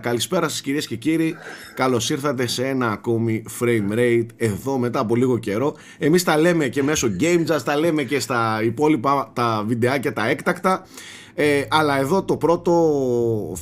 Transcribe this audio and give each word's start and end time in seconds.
Καλησπέρα 0.00 0.48
σας 0.48 0.60
κυρίες 0.60 0.86
και 0.86 0.96
κύριοι, 0.96 1.34
καλώς 1.74 2.10
ήρθατε 2.10 2.46
σε 2.46 2.66
ένα 2.66 2.90
ακόμη 2.90 3.42
frame 3.60 3.98
rate 3.98 4.26
εδώ 4.36 4.78
μετά 4.78 5.00
από 5.00 5.16
λίγο 5.16 5.38
καιρό. 5.38 5.74
Εμείς 5.98 6.24
τα 6.24 6.38
λέμε 6.38 6.68
και 6.68 6.82
μέσω 6.82 7.08
Game 7.20 7.46
Jazz, 7.46 7.62
τα 7.64 7.76
λέμε 7.76 8.02
και 8.02 8.20
στα 8.20 8.62
υπόλοιπα 8.62 9.30
τα 9.32 9.64
βιντεάκια 9.66 10.12
τα 10.12 10.28
έκτακτα. 10.28 10.86
Ε, 11.34 11.64
αλλά 11.68 11.98
εδώ 11.98 12.22
το 12.22 12.36
πρώτο 12.36 12.72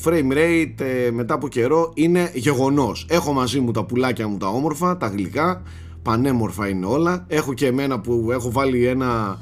frame 0.04 0.32
rate 0.32 0.80
ε, 0.80 1.10
μετά 1.10 1.34
από 1.34 1.48
καιρό 1.48 1.92
είναι 1.94 2.30
γεγονός. 2.34 3.06
Έχω 3.10 3.32
μαζί 3.32 3.60
μου 3.60 3.70
τα 3.70 3.84
πουλάκια 3.84 4.28
μου 4.28 4.36
τα 4.36 4.48
όμορφα, 4.48 4.96
τα 4.96 5.06
γλυκά, 5.06 5.62
πανέμορφα 6.02 6.68
είναι 6.68 6.86
όλα. 6.86 7.24
Έχω 7.28 7.54
και 7.54 7.66
εμένα 7.66 8.00
που 8.00 8.28
έχω 8.32 8.50
βάλει 8.50 8.86
ένα 8.86 9.38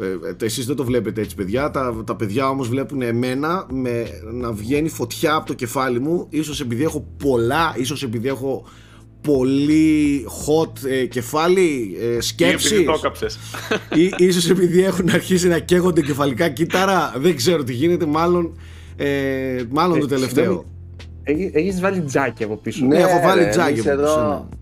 ε, 0.00 0.44
εσείς 0.44 0.66
δεν 0.66 0.76
το 0.76 0.84
βλέπετε 0.84 1.20
έτσι 1.20 1.34
παιδιά. 1.34 1.70
Τα, 1.70 2.02
τα 2.06 2.16
παιδιά 2.16 2.48
όμως 2.48 2.68
βλέπουν 2.68 3.02
εμένα 3.02 3.66
με, 3.70 4.06
να 4.32 4.52
βγαίνει 4.52 4.88
φωτιά 4.88 5.34
από 5.34 5.46
το 5.46 5.54
κεφάλι 5.54 6.00
μου 6.00 6.26
ίσως 6.30 6.60
επειδή 6.60 6.82
έχω 6.82 7.06
πολλά 7.16 7.74
ίσως 7.76 8.02
επειδή 8.02 8.28
έχω 8.28 8.64
πολύ 9.20 10.26
hot 10.46 10.84
ε, 10.84 11.06
κεφάλι 11.06 11.96
ε, 12.00 12.20
σκέψεις. 12.20 12.78
ή 13.94 14.14
ίσως 14.16 14.50
επειδή 14.50 14.82
έχουν 14.82 15.10
αρχίσει 15.10 15.48
να 15.48 15.58
καίγονται 15.58 16.02
κεφαλικά. 16.02 16.48
Κύτταρα 16.48 17.14
δεν 17.16 17.36
ξέρω 17.36 17.64
τι 17.64 17.72
γίνεται. 17.72 18.06
Μάλλον, 18.06 18.58
ε, 18.96 19.62
μάλλον 19.70 19.96
ε, 19.96 20.00
το 20.00 20.06
τελευταίο 20.06 20.64
Έχεις 21.52 21.80
βάλει 21.80 22.00
τζάκι 22.00 22.44
από 22.44 22.56
πίσω. 22.56 22.86
Ναι, 22.86 22.98
έχω 22.98 23.20
βάλει 23.22 23.48
τζάκι 23.48 23.80
από 23.80 24.02
πίσω 24.02 24.48
ναι. 24.48 24.58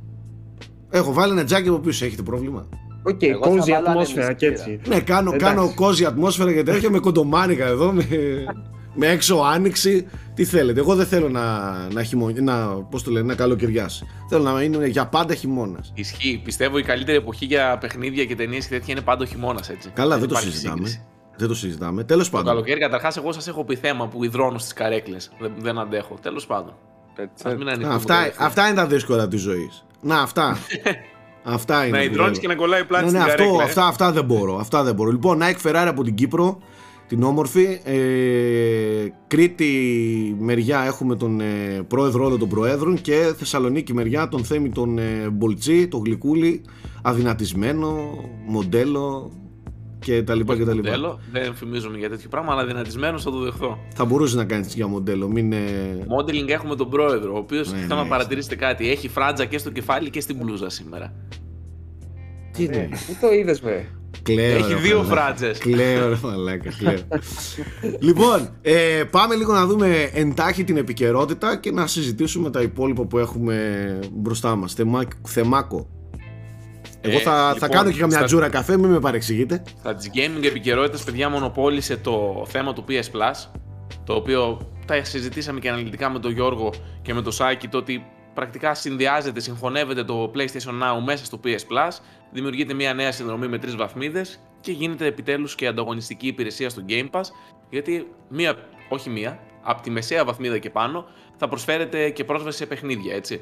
Έχω 0.99 1.13
βάλει 1.13 1.33
ένα 1.33 1.45
τζάκι 1.45 1.69
από 1.69 1.79
πίσω, 1.79 2.05
έχετε 2.05 2.23
πρόβλημα; 2.23 2.69
OK, 3.09 3.19
okay, 3.21 3.33
cozy 3.41 3.73
ατμόσφαιρα 3.73 4.33
και 4.33 4.47
έτσι. 4.47 4.81
Ναι, 4.87 5.01
κάνω, 5.01 5.37
κάνω 5.37 5.73
cozy 5.75 6.05
ατμόσφαιρα 6.05 6.51
γιατί 6.51 6.71
έρχομαι 6.71 6.91
με 6.91 6.99
κοντομάνικα 6.99 7.67
εδώ, 7.67 7.93
με, 7.93 8.05
με 8.95 9.07
έξω 9.07 9.37
άνοιξη. 9.37 10.07
Τι 10.35 10.45
θέλετε, 10.45 10.81
εγώ 10.81 10.95
δεν 10.95 11.07
θέλω 11.07 11.29
να, 11.29 11.73
να, 11.93 12.03
χειμω... 12.03 12.31
να, 12.31 12.67
πώς 12.67 13.03
το 13.03 13.11
λένε, 13.11 13.27
να 13.27 13.35
καλοκαιριάσει. 13.35 14.07
Θέλω 14.29 14.43
να 14.43 14.63
είναι 14.63 14.87
για 14.87 15.07
πάντα 15.07 15.35
χειμώνας. 15.35 15.93
Ισχύει. 15.95 16.41
Πιστεύω 16.45 16.79
η 16.79 16.83
καλύτερη 16.83 17.17
εποχή 17.17 17.45
για 17.45 17.79
παιχνίδια 17.79 18.25
και 18.25 18.37
ταινίες 18.37 18.67
και 18.67 18.75
τέτοια 18.75 18.95
είναι 18.95 19.03
πάντα 19.03 19.23
ο 19.23 19.27
χειμώνας, 19.27 19.71
έτσι. 19.71 19.91
Καλά, 19.95 20.19
δεν, 20.19 20.21
δεν 20.21 20.29
το 20.29 20.37
συζητάμε. 20.37 20.77
Σύγκριση. 20.77 21.03
Δεν 21.37 21.49
το 21.49 21.55
συζητάμε. 21.55 22.05
Τέλος 22.05 22.31
πάντων. 22.31 22.47
Το 22.47 22.53
καλοκαίρι, 22.53 22.81
καταρχάς, 22.81 23.17
εγώ 23.17 23.33
σας 23.33 23.49
έχω 23.49 23.65
πει 23.65 23.77
θέμα 23.77 24.09
που 24.09 24.25
υδρώνω 24.25 24.59
στις 24.59 24.73
καρέκλες. 24.73 25.31
Δεν, 25.41 25.53
δεν 25.59 25.79
αντέχω. 25.79 26.19
Τέλος 26.23 26.47
πάντων. 26.47 26.75
αυτά, 27.87 28.33
αυτά 28.39 28.67
είναι 28.67 28.77
τα 28.77 28.87
δύσκολα 28.87 29.29
της 29.29 29.41
ζωής. 29.41 29.85
Να, 30.01 30.21
αυτά. 30.21 30.57
Αυτά 31.49 31.87
είναι. 31.87 31.97
Να 31.97 32.03
υδρώνεις 32.03 32.39
και 32.39 32.47
να 32.49 32.55
κολλάει 32.55 32.85
πλάτη 32.85 33.05
ναι, 33.05 33.11
ναι, 33.11 33.19
αυτό, 33.19 33.37
καρέκλα, 33.37 33.63
ε. 33.63 33.65
αυτά, 33.65 33.87
αυτά 33.87 34.13
δεν 34.13 34.25
μπορώ. 34.25 34.57
Αυτά 34.59 34.83
δεν 34.83 34.95
μπορώ. 34.95 35.11
Λοιπόν, 35.11 35.41
Nike 35.43 35.69
Ferrari 35.69 35.87
από 35.89 36.03
την 36.03 36.15
Κύπρο, 36.15 36.59
την 37.07 37.23
όμορφη. 37.23 37.81
Ε, 37.85 37.97
Κρήτη 39.27 40.37
μεριά 40.39 40.83
έχουμε 40.87 41.17
τον 41.17 41.41
ε, 41.41 41.83
πρόεδρο 41.89 42.25
όλων 42.25 42.39
των 42.39 42.49
προέδρων 42.49 43.01
και 43.01 43.35
Θεσσαλονίκη 43.39 43.95
μεριά 43.95 44.29
τον 44.29 44.45
Θέμη 44.45 44.69
τον 44.69 44.99
ε, 44.99 45.29
Μπολτσί, 45.33 45.89
τον 45.89 46.03
Γλυκούλη, 46.05 46.63
αδυνατισμένο 47.03 48.19
μοντέλο 48.47 49.33
και 49.99 50.23
τα 50.23 50.35
λοιπά 50.35 50.57
και 50.57 50.65
τα 50.65 50.75
λοιπά. 50.75 50.89
Μοντέλο, 50.89 51.21
δεν 51.33 51.55
φημίζομαι 51.55 51.99
για 51.99 52.09
τέτοιο 52.09 52.29
πράγμα, 52.29 52.53
αλλά 52.53 52.67
δυνατισμένος 52.67 53.23
θα 53.23 53.31
το 53.31 53.39
δεχθώ. 53.39 53.79
Θα 53.95 54.05
μπορούσες 54.05 54.37
να 54.37 54.45
κάνεις 54.45 54.75
για 54.75 54.87
μοντέλο. 54.87 55.29
Μην... 55.29 55.53
Modeling 56.19 56.49
έχουμε 56.49 56.77
τον 56.77 56.91
πρόεδρο, 56.91 57.35
ο 57.35 57.39
οποίος 57.39 57.73
ναι, 57.73 57.79
θέλω 57.79 57.95
ναι, 57.95 58.03
να 58.03 58.09
παρατηρήσετε 58.09 58.57
κάτι. 58.57 58.91
Έχει 58.91 59.09
φράτζα 59.09 59.45
και 59.45 59.59
στο 59.59 59.71
κεφάλι 59.71 60.11
και 60.11 60.21
στην 60.21 60.37
μπλούζα 60.37 60.69
σήμερα. 60.71 61.13
Τι 62.53 62.65
είναι; 62.65 62.89
Πού 63.07 63.17
το 63.21 63.33
είδες, 63.33 63.61
με. 63.61 63.87
Κλαίω, 64.23 64.57
Έχει 64.57 64.75
δύο 64.75 65.03
φράτζε. 65.03 65.51
Κλαίω, 65.59 66.09
ρε 66.09 66.17
μαλάκα, 66.23 66.71
κλαίω. 66.79 66.99
λοιπόν, 68.01 68.49
ε, 68.63 69.03
πάμε 69.11 69.35
λίγο 69.35 69.53
να 69.53 69.67
δούμε 69.67 70.11
εντάχει 70.15 70.65
την 70.65 70.77
επικαιρότητα 70.77 71.57
και 71.57 71.71
να 71.73 71.87
συζητήσουμε 71.87 72.51
τα 72.51 72.63
υπόλοιπα 72.63 73.05
που 73.05 73.19
έχουμε 73.19 73.99
μπροστά 74.13 74.57
μας. 74.57 74.75
Θεμάκο. 75.23 75.96
Εγώ 77.01 77.19
θα, 77.19 77.33
ε, 77.33 77.35
θα 77.35 77.53
λοιπόν, 77.53 77.69
κάνω 77.69 77.91
και 77.91 77.99
καμιά 77.99 78.17
στα... 78.17 78.27
τζούρα 78.27 78.49
καφέ, 78.49 78.79
μην 78.79 78.91
με 78.91 79.01
παρεξηγείτε. 79.01 79.63
Στα 79.79 79.95
τη 79.95 80.11
gaming 80.15 80.45
επικαιρότητες, 80.45 81.05
παιδιά, 81.05 81.29
μονοπόλησε 81.29 81.97
το 81.97 82.45
θέμα 82.49 82.73
του 82.73 82.85
PS 82.89 82.93
Plus. 82.93 83.49
Το 84.05 84.15
οποίο 84.15 84.71
τα 84.87 85.05
συζητήσαμε 85.05 85.61
και 85.61 85.69
αναλυτικά 85.69 86.11
με 86.11 86.19
τον 86.19 86.33
Γιώργο 86.33 86.73
και 87.03 87.15
με 87.15 87.23
τον 87.23 87.33
Σάκη. 87.33 87.69
Το 87.69 87.79
ότι 87.79 88.05
πρακτικά 88.35 88.75
συνδυάζεται, 88.75 89.41
συγχωνεύεται 89.41 90.05
το 90.05 90.31
PlayStation 90.35 90.83
Now 90.83 91.03
μέσα 91.05 91.25
στο 91.25 91.41
PS 91.45 91.49
Plus. 91.49 91.91
Δημιουργείται 92.33 92.75
μια 92.75 92.95
νέα 92.95 93.13
συνδρομή 93.13 93.49
με 93.49 93.59
τρεις 93.59 93.77
βαθμίδες 93.77 94.41
και 94.61 94.73
γίνεται 94.73 95.07
επιτέλους 95.07 95.55
και 95.55 95.67
ανταγωνιστική 95.67 96.27
υπηρεσία 96.27 96.69
στο 96.71 96.83
Game 96.89 97.11
Pass. 97.11 97.25
Γιατί 97.71 98.07
μία, 98.29 98.55
όχι 98.89 99.11
μία, 99.11 99.39
από 99.63 99.83
τη 99.83 99.91
μεσαία 99.91 100.25
βαθμίδα 100.25 100.59
και 100.59 100.71
πάνω 100.71 101.07
θα 101.37 101.49
προσφέρεται 101.49 102.11
και 102.11 102.25
πρόσβαση 102.25 102.57
σε 102.57 102.67
παιχνίδια, 102.67 103.15
έτσι 103.15 103.41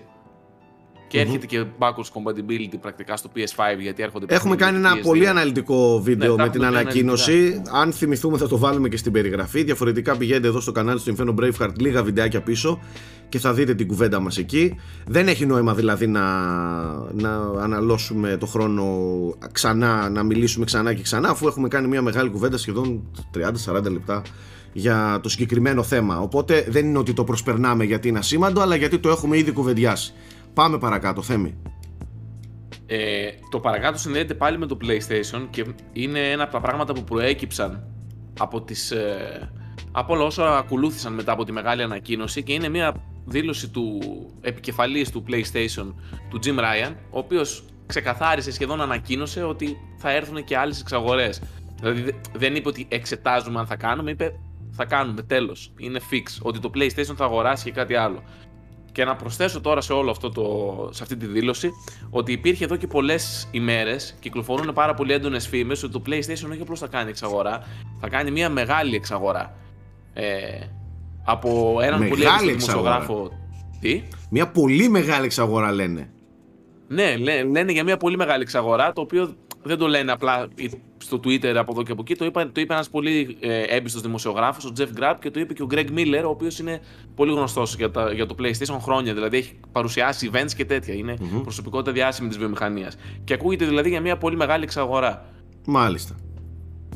και 1.14 1.20
έρχεται 1.20 1.46
και 1.46 1.64
backwards 1.78 1.88
compatibility 1.88 2.74
πρακτικά 2.80 3.16
στο 3.16 3.30
PS5 3.34 3.80
γιατί 3.80 4.02
έρχονται 4.02 4.34
Έχουμε 4.34 4.56
κάνει 4.56 4.76
ένα 4.76 4.98
πολύ 5.02 5.28
αναλυτικό 5.28 6.00
βίντεο 6.00 6.36
ναι, 6.36 6.42
με 6.42 6.48
την 6.48 6.64
ανακοίνωση. 6.64 7.62
Αν 7.72 7.92
θυμηθούμε 7.92 8.38
θα 8.38 8.48
το 8.48 8.58
βάλουμε 8.58 8.88
και 8.88 8.96
στην 8.96 9.12
περιγραφή. 9.12 9.62
Διαφορετικά 9.62 10.16
πηγαίνετε 10.16 10.46
εδώ 10.46 10.60
στο 10.60 10.72
κανάλι 10.72 11.00
του 11.00 11.16
Inferno 11.16 11.34
Braveheart 11.40 11.72
λίγα 11.78 12.02
βιντεάκια 12.02 12.40
πίσω 12.40 12.80
και 13.28 13.38
θα 13.38 13.52
δείτε 13.52 13.74
την 13.74 13.86
κουβέντα 13.86 14.20
μας 14.20 14.38
εκεί. 14.38 14.76
Δεν 15.06 15.28
έχει 15.28 15.46
νόημα 15.46 15.74
δηλαδή 15.74 16.06
να, 16.06 16.20
να 17.12 17.36
αναλώσουμε 17.60 18.36
το 18.36 18.46
χρόνο 18.46 18.84
ξανά, 19.52 20.08
να 20.08 20.22
μιλήσουμε 20.22 20.64
ξανά 20.64 20.94
και 20.94 21.02
ξανά 21.02 21.28
αφού 21.28 21.46
έχουμε 21.46 21.68
κάνει 21.68 21.88
μια 21.88 22.02
μεγάλη 22.02 22.30
κουβέντα 22.30 22.56
σχεδόν 22.56 23.02
30-40 23.66 23.82
λεπτά 23.82 24.22
για 24.72 25.18
το 25.22 25.28
συγκεκριμένο 25.28 25.82
θέμα. 25.82 26.20
Οπότε 26.20 26.66
δεν 26.68 26.86
είναι 26.86 26.98
ότι 26.98 27.12
το 27.12 27.24
προσπερνάμε 27.24 27.84
γιατί 27.84 28.08
είναι 28.08 28.18
ασήμαντο, 28.18 28.60
αλλά 28.60 28.76
γιατί 28.76 28.98
το 28.98 29.08
έχουμε 29.08 29.38
ήδη 29.38 29.50
κουβεντιάσει. 29.50 30.14
Πάμε 30.54 30.78
παρακάτω, 30.78 31.22
Θέμη. 31.22 31.56
Ε, 32.86 33.28
το 33.50 33.60
παρακάτω 33.60 33.98
συνδέεται 33.98 34.34
πάλι 34.34 34.58
με 34.58 34.66
το 34.66 34.76
PlayStation 34.80 35.46
και 35.50 35.64
είναι 35.92 36.30
ένα 36.30 36.42
από 36.42 36.52
τα 36.52 36.60
πράγματα 36.60 36.92
που 36.92 37.04
προέκυψαν 37.04 37.86
από, 38.38 38.62
τις, 38.62 38.90
ε, 38.90 39.52
από 39.92 40.12
όλα 40.12 40.24
όσα 40.24 40.58
ακολούθησαν 40.58 41.12
μετά 41.12 41.32
από 41.32 41.44
τη 41.44 41.52
μεγάλη 41.52 41.82
ανακοίνωση 41.82 42.42
και 42.42 42.52
είναι 42.52 42.68
μια 42.68 42.94
δήλωση 43.24 43.68
του 43.68 44.00
επικεφαλής 44.40 45.10
του 45.10 45.24
PlayStation, 45.28 45.94
του 46.30 46.38
Jim 46.44 46.58
Ryan, 46.58 46.94
ο 47.10 47.18
οποίος 47.18 47.64
ξεκαθάρισε, 47.86 48.52
σχεδόν 48.52 48.80
ανακοίνωσε 48.80 49.42
ότι 49.42 49.76
θα 49.96 50.10
έρθουν 50.10 50.44
και 50.44 50.56
άλλες 50.56 50.80
εξαγορές. 50.80 51.42
Δηλαδή 51.80 52.20
δεν 52.32 52.54
είπε 52.54 52.68
ότι 52.68 52.86
εξετάζουμε 52.90 53.58
αν 53.58 53.66
θα 53.66 53.76
κάνουμε, 53.76 54.10
είπε 54.10 54.32
θα 54.76 54.84
κάνουμε, 54.84 55.22
τέλος. 55.22 55.72
Είναι 55.76 56.00
fix, 56.10 56.38
ότι 56.42 56.58
το 56.58 56.70
PlayStation 56.74 57.14
θα 57.16 57.24
αγοράσει 57.24 57.64
και 57.64 57.70
κάτι 57.70 57.94
άλλο. 57.94 58.22
Και 58.94 59.04
να 59.04 59.16
προσθέσω 59.16 59.60
τώρα 59.60 59.80
σε 59.80 59.92
όλο 59.92 60.10
αυτό 60.10 60.30
το, 60.30 60.88
σε 60.92 61.02
αυτή 61.02 61.16
τη 61.16 61.26
δήλωση 61.26 61.70
ότι 62.10 62.32
υπήρχε 62.32 62.64
εδώ 62.64 62.76
και 62.76 62.86
πολλές 62.86 63.48
ημέρες, 63.50 64.16
κυκλοφορούν 64.20 64.72
πάρα 64.74 64.94
πολύ 64.94 65.12
έντονες 65.12 65.48
φήμες 65.48 65.82
ότι 65.82 65.92
το 65.92 66.02
PlayStation 66.06 66.50
όχι 66.50 66.60
απλώς 66.60 66.78
θα 66.78 66.86
κάνει 66.86 67.10
εξαγορά, 67.10 67.62
θα 68.00 68.08
κάνει 68.08 68.30
μια 68.30 68.48
μεγάλη 68.48 68.94
εξαγορά. 68.94 69.54
Ε, 70.12 70.24
από 71.24 71.78
έναν 71.82 71.98
μεγάλη 71.98 72.08
πολύ 72.08 72.22
έντονο 72.22 72.46
δημοσιογράφο. 72.46 73.30
Τι; 73.80 74.02
Μια 74.30 74.48
πολύ 74.48 74.88
μεγάλη 74.88 75.24
εξαγορά 75.24 75.72
λένε. 75.72 76.10
Ναι, 76.88 77.16
λένε 77.50 77.72
για 77.72 77.84
μια 77.84 77.96
πολύ 77.96 78.16
μεγάλη 78.16 78.42
εξαγορά, 78.42 78.92
το 78.92 79.00
οποίο 79.00 79.36
δεν 79.64 79.78
το 79.78 79.86
λένε 79.86 80.12
απλά 80.12 80.48
στο 80.98 81.20
Twitter 81.24 81.54
από 81.56 81.72
εδώ 81.72 81.82
και 81.82 81.92
από 81.92 82.00
εκεί. 82.00 82.14
Το 82.14 82.24
είπε, 82.24 82.50
το 82.52 82.60
είπε 82.60 82.72
ένας 82.72 82.90
πολύ 82.90 83.36
ε, 83.40 83.62
έμπιστος 83.62 84.02
δημοσιογράφος, 84.02 84.64
ο 84.64 84.72
Jeff 84.78 85.00
Grapp, 85.00 85.14
και 85.20 85.30
το 85.30 85.40
είπε 85.40 85.52
και 85.52 85.62
ο 85.62 85.66
Greg 85.70 85.88
Miller, 85.96 86.22
ο 86.24 86.28
οποίος 86.28 86.58
είναι 86.58 86.80
πολύ 87.14 87.32
γνωστός 87.32 87.76
για, 87.76 87.90
για 88.14 88.26
το 88.26 88.34
PlayStation 88.38 88.78
χρόνια. 88.80 89.14
Δηλαδή 89.14 89.36
έχει 89.36 89.52
παρουσιάσει 89.72 90.30
events 90.32 90.52
και 90.56 90.64
τέτοια. 90.64 90.94
Είναι 90.94 91.16
mm-hmm. 91.18 91.42
προσωπικότητα 91.42 91.92
διάσημη 91.92 92.28
της 92.28 92.38
βιομηχανίας. 92.38 92.96
Και 93.24 93.34
ακούγεται 93.34 93.64
δηλαδή 93.64 93.88
για 93.88 94.00
μια 94.00 94.16
πολύ 94.16 94.36
μεγάλη 94.36 94.62
εξαγορά. 94.62 95.24
Μάλιστα. 95.66 96.14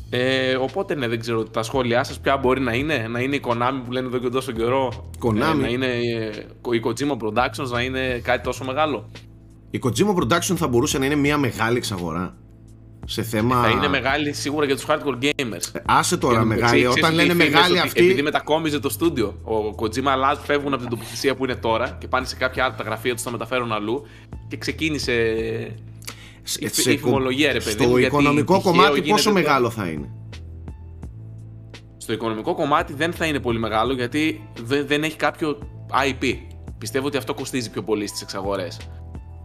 Ε, 0.09 0.55
οπότε 0.55 0.95
ναι, 0.95 1.07
δεν 1.07 1.19
ξέρω 1.19 1.43
τα 1.43 1.63
σχόλιά 1.63 2.03
σας 2.03 2.19
ποια 2.19 2.37
μπορεί 2.37 2.61
να 2.61 2.73
είναι. 2.73 3.07
Να 3.07 3.19
είναι 3.19 3.35
η 3.35 3.41
Konami 3.45 3.81
που 3.85 3.91
λένε 3.91 4.07
εδώ 4.07 4.17
και 4.17 4.29
τόσο 4.29 4.51
καιρό. 4.51 5.09
Konami. 5.25 5.35
Ε, 5.35 5.53
να 5.53 5.67
είναι 5.67 5.85
ε, 5.85 6.75
η 6.75 6.81
Kojima 6.83 7.17
Productions, 7.17 7.69
να 7.71 7.81
είναι 7.81 8.19
κάτι 8.23 8.43
τόσο 8.43 8.65
μεγάλο. 8.65 9.09
Η 9.71 9.79
Kojima 9.83 10.15
Production 10.15 10.55
θα 10.55 10.67
μπορούσε 10.67 10.97
να 10.97 11.05
είναι 11.05 11.15
μια 11.15 11.37
μεγάλη 11.37 11.77
εξαγορά 11.77 12.37
σε 13.09 13.23
θέμα. 13.23 13.61
Θα 13.61 13.69
είναι 13.69 13.87
μεγάλη 13.87 14.33
σίγουρα 14.33 14.65
για 14.65 14.75
τους 14.75 14.85
hardcore 14.87 15.23
gamers. 15.23 15.69
Ε, 15.73 15.79
άσε 15.85 16.17
τώρα 16.17 16.43
μεγάλη. 16.43 16.85
Όταν 16.85 17.13
λένε 17.13 17.33
μεγάλη 17.33 17.79
αυτή. 17.79 18.03
Επειδή 18.03 18.21
μετακόμιζε 18.21 18.79
το 18.79 18.89
στούντιο. 18.89 19.27
Ο 19.43 19.75
Kojima 19.81 20.07
αλλάζει, 20.07 20.41
φεύγουν 20.43 20.73
από 20.73 20.81
την 20.81 20.89
τοποθεσία 20.91 21.35
που 21.35 21.43
είναι 21.43 21.55
τώρα 21.55 21.97
και 21.99 22.07
πάνε 22.07 22.25
σε 22.25 22.35
κάποια 22.35 22.63
άλλα 22.63 22.75
τα 22.75 22.83
γραφεία 22.83 23.13
τους, 23.13 23.23
τα 23.23 23.31
μεταφέρουν 23.31 23.71
αλλού. 23.71 24.05
Και 24.47 24.57
ξεκίνησε. 24.57 25.13
Σε, 26.43 26.91
η 26.91 26.97
φημολογία, 26.97 27.51
ρε 27.51 27.59
παιδί. 27.59 27.83
Στο 27.83 27.97
οικονομικό 27.97 28.61
κομμάτι, 28.61 29.01
πόσο 29.01 29.31
μεγάλο 29.31 29.69
θα 29.69 29.87
είναι; 29.87 30.09
Στο 31.97 32.13
οικονομικό 32.13 32.53
κομμάτι 32.55 32.93
δεν 32.93 33.13
θα 33.13 33.25
είναι 33.25 33.39
πολύ 33.39 33.59
μεγάλο 33.59 33.93
γιατί 33.93 34.49
δεν, 34.63 34.87
δεν 34.87 35.03
έχει 35.03 35.15
κάποιο 35.15 35.57
IP. 36.03 36.35
Πιστεύω 36.77 37.07
ότι 37.07 37.17
αυτό 37.17 37.33
κοστίζει 37.33 37.69
πιο 37.69 37.83
πολύ 37.83 38.07
στις 38.07 38.21
εξαγορές. 38.21 38.79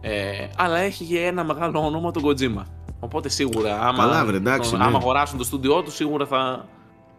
Ε, 0.01 0.47
αλλά 0.55 0.77
έχει 0.77 1.15
ένα 1.15 1.43
μεγάλο 1.43 1.85
όνομα 1.85 2.11
τον 2.11 2.23
Kojima. 2.25 2.63
Οπότε 2.99 3.29
σίγουρα, 3.29 3.81
άμα, 3.81 3.97
Καλά, 4.03 4.25
βρε, 4.25 4.37
εντάξει, 4.37 4.77
ναι. 4.77 4.83
άμα 4.83 4.97
αγοράσουν 4.97 5.37
το 5.37 5.43
στούντιό 5.43 5.83
τους, 5.83 5.95
σίγουρα 5.95 6.25
θα, 6.25 6.67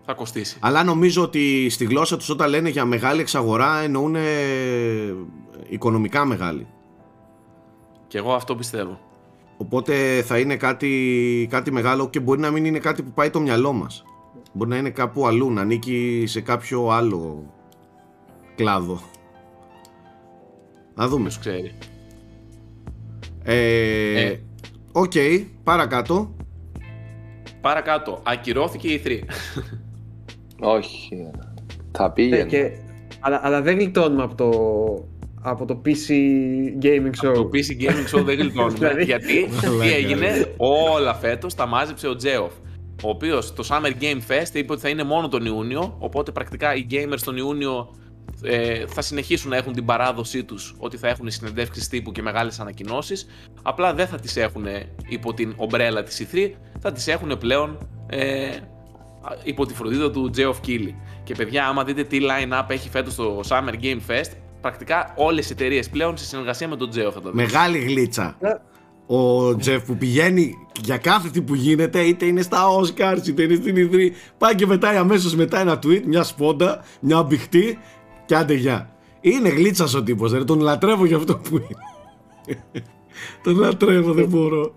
θα 0.05 0.13
κοστίσει. 0.15 0.59
Αλλά 0.61 0.85
νομίζω 0.85 1.23
ότι 1.23 1.69
στη 1.71 1.85
γλώσσα 1.85 2.17
τους 2.17 2.29
όταν 2.29 2.49
λένε 2.49 2.69
για 2.69 2.85
μεγάλη 2.85 3.21
εξαγορά 3.21 3.79
εννοούν 3.79 4.17
οικονομικά 5.69 6.25
μεγάλη. 6.25 6.67
Και 8.07 8.19
εγώ 8.19 8.33
αυτό 8.33 8.55
πιστεύω. 8.57 9.01
Οπότε 9.57 10.23
θα 10.23 10.39
είναι 10.39 10.57
κάτι, 10.57 11.47
κάτι 11.51 11.73
μεγάλο 11.73 12.11
και 12.11 12.21
μπορεί 12.21 12.41
να 12.41 12.51
μην 12.51 12.65
είναι 12.65 12.79
κάτι 12.79 13.03
που 13.03 13.11
πάει 13.11 13.31
το 13.31 13.41
μυαλό 13.41 13.73
μας. 13.73 14.05
Μπορεί 14.53 14.71
να 14.71 14.77
είναι 14.77 14.91
κάπου 14.91 15.27
αλλού, 15.27 15.51
να 15.53 15.61
ανήκει 15.61 16.25
σε 16.27 16.41
κάποιο 16.41 16.89
άλλο 16.89 17.53
κλάδο. 18.55 19.01
Να 20.95 21.09
δούμε. 21.09 21.23
Ποιος 21.23 21.39
ξέρει. 21.39 21.73
Ε, 23.43 24.21
Ε. 24.25 24.41
Οκ, 24.99 25.13
παρακάτω. 25.65 26.37
Παρακάτω, 27.61 28.21
ακυρώθηκε 28.23 28.89
η 28.89 29.03
E3. 29.05 29.11
Όχι. 30.61 31.31
Θα 31.93 32.07
Ναι, 32.07 32.13
πήγαινε. 32.13 32.45
και, 32.45 32.71
αλλά, 33.21 33.41
αλλά 33.43 33.63
δεν 33.63 33.79
γλιτώνουμε 33.79 34.23
από 34.23 34.35
το, 34.35 34.51
από 35.43 35.65
το 35.65 35.81
PC 35.85 36.11
Gaming 36.83 37.27
Show. 37.27 37.35
Το 37.35 37.51
PC 37.53 37.83
Gaming 37.83 38.19
Show 38.19 38.25
δεν 38.25 38.39
γλιτώνουμε. 38.39 38.79
Δηλαδή. 38.79 39.05
γιατί 39.05 39.47
τι 39.61 39.67
Μαλάκα, 39.67 39.95
έγινε, 39.97 40.55
όλα 40.57 41.15
φέτος 41.15 41.55
τα 41.55 41.67
μάζεψε 41.67 42.09
ο 42.09 42.17
Τζέοφ. 42.17 42.53
Ο 43.05 43.09
οποίος 43.09 43.53
το 43.53 43.65
Summer 43.69 44.03
Game 44.03 44.33
Fest 44.33 44.55
είπε 44.55 44.73
ότι 44.73 44.81
θα 44.81 44.89
είναι 44.89 45.03
μόνο 45.05 45.29
τον 45.29 45.45
Ιούνιο. 45.45 45.97
Οπότε 45.99 46.33
πρακτικά 46.33 46.75
οι 46.75 46.87
gamers 46.91 47.21
τον 47.25 47.37
Ιούνιο 47.37 47.89
ε, 48.43 48.87
θα 48.87 49.03
συνεχίσουν 49.03 49.51
να 49.51 49.57
έχουν 49.57 49.73
την 49.73 49.85
παράδοσή 49.85 50.45
τους 50.45 50.75
ότι 50.79 50.97
θα 50.97 51.09
έχουν 51.09 51.31
συνεντεύξεις 51.31 51.89
τύπου 51.89 52.13
και 52.13 52.23
μεγάλες 52.23 52.61
ανακοινώσεις 52.61 53.27
απλά 53.63 53.95
δεν 53.95 54.07
θα 54.07 54.19
τις 54.19 54.37
έχουν 54.37 54.67
υπό 55.09 55.35
την 55.35 55.55
ομπρέλα 55.57 56.03
της 56.03 56.27
E3 56.27 56.51
θα 56.81 56.93
τις 56.93 57.07
έχουν 57.07 57.39
πλέον 57.39 57.89
ε, 58.07 58.49
υπό 59.43 59.67
τη 59.67 59.75
φροντίδα 59.75 60.11
του 60.11 60.31
Geoff 60.37 60.67
Keighley 60.67 60.95
και 61.25 61.35
παιδιά 61.35 61.67
άμα 61.67 61.85
δείτε 61.85 62.05
τι 62.05 62.19
line-up 62.21 62.65
έχει 62.69 62.89
φέτος 62.89 63.15
το 63.15 63.41
Summer 63.49 63.75
Game 63.83 64.01
Fest 64.09 64.31
πρακτικά 64.61 65.13
όλες 65.17 65.49
οι 65.49 65.53
εταιρείες 65.53 65.89
πλέον 65.89 66.17
σε 66.17 66.25
συνεργασία 66.25 66.69
με 66.69 66.77
τον 66.77 66.89
Geoff 66.89 67.13
θα 67.13 67.21
το 67.21 67.31
δείτε. 67.31 67.33
Μεγάλη 67.33 67.79
γλίτσα. 67.79 68.37
Ναι. 68.41 68.51
Ο 69.09 69.57
Τζεφ 69.57 69.85
που 69.85 69.97
πηγαίνει 69.97 70.55
για 70.83 70.99
κάθε 70.99 71.29
τι 71.29 71.43
που 71.43 71.55
γίνεται, 71.55 72.01
είτε 72.01 72.25
είναι 72.25 72.43
στα 72.43 72.59
Oscars, 72.79 73.27
είτε 73.27 73.43
είναι 73.43 73.55
στην 73.55 73.77
Ιδρύ, 73.77 74.13
πάει 74.39 74.55
και 74.55 74.67
μετά 74.67 74.89
αμέσως 74.89 75.35
μετά 75.35 75.61
ένα 75.61 75.79
tweet, 75.87 76.03
μια 76.05 76.23
σπόντα, 76.23 76.85
μια 77.01 77.23
μπιχτή 77.23 77.79
και 78.27 78.37
άντε 78.37 78.55
γεια. 78.55 78.91
Είναι 79.21 79.49
γλίτσας 79.49 79.95
ο 79.95 80.03
τύπος, 80.03 80.33
ρε. 80.33 80.45
τον 80.45 80.61
λατρεύω 80.61 81.07
για 81.07 81.17
αυτό 81.17 81.37
που 81.37 81.57
είναι. 81.57 82.63
τον 83.45 83.59
λατρεύω, 83.59 84.13
δεν 84.13 84.29
μπορώ. 84.29 84.75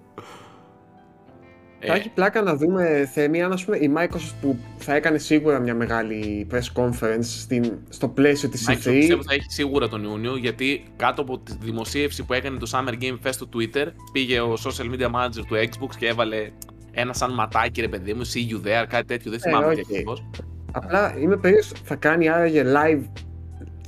Θα 1.81 1.93
έχει 1.93 2.09
πλάκα 2.09 2.41
να 2.41 2.55
δούμε 2.55 3.09
Θέμη 3.13 3.41
αν 3.43 3.51
ας 3.51 3.65
πούμε, 3.65 3.77
η 3.77 3.93
Microsoft 3.97 4.33
που 4.41 4.57
θα 4.77 4.95
έκανε 4.95 5.17
σίγουρα 5.17 5.59
μια 5.59 5.75
μεγάλη 5.75 6.47
press 6.51 6.81
conference 6.81 7.19
στην, 7.23 7.77
στο 7.89 8.07
πλαίσιο 8.07 8.49
της 8.49 8.67
Microsoft 8.69 8.87
E3 8.87 8.93
πιστεύω 8.93 9.23
θα 9.23 9.33
έχει 9.33 9.45
σίγουρα 9.47 9.87
τον 9.87 10.03
Ιούνιο 10.03 10.37
γιατί 10.37 10.83
κάτω 10.95 11.21
από 11.21 11.39
τη 11.39 11.53
δημοσίευση 11.61 12.23
που 12.25 12.33
έκανε 12.33 12.57
το 12.57 12.71
Summer 12.73 13.03
Game 13.03 13.17
Fest 13.27 13.29
στο 13.33 13.49
Twitter 13.53 13.85
πήγε 14.11 14.39
ο 14.39 14.53
social 14.63 14.93
media 14.95 15.05
manager 15.05 15.43
του 15.47 15.55
Xbox 15.69 15.89
και 15.97 16.07
έβαλε 16.07 16.49
ένα 16.91 17.13
σαν 17.13 17.33
ματάκι 17.33 17.81
ρε 17.81 17.87
παιδί 17.87 18.13
μου, 18.13 18.21
see 18.25 18.51
you 18.53 18.67
there, 18.67 18.85
κάτι 18.89 19.05
τέτοιο, 19.07 19.31
δεν 19.31 19.39
Ε, 19.43 19.49
θυμάμαι 19.49 19.65
οκ. 19.67 19.73
τι 19.73 19.81
ακριβώς. 19.81 20.25
Απλά 20.71 21.17
είμαι 21.19 21.37
περίεργος, 21.37 21.71
θα 21.83 21.95
κάνει 21.95 22.29
άραγε 22.29 22.63
live, 22.65 23.03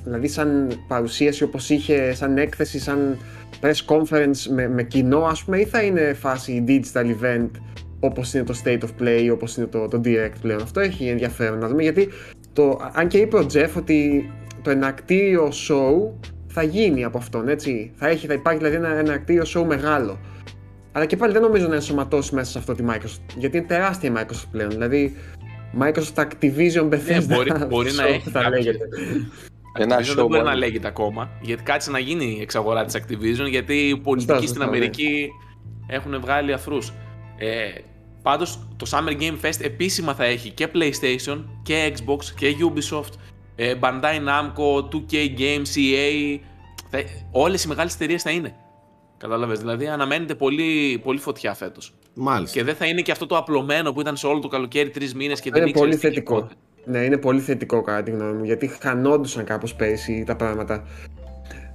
δηλαδή 0.04 0.28
σαν 0.28 0.72
παρουσίαση 0.88 1.42
όπως 1.42 1.70
είχε, 1.70 2.14
σαν 2.14 2.38
έκθεση, 2.38 2.78
σαν 2.78 3.18
press 3.60 3.94
conference 3.94 4.38
με, 4.54 4.68
με 4.68 4.82
κοινό 4.82 5.18
ας 5.24 5.44
πούμε 5.44 5.58
ή 5.58 5.64
θα 5.64 5.82
είναι 5.82 6.12
φάση 6.20 6.64
digital 6.68 7.04
event 7.22 7.48
όπως 8.00 8.34
είναι 8.34 8.44
το 8.44 8.54
State 8.64 8.78
of 8.80 9.02
Play, 9.02 9.28
όπως 9.32 9.56
είναι 9.56 9.66
το, 9.66 9.88
το 9.88 10.00
Direct 10.04 10.32
πλέον. 10.40 10.62
Αυτό 10.62 10.80
έχει 10.80 11.06
ενδιαφέρον 11.08 11.58
να 11.58 11.68
δούμε 11.68 11.82
γιατί 11.82 12.08
το, 12.52 12.80
αν 12.92 13.08
και 13.08 13.18
είπε 13.18 13.36
ο 13.36 13.46
Jeff 13.52 13.68
ότι 13.76 14.30
το 14.62 14.70
ενακτήριο 14.70 15.48
show 15.68 16.10
θα 16.46 16.62
γίνει 16.62 17.04
από 17.04 17.18
αυτόν, 17.18 17.48
έτσι. 17.48 17.92
Θα, 17.94 18.08
έχει, 18.08 18.26
θα 18.26 18.32
υπάρχει 18.34 18.58
δηλαδή 18.58 18.76
ένα 18.76 18.94
ενακτήριο 18.98 19.42
show 19.46 19.64
μεγάλο. 19.66 20.18
Αλλά 20.92 21.04
και 21.06 21.16
πάλι 21.16 21.32
δεν 21.32 21.42
νομίζω 21.42 21.68
να 21.68 21.74
ενσωματώσει 21.74 22.34
μέσα 22.34 22.50
σε 22.50 22.58
αυτό 22.58 22.74
τη 22.74 22.84
Microsoft. 22.90 23.34
Γιατί 23.36 23.56
είναι 23.56 23.66
τεράστια 23.66 24.10
η 24.10 24.12
Microsoft 24.16 24.46
πλέον. 24.50 24.70
Δηλαδή, 24.70 25.16
Microsoft 25.80 26.14
Activision 26.24 26.88
Bethesda. 26.88 27.26
Ναι, 27.26 27.34
μπορεί- 27.34 27.66
μπορεί 27.68 27.92
να 27.92 28.04
show 28.04 28.08
έχει 28.08 28.30
θα 28.30 28.42
κάποιο- 28.42 28.50
λέγεται. 28.56 28.88
Ένα 29.78 29.96
Activision 29.96 30.00
show 30.00 30.14
δεν 30.14 30.26
μπορεί 30.26 30.38
μόνο. 30.38 30.50
να 30.50 30.56
λέγεται 30.56 30.86
ακόμα 30.86 31.30
γιατί 31.40 31.62
κάτσε 31.62 31.90
να 31.90 31.98
γίνει 31.98 32.36
η 32.38 32.40
εξαγορά 32.40 32.84
της 32.84 32.96
Activision 33.02 33.48
γιατί 33.48 33.74
οι 33.74 33.96
πολιτικοί 33.96 34.32
Σωστά, 34.32 34.36
στην 34.36 34.48
σωστά, 34.48 34.58
ναι. 34.58 34.76
Αμερική 34.76 35.28
έχουν 35.86 36.20
βγάλει 36.20 36.52
αφρούς. 36.52 36.92
Ε, 37.36 37.68
πάντως 38.22 38.68
το 38.76 38.86
Summer 38.90 39.20
Game 39.20 39.46
Fest 39.46 39.60
επίσημα 39.60 40.14
θα 40.14 40.24
έχει 40.24 40.50
και 40.50 40.68
PlayStation 40.74 41.44
και 41.62 41.92
Xbox 41.96 42.24
και 42.36 42.56
Ubisoft, 42.60 43.12
ε, 43.56 43.74
Bandai 43.80 44.18
Namco, 44.28 44.88
2K 44.92 45.38
Games, 45.38 45.76
EA, 45.76 46.38
θα, 46.90 47.02
όλες 47.30 47.64
οι 47.64 47.68
μεγάλες 47.68 47.94
εταιρείες 47.94 48.22
θα 48.22 48.30
είναι. 48.30 48.54
Κατάλαβες, 49.18 49.58
δηλαδή 49.58 49.86
αναμένεται 49.86 50.34
πολύ, 50.34 51.00
πολύ 51.04 51.18
φωτιά 51.18 51.54
φέτος. 51.54 51.94
Μάλιστα. 52.14 52.58
Και 52.58 52.64
δεν 52.64 52.74
θα 52.74 52.86
είναι 52.86 53.00
και 53.00 53.12
αυτό 53.12 53.26
το 53.26 53.36
απλωμένο 53.36 53.92
που 53.92 54.00
ήταν 54.00 54.16
σε 54.16 54.26
όλο 54.26 54.38
το 54.38 54.48
καλοκαίρι 54.48 54.90
τρεις 54.90 55.14
μήνες 55.14 55.40
και 55.40 55.50
δεν 55.50 55.60
Είναι 55.60 55.70
ήξερες 55.70 55.88
πολύ 55.90 56.00
τι 56.00 56.06
θετικό. 56.06 56.34
πότε. 56.40 56.54
Ναι, 56.84 56.98
είναι 56.98 57.16
πολύ 57.16 57.40
θετικό 57.40 57.82
κατά 57.82 58.02
τη 58.02 58.10
γνώμη 58.10 58.32
μου. 58.32 58.44
Γιατί 58.44 58.70
χανόντουσαν 58.80 59.44
κάπως 59.44 59.74
πέρυσι 59.74 60.24
τα 60.26 60.36
πράγματα. 60.36 60.82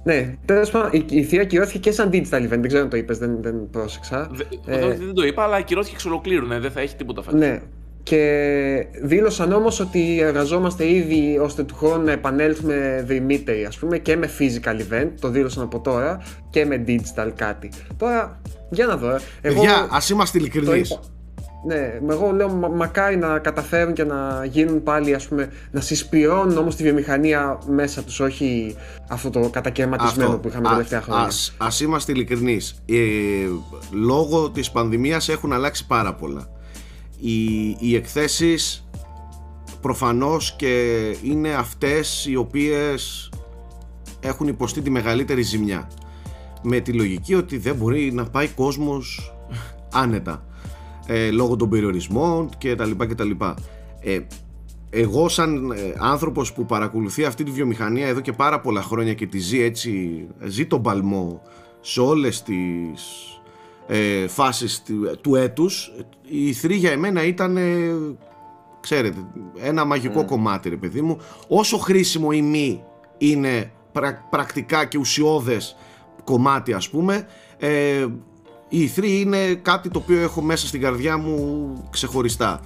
Ναι, 0.04 0.34
τέλος 0.44 0.70
πάντων, 0.70 0.90
η, 0.92 1.04
η 1.08 1.22
θεία 1.22 1.44
κυρώθηκε 1.44 1.78
και 1.78 1.90
σαν 1.92 2.10
digital 2.12 2.42
event. 2.42 2.48
Δεν 2.48 2.66
ξέρω 2.66 2.82
αν 2.82 2.88
το 2.90 2.96
είπες, 2.96 3.18
δεν, 3.18 3.36
δεν 3.42 3.70
πρόσεξα. 3.70 4.30
Δε- 4.32 4.74
Ε, 4.74 4.78
δεν- 4.78 4.98
δεν 4.98 5.14
το 5.14 5.22
είπα, 5.26 5.42
αλλά 5.42 5.56
ακυρώθηκε 5.56 5.94
εξ 5.94 6.04
ολοκλήρου. 6.04 6.46
Ναι, 6.46 6.58
δεν 6.58 6.70
θα 6.70 6.80
έχει 6.80 6.96
τίποτα 6.96 7.22
φέτος. 7.22 7.40
Ναι. 7.40 7.60
Και 8.02 8.86
δήλωσαν 9.02 9.52
όμως 9.52 9.80
ότι 9.80 10.20
εργαζόμαστε 10.20 10.90
ήδη 10.92 11.38
ώστε 11.38 11.62
του 11.62 11.74
χρόνου 11.74 12.04
να 12.04 12.12
επανέλθουμε 12.12 13.02
διμήτεροι 13.06 13.64
ας 13.64 13.78
πούμε 13.78 13.98
και 13.98 14.16
με 14.16 14.30
physical 14.38 14.76
event, 14.92 15.08
το 15.20 15.28
δήλωσαν 15.28 15.62
από 15.62 15.80
τώρα 15.80 16.22
και 16.50 16.64
με 16.64 16.84
digital 16.86 17.30
κάτι. 17.34 17.70
Τώρα, 17.96 18.40
για 18.70 18.86
να 18.86 18.96
δω. 18.96 19.10
ε. 19.10 19.18
Εγώ 19.40 19.54
Παιδιά, 19.60 19.88
ας 19.90 20.08
είμαστε 20.10 20.38
το 20.38 20.44
ειλικρινείς. 20.44 20.98
Είπα. 21.64 21.74
Ναι, 21.74 22.12
εγώ 22.12 22.32
λέω 22.32 22.48
μα- 22.48 22.68
μακάρι 22.68 23.16
να 23.16 23.38
καταφέρουν 23.38 23.92
και 23.92 24.04
να 24.04 24.44
γίνουν 24.44 24.82
πάλι 24.82 25.14
ας 25.14 25.26
πούμε, 25.28 25.52
να 25.70 25.80
συσπηρώνουν 25.80 26.56
όμως 26.58 26.76
τη 26.76 26.82
βιομηχανία 26.82 27.58
μέσα 27.68 28.02
τους, 28.02 28.20
όχι 28.20 28.76
αυτό 29.08 29.30
το 29.30 29.48
κατακαιρματισμένο 29.48 30.38
που 30.38 30.48
είχαμε 30.48 30.64
τα 30.64 30.70
τελευταία 30.70 31.00
χρόνια. 31.02 31.24
Ας, 31.24 31.54
ας 31.56 31.80
είμαστε 31.80 32.12
ειλικρινείς. 32.12 32.82
Ε, 32.86 32.94
λόγω 33.92 34.50
της 34.50 34.70
πανδημίας 34.70 35.28
έχουν 35.28 35.52
αλλάξει 35.52 35.86
πάρα 35.86 36.14
πολλά. 36.14 36.46
Οι, 37.20 37.68
οι 37.78 37.94
εκθέσεις 37.94 38.88
προφανώς 39.80 40.52
και 40.56 40.96
είναι 41.22 41.54
αυτές 41.54 42.26
οι 42.26 42.36
οποίες 42.36 43.30
έχουν 44.20 44.48
υποστεί 44.48 44.80
τη 44.80 44.90
μεγαλύτερη 44.90 45.42
ζημιά. 45.42 45.90
Με 46.62 46.80
τη 46.80 46.92
λογική 46.92 47.34
ότι 47.34 47.58
δεν 47.58 47.74
μπορεί 47.74 48.12
να 48.12 48.24
πάει 48.24 48.48
κόσμος 48.48 49.34
άνετα. 49.92 50.42
Ε, 51.10 51.30
λόγω 51.30 51.56
των 51.56 51.68
περιορισμών 51.68 52.50
και 52.58 52.74
τα 52.74 52.84
λοιπά 52.84 53.06
και 53.06 53.14
τα 53.14 53.24
λοιπά. 53.24 53.54
Ε, 54.00 54.18
εγώ 54.90 55.28
σαν 55.28 55.70
ε, 55.70 55.94
άνθρωπος 55.98 56.52
που 56.52 56.66
παρακολουθεί 56.66 57.24
αυτή 57.24 57.44
τη 57.44 57.50
βιομηχανία 57.50 58.06
εδώ 58.06 58.20
και 58.20 58.32
πάρα 58.32 58.60
πολλά 58.60 58.82
χρόνια 58.82 59.14
και 59.14 59.26
τη 59.26 59.38
ζει 59.38 59.62
έτσι, 59.62 60.26
ζει 60.44 60.66
τον 60.66 60.82
παλμό 60.82 61.42
σε 61.80 62.00
όλες 62.00 62.42
τις 62.42 63.02
ε, 63.86 64.26
φάσεις 64.28 64.82
του, 64.82 65.18
του 65.20 65.34
έτους 65.34 65.92
η 66.28 66.52
θρή 66.52 66.74
για 66.74 66.90
εμένα 66.90 67.24
ήταν 67.24 67.56
ε, 67.56 67.94
ξέρετε 68.80 69.26
ένα 69.62 69.84
μαγικό 69.84 70.24
κομμάτι 70.24 70.68
ρε 70.68 70.76
παιδί 70.76 71.00
μου 71.00 71.18
όσο 71.48 71.78
χρήσιμο 71.78 72.28
ή 72.32 72.42
μη 72.42 72.82
είναι 73.18 73.72
πρα- 73.92 74.26
πρακτικά 74.30 74.84
και 74.84 74.98
ουσιώδες 74.98 75.76
κομμάτι 76.24 76.72
ας 76.72 76.90
πούμε 76.90 77.26
ε, 77.58 78.06
η 78.68 78.90
E3 78.96 79.04
είναι 79.04 79.54
κάτι 79.54 79.88
το 79.88 79.98
οποίο 79.98 80.20
έχω 80.20 80.42
μέσα 80.42 80.66
στην 80.66 80.80
καρδιά 80.80 81.18
μου 81.18 81.72
ξεχωριστά. 81.90 82.60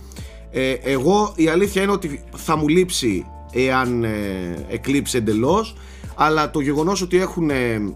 Ε, 0.50 0.70
εγώ 0.72 1.32
η 1.36 1.48
αλήθεια 1.48 1.82
είναι 1.82 1.92
ότι 1.92 2.24
θα 2.36 2.56
μου 2.56 2.68
λείψει 2.68 3.26
εάν 3.52 4.04
ε, 4.04 4.66
εκλείψει 4.68 5.16
εντελώς 5.16 5.76
αλλά 6.14 6.50
το 6.50 6.60
γεγονός 6.60 7.02
ότι 7.02 7.20
έχουν 7.20 7.50
ε, 7.50 7.94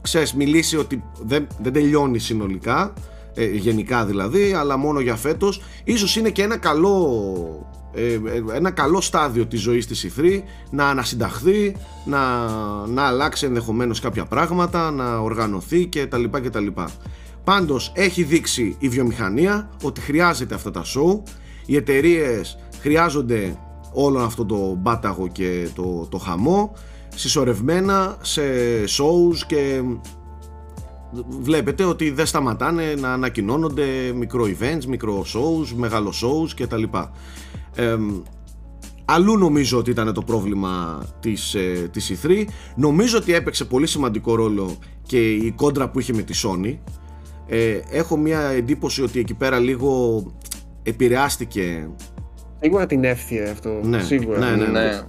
ξέρεις, 0.00 0.34
μιλήσει 0.34 0.76
ότι 0.76 1.02
δεν, 1.20 1.46
δεν 1.58 1.72
τελειώνει 1.72 2.18
συνολικά 2.18 2.92
ε, 3.34 3.44
γενικά 3.44 4.04
δηλαδή 4.04 4.52
αλλά 4.52 4.76
μόνο 4.76 5.00
για 5.00 5.16
φέτος 5.16 5.62
ίσως 5.84 6.16
είναι 6.16 6.30
και 6.30 6.42
ένα 6.42 6.56
καλό 6.56 7.16
ε, 7.18 7.60
ε, 7.60 7.79
ένα 8.54 8.70
καλό 8.70 9.00
στάδιο 9.00 9.46
της 9.46 9.60
ζωής 9.60 9.86
της 9.86 10.06
E3 10.08 10.42
να 10.70 10.88
ανασυνταχθεί 10.88 11.76
να, 12.04 12.46
να 12.86 13.02
αλλάξει 13.02 13.46
ενδεχομένως 13.46 14.00
κάποια 14.00 14.24
πράγματα 14.24 14.90
να 14.90 15.18
οργανωθεί 15.18 15.86
και 15.86 16.06
τα 16.06 16.18
λοιπά 16.18 16.40
και 16.40 16.50
τα 16.50 16.60
λοιπά 16.60 16.90
πάντως 17.44 17.92
έχει 17.94 18.22
δείξει 18.22 18.76
η 18.78 18.88
βιομηχανία 18.88 19.70
ότι 19.82 20.00
χρειάζεται 20.00 20.54
αυτά 20.54 20.70
τα 20.70 20.82
show 20.82 21.22
οι 21.66 21.76
εταιρείες 21.76 22.58
χρειάζονται 22.80 23.58
όλο 23.92 24.18
αυτό 24.18 24.44
το 24.44 24.74
μπάταγο 24.78 25.28
και 25.28 25.68
το, 25.74 26.06
το 26.10 26.18
χαμό 26.18 26.72
συσσωρευμένα 27.14 28.16
σε 28.20 28.42
shows 28.98 29.36
και 29.46 29.82
βλέπετε 31.40 31.84
ότι 31.84 32.10
δεν 32.10 32.26
σταματάνε 32.26 32.94
να 32.98 33.12
ανακοινώνονται 33.12 33.84
μικρό 34.14 34.44
events, 34.44 34.84
μικρό 34.88 35.24
shows, 35.34 35.66
μεγάλο 35.74 36.12
shows 36.22 36.50
και 36.54 36.66
τα 36.66 36.76
λοιπά. 36.76 37.12
Ε, 37.74 37.96
αλλού 39.04 39.38
νομίζω 39.38 39.78
ότι 39.78 39.90
ήταν 39.90 40.12
το 40.14 40.22
πρόβλημα 40.22 41.02
της, 41.20 41.54
ε, 41.54 41.88
της 41.92 42.12
E3. 42.22 42.44
Νομίζω 42.76 43.18
ότι 43.18 43.34
έπαιξε 43.34 43.64
πολύ 43.64 43.86
σημαντικό 43.86 44.34
ρόλο 44.34 44.76
και 45.02 45.30
η 45.30 45.52
κόντρα 45.56 45.90
που 45.90 46.00
είχε 46.00 46.12
με 46.12 46.22
τη 46.22 46.40
Sony. 46.44 46.78
Ε, 47.46 47.80
έχω 47.90 48.16
μια 48.16 48.40
εντύπωση 48.40 49.02
ότι 49.02 49.18
εκεί 49.18 49.34
πέρα 49.34 49.58
λίγο 49.58 50.22
επηρεάστηκε 50.82 51.88
Σίγουρα 52.60 52.86
την 52.86 53.04
εύθυε 53.04 53.50
αυτό. 53.50 53.80
Ναι, 53.82 54.02
σίγουρα. 54.02 54.38
ναι, 54.38 54.56
ναι. 54.56 54.66
Ναι. 54.66 55.02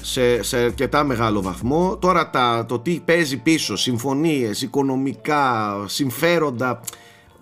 σε, 0.00 0.42
σε 0.42 0.56
αρκετά 0.56 1.04
μεγάλο 1.04 1.42
βαθμό. 1.42 1.96
Τώρα 1.96 2.30
τα, 2.30 2.64
το 2.68 2.78
τι 2.78 3.00
παίζει 3.04 3.36
πίσω, 3.36 3.76
συμφωνίες, 3.76 4.62
οικονομικά, 4.62 5.74
συμφέροντα. 5.86 6.80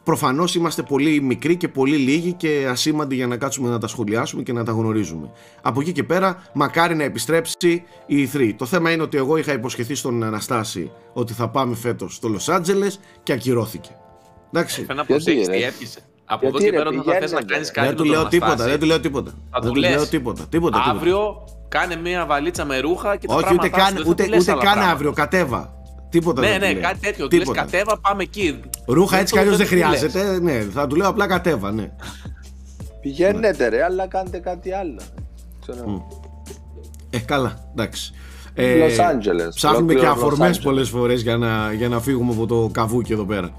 Προφανώς 0.07 0.55
είμαστε 0.55 0.83
πολύ 0.83 1.21
μικροί 1.21 1.57
και 1.57 1.69
πολύ 1.69 1.97
λίγοι 1.97 2.33
και 2.33 2.67
ασήμαντοι 2.71 3.15
για 3.15 3.27
να 3.27 3.37
κάτσουμε 3.37 3.69
να 3.69 3.79
τα 3.79 3.87
σχολιάσουμε 3.87 4.43
και 4.43 4.53
να 4.53 4.65
τα 4.65 4.73
γνωρίζουμε. 4.73 5.31
Από 5.63 5.81
εκεί 5.81 5.93
και 5.93 6.03
πέρα, 6.05 6.43
μακάρι 6.53 6.95
να 6.95 7.03
επιστρέψει 7.05 7.83
η 8.07 8.29
E3. 8.35 8.53
Το 8.57 8.65
θέμα 8.67 8.91
είναι 8.91 9.03
ότι 9.03 9.17
εγώ 9.17 9.37
είχα 9.37 9.53
υποσχεθεί 9.53 9.95
στον 9.95 10.23
Αναστάση 10.23 10.91
ότι 11.13 11.33
θα 11.33 11.49
πάμε 11.49 11.75
φέτος 11.75 12.15
στο 12.15 12.29
Λος 12.29 12.49
Άντζελες 12.49 13.01
και 13.23 13.33
ακυρώθηκε. 13.33 13.91
Εντάξει. 14.53 14.75
Φαίνεται 14.85 14.95
να 14.95 15.03
Γιατί, 15.03 15.13
προσέχεις 15.13 15.47
ρε; 15.49 15.57
τι 15.57 15.63
έπιασε. 15.63 15.99
Από 16.25 16.47
εδώ 16.47 16.59
Γιατί, 16.59 16.65
και 16.65 16.71
ρε, 16.71 16.77
πέρα 16.85 16.89
όταν 17.01 17.13
θα 17.15 17.21
θες 17.21 17.33
να 17.33 17.39
πηγαίνετε. 17.39 17.53
κάνεις 17.53 17.71
κάτι 17.71 17.87
Δεν 17.87 17.97
του 17.97 18.03
με 18.03 18.09
τον 18.09 18.19
λέω 18.21 18.29
τίποτα, 18.29 18.47
Αναστάση, 18.53 18.71
δεν 18.71 18.81
του 18.81 18.87
λέω 18.87 19.01
τίποτα. 19.01 19.31
Θα 19.31 19.61
Δεν 19.61 19.69
του 19.69 19.75
του 19.75 19.81
λέω 19.81 19.91
λες, 19.99 20.09
τίποτα. 20.09 20.47
τίποτα, 20.51 20.79
τίποτα. 20.79 20.97
Αύριο 20.99 21.45
κάνε 21.69 21.97
μια 21.97 22.27
βαλίτσα 22.27 22.65
με 22.65 22.79
ρούχα 22.79 23.17
και 23.17 23.27
τα 23.27 23.35
Όχι, 23.35 23.55
ούτε 23.55 23.69
πράγματά 23.69 23.79
σου, 23.79 23.85
καν, 23.85 23.95
δεν 23.95 24.05
θα 24.05 24.11
ούτε, 24.11 24.23
του 24.25 24.29
λες 24.31 24.43
ούτε 24.43 24.53
άλλα 24.53 24.63
καν 24.63 24.73
πράγματα. 24.73 24.93
αύριο, 24.95 25.13
κατέβα. 25.13 25.75
Τίποτα 26.09 26.41
Ναι, 26.41 26.47
δεν 26.49 26.59
του 26.61 26.67
ναι, 26.67 26.73
λέω. 26.73 26.83
κάτι 26.83 26.99
τέτοιο. 26.99 27.29
Του 27.29 27.37
λες 27.37 27.47
Τίποτα. 27.49 27.61
κατέβα, 27.65 27.99
πάμε 28.01 28.23
εκεί. 28.23 28.61
Ρούχα 28.87 29.17
έτσι 29.19 29.33
κι 29.33 29.39
το- 29.39 29.45
αλλιώς 29.45 29.57
δεν 29.57 29.67
του 29.69 29.75
λες. 29.75 29.85
χρειάζεται. 29.99 30.41
Ναι, 30.41 30.61
θα 30.61 30.87
του 30.87 30.97
λέω 30.97 31.09
απλά 31.09 31.27
κατέβα, 31.27 31.73
ναι. 31.73 31.91
Πηγαίνετε 33.01 33.69
ρε, 33.69 33.85
αλλά 33.85 34.07
κάντε 34.07 34.39
κάτι 34.39 34.73
άλλο. 34.73 35.01
Ξέρω. 35.61 36.07
Ε, 37.11 37.19
καλά, 37.19 37.69
εντάξει. 37.73 38.13
Los 38.59 38.99
Angeles, 39.01 39.49
Ψάχνουμε 39.55 39.93
και 39.95 39.99
ολόκληρο 39.99 40.11
Los 40.11 40.17
αφορμές 40.17 40.59
Angeles. 40.59 40.63
πολλές 40.63 40.89
φορές 40.89 41.23
για 41.23 41.37
να, 41.37 41.73
για 41.73 41.89
να 41.89 42.01
φύγουμε 42.01 42.33
από 42.33 42.47
το 42.47 42.69
καβούκι 42.73 43.13
εδώ 43.13 43.25
πέρα. 43.25 43.51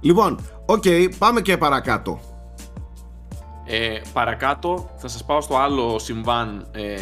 Λοιπόν, 0.00 0.38
οκ, 0.66 0.84
πάμε 1.18 1.40
και 1.40 1.56
παρακάτω. 1.56 2.20
Ε, 3.66 4.00
παρακάτω 4.12 4.90
θα 4.96 5.08
σας 5.08 5.24
πάω 5.24 5.40
στο 5.40 5.56
άλλο 5.56 5.98
συμβάν 5.98 6.66
ε, 6.72 6.94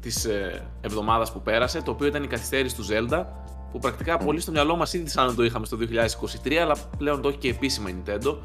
της 0.00 0.24
ε, 0.24 0.62
εβδομάδας 0.80 1.32
που 1.32 1.40
πέρασε, 1.42 1.82
το 1.82 1.90
οποίο 1.90 2.06
ήταν 2.06 2.22
η 2.22 2.26
καθυστέρηση 2.26 2.74
του 2.76 2.84
Zelda, 2.90 3.24
που 3.72 3.78
πρακτικά 3.78 4.16
πολύ 4.18 4.40
στο 4.40 4.50
μυαλό 4.50 4.76
μας 4.76 4.92
ήδη 4.92 5.08
σαν 5.08 5.26
να 5.26 5.34
το 5.34 5.44
είχαμε 5.44 5.66
στο 5.66 5.76
2023, 6.44 6.54
αλλά 6.54 6.76
πλέον 6.98 7.22
το 7.22 7.28
έχει 7.28 7.38
και 7.38 7.48
επίσημα 7.48 7.88
η 7.90 7.94
Nintendo. 8.04 8.36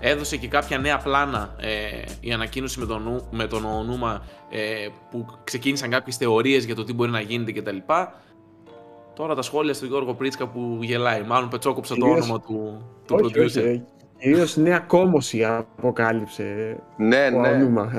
Έδωσε 0.00 0.36
και 0.36 0.48
κάποια 0.48 0.78
νέα 0.78 0.98
πλάνα 0.98 1.54
ε, 1.60 1.68
η 2.20 2.32
ανακοίνωση 2.32 2.78
με 2.78 2.86
τον, 2.86 3.02
Νου- 3.02 3.26
με 3.30 3.46
τον 3.46 3.64
Ονούμα 3.64 4.22
ε, 4.50 4.88
που 5.10 5.26
ξεκίνησαν 5.44 5.90
κάποιες 5.90 6.16
θεωρίες 6.16 6.64
για 6.64 6.74
το 6.74 6.84
τι 6.84 6.92
μπορεί 6.92 7.10
να 7.10 7.20
γίνεται 7.20 7.52
κτλ. 7.52 7.76
Τώρα 9.14 9.34
τα 9.34 9.42
σχόλια 9.42 9.74
του 9.74 9.86
Γιώργο 9.86 10.14
Πρίτσκα 10.14 10.46
που 10.48 10.78
γελάει. 10.80 11.22
Μάλλον 11.22 11.48
πετσόκοψα 11.48 11.94
το 11.94 12.00
Κυρίως- 12.06 12.24
όνομα 12.24 12.40
του, 12.40 12.86
του 13.06 13.18
Όχι, 13.22 13.34
producer. 13.36 13.44
όχι. 13.44 13.58
ε, 13.58 13.82
Κυρίως 14.18 14.56
νέα 14.56 14.78
κόμωση 14.78 15.44
αποκάλυψε 15.44 16.76
Ναι, 16.96 17.26
ο 17.34 17.40
ναι. 17.40 17.48
Αονούμα. 17.48 17.92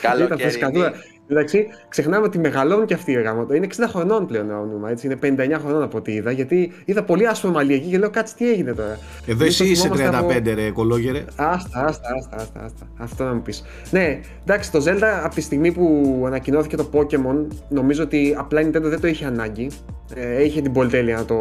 Καλοκαιρινή. 0.00 0.82
Ήταν 1.30 1.48
φρεσκαδούρα. 1.48 1.66
Εντάξει, 1.66 1.66
ξεχνάμε 1.88 2.24
ότι 2.26 2.38
μεγαλώνουν 2.38 2.86
και 2.86 2.94
αυτοί 2.94 3.12
οι 3.12 3.22
γάμο. 3.22 3.46
Είναι 3.54 3.66
60 3.76 3.84
χρονών 3.88 4.26
πλέον 4.26 4.50
ο 4.50 4.54
Αονούμα, 4.54 4.90
έτσι. 4.90 5.06
Είναι 5.06 5.16
59 5.22 5.58
χρονών 5.60 5.82
από 5.82 5.98
ό,τι 5.98 6.12
είδα. 6.12 6.30
Γιατί 6.30 6.72
είδα 6.84 7.02
πολύ 7.02 7.26
άσπρο 7.28 7.50
μαλλί 7.50 7.74
εκεί 7.74 7.88
και 7.88 7.98
λέω 7.98 8.10
κάτσε 8.10 8.34
τι 8.36 8.50
έγινε 8.50 8.72
τώρα. 8.72 8.98
Εδώ 9.26 9.42
Εμείς 9.44 9.56
το 9.56 9.62
εσύ 9.62 9.72
είσαι 9.72 9.88
35, 9.88 9.94
θυμόμαστε 9.96 10.38
από- 10.50 10.60
ρε 10.60 10.70
κολόγερε. 10.70 11.24
Άστα, 11.36 11.84
άστα, 11.84 12.08
άστα, 12.18 12.36
άστα, 12.36 12.60
άστα. 12.64 12.86
Αυτό 12.98 13.24
να 13.24 13.34
μου 13.34 13.42
πεις. 13.42 13.64
Ναι, 13.90 14.20
εντάξει, 14.42 14.72
το 14.72 14.82
Zelda 14.86 15.20
από 15.24 15.34
τη 15.34 15.40
στιγμή 15.40 15.72
που 15.72 16.22
ανακοινώθηκε 16.26 16.76
το 16.76 16.88
Pokemon, 16.92 17.46
νομίζω 17.68 18.02
ότι 18.02 18.34
απλά 18.38 18.60
η 18.60 18.64
Nintendo 18.66 18.82
δεν 18.82 19.00
το 19.00 19.06
είχε 19.06 19.24
ανάγκη. 19.26 19.70
Ε, 20.14 20.44
είχε 20.44 20.60
την 20.60 20.72
πολυτέλεια 20.72 21.16
να 21.16 21.24
το, 21.24 21.36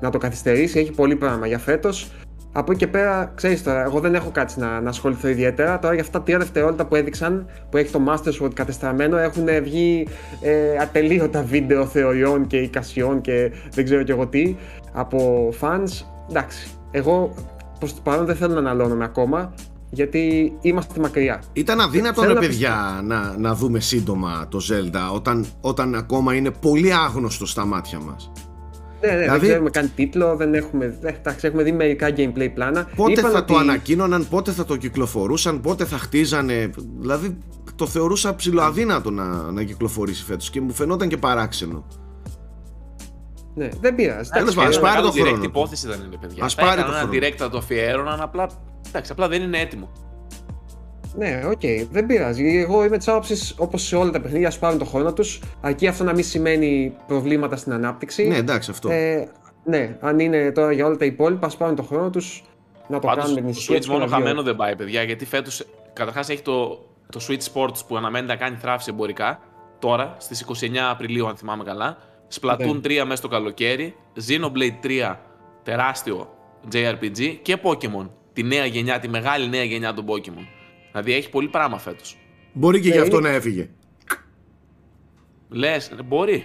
να 0.00 0.10
το 0.10 0.18
καθυστερήσει, 0.18 0.78
έχει 0.78 0.90
πολύ 0.92 1.16
πράγμα 1.16 1.46
για 1.46 1.58
φέτος. 1.58 2.10
Από 2.52 2.70
εκεί 2.70 2.80
και 2.80 2.86
πέρα, 2.86 3.32
ξέρεις 3.34 3.62
τώρα, 3.62 3.82
εγώ 3.82 4.00
δεν 4.00 4.14
έχω 4.14 4.30
κάτι 4.30 4.60
να, 4.60 4.80
να 4.80 4.88
ασχοληθώ 4.88 5.28
ιδιαίτερα. 5.28 5.78
Τώρα 5.78 5.94
για 5.94 6.02
αυτά 6.02 6.18
τα 6.18 6.24
τρία 6.24 6.38
δευτερόλεπτα 6.38 6.86
που 6.86 6.94
έδειξαν, 6.94 7.46
που 7.70 7.76
έχει 7.76 7.92
το 7.92 8.00
Master 8.08 8.42
Sword 8.42 8.54
κατεστραμμένο, 8.54 9.16
έχουν 9.16 9.44
βγει 9.62 10.06
ε, 10.40 10.78
ατελείωτα 10.80 11.42
βίντεο 11.42 11.86
θεωριών 11.86 12.46
και 12.46 12.56
εικασιών 12.56 13.20
και 13.20 13.52
δεν 13.70 13.84
ξέρω 13.84 14.02
κι 14.02 14.10
εγώ 14.10 14.26
τι 14.26 14.56
από 14.92 15.48
fans. 15.60 16.04
Εντάξει, 16.30 16.68
εγώ 16.90 17.34
προς 17.78 17.94
το 17.94 18.00
παρόν 18.04 18.26
δεν 18.26 18.36
θέλω 18.36 18.52
να 18.52 18.58
αναλώνομαι 18.58 19.04
ακόμα, 19.04 19.54
γιατί 19.90 20.52
είμαστε 20.60 21.00
μακριά. 21.00 21.42
Ήταν 21.52 21.80
αδύνατο 21.80 22.20
Θέλω 22.20 22.32
ρε 22.32 22.40
να 22.40 22.46
παιδιά 22.46 23.00
να, 23.04 23.34
να 23.38 23.54
δούμε 23.54 23.80
σύντομα 23.80 24.46
το 24.48 24.58
Zelda 24.70 25.14
όταν, 25.14 25.46
όταν 25.60 25.94
ακόμα 25.94 26.34
είναι 26.34 26.50
πολύ 26.50 26.94
άγνωστο 26.94 27.46
στα 27.46 27.64
μάτια 27.64 28.00
μας. 28.00 28.32
Ναι, 29.00 29.08
ναι, 29.10 29.18
Δηλαδή- 29.18 29.38
δεν 29.38 29.48
ξέρουμε 29.48 29.70
καν 29.70 29.90
τίτλο, 29.94 30.36
δεν 30.36 30.54
έχουμε, 30.54 30.98
δεν- 31.00 31.14
εντάξει, 31.14 31.46
έχουμε 31.46 31.62
δει 31.62 31.72
μερικά 31.72 32.08
gameplay 32.16 32.50
πλάνα. 32.54 32.88
Πότε 32.96 33.12
Είπαν 33.12 33.30
θα 33.30 33.44
το 33.44 33.54
ότι- 33.54 33.62
ανακοίνωναν, 33.62 34.28
πότε 34.28 34.50
θα 34.52 34.64
το 34.64 34.76
κυκλοφορούσαν, 34.76 35.60
πότε 35.60 35.84
θα 35.84 35.98
χτίζανε. 35.98 36.70
Δηλαδή 36.98 37.38
το 37.74 37.86
θεωρούσα 37.86 38.34
ψηλοαδύνατο 38.34 39.10
να, 39.10 39.24
να 39.52 39.62
κυκλοφορήσει 39.62 40.24
φέτος 40.24 40.50
και 40.50 40.60
μου 40.60 40.72
φαινόταν 40.72 41.08
και 41.08 41.16
παράξενο. 41.16 41.86
Ναι, 43.54 43.68
δεν 43.80 43.94
πειράζει. 43.94 44.30
Τέλος 44.30 44.54
εντάξει, 44.54 44.54
πάντων, 44.54 44.70
ας 44.70 44.76
ε, 44.76 44.80
πάρει 44.80 44.92
Μεγάλο 44.94 45.08
το 45.12 45.14
direct 45.22 45.26
χρόνο. 45.28 45.42
υπόθεση 45.44 45.86
δεν 45.86 46.00
είναι, 46.06 46.16
παιδιά. 46.20 46.44
Ας 46.44 46.54
Θα 46.54 46.60
πάρει 46.62 46.72
έκαναν 46.80 46.90
το 46.92 46.98
ένα 46.98 47.08
χρόνο. 47.10 47.26
direct, 47.26 47.36
θα 47.36 47.50
το 47.50 47.58
αφιέρωναν, 47.58 48.20
απλά, 48.20 48.48
εντάξει, 48.88 49.12
απλά 49.12 49.28
δεν 49.28 49.42
είναι 49.42 49.58
έτοιμο. 49.60 49.90
Ναι, 51.16 51.42
οκ, 51.46 51.60
δεν 51.90 52.06
πειράζει. 52.06 52.58
Εγώ 52.58 52.84
είμαι 52.84 52.96
της 52.96 53.08
άποψης 53.08 53.54
όπως 53.58 53.82
σε 53.82 53.96
όλα 53.96 54.10
τα 54.10 54.20
παιχνίδια, 54.20 54.48
ας 54.48 54.58
πάρουν 54.58 54.78
το 54.78 54.84
χρόνο 54.84 55.12
τους, 55.12 55.40
αρκεί 55.60 55.86
αυτό 55.86 56.04
να 56.04 56.12
μην 56.12 56.24
σημαίνει 56.24 56.94
προβλήματα 57.06 57.56
στην 57.56 57.72
ανάπτυξη. 57.72 58.28
Ναι, 58.28 58.36
εντάξει 58.36 58.70
αυτό. 58.70 58.90
Ε, 58.90 59.28
ναι, 59.64 59.96
αν 60.00 60.18
είναι 60.18 60.50
τώρα 60.52 60.72
για 60.72 60.86
όλα 60.86 60.96
τα 60.96 61.04
υπόλοιπα, 61.04 61.46
ας 61.46 61.56
πάρουν 61.56 61.76
το 61.76 61.82
χρόνο 61.82 62.10
τους 62.10 62.42
να 62.88 62.98
το 62.98 63.06
Πάντως, 63.06 63.24
κάνουν 63.24 63.34
με 63.34 63.40
την 63.40 63.52
το 63.52 63.58
ησυχία 63.58 63.76
Switch 63.76 63.80
τους 63.80 63.88
μόνο 63.88 64.04
και 64.04 64.10
να 64.10 64.16
βγει 64.16 64.24
χαμένο 64.24 64.42
δεν 64.42 64.56
πάει, 64.56 64.76
παιδιά, 64.76 65.02
γιατί 65.02 65.24
φέτος 65.24 65.66
καταρχάς 65.92 66.28
έχει 66.28 66.42
το, 66.42 66.86
το 67.12 67.20
Switch 67.28 67.52
Sports 67.52 67.86
που 67.88 67.96
αναμένεται 67.96 68.32
να 68.32 68.38
κάνει 68.38 68.56
θράψη 68.56 68.90
εμπορικά, 68.92 69.40
τώρα, 69.78 70.16
στις 70.18 70.46
29 70.60 70.76
Απριλίου, 70.90 71.28
αν 71.28 71.36
θυμάμαι 71.36 71.64
καλά. 71.64 71.96
Splatoon 72.40 72.80
3 72.84 73.02
μέσα 73.02 73.16
στο 73.16 73.28
καλοκαίρι, 73.28 73.94
Xenoblade 74.28 74.86
3 75.10 75.16
τεράστιο 75.62 76.28
JRPG 76.72 77.38
και 77.42 77.56
Pokemon, 77.62 78.08
τη 78.32 78.42
νέα 78.42 78.64
γενιά, 78.64 78.98
τη 78.98 79.08
μεγάλη 79.08 79.48
νέα 79.48 79.64
γενιά 79.64 79.94
των 79.94 80.04
Pokemon. 80.08 80.59
Δηλαδή 80.90 81.12
έχει 81.14 81.30
πολύ 81.30 81.48
πράγμα 81.48 81.78
φέτος. 81.78 82.16
Μπορεί 82.52 82.80
και 82.80 82.88
ναι, 82.88 82.94
γι' 82.94 83.00
αυτό 83.00 83.18
είναι- 83.18 83.28
να 83.28 83.34
έφυγε. 83.34 83.68
Λες, 85.48 85.90
μπορεί. 86.04 86.44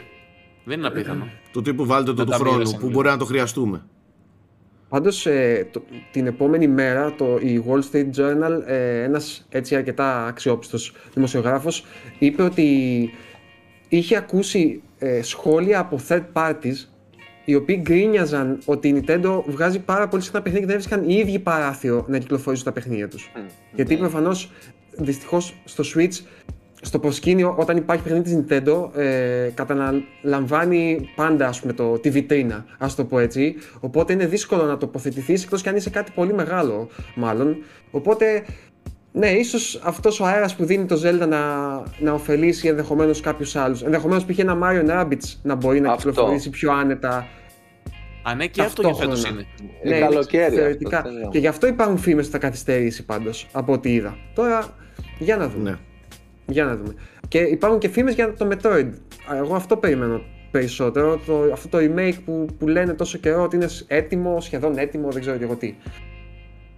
Δεν 0.64 0.78
είναι 0.78 0.88
απίθανο. 0.88 1.28
Το 1.52 1.62
τύπου 1.62 1.86
βάλτε 1.86 2.10
το 2.10 2.14
Δεν 2.16 2.26
του 2.26 2.32
τα 2.32 2.38
χρόνου 2.38 2.54
μοίρασαν 2.58 2.80
που 2.80 2.86
λίγο. 2.86 2.98
μπορεί 2.98 3.08
να 3.10 3.18
το 3.18 3.26
χρειαστούμε. 3.26 3.86
Πάντως 4.90 5.28
την 6.12 6.28
επόμενη 6.28 6.68
μέρα 6.68 7.14
το, 7.16 7.38
η 7.42 7.64
Wall 7.68 7.80
Street 7.92 8.10
Journal, 8.18 8.62
ε, 8.66 9.02
ένας 9.04 9.46
έτσι 9.50 9.76
αρκετά 9.76 10.26
αξιόπιστος 10.26 10.94
δημοσιογράφος, 11.14 11.86
είπε 12.20 12.44
ότι 12.44 13.10
είχε 13.90 14.16
ακούσει 14.18 14.82
ε, 14.98 15.22
σχόλια 15.22 15.80
από 15.80 16.00
third 16.08 16.24
parties 16.34 16.76
οι 17.46 17.56
οποίοι 17.56 17.80
γκρίνιαζαν 17.82 18.60
ότι 18.66 18.88
η 18.88 19.04
Nintendo 19.08 19.44
βγάζει 19.46 19.80
πάρα 19.80 20.08
πολύ 20.08 20.24
συχνά 20.24 20.42
παιχνίδια 20.42 20.68
και 20.68 20.74
δεν 20.74 20.82
έβρισκαν 20.82 21.10
οι 21.10 21.16
ίδιοι 21.28 21.40
παράθυρο 21.40 22.06
να 22.08 22.18
κυκλοφορήσουν 22.18 22.66
τα 22.66 22.72
παιχνίδια 22.72 23.08
τους. 23.08 23.32
Γιατί 23.74 23.98
προφανώς 23.98 24.52
δυστυχώς 24.98 25.56
στο 25.66 25.84
Switch, 25.96 26.20
στο 26.82 27.00
προσκήνιο, 27.00 27.56
όταν 27.58 27.78
υπάρχει 27.78 28.04
παιχνίδι 28.04 28.24
της 28.24 28.44
Nintendo, 28.48 28.90
ε, 28.96 29.50
καταλαμβάνει 29.54 31.10
πάντα 31.16 31.48
ας 31.48 31.60
πούμε, 31.60 31.74
το, 31.74 32.00
τη 32.00 32.10
βιτρίνα, 32.10 32.66
ας 32.78 32.96
το 32.96 33.06
πω 33.06 33.20
έτσι. 33.20 33.56
Οπότε 33.80 34.14
είναι 34.14 34.26
δύσκολο 34.26 34.64
να 34.64 34.78
τοποθετηθείς 34.78 35.44
εκτός 35.44 35.62
και 35.62 35.70
αν 35.70 35.76
είσαι 35.76 35.90
κάτι 35.90 36.12
πολύ 36.16 36.34
μεγάλο, 36.34 36.90
μάλλον. 37.16 37.58
Οπότε, 37.92 38.44
ναι, 39.18 39.28
ίσως 39.30 39.80
αυτός 39.84 40.20
ο 40.20 40.26
αέρας 40.26 40.56
που 40.56 40.66
δίνει 40.66 40.86
το 40.86 40.96
Zelda 41.04 41.28
να, 41.28 41.40
να 42.00 42.12
ωφελήσει 42.14 42.68
ενδεχομένως 42.68 43.22
κάποιους 43.22 43.56
άλλους. 43.56 43.82
Ενδεχομένως 43.84 44.26
π.χ. 44.26 44.40
ένα 44.40 44.58
Mario 44.64 44.90
Rabbids 44.90 45.34
να 45.42 45.56
μπορεί 45.56 45.80
να 45.80 45.92
Αυτό. 45.92 46.10
κυκλοφορήσει 46.10 46.50
πιο 46.50 46.72
άνετα 46.72 47.28
Α, 48.28 48.36
ναι, 48.36 48.48
και 48.48 48.62
αυτό 48.62 48.82
για 48.82 48.90
Ταυτόχρονα. 48.92 49.16
φέτος 49.22 49.32
είναι. 49.32 49.46
Είναι 49.84 50.00
καλοκαίρι 50.00 50.44
αυτό, 50.44 50.56
θεωρητικά. 50.56 51.02
τέλειο. 51.02 51.30
και 51.32 51.40
γι' 51.40 51.48
αυτό 51.48 51.68
υπάρχουν 51.68 51.98
φήμες 51.98 52.24
ότι 52.24 52.34
θα 52.34 52.38
καθυστερήσει 52.40 53.06
πάντως 53.06 53.48
από 53.52 53.74
ό,τι 53.74 53.94
είδα. 53.94 54.18
Τώρα, 54.34 54.68
για 55.20 55.38
να 55.38 55.48
δούμε. 55.50 55.70
Ναι. 55.70 55.78
Για 56.46 56.64
να 56.66 56.76
δούμε. 56.76 56.94
Και 57.28 57.38
υπάρχουν 57.40 57.80
και 57.80 57.90
φήμες 57.90 58.14
για 58.14 58.34
το 58.34 58.48
Metroid. 58.52 58.90
Α, 59.32 59.38
Εγώ 59.38 59.56
αυτό 59.56 59.78
περιμένω 59.78 60.22
περισσότερο. 60.52 61.20
Το, 61.26 61.50
αυτό 61.54 61.68
το 61.68 61.78
remake 61.78 62.18
που, 62.26 62.46
που 62.60 62.68
λένε 62.68 62.94
τόσο 62.94 63.18
καιρό 63.18 63.44
ότι 63.44 63.56
είναι 63.56 63.68
έτοιμο, 63.88 64.42
σχεδόν 64.42 64.78
έτοιμο, 64.78 65.10
δεν 65.12 65.22
ξέρω 65.22 65.38
και 65.38 65.44
εγώ 65.44 65.56
τι. 65.56 65.76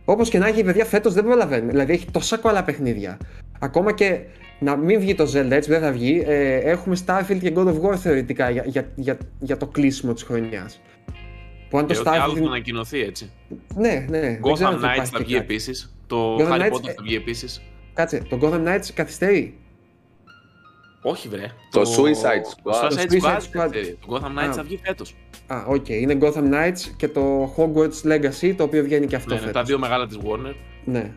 Όπως 0.09 0.29
και 0.29 0.37
να 0.37 0.47
έχει, 0.47 0.63
παιδιά, 0.63 0.85
φέτος 0.85 1.13
δεν 1.13 1.23
προλαβαίνει. 1.23 1.69
Δηλαδή 1.69 1.93
έχει 1.93 2.05
τόσα 2.11 2.39
πολλά 2.39 2.63
παιχνίδια. 2.63 3.17
Ακόμα 3.59 3.93
και 3.93 4.19
να 4.59 4.75
μην 4.75 4.99
βγει 4.99 5.15
το 5.15 5.23
Zelda 5.23 5.51
έτσι, 5.51 5.69
δεν 5.69 5.81
θα 5.81 5.91
βγει. 5.91 6.23
Ε, 6.25 6.55
έχουμε 6.55 6.97
Starfield 7.05 7.37
και 7.41 7.53
God 7.55 7.65
of 7.65 7.81
War 7.81 7.95
θεωρητικά 7.95 8.49
για, 8.49 8.63
για, 8.67 8.91
για, 8.95 9.17
για 9.39 9.57
το 9.57 9.67
κλείσιμο 9.67 10.13
της 10.13 10.23
χρονιάς. 10.23 10.81
Που 11.69 11.77
αν 11.77 11.85
Και 11.85 11.93
το 11.93 11.99
ό,τι 11.99 12.09
άλλος 12.09 12.33
Starfield. 12.35 12.41
θα 12.41 12.47
ανακοινωθεί 12.47 13.01
έτσι. 13.01 13.31
Ναι, 13.75 14.05
ναι. 14.09 14.19
δεν 14.19 14.53
ξέρω 14.53 14.69
Gotham 14.69 14.73
αν 14.73 14.79
θα 14.79 14.87
Knights 14.87 14.93
υπάρχει 14.93 15.11
θα 15.11 15.17
και 15.17 15.23
βγει 15.23 15.33
κάτι. 15.33 15.45
επίσης. 15.45 15.95
Το 16.07 16.35
Gotham 16.35 16.51
Harry 16.51 16.59
Knights, 16.61 16.71
Potter 16.71 16.87
ε, 16.87 16.93
θα 16.93 17.03
βγει 17.03 17.15
επίσης. 17.15 17.61
Κάτσε, 17.93 18.21
το 18.29 18.39
Gotham 18.41 18.67
Knights 18.67 18.89
καθυστερεί. 18.93 19.57
Όχι, 21.09 21.27
βρε. 21.27 21.51
Το 21.71 21.81
Suicide 21.81 22.71
Squad. 22.71 22.73
Το 22.79 22.87
Το 22.87 22.87
Suicide 22.95 23.11
Suicide 23.11 23.37
Squad. 23.37 23.65
Squad. 23.65 23.69
ξέρει. 23.71 23.97
Το 24.07 24.15
Gotham 24.15 24.39
Knights 24.43 24.49
Α. 24.49 24.53
θα 24.53 24.63
βγει 24.63 24.79
φέτος. 24.83 25.15
Α, 25.47 25.63
οκ. 25.67 25.89
Είναι 25.89 26.17
Gotham 26.21 26.43
Knights 26.53 26.79
και 26.97 27.07
το 27.07 27.53
Hogwarts 27.57 28.11
Legacy, 28.11 28.53
το 28.57 28.63
οποίο 28.63 28.83
βγαίνει 28.83 29.05
και 29.07 29.15
αυτό 29.15 29.29
Ναι, 29.33 29.39
ναι, 29.39 29.45
φέτος. 29.45 29.61
τα 29.61 29.67
δύο 29.67 29.79
μεγάλα 29.79 30.07
της 30.07 30.17
Warner. 30.23 30.53
Ναι. 30.85 31.11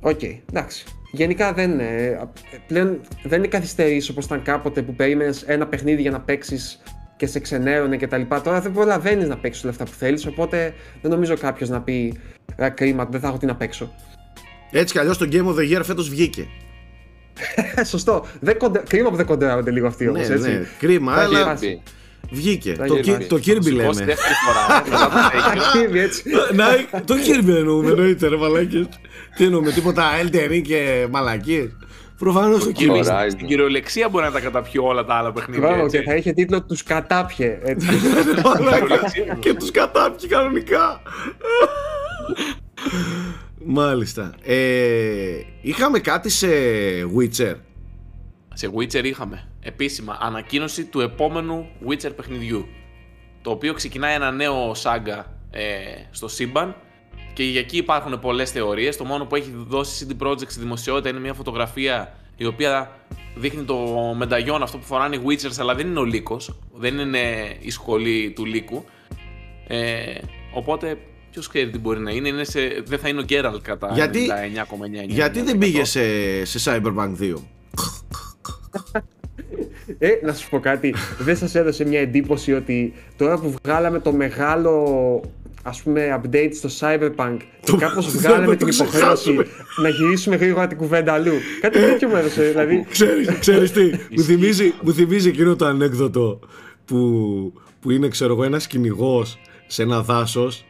Οκ, 0.00 0.20
εντάξει. 0.22 0.84
Γενικά 1.12 1.52
δεν 1.52 1.70
είναι. 1.70 2.18
Πλέον 2.66 3.00
δεν 3.22 3.38
είναι 3.38 3.48
καθυστερήσει 3.48 4.10
όπως 4.10 4.24
ήταν 4.24 4.42
κάποτε 4.42 4.82
που 4.82 4.94
περίμενες 4.94 5.42
ένα 5.42 5.66
παιχνίδι 5.66 6.02
για 6.02 6.10
να 6.10 6.20
παίξεις 6.20 6.82
και 7.16 7.26
σε 7.26 7.38
ξενέρωνε 7.40 7.96
κτλ. 7.96 8.22
Τώρα 8.44 8.60
δεν 8.60 8.72
προλαβαίνεις 8.72 9.28
να 9.28 9.36
παίξεις 9.36 9.62
όλα 9.62 9.72
αυτά 9.72 9.84
που 9.84 9.90
θέλεις. 9.90 10.26
Οπότε 10.26 10.74
δεν 11.02 11.10
νομίζω 11.10 11.36
κάποιος 11.36 11.68
να 11.68 11.80
πει 11.82 12.18
«Α, 12.62 12.70
κρίμα, 12.70 13.04
δεν 13.04 13.20
θα 13.20 13.28
έχω 13.28 13.38
τι 13.38 13.46
να 13.46 13.56
παίξω. 13.56 13.92
Έτσι 14.70 14.92
κι 14.94 14.98
αλλιώς 14.98 15.18
το 15.18 15.28
Game 15.32 15.46
of 15.46 15.54
the 15.58 15.76
Year 15.78 15.80
φέτος 15.84 16.08
βγήκε. 16.08 16.46
Ε, 17.74 17.84
Σωστό. 17.84 18.26
Δεν 18.40 18.58
κοντε... 18.58 18.82
Κρίμα 18.88 19.10
που 19.10 19.16
δεν 19.16 19.26
κοντράρονται 19.26 19.70
λίγο 19.70 19.86
αυτοί 19.86 20.08
όμως. 20.08 20.28
Ναι, 20.28 20.34
έτσι. 20.34 20.48
ναι, 20.50 20.66
κρίμα, 20.78 21.14
Θα 21.14 21.20
αλλά 21.22 21.38
γυρίσει. 21.54 21.82
βγήκε. 22.30 22.74
Θα 22.74 22.84
Το, 22.86 22.94
γυρίσει. 22.96 23.16
Ki- 23.20 23.26
το 23.28 23.36
Kirby 23.36 23.42
Σηκώσει 23.62 23.70
λέμε. 23.74 23.92
δεύτερη 24.04 24.34
φορά. 24.46 24.82
ε, 24.86 24.90
μετά 24.90 25.08
το 25.08 25.38
τέτοιο. 25.52 25.62
Ακρίβει, 25.68 25.98
έτσι. 25.98 26.22
Να, 26.54 26.66
το 27.04 27.14
Kirby 27.14 27.48
εννοούμε, 27.56 27.90
εννοείται 27.90 28.28
ρε 28.28 28.36
μαλάκες. 28.36 28.86
Τι 29.36 29.44
εννοούμε, 29.44 29.70
τίποτα 29.72 30.04
Elden 30.22 30.50
Ring 30.50 30.62
και 30.62 31.06
μαλακίες. 31.10 31.76
Προφανώς 32.18 32.64
το 32.64 32.72
Kirby. 32.78 32.98
Horizon. 33.00 33.26
Στην 33.30 33.46
κυριολεξία 33.46 34.08
μπορεί 34.08 34.24
να 34.24 34.30
τα 34.30 34.40
καταπιεί 34.40 34.80
όλα 34.84 35.04
τα 35.04 35.14
άλλα 35.14 35.32
παιχνίδια. 35.32 35.68
Μπράβο, 35.68 35.84
έτσι. 35.84 35.98
και 35.98 36.04
θα 36.04 36.14
είχε 36.14 36.32
τίτλο 36.32 36.62
Τους 36.62 36.82
κατάπιε. 36.82 37.58
Έτσι. 37.64 37.86
Μαλάκα. 38.44 39.12
και 39.38 39.54
τους 39.54 39.70
κατάπιει 39.70 40.28
κανονικά. 40.28 41.02
Μάλιστα. 43.64 44.34
Ε, 44.42 45.42
είχαμε 45.60 45.98
κάτι 45.98 46.28
σε 46.28 46.48
Witcher; 47.16 47.54
Σε 48.54 48.70
Witcher 48.76 49.04
είχαμε 49.04 49.48
επίσημα 49.60 50.18
ανακοίνωση 50.20 50.84
του 50.84 51.00
επόμενου 51.00 51.68
Witcher 51.88 52.12
παιχνιδιού. 52.16 52.66
Το 53.42 53.50
οποίο 53.50 53.74
ξεκινάει 53.74 54.14
ένα 54.14 54.30
νέο 54.30 54.74
σάγκα 54.74 55.38
ε, 55.50 55.62
στο 56.10 56.28
σύμπαν 56.28 56.76
και 57.32 57.42
για 57.42 57.60
εκεί 57.60 57.76
υπάρχουν 57.76 58.18
πολλές 58.18 58.50
θεωρίες. 58.50 58.96
Το 58.96 59.04
μόνο 59.04 59.26
που 59.26 59.36
έχει 59.36 59.52
δώσει 59.54 60.06
CD 60.08 60.26
Projekt 60.26 60.48
στη 60.50 60.60
δημοσιότητα 60.60 61.08
είναι 61.08 61.20
μια 61.20 61.34
φωτογραφία 61.34 62.14
η 62.36 62.44
οποία 62.44 62.90
δείχνει 63.34 63.62
το 63.62 63.76
μενταγιόν 64.16 64.62
αυτό 64.62 64.78
που 64.78 64.84
φοράνε 64.84 65.16
οι 65.16 65.20
Witchers 65.26 65.56
αλλά 65.58 65.74
δεν 65.74 65.86
είναι 65.86 65.98
ο 65.98 66.04
λύκος, 66.04 66.58
δεν 66.74 66.98
είναι 66.98 67.56
η 67.60 67.70
σχολή 67.70 68.32
του 68.36 68.44
λύκου. 68.44 68.84
Ε, 69.66 70.14
οπότε 70.52 70.98
ποιος 71.30 71.48
ξέρει 71.48 71.70
τι 71.70 71.78
μπορεί 71.78 72.00
να 72.00 72.10
είναι, 72.10 72.28
είναι 72.28 72.44
σε, 72.44 72.60
δεν 72.86 72.98
θα 72.98 73.08
είναι 73.08 73.20
ο 73.20 73.24
Geralt 73.28 73.60
κατά 73.62 73.90
Γιατί- 73.94 74.28
99,999%. 75.04 75.08
Γιατί 75.08 75.42
δεν 75.42 75.58
πήγε 75.58 75.84
σε, 75.84 76.00
σε 76.44 76.58
Cyberpunk 76.82 77.12
2. 77.20 77.34
Ε, 79.98 80.08
να 80.22 80.32
σας 80.32 80.48
πω 80.48 80.60
κάτι, 80.60 80.94
δεν 81.18 81.36
σας 81.36 81.54
έδωσε 81.54 81.84
μια 81.84 82.00
εντύπωση 82.00 82.52
ότι 82.52 82.92
τώρα 83.16 83.38
που 83.38 83.54
βγάλαμε 83.64 83.98
το 83.98 84.12
μεγάλο 84.12 85.22
ας 85.62 85.82
πούμε 85.82 86.20
update 86.22 86.50
στο 86.52 86.68
Cyberpunk 86.80 87.36
Το- 87.66 87.76
κάπως 87.76 88.04
το 88.12 88.18
βγάλαμε 88.18 88.56
την 88.56 88.68
ξεχάσουμε. 88.68 89.34
υποχρέωση 89.34 89.36
να 89.82 89.88
γυρίσουμε 89.88 90.36
γρήγορα 90.36 90.66
την 90.66 90.76
κουβέντα 90.76 91.12
αλλού. 91.12 91.32
Κάτι 91.60 91.78
τέτοιο 91.78 92.08
μου 92.08 92.16
έδωσε, 92.16 92.42
δηλαδή 92.42 92.86
Ξέρεις, 92.90 93.38
ξέρεις 93.38 93.70
τι, 93.72 93.82
μου 94.16 94.22
θυμίζει, 94.22 94.72
μου 94.82 94.92
θυμίζει 94.92 95.28
εκείνο 95.28 95.56
το 95.56 95.64
ανέκδοτο 95.66 96.38
που, 96.84 97.52
που 97.80 97.90
είναι 97.90 98.08
ξέρω 98.08 98.32
εγώ 98.32 98.44
ένας 98.44 98.66
κυνηγός 98.66 99.38
σε 99.66 99.82
ένα 99.82 100.02
δάσος 100.02 100.64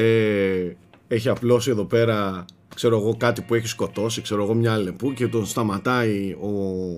ε, 0.00 0.76
έχει 1.08 1.28
απλώσει 1.28 1.70
εδώ 1.70 1.84
πέρα 1.84 2.44
ξέρω 2.74 2.96
εγώ 2.98 3.16
κάτι 3.16 3.40
που 3.40 3.54
έχει 3.54 3.66
σκοτώσει 3.66 4.20
ξέρω 4.22 4.42
εγώ 4.42 4.54
μια 4.54 4.78
λεπού 4.78 5.12
και 5.12 5.26
τον 5.26 5.46
σταματάει 5.46 6.36
ο, 6.40 6.48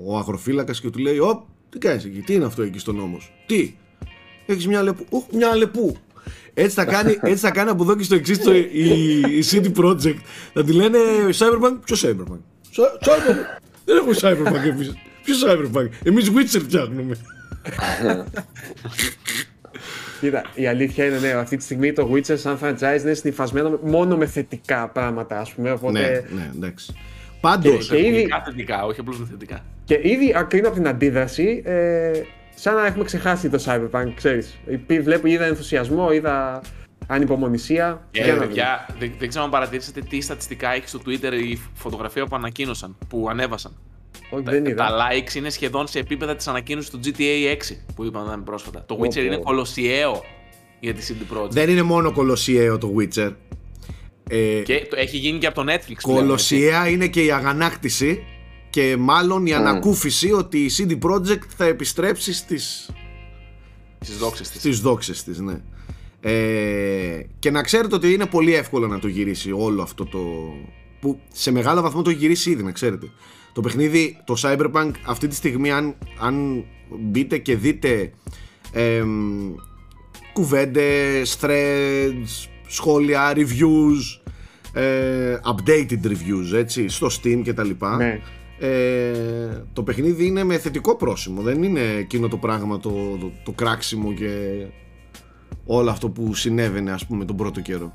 ο 0.07 0.17
αγροφύλακας 0.19 0.81
και 0.81 0.91
του 0.91 0.99
λέει 0.99 1.19
«Ωπ, 1.19 1.41
τι 1.69 1.79
κάνεις 1.79 2.05
εκεί, 2.05 2.21
τι 2.21 2.35
είναι 2.35 2.45
αυτό 2.45 2.63
εκεί 2.63 2.79
στον 2.79 2.97
νόμο 2.97 3.19
σου, 3.21 3.31
τι, 3.47 3.75
έχεις 4.47 4.67
μια 4.67 4.83
λεπού, 4.83 5.07
Οχ, 5.11 5.25
μια 5.33 5.57
λεπού». 5.57 5.97
Έτσι 6.55 6.75
θα, 6.75 6.85
κάνει, 6.85 7.19
έτσι 7.31 7.45
θα 7.45 7.51
κάνει 7.51 7.71
από 7.71 7.83
εδώ 7.83 7.97
και 7.97 8.03
στο 8.03 8.15
εξής 8.15 8.39
το, 8.39 8.55
η, 8.55 9.21
η 9.21 9.45
City 9.51 9.73
Project. 9.77 10.19
Θα 10.53 10.65
τη 10.65 10.73
λένε 10.73 10.99
Cyberpunk. 11.39 11.77
Ποιο 11.85 11.97
Cyberpunk; 12.01 12.41
Cy- 12.77 13.09
Cyberpunk. 13.09 13.61
Δεν 13.85 13.97
έχουμε 13.97 14.15
Cyberpunk 14.21 14.67
εμείς. 14.69 14.95
Ποιος 15.25 15.45
Cyberpunk; 15.47 15.89
Εμείς 16.03 16.31
Witcher 16.31 16.61
φτιάχνουμε. 16.61 17.17
Κοίτα, 20.21 20.43
η 20.55 20.67
αλήθεια 20.67 21.05
είναι 21.05 21.19
ναι, 21.19 21.29
αυτή 21.31 21.57
τη 21.57 21.63
στιγμή 21.63 21.93
το 21.93 22.11
Witcher 22.13 22.39
σαν 22.39 22.59
franchise 22.63 23.01
είναι 23.03 23.15
συνυφασμένο 23.15 23.79
μόνο 23.83 24.17
με 24.17 24.27
θετικά 24.27 24.89
πράγματα 24.89 25.41
ας 25.41 25.53
πούμε, 25.53 25.71
οπότε... 25.71 26.01
ναι, 26.01 26.09
ναι, 26.41 26.51
εντάξει. 26.57 26.95
Πάντως, 27.41 27.89
Και- 27.89 27.97
και 27.97 28.07
ήδη- 28.07 28.17
Θετικά, 28.17 28.43
θετικά, 28.45 28.85
όχι 28.85 29.01
απλώς 29.01 29.19
με 29.21 29.27
θετικά. 29.31 29.61
Και 29.85 30.01
ήδη 30.03 30.33
ακρίνω 30.37 30.67
από 30.69 30.77
την 30.77 30.89
αντίδραση, 30.89 31.63
ε, 31.65 32.11
σαν 32.55 32.75
να 32.75 32.87
έχουμε 32.87 33.05
ξεχάσει 33.05 33.49
το 33.51 33.63
Cyberpunk, 33.67 34.13
ξέρεις. 34.15 34.59
Υπή- 34.67 35.03
Βλέπω, 35.03 35.27
είδα 35.27 35.45
ενθουσιασμό, 35.45 36.13
είδα 36.13 36.61
ανυπομονησία. 37.07 38.07
Και 38.11 38.23
Για 38.23 38.27
να 38.33 38.35
δούμε. 38.35 38.47
παιδιά, 38.47 38.87
δεν, 38.99 39.13
δεν 39.19 39.29
ξέρω 39.29 39.45
αν 39.45 39.51
παρατηρήσατε 39.51 40.01
τι 40.01 40.21
στατιστικά 40.21 40.75
έχει 40.75 40.89
στο 40.89 41.01
Twitter 41.07 41.33
η 41.33 41.59
φωτογραφία 41.75 42.27
που 42.27 42.37
ανακοίνωσαν, 42.37 42.97
που 43.09 43.27
ανέβασαν. 43.31 43.73
Όχι, 44.31 44.43
Τα, 44.45 44.51
δεν 44.53 44.65
είδα. 44.65 44.87
τα 44.87 44.97
likes 44.99 45.35
είναι 45.35 45.51
σχεδόν 45.51 45.87
σε 45.87 45.99
επίπεδα 45.99 46.37
της 46.37 46.49
ανακοίνωσης 46.49 46.91
του 46.91 47.01
GTA 47.05 47.57
6 47.73 47.77
που 47.95 48.05
είπαμε 48.05 48.43
πρόσφατα. 48.45 48.85
Το 48.87 48.95
Witcher 49.01 49.07
Όπο. 49.09 49.21
είναι 49.21 49.37
κολοσιαίο 49.37 50.25
για 50.81 50.95
τη 50.95 51.07
CD 51.09 51.37
Projekt. 51.37 51.51
δεν 51.51 51.71
είναι 51.71 51.83
μόνο 51.83 52.13
κολοσιαίο 52.13 52.79
το 52.79 52.95
Witcher. 52.99 53.33
Ε, 54.31 54.61
Και 54.65 54.87
το, 54.91 54.97
έχει 54.97 55.17
γίνει 55.17 55.39
και 55.39 55.47
από 55.47 55.65
το 55.65 55.73
Netflix. 55.73 55.73
πλέον, 55.73 55.89
έτσι. 55.89 56.03
κολοσιαία 56.03 56.89
είναι 56.89 57.07
και 57.09 57.25
η 57.25 57.31
αγανάκτηση 57.33 58.23
και 58.71 58.97
μάλλον 58.99 59.47
η 59.47 59.55
ανακούφιση 59.55 60.33
ότι 60.33 60.59
η 60.65 60.71
CD 60.79 60.99
Projekt 61.11 61.47
θα 61.57 61.65
επιστρέψει 61.65 62.33
στις, 62.33 62.91
Στις 64.01 64.17
δόξες 64.19 64.49
της. 64.51 64.61
στις 64.61 64.81
δόξες 64.81 65.23
της, 65.25 65.39
ναι. 65.39 65.61
Ε, 66.21 67.23
και 67.39 67.51
να 67.51 67.63
ξέρετε 67.63 67.95
ότι 67.95 68.13
είναι 68.13 68.27
πολύ 68.27 68.55
εύκολο 68.55 68.87
να 68.87 68.99
το 68.99 69.09
γυρίσει 69.09 69.53
όλο 69.53 69.83
αυτό 69.83 70.05
το... 70.05 70.19
που 71.01 71.21
σε 71.33 71.51
μεγάλο 71.51 71.81
βαθμό 71.81 72.03
το 72.03 72.11
έχει 72.11 72.19
γυρίσει 72.19 72.51
ήδη, 72.51 72.63
να 72.63 72.73
ξέρετε. 72.73 73.07
Το 73.59 73.65
παιχνίδι, 73.65 74.17
το 74.25 74.35
Cyberpunk, 74.43 74.91
αυτή 75.07 75.29
τη 75.29 75.35
στιγμή 75.35 75.71
αν, 75.71 75.95
αν 76.21 76.65
μπείτε 77.01 77.39
και 77.39 77.57
δείτε 77.57 78.13
εμ, 78.73 79.55
κουβέντες, 80.33 81.39
threads, 81.41 82.49
σχόλια, 82.67 83.33
reviews, 83.35 84.31
ε, 84.73 85.37
updated 85.45 86.07
reviews, 86.07 86.55
έτσι, 86.55 86.89
στο 86.89 87.07
Steam 87.07 87.41
και 87.45 87.53
τα 87.53 87.65
λοιπά. 87.65 87.97
Ναι. 87.97 88.21
Ε, 88.59 89.65
το 89.73 89.83
παιχνίδι 89.83 90.27
είναι 90.27 90.45
με 90.45 90.59
θετικό 90.59 90.97
πρόσημο, 90.97 91.43
δεν 91.43 91.63
είναι 91.63 91.81
εκείνο 91.81 92.29
το 92.29 92.37
πράγμα 92.37 92.79
το, 92.79 92.91
το, 93.21 93.33
το 93.45 93.53
κράξιμο 93.53 94.13
και 94.13 94.65
όλο 95.67 95.91
αυτό 95.91 96.09
που 96.09 96.35
συνέβαινε 96.35 96.93
ας 96.93 97.07
πούμε 97.07 97.25
τον 97.25 97.37
πρώτο 97.37 97.61
καιρό. 97.61 97.93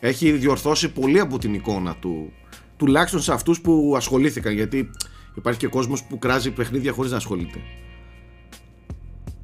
Έχει 0.00 0.32
διορθώσει 0.32 0.92
πολύ 0.92 1.20
από 1.20 1.38
την 1.38 1.54
εικόνα 1.54 1.96
του, 2.00 2.32
τουλάχιστον 2.76 3.20
σε 3.20 3.32
αυτούς 3.32 3.60
που 3.60 3.92
ασχολήθηκαν, 3.96 4.52
γιατί 4.52 4.90
υπάρχει 5.34 5.58
και 5.58 5.66
κόσμος 5.66 6.02
που 6.04 6.18
κράζει 6.18 6.50
παιχνίδια 6.50 6.92
χωρίς 6.92 7.10
να 7.10 7.16
ασχολείται. 7.16 7.58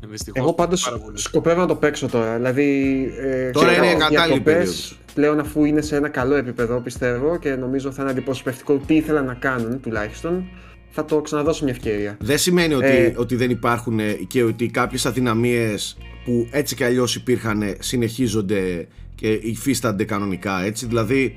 Δυστυχώς, 0.09 0.43
Εγώ 0.43 0.53
πάντως 0.55 0.83
πάρα 0.85 0.99
πολύ. 0.99 1.19
σκοπεύω 1.19 1.61
να 1.61 1.67
το 1.67 1.75
παίξω 1.75 2.09
τώρα. 2.09 2.37
Δηλαδή. 2.37 2.97
Ε, 3.21 3.51
Τώρα 3.51 3.69
ξέρω, 3.71 3.85
είναι 3.85 3.93
κατάλληλη 3.95 4.17
διακοπές, 4.27 4.43
περίοδος. 4.55 4.99
Πλέον 5.15 5.39
αφού 5.41 5.65
είναι 5.65 5.81
σε 5.81 5.97
ένα 5.97 6.09
καλό 6.09 6.35
επίπεδο 6.35 6.81
πιστεύω 6.81 7.39
και 7.39 7.55
νομίζω 7.55 7.93
θα 7.93 8.03
είναι 8.03 8.11
αντιπροσωπευτικό 8.11 8.77
τι 8.87 8.95
ήθελαν 8.95 9.25
να 9.25 9.35
κάνουν 9.35 9.81
τουλάχιστον. 9.81 10.45
Θα 10.91 11.05
το 11.05 11.21
ξαναδώσω 11.21 11.65
μια 11.65 11.73
ευκαιρία. 11.73 12.17
Δεν 12.21 12.39
σημαίνει 12.39 12.75
ότι, 12.75 12.87
Ε. 12.87 13.13
ότι 13.17 13.37
δεν 13.37 13.51
υπάρχουν 13.51 13.99
ε, 13.99 14.13
και 14.13 14.43
ότι 14.43 14.67
κάποιες 14.67 15.07
αδυναμίες 15.07 15.97
που 16.25 16.49
έτσι 16.51 16.75
κι 16.75 16.85
αλλιώς 16.85 17.15
υπήρχαν 17.17 17.63
ε, 17.63 17.77
συνεχίζονται 17.79 18.89
και 19.15 19.29
υφίστανται 19.33 20.05
κανονικά 20.05 20.63
έτσι 20.65 20.87
δηλαδή 20.87 21.35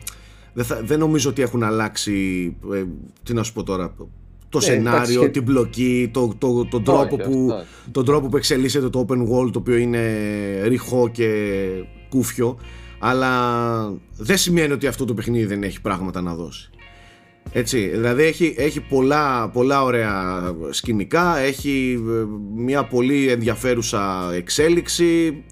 δεν, 0.55 0.65
θα- 0.65 0.81
δεν 0.83 0.99
νομίζω 0.99 1.29
ότι 1.29 1.41
έχουν 1.41 1.63
αλλάξει 1.63 2.55
ε, 2.73 2.83
τι 3.23 3.33
να 3.33 3.43
σου 3.43 3.53
πω 3.53 3.63
τώρα 3.63 3.95
το 4.49 4.57
Ναι, 4.57 4.63
σενάριο, 4.63 4.91
εντάξει, 4.95 5.17
και- 5.19 5.27
την 5.29 5.43
πλοκή, 5.43 6.09
το, 6.13 6.33
το, 6.37 6.65
τον, 6.65 6.83
τρόπο 6.83 7.15
Όχι, 7.15 7.29
που, 7.29 7.47
αυτό. 7.51 7.65
τον 7.91 8.05
τρόπο 8.05 8.27
που 8.27 8.37
εξελίσσεται 8.37 8.89
το 8.89 9.05
open 9.09 9.17
world 9.17 9.51
το 9.51 9.59
οποίο 9.59 9.75
είναι 9.75 10.01
ρηχό 10.67 11.09
και 11.09 11.65
κούφιο 12.09 12.57
αλλά 12.99 13.93
δεν 14.17 14.37
σημαίνει 14.37 14.73
ότι 14.73 14.87
αυτό 14.87 15.05
το 15.05 15.13
παιχνίδι 15.13 15.45
δεν 15.45 15.63
έχει 15.63 15.81
πράγματα 15.81 16.21
να 16.21 16.35
δώσει. 16.35 16.69
Έτσι, 17.51 17.87
δηλαδή 17.87 18.23
έχει, 18.23 18.55
έχει 18.57 18.81
πολλά, 18.81 19.49
πολλά 19.49 19.83
ωραία 19.83 20.41
σκηνικά, 20.69 21.37
έχει 21.37 22.03
ε, 22.09 22.25
μια 22.55 22.83
πολύ 22.83 23.27
ενδιαφέρουσα 23.29 24.29
εξέλιξη, 24.33 25.43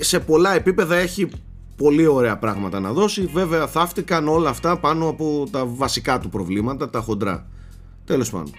Ε, 0.00 0.02
σε 0.04 0.20
πολλά 0.20 0.54
επίπεδα 0.54 0.96
έχει 0.96 1.28
πολύ 1.84 2.06
ωραία 2.06 2.38
πράγματα 2.38 2.80
να 2.80 2.92
δώσει, 2.92 3.22
βέβαια 3.32 3.66
θαύτηκαν 3.66 4.28
όλα 4.28 4.48
αυτά 4.50 4.78
πάνω 4.78 5.08
από 5.08 5.48
τα 5.50 5.64
βασικά 5.66 6.18
του 6.18 6.28
προβλήματα, 6.28 6.90
τα 6.90 7.00
χοντρά. 7.00 7.46
Τέλος 8.04 8.30
πάντων. 8.30 8.52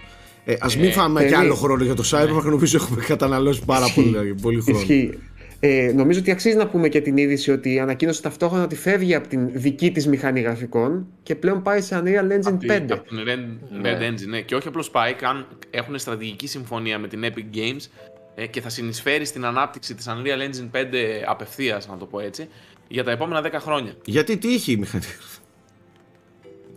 Ε, 0.44 0.54
ας 0.60 0.76
μην 0.76 0.84
Ε, 0.88 0.90
φάμε 0.92 1.20
κι 1.20 1.24
παιδί. 1.30 1.40
άλλο 1.42 1.54
χρόνο 1.54 1.84
για 1.84 1.94
το 1.94 2.02
Cyberpunk, 2.10 2.42
νομίζω 2.44 2.76
έχουμε 2.76 3.02
καταναλώσει 3.04 3.62
πάρα 3.64 3.86
πολύ, 3.94 4.34
πολύ 4.42 4.60
χρόνο. 4.60 4.78
Ισχύει. 4.78 5.18
Ε, 5.60 5.92
νομίζω 5.96 6.18
ότι 6.20 6.30
αξίζει 6.30 6.56
να 6.56 6.66
πούμε 6.66 6.88
και 6.88 7.00
την 7.00 7.16
είδηση 7.16 7.50
ότι 7.50 7.78
ανακοίνωσε 7.80 8.22
ταυτόχρονα 8.22 8.64
ότι 8.64 8.76
φεύγει 8.76 9.14
από 9.14 9.28
την 9.28 9.48
δική 9.52 9.90
της 9.92 10.06
μηχανή 10.08 10.40
γραφικών 10.40 11.06
και 11.22 11.34
πλέον 11.34 11.62
πάει 11.62 11.80
σε 11.80 12.02
Unreal 12.04 12.32
Engine 12.32 12.46
Από 12.46 12.56
τη- 12.56 12.66
5. 12.66 12.92
από 12.94 13.08
την 13.08 13.18
Red, 13.26 13.86
Red 13.86 14.10
Engine, 14.10 14.28
ναι. 14.28 14.40
Και 14.40 14.54
όχι 14.54 14.68
απλώς 14.68 14.90
πάει, 14.90 15.12
καν 15.14 15.46
έχουν 15.70 15.98
στρατηγική 15.98 16.46
συμφωνία 16.46 16.98
με 16.98 17.08
την 17.08 17.20
Epic 17.24 17.56
Games 17.56 17.86
ε, 18.34 18.46
και 18.46 18.60
θα 18.60 18.68
συνεισφέρει 18.68 19.24
στην 19.24 19.44
ανάπτυξη 19.44 19.94
της 19.94 20.06
Unreal 20.08 20.48
Engine 20.48 20.70
5 20.80 20.84
απευθείας, 21.26 21.88
να 21.88 21.96
το 21.96 22.04
πω 22.06 22.20
έτσι, 22.20 22.48
για 22.92 23.04
τα 23.04 23.10
επόμενα 23.10 23.42
10 23.44 23.52
χρόνια. 23.60 23.94
Γιατί 24.04 24.36
τι 24.38 24.48
είχε 24.54 24.72
η 24.72 24.76
μηχανή. 24.76 25.04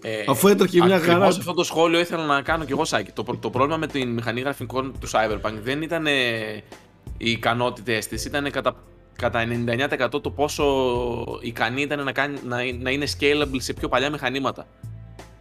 Ε, 0.02 0.24
Αφού 0.28 0.48
έτρεχε 0.48 0.84
μια 0.86 0.96
ακριβώς 0.96 1.18
χαρά. 1.18 1.26
αυτό 1.38 1.54
το 1.54 1.64
σχόλιο 1.64 2.00
ήθελα 2.00 2.26
να 2.26 2.42
κάνω 2.42 2.66
κι 2.66 2.72
εγώ, 2.72 2.86
Σάκη. 2.86 3.12
Το, 3.12 3.24
προ- 3.24 3.40
το 3.42 3.50
πρόβλημα 3.50 3.78
με 3.78 3.88
την 3.88 4.10
μηχανή 4.10 4.42
γραφικών 4.42 4.94
του 5.00 5.08
Cyberpunk 5.12 5.54
δεν 5.64 5.82
ήταν 5.82 6.08
ε, 6.08 6.12
οι 7.18 7.32
ικανότητες 7.32 8.08
της, 8.08 8.26
ήταν 8.26 8.52
κατά, 8.52 8.76
κατά 9.16 9.44
99% 10.14 10.22
το 10.22 10.30
πόσο 10.32 10.64
ικανή 11.42 11.82
ήταν 11.82 12.04
να, 12.04 12.12
κάνει, 12.12 12.38
να, 12.46 12.58
να 12.80 12.90
είναι 12.92 13.06
scalable 13.20 13.58
σε 13.58 13.74
πιο 13.74 13.88
παλιά 13.88 14.10
μηχανήματα. 14.10 14.68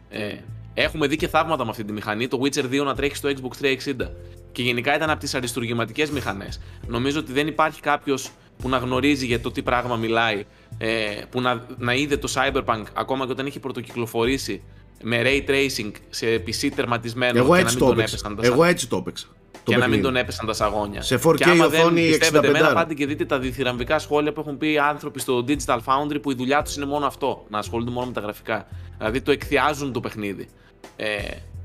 Ε, 0.09 0.35
έχουμε 0.75 1.07
δει 1.07 1.17
και 1.17 1.29
θαύματα 1.29 1.65
με 1.65 1.71
αυτή 1.71 1.85
τη 1.85 1.93
μηχανή. 1.93 2.29
Το 2.29 2.41
Witcher 2.43 2.65
2 2.65 2.85
να 2.85 2.95
τρέχει 2.95 3.17
στο 3.17 3.29
Xbox 3.29 3.65
360. 3.65 4.09
Και 4.53 4.63
γενικά 4.63 4.97
ήταν 4.97 5.11
από 5.11 5.21
τις 5.21 5.35
αριστουργηματικές 5.35 6.11
μηχανές. 6.11 6.61
Νομίζω 6.87 7.19
ότι 7.19 7.33
δεν 7.33 7.47
υπάρχει 7.47 7.81
κάποιος 7.81 8.31
που 8.57 8.69
να 8.69 8.77
γνωρίζει 8.77 9.27
για 9.27 9.41
το 9.41 9.51
τι 9.51 9.63
πράγμα 9.63 9.97
μιλάει, 9.97 10.45
ε, 10.79 11.05
που 11.31 11.41
να, 11.41 11.67
να 11.79 11.95
είδε 11.95 12.17
το 12.17 12.33
Cyberpunk 12.35 12.83
ακόμα 12.95 13.27
και 13.27 13.33
όταν 13.33 13.47
είχε 13.47 13.59
πρωτοκυκλοφορήσει 13.61 14.63
με 15.03 15.23
ray 15.25 15.51
tracing 15.51 15.91
σε 16.11 16.27
PC 16.47 16.69
τερματισμένο 16.77 17.39
Εγώ 17.39 17.55
και 17.55 17.61
έτσι 17.61 17.75
να 17.75 17.81
το 17.81 17.87
μην 17.87 17.95
τον 17.95 17.99
έπαιξα. 17.99 18.15
έπεσαν 18.17 18.37
τα, 18.37 18.47
Εγώ 18.47 18.65
έτσι 18.65 18.89
το 18.89 18.97
έπαιξα. 18.97 19.27
το 19.53 19.59
και 19.65 19.71
να 19.71 19.77
μην 19.77 19.81
παιχνίδι. 19.81 20.03
τον 20.03 20.17
έπεσαν 20.17 20.47
τα 20.47 20.53
σαγόνια. 20.53 21.03
Σε 21.03 21.19
4K 21.25 21.35
και 21.37 21.45
άμα 21.45 21.69
δεν 21.69 21.81
οθόνη 21.81 22.09
πιστεύετε 22.09 22.47
65. 22.47 22.55
εμένα, 22.55 22.73
πάτε 22.75 22.95
και 22.95 23.07
δείτε 23.07 23.25
τα 23.25 23.39
διθυραμβικά 23.39 23.99
σχόλια 23.99 24.33
που 24.33 24.41
έχουν 24.41 24.59
πει 24.59 24.79
άνθρωποι 24.79 25.21
στο 25.21 25.45
Digital 25.49 25.79
Foundry 25.85 26.23
που 26.23 26.31
η 26.31 26.35
δουλειά 26.35 26.63
τους 26.63 26.77
είναι 26.77 26.87
μόνο 26.87 27.07
αυτό, 27.07 27.45
να 27.49 27.59
ασχολούνται 27.59 27.91
μόνο 27.91 28.07
με 28.07 28.13
τα 28.13 28.21
γραφικά. 28.21 28.67
Δηλαδή 28.99 29.21
το 29.21 29.31
εκθιάζουν 29.33 29.93
το 29.93 30.01
παιχνίδι. 30.01 30.49
Ε, 30.97 31.07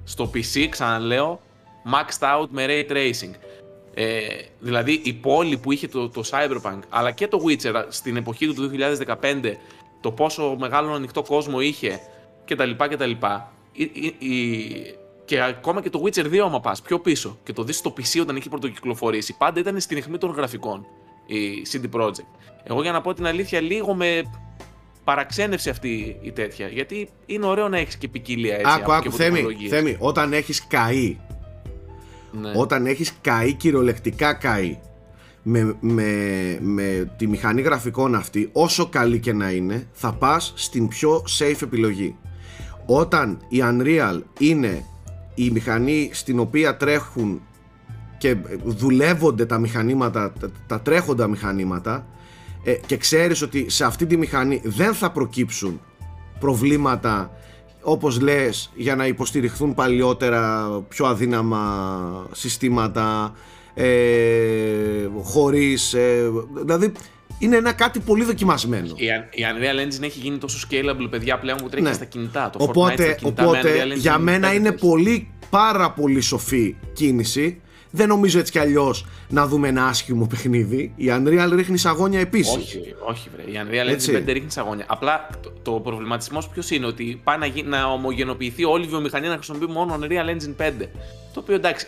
στο 0.04 0.32
PC, 0.34 0.68
ξαναλέω, 0.70 1.42
maxed 1.92 2.42
out 2.44 2.48
με 2.50 2.66
ray 2.68 2.92
tracing. 2.92 3.34
Ε, 3.94 4.20
δηλαδή 4.60 5.02
η 5.04 5.14
πόλη 5.14 5.58
που 5.58 5.72
είχε 5.72 5.88
το, 5.88 6.10
το 6.10 6.24
Cyberpunk 6.30 6.80
αλλά 6.90 7.12
και 7.12 7.28
το 7.28 7.42
Witcher 7.48 7.84
στην 7.90 8.16
εποχή 8.16 8.48
του 8.48 8.54
το 8.54 8.70
2015 9.22 9.54
το 10.02 10.12
πόσο 10.12 10.56
μεγάλο 10.60 10.94
ανοιχτό 10.94 11.22
κόσμο 11.22 11.60
είχε 11.60 12.00
κτλ. 12.46 12.72
κτλ. 12.78 13.12
Η, 13.74 13.84
η, 13.94 14.16
η, 14.28 14.96
και 15.26 15.42
ακόμα 15.42 15.82
και 15.82 15.90
το 15.90 16.02
Witcher 16.06 16.26
2 16.26 16.38
άμα 16.38 16.60
πας 16.60 16.82
πιο 16.82 17.00
πίσω 17.00 17.38
και 17.44 17.54
το 17.54 17.64
δεις 17.64 17.78
στο 17.78 17.94
PC 17.98 18.22
όταν 18.22 18.36
είχε 18.36 18.50
πρωτοκυκλοφορήσει 18.50 19.36
πάντα 19.38 19.60
ήταν 19.60 19.80
στην 19.80 19.98
αιχμή 19.98 20.18
των 20.18 20.32
γραφικών 20.32 20.86
η 21.26 21.66
CD 21.72 22.00
Projekt. 22.00 22.26
Εγώ 22.64 22.82
για 22.82 22.92
να 22.92 23.02
πω 23.02 23.14
την 23.14 23.26
αλήθεια 23.28 23.62
λίγο 23.62 23.94
με 23.94 24.22
παραξένευσε 25.04 25.70
αυτή 25.70 26.18
η 26.22 26.32
τέτοια 26.32 26.68
γιατί 26.68 27.10
είναι 27.26 27.46
ωραίο 27.46 27.70
να 27.70 27.78
έχεις 27.78 27.98
και 27.98 28.08
ποικιλία 28.08 28.54
έτσι 28.56 28.66
Άκου, 28.72 28.82
από- 28.82 28.92
άκου, 28.92 29.02
και 29.02 29.08
από 29.08 29.18
Θέμη, 29.18 29.34
τεχνολογίες. 29.36 29.70
Θέμη, 29.72 29.96
όταν 30.00 30.34
έχεις 30.34 30.68
καεί, 30.68 31.18
Ναι. 32.32 32.52
όταν 32.56 32.86
έχεις 32.86 33.14
καεί 33.22 33.54
κυριολεκτικά 33.54 34.34
καεί, 34.34 34.78
με, 35.44 35.76
με, 35.80 36.04
με 36.62 37.14
τη 37.18 37.28
μηχανή 37.28 37.62
γραφικών 37.62 38.16
αυτή, 38.16 38.50
όσο 38.52 38.90
καλή 38.90 39.20
και 39.20 39.34
να 39.34 39.52
είναι, 39.52 39.88
θα 39.92 40.14
πας 40.14 40.54
στην 40.56 40.88
πιο 40.88 41.24
safe 41.40 41.62
επιλογή. 41.62 42.16
Όταν 42.86 43.40
η 43.50 43.58
Unreal 43.64 44.22
είναι 44.40 44.86
η 45.36 45.50
μηχανή 45.50 46.10
στην 46.14 46.40
οποία 46.40 46.78
τρέχουν 46.78 47.42
και 48.18 48.36
δουλεύονται 48.64 49.46
τα 49.46 49.58
μηχανήματα, 49.58 50.34
τα, 50.40 50.52
τα 50.68 50.82
τρέχοντα 50.82 51.28
μηχανήματα 51.28 52.08
ε, 52.64 52.74
και 52.86 52.98
ξέρεις 52.98 53.42
ότι 53.42 53.70
σε 53.70 53.86
αυτή 53.86 54.06
τη 54.06 54.18
μηχανή 54.18 54.62
δεν 54.64 54.94
θα 54.94 55.12
προκύψουν 55.12 55.82
προβλήματα 56.40 57.32
όπως 57.82 58.20
λες 58.22 58.72
για 58.76 58.96
να 58.96 59.08
υποστηριχθούν 59.08 59.74
παλιότερα 59.74 60.70
πιο 60.88 61.06
αδύναμα 61.06 62.28
συστήματα 62.32 63.34
ε, 63.74 65.08
χωρίς 65.24 65.94
ε, 65.94 66.30
δηλαδή 66.64 66.92
είναι 67.40 67.56
ένα 67.56 67.72
κάτι 67.74 68.00
πολύ 68.00 68.24
δοκιμασμένο 68.24 68.94
Η, 68.96 69.06
η 69.06 69.44
Unreal 69.54 69.86
Engine 69.86 70.04
έχει 70.04 70.20
γίνει 70.20 70.38
τόσο 70.38 70.68
scalable, 70.72 71.08
παιδιά, 71.10 71.40
πλέον 71.40 71.58
που 71.58 71.70
τρέχει 71.70 71.84
Ναι. 71.84 71.90
και 71.90 71.96
στα 71.96 72.06
κινητά. 72.06 72.50
Το 72.50 72.60
Fortnite 72.60 72.72
στα 72.72 72.80
Οπότε, 72.80 73.16
κινητά 73.20 73.42
με 73.44 73.48
οπότε 73.50 73.72
Unreal 73.76 73.94
Engine 73.94 73.98
για 73.98 74.18
μένα 74.18 74.52
5 74.52 74.56
είναι 74.56 74.70
παίζει. 74.72 74.86
πολύ 74.88 75.32
πάρα 75.50 75.92
πολύ 75.92 76.22
σοφή 76.22 76.76
κίνηση 76.94 77.62
δεν 77.92 78.08
νομίζω 78.08 78.40
έτσι 78.40 78.52
κι 78.52 78.60
αλλιώς 78.60 79.06
να 79.30 79.48
δούμε 79.48 79.68
ένα 79.68 79.86
άσχημο 79.88 80.28
παιχνίδι. 80.28 80.92
Η 80.96 81.06
Unreal 81.10 81.52
ρίχνει 81.56 81.78
σαγόνια 81.78 82.20
επίσης. 82.20 82.56
Όχι, 82.56 82.96
όχι, 83.10 83.30
βρε. 83.36 83.42
Η 83.52 83.62
Unreal 83.68 83.90
Έτσι. 83.92 84.12
Engine 84.26 84.30
5 84.30 84.34
ρίχνει 84.34 84.52
σαγόνια. 84.52 84.86
Απλά 84.88 85.30
το, 85.42 85.52
το 85.62 85.72
προβληματισμός 85.72 86.48
ποιος 86.50 86.70
είναι, 86.72 86.86
ότι 86.86 87.22
πάει 87.24 87.38
να, 87.38 87.46
γι- 87.46 87.64
να 87.64 87.86
ομογενοποιηθεί 87.86 88.64
όλη 88.66 88.86
η 88.86 88.88
βιομηχανία 88.88 89.30
να 89.30 89.36
χρησιμοποιεί 89.36 89.68
μόνο 89.72 90.00
Unreal 90.02 90.30
Engine 90.30 90.64
5. 90.68 90.72
Το 91.34 91.40
οποίο 91.40 91.56
εντάξει, 91.56 91.88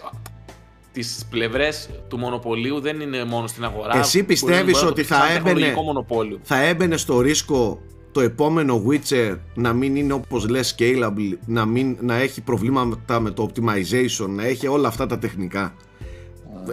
τις 0.94 1.26
πλευρές 1.30 1.90
του 2.08 2.18
μονοπωλίου 2.18 2.80
δεν 2.80 3.00
είναι 3.00 3.24
μόνο 3.24 3.48
στην 3.48 3.64
αγορά. 3.64 3.98
Εσύ 3.98 4.18
Μπορεί- 4.18 4.28
πιστεύεις 4.28 4.62
μπορεί 4.64 4.74
να 4.76 4.80
το 4.82 4.88
ότι 4.88 5.02
πεις 5.02 5.10
θα 5.10 5.16
σαν 5.16 5.26
έμπαινε- 5.30 5.44
τεχνολογικό 5.46 5.82
μονοπόλιο. 5.82 6.40
Θα 6.44 6.62
έμπαινε 6.62 6.98
στο 6.98 7.20
ρίσκο 7.20 7.82
το 8.12 8.22
επόμενο 8.22 8.84
Witcher 8.90 9.38
να 9.54 9.74
μην 9.74 9.96
είναι 9.96 10.14
όπως 10.14 10.48
λες 10.50 10.76
scalable, 10.80 11.38
να, 11.46 11.66
μην, 11.66 11.98
να 12.02 12.16
έχει 12.16 12.42
προβλήματα 12.42 13.20
με 13.20 13.32
το 13.32 13.50
optimization, 13.54 14.28
να 14.30 14.46
έχει 14.46 14.68
όλα 14.68 14.88
αυτά 14.88 15.06
τα 15.06 15.18
τεχνικά; 15.20 15.74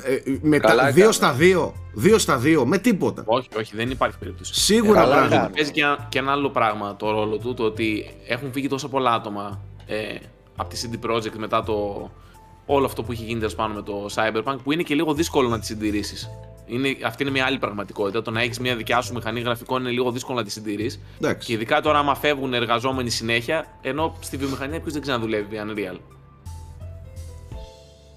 Ε, 0.05 0.39
με 0.43 0.59
Καλά 0.59 0.83
τα, 0.83 0.87
δύο 0.87 0.97
έκανε. 0.97 1.13
στα 1.13 1.33
δύο, 1.33 1.75
δύο 1.95 2.19
στα 2.19 2.37
δύο, 2.37 2.67
με 2.67 2.79
τίποτα. 2.79 3.23
Όχι, 3.27 3.49
όχι, 3.59 3.77
δεν 3.77 3.91
υπάρχει 3.91 4.19
περίπτωση. 4.19 4.55
Σίγουρα 4.55 5.01
καλά 5.01 5.15
πράγμα. 5.17 5.37
κάνει. 5.37 5.55
Παίζει 5.55 5.71
και 5.71 5.81
ένα, 5.83 6.07
και 6.09 6.19
ένα 6.19 6.33
άλλο 6.33 6.51
πράγμα 6.51 6.97
το 6.97 7.11
ρόλο 7.11 7.39
του, 7.39 7.55
το 7.55 7.63
ότι 7.65 8.11
έχουν 8.27 8.53
φύγει 8.53 8.69
τόσα 8.69 8.89
πολλά 8.89 9.13
άτομα 9.13 9.61
ε, 9.87 10.15
από 10.57 10.69
τη 10.69 10.81
CD 10.83 11.11
Projekt 11.11 11.37
μετά 11.37 11.63
το 11.63 12.11
όλο 12.67 12.87
αυτό 12.87 13.03
που 13.03 13.13
έχει 13.13 13.25
γίνει 13.25 13.39
τέλος 13.39 13.55
πάνω 13.55 13.75
με 13.75 13.83
το 13.83 14.07
Cyberpunk, 14.15 14.57
που 14.63 14.73
είναι 14.73 14.83
και 14.83 14.95
λίγο 14.95 15.15
δύσκολο 15.15 15.49
να 15.49 15.59
τη 15.59 15.67
συντηρήσεις. 15.67 16.31
Είναι, 16.67 16.97
αυτή 17.05 17.23
είναι 17.23 17.33
μια 17.33 17.45
άλλη 17.45 17.59
πραγματικότητα. 17.59 18.23
Το 18.23 18.31
να 18.31 18.41
έχεις 18.41 18.59
μια 18.59 18.77
δικιά 18.77 19.01
σου 19.01 19.15
μηχανή 19.15 19.41
γραφικών 19.41 19.81
είναι 19.81 19.91
λίγο 19.91 20.11
δύσκολο 20.13 20.39
να 20.39 20.45
τη 20.45 20.51
συντηρήσει. 20.51 21.01
Εντάξει. 21.21 21.47
Και 21.47 21.53
ειδικά 21.53 21.81
τώρα, 21.81 21.99
άμα 21.99 22.15
φεύγουν 22.15 22.55
εργαζόμενοι 22.55 23.11
συνέχεια, 23.11 23.67
ενώ 23.81 24.17
στη 24.21 24.37
βιομηχανία 24.37 24.81
ποιος 24.81 24.93
δεν 24.93 25.03
ξαναδουλεύει 25.03 25.61
Unreal. 25.67 25.97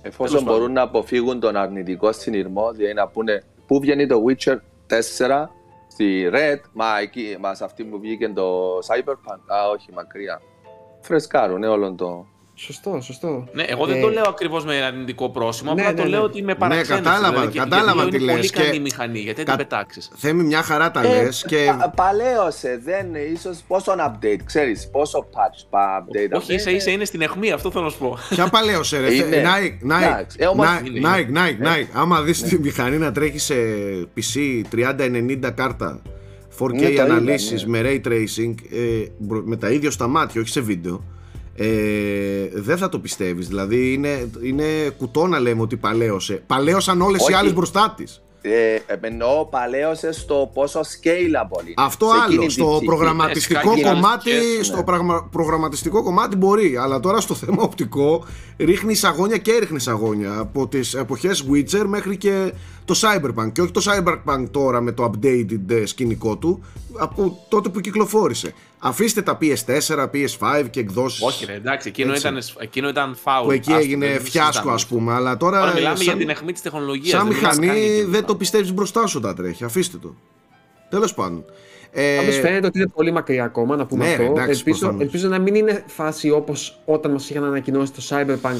Εφόσον 0.01 0.37
Τέλος 0.37 0.53
μπορούν 0.53 0.73
να 0.73 0.81
αποφύγουν 0.81 1.39
τον 1.39 1.55
αρνητικό 1.55 2.11
συνειρμό, 2.11 2.71
δηλαδή 2.71 2.93
να 2.93 3.07
πούνε 3.07 3.43
πού 3.67 3.79
βγαίνει 3.79 4.07
το 4.07 4.23
Witcher 4.27 4.57
4 5.19 5.45
στη 5.87 6.29
Red, 6.33 6.59
μα, 6.73 6.99
εκεί, 6.99 7.37
μα 7.39 7.53
σε 7.53 7.63
αυτή 7.63 7.83
που 7.83 7.99
βγήκε 7.99 8.29
το 8.29 8.77
Cyberpunk. 8.77 9.55
Α, 9.55 9.69
όχι, 9.73 9.91
μακριά. 9.93 10.41
Φρεσκάρουν 11.01 11.63
όλο 11.63 11.93
το. 11.93 12.25
Σωστό, 12.65 12.99
σωστό. 13.01 13.47
Ναι, 13.53 13.63
εγώ 13.63 13.85
δεν 13.85 13.97
Ε, 13.97 14.01
το 14.01 14.09
λέω 14.09 14.23
ακριβώς 14.27 14.65
με 14.65 14.75
αρνητικό 14.81 15.29
πρόσημο, 15.29 15.73
ναι, 15.73 15.81
απλά 15.81 15.93
ναι, 15.93 15.97
το 15.99 16.03
ναι. 16.03 16.09
λέω 16.09 16.23
ότι 16.23 16.43
με 16.43 16.55
παραξένευσε. 16.55 16.93
κατάλαβα, 17.03 17.29
δηλαδή, 17.29 17.51
και- 17.51 17.59
κατάλαβα 17.59 18.01
γιατί 18.01 18.09
τι 18.17 18.23
είναι 18.23 18.31
πολύ 18.31 18.41
λες 18.43 18.51
και- 18.51 18.61
καλή 18.63 18.79
μηχανή, 18.79 19.19
γιατί 19.19 19.35
δεν 19.35 19.45
Κα- 19.45 19.55
την 19.55 19.67
πετάξεις. 19.67 20.11
Θέμη 20.15 20.43
μια 20.43 20.61
χαρά 20.61 20.91
τα 20.91 21.01
Ε, 21.01 21.23
λες 21.23 21.43
και 21.47 21.73
πα- 21.79 21.89
παλαίωσε, 21.95 22.81
δεν 22.83 23.15
ίσως 23.33 23.57
πόσο 23.67 23.93
update, 23.97 24.39
ξέρεις, 24.45 24.89
πόσο 24.91 25.27
patch 25.31 25.65
πα 25.69 26.03
update. 26.05 26.37
Όχι, 26.37 26.53
ίσα 26.53 26.69
ίσα 26.71 26.91
είναι 26.91 27.05
στην 27.05 27.21
αιχμή, 27.21 27.51
αυτό 27.51 27.71
θέλω 27.71 27.83
να 27.83 27.89
σου 27.89 27.97
πω. 27.97 28.17
Ποια 28.29 28.47
παλαίωσε 28.47 28.99
ρε 28.99 29.13
Είναι. 29.13 29.43
Nike, 29.45 29.91
Nike, 29.91 30.03
Εντάξει. 30.03 30.37
Ε, 30.39 30.45
όμως 30.45 30.67
Nike, 30.67 30.85
είναι, 30.95 31.09
Nike, 31.09 31.37
Nike, 31.37 31.67
Nike. 31.67 31.87
Άμα 31.93 32.21
δεις 32.21 32.41
τη 32.41 32.59
μηχανή 32.59 32.97
να 32.97 33.11
τρέχει 33.11 33.39
σε 33.39 33.53
PC 34.15 34.61
3090 34.69 35.51
κάρτα 35.51 36.01
4K 36.59 36.73
Ναι, 36.73 36.89
το 36.89 37.01
αναλύσεις 37.01 37.61
είδα, 37.61 37.69
με 37.69 37.81
Ray 37.83 38.07
Tracing 38.07 38.53
ε, 38.71 39.07
μπρο- 39.17 39.43
με 39.45 39.55
τα 39.55 39.69
ίδια 39.71 39.91
στα 39.91 40.07
μάτια, 40.07 40.41
όχι 40.41 40.49
σε 40.49 40.61
βίντεο 40.61 41.03
ε, 41.55 41.65
δεν 42.53 42.77
θα 42.77 42.89
το 42.89 42.99
πιστεύεις 42.99 43.47
δηλαδή 43.47 43.93
είναι, 43.93 44.29
είναι 44.43 44.63
κουτό 44.97 45.27
να 45.27 45.39
λέμε 45.39 45.61
ότι 45.61 45.75
παλαίωσε 45.75 46.43
παλαίωσαν 46.47 47.01
όλες 47.01 47.21
οι 47.21 47.23
Όχι. 47.23 47.33
άλλες 47.33 47.53
μπροστά 47.53 47.93
της 47.97 48.21
Ε, 48.43 48.77
εννοώ 49.01 49.45
παλαίωσε 49.45 50.11
στο 50.11 50.51
πόσο 50.53 50.79
scalable 50.79 51.61
είναι. 51.63 51.73
Αυτό 51.77 52.05
Σε 52.05 52.17
εκείνη 52.17 52.37
άλλο. 52.37 52.45
τη 52.45 52.51
Στο 52.51 52.65
ψυχή. 52.69 52.85
προγραμματιστικό 52.85 53.59
Ε, 53.59 53.61
σκάκι 53.63 53.81
κομμάτι, 53.83 54.29
άλλες 54.31 54.43
σχέσεις, 54.43 54.67
στο 54.67 54.75
ναι. 54.77 54.83
πραγμα- 54.83 55.29
προγραμματιστικό 55.31 56.03
κομμάτι 56.03 56.35
μπορεί. 56.35 56.77
Αλλά 56.77 56.99
τώρα 56.99 57.19
στο 57.19 57.33
θέμα 57.33 57.63
οπτικό 57.63 58.25
ρίχνεις 58.57 59.03
αγώνια 59.03 59.37
και 59.37 59.57
ρίχνεις 59.59 59.87
αγώνια. 59.87 60.37
Από 60.39 60.67
τις 60.67 60.93
εποχές 60.93 61.45
Witcher 61.51 61.83
μέχρι 61.87 62.17
και 62.17 62.53
το 62.93 62.99
Cyberpunk. 63.01 63.51
Και 63.51 63.61
όχι 63.61 63.71
το 63.71 63.81
Cyberpunk 63.85 64.45
τώρα 64.51 64.81
με 64.81 64.91
το 64.91 65.11
updated 65.13 65.59
ε, 65.69 65.85
σκηνικό 65.85 66.37
του, 66.37 66.63
από 66.97 67.45
τότε 67.49 67.69
που 67.69 67.79
κυκλοφόρησε. 67.79 68.53
Αφήστε 68.83 69.21
τα 69.21 69.37
PS4, 69.41 70.07
PS5 70.13 70.65
και 70.69 70.79
εκδόσεις. 70.79 71.21
Όχι, 71.21 71.45
ρε, 71.45 71.53
εντάξει, 71.53 71.87
εκείνο 71.87 72.11
Έτσι. 72.11 72.27
ήταν, 72.27 72.39
εκείνο 72.59 72.89
ήταν 72.89 73.15
foul. 73.23 73.43
Που 73.43 73.51
εκεί 73.51 73.69
Άστο, 73.71 73.81
έγινε 73.83 74.07
δεν 74.07 74.21
φιάσκο, 74.21 74.51
συζητάμε. 74.51 74.73
ας 74.73 74.85
πούμε. 74.87 75.13
Αλλά 75.13 75.37
τώρα. 75.37 75.59
Τώρα 75.59 75.73
μιλάμε 75.73 75.95
σαν- 75.95 76.05
για 76.05 76.15
την 76.15 76.29
αιχμή 76.29 76.51
της 76.51 76.61
τεχνολογίας. 76.61 77.19
Σαν 77.19 77.27
μηχανή 77.27 78.03
δεν 78.07 78.25
το 78.25 78.35
πιστεύεις 78.35 78.73
μπροστά 78.73 79.07
σου 79.07 79.19
τα 79.19 79.33
τρέχει. 79.33 79.63
Αφήστε 79.63 79.97
το. 79.97 80.15
Τέλος 80.89 81.13
πάντων. 81.13 81.45
Ε, 81.91 82.15
Πάντως 82.17 82.35
φαίνεται 82.39 82.67
ότι 82.67 82.77
είναι 82.79 82.87
πολύ 82.87 83.11
μακριά 83.11 83.43
ακόμα 83.43 83.75
να 83.75 83.85
πούμε 83.85 84.03
ναι, 84.03 84.09
ρε, 84.15 84.23
αυτό. 84.23 84.31
εντάξει, 84.31 84.49
ελπίζω, 84.57 84.77
προφανώς. 84.79 85.01
ελπίζω 85.03 85.27
να 85.27 85.39
μην 85.39 85.55
είναι 85.55 85.83
φάση 85.87 86.29
όπως 86.29 86.79
όταν 86.85 87.11
μας 87.11 87.29
είχαν 87.29 87.43
ανακοινώσει 87.43 87.91
το 87.91 88.01
Cyberpunk 88.09 88.59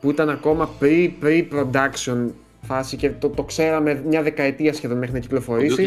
που 0.00 0.10
ήταν 0.10 0.30
ακόμα 0.30 0.70
pre- 0.80 1.10
pre-production 1.22 2.26
φάση 2.66 2.96
και 2.96 3.10
το, 3.10 3.28
το 3.28 3.42
ξέραμε 3.42 4.02
μια 4.06 4.22
δεκαετία 4.22 4.72
σχεδόν 4.74 4.98
μέχρι 4.98 5.14
να 5.14 5.20
Το 5.20 5.26
κυκλοφορήσει. 5.26 5.84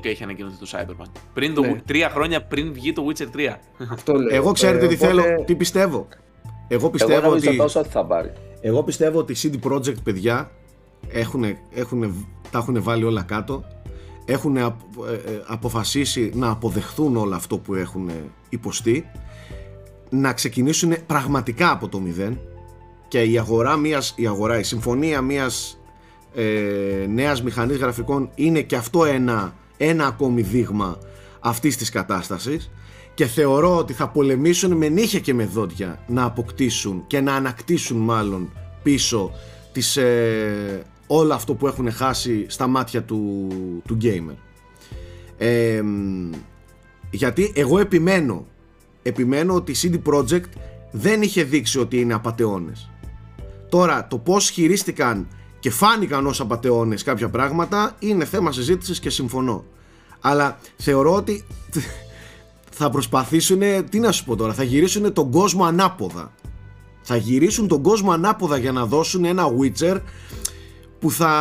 2012 0.00 0.04
είχε 0.04 0.24
ανακοινωθεί 0.24 0.56
το 0.56 0.66
Cyberpunk. 0.72 1.10
Πριν 1.34 1.54
το, 1.54 1.60
Ναι. 1.60 1.80
τρία 1.86 2.10
χρόνια 2.10 2.42
πριν 2.44 2.72
βγει 2.72 2.92
το 2.92 3.06
Witcher 3.08 3.26
3. 3.36 3.56
Αυτό 3.92 4.12
λέω. 4.14 4.34
Εγώ 4.36 4.52
ξέρετε 4.52 4.84
Ε, 4.84 4.88
τι 4.88 4.94
οπότε- 4.94 5.22
θέλω, 5.22 5.44
τι 5.44 5.54
πιστεύω. 5.54 5.96
Εγώ 6.68 6.80
Εγώ 6.80 6.90
πιστεύω 6.90 7.20
νομίζω 7.26 7.48
ότι. 7.48 7.56
τόσο 7.58 7.84
θα 7.84 8.04
πάρει. 8.04 8.32
Εγώ 8.60 8.82
πιστεύω 8.82 9.18
ότι 9.18 9.32
οι 9.32 9.36
CD 9.62 9.70
Projekt 9.72 10.02
παιδιά 10.02 10.50
έχουν, 11.08 11.44
έχουν, 11.74 12.26
τα 12.50 12.58
έχουν 12.58 12.82
βάλει 12.82 13.04
όλα 13.04 13.22
κάτω 13.22 13.64
έχουν 14.24 14.58
απ- 14.58 14.80
ε, 15.08 15.12
ε, 15.32 15.42
αποφασίσει 15.46 16.30
να 16.34 16.50
αποδεχθούν 16.50 17.16
όλο 17.16 17.34
αυτό 17.34 17.58
που 17.58 17.74
έχουν 17.74 18.10
υποστεί 18.48 19.10
να 20.10 20.32
ξεκινήσουν 20.32 20.94
πραγματικά 21.06 21.70
από 21.70 21.88
το 21.88 22.00
μηδέν 22.00 22.38
και 23.08 23.22
η 23.22 23.38
αγορά 23.38 23.76
μιας, 23.76 24.12
η 24.16 24.26
αγορά, 24.26 24.58
η 24.58 24.62
συμφωνία 24.62 25.20
μιας 25.20 25.79
ε, 26.34 27.06
νέας 27.08 27.42
μηχανής 27.42 27.76
γραφικών 27.76 28.30
είναι 28.34 28.62
και 28.62 28.76
αυτό 28.76 29.04
ένα, 29.04 29.54
ένα 29.76 30.06
ακόμη 30.06 30.42
δείγμα 30.42 30.98
αυτής 31.40 31.76
της 31.76 31.90
κατάστασης 31.90 32.70
και 33.14 33.26
θεωρώ 33.26 33.76
ότι 33.76 33.92
θα 33.92 34.08
πολεμήσουν 34.08 34.76
με 34.76 34.88
νύχια 34.88 35.20
και 35.20 35.34
με 35.34 35.44
δόντια 35.44 36.04
να 36.06 36.24
αποκτήσουν 36.24 37.04
και 37.06 37.20
να 37.20 37.34
ανακτήσουν 37.34 37.98
μάλλον 37.98 38.52
πίσω 38.82 39.32
τις, 39.72 39.96
ε, 39.96 40.82
όλο 41.06 41.34
αυτό 41.34 41.54
που 41.54 41.66
έχουν 41.66 41.92
χάσει 41.92 42.44
στα 42.48 42.66
μάτια 42.66 43.02
του, 43.02 43.48
του 43.86 43.98
gamer. 44.02 44.36
Ε, 45.38 45.82
μ, 45.82 46.30
γιατί 47.10 47.52
εγώ 47.54 47.78
επιμένω 47.78 48.46
επιμένω 49.02 49.54
ότι 49.54 49.72
η 49.72 49.76
CD 49.82 50.12
Projekt 50.12 50.50
δεν 50.90 51.22
είχε 51.22 51.42
δείξει 51.42 51.78
ότι 51.78 52.00
είναι 52.00 52.14
απατεώνες. 52.14 52.90
Τώρα 53.68 54.06
το 54.06 54.18
πώς 54.18 54.50
χειρίστηκαν 54.50 55.28
και 55.60 55.70
φάνηκαν 55.70 56.26
ως 56.26 56.40
απατεώνες 56.40 57.02
κάποια 57.02 57.28
πράγματα 57.28 57.96
είναι 57.98 58.24
θέμα 58.24 58.52
συζήτησης 58.52 59.00
και 59.00 59.10
συμφωνώ. 59.10 59.64
Αλλά 60.20 60.58
θεωρώ 60.76 61.14
ότι 61.14 61.44
θα 62.78 62.90
προσπαθήσουν, 62.90 63.60
τι 63.90 63.98
να 63.98 64.12
σου 64.12 64.24
πω 64.24 64.36
τώρα, 64.36 64.52
θα 64.54 64.62
γυρίσουν 64.62 65.12
τον 65.12 65.30
κόσμο 65.30 65.64
ανάποδα. 65.64 66.32
Θα 67.02 67.16
γυρίσουν 67.16 67.68
τον 67.68 67.82
κόσμο 67.82 68.10
ανάποδα 68.12 68.56
για 68.56 68.72
να 68.72 68.86
δώσουν 68.86 69.24
ένα 69.24 69.44
Witcher 69.60 70.00
που 70.98 71.10
θα... 71.10 71.32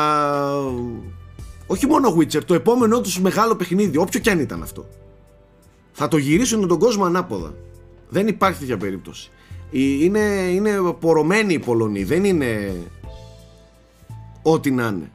Όχι 1.67 1.87
μόνο 1.87 2.15
Witcher, 2.19 2.43
το 2.43 2.53
επόμενό 2.53 3.01
τους 3.01 3.19
μεγάλο 3.19 3.55
παιχνίδι, 3.55 3.97
όποιο 3.97 4.19
και 4.19 4.29
αν 4.31 4.39
ήταν 4.39 4.61
αυτό. 4.61 4.85
Θα 5.91 6.07
το 6.07 6.17
γυρίσουν 6.17 6.67
τον 6.67 6.79
κόσμο 6.79 7.05
ανάποδα. 7.05 7.53
Δεν 8.09 8.27
υπάρχει 8.27 8.59
τέτοια 8.59 8.77
περίπτωση. 8.77 9.29
Η- 9.69 9.97
Είναι, 10.01 10.19
είναι 10.53 10.79
πορωμένοι 10.99 11.53
οι 11.53 11.59
Πολωνοί, 11.59 12.03
δεν 12.03 12.23
είναι 12.23 12.73
ό,τι 14.41 14.71
να 14.71 14.87
είναι. 14.87 15.11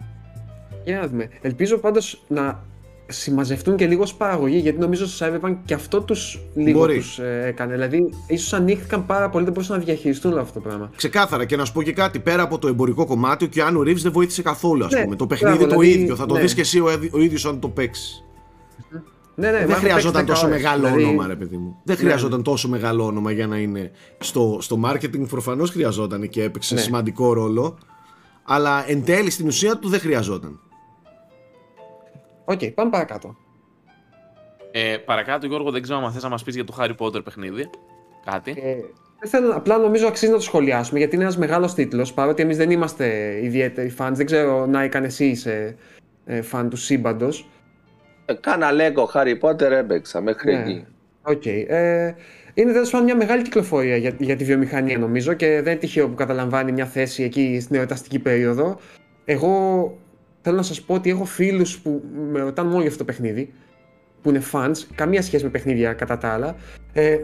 Για 0.84 0.98
να 1.00 1.08
δούμε. 1.08 1.28
Ελπίζω 1.40 1.78
πάντως 1.78 2.22
να 2.28 2.62
συμμαζευτούν 3.06 3.76
και 3.76 3.86
λίγο 3.86 4.02
ως 4.02 4.14
παραγωγή, 4.14 4.58
γιατί 4.58 4.78
νομίζω 4.78 5.06
στο 5.06 5.26
Cyberpunk 5.26 5.56
και 5.64 5.74
αυτό 5.74 6.00
τους 6.00 6.40
λίγο 6.54 6.78
Μπορεί. 6.78 6.96
τους 6.96 7.18
ε, 7.18 7.42
έκανε. 7.46 7.72
Δηλαδή, 7.72 7.98
ίσως 8.26 8.52
ανοίχθηκαν 8.52 9.06
πάρα 9.06 9.28
πολύ, 9.30 9.44
δεν 9.44 9.52
μπορούσαν 9.52 9.78
να 9.78 9.84
διαχειριστούν 9.84 10.32
όλο 10.32 10.40
αυτό 10.40 10.52
το 10.60 10.68
πράγμα. 10.68 10.90
Ξεκάθαρα 10.96 11.44
και 11.44 11.56
να 11.56 11.64
σου 11.64 11.72
πω 11.72 11.82
και 11.82 11.92
κάτι, 11.92 12.18
πέρα 12.18 12.42
από 12.42 12.58
το 12.58 12.68
εμπορικό 12.68 13.06
κομμάτι, 13.06 13.44
ο 13.44 13.48
Κιάνου 13.48 13.82
Ρίβς 13.82 14.02
δεν 14.02 14.12
βοήθησε 14.12 14.42
καθόλου, 14.42 14.84
ας 14.84 14.92
Ναι, 14.92 15.02
πούμε. 15.02 15.16
Το 15.16 15.26
παιχνίδι 15.26 15.56
μπράβο, 15.56 15.74
το 15.74 15.80
δηλαδή, 15.80 16.00
ίδιο, 16.00 16.16
θα 16.16 16.26
το 16.26 16.34
ναι. 16.34 16.40
δεις 16.40 16.54
και 16.54 16.60
εσύ 16.60 16.78
ο, 16.80 16.86
ο 17.12 17.20
ίδιος 17.20 17.44
αν 17.46 17.60
το 17.60 17.68
παίξεις. 17.68 18.24
Ναι, 19.36 19.50
ναι, 19.50 19.58
δεν 19.58 19.66
μα 19.68 19.74
χρειαζόταν 19.74 20.24
παίξει 20.24 20.42
τόσο 20.42 20.46
10 20.46 20.48
ώρες, 20.50 20.62
μεγάλο 20.62 20.82
δηλαδή- 20.86 21.04
όνομα, 21.04 21.26
ρε 21.26 21.34
παιδί 21.36 21.56
μου. 21.56 21.76
Δεν 21.84 21.96
Ναι. 21.98 22.02
χρειαζόταν 22.02 22.42
τόσο 22.42 22.68
μεγάλο 22.68 23.04
όνομα 23.06 23.30
για 23.30 23.46
να 23.46 23.56
είναι. 23.58 23.90
Στο, 24.18 24.58
στο 24.60 24.80
marketing 24.84 25.28
προφανώς 25.28 25.70
χρειαζόταν 25.70 26.28
και 26.28 26.42
έπαιξε 26.42 26.74
Ναι. 26.74 26.80
σημαντικό 26.80 27.32
ρόλο. 27.32 27.78
Αλλά 28.44 28.84
εν 28.88 29.04
τέλει 29.04 29.30
στην 29.30 29.46
ουσία 29.46 29.78
του 29.78 29.88
δεν 29.88 30.00
χρειαζόταν. 30.00 30.60
Οκ, 32.44 32.64
πάμε 32.74 32.90
παρακάτω. 32.90 33.36
Ε, 34.70 34.96
παρακάτω, 34.96 35.46
Γιώργο, 35.46 35.70
δεν 35.70 35.82
ξέρω 35.82 35.98
αν 35.98 36.12
θες 36.12 36.22
να 36.22 36.28
μας 36.28 36.42
πεις 36.44 36.54
για 36.54 36.64
το 36.64 36.76
Harry 36.78 36.94
Potter 36.98 37.24
παιχνίδι. 37.24 37.70
Κάτι. 38.24 38.50
Ε, 38.50 38.74
δεν 39.20 39.30
θέλω, 39.30 39.54
απλά 39.54 39.78
νομίζω 39.78 40.06
αξίζει 40.06 40.30
να 40.30 40.36
το 40.36 40.42
σχολιάσουμε 40.42 40.98
γιατί 40.98 41.14
είναι 41.14 41.24
ένας 41.24 41.36
μεγάλος 41.36 41.74
τίτλος. 41.74 42.12
Παρότι 42.12 42.42
εμείς 42.42 42.56
δεν 42.56 42.70
είμαστε 42.70 43.38
ιδιαίτεροι 43.42 43.94
fans. 43.98 44.10
Δεν 44.12 44.26
ξέρω 44.26 44.66
να 44.66 44.82
έκανε 44.82 45.06
εσύ 45.06 45.24
είσαι 45.26 45.76
ε, 46.24 46.42
fan 46.52 46.66
του 46.70 46.76
σύμπαντος. 46.76 47.48
Ε, 48.24 48.34
Κάνα 48.34 48.70
Lego 48.72 49.04
Harry 49.12 49.38
Potter 49.40 49.60
έπαιξα 49.70 50.20
μέχρι 50.20 50.52
Ναι. 50.54 50.60
εκεί. 50.60 50.84
Οκ. 51.22 51.46
Ε, 51.46 52.14
είναι 52.54 52.72
τέλος 52.72 52.90
πάντων 52.90 53.06
μια 53.06 53.16
μεγάλη 53.16 53.42
κυκλοφορία 53.42 53.96
για, 53.96 54.14
για 54.18 54.36
τη 54.36 54.44
βιομηχανία 54.44 54.98
νομίζω 54.98 55.32
και 55.32 55.46
δεν 55.46 55.72
είναι 55.72 55.80
τυχαίο 55.80 56.08
που 56.08 56.14
καταλαμβάνει 56.14 56.72
μια 56.72 56.86
θέση 56.86 57.22
εκεί 57.22 57.60
στην 57.60 57.76
εορταστική 57.76 58.18
περίοδο. 58.18 58.78
Εγώ 59.24 59.52
θέλω 60.40 60.56
να 60.56 60.62
σας 60.62 60.82
πω 60.82 60.94
ότι 60.94 61.10
έχω 61.10 61.24
φίλους 61.24 61.78
που 61.78 62.02
με 62.30 62.40
ρωτάνε 62.40 62.68
μόνο 62.68 62.80
για 62.80 62.90
αυτό 62.90 63.04
το 63.04 63.12
παιχνίδι, 63.12 63.52
που 64.22 64.28
είναι 64.28 64.42
fans, 64.52 64.72
καμία 64.94 65.22
σχέση 65.22 65.44
με 65.44 65.50
παιχνίδια 65.50 65.92
κατά 65.92 66.18
τα 66.18 66.28
άλλα. 66.28 66.56
Ε, 66.92 67.16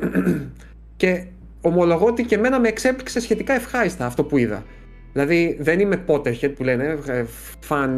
και 0.96 1.24
ομολογώ 1.60 2.06
ότι 2.06 2.24
και 2.24 2.34
εμένα 2.34 2.60
με 2.60 2.68
εξέπληξε 2.68 3.20
σχετικά 3.20 3.52
ευχάριστα 3.52 4.06
αυτό 4.06 4.24
που 4.24 4.36
είδα. 4.38 4.64
Δηλαδή 5.12 5.56
δεν 5.60 5.80
είμαι 5.80 6.04
Potterhead 6.06 6.52
που 6.56 6.64
λένε, 6.64 6.98
ε, 7.06 7.24
fan 7.68 7.88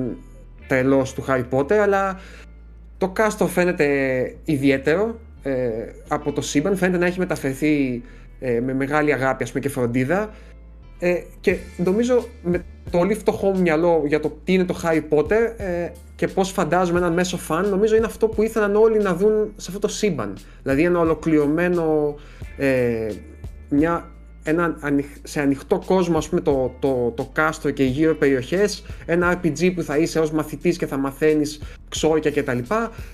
τρελός 0.66 1.14
του 1.14 1.24
Harry 1.28 1.44
Potter, 1.50 1.72
αλλά 1.72 2.20
το 2.98 3.12
cast 3.16 3.46
φαίνεται 3.46 3.86
ιδιαίτερο 4.44 5.20
ε, 5.42 5.52
από 6.08 6.32
το 6.32 6.40
σύμπαν, 6.40 6.76
φαίνεται 6.76 6.98
να 6.98 7.06
έχει 7.06 7.18
μεταφερθεί 7.18 8.02
ε, 8.40 8.60
με 8.60 8.74
μεγάλη 8.74 9.12
αγάπη 9.12 9.42
ας 9.42 9.48
πούμε, 9.48 9.60
και 9.60 9.68
φροντίδα 9.68 10.30
ε, 11.04 11.22
και 11.40 11.56
νομίζω 11.76 12.28
με 12.42 12.58
το 12.58 12.98
πολύ 12.98 13.14
φτωχό 13.14 13.50
μου 13.50 13.60
μυαλό 13.60 14.02
για 14.06 14.20
το 14.20 14.38
τι 14.44 14.52
είναι 14.52 14.64
το 14.64 14.80
Harry 14.82 15.02
Potter 15.10 15.52
ε, 15.56 15.90
και 16.16 16.26
πώς 16.26 16.50
φαντάζομαι 16.50 16.98
έναν 16.98 17.12
μέσο 17.12 17.36
φαν, 17.36 17.68
νομίζω 17.68 17.96
είναι 17.96 18.06
αυτό 18.06 18.28
που 18.28 18.42
ήθελαν 18.42 18.76
όλοι 18.76 18.98
να 18.98 19.14
δουν 19.14 19.52
σε 19.56 19.66
αυτό 19.68 19.78
το 19.78 19.88
σύμπαν. 19.88 20.36
Δηλαδή 20.62 20.82
ένα 20.82 20.98
ολοκληρωμένο, 20.98 22.14
ε, 22.56 23.08
μια, 23.68 24.10
ένα, 24.42 24.76
ανοιχ- 24.80 25.18
σε 25.22 25.40
ανοιχτό 25.40 25.82
κόσμο 25.86 26.18
ας 26.18 26.28
πούμε 26.28 26.40
το, 26.40 26.74
το, 26.78 27.12
το 27.16 27.30
κάστρο 27.32 27.70
και 27.70 27.82
οι 27.82 27.88
γύρω 27.88 28.14
περιοχές, 28.14 28.84
ένα 29.06 29.40
RPG 29.42 29.72
που 29.74 29.82
θα 29.82 29.96
είσαι 29.96 30.18
ως 30.18 30.30
μαθητής 30.30 30.76
και 30.76 30.86
θα 30.86 30.96
μαθαίνεις 30.96 31.60
ξόρια 31.88 32.30
κτλ. 32.30 32.58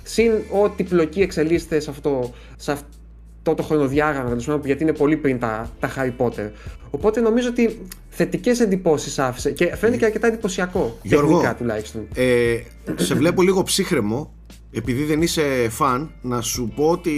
Συν 0.03 0.33
ό,τι 0.62 0.83
πλοκή 0.85 1.21
εξελίσσεται 1.21 1.81
σε 1.81 1.91
αυτό, 1.91 2.33
σε 2.57 2.73
αυτό 2.73 3.55
το 3.55 3.62
χρονοδιάγραμμα, 3.62 4.29
τέλος 4.29 4.45
πάντων, 4.45 4.62
γιατί 4.64 4.83
είναι 4.83 4.93
πολύ 4.93 5.17
πριν 5.17 5.38
τα, 5.38 5.71
τα 5.81 5.91
Harry 5.97 6.12
Potter. 6.25 6.51
Οπότε 6.91 7.21
νομίζω 7.21 7.49
ότι 7.49 7.87
θετικές 8.09 8.61
εντυπώσεις 8.61 9.19
άφησε 9.19 9.51
και 9.51 9.77
φαίνεται 9.77 9.99
και 9.99 10.05
αρκετά 10.05 10.27
εντυπωσιακό. 10.27 10.99
Γιώργο. 11.03 11.31
τεχνικά 11.31 11.55
τουλάχιστον. 11.55 12.09
Ε, 12.14 12.57
σε 12.95 13.14
βλέπω 13.14 13.43
λίγο 13.43 13.62
ψύχρεμο, 13.62 14.35
επειδή 14.73 15.05
δεν 15.05 15.23
είσαι 15.23 15.69
φαν, 15.71 16.11
να 16.23 16.41
σου 16.41 16.73
πω 16.77 16.91
ότι 16.91 17.12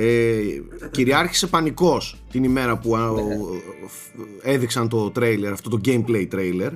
ε, 0.00 0.42
κυριάρχησε 0.90 1.46
πανικός 1.46 2.16
την 2.30 2.44
ημέρα 2.44 2.78
που 2.78 2.96
α, 2.96 3.10
ο- 3.10 3.18
έδειξαν 4.42 4.88
το 4.88 5.10
τρέιλερ, 5.10 5.52
αυτό 5.52 5.68
το 5.70 5.80
gameplay 5.84 6.28
trailer. 6.34 6.70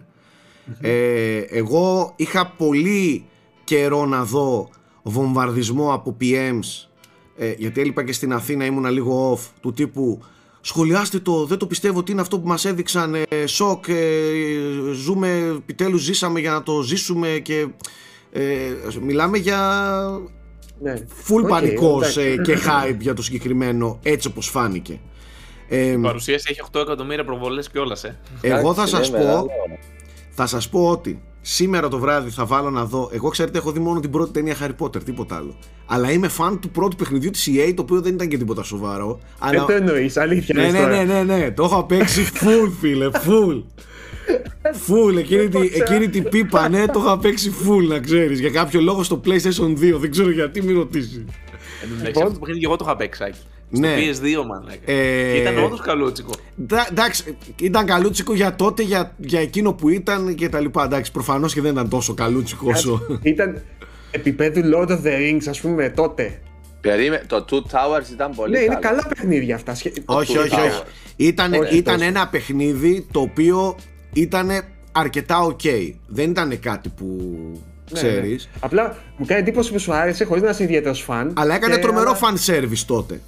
Ε, 0.80 1.36
εγώ 1.38 2.12
είχα 2.16 2.46
πολύ 2.46 3.24
καιρό 3.64 4.06
να 4.06 4.24
δω 4.24 4.68
βομβαρδισμό 5.02 5.92
από 5.94 6.16
PMs 6.20 6.86
ε, 7.36 7.54
γιατί 7.58 7.80
έλειπα 7.80 8.04
και 8.04 8.12
στην 8.12 8.32
Αθήνα 8.32 8.64
ήμουνα 8.64 8.90
λίγο 8.90 9.32
off 9.34 9.50
του 9.60 9.72
τύπου 9.72 10.22
σχολιάστε 10.60 11.18
το, 11.18 11.44
δεν 11.46 11.58
το 11.58 11.66
πιστεύω 11.66 11.98
ότι 11.98 12.12
είναι 12.12 12.20
αυτό 12.20 12.40
που 12.40 12.46
μας 12.48 12.64
έδειξαν 12.64 13.14
ε, 13.28 13.46
σοκ, 13.46 13.88
ε, 13.88 13.94
ζούμε, 14.92 15.28
επιτέλους 15.56 16.02
ζήσαμε 16.02 16.40
για 16.40 16.50
να 16.50 16.62
το 16.62 16.82
ζήσουμε 16.82 17.28
και 17.42 17.66
ε, 18.32 18.42
μιλάμε 19.02 19.38
για 19.38 19.60
Ναι. 20.82 20.94
full 21.28 21.42
Οκ, 21.42 21.48
πανικός 21.48 22.16
εντάξει. 22.16 22.20
ε, 22.38 22.42
και 22.42 22.58
hype 22.66 22.96
για 22.98 23.14
το 23.14 23.22
συγκεκριμένο 23.22 23.98
έτσι 24.02 24.28
όπως 24.28 24.48
φάνηκε. 24.48 25.00
Ε, 25.68 25.90
Η 25.90 25.96
παρουσίαση 25.98 26.46
έχει 26.50 26.60
8 26.72 26.80
εκατομμύρια 26.80 27.24
προβολές 27.24 27.68
κιόλας, 27.70 28.04
ε. 28.04 28.18
εγώ 28.40 28.74
θα 28.74 28.82
Εντάξει, 28.82 28.94
σας 28.94 29.08
είναι 29.08 29.16
πω 29.18 29.24
μεγάλο. 29.24 29.46
θα 30.30 30.46
σας 30.46 30.68
πω 30.68 30.88
ότι 30.88 31.22
σήμερα 31.40 31.88
το 31.88 31.98
βράδυ 31.98 32.30
θα 32.30 32.44
βάλω 32.46 32.70
να 32.70 32.84
δω. 32.84 33.10
Εγώ 33.12 33.28
ξέρετε, 33.28 33.58
έχω 33.58 33.72
δει 33.72 33.78
μόνο 33.80 34.00
την 34.00 34.10
πρώτη 34.10 34.32
ταινία 34.32 34.56
Harry 34.60 34.84
Potter, 34.84 35.02
τίποτα 35.04 35.36
άλλο. 35.36 35.56
Αλλά 35.86 36.10
είμαι 36.12 36.28
φαν 36.28 36.60
του 36.60 36.70
πρώτου 36.70 36.96
παιχνιδιού 36.96 37.30
της 37.30 37.48
EA, 37.50 37.72
το 37.76 37.82
οποίο 37.82 38.00
δεν 38.00 38.14
ήταν 38.14 38.28
και 38.28 38.38
τίποτα 38.38 38.62
σοβαρό. 38.62 39.18
Δεν 39.40 39.48
Αλλά... 39.48 39.64
το 39.64 39.72
εννοείς, 39.72 40.16
αλήθεια. 40.16 40.54
ναι, 40.54 40.62
λες 40.62 40.72
ναι, 40.72 40.78
τώρα. 40.78 41.04
ναι, 41.04 41.22
ναι, 41.22 41.36
ναι, 41.36 41.50
το 41.50 41.64
έχω 41.64 41.84
παίξει 41.84 42.26
full, 42.40 42.70
φίλε, 42.80 43.08
full. 43.12 43.62
Full, 44.88 45.16
εκείνη, 45.18 45.48
τη, 45.48 45.58
εκείνη 45.58 46.08
την 46.08 46.28
πίπα, 46.28 46.68
ναι, 46.68 46.86
το 46.86 47.00
είχα 47.04 47.18
παίξει 47.18 47.52
full, 47.66 47.86
να 47.88 47.98
ξέρεις. 47.98 48.40
Για 48.40 48.50
κάποιο 48.50 48.80
λόγο 48.80 49.02
στο 49.02 49.20
PlayStation 49.24 49.72
2, 49.78 49.94
δεν 49.98 50.10
ξέρω 50.10 50.30
γιατί, 50.30 50.62
μην 50.62 50.76
ρωτήσεις. 50.76 51.16
Εν 51.16 51.88
τω 51.88 51.94
μεταξύ, 51.96 52.06
Λοιπόν. 52.06 52.22
αυτό 52.22 52.32
το 52.34 52.38
παιχνίδι 52.38 52.58
και 52.60 52.66
εγώ 52.66 52.76
το 52.76 52.84
είχα 52.86 52.96
παίξει, 52.96 53.24
Άκη. 53.24 53.38
Στο 53.74 53.80
Ναι. 53.86 53.94
PS2, 53.96 54.46
μαλάκα. 54.46 54.74
Ε, 54.92 55.32
Και 55.32 55.38
Ήταν 55.40 55.58
όντως 55.64 55.80
καλούτσικο. 55.80 56.30
Ντα- 56.66 56.88
Εντάξει, 56.90 57.36
ήταν 57.60 57.86
καλούτσικο 57.86 58.34
για 58.34 58.54
τότε, 58.54 58.82
για, 58.82 59.14
για 59.18 59.40
εκείνο 59.40 59.72
που 59.72 59.88
ήταν 59.88 60.34
και 60.34 60.48
τα 60.48 60.60
λοιπά. 60.60 60.84
Εντάξει, 60.84 61.12
προφανώς 61.12 61.54
και 61.54 61.60
δεν 61.60 61.72
ήταν 61.72 61.88
τόσο 61.88 62.14
καλούτσικο 62.14 62.66
όσο... 62.70 63.00
Ήταν 63.22 63.62
επίπεδου 64.10 64.60
Lord 64.74 64.88
of 64.88 64.98
the 65.02 65.16
Rings, 65.18 65.42
ας 65.48 65.60
πούμε, 65.60 65.88
τότε. 65.90 66.40
Περίμε... 66.80 67.22
Το 67.26 67.44
Two 67.50 67.54
Towers 67.56 68.10
ήταν 68.12 68.32
πολύ 68.34 68.52
ναι, 68.52 68.58
είναι 68.58 68.66
καλό. 68.80 68.80
καλά 68.80 69.08
παιχνίδια 69.08 69.54
αυτά. 69.54 69.74
Σχε- 69.74 69.96
όχι, 70.04 70.34
Two 70.36 70.40
όχι, 70.40 70.48
Towers. 70.52 70.56
όχι. 70.70 70.82
Ήταν, 71.16 71.52
Όχι, 71.52 71.76
ήταν 71.76 71.94
τόσο. 71.96 72.06
ένα 72.08 72.28
παιχνίδι 72.28 73.06
το 73.12 73.20
οποίο 73.20 73.76
ήταν 74.12 74.50
αρκετά 74.92 75.46
ok. 75.46 75.94
Δεν 76.06 76.30
ήταν 76.30 76.58
κάτι 76.60 76.88
που 76.88 77.04
Ναι, 77.90 78.00
ξέρεις. 78.00 78.44
ναι. 78.52 78.58
Απλά 78.60 78.96
μου 79.16 79.26
κάνει 79.26 79.40
εντύπωση 79.40 79.72
που 79.72 79.78
σου 79.78 79.92
άρεσε 79.94 80.24
χωρίς 80.24 80.42
να 80.42 80.50
είσαι 80.50 80.62
ιδιαίτερος 80.62 81.00
φαν. 81.00 81.32
Αλλά 81.36 81.54
έκανε 81.54 81.74
Και- 81.74 81.80
τρομερό 81.80 82.10
αλλά- 82.10 82.36
fan 82.36 82.50
service 82.50 82.82
τότε. 82.86 83.20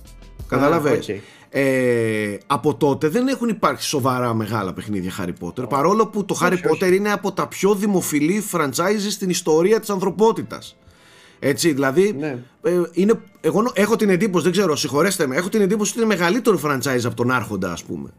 Καταλαβες; 0.48 1.08
οκ. 1.08 1.14
Ε, 1.56 2.38
από 2.46 2.74
τότε 2.74 3.08
δεν 3.08 3.28
έχουν 3.28 3.48
υπάρξει 3.48 3.88
σοβαρά 3.88 4.34
μεγάλα 4.34 4.72
παιχνίδια 4.72 5.12
Harry 5.20 5.46
Potter 5.46 5.68
παρόλο 5.68 6.06
που 6.06 6.24
το 6.24 6.38
Harry 6.42 6.52
Όχι, 6.52 6.62
Potter 6.66 6.82
όχι. 6.82 6.96
είναι 6.96 7.12
από 7.12 7.32
τα 7.32 7.48
πιο 7.48 7.74
δημοφιλή 7.74 8.44
franchise 8.52 9.06
στην 9.10 9.30
ιστορία 9.30 9.80
της 9.80 9.90
ανθρωπότητας. 9.90 10.76
Έτσι, 11.38 11.72
δηλαδή, 11.72 12.16
Ναι. 12.18 12.38
ε, 12.62 12.80
είναι, 12.92 13.12
εγώ 13.40 13.62
νο- 13.62 13.72
έχω 13.74 13.96
την 13.96 14.08
εντύπωση, 14.08 14.44
δεν 14.44 14.52
ξέρω, 14.52 14.76
συγχωρέστε 14.76 15.26
με, 15.26 15.36
έχω 15.36 15.48
την 15.48 15.60
εντύπωση 15.60 15.90
ότι 15.90 16.00
είναι 16.04 16.14
μεγαλύτερο 16.16 16.60
franchise 16.64 17.04
από 17.04 17.14
τον 17.14 17.30
Άρχοντα, 17.30 17.72
ας 17.72 17.84
πούμε. 17.84 18.10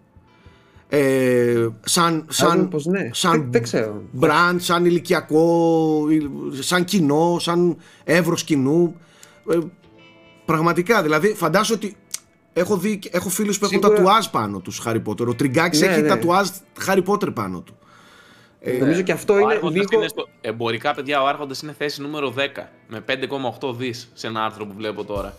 Ε, 0.89 1.67
σαν, 1.81 2.25
σαν, 2.29 2.47
Φαντάζομαι 2.47 2.67
πως 2.69 2.85
ναι. 2.85 3.09
σαν 3.13 3.31
Δεν- 3.31 3.51
δεν 3.51 3.63
ξέρω. 3.63 4.01
brand, 4.19 4.55
σαν 4.57 4.85
ηλικιακό, 4.85 6.07
σαν 6.59 6.83
κοινό, 6.83 7.37
σαν 7.39 7.77
εύρος 8.03 8.43
κοινού. 8.43 8.95
Ε, 9.49 9.57
πραγματικά, 10.45 11.01
δηλαδή, 11.01 11.27
φαντάζομαι 11.33 11.79
ότι 11.83 11.95
έχω, 12.53 12.77
δει, 12.77 12.99
έχω 13.11 13.29
φίλους 13.29 13.59
που 13.59 13.65
έχουν 13.65 13.79
Σίγουρα- 13.81 13.97
τατουάζ 14.03 14.25
πάνω 14.27 14.59
τους 14.59 14.81
Harry 14.85 15.01
Potter. 15.05 15.27
Ο 15.27 15.35
Τριγκάκης 15.35 15.81
Ναι, 15.81 15.87
έχει 15.87 16.01
ναι. 16.01 16.07
τατουάζ 16.07 16.47
Harry 16.87 17.03
Potter 17.05 17.33
πάνω 17.33 17.59
του. 17.61 17.77
Νομίζω 18.79 19.01
και 19.01 19.11
αυτό 19.11 19.33
Ο 19.33 19.37
είναι 19.39 19.53
Άρχοντας 19.53 19.73
λίγο. 19.73 19.87
είναι 19.93 20.07
στο... 20.07 20.27
Εμπορικά, 20.41 20.93
παιδιά, 20.93 21.21
ο 21.21 21.27
Άρχοντας 21.27 21.61
είναι 21.61 21.75
θέση 21.77 22.01
νούμερο 22.01 22.33
10 22.37 22.39
με 22.87 23.03
5,8 23.61 23.75
δις 23.75 24.09
σε 24.13 24.27
ένα 24.27 24.43
άρθρο 24.45 24.65
που 24.65 24.73
βλέπω 24.77 25.03
τώρα. 25.03 25.33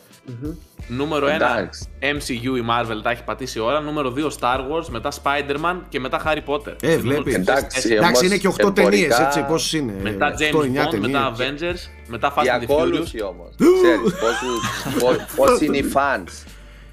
Νούμερο 0.89 1.27
1 1.27 1.31
Εντάξει. 1.31 1.89
MCU 2.01 2.57
η 2.59 2.65
Marvel 2.71 3.01
τα 3.03 3.11
έχει 3.11 3.25
πατήσει 3.25 3.61
ώρα. 3.61 3.81
Νούμερο 3.81 4.13
2 4.17 4.21
Star 4.41 4.59
Wars, 4.59 4.87
μετά 4.91 5.13
Spider-Man 5.23 5.77
και 5.89 6.01
μετά 6.01 6.23
Harry 6.27 6.53
Potter. 6.53 6.75
Ε, 6.83 6.91
Σε 6.91 6.97
βλέπεις. 6.97 7.05
νούμερο 7.25 7.31
Εντάξει, 7.41 7.65
τέσσερα. 7.75 7.95
Εντάξει, 7.95 8.09
όμως, 8.17 8.23
είναι 8.23 8.37
και 8.37 8.49
8 8.49 8.59
εμπορικά- 8.59 8.91
ταινίες, 8.91 9.19
έτσι, 9.19 9.45
πόσες 9.49 9.73
είναι; 9.73 9.95
Μετά 10.03 10.27
ε, 10.27 10.35
James 10.39 10.55
8-9 10.55 10.89
Bond, 10.89 10.99
μετά 10.99 11.33
ταινίες. 11.37 11.61
Avengers, 11.87 11.91
μετά 12.09 12.35
Fast 12.37 12.45
Η 12.45 12.49
and 12.49 12.61
the 12.63 12.67
Furious. 12.73 12.79
ακόλουθη 12.79 13.23
όμως. 13.23 13.49
Ξέρεις 13.83 14.01
πόσους- 14.21 15.03
πο- 15.03 15.25
πώς 15.37 15.61
είναι 15.61 15.77
οι 15.77 15.85
fans. 15.95 16.47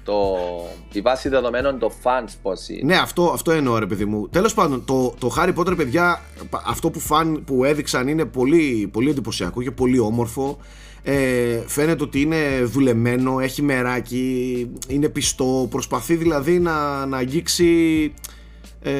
Το, 0.04 0.36
η 0.92 1.00
βάση 1.00 1.28
δεδομένων 1.28 1.78
των 1.78 1.90
fans 2.02 2.28
πώς 2.42 2.68
είναι. 2.68 2.80
Ναι, 2.84 2.96
αυτό, 2.96 3.30
αυτό 3.34 3.50
εννοώ 3.52 3.78
ρε 3.78 3.86
παιδί 3.86 4.04
μου. 4.04 4.28
Τέλος 4.28 4.54
πάντων, 4.54 4.84
το, 4.84 5.14
το 5.18 5.34
Harry 5.38 5.54
Potter, 5.54 5.76
παιδιά, 5.76 6.20
πα- 6.50 6.62
αυτό 6.66 6.90
που, 6.90 7.00
φαν, 7.00 7.42
που 7.46 7.64
έδειξαν 7.64 8.08
είναι 8.08 8.24
πολύ, 8.24 8.88
πολύ 8.92 9.10
εντυπωσιακό 9.10 9.62
και 9.62 9.70
πολύ 9.70 9.98
όμορφο. 9.98 10.58
Ε, 11.02 11.60
φαίνεται 11.66 12.02
ότι 12.02 12.20
είναι 12.20 12.62
δουλεμένο, 12.62 13.40
έχει 13.40 13.62
μεράκι, 13.62 14.70
είναι 14.88 15.08
πιστό, 15.08 15.66
προσπαθεί 15.70 16.14
δηλαδή 16.14 16.58
να, 16.58 17.06
να 17.06 17.16
αγγίξει 17.16 18.12
ε, 18.86 18.92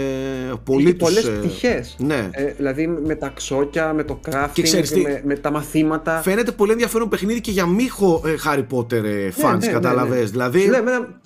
πολύ 0.64 0.84
Έχει 0.84 0.94
τους... 0.94 1.08
πολλές 1.08 1.24
ε, 1.26 1.30
πτυχές. 1.30 1.96
Ναι. 1.98 2.28
Ε, 2.32 2.44
δηλαδή 2.44 2.86
με 2.86 3.14
τα 3.14 3.32
ξόκια, 3.34 3.92
με 3.92 4.04
το 4.04 4.20
crafting, 4.30 4.48
Και 4.52 4.62
ξέρεις 4.62 4.90
τι; 4.90 5.00
με, 5.00 5.20
με 5.24 5.36
τα 5.36 5.50
μαθήματα. 5.50 6.20
Φαίνεται 6.22 6.52
πολύ 6.52 6.72
ενδιαφέρον 6.72 7.08
παιχνίδι 7.08 7.40
και 7.40 7.50
για 7.50 7.66
μη 7.66 7.88
χο- 7.88 8.22
ε, 8.26 8.34
Harry 8.44 8.66
Potter 8.76 8.92
ε, 9.04 9.28
fans, 9.40 9.58
ναι, 9.58 9.66
ναι, 9.66 9.72
καταλαβες. 9.72 10.18
ναι. 10.20 10.24
Δηλαδή, 10.24 10.60
Σου 10.60 10.70
λέω, 10.70 10.78
εμένα, 10.80 11.20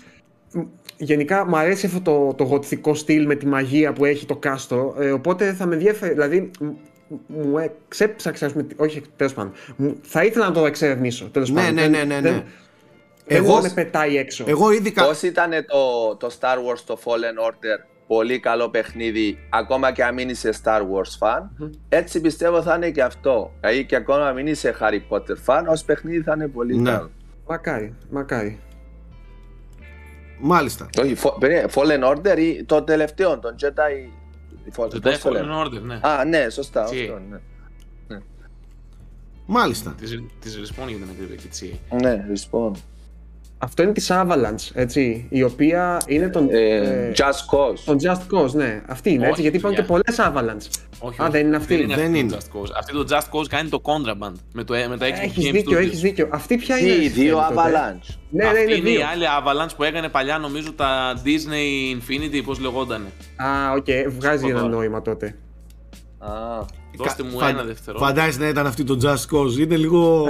μ, 0.53 0.61
γενικά 0.97 1.47
μου 1.47 1.57
αρέσει 1.57 1.87
αυτό 1.87 2.01
το, 2.01 2.35
το 2.35 2.44
γοτθικό 2.44 2.94
στυλ 2.94 3.27
με 3.27 3.35
τη 3.35 3.47
μαγεία 3.47 3.92
που 3.92 4.05
έχει 4.05 4.27
το 4.27 4.37
κάστρο, 4.37 4.94
ε, 4.99 5.11
οπότε 5.11 5.53
θα 5.53 5.66
με 5.66 5.75
ενδιαφέρει, 5.75 6.12
δηλαδή 6.12 6.51
μ, 6.61 6.66
μου 7.27 7.59
εξέψαξε, 7.59 8.44
ας 8.44 8.53
πούμε, 8.53 8.66
όχι 8.77 9.03
τέλος 9.16 9.35
πάντων, 9.35 9.53
μου- 9.77 9.97
θα 10.03 10.25
ήθελα 10.25 10.47
να 10.47 10.53
το 10.53 10.66
εξερευνήσω, 10.66 11.25
τέλος 11.33 11.51
Ναι, 11.51 11.61
πάντων. 11.61 11.75
ναι, 11.75 11.81
Δεν- 11.81 11.90
ναι, 11.90 12.05
ναι, 12.05 12.14
ναι. 12.14 12.31
Δεν, 12.31 12.44
Εγώ- 13.27 13.53
εγώ 13.53 13.61
με 13.61 13.71
πετάει 13.75 14.16
έξω. 14.16 14.44
εγώ 14.49 14.73
ήδη... 14.73 14.90
κα- 14.90 15.05
Πώς 15.07 15.23
ήταν 15.23 15.51
το, 15.51 16.16
το 16.16 16.31
Star 16.40 16.57
Wars 16.57 16.79
το 16.87 16.99
Fallen 17.05 17.49
Order; 17.51 17.85
Πολύ 18.09 18.38
καλό 18.40 18.68
παιχνίδι 18.71 19.38
ακόμα 19.51 19.92
και 19.92 20.05
αν 20.05 20.14
μην 20.14 20.29
είσαι 20.29 20.53
Star 20.62 20.81
Wars 20.81 21.18
fan 21.18 21.49
έτσι 21.88 22.21
πιστεύω 22.21 22.62
θα 22.62 22.75
είναι 22.75 22.90
και 22.90 23.03
αυτό 23.03 23.53
δηλαδή 23.61 23.87
και 23.87 23.97
ακόμα 23.97 24.29
αν 24.29 24.35
μην 24.35 24.47
είσαι 24.47 24.77
Harry 24.81 25.01
Potter 25.09 25.37
fan 25.47 25.64
ως 25.68 25.85
παιχνίδι 25.85 26.23
θα 26.23 26.33
είναι 26.37 26.49
πολύ 26.49 26.77
Ναι. 26.79 26.90
καλό 26.90 27.11
Μακάρι, 27.47 27.94
μακάρι. 28.11 28.59
Μάλιστα. 30.40 30.88
Όχι, 31.03 31.16
Fo- 31.23 31.37
περίμενε, 31.38 31.68
Fallen 31.75 32.05
Order 32.16 32.38
ή 32.38 32.64
το 32.64 32.83
τελευταίο, 32.83 33.38
τον 33.38 33.55
Jedi 33.61 34.11
Fall- 34.77 34.90
Το 34.90 35.01
πώς 35.01 35.18
το 35.18 35.29
Fallen 35.29 35.33
λένε; 35.33 35.53
Order, 35.64 35.81
ναι. 35.83 35.99
Α, 36.03 36.25
ναι, 36.25 36.49
σωστά. 36.51 36.85
Τι; 36.85 37.01
Αυτό, 37.03 37.21
ναι. 37.31 37.38
Μάλιστα. 39.47 39.94
Της, 40.01 40.23
της 40.40 40.57
Respawn 40.59 40.88
για 40.88 40.97
την 40.97 41.07
ακρίβεια 41.12 41.37
και 41.37 41.47
της 41.49 41.62
EA. 41.64 41.97
Ναι, 42.01 42.27
respawn. 42.33 42.71
Αυτό 43.61 43.83
είναι 43.83 43.92
της 43.92 44.09
Avalanche, 44.12 44.71
έτσι, 44.75 45.27
η 45.31 45.42
οποία 45.42 46.01
είναι 46.07 46.29
τον, 46.29 46.49
Ε, 46.51 46.75
ε, 46.77 47.12
Just 47.16 47.23
Cause. 47.55 47.79
τον 47.85 47.99
Just 48.03 48.37
Cause, 48.38 48.51
ναι. 48.53 48.83
Αυτή 48.87 49.11
είναι, 49.11 49.21
Όχι, 49.21 49.29
έτσι, 49.31 49.42
γιατί 49.42 49.57
υπάρχουν 49.57 49.81
και 49.81 49.87
παιδιά. 49.87 50.03
πολλές 50.16 50.33
Avalanche. 50.33 50.68
Όχι, 50.99 51.21
Α, 51.21 51.25
όχι. 51.25 51.33
δεν 51.33 51.47
είναι 51.47 51.57
αυτή. 51.57 51.75
Δεν 51.75 51.85
είναι 51.85 51.94
Δεν 51.94 52.05
αυτή 52.07 52.18
είναι. 52.18 52.31
το 52.31 52.38
Just 52.38 52.57
Cause. 52.59 52.71
Αυτή 52.79 52.92
το 52.92 53.05
Just 53.09 53.38
Cause 53.38 53.47
κάνει 53.49 53.68
το 53.68 53.81
Contraband 53.85 54.33
με, 54.53 54.64
το, 54.64 54.75
με 54.88 54.97
τα 54.97 55.07
Xbox 55.07 55.12
Έχεις 55.23 55.49
Game 55.49 55.53
δίκιο, 55.53 55.79
Studios. 55.79 55.83
έχεις 55.83 56.01
δίκιο. 56.01 56.29
Αυτή 56.31 56.57
ποια 56.57 56.79
είναι. 56.79 56.92
Τι, 56.94 57.03
ρε, 57.03 57.09
δύο 57.09 57.35
τότε; 57.37 57.55
Avalanche. 57.55 58.14
Ναι, 58.31 58.42
ναι, 58.44 58.49
Αυτή 58.51 58.62
είναι 58.62 58.73
είναι 58.75 58.90
η 58.90 58.92
δύο. 58.92 59.07
άλλη 59.12 59.25
Avalanche 59.42 59.73
που 59.77 59.83
έκανε 59.85 60.09
παλιά 60.09 60.38
νομίζω 60.38 60.73
τα 60.73 61.14
Disney 61.25 61.97
Infinity, 61.97 62.42
πώς 62.44 62.59
λεγότανε. 62.61 63.07
Α, 63.37 63.73
οκ, 63.77 63.87
βγάζει 64.18 64.42
πω 64.42 64.49
ένα 64.49 64.59
τώρα. 64.61 64.73
νόημα 64.73 65.03
τότε. 65.03 65.35
Α, 66.18 66.29
Δώστε 66.96 67.22
μου 67.22 67.38
Φαν- 67.38 67.55
ένα 67.55 67.62
δευτερό. 67.64 67.98
Φαντάζεσαι 67.98 68.38
να 68.38 68.48
ήταν 68.48 68.66
αυτή 68.66 68.85
το 68.85 68.98
Just 69.03 69.37
Cause. 69.37 69.59
Είναι 69.59 69.77
λίγο. 69.77 70.27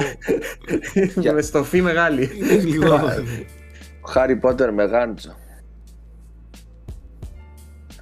Με 1.34 1.42
στοφή 1.42 1.82
μεγάλη. 1.82 2.30
είναι 2.36 2.54
λίγο... 2.62 3.00
Harry 4.14 4.40
Potter 4.40 4.70
με 4.74 4.84
γάντζο. 4.84 5.34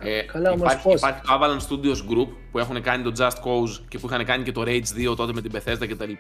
Ε, 0.01 0.21
Καλά, 0.23 0.51
όμως 0.51 0.67
υπάρχει, 0.73 0.83
πώς; 0.89 0.95
υπάρχει 1.01 1.21
το 1.21 1.29
Avalanche 1.33 1.73
Studios 1.73 2.13
Group 2.13 2.29
που 2.51 2.59
έχουν 2.59 2.83
κάνει 2.83 3.03
το 3.03 3.13
Just 3.19 3.31
Cause 3.45 3.85
και 3.89 3.99
που 3.99 4.07
είχαν 4.07 4.25
κάνει 4.25 4.43
και 4.45 4.53
το 4.53 4.63
Rage 4.67 5.11
2 5.11 5.17
τότε 5.17 5.33
με 5.33 5.41
την 5.41 5.53
Bethesda 5.55 5.89
κτλ. 5.89 6.13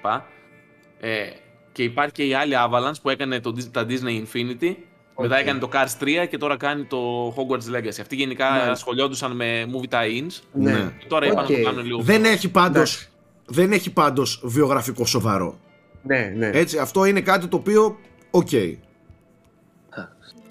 Ε, 1.00 1.26
και 1.72 1.82
υπάρχει 1.82 2.12
και 2.12 2.24
η 2.24 2.34
άλλη 2.34 2.54
Avalanche 2.56 3.00
που 3.02 3.10
έκανε 3.10 3.40
το, 3.40 3.54
Dis- 3.56 3.70
τα 3.70 3.86
Disney 3.88 4.24
Infinity. 4.24 4.74
Μετά 5.20 5.38
έκανε 5.38 5.58
το 5.58 5.68
Cars 5.72 6.02
3 6.02 6.26
και 6.30 6.38
τώρα 6.38 6.56
κάνει 6.56 6.84
το 6.84 7.28
Hogwarts 7.36 7.76
Legacy. 7.76 7.98
Αυτοί 8.00 8.16
γενικά 8.16 8.48
Μάλιστα. 8.50 8.70
ασχολιόντουσαν 8.70 9.36
με 9.36 9.64
movie 9.72 9.94
tie-ins. 9.94 10.40
Ναι. 10.52 10.92
Και 10.98 11.06
τώρα 11.08 11.26
είπαν 11.26 11.44
Οκ. 11.44 11.50
να 11.50 11.56
το 11.56 11.62
κάνουν 11.62 11.84
λίγο. 11.84 12.00
δεν 12.02 12.20
πιο- 12.22 12.30
έχει 12.30 12.48
πάντως 12.48 12.74
Εντάξει. 12.94 13.08
δεν 13.46 13.72
έχει 13.72 13.92
πάντως 13.92 14.40
βιογραφικό 14.44 15.06
σοβαρό. 15.06 15.58
Ναι, 16.02 16.32
ναι. 16.36 16.50
Έτσι, 16.52 16.78
αυτό 16.78 17.04
είναι 17.04 17.20
κάτι 17.20 17.46
το 17.46 17.56
οποίο, 17.56 17.98
οκ. 18.30 18.48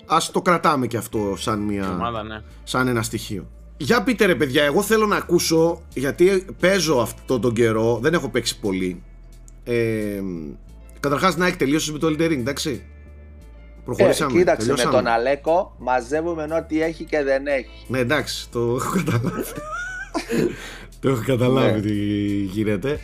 Ας 0.06 0.32
το 0.32 0.41
κρατάμε 0.41 0.88
και 0.88 0.97
αυτό 0.97 1.34
σαν, 1.38 1.62
Η 1.62 1.73
μια, 1.73 1.89
ομάδα, 1.91 2.23
ναι. 2.23 2.41
σαν 2.63 2.88
ένα 2.88 3.01
στοιχείο. 3.04 3.47
Για 3.78 4.04
πείτε 4.04 4.25
ρε 4.25 4.36
παιδιά, 4.36 4.63
εγώ 4.63 4.82
θέλω 4.82 5.06
να 5.06 5.15
ακούσω, 5.15 5.82
γιατί 5.93 6.45
παίζω 6.60 6.99
αυτό 7.01 7.39
τον 7.39 7.54
καιρό, 7.54 7.99
δεν 8.01 8.13
έχω 8.13 8.30
παίξει 8.30 8.60
πολύ. 8.60 9.04
Ε, 9.63 10.21
καταρχάς 10.99 11.36
να 11.38 11.47
έχει 11.47 11.56
τελειώσει 11.58 11.91
με 11.91 11.97
το 11.99 12.08
Elden 12.08 12.21
Ring, 12.32 12.38
εντάξει. 12.38 12.86
Ε, 13.88 13.93
Προχωρήσαμε. 13.95 14.38
κοίταξε, 14.38 14.67
με 14.67 14.76
τελειώσαμε. 14.76 15.04
τον 15.04 15.08
Αλέκο 15.13 15.76
μαζεύουμε 15.80 16.43
ό,τι 16.43 16.82
έχει 16.82 17.04
και 17.04 17.24
δεν 17.24 17.48
έχει. 17.48 17.86
Ναι, 17.88 18.00
εντάξει, 18.00 18.50
το 18.50 18.60
έχω 18.60 18.91
καταλάβει. 18.95 19.43
το 21.00 21.10
έχω 21.10 21.21
καταλάβει 21.26 21.80
Ναι. 21.80 21.82
τι 21.82 21.93
γίνεται. 22.43 23.00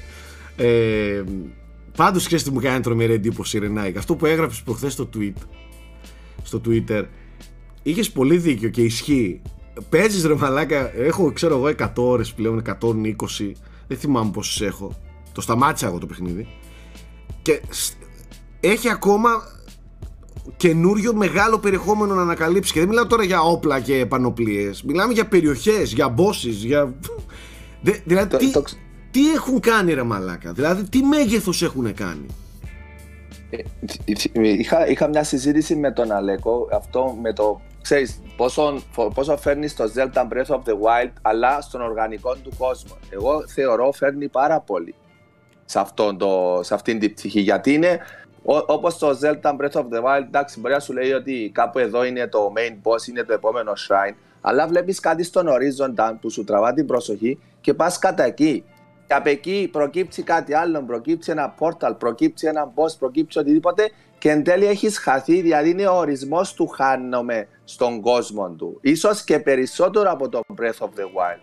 Ε, 0.56 1.24
Πάντως 1.98 2.26
ξέρεις 2.26 2.44
τι 2.44 2.52
μου 2.52 2.60
κάνει 2.60 2.80
τρομερή 2.82 3.14
εντύπωση, 3.14 3.60
Ρενάικ. 3.60 3.98
Αυτό 3.98 4.16
που 4.16 4.26
έγραψε 4.26 4.62
προχθές 4.66 4.94
στο 4.94 5.10
tweet, 5.18 5.34
στο 6.44 6.62
Twitter, 6.68 7.04
είχες 7.84 8.12
πολύ 8.12 8.38
δίκιο 8.38 8.70
και 8.70 8.82
ισχύει. 8.82 9.42
Παίζεις 9.90 10.26
ρε 10.26 10.36
μαλάκα, 10.36 10.92
έχω 10.98 11.32
ξέρω 11.32 11.56
εγώ 11.58 11.68
100 11.68 11.92
ώρες 11.96 12.34
πλέον, 12.34 12.58
120. 12.58 13.52
Δεν 13.88 13.98
θυμάμαι 13.98 14.32
πόσες 14.32 14.62
έχω. 14.68 14.98
Το 15.32 15.42
σταμάτησα 15.42 15.88
εγώ 15.88 15.98
το 15.98 16.06
παιχνίδι. 16.06 16.48
Και 17.42 17.62
σ- 17.70 17.96
έχει 18.60 18.90
ακόμα 18.90 19.30
καινούριο 20.58 21.14
μεγάλο 21.14 21.60
περιεχόμενο 21.60 22.14
να 22.16 22.22
ανακαλύψει. 22.22 22.74
Και 22.74 22.80
δεν 22.80 22.88
μιλάω 22.90 23.08
τώρα 23.08 23.24
για 23.24 23.42
όπλα 23.42 23.80
και 23.80 24.06
πανοπλίες. 24.06 24.84
Μιλάμε 24.84 25.14
για 25.14 25.28
περιοχές, 25.28 25.94
για 25.94 26.14
bosses, 26.18 26.50
για. 26.66 26.94
Δε- 27.82 28.00
δηλαδή, 28.06 28.28
Το- 28.30 28.38
τι, 28.38 28.52
το- 28.52 28.64
τι 29.12 29.32
έχουν 29.32 29.60
κάνει 29.60 29.94
ρε 29.94 30.04
μαλάκα; 30.04 30.52
Δηλαδή, 30.52 30.90
τι 30.90 31.02
μέγεθος 31.04 31.62
έχουν 31.62 31.94
κάνει; 31.94 32.26
Ε, 33.50 33.58
Είχα, 34.42 34.88
είχα 34.88 35.08
μια 35.08 35.24
συζήτηση 35.24 35.76
με 35.76 35.92
τον 35.92 36.12
Αλέκο 36.12 36.68
αυτό 36.72 37.18
με 37.22 37.34
το 37.34 37.62
ξέρεις 37.82 38.22
πόσο, 38.36 38.82
πόσο 39.14 39.38
φέρνει 39.38 39.68
στο 39.68 39.86
Zelda 39.96 40.20
Breath 40.22 40.56
of 40.56 40.58
the 40.60 40.74
Wild 40.74 41.12
αλλά 41.22 41.62
στον 41.62 41.82
οργανικό 41.82 42.36
του 42.36 42.52
κόσμο 42.58 42.98
εγώ 43.10 43.44
θεωρώ 43.48 43.92
φέρνει 43.92 44.28
πάρα 44.30 44.60
πολύ 44.60 44.96
σε, 45.66 45.80
αυτόν 45.80 46.18
το, 46.18 46.60
σε 46.64 46.74
αυτήν 46.74 47.00
την 47.00 47.14
πτυχή 47.14 47.40
γιατί 47.40 47.74
είναι 47.74 48.00
Όπω 48.44 48.74
όπως 48.74 48.98
το 48.98 49.18
Zelda 49.22 49.50
Breath 49.58 49.72
of 49.72 49.86
the 49.92 50.04
Wild 50.04 50.24
εντάξει 50.28 50.60
μπορεί 50.60 50.74
να 50.74 50.80
σου 50.80 50.94
λέει 50.94 51.12
ότι 51.12 51.52
κάπου 51.54 51.80
εδώ 51.80 52.04
είναι 52.04 52.28
το 52.28 52.54
main 52.58 52.74
boss 52.84 53.08
είναι 53.10 53.24
το 53.24 53.34
επόμενο 53.34 53.72
shrine 53.88 54.16
αλλά 54.42 54.68
βλέπεις 54.68 55.00
κάτι 55.00 55.24
στον 55.24 55.48
ορίζοντα 55.48 56.18
που 56.22 56.30
σου 56.30 56.44
τραβά 56.44 56.74
την 56.74 56.86
προσοχή 56.86 57.40
και 57.62 57.74
πας 57.74 58.00
κατά 58.00 58.24
εκεί 58.24 58.64
και 59.08 59.14
από 59.14 59.30
εκεί 59.30 59.70
προκύψει 59.72 60.24
κάτι 60.24 60.54
άλλο, 60.54 60.84
προκύψει 60.84 61.32
ένα 61.32 61.56
portal, 61.60 61.96
προκύψει 61.98 62.48
ένα 62.48 62.74
boss, 62.76 62.98
προκύψει 63.00 63.40
οτιδήποτε 63.40 63.92
και 64.18 64.30
εν 64.30 64.44
τέλει 64.44 64.66
έχεις 64.66 64.98
χαθεί, 64.98 65.42
δηλαδή 65.42 65.70
είναι 65.70 65.88
ο 65.88 65.98
ορισμός 65.98 66.54
του 66.54 66.68
χάνομαι 66.68 67.48
στον 67.64 68.02
κόσμο 68.02 68.50
του. 68.50 68.78
Ίσως 68.82 69.24
και 69.24 69.40
περισσότερο 69.40 70.12
από 70.12 70.30
το 70.30 70.42
Breath 70.60 70.86
of 70.86 70.90
the 70.90 71.04
Wild. 71.04 71.42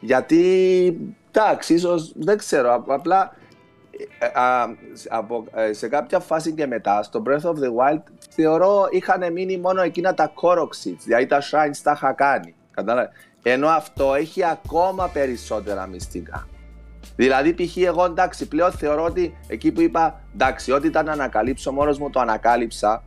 Γιατί, 0.00 1.14
εντάξει, 1.32 1.74
ίσως, 1.74 2.12
δεν 2.16 2.38
ξέρω, 2.38 2.74
απ- 2.74 2.90
απλά 2.90 3.16
ε, 3.22 3.26
α, 3.26 3.40
από, 5.08 5.44
ε, 5.54 5.72
σε 5.72 5.88
κάποια 5.88 6.20
φάση 6.20 6.52
και 6.52 6.66
μετά, 6.66 7.02
στο 7.02 7.22
Breath 7.26 7.48
of 7.50 7.54
the 7.54 7.94
Wild, 7.94 8.02
θεωρώ 8.30 8.86
είχαν 8.90 9.32
μείνει 9.32 9.56
μόνο 9.58 9.82
εκείνα 9.82 10.14
τα 10.14 10.32
Koroks, 10.42 10.94
δηλαδή 11.04 11.26
τα 11.26 11.40
Shrines 11.40 11.80
τα 11.82 11.92
είχα 11.92 12.12
κάνει. 12.12 12.54
Κατάλαβες; 12.70 13.10
Ενώ 13.42 13.68
αυτό 13.68 14.14
έχει 14.14 14.44
ακόμα 14.44 15.08
περισσότερα 15.08 15.86
μυστικά. 15.86 16.46
Δηλαδή, 17.16 17.54
π.χ. 17.54 17.76
εγώ 17.76 18.04
εντάξει, 18.04 18.48
πλέον 18.48 18.72
θεωρώ 18.72 19.04
ότι 19.04 19.36
εκεί 19.46 19.72
που 19.72 19.80
είπα 19.80 20.20
εντάξει, 20.34 20.72
ό,τι 20.72 20.86
ήταν 20.86 21.04
να 21.04 21.12
ανακαλύψω 21.12 21.72
μόνος 21.72 21.98
μου 21.98 22.10
το 22.10 22.20
ανακάλυψα. 22.20 23.04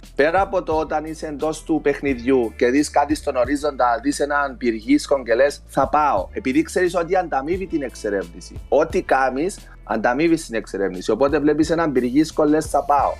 Και 0.00 0.08
πέρα 0.14 0.40
από 0.40 0.62
το 0.62 0.72
όταν 0.72 1.04
είσαι 1.04 1.26
εντός 1.26 1.62
του 1.62 1.80
παιχνιδιού 1.82 2.52
και 2.56 2.66
δεις 2.70 2.90
κάτι 2.90 3.14
στον 3.14 3.36
ορίζοντα, 3.36 4.00
δεις 4.02 4.20
έναν 4.20 4.56
πυργίσκο 4.56 5.22
και 5.22 5.34
λες, 5.34 5.62
θα 5.66 5.88
πάω. 5.88 6.28
Επειδή 6.32 6.62
ξέρεις 6.62 6.94
ότι 6.94 7.16
ανταμείβει 7.16 7.66
την 7.66 7.82
εξερεύνηση. 7.82 8.60
Ό,τι 8.68 9.02
κάνεις, 9.02 9.58
ανταμείβεις 9.84 10.46
την 10.46 10.54
εξερεύνηση. 10.54 11.10
Οπότε 11.10 11.38
βλέπεις 11.38 11.70
έναν 11.70 11.92
πυργίσκο, 11.92 12.44
λες, 12.44 12.66
θα 12.66 12.84
πάω. 12.84 13.12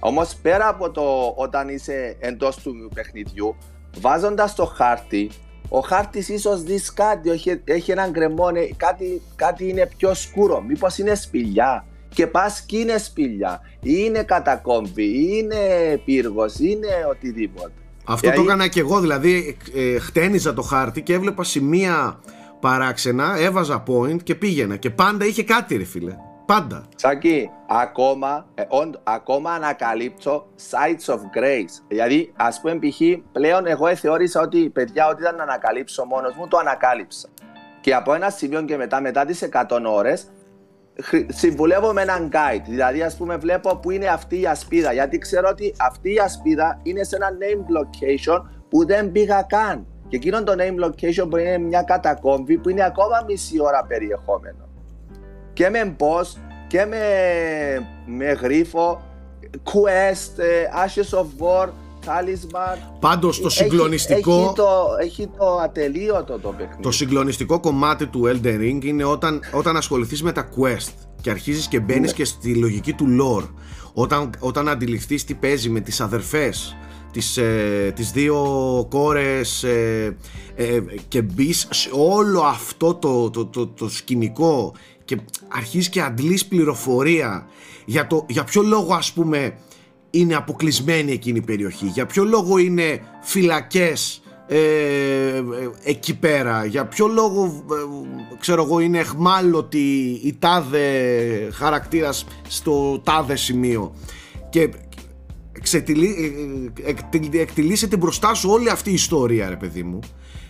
Όμως 0.00 0.34
πέρα 0.34 0.68
από 0.68 0.90
το 0.90 1.34
όταν 1.36 1.68
είσαι 1.68 2.16
εντός 2.18 2.56
του 2.56 2.90
παιχνιδιού, 2.94 3.56
βάζοντας 4.00 4.54
το 4.54 4.64
χάρτη, 4.64 5.30
ο 5.68 5.80
χάρτης 5.80 6.28
ίσως 6.28 6.62
δεις 6.62 6.92
κάτι, 6.92 7.30
έχει, 7.30 7.60
έχει 7.64 7.90
έναν 7.90 8.10
γκρεμό, 8.10 8.48
ε, 8.54 8.74
κάτι, 8.76 9.22
κάτι 9.36 9.68
είναι 9.68 9.90
πιο 9.96 10.14
σκούρο. 10.14 10.60
Μήπως 10.60 10.98
είναι 10.98 11.14
σπηλιά. 11.14 11.84
Και 12.14 12.26
πας 12.26 12.60
και 12.66 12.78
είναι 12.78 12.98
σπηλιά, 12.98 13.60
ή 13.82 13.92
είναι 14.04 14.22
κατακόμβη, 14.22 15.04
ή 15.04 15.28
είναι 15.32 15.56
πύργος, 16.04 16.58
είναι 16.58 16.86
οτιδήποτε. 17.10 17.72
Αυτό 18.04 18.26
το 18.26 18.30
Δηλαδή- 18.30 18.46
έκανα 18.48 18.66
και 18.68 18.80
εγώ, 18.80 19.00
δηλαδή 19.00 19.56
ε, 19.74 19.98
χτένιζα 19.98 20.54
το 20.54 20.62
χάρτη 20.62 21.02
και 21.02 21.12
έβλεπα 21.12 21.44
σημεία 21.44 22.20
παράξενα, 22.60 23.34
έβαζα 23.38 23.82
point 23.86 24.22
και 24.22 24.34
πήγαινα. 24.34 24.76
Και 24.76 24.90
πάντα 24.90 25.24
είχε 25.26 25.42
κάτι, 25.42 25.76
ρε 25.76 25.84
φίλε. 25.84 26.16
Πάντα. 26.46 26.84
Σάκη, 26.96 27.50
ακόμα, 27.68 28.46
ε, 28.54 28.62
όντ- 28.68 28.94
ακόμα 29.02 29.50
ανακαλύπτω 29.52 30.46
sites 30.70 31.14
of 31.14 31.18
grace. 31.18 31.82
Δηλαδή, 31.88 32.32
ας 32.36 32.60
πούμε, 32.60 32.74
π.χ. 32.78 33.00
πλέον 33.32 33.66
εγώ 33.66 33.86
ε, 33.86 33.94
θεώρησα 33.94 34.40
ότι 34.40 34.68
παιδιά, 34.70 35.08
ό,τι 35.08 35.22
ήταν 35.22 35.36
να 35.36 35.42
ανακαλύψω 35.42 36.04
μόνος 36.04 36.34
μου, 36.36 36.48
το 36.48 36.56
ανακάλυψα. 36.56 37.28
Και 37.80 37.94
από 37.94 38.14
ένα 38.14 38.30
σημείο 38.30 38.62
και 38.62 38.76
μετά, 38.76 39.00
μετά 39.00 39.24
τις 39.24 39.42
100 39.42 39.80
ώρες, 39.94 40.26
συμβουλεύω 41.28 41.92
με 41.92 42.02
έναν 42.02 42.30
guide. 42.32 42.64
Δηλαδή, 42.68 43.02
ας 43.02 43.16
πούμε, 43.16 43.36
βλέπω 43.36 43.76
που 43.76 43.90
είναι 43.90 44.06
αυτή 44.06 44.40
η 44.40 44.46
ασπίδα. 44.46 44.92
Γιατί 44.92 45.18
ξέρω 45.18 45.48
ότι 45.50 45.74
αυτή 45.78 46.14
η 46.14 46.18
ασπίδα 46.18 46.80
είναι 46.82 47.04
σε 47.04 47.16
ένα 47.16 47.30
name 47.30 47.80
location 47.80 48.42
που 48.68 48.86
δεν 48.86 49.12
πήγα 49.12 49.42
καν. 49.42 49.86
Και 50.08 50.16
εκείνο 50.16 50.42
το 50.42 50.54
name 50.58 50.84
location 50.84 51.30
που 51.30 51.36
είναι 51.36 51.58
μια 51.58 51.82
κατακόμβη 51.82 52.58
που 52.58 52.68
είναι 52.68 52.84
ακόμα 52.84 53.24
μισή 53.26 53.60
ώρα 53.60 53.84
περιεχόμενο 53.84 54.68
και 55.58 55.70
με 55.70 55.96
boss 55.98 56.36
και 56.66 56.84
με, 56.84 56.98
με 58.06 58.24
γρίφο, 58.24 59.02
quest, 59.64 60.38
ε, 60.38 60.64
ashes 60.84 61.18
of 61.18 61.26
war, 61.40 61.68
talisman. 62.08 62.78
Πάντως 63.00 63.40
το 63.40 63.46
Έχει- 63.46 63.56
συγκλονιστικό... 63.56 64.34
Έχει, 64.44 64.52
το, 64.54 64.66
έχει 65.00 65.28
το 65.38 65.56
ατελείωτο 65.64 66.38
το 66.38 66.48
παιχνίδι. 66.58 66.82
Το 66.82 66.90
συγκλονιστικό 66.90 67.60
κομμάτι 67.60 68.06
του 68.06 68.22
Elden 68.26 68.60
Ring 68.60 68.84
είναι 68.84 69.04
όταν, 69.04 69.40
όταν 69.52 69.76
ασχοληθείς 69.76 70.22
με 70.22 70.32
τα 70.32 70.48
quest 70.48 70.92
και 71.20 71.30
αρχίζεις 71.30 71.66
και 71.68 71.80
μπαίνεις 71.80 72.10
Ναι. 72.10 72.16
και 72.16 72.24
στη 72.24 72.54
λογική 72.54 72.92
του 72.92 73.06
lore. 73.20 73.48
Όταν, 73.92 74.30
όταν 74.38 74.68
αντιληφθείς 74.68 75.24
τι 75.24 75.34
παίζει 75.34 75.68
με 75.68 75.80
τις 75.80 76.00
αδερφές, 76.00 76.76
τις, 77.12 77.36
ε, 77.36 77.92
τις 77.94 78.10
δύο 78.10 78.36
κόρες 78.90 79.62
ε, 79.62 80.16
ε, 80.54 80.80
και 81.08 81.22
μπεις 81.22 81.68
σε 81.70 81.90
όλο 81.92 82.40
αυτό 82.40 82.94
το, 82.94 83.30
το, 83.30 83.46
το, 83.46 83.66
το 83.66 83.88
σκηνικό 83.88 84.72
και 85.04 85.18
αρχίζεις 85.48 85.88
και 85.88 86.00
αντλείς 86.02 86.46
πληροφορία 86.46 87.46
για, 87.84 88.06
το, 88.06 88.24
για 88.28 88.44
ποιο 88.44 88.62
λόγο 88.62 88.94
ας 88.94 89.12
πούμε 89.12 89.54
είναι 90.10 90.34
αποκλεισμένη 90.34 91.12
εκείνη 91.12 91.38
η 91.38 91.42
περιοχή, 91.42 91.86
για 91.86 92.06
ποιο 92.06 92.24
λόγο 92.24 92.58
είναι 92.58 93.00
φυλακές 93.22 94.22
ε, 94.46 94.56
ε, 94.56 95.42
εκεί 95.82 96.16
πέρα, 96.16 96.64
για 96.64 96.86
ποιο 96.86 97.06
λόγο 97.06 97.64
ε, 97.70 98.36
ξέρω 98.38 98.62
εγώ 98.62 98.80
είναι 98.80 98.98
εχμάλωτη 98.98 100.20
η 100.22 100.36
τάδε 100.38 100.90
χαρακτήρας 101.52 102.26
στο 102.48 102.98
τάδε 103.04 103.36
σημείο; 103.36 103.94
Και 104.50 104.68
ξετυλί, 105.62 106.14
ε, 106.84 106.88
εκ- 106.88 107.34
εκτιλήσεται 107.34 107.96
μπροστά 107.96 108.34
σου 108.34 108.50
όλη 108.50 108.70
αυτή 108.70 108.90
η 108.90 108.94
ιστορία 108.94 109.48
ρε 109.48 109.56
παιδί 109.56 109.82
μου. 109.82 109.98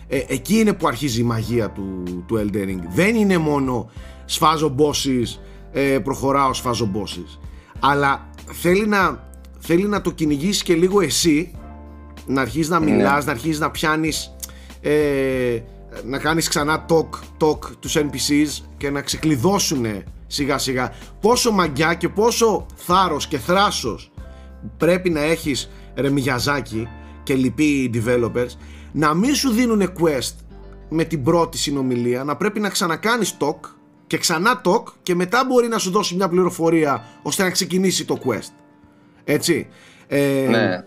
Ε, 0.07 0.19
εκεί 0.27 0.59
είναι 0.59 0.73
που 0.73 0.87
αρχίζει 0.87 1.19
η 1.19 1.23
μαγεία 1.23 1.69
του, 1.69 2.03
του 2.27 2.37
Elden 2.37 2.67
Ring. 2.67 2.79
Δεν 2.93 3.15
είναι 3.15 3.37
μόνο 3.37 3.89
σφάζω 4.25 4.75
bosses 4.77 5.39
ε, 5.71 5.99
προχωράω 5.99 6.53
σφάζω 6.53 6.91
bosses 6.95 7.39
αλλά 7.79 8.29
θέλει 8.51 8.87
να, 8.87 9.28
θέλει 9.59 9.87
να 9.87 10.01
το 10.01 10.11
κυνηγήσει 10.11 10.63
και 10.63 10.75
λίγο 10.75 11.01
εσύ 11.01 11.51
να 12.25 12.41
αρχίσεις 12.41 12.69
να 12.69 12.79
μιλάς, 12.79 13.25
να 13.25 13.31
αρχίσεις 13.31 13.59
να 13.59 13.71
πιάνεις 13.71 14.35
ε, 14.81 15.59
να 16.05 16.17
κάνεις 16.17 16.47
ξανά 16.47 16.85
talk, 16.89 17.09
talk 17.39 17.59
τους 17.79 17.97
NPCs 17.97 18.63
και 18.77 18.89
να 18.89 19.01
ξεκλειδώσουν 19.01 19.85
σιγά 20.27 20.57
σιγά. 20.57 20.93
Πόσο 21.21 21.51
μαγιά 21.51 21.93
και 21.93 22.09
πόσο 22.09 22.65
θάρρος 22.75 23.27
και 23.27 23.37
θράσος 23.37 24.11
πρέπει 24.77 25.09
να 25.09 25.21
έχεις 25.21 25.69
ρε 25.95 26.09
Μιγιαζάκη 26.09 26.87
και 27.23 27.33
λοιποί 27.33 27.91
developers 27.93 28.49
να 28.91 29.13
μην 29.13 29.35
σου 29.35 29.49
δίνουν 29.51 29.93
quest 30.01 30.35
με 30.89 31.03
την 31.03 31.23
πρώτη 31.23 31.57
συνομιλία 31.57 32.23
να 32.23 32.35
πρέπει 32.35 32.59
να 32.59 32.69
ξανακάνεις 32.69 33.37
talk 33.39 33.69
και 34.07 34.17
ξανά 34.17 34.61
talk 34.65 34.83
και 35.03 35.15
μετά 35.15 35.45
μπορεί 35.47 35.67
να 35.67 35.77
σου 35.77 35.91
δώσει 35.91 36.15
μια 36.15 36.27
πληροφορία 36.27 37.05
ώστε 37.21 37.43
να 37.43 37.49
ξεκινήσει 37.49 38.05
το 38.05 38.19
quest 38.25 38.51
έτσι 39.23 39.67
ε, 40.07 40.45
Ναι. 40.49 40.83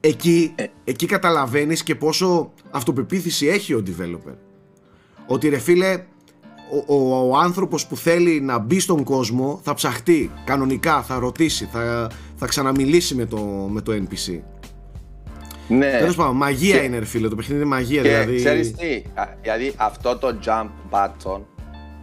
εκεί, 0.00 0.54
εκεί 0.84 1.06
καταλαβαίνεις 1.06 1.82
και 1.82 1.94
πόσο 1.94 2.52
αυτοπεποίθηση 2.70 3.46
έχει 3.46 3.74
ο 3.74 3.82
developer 3.86 4.34
ότι 5.26 5.48
ρε 5.48 5.58
φίλε 5.58 6.04
ο, 6.86 6.94
ο, 6.96 7.28
ο 7.30 7.36
άνθρωπος 7.36 7.86
που 7.86 7.96
θέλει 7.96 8.40
να 8.40 8.58
μπει 8.58 8.80
στον 8.80 9.04
κόσμο 9.04 9.60
θα 9.62 9.74
ψαχτεί 9.74 10.30
κανονικά, 10.44 11.02
θα 11.02 11.18
ρωτήσει, 11.18 11.68
θα, 11.72 12.10
θα 12.36 12.46
ξαναμιλήσει 12.46 13.14
με 13.14 13.24
το, 13.26 13.36
με 13.70 13.80
το 13.80 13.92
NPC. 13.92 14.40
ναι. 15.68 15.90
Τέλος 15.98 16.16
πάντων, 16.16 16.36
μαγεία 16.36 16.78
Και- 16.78 16.84
είναι 16.84 16.98
ρε 16.98 17.04
φίλε, 17.04 17.28
το 17.28 17.36
παιχνίδι 17.36 17.60
είναι 17.60 17.70
μαγεία 17.70 18.02
Και 18.02 18.08
δηλαδή. 18.08 18.36
ξέρεις 18.36 18.72
τι, 18.72 19.02
α, 19.14 19.26
δηλαδή 19.42 19.72
αυτό 19.76 20.18
το 20.18 20.38
jump 20.44 20.68
button 20.90 21.40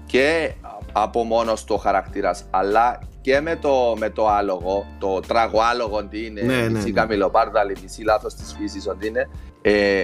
και 0.06 0.52
από 0.92 1.24
μόνος 1.24 1.64
του 1.64 1.74
ο 1.78 1.82
χαρακτήρας, 1.82 2.46
αλλά 2.50 3.00
και 3.22 3.42
με 3.42 3.56
το, 3.56 3.96
με 3.98 4.10
το 4.10 4.28
άλογο, 4.28 4.86
το 5.00 5.20
τραγοάλογο 5.20 6.06
τι 6.06 6.26
είναι, 6.26 6.42
Ναι, 6.42 6.56
ναι, 6.56 6.70
μισή 6.70 6.86
ναι. 6.86 6.92
καμιλοπάρδαλη, 6.92 7.78
μισή 7.82 8.04
λάθος 8.04 8.34
της 8.34 8.56
φύσης 8.60 8.88
ότι 8.88 9.08
είναι, 9.08 9.30
ε, 9.62 10.00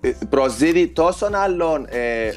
ε, 0.00 0.12
προσδίδει 0.28 0.88
τόσον 0.88 1.34
άλλον 1.34 1.86
ε, 1.88 2.32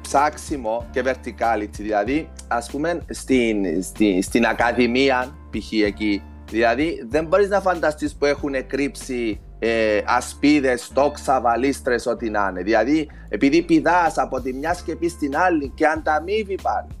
ψάξιμο 0.00 0.86
και 0.90 1.02
verticality, 1.06 1.78
δηλαδή 1.78 2.28
ας 2.48 2.70
πούμε 2.70 3.00
στην, 3.10 3.82
στην, 3.82 4.22
στην 4.22 4.44
ακαδημία 4.44 5.36
π.χ. 5.50 5.72
εκεί, 5.72 6.22
δηλαδή 6.50 7.06
δεν 7.08 7.26
μπορείς 7.26 7.48
να 7.48 7.60
φανταστείς 7.60 8.14
που 8.14 8.24
έχουν 8.24 8.66
κρύψει 8.66 9.40
ε, 9.58 10.00
ασπίδες, 10.04 10.90
τόξα, 10.94 11.40
βαλίστρες, 11.40 12.06
ό,τι 12.06 12.30
να 12.30 12.48
είναι. 12.50 12.62
Δηλαδή, 12.62 13.10
επειδή 13.28 13.62
πηδάς 13.62 14.18
από 14.18 14.40
τη 14.40 14.52
μια 14.52 14.74
σκεπή 14.74 15.08
στην 15.08 15.36
άλλη 15.36 15.72
και 15.74 15.86
ανταμείβει 15.86 16.54
πάλι. 16.62 16.99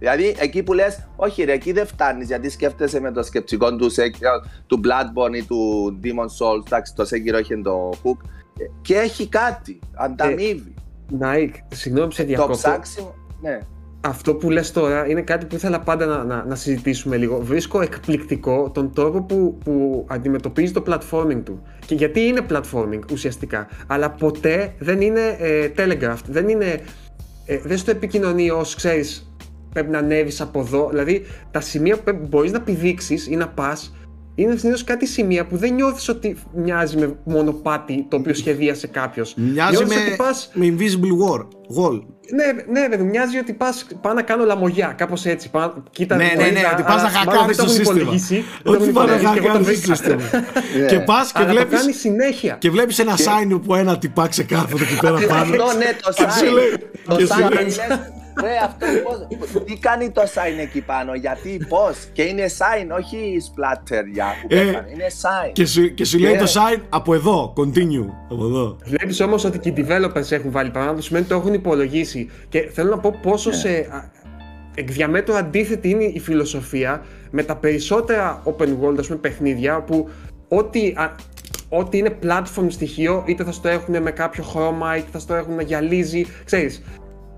Δηλαδή, 0.00 0.34
εκεί 0.38 0.62
που 0.62 0.72
λες, 0.72 1.06
όχι 1.16 1.42
ρε, 1.42 1.52
εκεί 1.52 1.72
δεν 1.72 1.86
φτάνεις, 1.86 2.26
γιατί 2.26 2.50
σκέφτεσαι 2.50 3.00
με 3.00 3.12
το 3.12 3.22
σκεπτικό 3.22 3.76
του, 3.76 3.90
Sekiro, 3.92 4.48
του 4.66 4.80
Bloodborne 4.84 5.34
ή 5.36 5.44
του 5.44 5.98
Demon 6.02 6.46
Souls, 6.46 6.66
εντάξει, 6.66 6.94
το 6.94 7.02
Sekiro 7.02 7.38
έχει 7.38 7.60
το 7.62 7.90
hook, 8.04 8.16
ε, 8.58 8.64
και 8.82 8.94
έχει 8.94 9.28
κάτι, 9.28 9.78
ανταμείβει. 9.94 10.74
Νάικ, 11.18 11.54
συγγνώμη 11.68 12.06
που 12.06 12.14
σε 12.14 12.22
το 12.22 12.28
διακόπτω. 12.28 12.56
ψάξιμο, 12.56 13.14
ναι. 13.40 13.58
Αυτό 14.00 14.34
που 14.34 14.50
λες 14.50 14.72
τώρα 14.72 15.08
είναι 15.08 15.22
κάτι 15.22 15.46
που 15.46 15.54
ήθελα 15.54 15.80
πάντα 15.80 16.06
να, 16.06 16.24
να, 16.24 16.44
να 16.44 16.54
συζητήσουμε 16.54 17.16
λίγο. 17.16 17.40
Βρίσκω 17.40 17.80
εκπληκτικό 17.80 18.70
τον 18.70 18.92
τρόπο 18.92 19.22
που, 19.22 19.58
που 19.64 20.06
αντιμετωπίζει 20.08 20.72
το 20.72 20.82
platforming 20.86 21.42
του. 21.44 21.62
Και 21.86 21.94
γιατί 21.94 22.20
είναι 22.20 22.46
platforming 22.50 23.00
ουσιαστικά, 23.12 23.68
αλλά 23.86 24.10
ποτέ 24.10 24.74
δεν 24.78 25.00
είναι 25.00 25.36
ε, 25.38 25.70
telegraphed, 25.76 26.24
δεν 26.26 26.48
είναι... 26.48 26.80
Ε, 27.46 27.58
δεν 27.58 27.78
στο 27.78 27.90
επικοινωνεί 27.90 28.50
ως, 28.50 28.74
ξέρεις, 28.74 29.29
πρέπει 29.72 29.90
να 29.90 29.98
ανέβεις 29.98 30.40
από 30.40 30.60
εδώ. 30.60 30.88
Δηλαδή, 30.90 31.26
τα 31.50 31.60
σημεία 31.60 31.96
που 31.96 32.02
πρέπει- 32.02 32.28
μπορείς 32.28 32.52
να 32.52 32.60
πηδήξεις 32.60 33.26
ή 33.26 33.36
να 33.36 33.48
πας 33.48 33.92
είναι 34.34 34.56
συνήθως 34.56 34.84
κάτι 34.84 35.06
σημεία 35.06 35.46
που 35.46 35.56
δεν 35.56 35.74
νιώθεις 35.74 36.08
ότι 36.08 36.36
μοιάζει 36.54 36.96
με 36.96 37.16
μονοπάτι 37.24 38.06
το 38.08 38.16
οποίο 38.16 38.34
σχεδίασε 38.34 38.86
κάποιος. 38.86 39.34
Μοιάζει 39.36 39.84
με, 39.84 39.94
ότι 39.94 40.16
πας... 40.16 40.50
με 40.54 40.74
Invisible 40.78 41.28
War. 41.28 41.38
Wall. 41.76 42.00
Ναι, 42.34 42.80
ναι, 42.80 42.88
παιδί, 42.88 43.02
μοιάζει 43.02 43.38
ότι 43.38 43.52
πα 43.52 43.74
πάω 44.00 44.12
να 44.12 44.22
κάνω 44.22 44.44
λαμογιά, 44.44 44.94
κάπως 44.96 45.24
έτσι. 45.26 45.50
Πά, 45.50 45.82
κοίτα, 45.90 46.16
ναι, 46.16 46.24
ναι, 46.36 46.42
ναι, 46.42 46.60
ότι 46.72 46.82
πας 46.82 47.02
να 47.02 47.08
χακάρεις 47.08 47.56
το 47.56 47.68
σύστημα. 47.68 48.12
Όχι 48.64 48.90
πας 48.90 49.10
να 49.10 49.28
χακάρεις 49.28 49.66
το 49.80 49.94
σύστημα. 49.94 50.16
Και 50.88 50.98
πας 50.98 51.32
και 51.32 51.44
βλέπει. 51.44 51.76
κάνει 51.76 51.92
συνέχεια. 51.92 52.56
Και 52.60 52.70
βλέπεις 52.70 52.98
ένα 52.98 53.16
sign 53.16 53.60
που 53.66 53.74
ένα 53.74 53.98
τυπά 53.98 54.28
ξεκάθαρο 54.28 54.78
εκεί 54.82 54.98
πέρα 55.02 55.18
πάνω. 55.28 55.40
Αυτό 55.40 55.64
ναι, 55.78 55.96
το 56.02 56.14
sign. 56.16 56.80
Το 57.06 57.16
sign 57.16 58.19
Ρε, 58.40 58.56
αυτό 58.64 58.86
πώς, 59.38 59.64
τι 59.64 59.76
κάνει 59.76 60.10
το 60.10 60.22
sign 60.22 60.60
εκεί 60.60 60.80
πάνω, 60.80 61.14
γιατί, 61.14 61.66
πώς, 61.68 62.08
και 62.12 62.22
είναι 62.22 62.44
sign, 62.46 62.96
όχι 62.98 63.36
splatter 63.48 64.02
για 64.12 64.26
που 64.42 64.54
ε, 64.54 64.60
είναι 64.66 65.06
sign. 65.22 65.50
Και 65.52 65.66
σου, 65.66 65.94
και 65.94 66.04
σου 66.04 66.18
λέει 66.18 66.36
το 66.36 66.44
sign 66.44 66.80
από 66.88 67.14
εδώ, 67.14 67.52
continue, 67.56 68.10
από 68.30 68.44
εδώ. 68.44 68.76
Βλέπεις 68.84 69.20
όμως 69.20 69.44
ότι 69.44 69.58
και 69.58 69.68
οι 69.68 69.74
developers 69.76 70.30
έχουν 70.30 70.50
βάλει 70.50 70.70
πράγματα, 70.70 71.00
σημαίνει 71.00 71.24
ότι 71.24 71.34
το 71.34 71.40
έχουν 71.40 71.54
υπολογίσει. 71.54 72.30
Και 72.48 72.70
θέλω 72.72 72.90
να 72.90 72.98
πω 72.98 73.18
πόσο 73.22 73.50
yeah. 73.50 73.54
σε 73.54 73.88
εκ 74.74 74.90
διαμέτρου 74.90 75.36
αντίθετη 75.36 75.88
είναι 75.88 76.04
η 76.04 76.18
φιλοσοφία 76.20 77.04
με 77.30 77.42
τα 77.42 77.56
περισσότερα 77.56 78.42
open 78.44 78.68
world, 78.82 78.98
ας 78.98 79.06
πούμε, 79.06 79.18
παιχνίδια, 79.18 79.82
που 79.82 80.08
ό,τι 80.48 80.92
ό,τι 81.68 81.98
είναι 81.98 82.18
platform 82.22 82.66
στοιχείο, 82.68 83.24
είτε 83.26 83.44
θα 83.44 83.52
στο 83.52 83.68
έχουν 83.68 84.02
με 84.02 84.10
κάποιο 84.10 84.42
χρώμα, 84.42 84.96
είτε 84.96 85.06
θα 85.12 85.18
στο 85.18 85.34
έχουν 85.34 85.54
να 85.54 85.62
γυαλίζει. 85.62 86.26
Ξέρεις, 86.44 86.82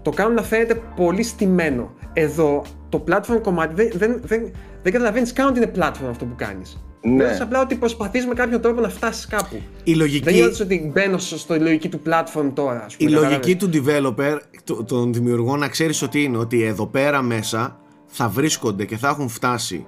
το 0.02 0.10
κάνουν 0.10 0.34
να 0.34 0.42
φαίνεται 0.42 0.82
πολύ 0.96 1.22
στημένο. 1.22 1.94
Εδώ 2.12 2.64
το 2.88 3.04
platform 3.08 3.40
κομμάτι 3.42 3.74
δεν, 3.74 3.90
δεν, 3.94 4.20
δεν, 4.24 4.52
δεν 4.82 4.92
καταλαβαίνεις 4.92 5.32
καν 5.32 5.48
ότι 5.48 5.58
είναι 5.58 5.72
platform 5.76 6.08
αυτό 6.10 6.24
που 6.24 6.34
κάνεις. 6.36 6.84
Ναι. 7.04 7.12
Νιώθεις 7.12 7.40
απλά 7.40 7.60
ότι 7.60 7.74
προσπαθείς 7.74 8.26
με 8.26 8.34
κάποιον 8.34 8.60
τρόπο 8.60 8.80
να 8.80 8.88
φτάσεις 8.88 9.26
κάπου. 9.26 9.60
Η 9.84 9.94
λογική... 9.94 10.24
Δεν 10.24 10.34
νιώθεις 10.34 10.60
ότι 10.60 10.90
μπαίνω 10.92 11.18
στο 11.18 11.56
λογική 11.60 11.88
του 11.88 12.00
platform 12.06 12.50
τώρα. 12.54 12.84
Ας 12.84 12.96
πούμε, 12.96 13.10
η 13.10 13.12
λογική 13.12 13.56
του 13.56 13.70
developer, 13.72 14.38
των 14.86 15.12
δημιουργών, 15.12 15.58
να 15.58 15.68
ξέρεις 15.68 16.02
ότι 16.02 16.22
είναι 16.22 16.36
ότι 16.36 16.62
εδώ 16.62 16.86
πέρα 16.86 17.22
μέσα 17.22 17.80
θα 18.06 18.28
βρίσκονται 18.28 18.84
και 18.84 18.96
θα 18.96 19.08
έχουν 19.08 19.28
φτάσει 19.28 19.86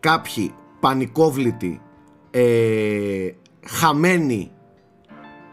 κάποιοι 0.00 0.52
πανικόβλητοι, 0.80 1.80
ε, 2.30 3.30
χαμένοι, 3.66 4.50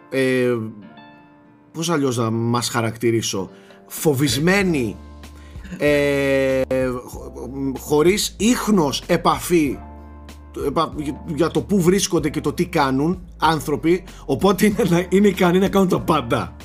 ε, 0.10 0.56
πώς 1.76 1.90
αλλιώς 1.90 2.18
να 2.18 2.30
μας 2.30 2.70
χαρακτηρίσω 2.70 3.50
φοβισμένοι 3.88 4.96
ε, 5.78 6.62
χωρίς 7.80 8.36
ίχνος 8.38 9.04
επαφή 9.08 9.78
για 11.36 11.52
το 11.52 11.62
που 11.62 11.82
βρίσκονται 11.82 12.30
και 12.30 12.42
το 12.42 12.54
τι 12.54 12.66
κάνουν 12.66 13.20
άνθρωποι 13.38 14.04
οπότε 14.26 14.66
είναι, 14.66 15.08
είναι 15.10 15.28
ικανοί 15.28 15.60
να 15.60 15.70
κάνουν 15.70 15.88
τα 15.88 16.00
πάντα. 16.00 16.56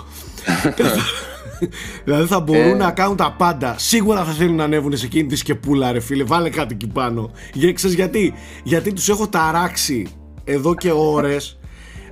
Δηλαδή 2.05 2.27
θα 2.27 2.41
μπορούν 2.41 2.63
ε. 2.63 2.75
να 2.75 2.91
κάνουν 2.91 3.17
τα 3.17 3.35
πάντα. 3.39 3.75
Σίγουρα 3.79 4.25
θα 4.25 4.33
θέλουν 4.33 4.55
να 4.55 4.65
ανέβουν 4.65 4.97
σε 4.97 5.07
εκείνη 5.07 5.29
τη 5.29 5.37
σκεπούλα 5.37 5.93
ρε 5.93 6.01
φίλε. 6.01 6.25
Βάλε 6.25 6.51
κάτι 6.51 6.75
εκεί 6.75 6.87
πάνω. 6.87 7.31
Για, 7.53 7.73
ξέρεις 7.73 7.97
γιατί; 7.97 8.35
Γιατί 8.65 8.93
τους 8.93 9.09
έχω 9.09 9.29
ταράξει 9.29 10.07
εδώ 10.45 10.75
και 10.75 10.91
ώρες. 10.91 11.59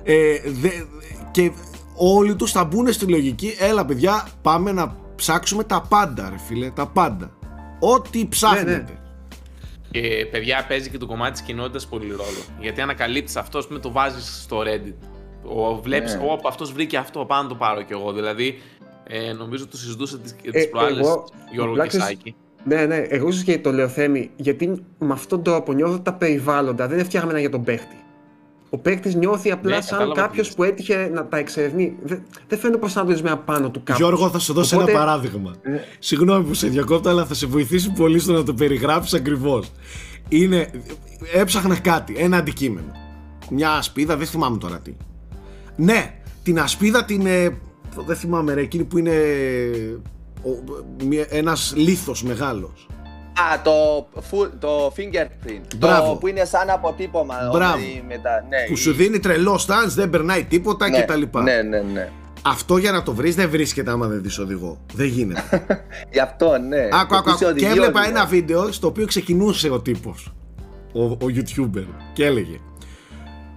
Ε, 0.03 0.13
και 1.31 1.51
όλοι 1.99 2.35
τους 2.35 2.51
θα 2.51 2.63
μπουν 2.63 2.93
στη 2.93 3.05
λογική 3.05 3.55
έλα 3.59 3.85
παιδιά 3.85 4.27
πάμε 4.41 4.71
να 4.71 4.95
ψάξουμε 5.15 5.63
τα 5.63 5.85
πάντα 5.89 6.29
ρε 6.29 6.37
φίλε 6.37 6.69
τα 6.69 6.87
πάντα 6.87 7.31
ό,τι 7.79 8.27
ψάχνετε 8.27 8.71
ναι, 8.71 8.77
ναι. 8.77 8.97
Και 9.91 10.25
παιδιά 10.31 10.65
παίζει 10.67 10.89
και 10.89 10.97
το 10.97 11.05
κομμάτι 11.05 11.31
της 11.31 11.41
κοινότητας 11.41 11.87
πολύ 11.87 12.09
ρόλο 12.09 12.43
γιατί 12.59 12.81
ανακαλύπτεις 12.81 13.35
αυτό 13.35 13.63
με 13.69 13.79
το 13.79 13.91
βάζεις 13.91 14.41
στο 14.43 14.61
Reddit 14.65 15.09
ο, 15.43 15.81
βλέπεις, 15.81 16.15
ναι. 16.15 16.23
ο, 16.23 16.39
αυτός 16.47 16.71
βρήκε 16.71 16.97
αυτό, 16.97 17.25
πάνω 17.25 17.49
το 17.49 17.55
πάρω 17.55 17.81
κι 17.81 17.93
εγώ. 17.93 18.11
Δηλαδή, 18.11 18.61
ε, 19.03 19.33
νομίζω 19.33 19.67
το 19.67 19.77
συζητούσα 19.77 20.17
τις, 20.17 20.35
ε, 20.43 20.51
τις 20.51 20.69
προάλλες, 20.69 21.07
Γιώργο 21.51 21.83
και 21.83 21.89
Σάκη. 21.89 22.35
Ναι, 22.63 22.85
ναι, 22.85 22.97
εγώ 22.97 23.27
ίσω 23.27 23.43
και 23.43 23.59
το 23.59 23.71
λέω 23.71 23.87
Θέμη, 23.87 24.31
γιατί 24.35 24.85
με 24.97 25.13
αυτόν 25.13 25.43
τον 25.43 25.53
τρόπο 25.53 25.73
νιώθω 25.73 25.99
τα 25.99 26.13
περιβάλλοντα 26.13 26.87
δεν 26.87 26.97
είναι 26.97 27.05
φτιαγμένα 27.07 27.39
για 27.39 27.49
τον 27.49 27.63
παίχτη. 27.63 27.95
Ο 28.69 28.77
παίκτης 28.77 29.15
νιώθει 29.15 29.51
απλά 29.51 29.75
ναι, 29.75 29.81
σαν 29.81 30.13
κάποιος 30.13 30.53
που 30.53 30.63
έτυχε 30.63 31.09
να 31.13 31.27
τα 31.27 31.37
εξερευνεί. 31.37 31.95
Δεν, 32.03 32.23
δεν 32.47 32.59
φαίνεται 32.59 32.79
προσανατολισμένα 32.79 33.37
πάνω 33.37 33.69
του 33.69 33.83
κάπου. 33.83 33.99
Γιώργο, 34.01 34.29
θα 34.29 34.39
σου 34.39 34.53
δώσω 34.53 34.75
Οπότε... 34.75 34.91
ένα 34.91 34.99
παράδειγμα. 34.99 35.55
Ναι. 35.63 35.83
Συγγνώμη 35.99 36.43
που 36.43 36.53
σε 36.53 36.67
διακόπτω, 36.67 37.09
αλλά 37.09 37.25
θα 37.25 37.33
σε 37.33 37.47
βοηθήσει 37.47 37.91
πολύ 37.91 38.19
στο 38.19 38.33
να 38.33 38.43
το 38.43 38.53
περιγράψεις 38.53 39.13
ακριβώς. 39.13 39.71
Είναι. 40.29 40.69
Έψαχνα 41.33 41.79
κάτι, 41.79 42.15
ένα 42.17 42.37
αντικείμενο. 42.37 42.91
Μια 43.49 43.71
ασπίδα, 43.71 44.17
δεν 44.17 44.27
θυμάμαι 44.27 44.57
τώρα 44.57 44.79
τι. 44.79 44.95
Ναι, 45.75 46.21
την 46.43 46.59
ασπίδα 46.59 47.05
την. 47.05 47.25
Ε, 47.25 47.57
δεν 48.05 48.15
θυμάμαι, 48.15 48.53
ρε, 48.53 48.61
εκείνη 48.61 48.83
που 48.83 48.97
είναι. 48.97 49.13
Ένας 51.29 51.73
λίθος 51.75 52.23
μεγάλος. 52.23 52.87
Α, 53.33 53.61
το, 53.63 54.07
το 54.59 54.93
fingerprint. 54.97 55.75
Μπράβο. 55.77 56.09
Το 56.09 56.15
που 56.15 56.27
είναι 56.27 56.45
σαν 56.45 56.69
αποτύπωμα. 56.69 57.35
Μπράβο. 57.51 57.77
Μετα... 58.07 58.45
Ναι, 58.49 58.57
που 58.69 58.75
σου 58.75 58.93
δίνει 58.93 59.19
τρελό 59.19 59.59
stance, 59.67 59.87
δεν 59.87 60.09
περνάει 60.09 60.43
τίποτα 60.43 60.89
ναι, 60.89 61.01
κτλ. 61.01 61.21
Ναι, 61.43 61.61
ναι, 61.61 61.79
ναι. 61.79 62.09
Αυτό 62.41 62.77
για 62.77 62.91
να 62.91 63.03
το 63.03 63.13
βρεις 63.13 63.35
δεν 63.35 63.49
βρίσκεται 63.49 63.91
άμα 63.91 64.07
δεν 64.07 64.21
δει 64.21 64.41
οδηγό. 64.41 64.77
Δεν 64.93 65.07
γίνεται. 65.07 65.65
Γι' 66.13 66.19
αυτό, 66.19 66.57
ναι. 66.57 66.87
Άκου, 66.91 67.15
άκου, 67.15 67.29
άκου. 67.29 67.55
Και 67.55 67.65
έβλεπα 67.65 68.07
ένα 68.07 68.25
βίντεο 68.25 68.71
στο 68.71 68.87
οποίο 68.87 69.05
ξεκινούσε 69.05 69.69
ο 69.69 69.81
τύπος. 69.81 70.33
Ο, 70.93 71.03
ο 71.03 71.17
YouTuber. 71.21 71.85
Και 72.13 72.25
έλεγε. 72.25 72.59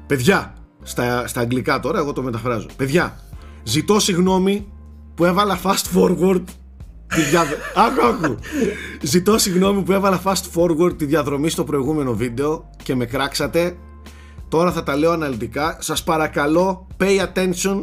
Παιδιά, 0.07 0.55
στα, 0.83 1.27
στα 1.27 1.41
αγγλικά 1.41 1.81
τώρα, 1.81 1.99
εγώ 1.99 2.13
το 2.13 2.23
μεταφράζω. 2.23 2.67
Παιδιά, 2.77 3.17
ζητώ 3.63 4.01
συγγνώμη 4.01 4.73
που 5.15 5.25
έβαλα 5.25 5.61
fast 5.63 5.99
forward 5.99 6.43
τη 6.45 6.53
Άκου, 7.75 8.07
άκου. 8.07 8.39
Ζητώ 9.03 9.39
συγγνώμη 9.39 9.83
που 9.83 9.93
έβαλα 9.93 10.23
fast 10.25 10.43
forward 10.55 10.99
τη 10.99 11.05
διαδρομή 11.05 11.51
στο 11.51 11.65
προηγούμενο 11.65 12.15
βίντεο 12.15 12.71
και 12.83 12.95
με 12.95 13.05
κράξατε. 13.07 13.77
Τώρα 14.49 14.73
θα 14.73 14.83
τα 14.83 14.97
λέω 14.97 15.11
αναλυτικά. 15.11 15.77
Σας 15.81 16.05
παρακαλώ, 16.05 16.87
pay 17.01 17.21
attention 17.21 17.83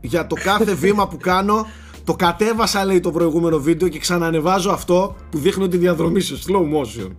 για 0.00 0.26
το 0.26 0.36
κάθε 0.44 0.74
βήμα 0.74 1.08
που 1.08 1.16
κάνω. 1.16 1.66
Το 2.08 2.14
κατέβασα 2.14 2.84
λέει 2.84 3.00
το 3.00 3.10
προηγούμενο 3.10 3.58
βίντεο 3.58 3.88
και 3.88 3.98
ξανανεβάζω 3.98 4.70
αυτό 4.70 5.16
που 5.30 5.38
δείχνω 5.38 5.68
τη 5.68 5.76
διαδρομή 5.76 6.20
σε 6.20 6.34
slow 6.46 6.60
motion. 6.60 7.10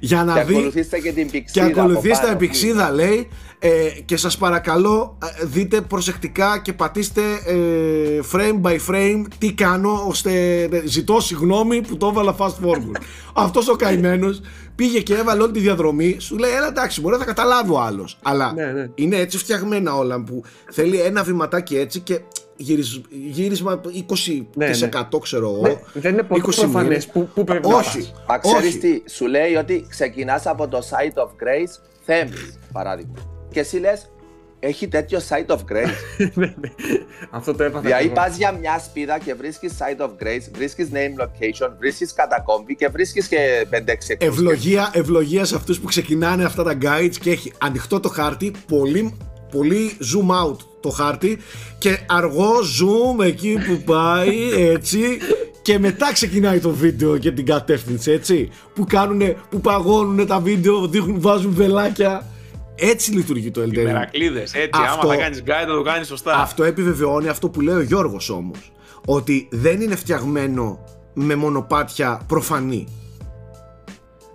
Για 0.00 0.24
να 0.24 0.34
και 0.34 0.42
δει. 0.44 0.54
Ακολουθήστε 0.54 0.98
και 0.98 1.12
την 1.12 1.30
πηξίδα. 1.30 1.70
Και 1.70 1.80
ακολουθήστε 1.80 2.28
την 2.28 2.36
πηξίδα 2.36 2.90
λέει 2.90 3.28
ε, 3.58 3.88
και 4.04 4.16
σας 4.16 4.36
παρακαλώ 4.38 5.18
ε, 5.40 5.44
δείτε 5.46 5.80
προσεκτικά 5.80 6.60
και 6.62 6.72
πατήστε 6.72 7.22
ε, 7.46 8.20
frame 8.32 8.60
by 8.62 8.76
frame 8.88 9.24
τι 9.38 9.52
κάνω 9.52 10.04
ώστε 10.06 10.62
ε, 10.62 10.82
ζητώ 10.86 11.20
συγγνώμη 11.20 11.80
που 11.80 11.96
το 11.96 12.06
έβαλα 12.06 12.36
fast 12.38 12.46
forward 12.64 13.00
αυτός 13.44 13.68
ο 13.68 13.76
καημένος 13.76 14.40
πήγε 14.74 15.00
και 15.00 15.14
έβαλε 15.14 15.42
όλη 15.42 15.52
τη 15.52 15.60
διαδρομή 15.60 16.16
σου 16.18 16.38
λέει 16.38 16.50
έλα 16.50 16.66
εντάξει 16.66 17.00
μπορεί 17.00 17.16
θα 17.16 17.24
καταλάβει 17.24 17.70
ο 17.72 17.80
άλλος 17.80 18.18
αλλά 18.22 18.52
ναι, 18.52 18.64
ναι. 18.64 18.90
είναι 18.94 19.16
έτσι 19.16 19.38
φτιαγμένα 19.38 19.96
όλα 19.96 20.22
που 20.22 20.42
θέλει 20.70 21.00
ένα 21.00 21.22
βηματάκι 21.22 21.76
έτσι 21.76 22.00
και 22.00 22.20
γύρισμα 23.10 23.80
20% 23.80 23.90
ναι, 24.54 24.66
ναι. 24.66 24.88
ξέρω 25.22 25.48
εγώ. 25.48 25.60
Ναι, 25.60 25.80
δεν 25.92 26.12
είναι 26.12 26.22
πολύ 26.22 26.42
προφανές 26.42 27.06
που, 27.06 27.28
που 27.34 27.44
πρέπει 27.44 27.72
όχι, 27.72 27.98
να 27.98 28.24
Μα 28.26 28.38
ξέρεις 28.38 28.78
τι, 28.78 29.02
σου 29.10 29.26
λέει 29.26 29.54
ότι 29.54 29.86
ξεκινάς 29.88 30.46
από 30.46 30.68
το 30.68 30.78
site 30.78 31.22
of 31.22 31.26
grace, 31.26 31.80
Θέμη, 32.04 32.32
παράδειγμα. 32.72 33.14
Και 33.50 33.60
εσύ 33.60 33.76
λες, 33.76 34.10
έχει 34.60 34.88
τέτοιο 34.88 35.20
site 35.28 35.54
of 35.54 35.58
grace. 35.58 35.94
Ναι, 36.34 36.46
ναι. 36.46 36.72
Αυτό 37.30 37.54
το 37.54 37.62
έπαθα. 37.62 37.80
Δηλαδή 37.80 38.08
πας 38.08 38.36
για 38.36 38.52
μια 38.52 38.78
σπίδα 38.78 39.18
και 39.18 39.34
βρίσκεις 39.34 39.72
site 39.78 40.02
of 40.02 40.08
grace, 40.08 40.50
βρίσκεις 40.52 40.88
name 40.92 41.22
location, 41.22 41.70
βρίσκεις 41.78 42.12
κατακόμβη 42.12 42.76
και 42.76 42.88
βρίσκεις 42.88 43.28
και 43.28 43.66
5-6 43.70 43.76
Ευλογία, 44.18 44.90
ευλογία 44.92 45.44
σε 45.44 45.54
αυτούς 45.56 45.80
που 45.80 45.86
ξεκινάνε 45.86 46.44
αυτά 46.44 46.62
τα 46.62 46.78
guides 46.82 47.14
και 47.20 47.30
έχει 47.30 47.52
ανοιχτό 47.58 48.00
το 48.00 48.08
χάρτη, 48.08 48.52
πολύ, 48.66 49.16
πολύ 49.50 49.96
zoom 50.00 50.44
out 50.44 50.56
το 50.80 50.88
χάρτη 50.88 51.38
και 51.78 51.98
αργό 52.08 52.52
zoom 52.80 53.24
εκεί 53.24 53.58
που 53.66 53.82
πάει 53.84 54.52
έτσι 54.52 55.18
και 55.62 55.78
μετά 55.78 56.12
ξεκινάει 56.12 56.58
το 56.58 56.70
βίντεο 56.70 57.18
και 57.18 57.32
την 57.32 57.46
κατεύθυνση 57.46 58.10
έτσι 58.10 58.50
που 58.74 58.84
κάνουνε, 58.88 59.36
που 59.50 59.60
παγώνουν 59.60 60.26
τα 60.26 60.40
βίντεο, 60.40 60.86
δείχνουν, 60.86 61.20
βάζουν 61.20 61.54
βελάκια 61.54 62.26
έτσι 62.80 63.12
λειτουργεί 63.12 63.50
το 63.50 63.60
Elden 63.60 63.86
Ring. 63.88 64.08
έτσι. 64.54 64.80
Αυτό, 64.84 65.06
άμα 65.06 65.14
θα 65.14 65.20
κάνεις 65.20 65.42
guide, 65.42 65.66
θα 65.68 65.74
το 65.74 65.82
κάνεις 65.82 66.06
σωστά. 66.06 66.36
Αυτό 66.36 66.64
επιβεβαιώνει 66.64 67.28
αυτό 67.28 67.48
που 67.48 67.60
λέει 67.60 67.74
ο 67.74 67.82
Γιώργος 67.82 68.30
όμως. 68.30 68.72
Ότι 69.06 69.48
δεν 69.50 69.80
είναι 69.80 69.96
φτιαγμένο 69.96 70.84
με 71.14 71.34
μονοπάτια 71.34 72.20
προφανή. 72.26 72.86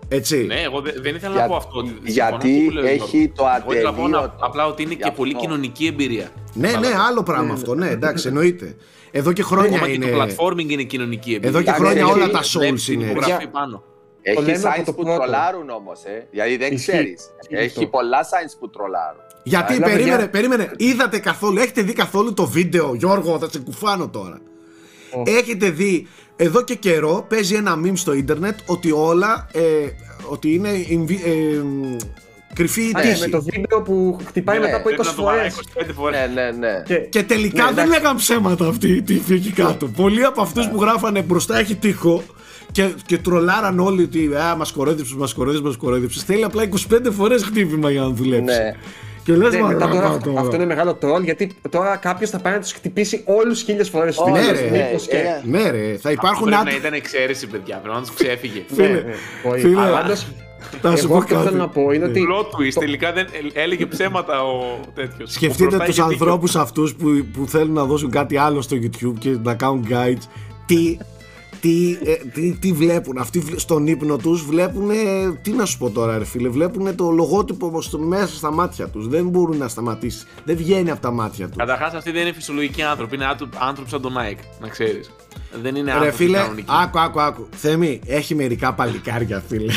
Έτσι. 0.07 0.43
Ναι, 0.45 0.61
εγώ 0.61 0.81
δεν 1.01 1.15
ήθελα 1.15 1.35
να 1.35 1.47
πω 1.47 1.55
αυτό. 1.55 1.85
Γιατί 2.03 2.71
έχει 2.83 3.31
το 3.35 3.45
ατελείο. 3.45 3.79
Εγώ 3.87 4.01
ήθελα 4.07 4.35
απλά 4.39 4.65
ότι 4.67 4.83
είναι 4.83 4.93
και 4.93 5.11
πολύ 5.15 5.33
κοινωνική 5.35 5.85
εμπειρία. 5.85 6.29
Ναι, 6.53 6.71
ναι, 6.71 6.87
άλλο 7.09 7.23
πράγμα 7.23 7.53
αυτό. 7.53 7.75
Ναι, 7.75 7.89
εντάξει, 7.89 8.27
εννοείται. 8.27 8.75
Εδώ 9.11 9.33
και 9.33 9.43
χρόνια 9.43 9.87
είναι. 9.87 10.05
Και 10.05 10.11
το 10.11 10.21
platforming 10.23 10.69
είναι 10.69 10.83
κοινωνική 10.83 11.33
εμπειρία. 11.33 11.49
Εδώ 11.49 11.61
και 11.61 11.71
χρόνια 11.71 12.05
όλα 12.07 12.29
τα 12.29 12.41
souls 12.43 12.87
είναι. 12.87 13.13
πάνω. 13.51 13.83
Έχει 14.21 14.41
λέμε 14.41 14.57
από 14.63 14.67
signs 14.81 14.83
το 14.85 14.93
που 14.93 15.03
πρώτο. 15.03 15.17
τρολάρουν 15.19 15.69
όμως, 15.69 16.03
ε. 16.03 16.27
Δηλαδή 16.31 16.57
δεν 16.57 16.73
Ισχύει. 16.73 16.91
ξέρεις. 16.91 17.29
Ισχύει 17.41 17.55
Έχει 17.55 17.65
αυτό. 17.67 17.87
πολλά 17.87 18.21
signs 18.23 18.55
που 18.59 18.69
τρολάρουν. 18.69 19.19
Γιατί, 19.43 19.73
Αλλά, 19.73 19.85
περίμενε, 19.85 20.09
παιδιά- 20.15 20.29
περίμενε. 20.29 20.71
Είδατε 20.77 21.19
καθόλου, 21.19 21.57
έχετε 21.57 21.81
δει 21.81 21.93
καθόλου 21.93 22.33
το 22.33 22.45
βίντεο, 22.45 22.93
Γιώργο, 22.93 23.39
θα 23.39 23.49
σε 23.51 23.59
κουφάνω 23.59 24.07
τώρα. 24.09 24.41
Ω. 25.11 25.21
Έχετε 25.25 25.69
δει, 25.69 26.07
εδώ 26.35 26.63
και 26.63 26.75
καιρό 26.75 27.25
παίζει 27.29 27.55
ένα 27.55 27.79
meme 27.85 27.91
στο 27.93 28.13
ίντερνετ 28.13 28.57
ότι 28.65 28.91
όλα, 28.91 29.47
ε, 29.51 29.61
ότι 30.29 30.53
είναι 30.53 30.69
invi- 30.89 31.25
ε, 31.25 31.57
μ, 31.63 31.95
κρυφή 32.53 32.81
η 32.81 32.91
Α, 32.95 32.99
ναι, 33.03 33.09
τύχη. 33.09 33.19
με 33.19 33.27
το 33.27 33.41
βίντεο 33.43 33.81
που 33.81 34.17
χτυπάει 34.27 34.57
Ναι, 34.57 34.63
μετά 34.65 34.75
από 34.75 34.83
Πρέπει 34.83 35.01
20 35.01 35.05
να 35.05 35.13
το 35.13 35.23
βαράει 35.23 35.49
φορές. 35.49 35.87
25 35.89 35.93
φορές. 35.95 36.19
Ναι, 36.33 36.41
ναι, 36.41 36.51
ναι. 36.51 36.83
Και, 36.85 36.95
Και 36.95 37.23
τελικά 37.23 37.63
Ναι, 37.63 37.71
δεν 37.71 37.83
εντάξει. 37.83 38.01
λέγαν 38.01 38.15
ψέματα 38.15 38.67
αυτοί 38.67 38.87
οι 38.91 39.01
τύφοι 39.01 39.33
εκεί 39.33 39.51
κάτω. 39.51 39.87
Πολλοί 39.87 40.23
από 40.23 40.41
αυτούς 40.41 40.67
που 40.67 40.81
γράφανε 40.81 41.21
μπροστά 41.21 41.57
έχει 41.59 41.75
τείχο 41.75 42.23
και, 42.71 42.89
και 43.05 43.17
τρολάραν 43.17 43.79
όλοι 43.79 44.03
ότι 44.03 44.35
Α, 44.35 44.55
μας 44.55 44.71
κορόιδεψε, 44.71 45.15
μας 45.15 45.33
κορόιδεψε, 45.33 45.67
μας 45.67 45.77
κορόιδεψε. 45.77 46.23
Θέλει 46.25 46.43
απλά 46.43 46.63
25 46.63 47.11
φορές 47.11 47.43
χτύπημα 47.43 47.91
για 47.91 48.01
να 48.01 48.09
δουλέψει. 48.09 48.43
Ναι. 48.57 48.71
Και 49.25 49.35
λες, 49.35 49.53
Ναι, 49.53 49.59
μα 49.59 49.67
μετά 49.67 49.87
τώρα, 49.87 50.01
ρα, 50.01 50.07
αυτό, 50.07 50.29
τώρα. 50.29 50.41
αυτό 50.41 50.55
είναι 50.55 50.65
μεγάλο 50.65 50.93
τρόλ 50.93 51.23
γιατί 51.23 51.51
τώρα 51.69 51.95
κάποιος 51.95 52.29
θα 52.29 52.39
πάει 52.39 52.53
να 52.53 52.59
τους 52.59 52.71
χτυπήσει 52.71 53.21
όλους 53.25 53.61
χίλιες 53.61 53.89
φορές. 53.89 54.17
Όλους, 54.17 54.39
Ναι, 54.39 54.51
ρε. 54.51 54.69
Μήπως 54.71 55.07
και. 55.07 55.15
Ε, 55.17 55.41
Ναι, 55.43 55.69
ρε, 55.69 55.97
θα 56.01 56.11
υπάρχουν 56.11 56.43
Πρέπει 56.43 56.55
άτομα. 56.61 56.71
να 56.71 56.77
ήταν 56.77 56.93
εξαίρεση, 56.93 57.47
παιδιά. 57.47 57.77
Πρέπει 57.77 57.95
να 57.95 58.01
τους 58.01 58.13
ξέφυγε. 58.13 58.63
Ναι, 58.75 58.75
Φίλε, 58.85 58.87
ναι, 58.93 59.03
μπορεί. 59.43 59.59
φίλε, 59.61 59.81
Αλλά 59.81 59.99
πάντως, 60.01 60.27
Θα 60.81 60.95
σου 60.95 61.05
εγώ 61.05 61.13
πω 61.13 61.17
αυτό 61.17 61.33
που 61.35 61.39
κάτι. 61.41 61.47
θέλω 61.49 61.57
να 61.61 61.67
πω 61.69 61.91
είναι 61.91 62.05
ότι. 62.05 62.27
Plot 62.31 62.45
twist. 62.45 62.73
Τελικά 62.79 63.11
δεν 63.13 63.25
ε, 63.53 63.61
έλεγε 63.61 63.85
ψέματα 63.85 64.43
ο 64.43 64.79
τέτοιος. 64.95 65.31
Σκεφτείτε 65.31 65.77
τους 65.85 65.99
ανθρώπους 65.99 66.55
αυτούς 66.55 66.95
που, 66.95 67.25
που 67.33 67.47
θέλουν 67.47 67.73
να 67.73 67.83
δώσουν 67.85 68.09
κάτι 68.09 68.37
άλλο 68.37 68.61
στο 68.61 68.77
YouTube 68.81 69.13
και 69.19 69.29
να 69.43 69.53
κάνουν 69.55 69.87
guides. 69.89 70.23
Τι, 70.65 70.97
τι, 71.65 71.97
ε, 72.03 72.13
τι, 72.15 72.51
τι 72.51 72.71
βλέπουν. 72.71 73.17
Αυτοί 73.17 73.39
βλέ- 73.39 73.59
στον 73.59 73.87
ύπνο 73.87 74.17
τους 74.17 74.45
βλέπουν. 74.45 74.89
Τι 75.41 75.51
να 75.51 75.65
σου 75.65 75.77
πω 75.77 75.89
τώρα, 75.89 76.17
ρε 76.17 76.25
φίλε. 76.25 76.49
Βλέπουν 76.49 76.95
το 76.95 77.09
λογότυπο 77.11 77.81
στο, 77.81 77.99
μέσα 77.99 78.35
στα 78.35 78.51
μάτια 78.53 78.87
τους. 78.87 79.07
Δεν 79.07 79.27
μπορούν 79.27 79.57
να 79.57 79.67
σταματήσει. 79.67 80.25
Δεν 80.43 80.55
βγαίνει 80.57 80.91
από 80.91 81.01
τα 81.01 81.11
μάτια 81.11 81.47
τους. 81.47 81.55
Καταρχάς, 81.57 81.93
αυτοί 81.93 82.11
δεν 82.11 82.21
είναι 82.21 82.33
φυσιολογικοί 82.33 82.81
άνθρωποι. 82.81 83.15
Είναι 83.15 83.25
άτρο- 83.25 83.49
άνθρωποι 83.57 83.89
σαν 83.89 84.01
τον 84.01 84.13
Nike, 84.13 84.43
να 84.61 84.67
ξέρεις. 84.67 85.11
Δεν 85.61 85.75
είναι 85.75 85.85
Ρε 85.91 85.97
άνθρωποι 85.97 86.15
φίλε, 86.15 86.37
κανονικοί. 86.37 86.67
άκου, 86.83 86.99
άκου, 86.99 87.21
άκου. 87.21 87.47
Θέμη, 87.51 87.99
έχει 88.05 88.35
μερικά 88.35 88.73
παλικάρια, 88.73 89.43
φίλε. 89.47 89.73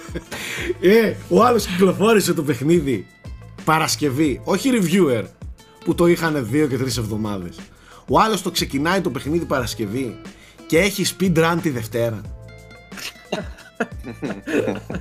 ε, 0.80 1.14
ο 1.28 1.44
άλλος 1.44 1.66
κυκλοφόρησε 1.66 2.34
το 2.34 2.42
παιχνίδι 2.42 3.06
Παρασκευή, 3.64 4.40
όχι 4.44 4.70
reviewer, 4.72 5.24
που 5.84 5.94
το 5.94 6.06
είχαν 6.06 6.46
δύο 6.50 6.66
και 6.66 6.76
τρεις 6.78 6.96
εβδομάδες. 6.96 7.56
Ο 8.08 8.20
άλλος 8.20 8.42
το 8.42 8.50
ξεκινάει 8.50 9.00
το 9.00 9.10
παιχνίδι 9.10 9.44
Παρασκευή 9.44 10.16
και 10.66 10.78
έχει 10.78 11.04
speed 11.18 11.36
run 11.38 11.56
τη 11.62 11.70
Δευτέρα. 11.70 12.20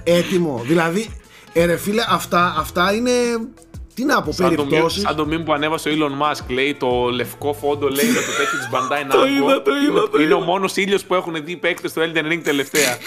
Έτοιμο. 0.04 0.62
Δηλαδή, 0.66 1.10
ε, 1.54 1.66
ρε 1.66 1.78
φίλε, 1.78 2.02
αυτά, 2.10 2.56
αυτά 2.58 2.94
είναι. 2.94 3.12
Τι 3.94 4.06
να 4.06 4.22
πω, 4.22 4.32
Σαν 4.32 4.56
το, 4.56 4.64
meme, 4.64 4.68
περιπτώσεις. 4.70 5.02
σαν 5.02 5.16
το 5.16 5.28
meme 5.30 5.42
που 5.46 5.54
ανέβασε 5.54 5.90
ο 5.90 5.92
Elon 5.92 6.12
Musk, 6.24 6.44
λέει 6.48 6.76
το 6.80 7.10
λευκό 7.14 7.54
φόντο, 7.54 7.88
λέει 7.88 8.06
με 8.06 8.14
το 8.14 8.32
τέτοιο 8.38 8.58
της 8.60 8.70
Bandai 8.72 9.12
Namco. 9.12 9.18
Το 9.20 9.26
είδα, 9.26 9.62
το 9.62 9.72
είδα, 9.76 10.10
το 10.10 10.18
Είναι 10.18 10.24
είδα. 10.26 10.36
ο 10.36 10.40
μόνος 10.40 10.76
ήλιος 10.76 11.04
που 11.06 11.14
έχουν 11.16 11.46
δει 11.46 11.56
παίκτες 11.58 11.92
στο 11.92 12.02
Elden 12.02 12.32
Ring 12.32 12.40
τελευταία. 12.44 12.98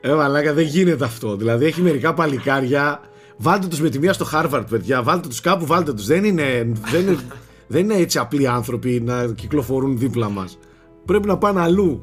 Ε, 0.00 0.12
μαλάκα, 0.12 0.52
δεν 0.52 0.64
γίνεται 0.66 1.04
αυτό. 1.04 1.36
Δηλαδή, 1.36 1.64
έχει 1.66 1.80
μερικά 1.80 2.14
παλικάρια. 2.14 3.00
Βάλτε 3.36 3.66
τους 3.66 3.80
με 3.80 3.88
τη 3.88 3.98
μία 3.98 4.12
στο 4.12 4.28
Harvard, 4.32 4.64
παιδιά. 4.70 5.02
Βάλτε 5.02 5.28
τους 5.28 5.40
κάπου, 5.40 5.66
βάλτε 5.66 5.92
τους. 5.92 6.06
Δεν 6.06 6.24
είναι, 6.24 6.72
δεν, 6.90 7.00
είναι, 7.00 7.18
δεν 7.66 7.82
είναι 7.82 7.94
έτσι 7.94 8.18
απλοί 8.18 8.48
άνθρωποι 8.48 9.00
να 9.04 9.26
κυκλοφορούν 9.26 9.98
δίπλα 9.98 10.28
μας. 10.28 10.58
Πρέπει 11.04 11.26
να 11.26 11.38
πάνε 11.38 11.60
αλλού. 11.60 12.02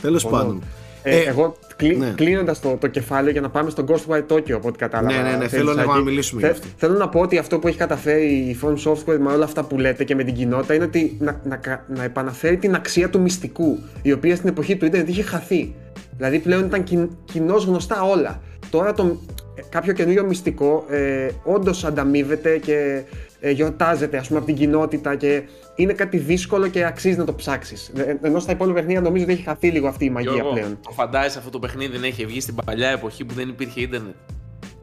Τέλος 0.00 0.26
πάντων. 0.26 0.62
Ε, 1.02 1.16
Ε, 1.16 1.22
εγώ 1.28 1.54
κλει, 1.76 1.96
ναι. 1.96 2.12
κλείνοντας 2.16 2.60
το, 2.60 2.76
το 2.80 2.86
κεφάλαιο 2.86 3.32
για 3.32 3.40
να 3.40 3.50
πάμε 3.50 3.70
στο 3.70 3.84
Ghostwire 3.88 4.22
Tokyo 4.32 4.52
από 4.52 4.68
ό,τι 4.68 4.78
κατάλαβα. 4.78 5.14
Ναι, 5.16 5.22
ναι, 5.22 5.28
ναι, 5.28 5.34
θέλεις, 5.36 5.50
θέλω 5.50 5.70
λίγο 5.70 5.90
Άκη. 5.90 5.98
να 5.98 6.04
μιλήσουμε 6.04 6.40
Θε- 6.40 6.50
γι' 6.52 6.58
αυτό. 6.60 6.68
Θέλω 6.76 6.98
να 6.98 7.08
πω 7.08 7.20
ότι 7.20 7.38
αυτό 7.38 7.58
που 7.58 7.68
έχει 7.68 7.76
καταφέρει 7.76 8.24
η 8.26 8.58
From 8.62 8.74
Software 8.90 9.18
με 9.18 9.32
όλα 9.32 9.44
αυτά 9.44 9.64
που 9.64 9.78
λέτε 9.78 10.04
και 10.04 10.14
με 10.14 10.24
την 10.24 10.34
κοινότητα 10.34 10.74
είναι 10.74 10.84
ότι 10.84 11.16
να, 11.20 11.40
να, 11.44 11.56
κα- 11.56 11.84
να 11.88 12.02
επαναφέρει 12.04 12.56
την 12.56 12.74
αξία 12.74 13.10
του 13.10 13.20
μυστικού, 13.20 13.78
η 14.02 14.12
οποία 14.12 14.36
στην 14.36 14.48
εποχή 14.48 14.76
του 14.76 14.84
Ιντερνετ 14.84 15.08
είχε 15.08 15.22
χαθεί. 15.22 15.74
Δηλαδή 16.16 16.38
πλέον 16.38 16.64
ήταν 16.64 16.84
κοινώς 17.24 17.64
γνωστά 17.64 18.02
όλα. 18.02 18.40
Τώρα 18.70 18.92
το, 18.92 19.20
ε, 19.54 19.62
κάποιο 19.68 19.92
καινούριο 19.92 20.24
μυστικό 20.24 20.84
ε, 20.88 21.28
όντως 21.44 21.84
ανταμείβεται 21.84 22.58
και 22.58 23.02
ε, 23.40 23.50
γιορτάζεται 23.50 24.16
ας 24.16 24.26
πούμε 24.26 24.38
από 24.38 24.46
την 24.48 24.56
κοινότητα 24.56 25.14
και 25.14 25.42
είναι 25.74 25.92
κάτι 25.92 26.16
δύσκολο 26.16 26.68
και 26.68 26.84
αξίζει 26.84 27.16
να 27.18 27.24
το 27.24 27.34
ψάξεις. 27.34 27.92
Ενώ 28.22 28.38
στα 28.38 28.52
υπόλοιπα 28.52 28.76
παιχνίδια 28.76 29.00
νομίζω 29.00 29.24
ότι 29.24 29.32
έχει 29.32 29.42
χαθεί 29.42 29.68
λίγο 29.68 29.88
αυτή 29.88 30.04
η 30.04 30.10
μαγεία 30.10 30.32
Γιώργο, 30.32 30.52
πλέον. 30.52 30.78
το 30.82 30.90
φαντάζεσαι 30.90 31.38
αυτό 31.38 31.50
το 31.50 31.58
παιχνίδι 31.58 31.98
να 31.98 32.06
είχε 32.06 32.24
βγει 32.26 32.40
στην 32.40 32.54
παλιά 32.64 32.88
εποχή 32.88 33.24
που 33.24 33.34
δεν 33.34 33.48
υπήρχε 33.48 33.80
ίντερνετ; 33.80 34.14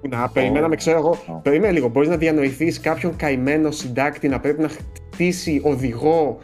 Να, 0.09 0.29
περιμέναμε, 0.29 0.75
ξέρω 0.75 0.97
εγώ. 0.97 1.41
Περίμενε 1.43 1.73
λίγο. 1.73 1.87
Μπορείς 1.87 2.09
να 2.09 2.17
διανοηθείς 2.17 2.79
κάποιον 2.79 3.15
καημένο 3.15 3.71
συντάκτη 3.71 4.27
να 4.27 4.39
πρέπει 4.39 4.61
να 4.61 4.69
χτίσει 4.69 5.61
οδηγό 5.63 6.39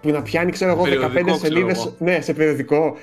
που 0.00 0.10
να 0.10 0.22
πιάνει, 0.22 0.50
ξέρω 0.52 0.70
εγώ, 0.70 0.82
15 0.82 0.88
Περιοδικό, 0.88 1.22
ξέρω 1.24 1.36
σελίδε. 1.38 1.70
εγώ. 1.72 1.94
Ναι, 1.98 2.20
σε 2.20 2.32
περιοδικό. 2.32 2.96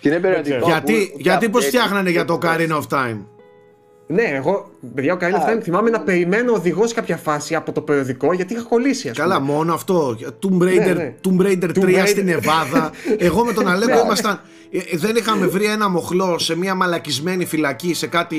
Και 0.00 0.08
είναι 0.08 0.18
περιοδικό. 0.18 0.66
γιατί 0.66 0.92
που- 1.12 1.20
γιατί 1.20 1.44
που- 1.46 1.50
πώς 1.52 1.64
έτσι- 1.64 1.76
φτιάχνανε 1.76 2.10
για 2.10 2.24
το 2.24 2.38
Ocarina 2.42 2.80
of 2.80 2.86
Time; 2.98 3.18
Ναι, 4.12 4.22
εγώ, 4.22 4.70
παιδιά, 4.94 5.12
ο 5.12 5.16
Καρίνα 5.16 5.38
Α. 5.38 5.42
Φράιμ 5.42 5.60
θυμάμαι 5.60 5.90
να 5.90 6.00
περιμένω 6.00 6.52
οδηγό 6.52 6.86
σε 6.86 6.94
κάποια 6.94 7.16
φάση 7.16 7.54
από 7.54 7.72
το 7.72 7.80
περιοδικό 7.80 8.32
γιατί 8.32 8.52
είχα 8.52 8.62
κολλήσει, 8.62 9.08
ας 9.08 9.16
πούμε. 9.16 9.28
Καλά, 9.28 9.40
μόνο 9.40 9.74
αυτό. 9.74 10.16
Tomb 10.42 10.62
Raider, 10.62 10.94
ναι. 10.96 11.14
Tomb 11.24 11.42
Raider 11.46 11.64
3 11.64 11.72
Tomb 11.74 11.84
Raider. 11.84 12.02
στην 12.06 12.28
Εβάδα. 12.28 12.90
Εγώ 13.18 13.44
με 13.44 13.52
τον 13.52 13.68
Αλέκο 13.72 13.94
Ναι. 13.94 14.00
ήμασταν. 14.00 14.40
ε, 14.70 14.78
ε, 14.78 14.96
Δεν 14.96 15.16
είχαμε 15.16 15.46
βρει 15.46 15.64
ένα 15.64 15.88
μοχλό 15.88 16.38
σε 16.38 16.56
μια 16.56 16.74
μαλακισμένη 16.74 17.44
φυλακή 17.44 17.94
σε 17.94 18.06
κάτι 18.06 18.38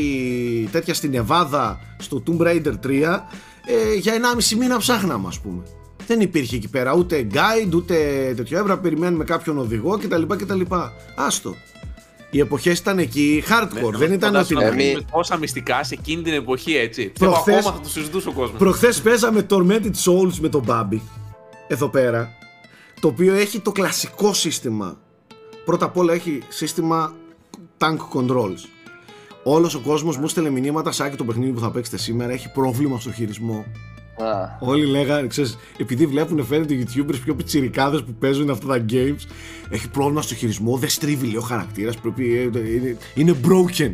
τέτοια 0.72 0.94
στην 0.94 1.14
Εβάδα 1.14 1.80
στο 1.98 2.24
Tomb 2.28 2.42
Raider 2.42 2.74
3 2.88 3.20
ε, 3.66 3.94
για 4.00 4.14
1,5 4.14 4.56
μήνα 4.58 4.78
ψάχναμε, 4.78 5.28
ας 5.28 5.40
πούμε. 5.40 5.62
Δεν 6.08 6.20
υπήρχε 6.22 6.56
εκεί 6.56 6.70
πέρα 6.70 6.94
ούτε 6.96 7.28
guide 7.34 7.74
ούτε 7.76 7.96
τέτοιο. 8.36 8.58
Έπρεπε 8.58 8.76
να 8.76 8.80
περιμένουμε 8.80 9.24
κάποιον 9.24 9.58
οδηγό 9.58 9.98
κτλ. 10.04 10.22
κτλ. 10.36 10.62
Άστο. 11.16 11.56
Οι 12.32 12.40
εποχές 12.40 12.80
ήταν 12.80 13.00
εκεί 13.00 13.44
hardcore. 13.50 13.94
δεν 13.94 14.12
ήταν 14.12 14.36
ότι. 14.36 14.54
Φαντάσου 14.54 14.54
να 14.54 14.64
Εμεί- 14.66 14.76
παίζουμε 14.78 15.06
τόσα 15.12 15.38
μυστικά 15.38 15.84
σε 15.84 15.94
εκείνη 16.00 16.22
την 16.22 16.34
εποχή, 16.34 16.76
έτσι. 16.76 17.12
Προχθές- 17.20 17.44
Πιστεύω 17.44 17.58
ακόμα 17.60 17.76
θα 17.78 17.84
το 17.84 17.90
συζητούσε 17.90 18.28
ο 18.28 18.32
κόσμος. 18.32 18.60
Προχθές 18.60 19.02
παίζαμε 19.02 19.46
Tormented 19.50 19.92
Souls 20.06 20.34
με 20.42 20.50
τον 20.50 20.62
Μπάμπι. 20.66 21.02
Εδώ 21.68 21.88
πέρα. 21.90 22.30
Το 23.02 23.08
οποίο 23.08 23.34
έχει 23.34 23.60
το 23.60 23.72
κλασικό 23.72 24.34
σύστημα. 24.34 24.98
Πρώτα 25.66 25.86
απ' 25.86 25.98
όλα 25.98 26.14
έχει 26.14 26.42
σύστημα 26.48 27.14
tank 27.78 27.98
controls. 28.14 28.58
Όλος 29.44 29.76
ο 29.76 29.80
κόσμος 29.80 30.18
μου 30.18 30.28
στέλνε 30.28 30.50
μηνύματα. 30.50 30.92
Σάκι 30.92 31.16
το 31.16 31.24
παιχνίδι 31.24 31.52
που 31.52 31.60
θα 31.60 31.72
παίξετε 31.72 31.98
σήμερα 31.98 32.32
έχει 32.32 32.52
πρόβλημα 32.52 33.00
στο 33.00 33.12
χειρισμό. 33.12 33.66
Α, 34.18 34.58
Όλοι 34.60 34.86
λέγανε, 34.86 35.28
ξέρεις, 35.28 35.58
επειδή 35.78 36.06
βλέπουν 36.06 36.46
φαίνεται 36.46 36.74
οι 36.74 36.88
YouTubers 36.88 37.20
πιο 37.24 37.36
πιτσιρικάδες 37.36 38.04
που 38.04 38.14
παίζουν 38.14 38.50
αυτά 38.50 38.68
τα 38.68 38.86
games, 38.90 39.26
έχει 39.70 39.90
πρόβλημα 39.90 40.22
στο 40.22 40.36
χειρισμό, 40.36 40.78
δεν 40.78 40.90
στρίβει 40.90 41.26
λέει 41.26 41.36
ο 41.36 41.42
χαρακτήρας, 41.42 41.96
πρέπει, 41.98 42.38
ε, 42.38 42.42
είναι, 42.42 42.98
είναι 43.14 43.36
broken. 43.48 43.92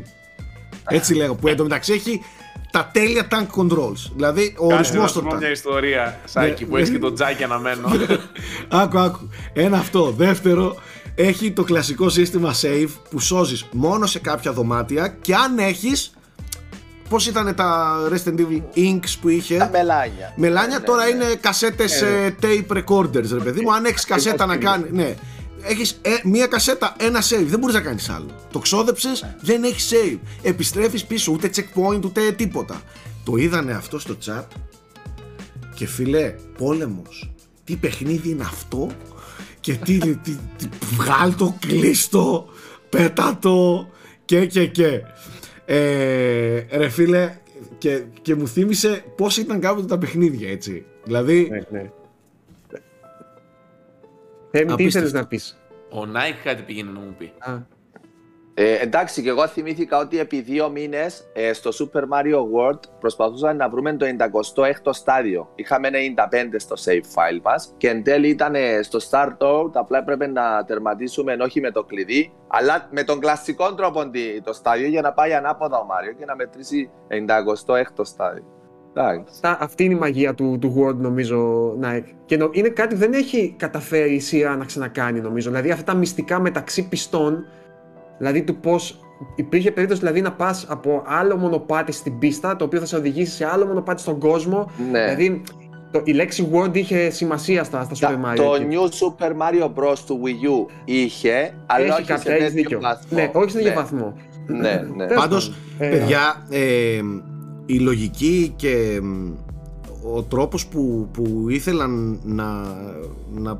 Έτσι 0.90 1.14
λέγω, 1.14 1.36
που 1.36 1.48
εντωμεταξύ 1.48 1.94
έχει 1.94 2.22
τα 2.72 2.90
τέλεια 2.94 3.28
tank 3.32 3.62
controls. 3.62 4.12
Δηλαδή, 4.16 4.56
ο 4.58 4.68
Κάτσε 4.68 4.76
ορισμός 4.76 5.02
να 5.02 5.08
σου 5.08 5.14
των 5.14 5.24
πω 5.24 5.36
tank. 5.36 5.40
μια 5.40 5.50
ιστορία, 5.52 6.20
Σάκη, 6.26 6.64
Ναι. 6.64 6.70
που 6.70 6.78
έχεις 6.78 6.90
και 6.90 7.00
τον 7.00 7.14
τζάκι 7.14 7.44
αναμένο. 7.44 7.88
άκου, 8.68 9.00
άκου. 9.00 9.30
Ένα 9.54 9.78
αυτό. 9.78 10.12
Δεύτερο, 10.12 10.76
έχει 11.16 11.52
το 11.52 11.64
κλασικό 11.64 12.10
σύστημα 12.10 12.54
save 12.62 12.90
που 13.10 13.20
σώζεις 13.20 13.66
μόνο 13.72 14.06
σε 14.06 14.20
κάποια 14.20 14.54
δωμάτια 14.54 15.08
και 15.22 15.36
αν 15.36 15.58
έχεις, 15.58 16.12
πώς 17.10 17.28
ήταν 17.28 17.56
τα 17.56 17.98
Resident 18.12 18.40
Evil 18.40 18.62
Inks 18.78 19.16
που 19.22 19.30
είχε, 19.30 19.58
τα 19.58 19.70
μελάνια. 19.72 20.34
Μελάνια 20.36 20.78
Ναι, 20.80 20.84
τώρα 20.86 21.04
ναι. 21.04 21.10
είναι 21.10 21.36
κασέτες 21.36 22.02
ε, 22.02 22.36
tape 22.42 22.78
recorders, 22.78 23.30
ρε 23.32 23.40
παιδί 23.44 23.62
μου. 23.62 23.74
Αν 23.74 23.86
έχεις 23.86 24.06
κασέτα 24.14 24.46
να 24.46 24.58
κάνεις. 24.58 24.92
Ναι. 24.92 25.16
Έχεις 25.62 26.00
μία 26.24 26.48
κασέτα, 26.48 26.96
ένα 27.00 27.22
save. 27.22 27.46
Δεν 27.46 27.60
μπορείς 27.60 27.76
να 27.76 27.82
κάνεις 27.82 28.10
άλλο. 28.10 28.30
Το 28.52 28.60
ξόδεψες, 28.60 29.26
δεν 29.42 29.64
έχει 29.64 29.96
save. 29.96 30.20
Επιστρέφεις 30.42 31.06
πίσω, 31.06 31.32
ούτε 31.32 31.50
checkpoint, 31.56 32.04
ούτε 32.06 32.32
τίποτα. 32.32 32.82
Το 33.24 33.36
είδανε 33.36 33.74
αυτό 33.74 34.00
στο 34.00 34.18
chat 34.26 34.44
και 35.74 35.88
φιλέ, 35.88 36.34
πόλεμος. 36.58 37.32
Τι 37.64 37.76
παιχνίδι 37.76 38.30
είναι 38.30 38.44
αυτό; 38.44 38.90
Και 39.60 39.74
τι, 39.74 39.98
τι, 39.98 40.16
τι, 40.16 40.32
τι 40.58 40.68
βγάλ 40.96 41.36
το, 41.36 41.56
κλείστο, 41.60 42.48
πέτα 42.90 43.38
το 43.42 43.88
και 44.26 44.46
και 44.46 44.66
και. 44.66 45.02
Ε, 45.70 46.66
ρε 46.78 46.90
φίλε, 46.90 47.38
και, 47.78 48.04
και 48.22 48.36
μου 48.36 48.48
θύμισε 48.48 49.04
πώς 49.16 49.38
ήταν 49.38 49.60
κάποτε 49.60 49.88
τα 49.88 49.98
παιχνίδια, 49.98 50.50
έτσι. 50.52 50.86
Δηλαδή, 51.04 51.48
Ναι, 51.50 51.80
ναι. 51.80 51.92
Θέμη, 54.52 54.66
τι 54.66 54.72
Απίστευτο. 54.74 54.86
ήθελες 55.08 55.14
να 55.14 55.28
πεις; 55.28 55.58
Ο 55.90 56.02
Nike 56.02 56.40
κάτι 56.44 56.62
πήγαινε 56.62 56.92
να 56.92 57.00
μου 57.00 57.16
πει. 57.18 57.32
Ε, 58.60 58.74
εντάξει, 58.82 59.22
και 59.22 59.30
εγώ 59.30 59.48
θυμήθηκα 59.48 59.98
ότι 59.98 60.20
επί 60.20 60.42
δύο 60.42 60.70
μήνες 60.70 61.30
ε, 61.34 61.54
στο 61.54 61.70
Super 61.74 62.00
Mario 62.02 62.36
World 62.40 62.80
προσπαθούσαμε 63.00 63.54
να 63.54 63.70
βρούμε 63.70 63.94
το 63.94 64.06
96ο 64.20 64.90
στάδιο. 64.94 65.50
Είχαμε 65.56 65.90
95 66.16 66.56
στο 66.58 66.76
save 66.86 67.02
file 67.16 67.40
μας 67.44 67.74
και 67.78 67.90
εν 67.90 68.04
τέλει 68.04 68.28
ήταν 68.30 68.56
ε, 68.56 68.82
στο 68.82 69.00
start 69.10 69.38
out. 69.38 69.72
Απλά 69.74 69.98
έπρεπε 69.98 70.28
να 70.28 70.64
τερματίσουμε 70.66 71.38
όχι 71.42 71.62
με 71.62 71.72
το 71.72 71.84
κλειδί, 71.84 72.34
αλλά 72.48 72.88
με 72.92 73.04
τον 73.04 73.20
κλασικό 73.20 73.74
τρόπο 73.74 74.10
τι- 74.10 74.42
το 74.44 74.54
στάδιο 74.54 74.88
για 74.88 75.02
να 75.02 75.14
πάει 75.14 75.34
ανάποδα 75.34 75.78
ο 75.80 75.86
Μάριο 75.86 76.12
και 76.14 76.26
να 76.26 76.36
μετρήσει 76.36 76.90
96ο 77.08 78.06
στάδιο. 78.06 78.44
Εντάξει. 78.94 79.24
Αυτά- 79.34 79.58
αυτή 79.64 79.84
είναι 79.84 79.94
η 79.94 79.98
μαγεία 79.98 80.34
του, 80.34 80.58
του 80.62 80.76
World, 80.80 80.96
νομίζω, 80.96 81.70
Nike. 81.84 82.12
Και 82.26 82.38
νο- 82.38 82.50
είναι 82.52 82.70
κάτι 82.70 82.94
που 82.94 83.00
δεν 83.00 83.14
έχει 83.14 83.56
καταφέρει 83.58 84.14
η 84.14 84.20
σειρά 84.20 84.56
να 84.56 84.66
ξανακάνει, 84.66 85.20
νομίζω. 85.20 85.50
Δηλαδή, 85.50 85.72
αυτά 85.72 85.84
τα 85.92 85.94
μυστικά 85.98 86.40
μεταξύ 86.40 86.88
πιστών, 86.88 87.46
δηλαδή 88.18 88.44
του 88.44 88.56
πώς. 88.60 89.00
Υπήρχε 89.36 89.72
περίπτωση 89.72 90.00
δηλαδή 90.02 90.22
να 90.22 90.32
πας 90.32 90.66
από 90.70 91.04
άλλο 91.06 91.38
μονοπάτι 91.38 91.92
στην 91.92 92.20
πίστα, 92.20 92.56
το 92.56 92.66
οποίο 92.66 92.80
θα 92.80 92.86
σε 92.86 92.96
οδηγήσει 92.96 93.32
σε 93.36 93.46
άλλο 93.46 93.66
μονοπάτι 93.66 94.02
στον 94.02 94.20
κόσμο. 94.20 94.72
Ναι. 94.92 95.04
Δηλαδή, 95.16 95.42
το, 95.92 96.02
η 96.04 96.12
λέξη 96.14 96.50
World 96.54 96.76
είχε 96.78 97.10
σημασία 97.10 97.64
στα, 97.64 97.84
στα 97.84 98.08
Τα- 98.08 98.20
Super 98.20 98.32
Mario. 98.32 98.36
το 98.36 98.54
εκεί. 98.56 98.66
New 98.70 98.84
Super 98.84 99.30
Mario 99.32 99.66
Bros. 99.66 99.98
του 100.06 100.22
Wii 100.24 100.68
U 100.68 100.72
είχε, 100.86 101.54
αλλά 101.66 101.86
Έχει 101.86 101.92
όχι 101.94 102.04
κάποια, 102.04 102.18
σε 102.18 102.30
έχεις 102.32 102.44
τέτοιο 102.46 102.62
δίκιο. 102.62 102.80
βαθμό. 102.80 103.18
Ναι, 103.18 103.32
όχι 103.34 103.50
σε 103.52 103.58
τέτοιο 103.58 103.70
Ναι. 103.72 103.76
βαθμό. 103.76 104.14
Ναι, 104.48 104.58
ναι. 104.96 105.06
Τέλος 105.08 105.22
Πάντως, 105.24 105.50
πάντων. 105.78 105.94
Ε, 105.94 105.98
παιδιά, 105.98 106.46
ε, 106.50 107.02
η 107.66 107.80
λογική 107.80 108.54
και 108.56 109.00
μ, 109.04 109.32
ο 110.16 110.24
τρόπος 110.24 110.68
που, 110.68 111.08
που 111.14 111.46
ήθελαν 111.50 112.20
να, 112.24 112.46
να, 113.36 113.60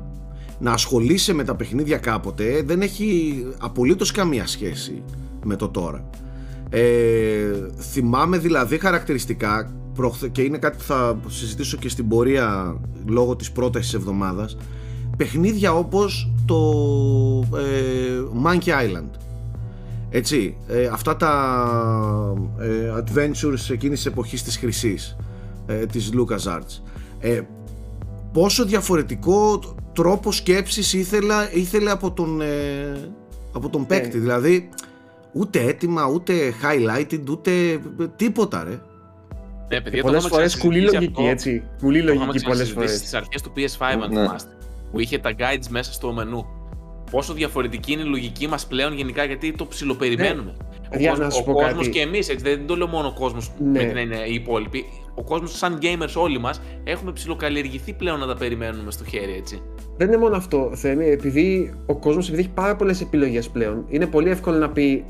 να 0.58 0.72
ασχολείσαι 0.72 1.32
με 1.32 1.44
τα 1.44 1.54
παιχνίδια 1.54 1.98
κάποτε 1.98 2.62
δεν 2.66 2.80
έχει 2.80 3.44
απολύτως 3.58 4.10
καμία 4.10 4.46
σχέση 4.46 5.02
με 5.44 5.56
το 5.56 5.68
τώρα. 5.68 6.10
Ε, 6.70 7.52
θυμάμαι 7.78 8.38
δηλαδή 8.38 8.78
χαρακτηριστικά 8.78 9.72
προχθε- 9.94 10.32
και 10.32 10.42
είναι 10.42 10.58
κάτι 10.58 10.76
που 10.76 10.82
θα 10.82 11.20
συζητήσω 11.28 11.76
και 11.76 11.88
στην 11.88 12.08
πορεία 12.08 12.76
λόγω 13.06 13.36
της 13.36 13.52
πρότασης 13.52 13.90
της 13.90 13.98
εβδομάδας 14.00 14.56
παιχνίδια 15.16 15.72
όπως 15.74 16.32
το 16.44 16.58
ε, 17.56 18.22
Monkey 18.44 18.68
Island 18.68 19.10
έτσι, 20.10 20.56
ε, 20.68 20.86
αυτά 20.86 21.16
τα 21.16 21.32
ε, 22.58 23.02
adventures 23.02 23.70
εκείνης 23.70 23.96
της 24.02 24.06
εποχής 24.06 24.42
της 24.42 24.56
χρυσής 24.56 25.16
ε, 25.66 25.86
της 25.86 26.10
LucasArts 26.14 26.80
ε, 27.20 27.40
πόσο 28.32 28.64
διαφορετικό 28.64 29.60
τρόπος 30.02 30.36
σκέψης 30.36 30.92
ήθελα, 30.92 31.52
ήθελε 31.54 31.90
από 31.90 32.12
τον, 32.12 32.40
ε, 32.40 33.10
από 33.52 33.68
τον 33.68 33.86
παίκτη 33.86 34.18
δηλαδή 34.18 34.68
ούτε 35.32 35.60
έτοιμα, 35.60 36.06
ούτε 36.06 36.32
highlighted, 36.62 37.22
ούτε 37.30 37.50
τίποτα 38.16 38.64
ρε 38.64 38.78
Ναι, 39.68 39.80
παιδιά, 39.80 40.02
Πολλές 40.02 40.22
το 40.22 40.28
φορές 40.28 40.54
είχαμε 40.54 40.74
κουλή 40.74 40.86
ξανασυζητήσει 40.86 41.20
λογική, 41.20 41.20
αυτό. 41.20 41.50
έτσι. 41.50 41.62
Κουλή 41.80 42.02
Το 42.04 42.12
είχαμε 42.12 42.26
λογική 42.26 42.44
πολλές 42.44 42.70
φορές. 42.70 42.70
ξανασυζητήσει 42.70 42.98
στις 42.98 43.14
αρχές 43.14 43.42
του 43.42 43.52
PS5, 43.56 44.02
αν 44.04 44.12
Ναι. 44.12 44.22
θυμάστε. 44.24 44.52
Που 44.90 45.00
είχε 45.00 45.18
τα 45.18 45.34
guides 45.38 45.66
μέσα 45.70 45.92
στο 45.92 46.12
μενού. 46.12 46.46
Πόσο 47.10 47.32
διαφορετική 47.32 47.92
είναι 47.92 48.02
η 48.02 48.04
λογική 48.04 48.46
μας 48.48 48.66
πλέον 48.66 48.92
γενικά, 48.94 49.24
γιατί 49.24 49.52
το 49.52 49.66
ψιλοπεριμένουμε. 49.66 50.54
Ο, 50.58 50.88
Παιδιά, 50.90 51.08
κόσμος- 51.10 51.28
να 51.28 51.34
σου 51.34 51.40
ο 51.42 51.44
πω 51.44 51.52
κόσμος 51.52 51.72
κάτι. 51.76 51.88
και 51.90 52.00
εμείς, 52.00 52.28
έτσι, 52.28 52.44
δεν 52.44 52.66
το 52.66 52.76
λέω 52.76 52.86
μόνο 52.86 53.08
ο 53.08 53.12
κόσμος 53.12 53.50
Ναι. 53.58 53.70
με 53.70 53.84
την 53.88 53.96
έννοια 53.96 54.26
οι 54.26 54.34
υπόλοιποι. 54.34 54.84
Ο 55.18 55.22
κόσμος 55.22 55.56
σαν 55.56 55.78
gamers 55.82 56.14
όλοι 56.14 56.38
μας 56.38 56.60
έχουμε 56.84 57.12
ψιλοκαλλιεργηθεί 57.12 57.92
πλέον 57.92 58.18
να 58.18 58.26
τα 58.26 58.34
περιμένουμε 58.36 58.90
στο 58.90 59.04
χέρι, 59.04 59.32
έτσι. 59.32 59.62
Δεν 59.96 60.06
είναι 60.06 60.16
μόνο 60.16 60.36
αυτό, 60.36 60.70
Θέμη, 60.74 61.10
επειδή 61.10 61.74
ο 61.86 61.96
κόσμος 61.96 62.26
επειδή 62.26 62.42
έχει 62.42 62.50
πάρα 62.54 62.76
πολλές 62.76 63.00
επιλογές 63.00 63.48
πλέον, 63.48 63.84
είναι 63.88 64.06
πολύ 64.06 64.30
εύκολο 64.30 64.56
να 64.58 64.70
πει. 64.70 65.04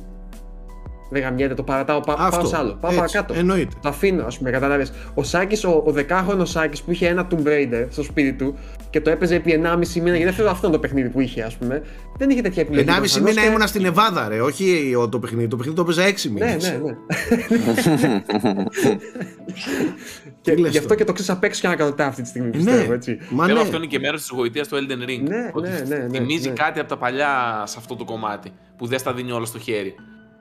Δεν 1.11 1.23
γαμιέται, 1.23 1.55
το 1.55 1.63
παρατάω, 1.63 2.01
πά, 2.01 2.15
πάω 2.15 2.27
Αυτό, 2.27 2.47
σε 2.47 2.57
άλλο. 2.57 2.73
Πάω 2.81 2.91
έτσι, 2.91 2.97
παρακάτω. 3.13 3.35
εννοείται. 3.39 3.75
Το 3.83 3.89
αφήνω, 3.89 4.25
ας 4.27 4.39
πούμε, 4.39 4.51
κατάλαβες. 4.51 4.93
Ο 5.15 5.23
Σάκης, 5.23 5.65
ο, 5.65 5.83
ο 5.87 5.91
δεκάχρονος 5.93 6.51
Σάκης 6.51 6.83
που 6.83 6.91
είχε 6.91 7.07
ένα 7.09 7.27
Tomb 7.31 7.47
Raider 7.47 7.87
στο 7.91 8.03
σπίτι 8.03 8.33
του 8.33 8.55
και 8.91 9.01
το 9.01 9.11
έπαιζε 9.11 9.35
επί 9.35 9.53
1,5 9.65 9.77
μήνα, 9.95 10.09
γιατί 10.11 10.25
δεν 10.25 10.33
θέλω 10.33 10.51
αυτό 10.51 10.71
το 10.71 10.79
παιχνίδι 10.79 11.09
που 11.09 11.21
είχε, 11.21 11.43
ας 11.43 11.57
πούμε. 11.57 11.83
Δεν 12.19 12.31
είχε 12.31 12.41
τέτοια 12.43 12.63
επιλογή. 12.63 12.85
1,5 12.89 12.91
προφανώς 13.01 13.21
μήνα 13.21 13.41
και- 13.41 13.47
ήμουνα 13.49 13.67
στην 13.67 13.85
Εβάδα 13.85 14.29
ρε, 14.29 14.41
όχι 14.41 14.95
ο- 14.99 15.09
το 15.09 15.19
παιχνίδι, 15.19 15.49
το 15.49 15.57
παιχνίδι 15.57 15.77
το 15.77 15.83
έπαιζα 15.83 16.03
6 16.05 16.29
Ναι, 16.31 16.45
μήνες 16.45 16.71
ναι, 16.71 16.79
ναι. 16.85 16.95
και 20.41 20.53
Τι 20.55 20.61
λες 20.61 20.71
γι' 20.71 20.77
αυτό 20.77 20.89
τώρα. 20.89 21.01
και 21.01 21.05
το 21.07 21.13
ξέρεις 21.13 21.31
απ' 21.31 21.45
έξω 21.45 21.61
και 21.61 21.67
ανακατοτά 21.67 22.07
αυτή 22.07 22.23
τη 22.23 22.29
στιγμή, 22.29 22.49
Ε, 22.49 22.51
πιστεύω, 22.51 22.89
ναι, 22.89 22.95
έτσι. 22.95 23.19
μα 23.31 23.45
Θέλω 23.45 23.57
ναι. 23.57 23.63
αυτό 23.63 23.77
είναι 23.77 23.87
και 23.87 23.99
μέρος 23.99 24.21
της 24.21 24.31
γοητείας 24.35 24.69
του 24.69 24.77
Elden 24.77 25.09
Ring. 25.11 25.29
Ναι, 25.29 25.51
Ότι 25.53 25.69
ναι, 25.69 25.83
ναι, 25.89 25.97
ναι, 25.97 26.09
θυμίζει 26.19 26.49
ναι. 26.49 26.55
κάτι 26.55 26.81
από 26.81 26.89
τα 26.89 26.97
παλιά 26.97 27.63
σε 27.67 27.75
αυτό 27.79 27.97
το 27.97 28.05
κομμάτι 28.05 28.53
που 28.79 28.87
δεν 28.87 28.99
στα 28.99 29.13
δίνει 29.13 29.33
όλα 29.33 29.45
στο 29.47 29.59
χέρι. 29.59 29.95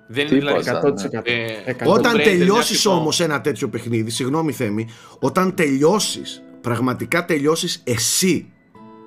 Δεν 0.07 0.27
είναι 0.27 0.39
Τίποτα. 0.39 0.79
δηλαδή. 0.79 1.09
100%. 1.11 1.21
Ε, 1.23 1.73
100%. 1.73 1.87
Όταν 1.87 2.15
Tomb 2.15 2.19
Raider, 2.19 2.23
τελειώσεις 2.23 2.85
μια 2.85 2.95
όμως 2.95 3.19
ένα 3.19 3.41
τέτοιο 3.41 3.69
παιχνίδι, 3.69 4.09
συγγνώμη 4.09 4.51
Θέμη, 4.51 4.87
όταν 5.19 5.53
τελειώσεις, 5.53 6.43
πραγματικά 6.61 7.25
τελειώσεις 7.25 7.81
εσύ 7.83 8.51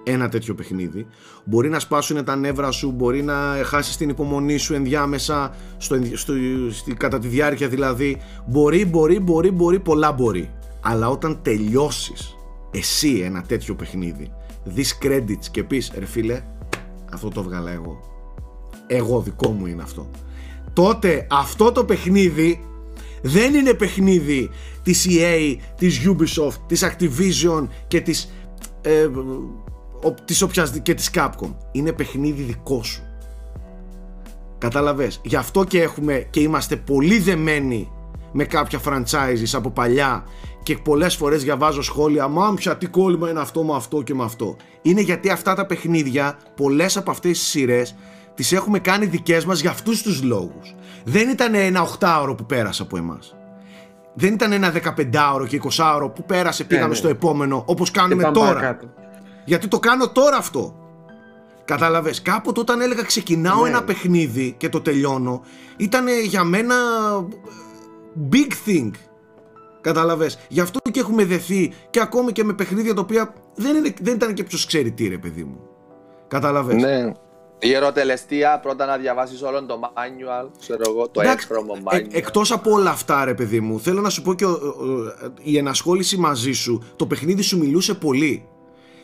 ένα 0.05 0.29
τέτοιο 0.29 0.55
παιχνίδι, 0.55 1.07
μπορεί 1.45 1.69
να 1.69 1.79
σπάσουν 1.79 2.25
τα 2.25 2.37
νεύρα 2.37 2.71
σου, 2.71 2.91
μπορεί 2.91 3.23
να 3.23 3.35
χάσεις 3.65 3.97
την 3.97 4.09
υπομονή 4.09 4.57
σου 4.57 4.75
ενδιάμεσα, 4.75 5.55
στο, 5.77 5.99
στο, 6.15 6.33
στη, 6.71 6.95
κατά 6.95 7.19
τη 7.19 7.29
διάρκεια 7.29 7.69
δηλαδή, 7.69 8.21
μπορεί, 8.47 8.87
μπορεί, 8.87 9.21
μπορεί, 9.21 9.51
μπορεί, 9.51 9.79
πολλά 9.81 10.13
μπορεί. 10.13 10.51
Αλλά 10.81 11.09
όταν 11.09 11.39
τελειώσεις 11.43 12.37
εσύ 12.71 13.21
ένα 13.25 13.43
τέτοιο 13.43 13.75
παιχνίδι, 13.75 14.33
δεις 14.65 14.99
credits 15.03 15.47
και 15.51 15.65
πεις, 15.65 15.93
ρε 15.99 16.07
φίλε, 16.07 16.43
αυτό 17.13 17.29
το 17.29 17.43
βγάλα 17.43 17.71
εγώ. 17.71 18.01
Εγώ 18.87 19.21
δικό 19.21 19.51
μου 19.51 19.67
είναι 19.67 19.83
αυτό 19.83 20.11
τότε 20.73 21.27
αυτό 21.31 21.73
το 21.73 21.85
παιχνίδι 21.85 22.65
δεν 23.23 23.55
είναι 23.55 23.75
παιχνίδι 23.75 24.51
της 24.83 25.07
EA, 25.11 25.57
της 25.77 26.03
Ubisoft, 26.07 26.59
της 26.67 26.85
Activision 26.85 27.67
και 27.89 28.01
της, 28.01 28.33
ε, 28.83 29.05
ο, 30.03 30.15
της 30.25 30.43
όποιας, 30.43 30.71
και 30.83 30.95
της 30.95 31.11
Capcom. 31.15 31.55
Είναι 31.73 31.93
παιχνίδι 31.93 32.43
δικό 32.43 32.83
σου. 32.83 33.03
Κατάλαβες; 34.59 35.21
Γι' 35.25 35.37
αυτό 35.37 35.65
και 35.65 35.83
έχουμε 35.83 36.27
και 36.31 36.41
είμαστε 36.41 36.77
πολύ 36.77 37.19
δεμένοι 37.19 37.89
με 38.33 38.45
κάποια 38.45 38.81
franchises 38.85 39.51
από 39.53 39.71
παλιά 39.71 40.25
και 40.63 40.77
πολλές 40.77 41.17
φορές 41.17 41.43
διαβάζω 41.43 41.83
σχόλια 41.83 42.29
«Μάμ, 42.29 42.55
πια 42.55 42.77
τι 42.77 42.87
κόλλημα 42.87 43.31
είναι 43.31 43.41
αυτό 43.41 43.63
με 43.65 43.75
αυτό 43.75 44.03
και 44.03 44.15
με 44.15 44.25
αυτό». 44.25 44.57
Είναι 44.83 45.01
γιατί 45.01 45.31
αυτά 45.31 45.55
τα 45.55 45.67
παιχνίδια, 45.67 46.39
πολλές 46.57 46.97
από 46.97 47.11
αυτές 47.11 47.39
τις 47.39 47.49
σειρές 47.49 47.97
τις 48.41 48.53
έχουμε 48.53 48.79
κάνει 48.79 49.07
δικές 49.07 49.45
μας 49.45 49.61
για 49.61 49.71
αυτούς 49.71 50.03
τους 50.03 50.23
λόγους. 50.23 50.75
Δεν 51.05 51.29
ήταν 51.29 51.55
ένα 51.55 51.89
8ωρο 51.99 52.35
που 52.37 52.47
πέρασε 52.47 52.83
από 52.83 52.97
εμάς. 52.97 53.37
Δεν 54.15 54.33
ήταν 54.33 54.53
ένα 54.53 54.73
15ωρο 54.73 55.47
και 55.49 55.61
20ωρο 55.63 56.11
που 56.15 56.25
πέρασε, 56.25 56.65
πήγαμε 56.65 56.89
ναι. 56.89 56.95
στο 56.95 57.09
επόμενο, 57.09 57.63
όπως 57.67 57.91
Και 57.91 57.99
κάνουμε 57.99 58.23
πάμε 58.23 58.35
τώρα. 58.35 58.53
παρακάτω. 58.53 58.89
Γιατί 59.45 59.69
το 59.69 59.79
κάνω 59.79 60.09
τώρα 60.09 60.37
αυτό. 60.37 60.75
Κατάλαβες, 61.65 62.23
κάποτε 62.23 62.61
όταν 62.61 62.81
έλεγα 62.81 63.03
ξεκινάω 63.03 63.63
Ναι. 63.63 63.69
ένα 63.69 63.83
παιχνίδι 63.85 64.55
και 64.57 64.69
το 64.69 64.81
τελειώνω, 64.81 65.43
ήταν 65.77 66.07
για 66.27 66.45
μένα 66.45 66.75
big 68.33 68.69
thing. 68.69 68.91
Κατάλαβες, 69.81 70.39
γι' 70.49 70.61
αυτό 70.61 70.79
και 70.91 71.01
έχουμε 71.01 71.25
δεθεί 71.25 71.73
και 71.91 72.01
ακόμη 72.01 72.33
και 72.33 72.45
με 72.45 72.53
παιχνίδια 72.53 72.95
τα 72.95 73.01
οποία 73.01 73.35
δεν, 73.55 73.77
είναι, 73.77 73.95
δεν 74.03 74.15
ήταν 74.15 74.35
και 74.35 74.45
ποιος 74.45 74.67
ξέρει 74.67 74.91
τι 74.93 75.09
ρε 75.09 75.19
παιδί 75.19 75.45
μου. 75.45 75.61
Κατάλαβες. 76.29 76.83
Ναι. 76.83 77.13
Η 77.63 77.73
ερωτελεστία, 77.75 78.59
πρώτα 78.63 78.87
να 78.87 78.97
διαβάσεις 78.97 79.43
όλο 79.43 79.65
το 79.65 79.81
manual, 79.83 80.49
ξέρω 80.61 80.83
εγώ, 80.87 81.09
το 81.09 81.21
Εντάξει, 81.21 81.47
έκχρωμο 81.51 81.75
ε, 81.77 81.99
manual. 81.99 82.07
εκτός 82.11 82.53
από 82.53 82.71
όλα 82.73 82.91
αυτά 82.91 83.25
ρε 83.25 83.35
παιδί 83.35 83.61
μου 83.61 83.81
Θέλω 83.81 84.01
να 84.01 84.09
σου 84.09 84.23
πω 84.23 84.35
και 84.35 84.45
ο- 84.45 84.51
ο- 84.51 84.85
ο- 84.85 85.33
η 85.43 85.57
ενασχόληση 85.59 86.17
μαζί 86.17 86.53
σου 86.53 86.83
Το 86.97 87.07
παιχνίδι 87.07 87.43
σου 87.43 87.59
μιλούσε 87.59 87.95
πολύ. 87.95 88.49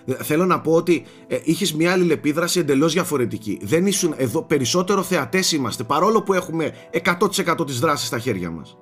Ε, 0.06 0.14
Θέλω 0.14 0.46
να 0.46 0.60
πω 0.60 0.72
ότι 0.72 1.04
ε, 1.26 1.38
είχες 1.44 1.74
μια 1.74 1.92
αλληλεπίδραση 1.92 2.58
εντελώς 2.58 2.92
διαφορετική. 2.92 3.58
Δεν 3.62 3.86
ήσουν 3.86 4.14
εδώ 4.16 4.42
περισσότερο 4.42 5.02
θεατές 5.02 5.52
είμαστε 5.52 5.82
Παρόλο 5.82 6.22
που 6.22 6.32
έχουμε 6.34 6.72
100% 7.04 7.66
της 7.66 7.78
δράσης 7.80 8.06
στα 8.06 8.18
χέρια 8.18 8.50
μας. 8.50 8.76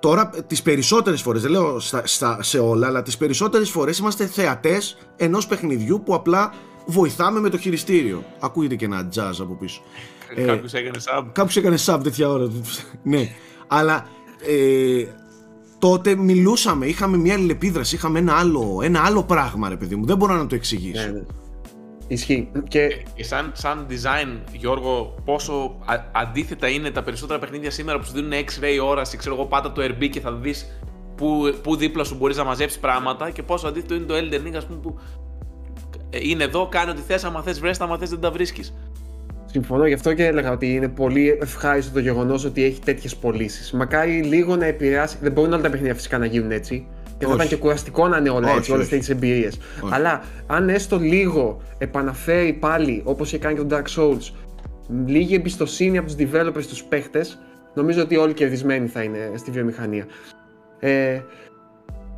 Τώρα 0.00 0.30
ε, 0.34 0.40
τις 0.42 0.62
περισσότερες 0.62 1.22
φορές, 1.22 1.42
δεν 1.42 1.50
λέω 1.50 1.80
στα, 1.80 2.06
στα- 2.06 2.42
σε 2.42 2.58
όλα 2.58 2.86
Αλλά 2.86 3.02
τις 3.02 3.16
περισσότερες 3.16 3.70
φορές 3.70 3.98
είμαστε 3.98 4.26
θεατές 4.26 4.96
ενός 5.16 5.46
παιχνιδιού 5.46 6.02
Που 6.04 6.14
απλά 6.14 6.52
βοηθάμε 6.86 7.40
με 7.40 7.48
το 7.48 7.58
χειριστήριο 7.58 8.24
Ακούγεται 8.40 8.74
και 8.74 8.84
ένα 8.84 9.08
jazz 9.14 9.34
από 9.40 9.54
πίσω 9.54 9.82
Ε, 10.36 10.42
Κάποιος 10.44 10.72
έκανε 10.72 10.98
sub. 11.04 11.24
Κάποιος 11.32 11.56
έκανε 11.56 11.76
sub 11.86 12.00
τέτοια 12.02 12.28
ώρα. 12.30 12.50
ναι. 13.02 13.28
Αλλά 13.66 14.06
ε, 14.48 15.04
τότε 15.78 16.14
μιλούσαμε, 16.16 16.86
είχαμε 16.86 17.16
μια 17.16 17.34
αλληλεπίδραση, 17.34 17.94
είχαμε 17.94 18.18
ένα 18.18 18.34
άλλο, 18.38 18.80
ένα 18.82 19.00
άλλο 19.04 19.22
πράγμα, 19.24 19.68
ρε 19.68 19.76
παιδί 19.76 19.96
μου. 19.96 20.06
Δεν 20.06 20.16
μπορώ 20.16 20.34
να 20.34 20.46
το 20.46 20.54
εξηγήσω. 20.54 21.02
Ναι, 21.06 21.12
ναι. 21.12 21.22
Ισχύει. 22.08 22.48
Και 22.68 22.88
Και 23.14 23.24
σαν, 23.24 23.52
σαν 23.54 23.86
design, 23.90 24.38
Γιώργο, 24.52 25.14
πόσο 25.24 25.76
α- 25.84 26.04
αντίθετα 26.12 26.68
είναι 26.68 26.90
τα 26.90 27.02
περισσότερα 27.02 27.38
παιχνίδια 27.38 27.70
σήμερα 27.70 27.98
που 27.98 28.04
σου 28.04 28.12
δίνουν 28.12 28.30
X-ray 28.32 28.84
όραση, 28.86 29.16
ξέρω 29.16 29.34
εγώ, 29.34 29.44
πάτα 29.46 29.72
το 29.72 29.82
RB 29.84 30.08
και 30.10 30.20
θα 30.20 30.32
δεις 30.32 30.66
που, 31.16 31.54
που 31.62 31.76
δίπλα 31.76 32.04
σου 32.04 32.14
μπορείς 32.14 32.36
να 32.36 32.44
μαζέψεις 32.44 32.78
πράγματα 32.78 33.30
και 33.30 33.42
πόσο 33.42 33.66
αντίθετο 33.68 33.94
είναι 33.94 34.04
το 34.04 34.14
Elden 34.14 34.46
Ring, 34.48 34.54
ας 34.56 34.66
πούμε, 34.66 34.78
που 34.78 34.98
ε, 34.98 35.23
είναι 36.22 36.44
εδώ, 36.44 36.68
κάνει 36.70 36.90
ό,τι 36.90 37.00
θες, 37.06 37.24
άμα 37.24 37.42
θες 37.42 37.60
βρες 37.60 37.78
τα, 37.78 37.84
άμα 37.84 37.98
θες 37.98 38.10
δεν 38.10 38.20
τα 38.20 38.30
βρίσκεις. 38.30 38.74
Συμφωνώ, 39.44 39.86
γι' 39.86 39.94
αυτό 39.94 40.14
και 40.14 40.24
έλεγα 40.26 40.50
ότι 40.52 40.74
είναι 40.74 40.88
πολύ 40.88 41.38
ευχάριστο 41.40 41.92
το 41.92 41.98
γεγονός 41.98 42.44
ότι 42.44 42.64
έχει 42.64 42.80
τέτοιες 42.80 43.16
πωλήσεις. 43.16 43.72
Μακάρι 43.72 44.22
λίγο 44.22 44.56
να 44.56 44.64
επηρεάσει. 44.66 45.18
Δεν 45.20 45.32
μπορούν 45.32 45.52
όλα 45.52 45.62
τα 45.62 45.70
παιχνίδια 45.70 45.94
φυσικά 45.94 46.18
να 46.18 46.26
γίνουν 46.26 46.50
έτσι. 46.50 46.86
Και 47.18 47.24
θα 47.24 47.26
Όχι. 47.26 47.34
ήταν 47.34 47.48
και 47.48 47.56
κουραστικό 47.56 48.08
να 48.08 48.16
είναι 48.16 48.30
όλα 48.30 48.48
Όχι, 48.48 48.56
έτσι, 48.56 48.72
όλες 48.72 48.82
όχι. 48.82 48.90
τέτοιες 48.94 49.16
εμπειρίες. 49.16 49.58
Αλλά 49.90 50.22
αν 50.46 50.68
έστω 50.68 50.98
λίγο 50.98 51.60
επαναφέρει 51.78 52.52
πάλι, 52.52 53.02
όπως 53.04 53.28
είχε 53.28 53.38
κάνει 53.38 53.56
και 53.56 53.62
το 53.64 53.76
Dark 53.76 54.00
Souls, 54.00 54.32
λίγη 55.06 55.34
εμπιστοσύνη 55.34 55.98
από 55.98 56.06
τους 56.06 56.16
developers 56.18 56.62
στου 56.62 56.88
παίχτες, 56.88 57.38
νομίζω 57.74 58.02
ότι 58.02 58.16
όλοι 58.16 58.32
κερδισμένοι 58.32 58.86
θα 58.88 59.02
είναι 59.02 59.30
στη 59.34 59.50
βιομηχανία. 59.50 60.06
Ε, 60.80 61.20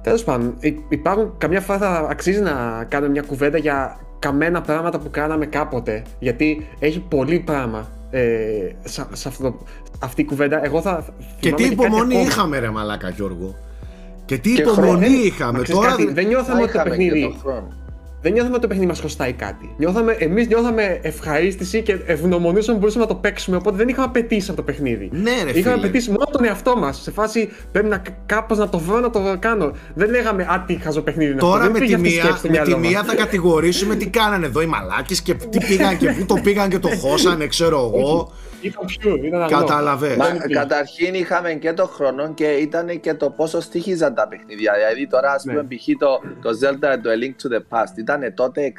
Τέλος 0.07 0.25
πάντων, 0.25 0.55
υ- 0.61 0.79
υπάρχουν 0.89 1.33
καμιά 1.39 1.61
φορά 1.61 1.79
θα 1.79 2.07
αξίζει 2.11 2.41
να 2.41 2.85
κάνουμε 2.89 3.11
μια 3.13 3.23
κουβέντα 3.23 3.59
για 3.59 3.99
καμένα 4.19 4.61
πράγματα 4.61 4.99
που 4.99 5.11
κάναμε 5.11 5.47
κάποτε. 5.47 6.03
Γιατί 6.19 6.67
έχει 6.79 7.01
πολύ 7.01 7.39
πράγμα 7.39 7.89
ε, 8.11 8.21
σε, 8.85 9.07
σε 9.13 9.29
αυτό, 9.29 9.43
το- 9.51 9.65
αυτή 10.03 10.21
η 10.21 10.25
κουβέντα. 10.25 10.65
Εγώ 10.65 10.81
θα. 10.81 11.05
Και 11.41 11.49
θυμάμαι 11.49 11.57
τι 11.57 11.63
κάτι 11.63 11.73
υπομονή 11.87 12.15
ακόμα. 12.15 12.29
είχαμε, 12.29 12.59
ρε 12.59 12.71
Μαλάκα 12.71 13.09
Γιώργο. 13.09 13.55
Και 14.25 14.39
τι 14.39 14.53
Και 14.53 14.61
υπομονή 14.63 14.87
χρόνο. 15.07 15.07
είχαμε. 15.25 15.53
Μα 15.59 15.63
ξέρεις 15.65 15.81
Τώρα 15.81 15.91
κάτι, 15.91 16.05
δεν- 16.05 16.15
δεν 16.15 16.27
νιώθαμε 16.27 16.63
ότι 16.63 16.73
το 16.73 16.79
είχαμε 16.81 16.97
και 16.97 17.11
παιχνίδι. 17.11 17.37
Τον 18.23 18.23
χρόνο. 18.23 18.23
Δεν 18.23 18.33
νιώθαμε 18.33 18.53
ότι 18.55 18.63
το 18.63 18.69
παιχνίδι 18.69 18.89
μας 18.89 18.99
χρωστάει 18.99 19.33
κάτι. 19.33 19.75
Νιώθαμε, 19.79 20.13
εμείς 20.19 20.47
νιώθαμε 20.47 20.99
ευχαρίστηση 21.03 21.83
και 21.83 21.97
ευγνωμονήσαμε 22.07 22.73
που 22.73 22.79
μπορούσαμε 22.79 23.05
να 23.05 23.11
το 23.11 23.17
παίξουμε. 23.17 23.57
Οπότε 23.57 23.77
δεν 23.77 23.89
είχαμε 23.89 24.07
απαιτήσει 24.07 24.47
από 24.51 24.57
το 24.57 24.63
παιχνίδι. 24.63 25.09
Ναι, 25.13 25.31
ρε 25.31 25.37
Είχαμε 25.37 25.61
φίλε. 25.61 25.73
απαιτήσει 25.73 26.11
μόνο 26.11 26.25
τον 26.31 26.45
εαυτό 26.45 26.77
μας. 26.77 27.03
Σε 27.03 27.11
φάση 27.11 27.49
πρέπει 27.73 27.89
να 27.89 28.03
κάπως 28.27 28.59
να 28.59 28.69
το 28.69 28.79
βρω 28.79 29.01
να 29.01 29.11
το 29.11 29.37
κάνω. 29.39 29.73
Δεν 29.95 30.11
λέγαμε 30.11 30.43
Α, 30.43 30.65
τι 30.67 30.75
χαζό 30.83 31.01
παιχνίδι 31.01 31.31
είναι 31.31 31.41
Τώρα 31.41 31.61
αυτό. 31.61 31.73
με 31.73 31.79
Δεν 31.79 31.89
τη, 31.89 31.95
πήγε 31.95 31.95
αυτή 31.95 32.09
η 32.09 32.13
μία, 32.13 32.23
σκέψη 32.23 32.39
στο 32.39 32.49
με 32.51 32.53
τη 32.59 32.61
μυαλό 32.69 32.79
μας. 32.83 32.89
μία 32.91 33.03
θα 33.05 33.15
κατηγορήσουμε 33.15 33.95
τι 33.95 34.07
κάνανε 34.09 34.47
εδώ 34.47 34.61
οι 34.63 34.67
μαλάκες 34.67 35.21
και 35.21 35.35
τι 35.35 35.59
πήγαν 35.67 35.97
και 35.99 36.11
πού 36.19 36.25
το 36.27 36.35
πήγαν 36.43 36.69
και 36.69 36.79
το 36.79 36.89
χώσανε, 36.89 37.47
ξέρω 37.47 37.77
εγώ. 37.95 38.33
Ήταν 38.67 38.85
pure, 39.15 39.25
ήταν 39.25 39.41
αλό. 39.43 39.51
Καταλαβες. 39.59 40.17
Μα 40.17 40.27
Δεν 40.27 40.37
υπήρχε. 40.37 40.55
καταρχήν 40.55 41.15
είχαμε 41.15 41.53
και 41.55 41.73
το 41.73 41.87
χρόνο 41.87 42.35
και 42.35 42.47
ήταν 42.47 43.01
και 43.01 43.15
το 43.15 43.31
πόσο 43.31 43.61
στοιχίζαν 43.61 44.15
τα 44.15 44.29
παιχνίδια. 44.29 44.73
Δηλαδή 44.75 45.07
τώρα, 45.07 45.33
ας 45.33 45.43
πούμε, 45.43 45.63
Ναι. 45.63 45.77
π.χ. 45.77 45.85
το, 45.99 46.21
το 46.43 46.51
Zelda 46.63 46.97
το 47.03 47.11
A 47.11 47.23
Link 47.23 47.35
to 47.49 47.57
the 47.57 47.61
Past 47.79 47.99
ήταν 47.99 48.33
τότε 48.35 48.73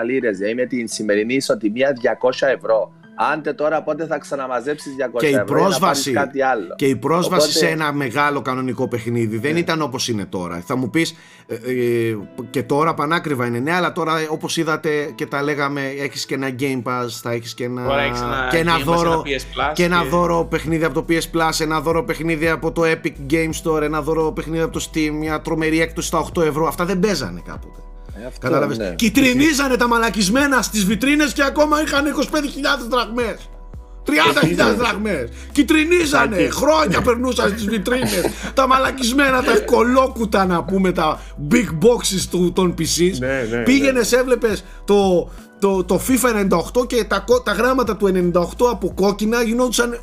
60-70 0.00 0.04
λίρες. 0.04 0.36
Δηλαδή 0.38 0.54
με 0.54 0.66
την 0.66 0.88
σημερινή 0.88 1.34
ισοτιμία 1.34 1.92
200 2.20 2.46
ευρώ. 2.46 2.92
Άντε 3.32 3.52
τώρα 3.52 3.82
πότε 3.82 4.06
θα 4.06 4.18
ξαναμαζέψεις 4.18 4.92
200 5.14 5.18
Και 5.18 5.26
η 5.26 5.28
ευρώ 5.34 5.58
ή 5.58 5.62
να 5.62 5.64
πρόσβαση, 5.68 6.12
πάρεις 6.12 6.26
κάτι 6.26 6.42
άλλο. 6.42 6.74
και 6.76 6.86
η 6.86 6.96
πρόσβαση 6.96 7.34
Οπότε- 7.48 7.50
σε 7.66 7.68
ένα 7.68 7.92
μεγάλο 7.92 8.42
κανονικό 8.42 8.88
παιχνίδι 8.88 9.38
δεν 9.38 9.56
ήταν 9.56 9.82
όπως 9.82 10.08
είναι 10.08 10.24
τώρα. 10.24 10.62
Θα 10.66 10.76
μου 10.76 10.90
πεις 10.90 11.14
ε, 11.46 11.54
ε, 11.54 12.16
και 12.50 12.62
τώρα 12.62 12.94
πανάκριβα 12.94 13.46
είναι 13.46 13.58
ναι, 13.58 13.72
αλλά 13.72 13.92
τώρα 13.92 14.14
όπως 14.28 14.56
είδατε 14.56 15.12
και 15.14 15.26
τα 15.26 15.42
λέγαμε 15.42 15.80
έχεις 15.98 16.26
και 16.26 16.34
ένα 16.34 16.48
Game 16.58 16.82
Pass, 16.82 17.06
θα 17.22 17.30
έχεις 17.32 17.54
και 17.54 17.64
ένα, 17.64 17.86
Τώρα 17.86 18.00
έχεις 18.02 18.20
ένα 18.20 18.46
και 18.50 18.56
ένα 18.58 18.76
Game 18.76 18.80
Pass, 18.80 18.84
δώρο, 18.84 19.10
ένα 19.12 19.22
PS 19.24 19.68
Plus 19.70 19.72
και 19.74 19.84
ένα 19.84 20.02
και- 20.02 20.08
δώρο 20.08 20.44
παιχνίδι 20.44 20.84
από 20.84 20.94
το 20.94 21.04
PS 21.08 21.36
Plus, 21.38 21.60
ένα 21.60 21.80
δώρο 21.80 22.04
παιχνίδι 22.04 22.48
από 22.48 22.72
το 22.72 22.82
Epic 22.84 23.32
Game 23.32 23.50
Store, 23.64 23.82
ένα 23.82 24.02
δώρο 24.02 24.32
παιχνίδι 24.32 24.62
από 24.62 24.72
το 24.72 24.88
Steam, 24.92 25.10
μια 25.10 25.40
τρομερή 25.40 25.80
έκπτωση 25.80 26.06
στα 26.06 26.18
8 26.18 26.42
ευρώ. 26.42 26.66
Αυτά 26.66 26.84
δεν 26.84 27.00
παίζανε 27.00 27.42
κάποτε. 27.44 27.78
Ε, 28.22 28.26
αυτό, 28.26 28.38
Κατάλαβες; 28.46 28.78
ναι. 28.78 28.94
Κυτρινίζανε 28.94 29.76
τα 29.76 29.88
μαλακισμένα 29.88 30.62
στις 30.62 30.84
βιτρίνες 30.84 31.32
και 31.32 31.42
ακόμα 31.42 31.82
είχαν 31.82 32.04
25.000 32.06 32.88
δραχμές. 32.88 33.36
30.000 34.06 34.74
δραχμές. 34.76 35.28
Κυτρινίζανε. 35.52 36.36
Σάκη. 36.36 36.50
Χρόνια 36.50 37.02
περνούσαν 37.02 37.48
στις 37.50 37.64
βιτρίνες. 37.64 38.24
τα 38.54 38.66
μαλακισμένα, 38.66 39.42
τα 39.42 39.58
κολόκουτα 39.60 40.46
να 40.46 40.64
πούμε, 40.64 40.92
τα 40.92 41.20
big 41.50 41.68
boxes 41.84 42.26
του, 42.30 42.52
των 42.52 42.74
PCs. 42.78 43.18
Ναι, 43.18 43.46
ναι, 43.50 43.62
Πήγαινες, 43.62 44.12
έβλεπες 44.12 44.64
το, 44.84 45.30
το, 45.58 45.84
το 45.84 46.00
FIFA 46.08 46.48
98 46.82 46.86
και 46.86 47.04
τα, 47.04 47.18
κο- 47.18 47.40
τα 47.40 47.52
γράμματα 47.52 47.96
του 47.96 48.30
98 48.34 48.40
από 48.70 48.92
κόκκινα 48.94 49.42
γινόντουσαν 49.42 49.98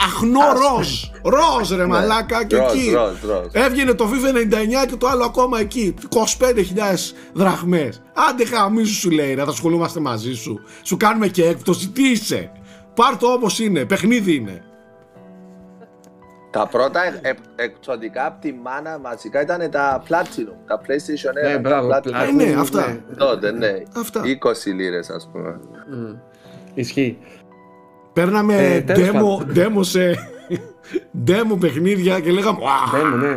αχνό 0.00 0.40
ροζ. 0.52 1.02
Ροζ 1.22 1.72
ρε 1.72 1.86
μαλάκα 1.86 2.44
και 2.44 2.56
Ροζ, 2.56 2.72
εκεί. 2.72 2.90
ροζ, 2.90 3.22
ροζ. 3.22 3.46
Έβγαινε 3.52 3.94
το 3.94 4.08
FIFA 4.10 4.36
99 4.84 4.86
και 4.88 4.96
το 4.96 5.06
άλλο 5.06 5.24
ακόμα 5.24 5.60
εκεί. 5.60 5.94
25.000 6.14 6.20
δραχμές. 7.32 8.02
Άντε 8.30 8.44
χαμίσου 8.44 8.94
σου 8.94 9.10
λέει, 9.10 9.34
να 9.34 9.44
θα 9.44 9.50
ασχολούμαστε 9.50 10.00
μαζί 10.00 10.34
σου. 10.34 10.60
Σου 10.82 10.96
κάνουμε 10.96 11.28
και 11.28 11.44
έκπτωση. 11.44 11.88
Τι 11.88 12.10
είσαι; 12.10 12.52
Πάρ 12.94 13.16
το 13.16 13.26
όπως 13.26 13.58
είναι. 13.58 13.84
Παιχνίδι 13.84 14.34
είναι. 14.34 14.64
Τα 16.50 16.66
πρώτα 16.66 17.04
ε, 17.04 17.18
ε, 17.22 17.32
εξωτικά 17.56 18.26
από 18.26 18.40
τη 18.40 18.52
μάνα 18.52 18.98
μαζικά 18.98 19.40
ήταν 19.40 19.70
τα 19.70 20.02
Platinum, 20.08 20.56
τα 20.66 20.80
PlayStation 20.80 21.30
1. 21.30 21.42
Ναι, 21.44 21.52
τα 21.52 21.58
μπράβο. 21.58 21.88
Platinum. 21.88 22.28
Ε, 22.28 22.32
ναι, 22.32 22.54
αυτά. 22.58 22.98
Τότε, 23.16 23.52
ναι. 23.52 23.82
Αυτά. 23.96 24.22
20 24.22 24.72
λίρες, 24.74 25.10
ας 25.10 25.28
πούμε. 25.32 25.60
Μμ. 25.90 26.14
Ισχύει. 26.74 27.18
Παίρναμε 28.14 28.54
Ε, 28.74 28.80
τέλος 28.80 29.08
demo, 29.12 29.58
demo 29.58 29.78
σε 29.80 30.28
demo 31.26 31.56
παιχνίδια 31.60 32.20
και 32.20 32.30
λέγαμε 32.30 32.58
«Ουα, 32.62 33.00
Demo, 33.00 33.18
ναι. 33.20 33.28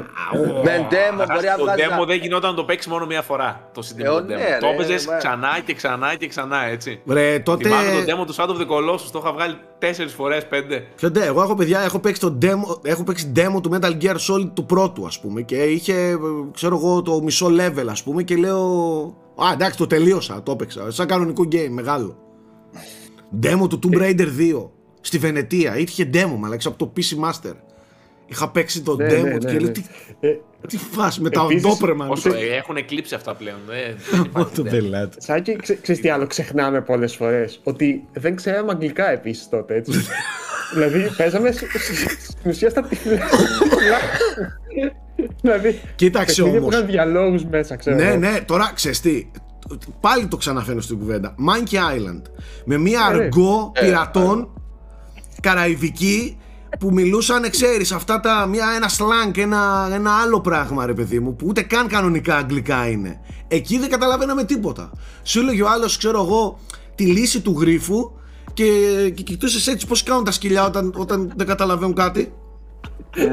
Με 0.64 0.88
demo 0.90 1.26
μπορεί 1.34 1.46
να 1.46 1.56
Το 1.58 1.64
βγάζει. 1.64 1.82
demo 2.02 2.06
δεν 2.08 2.18
γινόταν 2.20 2.50
να 2.50 2.56
το 2.56 2.64
παίξεις 2.64 2.92
μόνο 2.92 3.06
μία 3.06 3.22
φορά. 3.22 3.70
Το 3.74 3.82
συγκεκριμένο 3.82 4.20
Ε, 4.20 4.36
demo. 4.36 4.38
ναι, 4.50 4.58
το 4.60 4.66
ρε, 4.68 4.74
έπαιζες 4.74 5.06
μα- 5.08 5.18
ξανά 5.18 5.50
και 5.66 5.74
ξανά 5.74 6.16
και 6.16 6.28
ξανά 6.28 6.64
έτσι. 6.66 7.02
Ρε, 7.08 7.40
τότε. 7.40 7.64
Θυμάμαι 7.64 8.04
το 8.06 8.14
demo 8.14 8.26
του 8.26 8.36
Shadow 8.36 8.50
of 8.58 8.62
the 8.62 8.68
Colossus, 8.74 9.10
το 9.12 9.20
είχα 9.24 9.34
βγάλει 9.34 9.56
4 9.80 10.14
φορές, 10.16 10.48
5. 10.48 10.84
Ποιο 10.96 11.10
ντε, 11.12 11.26
εγώ 11.26 11.42
έχω 11.42 11.56
παιδιά, 11.56 11.80
έχω 11.80 12.00
παίξει 12.00 12.22
το 12.22 12.38
demo, 12.42 12.80
έχω 12.84 13.04
παίξει 13.04 13.32
demo 13.36 13.62
του 13.62 13.72
Metal 13.74 13.92
Gear 14.04 14.16
Solid 14.30 14.50
του 14.54 14.66
πρώτου 14.66 15.06
ας 15.06 15.20
πούμε 15.20 15.42
και 15.42 15.56
είχε, 15.64 15.94
ε, 15.94 16.16
ξέρω 16.54 16.76
εγώ, 16.76 17.02
το 17.02 17.22
μισό 17.24 17.48
level 17.48 17.86
ας 17.90 18.04
πούμε 18.04 18.24
και 18.24 18.36
λέω 18.36 18.66
Α, 19.40 19.52
εντάξει, 19.54 19.78
το 19.78 19.88
τελείωσα, 19.88 20.44
το 20.44 20.52
έπαιξα, 20.52 20.92
σαν 20.92 21.08
κανονικό 21.08 21.48
game, 21.52 21.68
μεγάλο. 21.70 22.18
Demo 23.44 23.70
του 23.70 23.80
Tomb 23.84 23.98
Raider 24.02 24.28
2, 24.40 24.70
στη 25.02 25.18
Βενετία, 25.18 25.78
είχε 25.78 26.10
demo, 26.14 26.36
μα 26.40 26.58
από 26.66 26.78
το 26.78 26.94
PC 26.98 27.30
Master. 27.30 27.54
Είχα 28.30 28.50
παίξει 28.52 28.82
το 28.82 28.96
Ναι, 28.96 29.06
demo 29.08 29.24
ναι, 29.24 29.38
του 29.38 29.46
ναι, 29.46 29.52
και 29.52 29.60
λέω 29.60 29.68
ναι. 29.68 29.72
τι, 29.72 29.84
Ε, 30.20 30.30
τι 30.68 30.78
φάση 30.78 31.22
με 31.22 31.30
τα 31.30 31.42
Επίσης, 31.44 31.64
οντόπρεμα. 31.66 32.08
Όσο 32.08 32.30
ε, 32.34 32.56
έχουν 32.58 32.76
εκλείψει 32.78 33.16
αυτά 33.16 33.36
πλέον. 33.36 33.58
ε, 33.72 33.96
δεν 34.12 34.24
υπάρχει 34.30 34.54
Το 34.56 34.64
demo. 34.66 34.70
πελάτη. 34.70 35.24
Σάκη, 35.24 35.56
ξε, 35.56 35.78
ξέρεις 35.82 36.02
τι 36.02 36.10
άλλο 36.10 36.28
ξεχνάμε 36.28 36.82
πολλές 36.82 37.16
φορές; 37.16 37.60
Ότι 37.64 38.04
δεν 38.14 38.36
ξέραμε 38.36 38.72
αγγλικά 38.72 39.12
επίσης 39.12 39.50
τότε, 39.50 39.76
έτσι. 39.76 39.92
δηλαδή, 40.74 41.10
παίζαμε 41.18 41.52
σ- 41.52 41.66
σ- 41.78 42.20
στην 42.22 42.52
ουσία 42.52 42.70
στα 42.70 42.82
τυφλά. 42.82 43.18
δηλαδή, 45.42 45.80
Κοίταξε 45.96 46.36
παιχνίδια 46.36 46.60
που 46.60 46.66
όμως. 46.66 46.76
είχαν 46.76 46.88
διαλόγους 46.92 47.46
μέσα, 47.46 47.76
ξέρω. 47.76 47.96
Ναι, 47.96 48.08
εγώ. 48.08 48.18
ναι, 48.18 48.38
τώρα 48.46 48.72
ξέρεις 48.76 49.02
τι. 49.02 49.28
Πάλι 50.00 50.28
το 50.28 50.38
ξαναφέρω 50.38 50.82
στην 50.82 51.00
κουβέντα. 51.00 51.36
Monkey 51.38 51.76
Island. 51.76 52.22
Με 52.66 52.78
μία 52.78 53.08
Ε, 53.12 53.16
ναι. 53.16 53.24
αργό 53.24 53.72
Ε, 53.76 53.86
πειρατών 53.86 54.50
καραϊβική 55.42 56.38
που 56.80 56.94
μιλούσαν, 56.94 57.50
ξέρεις, 57.50 57.92
αυτά 57.92 58.20
τα, 58.20 58.46
μια, 58.46 58.66
ένα 58.76 58.90
slang, 58.90 59.38
ένα, 59.38 59.90
ένα 59.94 60.12
άλλο 60.12 60.42
πράγμα 60.42 60.86
ρε 60.86 60.94
παιδί 60.94 61.20
μου, 61.20 61.36
που 61.36 61.46
ούτε 61.50 61.62
καν 61.62 61.88
κανονικά 61.88 62.36
αγγλικά 62.36 62.90
είναι. 62.90 63.22
Εκεί 63.48 63.80
δεν 63.80 63.90
καταλαβαίναμε 63.90 64.44
τίποτα. 64.44 64.92
Σου 65.24 65.40
έλεγε 65.40 65.62
ο 65.64 65.70
άλλος, 65.70 65.98
ξέρω 65.98 66.24
εγώ, 66.24 66.60
τη 66.96 67.06
λύση 67.06 67.42
του 67.42 67.56
γρίφου 67.60 68.12
και, 68.54 68.66
και 69.16 69.24
κοιτούσες 69.24 69.68
έτσι 69.68 69.88
πώς 69.88 70.04
κάνουν 70.04 70.24
τα 70.24 70.32
σκυλιά 70.32 70.66
όταν, 70.66 70.94
όταν 70.98 71.34
δεν 71.36 71.48
καταλαβαίνουν 71.48 71.94
κάτι. 71.96 72.34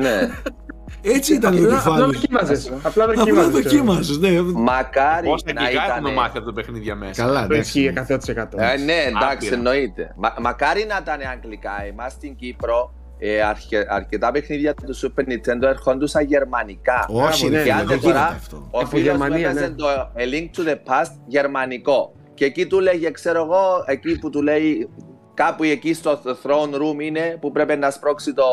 ναι. 0.01 0.19
Έτσι 1.03 1.35
ήταν 1.35 1.57
το 1.57 1.63
Απλά, 1.63 1.79
απλά 1.79 1.93
κεφάλι. 1.93 2.13
δοκίμαζες. 2.13 2.67
Απλά 2.83 3.05
Απλά 3.05 3.07
δοκίμαζες. 3.07 3.51
ξέρω. 3.51 3.63
δοκίμασες, 3.63 4.19
ναι. 4.19 4.41
Μακάρι 4.43 5.27
Πόσα 5.27 5.45
να 5.55 5.61
αγγλικά 5.61 5.85
ήταν. 5.85 5.97
έχουμε 5.97 6.13
μάθει 6.13 6.37
από 6.39 6.47
τα 6.47 6.53
παιχνίδια 6.53 6.95
μέσα. 6.95 7.23
Καλά, 7.23 7.47
Το 7.47 7.55
εντάξει. 7.55 7.81
ισχύει 7.81 7.93
100%. 7.93 8.59
Ε, 8.59 8.77
ναι, 8.77 8.93
εντάξει, 9.07 9.37
Άπειρα. 9.37 9.55
εννοείται. 9.55 10.13
Μα, 10.17 10.35
μακάρι 10.41 10.87
να 10.89 10.99
ήταν 11.03 11.21
αγγλικά. 11.33 11.71
Εμάς 11.89 12.13
στην 12.13 12.37
Κύπρο 12.37 12.95
ε, 13.19 13.43
αρκε, 13.43 13.87
αρκετά 13.89 14.31
παιχνίδια 14.31 14.75
του 14.75 14.97
Super 14.97 15.21
Nintendo 15.23 15.63
ερχόντουσαν 15.63 16.25
γερμανικά. 16.25 17.07
Όχι, 17.09 17.49
ναι, 17.49 17.51
ρε, 17.51 17.57
ναι, 17.57 17.63
φίλε, 17.63 17.75
άντε 17.75 17.85
δεν 17.87 18.01
τώρα, 18.01 18.15
γίνεται 18.19 18.35
αυτό. 18.37 18.57
Ο 18.71 18.79
Από 18.79 18.87
φίλος 18.87 19.03
μου 19.05 19.11
Γερμανία, 19.11 19.49
έπαιζε 19.49 19.67
ναι. 19.67 19.75
το 19.75 19.87
A 20.17 20.21
Link 20.35 20.49
to 20.59 20.69
the 20.69 20.75
Past 20.75 21.13
γερμανικό. 21.27 22.13
Και 22.35 22.45
εκεί 22.45 22.67
του 22.67 22.81
λέγε, 22.81 23.11
ξέρω 23.11 23.43
εγώ, 23.43 23.85
εκεί 23.87 24.19
που 24.19 24.31
του 24.31 24.43
λέει 24.43 24.89
κάπου 25.35 25.65
εκεί 25.65 25.95
στο 25.95 26.21
throne 26.25 26.75
room 26.75 27.01
είναι 27.03 27.37
που 27.41 27.53
πρέπει 27.53 27.77
να 27.77 27.91
σπρώξει 27.91 28.33
το, 28.33 28.45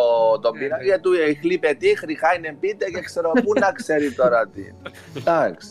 το 0.42 0.52
πύρανα. 0.52 0.84
Γιατί 0.84 1.02
του 1.02 1.12
χλείπε 1.42 1.76
τι, 1.80 1.98
χρυχάινε 1.98 2.56
πίτε 2.60 2.86
και 2.86 3.02
ξέρω 3.02 3.32
πού 3.32 3.52
να 3.60 3.72
ξέρει 3.72 4.12
τώρα 4.12 4.48
τι. 4.54 4.62
Εντάξει. 5.18 5.68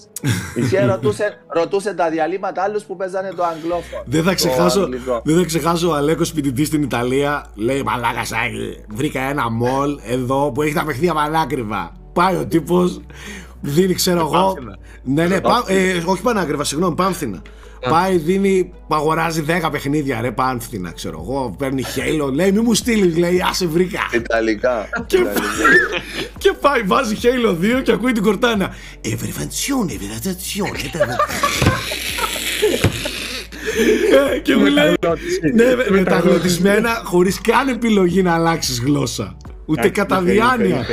και 0.71 0.85
ρωτούσε, 0.85 1.39
ρωτούσε 1.49 1.95
τα 1.95 2.11
διαλύματα 2.11 2.63
άλλους 2.63 2.85
που 2.85 2.97
παίζανε 2.97 3.33
το 3.37 3.45
αγγλόφωνο. 3.45 4.03
Δεν 4.05 4.23
θα 4.23 4.29
το 4.29 4.35
ξεχάσω, 4.35 4.81
αγγλικό. 4.81 5.21
δεν 5.25 5.37
θα 5.37 5.45
ξεχάσω 5.45 5.89
ο 5.89 5.95
Αλέκος 5.95 6.31
φοιτητή 6.31 6.65
στην 6.65 6.83
Ιταλία. 6.83 7.51
Λέει 7.55 7.83
Μαλάκα 7.83 8.25
Σάκη, 8.25 8.85
βρήκα 8.89 9.21
ένα 9.21 9.51
μολ 9.51 9.99
εδώ 10.07 10.53
που 10.53 10.63
έχει 10.63 10.75
τα 10.75 10.85
παιχνίδια 10.85 11.15
πανάκριβα. 11.15 11.93
Πάει 12.13 12.37
ο 12.37 12.47
τύπος, 12.47 13.01
δίνει 13.61 13.95
ξέρω 13.95 14.19
εγώ. 14.19 14.31
Πάμφθηνα. 14.31 14.79
Ναι, 15.03 15.27
ναι, 15.27 15.41
πά, 15.41 15.65
ε, 15.67 16.03
όχι 16.07 16.23
πανάκριβα, 16.23 16.65
συγγνώμη, 16.65 16.95
πάμφθηνα. 16.95 17.43
Πάει, 17.89 18.17
δίνει, 18.17 18.73
αγοράζει 18.89 19.45
10 19.65 19.71
παιχνίδια 19.73 20.21
ρε 20.21 20.31
πάμφθηνα, 20.31 20.91
ξέρω 20.93 21.21
εγώ. 21.29 21.55
Παίρνει 21.59 21.83
χέιλο, 21.83 22.31
λέει 22.31 22.53
μη 22.53 22.61
μου 22.61 22.75
στείλεις, 22.75 23.17
λέει 23.17 23.43
άσε 23.51 23.67
βρήκα. 23.67 24.01
Ιταλικά. 24.15 24.89
Και- 25.07 25.17
Ιταλικά. 25.17 25.43
και 26.43 26.53
πάει, 26.61 26.83
βάζει 26.83 27.17
Halo 27.23 27.79
2 27.79 27.83
και 27.83 27.93
ακούει 27.93 28.13
την 28.13 28.23
κορτάνα. 28.23 28.75
Everfanzione, 29.05 29.91
everfanzione. 29.91 30.77
Ε, 34.35 34.39
και 34.39 34.57
μου 34.57 34.67
λέει. 34.67 34.91
Μεταγλώτηση. 34.91 35.41
Ναι, 35.43 35.65
με- 35.65 35.71
Μεταγλώτηση. 35.75 35.93
μεταγλωτισμένα 35.93 37.01
χωρίς 37.05 37.41
καν 37.41 37.69
επιλογή 37.69 38.23
να 38.23 38.35
αλλάξεις 38.35 38.81
γλώσσα. 38.81 39.37
Ούτε 39.67 39.81
Εντάξει, 39.81 40.01
κατά 40.01 40.17
οκ, 40.17 40.23
οκ, 40.23 40.29
διάνοια. 40.29 40.87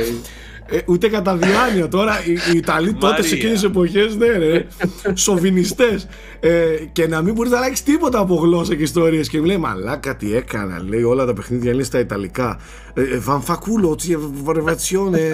Οκ. 0.68 0.72
Ε, 0.72 0.80
ούτε 0.86 1.08
κατά 1.08 1.36
διάνοια. 1.36 1.88
Τώρα 1.88 2.24
οι, 2.26 2.32
οι 2.32 2.56
Ιταλοί 2.56 2.94
τότε 2.94 3.22
σε 3.22 3.34
Μαρία. 3.34 3.36
εκείνε 3.36 3.54
τι 3.60 3.64
εποχές, 3.66 4.16
ναι, 4.16 4.26
ρε. 4.26 4.66
Σοβινιστές. 5.14 6.06
Ε, 6.40 6.66
και 6.92 7.06
να 7.08 7.22
μην 7.22 7.34
μπορείς 7.34 7.50
να 7.52 7.56
αλλάξεις 7.58 7.82
τίποτα 7.82 8.18
από 8.18 8.34
γλώσσα 8.34 8.74
και 8.74 8.82
ιστορίες. 8.82 9.28
Και 9.28 9.38
μου 9.38 9.44
λέει 9.44 9.56
Μαλάκα, 9.56 10.16
τι 10.16 10.34
έκανα. 10.36 10.82
Λέει 10.88 11.02
όλα 11.02 11.24
τα 11.26 11.32
παιχνίδια 11.32 11.72
είναι 11.72 11.82
στα 11.82 11.98
Ιταλικά. 11.98 12.58
Ε, 12.94 13.02
ε, 13.02 13.18
Βαμφακούλο, 13.18 13.94
τσι 13.94 14.16
βορευατσιόνε. 14.16 15.32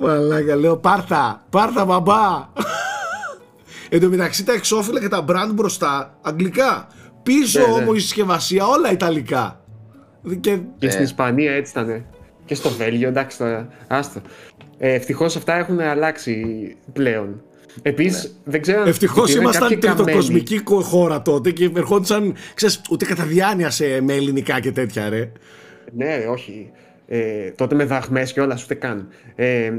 Μαλάκα, 0.00 0.56
λέω 0.56 0.76
πάρτα, 0.76 1.44
πάρτα 1.50 1.84
μπαμπά. 1.84 2.48
Εν 3.88 4.00
τω 4.00 4.08
μεταξύ 4.08 4.44
τα 4.44 4.52
εξώφυλλα 4.52 5.00
και 5.00 5.08
τα 5.08 5.24
brand 5.28 5.50
μπροστά 5.54 6.18
αγγλικά. 6.22 6.86
Πίσω 7.22 7.60
Ναι, 7.60 7.66
ναι. 7.66 7.72
όμως 7.72 7.96
η 7.96 8.00
συσκευασία 8.00 8.66
όλα 8.66 8.92
Ιταλικά. 8.92 9.60
Και 10.40 10.58
Και 10.78 10.88
στην 10.90 11.00
Ε. 11.00 11.04
Ισπανία 11.04 11.52
έτσι 11.52 11.72
ήταν. 11.72 12.04
Και 12.44 12.54
στο 12.54 12.70
Βέλγιο, 12.70 13.08
εντάξει 13.08 13.38
τώρα. 13.38 13.68
Άστο. 13.86 14.20
Ε, 14.78 14.92
Ευτυχώς 14.92 15.36
αυτά 15.36 15.56
έχουν 15.56 15.80
αλλάξει 15.80 16.44
πλέον. 16.92 17.42
Επίσης, 17.82 18.40
δεν 18.44 18.62
ξέρω 18.62 18.80
αν 18.82 18.88
Ευτυχώς 18.88 19.22
υπήρχαν 19.30 19.42
ήμασταν 19.42 19.62
κάποιοι 19.68 19.78
καμένοι. 19.78 20.04
τριτοκοσμική 20.04 20.58
κο- 20.58 20.80
χώρα 20.82 21.22
τότε 21.22 21.50
και 21.50 21.70
ερχόντουσαν, 21.76 22.34
ξέρεις, 22.54 22.80
ούτε 22.90 23.04
κατά 23.04 23.24
διάνοια 23.24 23.70
σε, 23.70 24.00
με 24.00 24.12
ελληνικά 24.14 24.60
και 24.60 24.72
τέτοια, 24.72 25.08
ρε. 25.08 25.32
Ναι, 25.92 26.16
ρε, 26.16 26.26
όχι. 26.26 26.70
Ε, 27.08 27.50
τότε 27.50 27.74
με 27.74 27.84
δαχμές 27.84 28.32
και 28.32 28.40
όλα, 28.40 28.58
ούτε 28.64 28.74
καν. 28.74 29.08
Ε, 29.34 29.72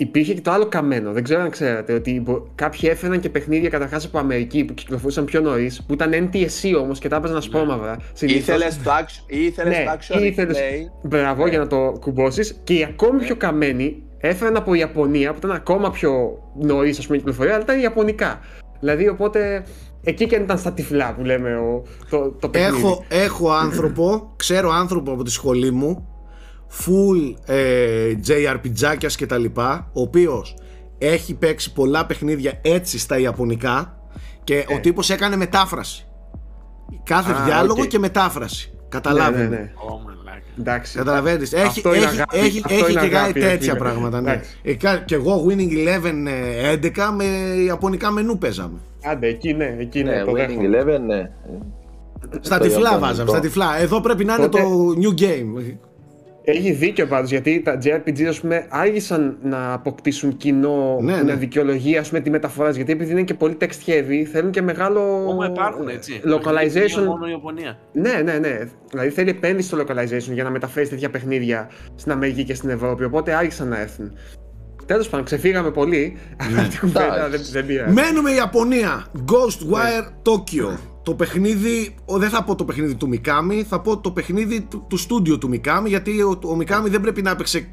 υπήρχε 0.00 0.34
και 0.34 0.40
το 0.40 0.50
άλλο 0.50 0.66
καμένο. 0.66 1.12
Δεν 1.12 1.22
ξέρω 1.22 1.40
αν 1.42 1.50
ξέρατε 1.50 1.92
ότι 1.92 2.20
μπο- 2.24 2.42
κάποιοι 2.54 2.80
έφεραν 2.92 3.20
και 3.20 3.28
παιχνίδια 3.28 3.68
καταρχάς 3.68 4.04
από 4.04 4.18
Αμερική 4.18 4.64
που 4.64 4.74
κυκλοφορούσαν 4.74 5.24
πιο 5.24 5.40
νωρίς, 5.40 5.82
που 5.86 5.92
ήταν 5.92 6.12
NTSC 6.32 6.74
όμως 6.80 6.98
και 6.98 7.08
τα 7.08 7.16
έπαιζαν 7.16 7.36
ασπρόμαυρα. 7.36 7.96
Συνήθως. 8.12 8.40
Ήθελες 8.40 8.78
το 8.82 8.90
action, 8.90 9.24
ήθελες 9.26 9.76
Ναι, 9.78 9.84
το 9.84 9.90
action 10.16 10.22
ήθελες- 10.22 10.56
replay. 10.58 11.08
Μπράβο 11.08 11.46
για 11.48 11.58
να 11.58 11.66
το 11.66 11.92
κουμπώσεις. 12.00 12.60
Και 12.64 12.74
οι 12.74 12.84
ακόμη 12.84 13.18
πιο 13.20 13.36
καμένοι 13.36 14.02
έφεραν 14.18 14.56
από 14.56 14.74
Ιαπωνία 14.74 15.30
που 15.30 15.36
ήταν 15.38 15.50
ακόμα 15.50 15.90
πιο 15.90 16.38
νωρίς, 16.60 16.98
ας 16.98 17.04
πούμε, 17.04 17.16
η 17.16 17.20
κυκλοφορία, 17.20 17.52
αλλά 17.54 17.62
ήταν 17.62 17.80
Ιαπωνικά. 17.80 18.40
Δηλαδή, 18.80 19.08
οπότε 19.08 19.64
εκεί 20.04 20.26
και 20.26 20.36
αν 20.36 20.42
ήταν 20.42 20.58
στα 20.58 20.72
τυφλά 20.72 21.14
που 21.14 21.24
λέμε 21.24 21.54
ο, 21.56 21.82
το, 22.10 22.30
το 22.40 22.48
παιχνίδι. 22.48 22.76
Έχω, 22.78 23.04
έχω 23.08 23.50
άνθρωπο, 23.50 24.22
ξέρω 24.36 24.70
άνθρωπο 24.70 25.12
από 25.12 25.22
τη 25.22 25.30
σχολή 25.30 25.70
μου, 25.70 26.08
full 26.78 27.34
ε, 27.46 28.14
JRPGάκιας 28.26 29.12
και 29.16 29.26
τα 29.26 29.38
λοιπά, 29.38 29.90
ο 29.92 30.00
οποίος 30.00 30.54
έχει 30.98 31.34
παίξει 31.34 31.72
πολλά 31.72 32.06
παιχνίδια 32.06 32.52
έτσι 32.62 32.98
στα 32.98 33.18
Ιαπωνικά 33.18 33.98
και 34.44 34.64
ο 34.76 34.80
τύπος 34.80 35.10
έκανε 35.10 35.36
μετάφραση. 35.36 36.04
Κάθε 37.04 37.32
Α, 37.32 37.44
διάλογο 37.44 37.82
οκ. 37.82 37.88
και 37.88 37.98
μετάφραση. 37.98 38.70
ναι, 38.74 38.80
Καταλάβαινε. 38.88 39.42
ναι, 39.42 39.56
ναι. 39.56 39.72
Ω, 39.74 39.98
μαλάκα. 39.98 40.42
Εντάξει. 40.58 40.96
Καταλαβαίνεις, 40.96 41.52
έχει, 41.52 41.64
Αυτό 41.66 41.94
είναι 41.94 42.04
έχει, 42.04 42.14
αγάπη, 42.14 42.38
έχει, 42.38 42.60
αυτό 42.64 42.74
έχει 42.84 42.92
είναι 42.92 43.00
και 43.00 43.16
αγάπη, 43.16 43.26
κάτι 43.32 43.40
ρε 43.40 43.46
τέτοια 43.46 43.72
φίλε. 43.72 43.84
πράγματα. 43.84 44.20
Ναι. 44.20 44.30
Εντάξει. 44.30 44.50
Ε, 44.62 44.74
κα- 44.74 44.96
και 44.98 45.14
εγώ 45.14 45.46
Winning 45.48 45.72
Eleven 45.72 46.26
ε, 46.26 46.72
11 46.72 47.14
με 47.16 47.24
ιαπωνικά 47.66 48.10
μενού 48.10 48.38
παίζαμε. 48.38 48.78
Άντε, 49.04 49.26
εκεί 49.26 49.52
ναι, 49.52 49.76
εκεί 49.78 50.02
ναι, 50.02 50.10
Ναι, 50.10 50.24
το 50.24 50.30
Winning 50.32 50.34
δέχομαι. 50.34 50.68
Eleven, 50.82 51.00
ναι. 51.06 51.30
Στα 52.40 52.58
Το 52.58 52.64
τυφλά 52.64 52.80
ιαπωνικό. 52.82 53.06
βάζαμε, 53.06 53.30
στα 53.30 53.40
τυφλά. 53.40 53.78
Εδώ 53.80 54.00
πρέπει 54.00 54.24
να 54.24 54.34
είναι 54.34 54.48
Τότε- 54.48 54.62
το 54.62 54.94
new 55.00 55.20
game. 55.22 55.74
Έχει 56.50 56.72
δίκιο 56.72 57.06
πάντως 57.06 57.30
γιατί 57.30 57.60
τα 57.60 57.78
JRPG 57.84 58.22
ας 58.22 58.40
πούμε, 58.40 58.66
άργησαν 58.68 59.36
να 59.42 59.72
αποκτήσουν 59.72 60.36
κοινό 60.36 60.98
Ναι, 61.00 61.12
που 61.18 61.24
ναι. 61.24 61.32
να 61.32 61.38
δικαιολογεί 61.38 61.96
ας 61.96 62.08
πούμε, 62.08 62.20
τη 62.20 62.30
μεταφοράς. 62.30 62.76
Γιατί 62.76 62.92
επειδή 62.92 63.10
είναι 63.10 63.22
και 63.22 63.34
πολύ 63.34 63.56
text 63.60 63.88
heavy, 63.88 64.24
θέλουν 64.32 64.50
και 64.50 64.62
μεγάλο 64.62 65.26
Όμως 65.28 65.46
υπάρχουν 65.46 65.88
έτσι. 65.88 66.20
Ε, 66.24 66.30
localization. 66.30 67.04
Μόνο 67.04 67.26
η 67.26 67.30
Ιαπωνία. 67.30 67.78
Ναι, 67.92 68.20
ναι, 68.24 68.38
ναι. 68.38 68.58
Δηλαδή 68.90 69.10
θέλει 69.10 69.30
επένδυση 69.30 69.68
στο 69.68 69.78
localization 69.78 70.32
για 70.32 70.44
να 70.44 70.50
μεταφέρεις 70.50 70.88
τέτοια 70.88 71.10
παιχνίδια 71.10 71.70
στην 71.94 72.12
Αμερική 72.12 72.44
και 72.44 72.54
στην 72.54 72.70
Ευρώπη. 72.70 73.04
Οπότε 73.04 73.34
άρχισαν 73.34 73.68
να 73.68 73.80
έρθουν. 73.80 74.12
Τέλος 74.86 75.08
πάντων, 75.08 75.24
ξεφύγαμε 75.26 75.70
πολύ. 75.70 76.16
Αλλά 76.36 76.62
την 76.70 76.80
κουβέντα 76.80 77.14
δεν, 77.14 77.24
Εντάξει. 77.24 77.52
δεν 77.52 77.66
πειράζει. 77.66 77.92
Μένουμε 77.94 78.30
Ιαπωνία. 78.30 79.06
Ghostwire 79.14 80.06
Tokyo. 80.22 80.78
Το 81.02 81.14
παιχνίδι, 81.14 81.94
ο, 82.04 82.18
δεν 82.18 82.28
θα 82.28 82.44
πω 82.44 82.54
το 82.54 82.64
παιχνίδι 82.64 82.94
του 82.94 83.08
Μικάμι, 83.08 83.62
θα 83.68 83.80
πω 83.80 83.98
το 83.98 84.10
παιχνίδι 84.10 84.60
του, 84.60 84.84
του 84.88 84.96
στούντιο 84.96 85.38
του 85.38 85.48
Μικάμι, 85.48 85.88
γιατί 85.88 86.22
ο, 86.22 86.38
ο 86.44 86.54
Μικάμι 86.56 86.88
δεν 86.88 87.00
πρέπει 87.00 87.22
να 87.22 87.30
έπαιξε 87.30 87.68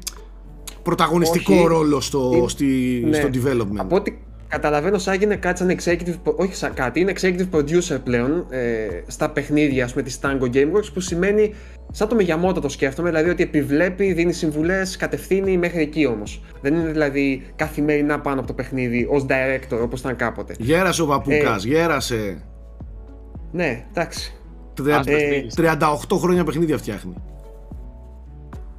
πρωταγωνιστικό 0.82 1.54
Όχι. 1.54 1.66
ρόλο 1.66 2.00
στο, 2.00 2.30
Είναι- 2.34 2.48
στη, 2.48 3.02
Ναι. 3.08 3.16
στο 3.16 3.28
development. 3.34 3.76
Από 3.76 3.96
ό,τι 3.96 4.12
καταλαβαίνω, 4.48 4.98
σαν 4.98 5.20
είναι 5.20 5.36
κάτι 5.36 5.58
σαν 5.58 5.76
executive, 5.98 6.32
όχι 6.36 6.54
σαν 6.54 6.74
κάτι, 6.74 7.00
είναι 7.00 7.12
executive 7.20 7.56
producer 7.56 7.98
πλέον 8.04 8.46
ε, 8.50 8.86
στα 9.06 9.30
παιχνίδια 9.30 9.84
ας 9.84 9.90
πούμε, 9.92 10.02
της 10.04 10.18
Tango 10.22 10.44
Gameworks 10.54 10.92
που 10.94 11.00
σημαίνει 11.00 11.54
σαν 11.92 12.08
το 12.08 12.16
Miyamoto 12.20 12.60
το 12.60 12.68
σκέφτομαι, 12.68 13.08
δηλαδή 13.08 13.30
ότι 13.30 13.42
επιβλέπει, 13.42 14.12
δίνει 14.12 14.32
συμβουλές, 14.32 14.96
κατευθύνει 14.96 15.58
μέχρι 15.58 15.80
εκεί 15.80 16.06
όμως. 16.06 16.42
Δεν 16.60 16.74
είναι 16.74 16.90
δηλαδή 16.90 17.42
καθημερινά 17.56 18.20
πάνω 18.20 18.38
από 18.38 18.46
το 18.48 18.54
παιχνίδι 18.54 19.06
ως 19.10 19.26
director 19.28 19.78
όπως 19.82 20.00
ήταν 20.00 20.16
κάποτε. 20.16 20.54
Γέρασε 20.58 21.02
ο 21.02 21.06
Παπούκας, 21.06 21.64
Ε. 21.64 21.68
γέρασε. 21.68 22.42
Ναι, 23.52 23.84
εντάξει, 23.90 24.32
Τρια- 24.74 24.96
Ας 24.98 25.06
το 25.06 25.12
στείλεις. 25.18 25.54
38 25.54 26.18
χρόνια 26.18 26.44
παιχνίδια 26.44 26.78
φτιάχνει. 26.78 27.14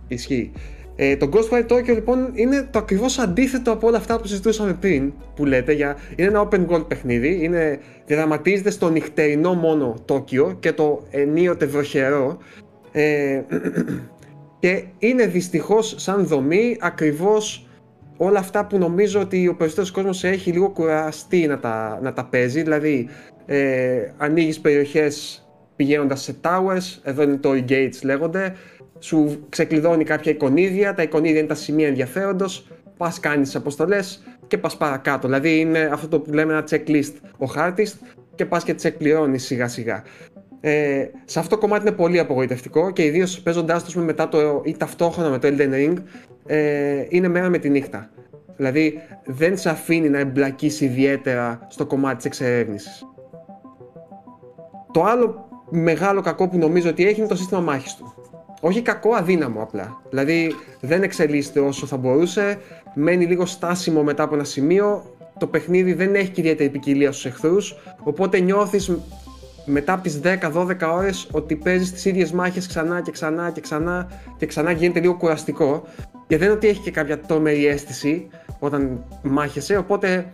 ισχύει. 0.07 0.51
Ε, 0.95 1.17
το 1.17 1.30
Ghostwire 1.34 1.72
Tokyo 1.72 1.93
λοιπόν 1.93 2.30
είναι 2.34 2.67
το 2.72 2.80
ακριβώς 2.80 3.20
αντίθετο 3.20 3.72
από 3.72 3.88
όλα 3.88 3.97
αυτά 3.97 4.20
που 4.20 4.28
συζητούσαμε 4.28 4.74
πριν 4.74 5.13
που 5.36 5.45
λέτε 5.45 5.74
για, 5.74 5.97
είναι 6.15 6.28
ένα 6.28 6.47
open 6.49 6.65
world 6.67 6.88
παιχνίδι 6.88 7.39
είναι, 7.43 7.80
διαδραματίζεται 8.05 8.70
στο 8.70 8.89
νυχτερινό 8.89 9.53
μόνο 9.53 9.95
Τόκιο 10.05 10.57
και 10.59 10.74
το 10.74 11.03
ενίοτε 11.09 11.65
βροχερό 11.65 12.38
ε, 12.91 13.41
και 14.59 14.84
είναι 14.99 15.26
δυστυχώς 15.26 15.95
σαν 15.97 16.26
δομή 16.26 16.78
ακριβώς 16.80 17.67
όλα 18.17 18.39
αυτά 18.39 18.65
που 18.65 18.78
νομίζω 18.78 19.20
ότι 19.20 19.47
ο 19.47 19.55
περισσότερος 19.55 19.91
κόσμος 19.91 20.24
έχει 20.24 20.51
λίγο 20.51 20.70
κουραστεί 20.70 21.47
να 21.47 21.59
τα, 21.59 21.99
να 22.01 22.13
τα 22.13 22.26
παίζει 22.26 22.61
δηλαδή 22.61 23.07
ε, 23.52 24.14
ανοίγεις 24.18 24.60
περιοχές 24.60 25.43
πηγαίνοντας 25.76 26.22
σε 26.22 26.36
towers 26.41 27.00
εδώ 27.04 27.24
είναι 27.24 27.38
το 27.38 27.50
gates 27.70 28.04
λέγονται 28.04 28.56
σου 29.00 29.45
ξεκλειδώνει 29.50 30.04
κάποια 30.04 30.32
εικονίδια, 30.32 30.93
τα 30.93 31.02
εικονίδια 31.02 31.39
είναι 31.39 31.47
τα 31.47 31.56
σημεία 31.56 31.88
ενδιαφέροντος, 31.88 32.68
πας 32.97 33.20
κάνεις 33.20 33.47
τις 33.47 33.56
αποστολές 33.56 34.24
και 34.47 34.58
πας 34.58 34.78
παρακάτω. 34.78 35.28
Δηλαδή 35.28 35.60
είναι 35.60 35.89
αυτό 35.93 36.08
το 36.08 36.20
που 36.20 36.34
λέμε 36.34 36.54
ένα 36.54 36.64
checklist 36.70 37.14
ο 37.38 37.45
χάρτης 37.45 38.00
και 38.36 38.45
πας 38.45 38.64
και 38.64 38.74
τσεκπληρώνεις 38.74 39.45
σιγά 39.45 39.68
σιγά. 39.68 40.04
Ε, 40.62 41.06
σε 41.26 41.39
αυτό 41.39 41.56
το 41.56 41.62
κομμάτι 41.62 41.88
είναι 41.88 41.95
πολύ 41.95 42.20
απογοητευτικό 42.20 42.91
και 42.91 43.04
ιδίως 43.04 43.41
παίζοντάς 43.41 43.84
το 43.84 44.00
μετά 44.00 44.30
το 44.30 44.62
ή 44.66 44.78
ταυτόχρονα 44.78 45.30
με 45.30 45.39
το 45.39 45.47
Elden 45.52 45.74
Ring 45.74 45.93
ε, 46.45 47.06
είναι 47.10 47.28
μέρα 47.28 47.50
με 47.50 47.58
τη 47.58 47.70
νύχτα. 47.70 48.10
Δηλαδή 48.56 49.00
δεν 49.26 49.58
σε 49.58 49.70
αφήνει 49.70 50.10
να 50.10 50.20
εμπλακείς 50.20 50.82
ιδιαίτερα 50.82 51.68
στο 51.70 51.86
κομμάτι 51.86 52.16
της 52.16 52.26
εξερεύνησης. 52.26 53.04
Το 54.92 55.04
άλλο 55.04 55.48
μεγάλο 55.70 56.22
κακό 56.22 56.48
που 56.48 56.58
νομίζω 56.58 56.90
ότι 56.90 57.08
έχει 57.08 57.20
είναι 57.20 57.28
το 57.28 57.36
σύστημα 57.36 57.60
μάχης 57.60 57.96
του. 57.96 58.14
Όχι 58.62 58.82
κακό, 58.82 59.14
αδύναμο 59.14 59.62
απλά. 59.62 60.02
Δηλαδή 60.10 60.56
δεν 60.82 61.04
εξελίσσεται 61.04 61.60
όσο 61.60 61.86
θα 61.86 61.98
μπορούσε, 61.98 62.58
μένει 62.94 63.26
λίγο 63.26 63.46
στάσιμο 63.46 64.04
μετά 64.04 64.24
από 64.24 64.36
ένα 64.36 64.44
σημείο, 64.44 65.04
το 65.38 65.48
παιχνίδι 65.48 65.94
δεν 65.94 66.16
έχει 66.16 66.30
και 66.30 66.42
ιδιαίτερη 66.42 66.70
ποικιλία 66.70 67.12
στους 67.12 67.26
εχθρούς, 67.26 67.78
οπότε 68.04 68.40
νιώθεις 68.40 68.92
μετά 69.66 69.94
από 69.94 70.04
τις 70.04 70.22
10-12 70.24 70.76
ώρες 70.94 71.28
ότι 71.32 71.56
παίζεις 71.56 71.92
τις 71.92 72.06
ίδιες 72.06 72.32
μάχες 72.32 72.68
ξανά 72.68 73.02
και 73.02 73.12
ξανά 73.12 73.52
και 73.52 73.62
ξανά 73.62 74.08
και 74.38 74.46
ξανά 74.46 74.72
γίνεται 74.72 75.00
λίγο 75.00 75.16
κουραστικό 75.16 75.84
και 76.28 76.38
δεν 76.38 76.48
είναι 76.48 76.56
ότι 76.56 76.68
έχει 76.68 76.82
και 76.82 76.92
κάποια 76.92 77.20
τρομερή 77.20 77.66
αίσθηση 77.66 78.28
όταν 78.60 79.04
μάχεσαι, 79.22 79.78
οπότε 79.78 80.32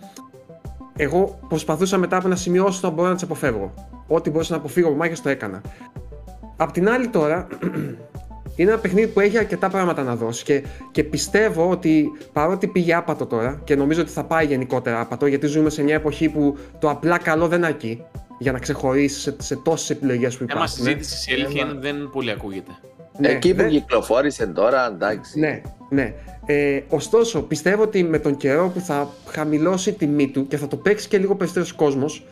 εγώ 0.97 1.39
προσπαθούσα 1.47 1.97
μετά 1.97 2.17
από 2.17 2.27
ένα 2.27 2.35
σημείο 2.35 2.65
όσο 2.65 2.79
να 2.83 2.89
μπορώ 2.89 3.07
να 3.07 3.13
τις 3.13 3.23
αποφεύγω. 3.23 3.73
Ό,τι 4.07 4.29
μπορούσα 4.29 4.51
να 4.51 4.57
αποφύγω 4.57 4.87
από 4.87 4.97
μάχες 4.97 5.21
το 5.21 5.29
έκανα. 5.29 5.61
Απ' 6.57 6.71
την 6.71 6.89
άλλη 6.89 7.07
τώρα, 7.07 7.47
είναι 8.55 8.71
ένα 8.71 8.79
παιχνίδι 8.79 9.07
που 9.07 9.19
έχει 9.19 9.37
αρκετά 9.37 9.69
πράγματα 9.69 10.03
να 10.03 10.15
δώσει 10.15 10.43
και, 10.43 10.63
και 10.91 11.03
πιστεύω 11.03 11.69
ότι 11.69 12.11
παρότι 12.33 12.67
πήγε 12.67 12.93
άπατο 12.93 13.25
τώρα 13.25 13.61
και 13.63 13.75
νομίζω 13.75 14.01
ότι 14.01 14.11
θα 14.11 14.23
πάει 14.23 14.45
γενικότερα 14.45 14.99
άπατο 14.99 15.25
γιατί 15.25 15.47
ζούμε 15.47 15.69
σε 15.69 15.83
μια 15.83 15.95
εποχή 15.95 16.29
που 16.29 16.57
το 16.79 16.89
απλά 16.89 17.17
καλό 17.17 17.47
δεν 17.47 17.63
αρκεί 17.63 18.03
για 18.39 18.51
να 18.51 18.59
ξεχωρίσει 18.59 19.19
σε, 19.19 19.35
σε 19.39 19.55
τόσες 19.55 19.89
επιλογές 19.89 20.37
που 20.37 20.43
Έμα 20.43 20.51
υπάρχουν. 20.53 20.83
συζήτησης 20.83 21.27
η 21.27 21.33
αλήθεια 21.33 21.65
είναι 21.65 21.79
δεν 21.79 22.09
πολύ 22.11 22.31
ακούγεται. 22.31 22.71
Ναι, 23.17 23.27
Εκεί 23.27 23.51
που 23.51 23.55
δεν- 23.61 23.69
κυκλοφόρησε 23.69 24.47
τώρα, 24.47 24.85
εντάξει. 24.85 25.39
Ναι, 25.39 25.61
ναι. 25.89 26.13
Ε, 26.45 26.81
ωστόσο, 26.89 27.41
πιστεύω 27.41 27.81
ότι 27.83 28.03
με 28.03 28.19
τον 28.19 28.37
καιρό 28.37 28.69
που 28.73 28.79
θα 28.79 29.09
χαμηλώσει 29.27 29.89
η 29.89 29.93
τιμή 29.93 30.27
του 30.27 30.47
και 30.47 30.57
θα 30.57 30.67
το 30.67 30.75
παίξει 30.77 31.07
και 31.07 31.17
λίγο 31.17 31.35
περισσότερος 31.35 31.73
κόσμος, 31.73 32.25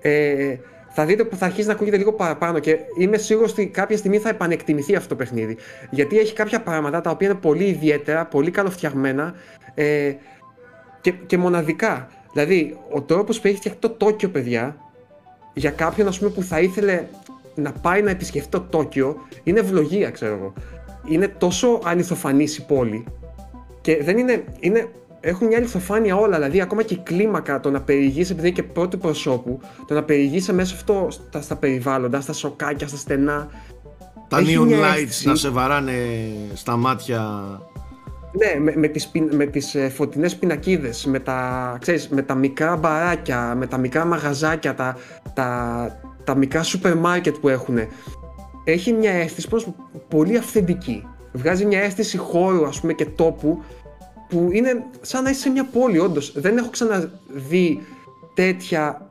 ε, 0.00 0.56
θα 0.88 1.04
δείτε 1.04 1.24
που 1.24 1.36
θα 1.36 1.46
αρχίσει 1.46 1.66
να 1.66 1.72
ακούγεται 1.72 1.96
λίγο 1.96 2.12
παραπάνω 2.12 2.58
και 2.58 2.78
είμαι 2.98 3.16
σίγουρος 3.16 3.50
ότι 3.52 3.66
κάποια 3.66 3.96
στιγμή 3.96 4.18
θα 4.18 4.28
επανεκτιμηθεί 4.28 4.94
αυτό 4.96 5.08
το 5.08 5.14
παιχνίδι. 5.16 5.56
Γιατί 5.90 6.18
έχει 6.18 6.32
κάποια 6.32 6.60
πράγματα 6.62 7.00
τα 7.00 7.10
οποία 7.10 7.28
είναι 7.28 7.38
πολύ 7.38 7.64
ιδιαίτερα, 7.64 8.26
πολύ 8.26 8.50
καλοφτιαγμένα 8.50 9.34
ε, 9.74 10.12
και, 11.00 11.10
και 11.26 11.38
μοναδικά. 11.38 12.08
Δηλαδή, 12.32 12.78
ο 12.90 13.02
τρόπος 13.02 13.40
που 13.40 13.46
έχει 13.46 13.56
φτιαχτεί 13.56 13.80
το 13.80 13.90
Τόκιο, 13.90 14.28
παιδιά, 14.28 14.76
για 15.52 15.70
κάποιον 15.70 16.08
ας 16.08 16.18
πούμε, 16.18 16.30
που 16.30 16.42
θα 16.42 16.60
ήθελε 16.60 17.02
να 17.56 17.72
πάει 17.72 18.02
να 18.02 18.10
επισκεφτεί 18.10 18.48
το 18.48 18.60
Τόκιο 18.60 19.16
είναι 19.42 19.60
ευλογία, 19.60 20.10
ξέρω 20.10 20.34
εγώ. 20.34 20.52
Είναι 21.08 21.28
τόσο 21.28 21.80
αληθοφανής 21.84 22.56
η 22.56 22.64
πόλη 22.66 23.04
και 23.80 24.02
δεν 24.02 24.18
είναι, 24.18 24.44
είναι 24.60 24.88
έχουν 25.20 25.46
μια 25.46 25.56
αληθοφάνεια 25.58 26.16
όλα. 26.16 26.36
Δηλαδή, 26.36 26.60
ακόμα 26.60 26.82
και 26.82 26.94
η 26.94 27.00
κλίμακα, 27.02 27.60
το 27.60 27.70
να 27.70 27.80
περιηγήσει, 27.80 28.32
επειδή 28.32 28.46
είναι 28.48 28.56
και 28.56 28.62
πρώτου 28.62 28.98
προσώπου, 28.98 29.60
το 29.86 29.94
να 29.94 30.02
περιηγήσει 30.02 30.52
μέσα 30.52 30.74
αυτό 30.74 31.06
στα, 31.10 31.40
στα 31.40 31.56
περιβάλλοντα, 31.56 32.20
στα 32.20 32.32
σοκάκια, 32.32 32.88
στα 32.88 32.96
στενά. 32.96 33.48
Τα 34.28 34.38
έχει 34.38 34.56
neon 34.60 34.64
μια 34.66 34.78
lights 34.78 34.94
αίσθηση- 34.96 35.26
να 35.26 35.34
σε 35.34 35.48
βαράνε 35.48 35.92
στα 36.54 36.76
μάτια. 36.76 37.20
Ναι, 38.32 38.60
με, 38.60 38.72
με 38.76 38.88
τις, 38.88 39.08
πιν- 39.08 39.34
με 39.34 39.46
τις 39.46 39.74
ε, 39.74 39.88
φωτεινές 39.88 40.36
πινακίδες, 40.36 41.04
με 41.06 41.18
τα, 41.18 41.76
ξέρεις, 41.80 42.08
με 42.08 42.22
τα 42.22 42.34
μικρά 42.34 42.76
μπαράκια, 42.76 43.54
με 43.56 43.66
τα 43.66 43.76
μικρά 43.76 44.04
μαγαζάκια, 44.04 44.74
τα, 44.74 44.96
τα, 45.34 46.00
τα 46.26 46.34
μικρά 46.34 46.62
σούπερ 46.62 46.96
μάρκετ 46.96 47.36
που 47.36 47.48
έχουν. 47.48 47.78
Έχει 48.64 48.92
μια 48.92 49.12
αίσθηση 49.12 49.48
πως, 49.48 49.68
πολύ 50.08 50.36
αυθεντική. 50.36 51.06
Βγάζει 51.32 51.64
μια 51.64 51.80
αίσθηση 51.80 52.16
χώρου 52.16 52.66
ας 52.66 52.80
πούμε 52.80 52.92
και 52.92 53.04
τόπου 53.04 53.62
που 54.28 54.48
είναι 54.52 54.84
σαν 55.00 55.22
να 55.22 55.30
είσαι 55.30 55.40
σε 55.40 55.50
μια 55.50 55.64
πόλη 55.64 55.98
όντως. 55.98 56.32
Δεν 56.36 56.56
έχω 56.56 56.70
ξαναδεί 56.70 57.80
τέτοια, 58.34 59.10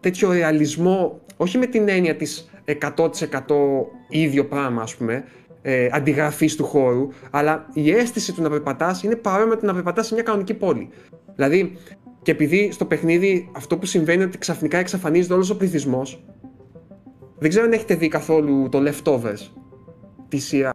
τέτοιο 0.00 0.32
ρεαλισμό, 0.32 1.20
όχι 1.36 1.58
με 1.58 1.66
την 1.66 1.88
έννοια 1.88 2.16
της 2.16 2.50
100% 2.64 3.86
ίδιο 4.08 4.44
πράγμα 4.46 4.82
ας 4.82 4.96
πούμε, 4.96 5.24
ε, 5.62 5.88
αντιγραφής 5.92 6.56
του 6.56 6.64
χώρου, 6.64 7.08
αλλά 7.30 7.66
η 7.72 7.90
αίσθηση 7.90 8.32
του 8.32 8.42
να 8.42 8.50
περπατάς 8.50 9.02
είναι 9.02 9.16
παρόμοια 9.16 9.46
με 9.46 9.56
το 9.56 9.66
να 9.66 9.72
περπατάς 9.74 10.06
σε 10.06 10.14
μια 10.14 10.22
κανονική 10.22 10.54
πόλη. 10.54 10.88
Δηλαδή, 11.34 11.76
και 12.22 12.30
επειδή 12.30 12.70
στο 12.72 12.84
παιχνίδι 12.84 13.50
αυτό 13.56 13.78
που 13.78 13.86
συμβαίνει 13.86 14.16
είναι 14.18 14.26
ότι 14.26 14.38
ξαφνικά 14.38 14.78
εξαφανίζεται 14.78 15.34
όλος 15.34 15.50
ο 15.50 15.56
πληθυσμός, 15.56 16.24
δεν 17.38 17.48
ξέρω 17.50 17.64
αν 17.64 17.72
έχετε 17.72 17.94
δει 17.94 18.08
καθόλου 18.08 18.68
το 18.68 18.78
Leftovers, 18.86 19.48
τη 20.28 20.38
σειρά. 20.38 20.72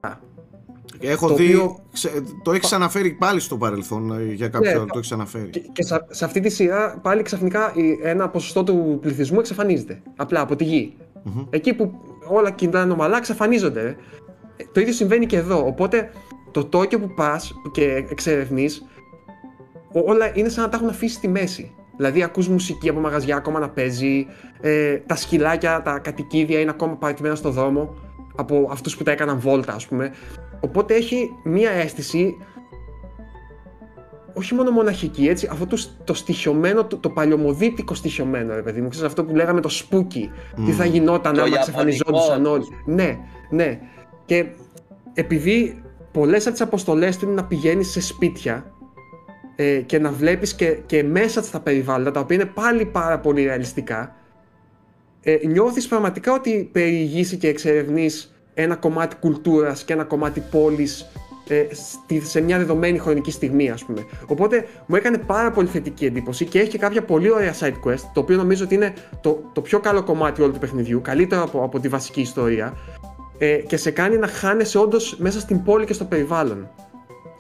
Έχω 1.00 1.28
Το 1.28 1.34
δει. 1.36 1.46
οποίο- 1.46 1.80
ξε- 1.94 2.12
Το 2.44 2.52
έχεις 2.52 2.72
αναφέρει 2.74 3.12
πάλι 3.12 3.40
στο 3.40 3.58
παρελθόν 3.58 4.12
ε, 4.20 4.34
για 4.34 4.48
κάποιο 4.48 4.72
Ναι, 4.72 4.78
άλλο. 4.78 4.86
Το 4.86 4.98
έχεις 4.98 5.12
αναφέρει. 5.12 5.50
Και, 5.50 5.60
και 5.60 5.84
σε, 5.84 6.06
σε 6.10 6.26
αυτή 6.26 6.40
τη 6.40 6.50
σειρά 6.50 7.00
πάλι 7.02 7.22
ξαφνικά 7.22 7.72
η- 7.76 8.00
ένα 8.04 8.30
ποσοστό 8.30 8.64
του 8.64 8.98
πληθυσμού 9.02 9.40
εξαφανίζεται. 9.40 10.02
Απλά 10.16 10.42
από 10.42 10.56
τη 10.56 10.64
γη. 10.64 10.98
Μμμ. 11.24 11.46
Εκεί 11.50 11.74
που 11.74 11.92
όλα 12.28 12.52
κινητάνε 12.52 12.92
ομαλά 12.94 13.18
εξαφανίζονται. 13.18 13.82
ρε. 13.82 13.96
Ε, 14.58 14.64
Το 14.72 14.80
ίδιο 14.80 14.94
συμβαίνει 14.94 15.26
και 15.26 15.38
εδώ. 15.38 15.66
Οπότε 15.68 16.12
το 16.52 16.66
Τόκιο 16.66 17.00
που 17.00 17.14
πας 17.14 17.54
και 17.72 18.06
εξερευνείς, 18.10 18.86
όλα 19.92 20.32
είναι 20.38 20.50
σαν 20.50 20.64
να 20.64 20.70
τα 20.70 20.78
έχουν 20.78 20.90
αφήσει 20.90 21.16
στη 21.16 21.28
μέση. 21.28 21.72
Δηλαδή 21.98 22.24
ακούς 22.24 22.48
μουσική 22.48 22.90
από 22.90 23.00
μαγαζιά 23.00 23.36
ακόμα 23.36 23.60
να 23.60 23.70
παίζει, 23.70 24.28
ε, 24.62 24.96
τα 24.98 25.16
σκυλάκια, 25.16 25.82
τα 25.82 26.00
κατοικίδια 26.00 26.60
είναι 26.60 26.70
ακόμα 26.70 26.96
παρατημένα 26.96 27.36
στο 27.36 27.50
δρόμο 27.50 27.96
από 28.36 28.68
αυτούς 28.72 28.98
που 28.98 29.04
τα 29.04 29.12
έκαναν 29.12 29.40
βόλτα 29.40 29.74
ας 29.74 29.88
πούμε. 29.88 30.12
Οπότε 30.60 30.94
έχει 30.96 31.30
μία 31.44 31.72
αίσθηση 31.72 32.36
όχι 34.34 34.54
μόνο 34.54 34.72
μοναχική, 34.72 35.28
έτσι, 35.28 35.48
αυτό 35.52 35.66
το, 35.66 35.78
το 36.04 36.14
στοιχειωμένο, 36.14 36.86
το, 36.86 36.98
το 36.98 37.10
παλιωμοδίτικο 37.10 37.94
στοιχειωμένο, 37.94 38.56
ρε 38.56 38.62
παιδί 38.62 38.82
μου, 38.82 38.88
ξέρεις, 38.90 39.08
αυτό 39.08 39.24
που 39.26 39.36
λέγαμε 39.36 39.62
το 39.62 39.70
spooky, 39.72 40.28
τι 40.66 40.72
θα 40.72 40.86
γινόταν 40.86 41.34
Το 41.34 41.42
άμα 41.42 41.50
ιαπωνικός. 41.50 41.68
εξαφανιζόντουσαν 41.68 42.46
όλοι. 42.46 42.66
Ναι, 42.86 43.18
ναι. 43.50 43.80
Και 44.26 44.46
επειδή 45.14 45.82
πολλές 46.12 46.44
από 46.44 46.52
τις 46.52 46.62
αποστολές 46.62 47.18
του 47.18 47.26
είναι 47.26 47.34
να 47.34 47.46
πηγαίνεις 47.46 47.90
σε 47.92 48.02
σπίτια 48.02 48.66
ε, 49.62 49.82
και 49.82 50.00
να 50.00 50.12
βλέπεις 50.12 50.54
και, 50.54 50.78
και 50.86 51.04
μέσα 51.04 51.44
στα 51.44 51.60
περιβάλλοντα, 51.60 52.12
τα 52.12 52.20
οποία 52.20 52.36
είναι 52.36 52.46
πάλι 52.46 52.86
πάρα 52.86 53.20
πολύ 53.20 53.44
ρεαλιστικά, 53.44 54.16
ε, 55.22 55.38
νιώθεις 55.48 55.88
πραγματικά 55.88 56.34
ότι 56.34 56.70
περιηγήσει 56.72 57.38
και 57.38 57.48
εξερευνείς 57.48 58.34
ένα 58.54 58.76
κομμάτι 58.76 59.16
κουλτούρας 59.16 59.84
και 59.84 59.94
ένα 59.94 60.04
κομμάτι 60.04 60.44
πόλης 60.52 61.06
ε, 61.48 61.66
στη- 61.72 62.22
σε 62.26 62.42
μια 62.42 62.58
δεδομένη 62.58 62.98
χρονική 62.98 63.32
στιγμή, 63.32 63.70
ας 63.70 63.86
πούμε. 63.86 64.06
Οπότε 64.28 64.66
μου 64.86 64.96
έκανε 64.96 65.18
πάρα 65.18 65.52
πολύ 65.52 65.68
θετική 65.68 66.06
εντύπωση 66.06 66.46
και 66.46 66.60
έχει 66.60 66.70
και 66.70 66.78
κάποια 66.78 67.04
πολύ 67.04 67.32
ωραία 67.32 67.54
side 67.60 67.88
quest, 67.88 68.04
το 68.14 68.20
οποίο 68.20 68.38
νομίζω 68.38 68.64
ότι 68.64 68.76
είναι 68.76 68.94
το, 69.22 69.50
το 69.54 69.62
πιο 69.62 69.80
καλό 69.80 70.04
κομμάτι 70.04 70.42
όλου 70.42 70.52
του 70.54 70.60
παιχνιδιού, 70.60 71.02
καλύτερο 71.02 71.42
από, 71.44 71.64
από 71.64 71.80
τη 71.80 71.88
βασική 71.88 72.22
ιστορία, 72.22 72.74
ε, 73.38 73.56
και 73.56 73.78
σε 73.78 73.92
κάνει 73.92 74.18
να 74.18 74.28
χάνεσαι 74.28 74.78
όντως 74.78 75.16
μέσα 75.20 75.40
στην 75.40 75.64
πόλη 75.64 75.86
και 75.86 75.94
στο 75.94 76.06
περιβάλλον. 76.06 76.70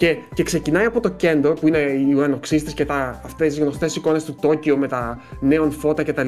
Και, 0.01 0.17
και 0.33 0.43
ξεκινάει 0.43 0.85
από 0.85 0.99
το 0.99 1.09
Κέντο, 1.09 1.53
που 1.53 1.67
είναι 1.67 1.77
οι 1.77 2.13
ουρανοξύστες 2.13 2.73
και 2.73 2.85
τα, 2.85 3.21
αυτές 3.25 3.57
οι 3.57 3.61
γνωστές 3.61 3.95
εικόνες 3.95 4.23
του 4.23 4.37
Τόκιο 4.41 4.77
με 4.77 4.87
τα 4.87 5.19
νέων 5.39 5.71
φώτα 5.71 6.03
κτλ. 6.03 6.27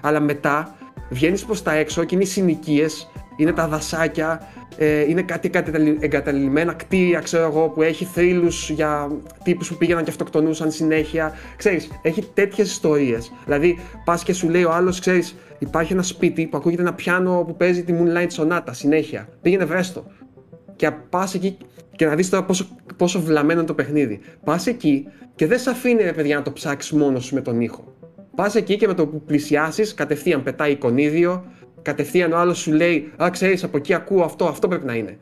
Αλλά 0.00 0.20
μετά 0.20 0.74
βγαίνεις 1.10 1.44
προς 1.44 1.62
τα 1.62 1.72
έξω 1.72 2.04
και 2.04 2.14
είναι 2.14 2.24
οι 2.24 2.26
συνοικίες, 2.26 3.10
είναι 3.36 3.52
τα 3.52 3.68
δασάκια, 3.68 4.42
ε, 4.76 5.00
είναι 5.00 5.22
κάτι 5.22 5.50
εγκαταλει- 5.54 6.02
εγκαταλειμμένα 6.02 6.72
κτίρια, 6.72 7.20
ξέρω 7.20 7.44
εγώ, 7.44 7.68
που 7.68 7.82
έχει 7.82 8.04
θρύλους 8.04 8.70
για 8.70 9.10
τύπους 9.44 9.68
που 9.68 9.76
πήγαιναν 9.76 10.04
και 10.04 10.10
αυτοκτονούσαν 10.10 10.70
συνέχεια. 10.70 11.32
Ξέρεις, 11.56 11.88
έχει 12.02 12.24
τέτοιες 12.34 12.70
ιστορίες. 12.70 13.32
Δηλαδή, 13.44 13.78
πας 14.04 14.22
και 14.22 14.32
σου 14.32 14.48
λέει 14.48 14.64
ο 14.64 14.72
άλλος, 14.72 15.00
ξέρεις, 15.00 15.36
υπάρχει 15.58 15.92
ένα 15.92 16.02
σπίτι 16.02 16.46
που 16.46 16.56
ακούγεται 16.56 16.82
ένα 16.82 16.94
πιάνο 16.94 17.44
που 17.46 17.56
παίζει 17.56 17.84
τη 17.84 17.94
Moonlight 17.98 18.42
Sonata 18.42 18.70
συνέχεια. 18.70 19.28
Πήγαινε 19.42 19.64
βρέστο 19.64 20.04
και 20.76 20.90
πας 20.90 21.34
εκεί 21.34 21.56
και 21.96 22.06
να 22.06 22.14
δεις 22.14 22.30
τώρα 22.30 22.44
πόσο, 22.44 22.66
πόσο 22.96 23.20
βλαμμένο 23.20 23.58
είναι 23.58 23.68
το 23.68 23.74
παιχνίδι. 23.74 24.20
Πας 24.44 24.66
εκεί 24.66 25.06
και 25.34 25.46
δεν 25.46 25.58
σε 25.58 25.70
αφήνει 25.70 26.02
ρε 26.02 26.12
παιδιά 26.12 26.36
να 26.36 26.42
το 26.42 26.52
ψάξεις 26.52 26.92
μόνος 26.92 27.24
σου 27.24 27.34
με 27.34 27.40
τον 27.40 27.60
ήχο. 27.60 27.94
Πας 28.34 28.54
εκεί 28.54 28.76
και 28.76 28.86
με 28.86 28.94
το 28.94 29.06
που 29.06 29.22
πλησιάσεις, 29.22 29.94
κατευθείαν 29.94 30.42
πετάει 30.42 30.72
εικονίδιο, 30.72 31.44
κατευθείαν 31.82 32.32
ο 32.32 32.38
άλλος 32.38 32.58
σου 32.58 32.72
λέει 32.72 33.12
Α, 33.22 33.30
ξέρεις, 33.30 33.64
από 33.64 33.76
εκεί 33.76 33.94
ακούω 33.94 34.22
αυτό, 34.22 34.44
αυτό 34.44 34.68
πρέπει 34.68 34.86
να 34.86 34.94
είναι. 34.94 35.18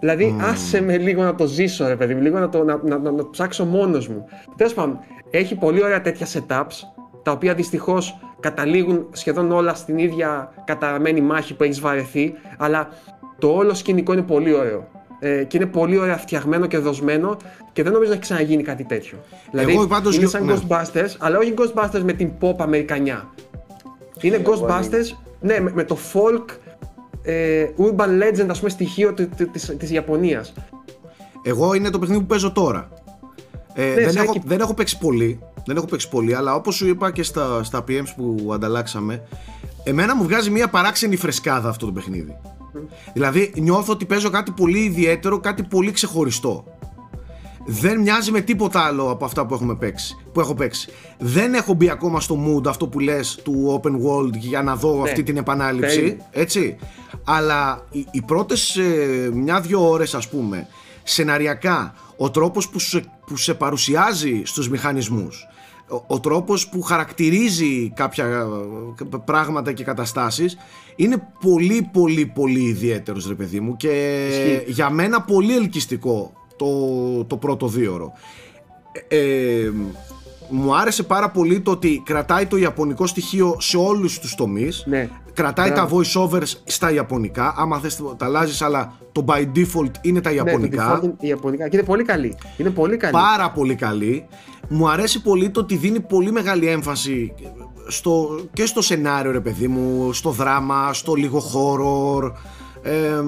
Δηλαδή, 0.00 0.36
άσε 0.40 0.82
με 0.82 0.96
λίγο 0.96 1.22
να 1.22 1.34
το 1.34 1.46
ζήσω, 1.46 1.86
ρε 1.86 1.96
παιδί 1.96 2.14
μου, 2.14 2.22
λίγο 2.22 2.38
να 2.38 2.48
το, 2.48 2.64
να, 2.64 2.80
να, 2.84 2.98
να, 2.98 3.10
να 3.10 3.16
το 3.16 3.28
ψάξω 3.30 3.64
μόνος 3.64 4.08
μου. 4.08 4.24
Τέλος 4.56 4.74
πάντων, 4.74 4.98
έχει 5.30 5.54
πολύ 5.54 5.82
ωραία 5.84 6.00
τέτοια 6.00 6.26
setups, 6.26 6.74
τα 7.22 7.32
οποία 7.32 7.54
δυστυχώς 7.54 8.18
καταλήγουν 8.40 9.08
σχεδόν 9.12 9.52
όλα 9.52 9.74
στην 9.74 9.98
ίδια 9.98 10.52
καταραμένη 10.64 11.20
μάχη 11.20 11.54
που 11.54 11.62
έχεις 11.62 11.80
βαρεθεί, 11.80 12.34
αλλά 12.58 12.88
το 13.40 13.48
όλο 13.48 13.74
σκηνικό 13.74 14.12
είναι 14.12 14.22
πολύ 14.22 14.54
ωραίο. 14.54 14.88
Ε, 15.22 15.44
και 15.44 15.56
είναι 15.56 15.66
πολύ 15.66 15.98
ωραία 15.98 16.16
φτιαγμένο 16.16 16.66
και 16.66 16.78
δοσμένο 16.78 17.36
και 17.72 17.82
δεν 17.82 17.92
νομίζω 17.92 18.10
να 18.10 18.16
έχει 18.16 18.24
ξαναγίνει 18.26 18.62
κάτι 18.62 18.84
τέτοιο. 18.84 19.18
Δηλαδή, 19.50 19.72
Εγώ 19.72 19.86
πάντως 19.86 20.12
είναι 20.16 20.22
νιώ- 20.24 20.30
σαν 20.30 20.44
ναι. 20.44 20.54
Ghostbusters, 20.68 21.14
αλλά 21.18 21.38
όχι 21.38 21.54
Ghostbusters 21.56 22.02
με 22.04 22.12
την 22.12 22.30
pop 22.40 22.54
αμερικανιά. 22.58 23.28
Είναι 24.20 24.36
Εγώ 24.36 24.52
Ghostbusters, 24.66 25.16
ναι, 25.40 25.60
με, 25.60 25.70
με 25.74 25.84
το 25.84 25.96
folk 26.12 26.44
ε, 27.22 27.66
urban 27.78 28.08
legend, 28.22 28.46
ας 28.50 28.58
πούμε, 28.58 28.70
στοιχείο 28.70 29.14
του- 29.14 29.28
του- 29.36 29.50
της, 29.50 29.74
της 29.78 29.90
Ιαπωνίας. 29.90 30.52
Εγώ 31.42 31.74
είναι 31.74 31.90
το 31.90 31.98
παιχνίδι 31.98 32.20
που 32.20 32.26
παίζω 32.26 32.52
τώρα. 32.52 32.88
Ε, 33.74 33.94
δεν, 33.94 34.12
σαν 34.12 34.22
έχω, 34.22 34.32
εκεί- 34.36 34.46
δεν 34.48 34.60
έχω 34.60 34.74
παίξει 34.74 34.98
πολύ, 34.98 35.38
δεν 35.66 35.76
έχω 35.76 35.86
παίξει 35.86 36.08
πολύ, 36.08 36.34
αλλά 36.34 36.54
όπως 36.54 36.74
σου 36.74 36.86
είπα 36.88 37.10
και 37.12 37.22
στα, 37.22 37.62
στα 37.64 37.84
PMs 37.88 38.12
που 38.16 38.50
ανταλλάξαμε, 38.54 39.22
εμένα 39.84 40.16
μου 40.16 40.22
βγάζει 40.22 40.50
μια 40.50 40.68
παράξενη 40.68 41.16
φρεσκάδα 41.16 41.68
αυτό 41.68 41.86
το 41.86 41.92
παιχνίδι. 41.92 42.36
Δηλαδή 43.12 43.52
νιώθω 43.56 43.92
ότι 43.92 44.04
παίζω 44.04 44.30
κάτι 44.30 44.50
πολύ 44.50 44.78
ιδιαίτερο, 44.78 45.40
κάτι 45.40 45.62
πολύ 45.62 45.90
ξεχωριστό. 45.90 46.64
Δεν 47.66 48.00
μοιάζει 48.00 48.30
με 48.30 48.40
τίποτα 48.40 48.80
άλλο 48.80 49.10
από 49.10 49.24
αυτά 49.24 49.46
που, 49.46 49.54
έχουμε 49.54 49.74
παίξει, 49.74 50.16
που 50.32 50.40
έχω 50.40 50.54
παίξει. 50.54 50.88
Δεν 51.18 51.54
έχω 51.54 51.74
μπει 51.74 51.90
ακόμα 51.90 52.20
στο 52.20 52.38
mood 52.46 52.66
αυτό 52.66 52.86
που 52.86 52.98
λες 52.98 53.40
του 53.42 53.80
open 53.82 53.92
world 53.92 54.32
για 54.32 54.62
να 54.62 54.76
δω 54.76 55.02
αυτή 55.02 55.22
την 55.22 55.36
επανάληψη. 55.36 55.96
τέλειο. 55.96 56.16
Έτσι. 56.30 56.76
Αλλά 57.24 57.86
οι, 57.90 58.06
οι 58.10 58.22
πρώτες 58.22 58.76
ε, 58.76 59.30
μια-δυο 59.32 59.90
ώρες 59.90 60.14
ας 60.14 60.28
πούμε 60.28 60.66
σεναριακά 61.02 61.94
ο 62.16 62.30
τρόπος 62.30 62.68
που 62.68 62.78
σε, 62.78 63.04
που 63.26 63.36
σε 63.36 63.54
παρουσιάζει 63.54 64.42
στους 64.44 64.68
μηχανισμούς 64.68 65.46
ο, 65.90 66.04
ο 66.06 66.20
τρόπος 66.20 66.68
που 66.68 66.82
χαρακτηρίζει 66.82 67.90
κάποια 67.94 68.26
ε, 68.26 69.16
πράγματα 69.24 69.72
και 69.72 69.84
καταστάσεις 69.84 70.56
είναι 70.96 71.28
πολύ 71.40 71.88
πολύ 71.92 72.26
πολύ 72.26 72.60
ιδιαίτερος 72.60 73.26
ρε 73.26 73.34
παιδί 73.34 73.60
μου 73.60 73.76
και 73.76 74.26
Ισχύει. 74.28 74.72
για 74.72 74.90
μένα 74.90 75.22
πολύ 75.22 75.56
ελκυστικό 75.56 76.32
το, 76.56 77.24
το 77.24 77.36
πρώτο 77.36 77.66
δίωρο 77.68 78.12
ε, 79.08 79.18
ε, 79.18 79.72
μου 80.50 80.76
άρεσε 80.76 81.02
πάρα 81.02 81.30
πολύ 81.30 81.60
το 81.60 81.70
ότι 81.70 82.02
κρατάει 82.04 82.46
το 82.46 82.56
ιαπωνικό 82.56 83.06
στοιχείο 83.06 83.56
σε 83.58 83.76
όλους 83.76 84.18
τους 84.18 84.34
τομείς 84.34 84.84
Ναι. 84.86 85.08
κρατάει 85.34 85.70
Μπράβο. 85.70 86.02
τα 86.02 86.10
voiceovers 86.12 86.60
στα 86.64 86.92
ιαπωνικά 86.92 87.54
άμα 87.56 87.78
θες 87.78 87.96
τα 88.16 88.24
αλλάζεις 88.26 88.62
αλλά 88.62 88.92
το 89.12 89.24
by 89.28 89.38
default 89.56 89.90
είναι 90.02 90.20
τα 90.20 90.30
Ναι, 90.30 90.36
το 90.40 90.46
ιαπωνικά 90.46 91.00
default 91.00 91.02
είναι 91.04 91.14
Ιαπωνικά. 91.20 91.68
Και 91.68 91.76
είναι 91.76 91.86
πολύ 91.86 92.04
καλή. 92.04 92.36
Είναι 92.56 92.70
πολύ 92.70 92.96
καλή. 92.96 93.12
πάρα 93.12 93.50
πολύ 93.50 93.74
καλή 93.74 94.26
μου 94.68 94.88
αρέσει 94.90 95.22
πολύ 95.22 95.50
το 95.50 95.60
ότι 95.60 95.76
δίνει 95.76 96.00
πολύ 96.00 96.32
μεγάλη 96.32 96.66
έμφαση 96.66 97.32
στο, 97.86 98.40
και 98.52 98.66
στο 98.66 98.82
σενάριο 98.82 99.30
ρε 99.30 99.40
παιδί 99.40 99.68
μου 99.68 100.12
στο 100.12 100.30
δράμα, 100.30 100.92
στο 100.92 101.14
λίγο 101.14 101.42
horror 101.52 102.32
Ε, 102.82 103.20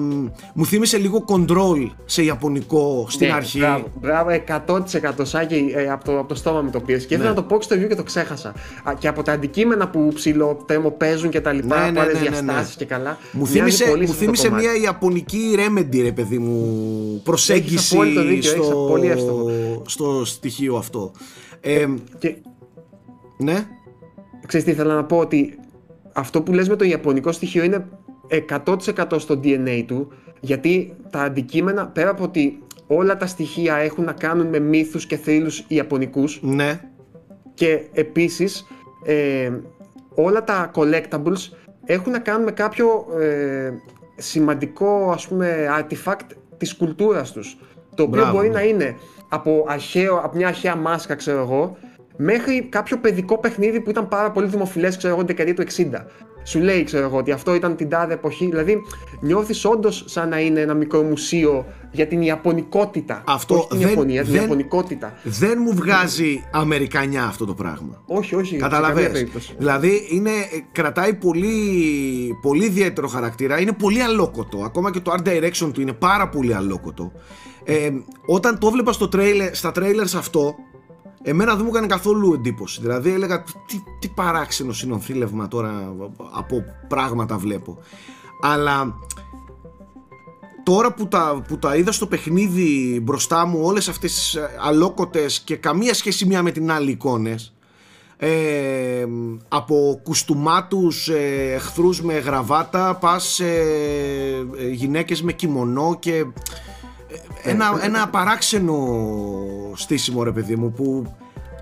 μου 0.53 0.65
θύμισε 0.65 0.97
λίγο 0.97 1.25
control 1.27 1.89
σε 2.05 2.23
Ιαπωνικό 2.23 3.05
στην 3.09 3.27
Ναι, 3.27 3.33
αρχή. 3.33 3.59
Μπράβο, 3.59 3.85
μπράβο 4.01 4.29
100% 4.67 5.11
Σάκη 5.21 5.71
ε, 5.75 5.89
από, 5.89 6.03
το, 6.05 6.19
από 6.19 6.27
το 6.27 6.35
στόμα 6.35 6.61
με 6.61 6.69
το 6.71 6.79
πήρες. 6.79 7.05
Και 7.05 7.13
ήθελα 7.13 7.29
Ναι. 7.29 7.35
να 7.35 7.41
το 7.41 7.47
πω 7.47 7.57
και 7.57 7.63
στο 7.63 7.75
review 7.75 7.87
και 7.87 7.95
το 7.95 8.03
ξέχασα. 8.03 8.49
Α, 8.83 8.93
και 8.99 9.07
από 9.07 9.23
τα 9.23 9.31
αντικείμενα 9.31 9.89
που 9.89 10.11
ψηλό 10.13 10.63
παίζουν 10.97 11.29
και 11.29 11.41
τα 11.41 11.51
λοιπά, 11.51 11.75
Ναι, 11.79 11.85
ναι, 11.85 11.91
ναι, 11.91 11.99
από 11.99 12.09
άλλες 12.09 12.13
ναι, 12.21 12.29
ναι, 12.29 12.35
ναι. 12.35 12.41
διαστάσεις 12.41 12.75
και 12.75 12.85
καλά. 12.85 13.17
Μου 13.31 13.39
μοιάζει 13.41 13.57
θύμισε, 13.57 13.85
πολύ 13.85 13.99
μου 14.01 14.05
σε 14.07 14.11
αυτό 14.11 14.15
το 14.15 14.23
θύμισε 14.25 14.47
κομμάτι. 14.47 14.65
μια 14.67 14.75
Ιαπωνική 14.83 15.55
remedy, 15.57 16.01
ρε 16.01 16.11
παιδί 16.11 16.37
μου, 16.37 17.21
προσέγγιση 17.23 17.95
απόλυτο 17.95 18.21
δίκιο, 18.21 18.51
έχεις 18.51 18.65
στο, 18.65 18.85
πολύ 18.89 19.07
εύστοχο. 19.07 19.51
στο 19.85 20.25
στοιχείο 20.25 20.75
αυτό. 20.75 21.11
Ε, 21.61 21.85
Και 22.19 22.35
ναι, 23.37 23.65
ξέρεις 24.47 24.65
τι 24.65 24.71
ήθελα 24.71 24.95
να 24.95 25.03
πω 25.03 25.17
ότι 25.17 25.57
αυτό 26.13 26.41
που 26.41 26.53
λες 26.53 26.69
με 26.69 26.75
το 26.75 26.83
ιαπωνικό 26.85 27.31
στοιχείο 27.31 27.63
είναι 27.63 27.85
100% 28.29 28.75
στο 29.17 29.39
DNA 29.43 29.83
του 29.87 30.11
γιατί 30.39 30.95
τα 31.09 31.21
αντικείμενα 31.21 31.87
πέρα 31.87 32.09
από 32.09 32.23
ότι 32.23 32.63
όλα 32.87 33.17
τα 33.17 33.25
στοιχεία 33.25 33.75
έχουν 33.75 34.03
να 34.03 34.11
κάνουν 34.11 34.47
με 34.47 34.59
μύθους 34.59 35.05
και 35.05 35.17
θρύλους 35.17 35.65
ιαπωνικούς 35.67 36.39
ναι, 36.43 36.79
και 37.53 37.81
επίσης 37.93 38.67
ε, 39.05 39.51
όλα 40.15 40.43
τα 40.43 40.71
collectables 40.75 41.51
έχουν 41.85 42.11
να 42.11 42.19
κάνουν 42.19 42.43
με 42.43 42.51
κάποιο 42.51 43.05
ε, 43.19 43.71
σημαντικό 44.15 45.11
ας 45.13 45.27
πούμε 45.27 45.67
artifact 45.79 46.27
της 46.57 46.75
κουλτούρας 46.75 47.31
τους 47.31 47.57
το 47.95 48.03
οποίο 48.03 48.21
Μπράβο, 48.21 48.37
μπορεί 48.37 48.47
ναι. 48.47 48.53
να 48.53 48.61
είναι 48.61 48.95
από, 49.29 49.65
αρχαίο, 49.67 50.17
από 50.17 50.37
μια 50.37 50.47
αρχαία 50.47 50.75
μάσκα 50.75 51.15
ξέρω 51.15 51.39
εγώ 51.39 51.77
μέχρι 52.17 52.67
κάποιο 52.69 52.97
παιδικό 52.97 53.37
παιχνίδι 53.37 53.79
που 53.79 53.89
ήταν 53.89 54.07
πάρα 54.07 54.31
πολύ 54.31 54.47
δημοφιλές 54.47 54.97
ξέρω 54.97 55.13
εγώ 55.13 55.25
την 55.25 55.35
δεκαετία 55.35 55.65
του 55.65 55.71
60 55.71 56.05
σου 56.43 56.59
λέει 56.59 56.83
ξέρω 56.83 57.05
εγώ 57.05 57.17
ότι 57.17 57.31
αυτό 57.31 57.55
ήταν 57.55 57.75
την 57.75 57.89
τάδε 57.89 58.13
εποχή 58.13 58.45
δηλαδή 58.45 58.81
νιώθεις 59.19 59.65
όντως 59.65 60.03
σαν 60.07 60.29
να 60.29 60.39
είναι 60.39 60.59
ένα 60.59 60.73
μικρό 60.73 61.01
μουσείο 61.01 61.65
για 61.91 62.07
την 62.07 62.21
ιαπωνικότητα 62.21 63.23
Αυτό 63.27 63.55
όχι 63.55 63.67
την 63.67 63.77
δεν- 63.79 63.87
Ιαπωνία, 63.89 64.23
την 64.23 64.31
δεν- 64.31 64.41
ιαπωνικότητα 64.41 65.13
δεν 65.23 65.57
μου 65.61 65.73
βγάζει 65.75 66.43
Αμερικανιά 66.51 67.23
αυτό 67.23 67.45
το 67.45 67.53
πράγμα. 67.53 68.01
όχι 68.05 68.35
όχι 68.35 68.45
σε 68.53 68.55
καμία 68.55 68.77
Καταλαβες. 68.79 69.11
περίπτωση. 69.11 69.53
Δηλαδή 69.57 70.07
είναι, 70.11 70.31
κρατάει 70.71 71.13
πολύ, 71.13 71.57
πολύ 72.41 72.65
ιδιαίτερο 72.65 73.07
χαρακτήρα. 73.07 73.59
Είναι 73.59 73.71
πολύ 73.73 74.01
αλόκοτο. 74.01 74.57
Ακόμα 74.65 74.91
και 74.91 74.99
το 74.99 75.11
art 75.17 75.27
direction 75.27 75.69
του 75.73 75.81
είναι 75.81 75.93
πάρα 75.93 76.29
πολύ 76.29 76.53
αλόκοτο. 76.53 77.11
Ε, 77.63 77.89
όταν 78.25 78.59
το 78.59 78.67
έβλεπα 78.67 78.91
στο 78.91 79.07
τρέιλερ, 79.07 79.55
στα 79.55 79.71
trailers 79.75 80.13
αυτό, 80.17 80.55
εμένα 81.23 81.55
δεν 81.55 81.63
μου 81.63 81.69
έκανε 81.69 81.87
καθόλου 81.87 82.33
εντύπωση. 82.33 82.81
Δηλαδή 82.81 83.13
έλεγα 83.13 83.43
τι, 83.43 83.83
τι 83.99 84.07
παράξενο 84.07 84.71
συνονθήλευμα 84.71 85.47
τώρα 85.47 85.95
από 86.31 86.63
πράγματα 86.87 87.37
βλέπω. 87.37 87.77
Αλλά 88.41 88.95
τώρα 90.63 90.93
που 90.93 91.07
τα, 91.07 91.43
που 91.47 91.59
τα 91.59 91.75
είδα 91.75 91.91
στο 91.91 92.07
παιχνίδι 92.07 92.99
μπροστά 93.03 93.45
μου 93.45 93.59
όλες 93.63 93.87
αυτές 93.87 94.13
τις 94.13 94.35
ε, 94.35 94.49
αλόκοτες 94.61 95.39
και 95.39 95.55
καμία 95.55 95.93
σχέση 95.93 96.25
μία 96.25 96.41
με 96.41 96.51
την 96.51 96.71
άλλη 96.71 96.91
εικόνες 96.91 97.53
ε, 98.17 99.05
από 99.47 99.99
κουστούμάτους 100.03 101.09
ε, 101.09 101.51
εχθρούς 101.53 102.01
με 102.01 102.13
γραβάτα 102.13 102.95
πας 102.95 103.23
σε 103.23 103.47
ε, 104.57 104.69
γυναίκες 104.71 105.21
με 105.21 105.31
κιμονό 105.31 105.97
και 105.99 106.15
ε, 106.15 106.25
ένα, 107.43 107.79
ένα 107.83 108.07
παράξενο 108.09 108.75
στήσιμο 109.75 110.23
ρε 110.23 110.31
παιδί 110.31 110.55
μου 110.55 110.71
που 110.71 111.03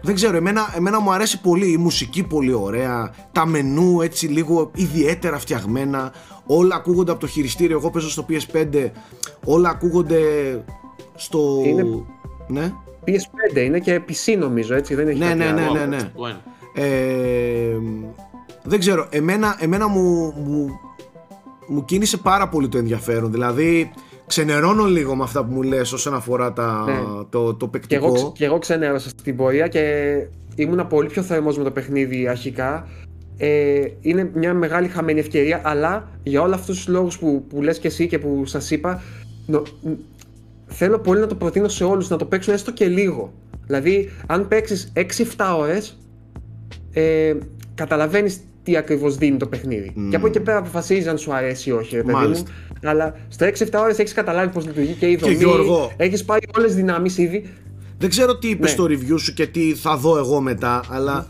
δεν 0.03 0.15
ξέρω, 0.15 0.38
εμένα, 0.38 0.73
εμένα 0.76 0.99
μου 0.99 1.11
αρέσει 1.14 1.41
πολύ 1.41 1.72
η 1.72 1.78
μουσική 1.78 2.23
πολύ 2.23 2.53
ωραία, 2.53 3.14
τα 3.32 3.45
μενού 3.45 4.02
έτσι 4.02 4.28
λίγο 4.28 4.72
ιδιαίτερα 4.76 5.40
φτιαγμένα, 5.40 6.11
όλα 6.45 6.76
ακούγονται 6.76 7.11
από 7.11 7.19
το 7.19 7.28
χειριστήριο, 7.28 7.78
εγώ 7.78 7.90
παίζω 7.90 8.10
στο 8.10 8.26
PS5, 8.30 8.90
όλα 9.45 9.69
ακούγονται 9.69 10.19
στο... 11.15 11.61
Είναι- 11.65 12.03
Ναι, 12.48 12.73
PS5 13.06 13.57
είναι 13.57 13.80
και 13.80 14.02
PC 14.10 14.38
νομίζω 14.40 14.76
έτσι 14.76 14.95
δεν 14.95 15.07
έχει 15.07 15.19
Ναι, 15.19 15.26
κάτι 15.26 15.38
ναι, 15.38 15.45
άλλο. 15.45 15.73
ναι, 15.73 15.80
ναι, 15.80 15.86
ναι. 15.86 15.95
Αυτό 15.95 16.28
είναι. 16.28 16.40
Ε, 16.73 17.78
δεν 18.64 18.80
ξέρω, 18.80 19.07
εμένα, 19.10 19.56
εμένα 19.60 19.88
μου, 19.88 20.34
μου, 20.45 20.80
μου 21.68 21.86
κίνησε 21.86 22.18
πάρα 22.18 22.49
πολύ 22.49 22.68
το 22.68 22.78
ενδιαφέρον. 22.78 23.32
Δηλαδή, 23.32 23.91
ξενερώνω 24.32 24.86
λίγο 24.86 25.16
με 25.16 25.24
αυτά 25.24 25.45
που 25.45 25.53
μου 25.53 25.62
λες 25.62 25.91
όσον 25.94 26.14
αφορά 26.14 26.53
τα, 26.53 26.84
Ναι. 26.88 27.24
το, 27.30 27.53
το 27.53 27.66
Και 27.66 27.72
παικτικό. 27.72 28.06
εγώ, 28.06 28.14
ξε- 28.14 28.32
και 28.34 28.45
εγώ 28.45 28.58
ξενέρωσα 28.60 29.10
στην 29.10 29.36
πορεία 29.36 29.68
και 29.68 30.14
ήμουνα 30.56 30.86
πολύ 30.86 31.08
πιο 31.08 31.22
θερμός 31.22 31.58
με 31.58 31.64
το 31.64 31.72
παιχνίδι 31.72 32.28
αρχικά. 32.28 32.88
Ε, 33.38 33.82
είναι 34.02 34.32
μια 34.34 34.53
μεγάλη 34.53 34.88
χαμένη 34.88 35.20
ευκαιρία, 35.20 35.62
αλλά 35.64 36.10
για 36.24 36.41
όλους 36.41 36.56
αυτούς 36.56 36.76
τους 36.76 36.88
λόγους 36.88 37.18
που, 37.20 37.45
που 37.49 37.62
λες 37.62 37.80
και 37.80 37.88
εσύ 37.88 38.08
και 38.08 38.20
που 38.20 38.45
σας 38.45 38.72
είπα, 38.72 39.02
νο- 39.45 39.64
μ, 39.84 39.90
θέλω 40.68 40.99
πολύ 40.99 41.20
να 41.20 41.28
το 41.28 41.36
προτείνω 41.36 41.68
σε 41.68 41.84
όλους 41.84 42.10
να 42.10 42.18
το 42.18 42.26
παίξουν 42.26 42.53
έστω 42.53 42.72
και 42.72 42.88
λίγο. 42.88 43.34
Δηλαδή, 43.66 44.10
αν 44.28 44.48
παίξεις 44.48 44.91
6-7 44.95 45.58
ώρες, 45.58 45.98
ε, 46.94 47.34
καταλαβαίνεις 47.76 48.40
τι 48.64 48.78
ακριβώς 48.78 49.18
δίνει 49.18 49.38
το 49.38 49.48
παιχνίδι. 49.48 49.94
Και 50.10 50.16
από 50.16 50.26
εκεί 50.28 50.38
και 50.38 50.44
πέρα 50.44 50.58
αποφασίζεις 50.58 51.08
αν 51.08 51.18
σου 51.18 51.34
αρέσει 51.34 51.70
ή 51.70 51.72
όχι, 51.72 51.96
ρε 51.96 52.02
παιδί 52.02 52.14
μου. 52.14 52.22
Μάλιστα. 52.22 52.52
Αλλά 52.84 53.16
στο 53.28 53.46
6-7 53.46 53.80
ώρες 53.82 54.00
έχεις 54.00 54.14
καταλάβει 54.14 54.54
πώς 54.54 54.66
λειτουργεί 54.66 54.94
και 54.94 55.10
η 55.10 55.16
δομή. 55.16 55.34
Γιώργο. 55.34 55.92
Έχεις 55.98 56.26
πάρει 56.26 56.48
όλες 56.58 56.68
τις 56.68 56.76
δυνάμεις 56.76 57.18
ήδη. 57.18 57.50
Δεν 57.98 58.10
ξέρω 58.10 58.38
τι 58.38 58.50
είπες 58.50 58.70
Ναι. 58.70 58.76
στο 58.76 58.84
review 58.84 59.20
σου 59.20 59.34
και 59.34 59.48
τι 59.48 59.74
θα 59.76 59.98
δω 59.98 60.18
εγώ 60.18 60.42
μετά, 60.42 60.82
αλλά 60.90 61.26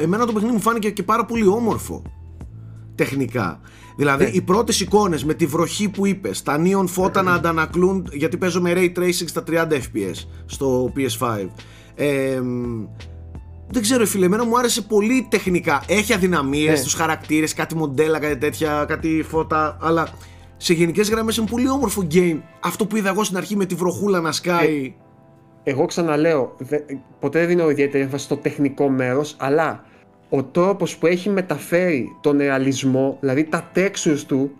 εμένα 0.00 0.26
το 0.26 0.32
παιχνίδι 0.32 0.54
μου 0.54 0.60
φάνηκε 0.60 0.90
και 0.90 1.02
πάρα 1.02 1.24
πολύ 1.24 1.46
όμορφο 1.46 2.02
τεχνικά. 2.94 3.60
Δηλαδή 3.96 4.24
Ναι. 4.24 4.30
οι 4.32 4.40
πρώτες 4.40 4.80
εικόνες 4.80 5.24
με 5.24 5.34
τη 5.34 5.46
βροχή 5.46 5.88
που 5.88 6.06
είπες, 6.06 6.42
τα 6.42 6.62
neon 6.64 6.84
φώτα 6.86 7.22
να 7.22 7.32
αντανακλούν, 7.34 8.08
γιατί 8.12 8.36
παίζω 8.36 8.60
με 8.60 8.72
ray 8.76 8.98
tracing 8.98 9.24
στα 9.26 9.42
30 9.42 9.76
fps 9.76 10.26
στο 10.46 10.92
PS5. 10.96 11.50
Ε, 11.94 12.40
δεν 13.70 13.82
ξέρω 13.82 14.06
φίλε, 14.06 14.24
εμένα 14.26 14.44
μου 14.44 14.58
άρεσε 14.58 14.82
πολύ 14.82 15.26
τεχνικά. 15.30 15.82
Έχει 15.88 16.12
αδυναμίες 16.12 16.70
Ναι. 16.70 16.76
στους 16.76 16.94
χαρακτήρες, 16.94 17.54
κάτι 17.54 17.76
μοντέλα, 17.76 18.18
κάτι 18.18 18.36
τέτοια, 18.36 18.84
κάτι 18.88 19.24
φώτα, 19.28 19.76
αλλά 19.80 20.08
σε 20.56 20.72
γενικές 20.74 21.10
γραμμές 21.10 21.36
είναι 21.36 21.46
πολύ 21.50 21.68
όμορφο 21.68 22.06
game. 22.10 22.38
Αυτό 22.60 22.86
που 22.86 22.96
είδα 22.96 23.08
εγώ 23.08 23.24
στην 23.24 23.36
αρχή 23.36 23.56
με 23.56 23.64
τη 23.64 23.74
βροχούλα 23.74 24.20
να 24.20 24.32
σκάει. 24.32 24.94
Εγώ 25.62 25.86
ξαναλέω, 25.86 26.54
δε, 26.58 26.78
ποτέ 27.20 27.38
δεν 27.38 27.48
δίνω 27.48 27.70
ιδιαίτερη 27.70 28.02
έμφαση 28.04 28.24
στο 28.24 28.36
τεχνικό 28.36 28.88
μέρος, 28.88 29.34
αλλά 29.38 29.84
ο 30.28 30.42
τρόπος 30.44 30.96
που 30.96 31.06
έχει 31.06 31.28
μεταφέρει 31.30 32.08
τον 32.20 32.38
ρεαλισμό, 32.38 33.16
δηλαδή 33.20 33.44
τα 33.44 33.70
textures 33.74 34.20
του, 34.26 34.50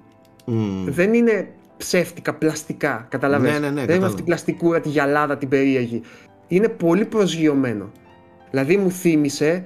Μμμ. 0.45 0.85
δεν 0.89 1.15
είναι 1.15 1.49
ψεύτικα, 1.77 2.35
πλαστικά, 2.35 3.07
καταλαβαίνεις. 3.11 3.59
Ναι, 3.61 3.67
ναι, 3.67 3.67
ναι, 3.67 3.75
δεν 3.75 3.81
κατάλαβα. 3.81 3.95
είναι 3.97 4.05
αυτή 4.05 4.17
την 4.17 4.25
πλαστικούρα, 4.25 4.81
τη 4.81 4.89
γυαλάδα, 4.89 5.37
την 5.39 5.49
περίεργη. 5.49 6.01
Είναι 6.49 6.69
πολύ 6.69 7.05
προσγειωμένο. 7.05 7.91
Δηλαδή 8.51 8.77
μου 8.77 8.91
θύμισε, 8.91 9.63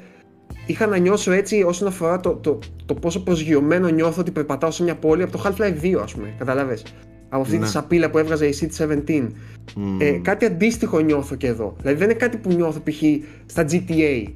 είχα 0.66 0.86
να 0.86 0.97
νιώσω 0.97 1.32
έτσι 1.32 1.62
όσον 1.62 1.89
αφορά 1.89 2.20
το, 2.20 2.35
το, 2.35 2.59
το 2.86 2.94
πόσο 2.94 3.23
προσγειωμένο 3.23 3.89
νιώθω 3.89 4.20
ότι 4.20 4.31
περπατάω 4.31 4.70
σε 4.70 4.82
μια 4.82 4.94
πόλη 4.94 5.23
από 5.23 5.32
το 5.39 5.43
Half-Life 5.47 5.82
2 5.85 6.01
ας 6.02 6.12
πούμε, 6.15 6.35
καταλαβες. 6.39 6.82
Από 7.28 7.43
αυτή 7.43 7.59
Ναι. 7.59 7.65
τη 7.65 7.70
σαπίλα 7.70 8.11
που 8.11 8.19
έβγαζε 8.19 8.47
η 8.47 8.55
Seed 8.61 8.86
17. 9.07 9.28
Μμμ. 9.77 10.01
Ε, 10.01 10.11
κάτι 10.11 10.44
αντίστοιχο 10.44 11.01
νιώθω 11.01 11.35
και 11.35 11.47
εδώ. 11.47 11.77
Δηλαδή 11.81 11.98
δεν 11.98 12.11
είναι 12.11 12.19
κάτι 12.19 12.36
που 12.36 12.52
νιώθω 12.52 12.81
π.χ. 12.81 13.02
στα 13.47 13.66
GTA. 13.70 14.27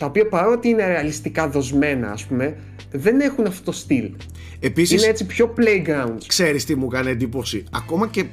Τα 0.00 0.06
οποία 0.06 0.28
παρότι 0.28 0.68
είναι 0.68 0.86
ρεαλιστικά 0.86 1.48
δοσμένα, 1.48 2.10
ας 2.10 2.24
πούμε, 2.24 2.56
δεν 2.92 3.20
έχουν 3.20 3.46
αυτό 3.46 3.64
το 3.64 3.72
στυλ. 3.72 4.10
Επίσης, 4.60 5.00
Είναι 5.02 5.10
έτσι 5.10 5.26
πιο 5.26 5.54
playgrounds. 5.58 6.22
ξέρεις 6.26 6.64
τι 6.64 6.74
μου 6.74 6.88
έκανε 6.92 7.10
εντύπωση. 7.10 7.64
Ακόμα 7.70 8.08
και 8.08 8.24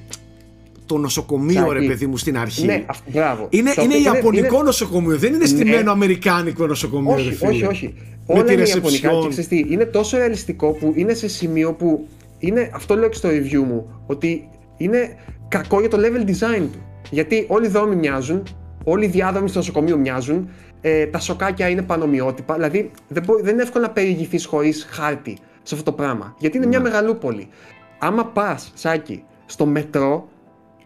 το 0.92 0.98
νοσοκομείο, 0.98 1.60
Σάκη. 1.62 1.74
ρε 1.74 1.86
παιδί 1.88 2.06
μου, 2.08 2.18
στην 2.18 2.38
αρχή. 2.38 2.66
Ναι, 2.66 2.84
αυτό, 2.86 3.12
μπράβο. 3.12 3.48
Είναι, 3.50 3.74
Το 3.76 3.82
είναι 3.82 3.94
οποίο 3.96 4.14
ιαπωνικό 4.14 4.56
είναι- 4.56 4.64
νοσοκομείο, 4.64 5.18
δεν 5.18 5.34
είναι 5.34 5.46
στημένο 5.46 5.92
αμερικάνικο 5.92 6.68
νοσοκομείο. 6.68 7.16
ρε 7.16 7.22
Όχι, 7.22 7.34
φίλε. 7.36 7.50
όχι, 7.50 7.66
όχι. 7.66 7.94
Με 8.28 8.34
Όλα 8.34 8.44
τη 8.44 8.54
είναι 8.54 8.64
ιαπωνικά 8.64 9.10
reception. 9.12 9.22
και 9.22 9.28
ξέρεις 9.30 9.48
τι, 9.50 9.66
είναι 9.70 9.86
τόσο 9.86 10.18
ρεαλιστικό 10.18 10.72
που 10.72 10.92
είναι 10.96 11.14
σε 11.14 11.28
σημείο 11.28 11.74
που 11.74 12.08
είναι, 12.38 12.70
αυτό 12.74 12.96
λέω 12.96 13.10
και 13.10 13.16
στο 13.16 13.30
review 13.30 13.64
μου, 13.68 14.02
ότι 14.06 14.50
είναι 14.78 15.16
κακό 15.48 15.80
για 15.80 15.90
το 15.90 15.98
level 16.02 16.30
design 16.30 16.68
του. 16.72 16.80
Γιατί 17.10 17.46
όλοι 17.48 17.66
οι 17.66 17.70
δρόμοι 17.70 17.96
μοιάζουν, 17.96 18.44
όλοι 18.84 19.06
οι 19.06 19.08
διάδρομοι 19.08 19.50
στο 19.50 19.58
νοσοκομείο 19.58 19.98
μοιάζουν, 19.98 20.50
ε, 20.82 21.06
τα 21.06 21.20
σοκάκια 21.20 21.70
είναι 21.70 21.82
πανομοιότυπα, 21.82 22.54
δηλαδή 22.54 22.92
δεν, 23.08 23.24
μπορεί, 23.24 23.42
δεν 23.44 23.54
είναι 23.54 23.64
εύκολο 23.64 23.84
να 23.86 23.92
περιηγηθείς 23.92 24.46
χωρίς 24.46 24.88
χάρτη 24.90 25.38
σε 25.64 25.76
αυτό 25.76 25.92
το 25.92 25.98
πράγμα. 25.98 26.36
Γιατί 26.40 26.58
είναι 26.58 26.66
μια 26.66 26.78
Ναι. 26.80 26.84
μεγαλούπολη. 26.90 27.48
Άμα 28.00 28.26
πας, 28.26 28.72
Σάκη, 28.76 29.24
στο 29.46 29.66
μετρό 29.66 30.28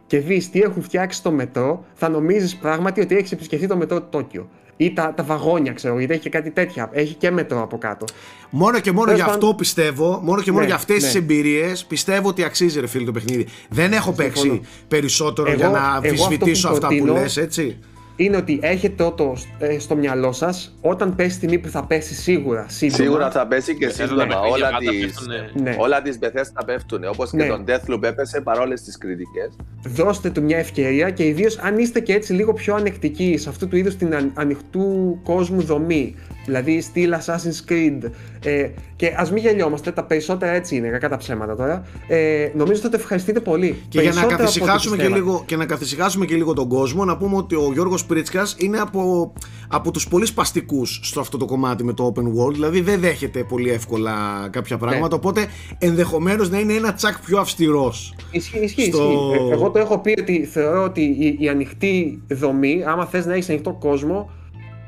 και 0.08 0.20
δεις 0.20 0.50
τι 0.50 0.62
έχουν 0.62 0.82
φτιάξει 0.84 1.18
στο 1.20 1.32
μετρό, 1.32 1.86
θα 1.94 2.10
νομίζεις 2.10 2.56
πράγματι 2.56 3.02
ότι 3.02 3.16
έχεις 3.16 3.32
επισκεφθεί 3.32 3.68
το 3.68 3.78
μετρό 3.78 4.02
του 4.02 4.08
Τόκιο. 4.10 4.50
Ή 4.78 4.94
τα, 4.94 5.14
τα 5.16 5.24
βαγόνια, 5.24 5.72
ξέρω, 5.74 5.98
γιατί 5.98 6.14
έχει 6.14 6.22
και 6.22 6.30
κάτι 6.30 6.52
τέτοια. 6.52 6.90
Έχει 6.94 7.14
και 7.14 7.32
μετρό 7.32 7.62
από 7.62 7.78
κάτω. 7.78 8.06
Μόνο 8.50 8.80
και 8.80 8.92
μόνο 8.92 9.04
Τέλος 9.06 9.20
για 9.20 9.26
αυτό 9.30 9.40
πάντων- 9.40 9.56
πιστεύω, 9.56 10.20
μόνο 10.24 10.42
και 10.42 10.50
μόνο 10.52 10.62
Ναι, 10.64 10.68
για 10.68 10.76
αυτές 10.76 11.02
ναι. 11.02 11.08
τις 11.08 11.16
εμπειρίες 11.16 11.86
πιστεύω 11.86 12.28
ότι 12.30 12.44
αξίζει 12.44 12.80
ρε 12.80 12.88
φίλε 12.88 13.06
το 13.06 13.12
παιχνίδι. 13.12 13.48
Δεν 13.70 13.94
έχω 13.94 14.12
παίξει 14.12 14.42
Συμφωνώ. 14.42 14.62
περισσότερο 14.88 15.48
Εγώ- 15.50 15.58
για 15.58 15.68
να 15.70 15.78
εγώ 15.78 15.88
αυτό 15.88 16.02
που 16.02 16.08
αμφισβητήσω 16.08 16.68
αυτά 16.68 16.88
που 16.88 16.96
προτείνω- 16.96 17.22
λες, 17.22 17.38
έτσι. 17.38 17.78
Είναι 18.16 18.38
ότι 18.38 18.60
έχετε 18.62 19.12
το 19.16 19.36
ε, 19.58 19.80
στο 19.80 19.96
μιαλό 19.96 20.32
σας 20.32 20.76
όταν 20.82 21.16
πέσει 21.16 21.40
τη 21.40 21.60
που 21.60 21.68
θα 21.68 21.84
πέσει 21.84 22.14
σίγουρα. 22.14 22.66
Σύντομα. 22.70 23.04
Σίγουρα 23.04 23.32
θα 23.32 23.48
πέσει 23.48 23.76
και 23.76 23.90
σύντομα. 23.90 24.40
Όλα 24.40 24.70
τη 24.78 25.62
ναι. 25.62 25.76
όλα 25.80 26.02
τις 26.02 26.18
θα 26.54 26.66
πέφτουν. 26.66 27.04
Όπως 27.08 27.34
ναι. 27.34 27.44
και 27.44 27.50
τον 27.50 27.66
Deathloop 27.68 28.04
έπεσε 28.04 28.42
παρόλες 28.42 28.82
τις 28.82 28.98
κριτικές. 28.98 29.56
Δώστε 29.86 30.30
του 30.30 30.44
μια 30.44 30.58
ευκαιρία 30.58 31.10
και 31.10 31.26
ιδίως 31.26 31.58
αν 31.58 31.78
είστε 31.78 32.00
και 32.00 32.14
έτσι 32.14 32.34
λίγο 32.34 32.54
πιο 32.54 32.76
ανεκτικοί 32.76 33.38
σε 33.38 33.50
αυτού 33.50 33.68
του 33.68 33.78
είδους 33.78 33.96
την 33.96 34.32
ανοιχτού 34.34 35.20
κόσμου 35.24 35.62
δομή. 35.62 36.16
Δηλαδή 36.46 36.82
στυλ 36.82 37.14
Assassin's 37.14 37.72
Creed. 37.72 38.12
Ε, 38.44 38.70
και 38.96 39.14
ας 39.18 39.32
μην 39.32 39.44
γελιόμαστε, 39.44 39.92
τα 39.92 40.04
περισσότερα 40.04 40.52
έτσι 40.52 40.76
είναι, 40.76 40.88
κακά 40.88 41.10
τα 41.10 41.18
ψέματα 41.18 41.56
τώρα. 41.56 41.84
Ε, 42.08 42.50
νομίζω 42.54 42.74
ότι 42.74 42.82
θα 42.82 42.90
το 42.90 42.98
ευχαριστείτε 43.00 43.40
πολύ. 43.40 43.82
Και 43.90 44.02
για 44.02 44.12
να 44.12 44.24
καθησυχάσουμε 44.24 44.98
και, 44.98 45.08
λίγο, 45.08 45.44
και 45.46 45.56
να 45.56 45.66
καθησυχάσουμε 45.66 46.26
και 46.26 46.36
λίγο 46.36 46.54
τον 46.54 46.68
κόσμο, 46.68 47.06
να 47.06 47.18
πούμε 47.18 47.36
ότι 47.36 47.56
ο 47.56 47.70
Γιώργος 47.74 48.06
Πρίτσκα 48.06 48.48
είναι 48.58 48.78
από, 48.78 49.34
από 49.68 49.92
τους 49.92 50.08
πολύ 50.08 50.26
σπαστικούς 50.26 51.00
στο 51.04 51.20
αυτό 51.20 51.38
το 51.38 51.46
κομμάτι 51.46 51.84
με 51.84 51.94
το 51.94 52.14
open 52.16 52.24
world. 52.24 52.54
Δηλαδή 52.54 52.82
δεν 52.82 53.00
δέχεται 53.00 53.44
πολύ 53.44 53.70
εύκολα 53.70 54.14
κάποια 54.52 54.78
πράγματα. 54.78 55.08
Ναι. 55.08 55.16
Οπότε 55.16 55.46
ενδεχομένως 55.78 56.50
να 56.50 56.60
είναι 56.60 56.74
ένα 56.74 56.94
τσακ 56.94 57.20
πιο 57.20 57.40
αυστηρός. 57.40 58.16
Ισχύει, 58.32 58.60
ισχύει. 58.60 58.92
Στο... 58.92 59.32
Ε, 59.50 59.54
εγώ 59.54 59.70
το 59.70 59.80
έχω 59.80 60.00
πει 60.00 60.16
ότι 60.20 60.46
θεωρώ 60.46 60.84
ότι 60.84 61.02
η, 61.02 61.38
η 61.40 61.50
ανοιχτή 61.50 62.22
δομή, 62.28 62.84
άμα 62.86 63.06
θες 63.06 63.26
να 63.26 63.34
έχεις 63.34 63.50
ανοιχτό 63.50 63.74
κόσμο, 63.74 64.30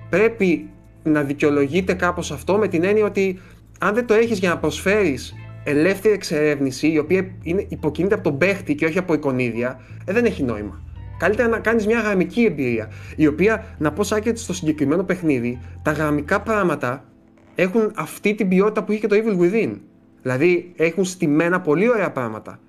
πρέπει 0.09 0.69
να 1.07 1.23
δικαιολογείται 1.23 1.93
κάπως 1.93 2.31
αυτό 2.31 2.57
με 2.57 2.67
την 2.67 2.84
έννοια 2.84 3.05
ότι 3.05 3.39
αν 3.79 3.93
δεν 3.93 4.05
το 4.05 4.13
έχεις 4.13 4.39
για 4.39 4.49
να 4.49 4.57
προσφέρεις 4.57 5.34
ελεύθερη 5.63 6.13
εξερεύνηση, 6.13 6.88
η 6.91 6.97
οποία 6.97 7.27
είναι, 7.41 7.65
υποκινείται 7.69 8.13
από 8.13 8.23
τον 8.23 8.38
παίχτη 8.38 8.75
και 8.75 8.85
όχι 8.85 8.97
από 8.97 9.13
εικονίδια, 9.13 9.79
ε, 10.05 10.13
δεν 10.13 10.25
έχει 10.25 10.43
νόημα. 10.43 10.81
Καλύτερα 11.17 11.47
να 11.47 11.59
κάνεις 11.59 11.85
μια 11.85 11.99
γραμμική 11.99 12.43
εμπειρία. 12.43 12.91
Η 13.15 13.27
οποία, 13.27 13.65
να 13.77 13.91
πω 13.91 14.03
σαν 14.03 14.21
στο 14.34 14.53
συγκεκριμένο 14.53 15.03
παιχνίδι, 15.03 15.59
τα 15.81 15.91
γραμμικά 15.91 16.41
πράγματα 16.41 17.03
έχουν 17.55 17.91
αυτή 17.95 18.35
την 18.35 18.47
ποιότητα 18.47 18.84
που 18.84 18.91
είχε 18.91 19.01
και 19.01 19.07
το 19.07 19.15
Evil 19.15 19.41
Within. 19.41 19.75
Δηλαδή 20.21 20.73
έχουν 20.75 21.05
στημένα 21.05 21.61
πολύ 21.61 21.89
ωραία 21.89 22.11
πράγματα. 22.11 22.59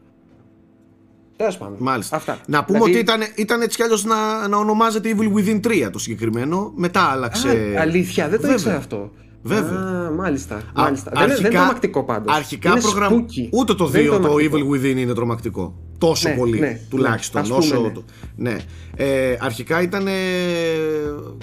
Τέλος 1.39 1.59
πάντων. 1.59 1.77
Μάλιστα. 1.78 2.16
Αυτά. 2.16 2.39
Να 2.47 2.65
πούμε 2.65 2.78
δηλαδή... 2.78 2.98
ότι 2.98 3.02
ήταν, 3.02 3.32
ήταν 3.35 3.60
έτσι 3.60 3.77
κι 3.77 3.82
αλλιώς 3.82 4.05
να, 4.05 4.48
να 4.48 4.56
ονομάζεται 4.56 5.15
Evil 5.16 5.39
Within 5.39 5.60
3 5.66 5.89
το 5.93 5.98
συγκεκριμένο. 5.98 6.73
Μετά 6.77 7.01
άλλαξε. 7.01 7.48
Α, 7.48 7.81
αλήθεια, 7.81 8.28
δεν 8.28 8.40
το 8.40 8.51
ήξερα 8.52 8.77
αυτό. 8.77 9.10
Βέβαια. 9.43 9.78
Α, 9.78 10.10
μάλιστα. 10.10 10.62
μάλιστα. 10.74 11.10
δεν, 11.15 11.23
αρχικά, 11.23 11.40
δεν 11.43 11.51
είναι 11.51 11.59
τρομακτικό 11.59 12.05
πάντως. 12.05 12.36
Αρχικά 12.36 12.78
προγραμ... 12.78 13.24
Ούτε 13.51 13.74
το 13.74 13.90
2 13.94 14.19
το 14.23 14.35
Evil 14.35 14.74
Within 14.74 14.97
είναι 14.97 15.15
τρομακτικό. 15.15 15.74
Τόσο 15.98 16.28
ναι, 16.28 16.35
πολύ 16.35 16.59
ναι, 16.59 16.81
τουλάχιστον. 16.90 17.47
Ναι, 17.48 17.55
όσο... 17.55 17.93
ναι. 18.36 18.51
ναι. 18.51 18.56
Ε, 18.97 19.36
αρχικά 19.40 19.82
ήταν. 19.82 20.06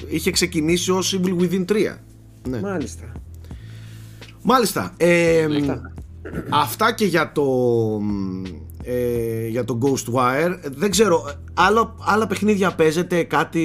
είχε 0.07 0.31
ξεκινήσει 0.31 0.91
ως 0.91 1.19
Evil 1.21 1.41
Within 1.41 1.65
3. 1.71 1.75
Ναι. 2.49 2.59
Μάλιστα. 2.59 3.11
Μάλιστα. 4.41 4.93
Ε, 4.97 5.47
αυτά 6.49 6.93
και 6.93 7.05
για 7.05 7.31
το 7.31 7.43
ε, 8.85 9.47
για 9.47 9.63
το 9.63 9.77
Ghostwire. 9.81 10.59
Δεν 10.63 10.89
ξέρω, 10.89 11.33
άλλο, 11.53 11.95
άλλα 11.99 12.27
παιχνίδια 12.27 12.75
παίζετε 12.75 13.23
κάτι 13.23 13.61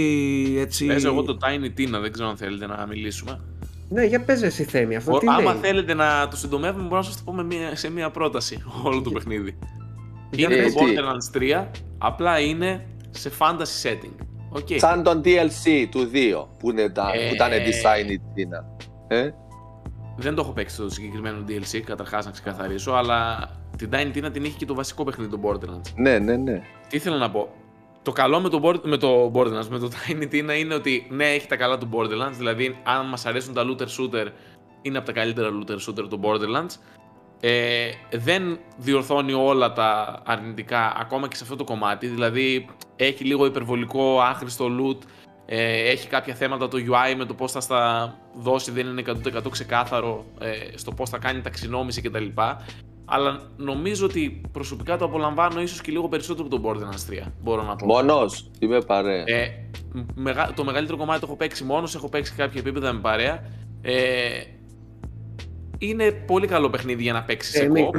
έτσι; 0.59 0.87
Παίζω 0.87 1.09
εγώ 1.09 1.23
το 1.23 1.39
Tiny 1.41 1.81
Tina, 1.81 2.01
δεν 2.01 2.13
ξέρω 2.13 2.29
αν 2.29 2.37
θέλετε 2.37 2.67
να 2.67 2.87
μιλήσουμε. 2.87 3.41
Ναι, 3.89 4.05
για 4.05 4.25
παίζε 4.25 4.47
εσύ 4.47 4.65
Θέμη. 4.65 4.97
Αυτό 4.97 5.19
τι 5.19 5.27
άμα 5.29 5.53
λέει; 5.53 5.61
θέλετε 5.63 5.95
να 5.95 6.29
το 6.29 6.37
συντομεύουμε, 6.37 6.83
μπορώ 6.83 6.97
να 6.97 7.03
σας 7.03 7.17
το 7.17 7.33
πω 7.33 7.43
μια, 7.43 7.77
σε 7.77 7.91
μια 7.91 8.11
πρόταση 8.11 8.63
όλο 8.83 9.03
το 9.03 9.11
παιχνίδι. 9.11 9.59
Για 10.31 10.49
είναι 10.51 10.63
πες. 10.63 10.73
το 10.75 10.81
Borderlands 10.81 11.63
3, 11.63 11.67
απλά 11.99 12.41
είναι 12.41 12.87
σε 13.11 13.31
fantasy 13.39 13.89
setting. 13.89 14.25
Okay. 14.59 14.77
Σαν 14.79 15.03
τον 15.03 15.23
DLC 15.25 15.87
του 15.91 16.11
2 16.13 16.47
που, 16.59 16.71
είναι 16.71 16.89
τα, 16.91 17.11
Ε, 17.15 17.29
που 17.29 17.35
ήταν 17.35 17.51
design 17.51 18.11
η 18.11 18.21
Tina. 18.35 18.85
Ε; 19.09 19.31
Δεν 20.17 20.35
το 20.35 20.43
έχω 20.43 20.53
παίξει 20.53 20.77
το 20.77 20.91
συγκεκριμένο 20.91 21.45
DLC, 21.49 21.79
καταρχάς 21.85 22.25
να 22.25 22.31
ξεκαθαρίσω, 22.31 22.93
αλλά 22.93 23.49
την 23.87 23.91
Tiny 23.93 24.17
Tina 24.17 24.33
την 24.33 24.45
είχε 24.45 24.57
και 24.57 24.67
το 24.67 24.75
βασικό 24.75 25.05
παιχνίδι 25.05 25.31
του 25.31 25.41
Borderlands. 25.45 25.93
Ναι, 25.97 26.19
ναι, 26.19 26.37
ναι. 26.37 26.63
Τι 26.89 26.97
ήθελα 26.97 27.17
να 27.17 27.31
πω; 27.31 27.49
Το 28.03 28.13
καλό 28.13 28.41
με 28.41 28.49
το, 28.49 28.61
Bord- 28.63 28.83
με 28.83 28.97
το 28.97 29.33
Borderlands, 29.35 29.67
με 29.71 29.79
το 29.79 29.91
Tiny 30.09 30.23
Tina 30.33 30.59
είναι 30.59 30.75
ότι 30.75 31.07
ναι, 31.11 31.25
έχει 31.25 31.47
τα 31.47 31.57
καλά 31.57 31.79
του 31.79 31.89
Borderlands. 31.93 32.35
Δηλαδή, 32.37 32.77
αν 32.85 33.07
μας 33.07 33.27
αρέσουν 33.27 33.55
τα 33.55 33.63
looter 33.65 33.87
shooter, 33.87 34.27
είναι 34.83 34.99
από 34.99 35.07
τα 35.07 35.13
καλύτερα 35.13 35.49
looter 35.49 35.77
shooter 35.89 36.07
το 36.09 36.21
Borderlands. 36.23 36.75
Ε, 37.41 37.91
δεν 38.11 38.59
διορθώνει 38.77 39.33
όλα 39.33 39.73
τα 39.73 40.23
αρνητικά 40.27 40.97
ακόμα 41.01 41.29
και 41.29 41.37
σε 41.37 41.43
αυτό 41.43 41.57
το 41.57 41.65
κομμάτι. 41.65 42.07
Δηλαδή, 42.07 42.67
έχει 42.97 43.25
λίγο 43.25 43.47
υπερβολικό 43.47 44.21
άχρηστο 44.21 44.67
loot. 44.67 44.99
Ε, 45.47 45.91
έχει 45.91 46.09
κάποια 46.09 46.35
θέματα 46.35 46.69
το 46.69 46.79
UI 46.79 47.15
με 47.17 47.25
το 47.25 47.35
πώς 47.35 47.53
θα 47.53 47.61
στα 47.61 48.15
δώσει, 48.35 48.71
δεν 48.71 48.87
είναι 48.87 49.03
100% 49.07 49.51
ξεκάθαρο 49.51 50.25
ε, 50.41 50.77
στο 50.77 50.93
πώς 50.93 51.11
θα 51.11 51.19
κάνει 51.19 51.41
ταξινόμηση 51.41 52.01
κτλ. 52.01 52.27
Αλλά 53.13 53.41
νομίζω 53.57 54.07
ότι 54.07 54.41
προσωπικά 54.53 54.97
το 54.97 55.05
απολαμβάνω 55.05 55.61
ίσως 55.63 55.81
και 55.81 55.91
λίγο 55.91 56.09
περισσότερο 56.09 56.49
από 56.51 56.61
τον 56.61 56.65
Borderlands 56.65 57.13
3, 57.27 57.27
μπορώ 57.43 57.63
να 57.63 57.77
πω. 57.77 57.87
Μονός, 57.87 58.51
είμαι 58.59 58.81
παρέα. 58.81 59.25
Ε, 59.27 59.69
μεγα- 60.15 60.53
το 60.57 60.65
μεγαλύτερο 60.65 60.99
κομμάτι 60.99 61.21
το 61.21 61.27
έχω 61.27 61.37
παίξει 61.37 61.65
μόνος, 61.65 61.95
έχω 61.95 62.09
παίξει 62.09 62.33
κάποια 62.35 62.61
επίπεδα 62.61 62.93
με 62.93 63.01
παρέα. 63.01 63.43
Ε, 63.83 63.93
είναι 65.79 66.11
πολύ 66.11 66.47
καλό 66.47 66.71
παιχνίδι 66.71 67.03
για 67.03 67.13
να 67.13 67.23
παίξεις 67.23 67.55
σε 67.55 67.63
Ε, 67.65 67.69
μη- 67.69 67.89
co 67.93 67.99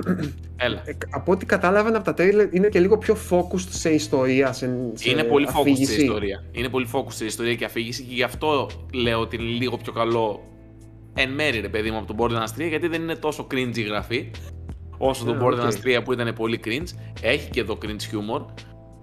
Έλα. 0.57 0.81
Ε, 0.85 0.97
από 1.09 1.31
ό,τι 1.31 1.45
κατάλαβα 1.45 1.89
από 1.89 2.03
τα 2.03 2.13
τρέιλερ 2.13 2.53
είναι 2.53 2.67
και 2.69 2.79
λίγο 2.79 2.97
πιο 2.97 3.17
focused 3.29 3.67
σε 3.69 3.89
ιστορία, 3.89 4.51
σε, 4.53 4.69
σε 4.93 5.09
Είναι 5.09 5.23
πολύ 5.23 5.45
focus 5.49 5.59
αφήγηση. 5.59 5.91
στην 5.91 6.03
ιστορία. 6.05 6.43
Είναι 6.51 6.69
πολύ 6.69 6.87
focus 6.93 7.05
στην 7.11 7.27
ιστορία 7.27 7.55
και 7.55 7.65
αφήγηση 7.65 8.03
και 8.03 8.13
γι' 8.13 8.23
αυτό 8.23 8.69
λέω 8.93 9.19
ότι 9.19 9.35
είναι 9.35 9.45
λίγο 9.45 9.77
πιο 9.77 9.91
καλό 9.91 10.43
εν 11.13 11.29
μέρη 11.31 11.59
ρε 11.59 11.69
παιδί 11.69 11.91
μου 11.91 11.97
από 11.97 12.13
τον 12.13 12.15
Borderlands 12.19 12.55
3 12.61 12.67
γιατί 12.67 12.87
δεν 12.87 13.01
είναι 13.01 13.15
τόσο 13.15 13.47
cringe 13.51 13.77
η 13.77 13.81
γραφή 13.81 14.31
όσο 15.01 15.25
το 15.25 15.31
Α, 15.31 15.37
Borderlands 15.41 15.75
οκ. 15.77 15.83
3 15.85 16.01
που 16.03 16.13
ήταν 16.13 16.33
πολύ 16.33 16.59
cringe. 16.65 16.97
Έχει 17.21 17.49
και 17.49 17.59
εδώ 17.59 17.77
cringe 17.81 17.87
humor 18.35 18.45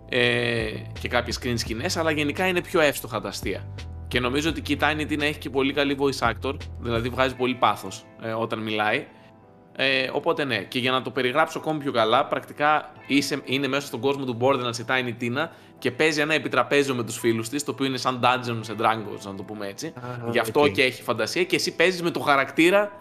ε, 0.08 0.70
και 1.00 1.08
κάποιες 1.08 1.38
cringe 1.42 1.54
σκηνές 1.58 1.96
αλλά 1.96 2.10
γενικά 2.10 2.46
είναι 2.46 2.60
πιο 2.60 2.80
εύστοχα 2.80 3.20
τα 3.20 3.28
αστεία. 3.28 3.68
Και 4.08 4.20
νομίζω 4.20 4.48
ότι 4.50 4.60
και 4.60 4.72
η 4.72 4.78
Tiny 4.80 5.00
Tina 5.12 5.20
έχει 5.20 5.38
και 5.38 5.50
πολύ 5.50 5.72
καλή 5.72 5.96
voice 6.00 6.28
actor, 6.32 6.54
δηλαδή 6.80 7.08
βγάζει 7.08 7.34
πολύ 7.34 7.54
πάθος 7.54 8.04
ε, 8.22 8.30
όταν 8.32 8.58
μιλάει. 8.58 9.06
Ε, 9.76 10.10
οπότε 10.12 10.44
ναι, 10.44 10.56
και 10.56 10.78
για 10.78 10.90
να 10.90 11.02
το 11.02 11.10
περιγράψω 11.10 11.58
ακόμη 11.58 11.78
πιο 11.78 11.92
καλά, 11.92 12.26
πρακτικά 12.26 12.92
είσαι, 13.06 13.40
είναι 13.44 13.68
μέσα 13.68 13.86
στον 13.86 14.00
κόσμο 14.00 14.24
του 14.24 14.36
Borderlands 14.40 14.78
η 14.78 14.84
Tiny 14.88 15.22
Tina 15.22 15.48
και 15.78 15.90
παίζει 15.90 16.20
ένα 16.20 16.34
επιτραπέζιο 16.34 16.94
με 16.94 17.04
τους 17.04 17.18
φίλους 17.18 17.48
της, 17.48 17.64
το 17.64 17.70
οποίο 17.70 17.86
είναι 17.86 17.96
σαν 17.96 18.20
Dungeons 18.22 18.70
and 18.70 18.84
Dragons, 18.84 19.22
να 19.24 19.34
το 19.34 19.42
πούμε 19.42 19.66
έτσι. 19.66 19.86
Α, 19.86 20.30
Γι' 20.30 20.38
αυτό 20.38 20.60
οκ. 20.60 20.70
και 20.70 20.82
έχει 20.82 21.02
φαντασία 21.02 21.44
και 21.44 21.56
εσύ 21.56 21.76
παίζεις 21.76 22.02
με 22.02 22.10
το 22.10 22.20
χαρακτήρα 22.20 22.92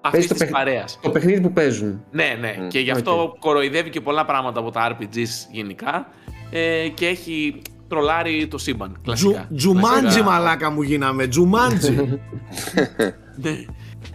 αυτής 0.00 0.10
Παίζεις 0.10 0.28
της 0.30 0.38
το 0.38 0.44
παιχ- 0.44 0.56
παρέας. 0.56 0.98
Το 1.02 1.10
παιχνίδι 1.10 1.40
που 1.40 1.52
παίζουν. 1.52 2.04
Ναι, 2.10 2.36
ναι. 2.40 2.56
Μμ, 2.60 2.68
και 2.68 2.78
γι' 2.78 2.90
αυτό 2.90 3.36
κοροϊδεύει 3.38 3.90
και 3.90 4.00
πολλά 4.00 4.24
πράγματα 4.24 4.60
από 4.60 4.70
τα 4.70 4.96
RPGs 4.96 5.48
γενικά 5.52 6.08
ε, 6.50 6.88
και 6.94 7.06
έχει 7.06 7.62
τρολάρει 7.88 8.46
το 8.46 8.58
σύμπαν. 8.58 8.98
Κλασικά. 9.04 9.32
Τζου, 9.48 9.56
Jumanji 9.56 10.00
Κλασικά. 10.00 10.24
μαλάκα 10.24 10.70
μου 10.70 10.82
γίναμε, 10.82 11.26
Jumanji. 11.26 11.94
Ναι. 13.36 13.64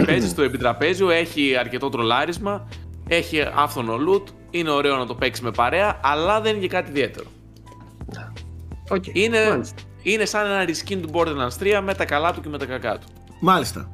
Παίζει 0.05 0.27
στο 0.27 0.41
επιτραπέζιο, 0.41 1.09
έχει 1.09 1.55
αρκετό 1.59 1.89
τρολάρισμα, 1.89 2.67
έχει 3.07 3.41
άφθονο 3.55 3.95
loot, 4.09 4.23
είναι 4.51 4.69
ωραίο 4.69 4.97
να 4.97 5.05
το 5.05 5.15
παίξει 5.15 5.43
με 5.43 5.51
παρέα, 5.51 5.99
αλλά 6.03 6.41
δεν 6.41 6.51
είναι 6.51 6.61
και 6.61 6.67
κάτι 6.67 6.89
ιδιαίτερο. 6.89 7.25
Οκ, 8.89 9.03
Είναι, 9.13 9.49
μάλιστα. 9.49 9.75
είναι 10.03 10.25
σαν 10.25 10.45
ένα 10.45 10.63
reskin 10.65 10.97
του 11.01 11.09
Borderlands 11.13 11.63
3 11.63 11.81
με 11.83 11.93
τα 11.93 12.05
καλά 12.05 12.33
του 12.33 12.41
και 12.41 12.49
με 12.49 12.57
τα 12.57 12.65
κακά 12.65 12.97
του. 12.97 13.07
Μάλιστα. 13.39 13.91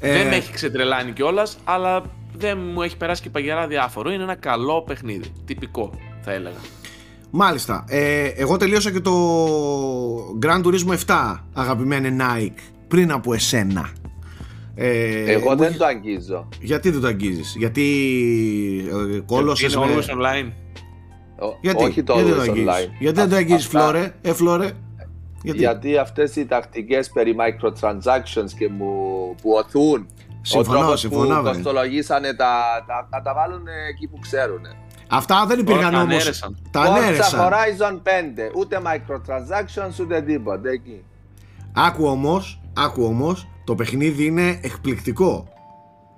Ε, 0.00 0.12
Δεν 0.12 0.26
με 0.28 0.36
έχει 0.36 0.52
ξετρελάνει 0.52 1.12
κιόλας, 1.12 1.58
αλλά 1.64 2.02
δεν 2.36 2.58
μου 2.58 2.82
έχει 2.82 2.96
περάσει 2.96 3.22
και 3.22 3.30
παγερά 3.30 3.66
διάφορο. 3.66 4.10
Είναι 4.10 4.22
ένα 4.22 4.34
καλό 4.34 4.82
παιχνίδι. 4.82 5.32
Τυπικό, 5.44 5.90
θα 6.24 6.32
έλεγα. 6.32 6.56
Μάλιστα. 7.30 7.84
Ε, 7.88 8.24
εγώ 8.24 8.56
τελείωσα 8.56 8.90
και 8.92 9.00
το 9.00 9.12
Grand 10.42 10.62
Turismo 10.64 10.96
7, 11.06 11.36
αγαπημένε 11.52 12.16
Nike, 12.20 12.58
πριν 12.88 13.12
από 13.12 13.32
εσένα. 13.34 13.88
Ε, 14.74 15.32
Εγώ 15.32 15.50
μου 15.50 15.56
δεν 15.56 15.68
είχε- 15.68 15.78
το 15.78 15.84
αγγίζω. 15.84 16.48
Γιατί 16.60 16.90
δεν 16.90 17.00
το 17.00 17.06
αγγίζεις, 17.06 17.54
Γιατί 17.58 17.84
ε, 19.16 19.18
κόλωσες 19.26 19.72
Είναι 19.72 19.86
με... 19.86 19.92
always 19.94 20.14
online. 20.16 20.52
Ο- 21.40 21.58
Γιατί, 21.60 21.84
Όχι 21.84 22.02
το 22.02 22.14
γιατί 22.14 22.30
δεν 22.30 22.40
always 22.40 22.44
το 22.44 22.50
αγγίζεις; 22.52 22.70
online. 22.88 22.96
Γιατί 22.98 23.18
δεν 23.20 23.28
το 23.28 23.34
Α- 23.34 23.38
αγγίζεις, 23.38 23.66
αυτά- 23.66 23.80
Φλόρε; 23.80 24.14
Ε, 24.22 24.32
Φλόρε; 24.32 24.70
Γιατί; 25.42 25.58
Γιατί 25.58 25.96
αυτές 25.96 26.36
οι 26.36 26.46
τακτικές 26.46 27.10
περί 27.10 27.36
microtransactions 27.38 28.50
και 28.58 28.68
μου 28.68 28.94
που 29.42 29.50
οθούν 29.50 30.06
Συμφωνώ, 30.42 30.78
ο 30.78 30.80
τρόπος 30.80 31.00
συμφωνώ, 31.00 31.22
που 31.26 31.32
βέβαια. 31.34 31.52
κοστολογήσανε 31.52 32.34
τα, 32.34 32.84
τα, 32.86 33.08
να 33.10 33.22
τα 33.22 33.34
βάλουν 33.34 33.66
εκεί 33.90 34.06
που 34.08 34.18
ξέρουν. 34.18 34.60
Αυτά 35.08 35.44
δεν 35.46 35.58
υπήρχαν 35.58 35.92
τα 35.92 36.00
όμως. 36.00 36.14
ανέρεσαν. 36.14 36.58
Τα 36.70 36.82
Forza 36.84 36.88
ανέρεσαν. 36.96 37.40
Horizon 37.40 37.94
5, 37.94 38.00
ούτε 38.56 38.80
microtransactions 38.84 40.00
ούτε 40.00 40.20
τίποτα 40.22 40.70
εκεί. 40.70 41.04
Άκου 41.72 42.06
όμως, 42.06 42.60
άκου 42.76 43.04
όμως, 43.04 43.48
το 43.64 43.74
παιχνίδι 43.74 44.24
είναι 44.24 44.60
εκπληκτικό. 44.62 45.48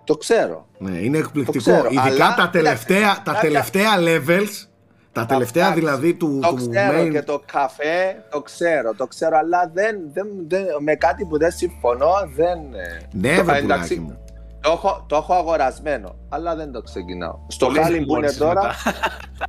Το 0.04 0.16
ξέρω. 0.16 0.66
Ναι, 0.78 0.90
είναι 0.98 1.18
εκπληκτικό. 1.18 1.58
ξέρω, 1.58 1.88
Ειδικά 1.90 2.24
αλλά- 2.26 2.34
τα 2.34 2.50
τελευταία, 2.50 3.14
τα 3.22 3.32
Κάτσε. 3.32 3.40
τελευταία 3.46 3.90
levels, 3.98 4.68
Τα 5.12 5.26
τελευταία 5.26 5.64
φτιάξεις. 5.64 5.84
δηλαδή 5.84 6.14
του, 6.14 6.38
Το 6.42 6.48
του 6.48 6.68
ξέρω 6.70 7.00
main. 7.02 7.10
και 7.10 7.22
το 7.22 7.42
καφέ, 7.52 8.22
το 8.30 8.40
ξέρω, 8.40 8.94
το 8.94 9.06
ξέρω, 9.06 9.36
αλλά 9.38 9.70
δεν, 9.74 9.98
δεν, 10.12 10.26
δεν, 10.48 10.64
με 10.78 10.94
κάτι 10.94 11.24
που 11.24 11.38
δεν 11.38 11.50
συμφωνώ 11.50 12.12
δεν... 12.36 12.58
ε, 12.74 13.00
Ναι, 13.12 13.36
το- 13.36 13.44
βρε 13.44 13.56
εντάξει, 13.58 13.94
πουλάκι 13.94 14.00
μου. 14.00 14.18
Το 14.62 14.70
έχω, 14.70 15.04
το 15.08 15.16
έχω 15.16 15.34
αγορασμένο, 15.34 16.14
αλλά 16.28 16.56
δεν 16.56 16.72
το 16.72 16.82
ξεκινάω. 16.82 17.34
Στο 17.48 17.66
Πολύ 17.66 17.78
χάλι 17.78 17.90
που 18.04 18.16
είναι 18.16 18.30
τιμώρησες 18.30 18.36
τώρα. 18.38 18.60
μετά. 18.84 18.98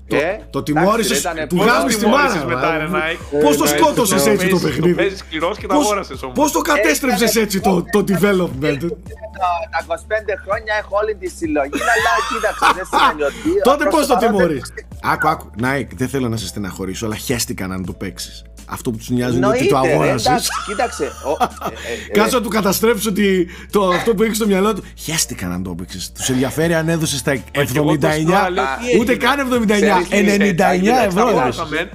ε, 0.25 0.37
Το 0.49 0.59
εντάξει, 0.59 0.63
τιμώρησες, 0.63 1.19
ήτανε 1.19 1.47
του 1.47 1.55
πώς 1.55 1.65
γάμεις 1.65 1.95
τη 1.97 2.03
τιμώρησες 2.03 2.43
μάνα. 2.43 2.45
μετά, 2.55 2.77
ρε. 2.77 2.83
ρε, 2.83 2.89
Nike. 2.91 3.43
Πώς 3.43 3.57
το 3.57 3.63
Ε, 3.63 3.67
σκότωσες 3.67 4.23
το 4.23 4.29
έτσι 4.29 4.47
το 4.47 4.55
παίζεις- 4.57 4.69
παιχνίδι; 4.69 4.95
Το 4.95 5.01
παίζεις 5.01 5.19
σκληρός 5.19 5.57
και 5.57 5.67
το 5.67 5.73
Πώς- 5.75 5.83
αγόρασες 5.85 6.23
όμως. 6.23 6.35
Πώς 6.35 6.51
το 6.51 6.59
κατέστρεψες 6.61 7.35
έτσι 7.35 7.59
το, 7.61 7.83
το 7.91 7.99
development; 7.99 8.77
το- 8.79 8.97
τα 9.71 9.77
25 9.87 10.35
χρόνια 10.43 10.73
έχω 10.79 10.97
όλη 11.01 11.15
τη 11.15 11.29
συλλογή, 11.29 11.71
αλλά 11.73 12.11
κοίταξε, 12.29 12.65
δεν 12.75 12.85
σημαίνει 12.91 13.23
ότι. 13.23 13.61
Τότε 13.63 13.83
προς 13.83 13.93
πώς 13.95 14.07
το 14.07 14.13
παρόν 14.13 14.29
δεν 14.29 14.37
τιμωρείς; 14.37 14.73
Άκου, 15.03 15.27
άκου. 15.27 15.49
Νάικ, 15.57 15.95
δεν 15.95 16.07
θέλω 16.07 16.29
να 16.29 16.37
σε 16.37 16.47
στεναχωρήσω, 16.47 17.05
αλλά 17.05 17.15
χαίστηκα 17.15 17.67
να 17.67 17.83
το 17.83 17.93
παίξεις. 17.93 18.43
Αυτό 18.73 18.91
που 18.91 18.97
τους 18.97 19.09
νοιάζει 19.09 19.37
είναι 19.37 19.47
ότι 19.47 19.67
το 19.67 19.75
Εννοείται, 19.75 19.87
ρε, 19.89 19.93
αγόρασες. 20.01 20.25
εντάξει, 20.27 20.49
Κοίταξε. 20.67 21.03
ο- 21.03 21.43
ε, 21.43 21.67
ε, 21.67 22.09
ε, 22.09 22.11
Κάτσε 22.11 22.35
να 22.35 22.41
του 22.41 22.49
καταστρέψει 22.49 23.07
ότι 23.07 23.47
το, 23.71 23.87
αυτό 23.87 24.15
που 24.15 24.23
έχει 24.23 24.33
στο 24.33 24.45
μυαλό 24.47 24.73
του. 24.73 24.83
Χαίστηκα 24.97 25.47
να 25.47 25.61
το 25.61 25.69
έπαιξες. 25.71 26.11
Τους 26.11 26.29
ενδιαφέρει 26.29 26.73
αν 26.73 26.89
έδωσες 26.89 27.21
τα 27.21 27.35
και 27.35 27.41
εγώ 27.75 27.97
το 27.97 28.07
79. 28.07 28.49
λέω, 28.49 28.63
τι 28.91 28.99
Ούτε 28.99 29.11
έγινε. 29.11 29.15
καν 29.15 29.39
79. 29.39 30.01
Ξέρεις 30.01 30.07
τι, 30.07 30.17
99 30.17 30.99
σε- 30.99 31.05
ευρώ 31.05 31.27
σε- 31.27 31.33
έδωσες. 31.35 31.59
Αμέ. 31.59 31.89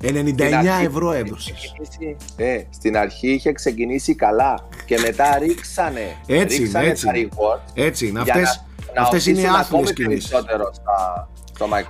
99 0.00 0.72
αρχή- 0.72 0.86
ευρώ 0.86 1.12
έδωσες. 1.12 1.52
ξεκινήσει- 1.56 2.16
Ε, 2.36 2.62
στην 2.70 2.96
αρχή 2.96 3.28
είχε 3.32 3.52
ξεκινήσει 3.52 4.14
καλά 4.14 4.68
και 4.86 4.98
μετά 5.02 5.38
ρίξανε, 5.38 6.16
Έτσι 6.26 6.56
είναι, 6.56 6.64
ρίξανε 6.64 6.86
έτσι 6.86 7.06
τα 7.06 7.16
είναι. 7.18 7.28
reward 7.32 7.60
Έτσι 7.74 8.06
είναι. 8.06 8.22
για 8.24 8.34
Αυτές, 8.34 8.62
να, 8.86 8.92
να 8.94 9.02
αυτές 9.02 9.26
είναι 9.26 9.38
οθήσουν 9.38 9.54
άθλιες 9.56 9.66
ακόμη 9.80 9.92
κινήσεις. 9.92 10.28
περισσότερο 10.30 10.70
στα, 10.74 11.28
στο 11.32 11.32
Microsoft. 11.32 11.33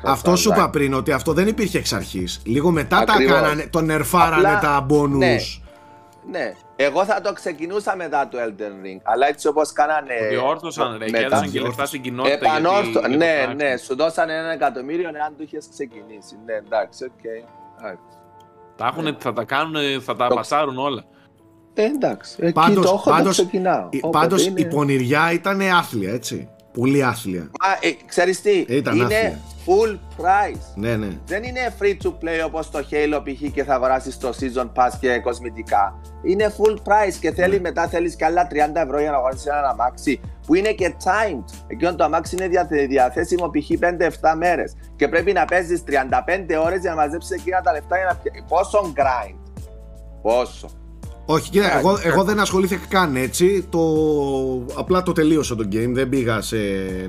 Αυτό 0.05 0.37
σου 0.37 0.49
είπα 0.53 0.71
πριν 0.71 0.95
ότι 0.95 1.13
αυτό 1.13 1.33
δεν 1.33 1.47
υπήρχε 1.49 1.79
εξ 1.79 1.93
αρχής. 1.93 2.41
Λίγο 2.45 2.71
μετά 2.71 2.97
Ακριβώς. 2.97 3.33
τα 3.35 3.41
κάνανε, 3.41 3.67
τον 3.71 3.85
νερφάρανε 3.85 4.47
Απλά, 4.49 4.59
τα 4.61 4.87
bonus. 4.91 5.09
ναι. 5.09 5.37
Ναι, 6.31 6.53
εγώ 6.77 7.05
θα 7.05 7.21
το 7.21 7.33
ξεκινούσα 7.33 7.97
μετά 7.97 8.29
το 8.29 8.39
Elden 8.39 8.87
Ring, 8.87 9.01
αλλά 9.03 9.29
έτσι 9.29 9.49
όπως 9.49 9.73
κάνανε... 9.73 10.15
Διόρθωσαν 10.31 10.97
ρε 10.99 11.05
και 11.05 11.11
μετά- 11.11 11.25
έδωσαν 11.25 11.51
και 11.51 11.61
λεφτά 11.61 11.87
στην 11.87 12.01
κοινότητα. 12.03 12.35
Επανόρθω, 12.35 12.81
γιατί- 12.83 12.99
για 12.99 13.01
το 13.09 13.17
ναι, 13.17 13.45
Crackdown. 13.53 13.57
ναι, 13.57 13.77
σου 13.77 13.97
δώσανε 13.97 14.33
ένα 14.37 14.53
εκατομμύριο 14.53 15.09
εάν 15.15 15.35
το 15.37 15.43
είχες 15.47 15.69
ξεκινήσει. 15.73 16.35
Ναι, 16.47 16.53
εντάξει, 16.53 17.05
οκ. 17.05 17.25
Εντάξει. 17.79 18.03
Τα 18.77 18.87
έχουνε, 18.93 19.17
θα 19.19 19.33
τα 19.33 19.45
κάνουν, 19.45 20.01
θα 20.03 20.17
τα 20.17 20.29
Το- 20.29 20.35
πασάρουν 20.35 20.79
όλα. 20.79 21.05
Ε, 21.75 21.85
εντάξει, 21.85 22.37
εκεί 22.41 22.53
Πάντως, 22.53 22.85
το 22.87 22.93
έχω, 22.95 23.11
πάντως, 23.11 23.37
το 23.37 23.43
ξεκινάω. 23.43 23.89
η- 23.91 23.99
Όποτε 24.03 24.19
πάντως 24.19 24.47
είναι- 24.47 24.61
η 24.61 24.67
πονηριά 24.67 25.33
ήταν 25.33 25.61
άθλια, 25.61 26.13
έτσι. 26.13 26.49
Πολύ 26.73 27.03
άθλια. 27.05 27.41
Μα, 27.41 27.69
ε, 27.81 27.91
ξέρεις 28.07 28.41
τι, 28.41 28.65
Ήταν 28.69 28.95
είναι 28.97 29.05
άθλια. 29.05 29.39
Full 29.67 29.99
price. 30.23 30.61
Ναι, 30.75 30.97
ναι. 30.97 31.09
Δεν 31.27 31.43
είναι 31.43 31.61
free 31.81 31.97
to 32.07 32.09
play 32.09 32.47
όπως 32.47 32.71
το 32.71 32.79
Halo 32.91 33.21
π.χ. 33.25 33.53
και 33.53 33.65
θα 33.65 33.75
αγοράσεις 33.75 34.19
το 34.19 34.29
season 34.41 34.71
pass 34.75 34.91
και 35.01 35.19
κοσμητικά. 35.19 36.01
Είναι 36.23 36.55
full 36.59 36.73
price 36.77 37.15
και 37.21 37.29
Ναι. 37.29 37.35
θέλει 37.35 37.61
μετά 37.61 37.89
θέλεις 37.89 38.17
και 38.17 38.25
άλλα 38.25 38.47
30 38.51 38.81
ευρώ 38.83 39.01
για 39.01 39.11
να 39.11 39.17
αγοράσεις 39.17 39.47
ένα 39.47 39.69
αμάξι 39.69 40.21
που 40.47 40.55
είναι 40.55 40.73
και 40.73 40.95
timed. 41.05 41.45
Εκείνο 41.67 41.95
το 41.95 42.05
αμάξι 42.05 42.37
είναι 42.37 42.49
διαθε- 42.49 42.89
διαθέσιμο 42.89 43.51
π.χ. 43.51 43.71
5-7 43.81 44.35
μέρες 44.37 44.77
και 44.97 45.09
πρέπει 45.09 45.33
να 45.33 45.45
παίζεις 45.45 45.83
35 45.85 46.57
ώρες 46.65 46.81
για 46.81 46.91
να 46.91 46.97
μαζέψεις 46.97 47.31
εκείνα 47.31 47.61
τα 47.61 47.73
λεφτά 47.73 47.97
για 47.97 48.05
να 48.07 48.15
πια- 48.15 48.45
Πόσο 48.49 48.93
grind. 48.97 49.39
Πόσο. 50.23 50.69
Όχι, 51.27 51.51
κοίτα, 51.51 51.67
Α, 51.75 51.79
εγώ, 51.79 51.93
ναι. 51.93 52.01
εγώ 52.03 52.25
δεν 52.25 52.41
ασχολήθηκα 52.41 52.87
καν 52.89 53.17
έτσι. 53.17 53.67
Το... 53.71 53.81
Απλά 54.75 55.03
το 55.03 55.13
τελείωσα 55.13 55.57
το 55.57 55.69
game. 55.73 55.91
Δεν 55.93 56.09
πήγα 56.09 56.41
σε... 56.41 56.57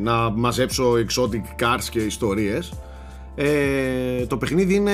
να 0.01 0.29
μαζέψω 0.29 0.93
exotic 0.93 1.63
cars 1.63 1.83
και 1.89 1.99
ιστορίες. 1.99 2.71
Ε, 3.35 4.25
το 4.25 4.37
παιχνίδι 4.37 4.75
είναι, 4.75 4.91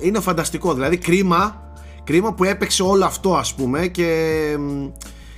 είναι 0.00 0.20
φανταστικό. 0.20 0.74
Δηλαδή 0.74 0.96
κρίμα, 0.96 1.62
κρίμα 2.04 2.32
που 2.34 2.44
έπαιξε 2.44 2.82
όλο 2.82 3.04
αυτό 3.04 3.34
ας 3.34 3.54
πούμε 3.54 3.86
και, 3.86 4.36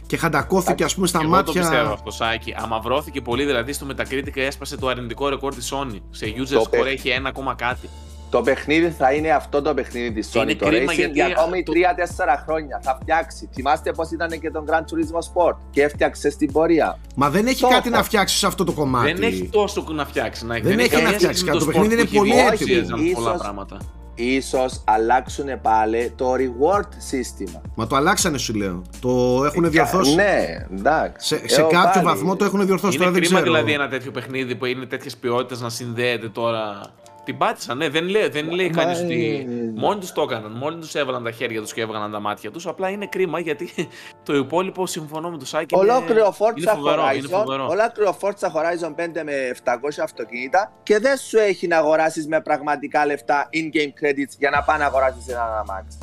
και 0.06 0.16
χαντακώθηκε 0.16 0.84
ας 0.84 0.94
πούμε 0.94 1.06
στα 1.06 1.18
Εγώ 1.22 1.28
μάτια. 1.30 1.52
το 1.52 1.58
πιστεύω 1.60 1.92
αυτό, 1.92 2.10
Σάκη. 2.10 2.54
Αμαυρώθηκε 2.56 3.20
πολύ, 3.20 3.44
δηλαδή 3.44 3.72
στο 3.72 3.86
Metacritic 3.90 4.36
έσπασε 4.36 4.76
το 4.76 4.88
αρνητικό 4.88 5.28
ρεκόρ 5.28 5.54
της 5.54 5.72
Sony. 5.74 6.00
Σε 6.10 6.26
user 6.36 6.48
Το 6.52 6.60
score 6.60 6.70
πε- 6.70 6.86
έχει 6.86 7.08
ένα 7.08 7.28
ακόμα 7.28 7.54
κάτι. 7.54 7.88
Το 8.34 8.42
παιχνίδι 8.42 8.90
θα 8.90 9.12
είναι 9.12 9.30
αυτό 9.30 9.62
το 9.62 9.74
παιχνίδι 9.74 10.12
της 10.12 10.30
Sony. 10.32 10.42
Είναι 10.42 10.54
το 10.54 10.66
κρίμα 10.66 10.92
Racing 10.92 10.96
γιατί 10.96 11.12
για 11.12 11.26
ακόμη 11.26 11.62
το- 11.62 11.72
3-4 11.72 12.42
χρόνια. 12.44 12.80
Θα 12.82 12.98
φτιάξει. 13.02 13.48
Θυμάστε 13.54 13.92
πως 13.92 14.10
ήταν 14.10 14.40
και 14.40 14.50
τον 14.50 14.64
Gran 14.68 14.78
Turismo 14.80 15.18
Sport 15.32 15.56
και 15.70 15.82
έφτιαξε 15.82 16.30
στην 16.30 16.52
πορεία. 16.52 16.98
Μα 17.14 17.30
δεν 17.30 17.46
έχει 17.46 17.60
Το 17.60 17.68
κάτι 17.68 17.88
έχω. 17.88 17.96
να 17.96 18.02
φτιάξει 18.02 18.36
σε 18.36 18.46
αυτό 18.46 18.64
το 18.64 18.72
κομμάτι. 18.72 19.12
Δεν 19.12 19.22
έχει 19.22 19.48
τόσο 19.52 19.84
να 19.88 20.06
φτιάξει. 20.06 20.46
Να, 20.46 20.58
Δεν 20.58 20.78
έχει 20.78 20.88
καμία 20.88 21.06
να 21.10 21.12
φτιάξει 21.12 21.38
σχέση 21.38 21.44
με 21.44 21.50
κάτι. 21.50 21.64
Το 21.64 21.70
sport 21.70 21.74
παιχνίδι 21.74 22.06
που 22.18 22.24
είναι 22.24 22.34
έχει 22.34 22.48
πολύ 22.48 22.64
βγει. 22.64 22.78
έτοιμο. 22.78 22.96
Ίσως 23.02 23.14
πολλά 23.14 23.28
Ίσως- 23.28 23.42
πράγματα. 23.42 23.78
Ίσως 24.14 24.82
αλλάξουν 24.86 25.46
πάλι 25.62 26.12
το 26.16 26.32
reward 26.32 26.88
σύστημα. 26.98 27.60
Μα 27.74 27.86
το 27.86 27.96
αλλάξανε 27.96 28.38
σου 28.38 28.54
λέω. 28.54 28.82
Το 29.00 29.42
έχουν 29.44 29.70
διορθώσει. 29.70 30.14
Ναι, 30.14 30.66
εντάξει. 30.78 31.26
Σε, 31.26 31.48
σε 31.48 31.60
Εγώ 31.60 31.68
κάποιο 31.70 31.90
πάλι- 31.92 32.04
βαθμό 32.06 32.36
το 32.36 32.44
έχουν 32.44 32.66
διορθώσει. 32.66 32.94
Είναι 32.96 33.04
Τώρα 33.04 33.16
δεν 33.16 33.22
κρίμα 33.24 33.40
ξέρω. 33.40 33.54
δηλαδή 33.56 33.72
ένα 33.72 33.88
τέτοιο 33.88 34.10
παιχνίδι 34.10 34.54
που 34.54 34.64
είναι 34.64 34.86
τέτοιες 34.86 35.16
ποιότητες 35.16 35.60
να 35.60 35.68
συνδέεται 35.68 36.28
τώρα. 36.28 36.80
Την 37.24 37.38
πάτησαν, 37.38 37.76
ναι. 37.76 37.88
Δεν 37.88 38.04
λέει, 38.04 38.28
δεν 38.28 38.50
λέει 38.50 38.70
Μα, 38.70 38.82
κανείς 38.82 39.00
ε, 39.00 39.04
ότι 39.04 39.46
ε, 39.48 39.80
μόνοι 39.80 40.00
τους 40.00 40.12
το 40.12 40.22
έκαναν. 40.22 40.52
Μόνοι 40.52 40.80
τους 40.80 40.94
έβαλαν 40.94 41.24
τα 41.24 41.30
χέρια 41.30 41.60
τους 41.60 41.72
και 41.72 41.80
έβγαλαν 41.80 42.10
τα 42.10 42.20
μάτια 42.20 42.50
τους. 42.50 42.66
Απλά 42.66 42.88
είναι 42.88 43.06
κρίμα 43.06 43.40
γιατί 43.40 43.68
το 44.26 44.34
υπόλοιπο 44.36 44.86
συμφωνώ 44.86 45.30
με 45.30 45.38
το 45.38 45.46
Σάκη. 45.46 45.74
είναι- 45.74 45.92
Ολόκληρο 45.92 46.34
είναι 46.56 46.66
Forza 46.70 46.74
φοβερό, 46.76 47.02
είναι 47.14 47.26
Horizon, 47.26 47.30
φοβερό. 47.30 47.66
ολόκληρο 47.66 48.16
Forza 48.20 48.46
Horizon 48.48 48.94
5 48.94 49.22
με 49.24 49.32
700 49.64 49.72
αυτοκίνητα 50.02 50.72
και 50.82 50.98
δεν 50.98 51.16
σου 51.16 51.38
έχει 51.38 51.66
να 51.66 51.76
αγοράσεις 51.78 52.26
με 52.26 52.40
πραγματικά 52.40 53.06
λεφτά 53.06 53.48
in-game 53.52 54.04
credits 54.04 54.34
για 54.38 54.50
να 54.50 54.62
πάνε 54.62 54.78
να 54.78 54.84
αγοράσεις 54.86 55.28
ένα 55.28 55.58
αμάξι. 55.68 55.98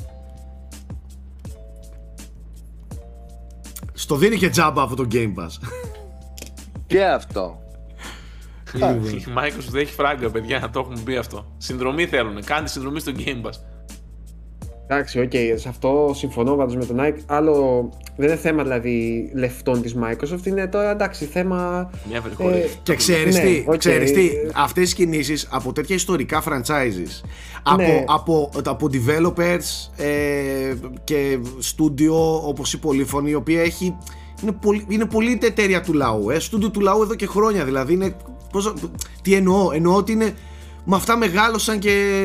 Στο 3.93 4.15
δίνει 4.15 4.37
και 4.37 4.49
τζάμπα 4.49 4.81
από 4.81 4.95
το 4.95 5.07
Game 5.11 5.33
Pass. 5.39 5.69
Και 6.87 7.03
αυτό. 7.05 7.59
Η 8.77 9.23
Microsoft 9.37 9.75
έχει 9.75 9.93
φράγκα, 9.93 10.29
παιδιά, 10.29 10.69
το 10.73 10.79
έχουμε 10.79 11.01
πει 11.05 11.15
αυτό. 11.15 11.45
Συνδρομή 11.57 12.05
θέλουν. 12.05 12.43
Κάντε 12.43 12.67
συνδρομή 12.69 12.99
στο 12.99 13.11
Game 13.17 13.45
Pass. 13.47 13.59
Εντάξει, 14.87 15.19
οκ, 15.19 15.31
σε 15.55 15.69
αυτό 15.69 16.11
συμφωνώ 16.15 16.55
πάντως 16.55 16.75
με 16.75 16.85
τον 16.85 16.97
Nike. 16.99 17.19
Άλλο 17.25 17.89
δεν 18.17 18.27
είναι 18.27 18.37
θέμα 18.37 18.63
δηλαδή 18.63 19.29
λεφτών 19.35 19.81
της 19.81 19.95
Microsoft, 20.03 20.45
είναι 20.45 20.67
τώρα 20.67 20.91
εντάξει 20.91 21.25
θέμα. 21.25 21.89
Μια 22.09 22.21
βρυχωρή. 22.21 22.55
Ε, 22.57 22.67
Και 22.83 22.95
ξέρεις 22.95 23.35
Ναι, 23.35 23.41
τι, 23.43 23.63
οκ. 23.67 23.77
ξέρεις 23.77 24.11
τι, 24.13 24.29
αυτές 24.55 24.91
οι 24.91 24.95
κινήσεις 24.95 25.47
από 25.51 25.73
τέτοια 25.73 25.95
ιστορικά 25.95 26.43
franchises, 26.43 27.21
από, 27.63 27.81
Ναι. 27.81 28.03
από, 28.07 28.49
από 28.65 28.89
developers 28.93 30.03
ε, 30.03 30.73
και 31.03 31.39
studio 31.61 32.41
όπως 32.45 32.73
η 32.73 32.79
Πολύφωνη, 32.79 33.29
η 33.29 33.33
οποία 33.35 33.61
έχει, 33.61 33.97
είναι 34.41 34.51
πολύ, 34.51 34.85
είναι 34.89 35.05
πολύ 35.05 35.39
εταιρεία 35.41 35.81
του 35.81 35.93
λαού, 35.93 36.29
ε, 36.29 36.37
studio 36.51 36.71
του 36.73 36.79
λαού 36.79 37.01
εδώ 37.01 37.15
και 37.15 37.25
χρόνια, 37.27 37.65
δηλαδή 37.65 37.93
είναι, 37.93 38.15
πώς, 38.51 38.73
τι 39.21 39.33
εννοώ, 39.33 39.71
εννοώ 39.71 39.95
ότι 39.95 40.11
είναι, 40.11 40.35
με 40.85 40.95
αυτά 40.95 41.17
μεγάλωσαν 41.17 41.79
και, 41.79 42.17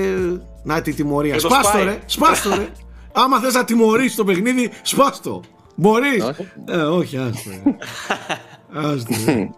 να 0.62 0.82
τη 0.82 0.92
τιμωρία, 0.92 1.34
Και 1.34 1.40
το 1.40 1.48
σπάστο 1.48 1.68
σπάει. 1.68 1.84
ρε, 1.84 1.98
σπάστο 2.06 2.48
ρε, 2.54 2.68
άμα 3.12 3.38
θες 3.40 3.54
να 3.54 3.64
τιμωρήσεις 3.64 4.16
το 4.16 4.24
παιχνίδι, 4.24 4.70
σπάστο, 4.82 5.40
μπορείς, 5.74 6.22
Όχι. 6.24 6.48
ε, 6.68 6.76
όχι, 6.76 7.16
άστο, 7.16 7.50
ρε. 7.50 7.62
άστο, 8.72 9.14
ρε. 9.26 9.50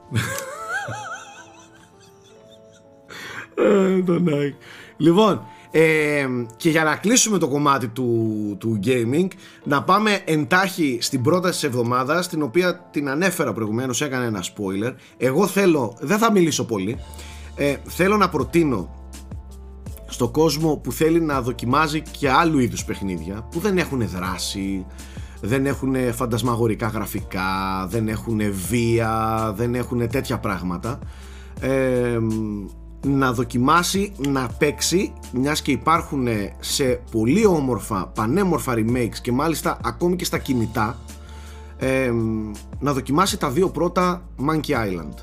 Ε, 3.54 4.02
τον 4.02 4.24
Nike. 4.28 4.54
Λοιπόν, 4.96 5.42
ε, 5.70 6.26
και 6.56 6.70
για 6.70 6.84
να 6.84 6.96
κλείσουμε 6.96 7.38
το 7.38 7.48
κομμάτι 7.48 7.88
του, 7.88 8.56
του 8.58 8.80
gaming, 8.84 9.28
να 9.64 9.82
πάμε 9.82 10.20
εντάχει 10.24 10.98
στην 11.00 11.22
πρόταση 11.22 11.60
της 11.60 11.68
εβδομάδας, 11.68 12.28
την 12.28 12.42
οποία 12.42 12.88
την 12.90 13.08
ανέφερα 13.08 13.52
προηγουμένως, 13.52 14.00
έκανε 14.00 14.26
ένα 14.26 14.42
spoiler. 14.42 14.94
Εγώ 15.16 15.46
θέλω, 15.46 15.96
δεν 16.00 16.18
θα 16.18 16.32
μιλήσω 16.32 16.64
πολύ, 16.64 16.98
ε, 17.56 17.76
θέλω 17.84 18.16
να 18.16 18.28
προτείνω 18.28 18.96
στο 20.06 20.28
κόσμο 20.28 20.76
που 20.76 20.92
θέλει 20.92 21.20
να 21.20 21.42
δοκιμάζει 21.42 22.02
και 22.18 22.30
άλλου 22.30 22.58
είδους 22.58 22.84
παιχνίδια 22.84 23.46
που 23.50 23.60
δεν 23.60 23.78
έχουν 23.78 24.08
δράση, 24.08 24.86
δεν 25.40 25.66
έχουν 25.66 25.94
φαντασμαγορικά 26.12 26.86
γραφικά, 26.86 27.86
δεν 27.88 28.08
έχουν 28.08 28.40
βία, 28.68 29.52
δεν 29.56 29.74
έχουν 29.74 30.08
τέτοια 30.08 30.38
πράγματα 30.38 30.98
ε, 31.60 32.18
να 33.06 33.32
δοκιμάσει 33.32 34.12
να 34.18 34.48
παίξει 34.58 35.12
μιας 35.32 35.62
και 35.62 35.70
υπάρχουν 35.70 36.28
σε 36.60 37.00
πολύ 37.10 37.46
όμορφα 37.46 38.06
πανέμορφα 38.06 38.74
remakes 38.76 39.18
και 39.22 39.32
μάλιστα 39.32 39.78
ακόμη 39.84 40.16
και 40.16 40.24
στα 40.24 40.38
κινητά 40.38 40.98
ε, 41.76 42.12
να 42.78 42.92
δοκιμάσει 42.92 43.38
τα 43.38 43.50
δύο 43.50 43.68
πρώτα 43.68 44.28
Monkey 44.48 44.70
Island 44.70 45.14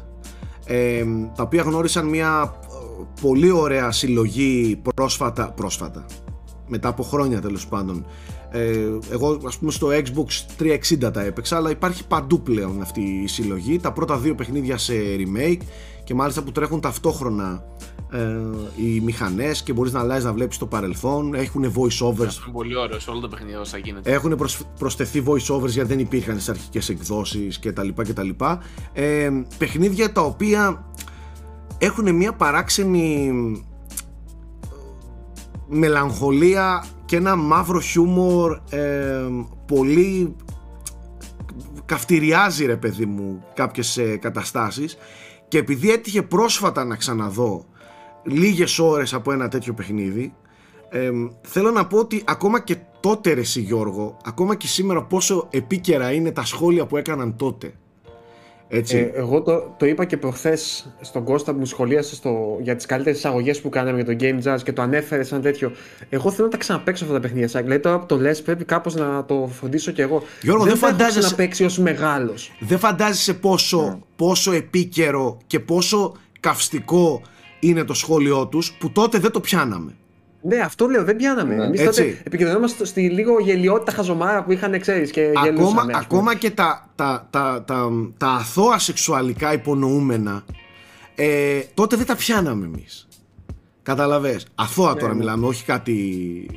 ε, 0.66 1.04
τα 1.36 1.44
οποία 1.44 1.62
γνώρισαν 1.62 2.08
μια 2.08 2.56
ε, 2.64 3.04
πολύ 3.22 3.52
ωραία 3.52 3.92
συλλογή 3.92 4.82
πρόσφατα, 4.96 5.52
πρόσφατα 5.52 6.06
μετά 6.68 6.88
από 6.88 7.04
χρόνια 7.04 7.42
τέλος 7.42 7.68
πάντων. 7.68 8.06
Ε, 8.52 8.90
εγώ 9.12 9.40
ας 9.46 9.58
πούμε 9.58 9.72
στο 9.72 9.88
Xbox 9.88 10.64
360 11.06 11.14
τα 11.14 11.22
έπαιξα 11.22 11.56
αλλά 11.56 11.70
υπάρχει 11.70 12.08
παντού 12.08 12.42
πλέον 12.42 12.82
αυτή 12.82 13.02
η 13.02 13.28
συλλογή. 13.28 13.80
Τα 13.80 13.92
πρώτα 13.92 14.18
δύο 14.18 14.36
παιχνίδια 14.36 14.78
σε 14.78 14.94
remake 14.94 15.62
και 16.06 16.14
μάλιστα 16.14 16.42
που 16.44 16.52
τρέχουν 16.52 16.82
ταυτόχρονα 16.82 17.64
ε, 18.12 18.38
οι 18.76 19.00
μηχανές 19.00 19.64
και 19.64 19.74
μπορείς 19.74 19.92
να 19.92 20.00
αλλάζεις 20.00 20.24
να 20.24 20.34
βλέπεις 20.34 20.58
το 20.58 20.66
παρελθόν 20.66 21.34
έχουν 21.34 21.74
voice 21.76 22.08
overs 22.08 22.18
Είναι 22.20 22.52
πολύ 22.52 22.78
ωραίο 22.78 23.00
σε 23.00 23.10
όλο 23.10 23.20
το 23.20 23.28
παιχνίδι 23.28 23.56
όσα 23.56 23.78
γίνεται. 23.78 24.12
έχουν 24.12 24.36
προσ- 24.36 24.64
προσθεθεί 24.80 25.24
voice 25.28 25.56
overs 25.56 25.68
γιατί 25.70 25.90
δεν 25.90 26.00
υπήρχαν 26.00 26.34
στις 26.36 26.50
αρχικές 26.50 26.90
εκδόσεις 26.90 27.60
κτλ. 27.60 27.88
κτλ. 27.96 28.30
Ε, 28.94 29.30
παιχνίδια 29.58 30.12
τα 30.12 30.22
οποία 30.22 30.86
έχουν 31.78 32.16
μια 32.16 32.34
παράξενη 32.34 33.32
μελαγχολία 35.68 36.86
και 37.06 37.16
ένα 37.16 37.36
μαύρο 37.36 37.80
χιούμορ 37.80 38.60
ε, 38.70 39.24
πολύ 39.68 40.36
καυτηριάζει 41.86 42.66
ρε 42.66 42.76
παιδί 42.78 43.06
μου 43.06 43.44
κάποιες 43.54 43.98
ε, 43.98 44.18
καταστάσεις 44.18 44.98
και 45.48 45.58
επειδή 45.58 45.92
έτυχε 45.92 46.22
πρόσφατα 46.22 46.86
να 46.86 46.96
ξαναδώ 46.96 47.66
λίγες 48.24 48.80
ώρες 48.80 49.14
από 49.14 49.32
ένα 49.32 49.48
τέτοιο 49.48 49.74
παιχνίδι 49.74 50.34
ε, 50.90 51.12
θέλω 51.42 51.72
να 51.72 51.88
πω 51.88 51.98
ότι 51.98 52.24
ακόμα 52.26 52.62
και 52.62 52.78
τότε 53.00 53.34
ρε 53.34 53.40
εσύ 53.40 53.62
Γιώργο 53.62 54.18
ακόμα 54.26 54.56
και 54.56 54.68
σήμερα 54.68 55.04
πόσο 55.04 55.48
επίκαιρα 55.50 56.12
είναι 56.12 56.32
τα 56.32 56.46
σχόλια 56.46 56.86
που 56.86 56.98
έκαναν 56.98 57.36
τότε 57.36 57.74
έτσι 58.68 58.98
Ε, 58.98 59.12
εγώ 59.20 59.42
το, 59.42 59.76
το 59.78 59.86
είπα 59.86 60.06
και 60.06 60.18
προχθές 60.18 60.94
στον 61.02 61.24
Κώστα 61.24 61.52
που 61.54 61.60
μου 61.60 61.66
σχολίασε 61.66 62.16
στο, 62.16 62.58
για 62.62 62.76
τις 62.76 62.86
καλύτερες 62.86 63.18
εισαγωγές 63.18 63.62
που 63.62 63.70
κάναμε 63.70 64.02
για 64.02 64.16
το 64.16 64.26
Game 64.26 64.54
Jazz 64.54 64.60
και 64.64 64.74
το 64.74 64.82
ανέφερες 64.82 65.28
σαν 65.28 65.42
τέτοιο. 65.42 65.72
Εγώ 66.10 66.32
θέλω 66.32 66.44
να 66.46 66.52
τα 66.52 66.58
ξαναπέξω 66.58 67.04
αυτά 67.04 67.16
τα 67.16 67.22
παιχνίδια. 67.22 67.48
Σαν, 67.48 67.64
δηλαδή 67.64 67.82
τώρα 67.82 68.00
που 68.00 68.06
το 68.06 68.18
λες, 68.18 68.42
πρέπει 68.42 68.66
κάπως 68.66 68.96
να 68.96 69.26
το 69.26 69.50
φροντίσω 69.60 69.92
κι 69.92 70.02
εγώ. 70.02 70.24
Γιώργο, 70.42 70.64
δεν 70.64 70.76
θα 70.76 70.88
έχω 70.88 70.96
φαντάζεσαι- 70.98 71.20
ξαναπαίξει 71.24 71.64
ως 71.66 71.78
μεγάλος. 71.78 72.52
δεν 72.60 72.80
φαντάζεσαι 72.80 73.34
πόσο, 73.34 74.00
πόσο 74.16 74.52
επίκαιρο 74.52 75.38
και 75.48 75.60
πόσο 75.60 76.14
καυστικό 76.40 77.22
είναι 77.60 77.84
το 77.84 77.94
σχόλιο 77.94 78.48
τους 78.48 78.74
που 78.74 78.92
τότε 78.92 79.20
δεν 79.20 79.32
το 79.32 79.40
πιάναμε 79.40 79.96
Ναι, 80.48 80.58
αυτό 80.58 80.88
λέω, 80.88 81.04
δεν 81.04 81.16
πιάναμε. 81.16 81.56
Ναι. 81.56 81.64
Εμείς 81.64 81.80
Έτσι. 81.80 82.02
τότε 82.04 82.22
επικεντρωνόμαστε 82.24 82.86
στη 82.86 83.10
λίγο 83.10 83.40
γελιότητα 83.40 83.92
χαζομάρα 83.92 84.44
που 84.44 84.52
είχαν, 84.52 84.80
ξέρεις, 84.80 85.12
και 85.12 85.22
ακόμα, 85.22 85.46
γελούσαμε. 85.46 85.80
ας 85.80 85.84
πούμε. 85.84 85.98
ακόμα 85.98 86.36
και 86.36 86.50
τα, 86.50 86.90
τα, 86.96 87.28
τα, 87.30 87.64
τα, 87.68 87.90
τα 88.18 88.28
αθώα 88.28 88.80
σεξουαλικά 88.80 89.54
υπονοούμενα 89.54 90.44
ε, 91.16 91.60
τότε 91.74 91.96
δεν 91.96 92.06
τα 92.06 92.16
πιάναμε 92.16 92.66
εμείς 92.66 93.08
Καταλαβες 93.84 94.46
Αθώα 94.56 94.96
τώρα 94.96 95.12
ναι. 95.14 95.20
μιλάμε 95.20 95.48
όχι 95.48 95.64
κάτι 95.64 95.96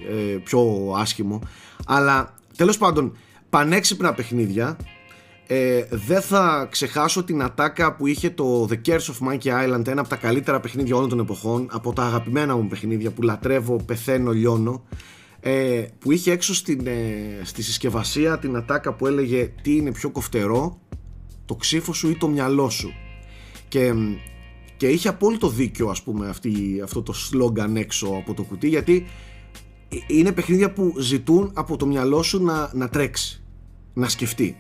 ε, 0.09 0.36
πιο 0.44 0.93
άσχημο 0.97 1.40
Αλλά 1.86 2.35
τέλος 2.56 2.78
πάντων 2.78 3.16
Πανέξυπνα 3.51 4.15
παιχνίδια 4.15 4.77
ε, 5.51 5.85
δεν 5.91 6.20
θα 6.20 6.69
ξεχάσω 6.70 7.25
την 7.25 7.43
ατάκα 7.43 7.97
που 7.97 8.07
είχε 8.07 8.31
το 8.31 8.69
The 8.70 8.89
Curse 8.89 8.97
of 8.97 9.29
Monkey 9.29 9.65
Island 9.65 9.87
ένα 9.87 10.01
από 10.01 10.09
τα 10.09 10.16
καλύτερα 10.16 10.61
παιχνίδια 10.61 10.97
όλων 10.97 11.09
των 11.09 11.19
εποχών 11.19 11.69
από 11.70 11.93
τα 11.93 12.03
αγαπημένα 12.03 12.57
μου 12.57 12.69
παιχνίδια 12.69 13.11
που 13.11 13.23
λατρεύω, 13.23 13.77
πεθαίνω, 13.77 14.33
λιώνω 14.33 14.85
ε, 15.41 15.85
που 15.99 16.12
είχε 16.12 16.33
έξω 16.33 16.55
στην, 16.55 16.87
ε, 16.87 17.41
στη 17.43 17.62
συσκευασία 17.62 18.39
την 18.39 18.57
ατάκα 18.57 18.93
που 18.93 19.07
έλεγε 19.07 19.53
τι 19.62 19.77
είναι 19.77 19.93
πιο 19.93 20.11
κοφτερό 20.11 20.81
το 21.45 21.55
ξίφος 21.55 21.93
σου 21.93 22.09
ή 22.09 22.16
το 22.16 22.29
μυαλό 22.29 22.70
σου 22.70 22.93
και, 23.69 23.93
και 24.77 24.89
είχε 24.89 25.09
απόλυτο 25.09 25.49
δίκιο 25.49 25.89
ας 25.89 26.03
πούμε 26.03 26.29
αυτή, 26.29 26.81
αυτό 26.85 27.03
το 27.03 27.12
σλόγκαν 27.12 27.77
έξω 27.77 28.07
από 28.07 28.35
το 28.35 28.43
κουτί 28.43 28.69
γιατί 28.69 29.07
ε, 29.89 29.97
είναι 30.07 30.33
παιχνίδια 30.33 30.73
που 30.73 30.95
ζητούν 30.99 31.51
από 31.55 31.77
το 31.77 31.87
μυαλό 31.87 32.23
σου 32.23 32.43
να, 32.43 32.70
να 32.75 32.89
τρέξει 32.89 33.43
να 33.95 34.09
σκεφτεί 34.09 34.57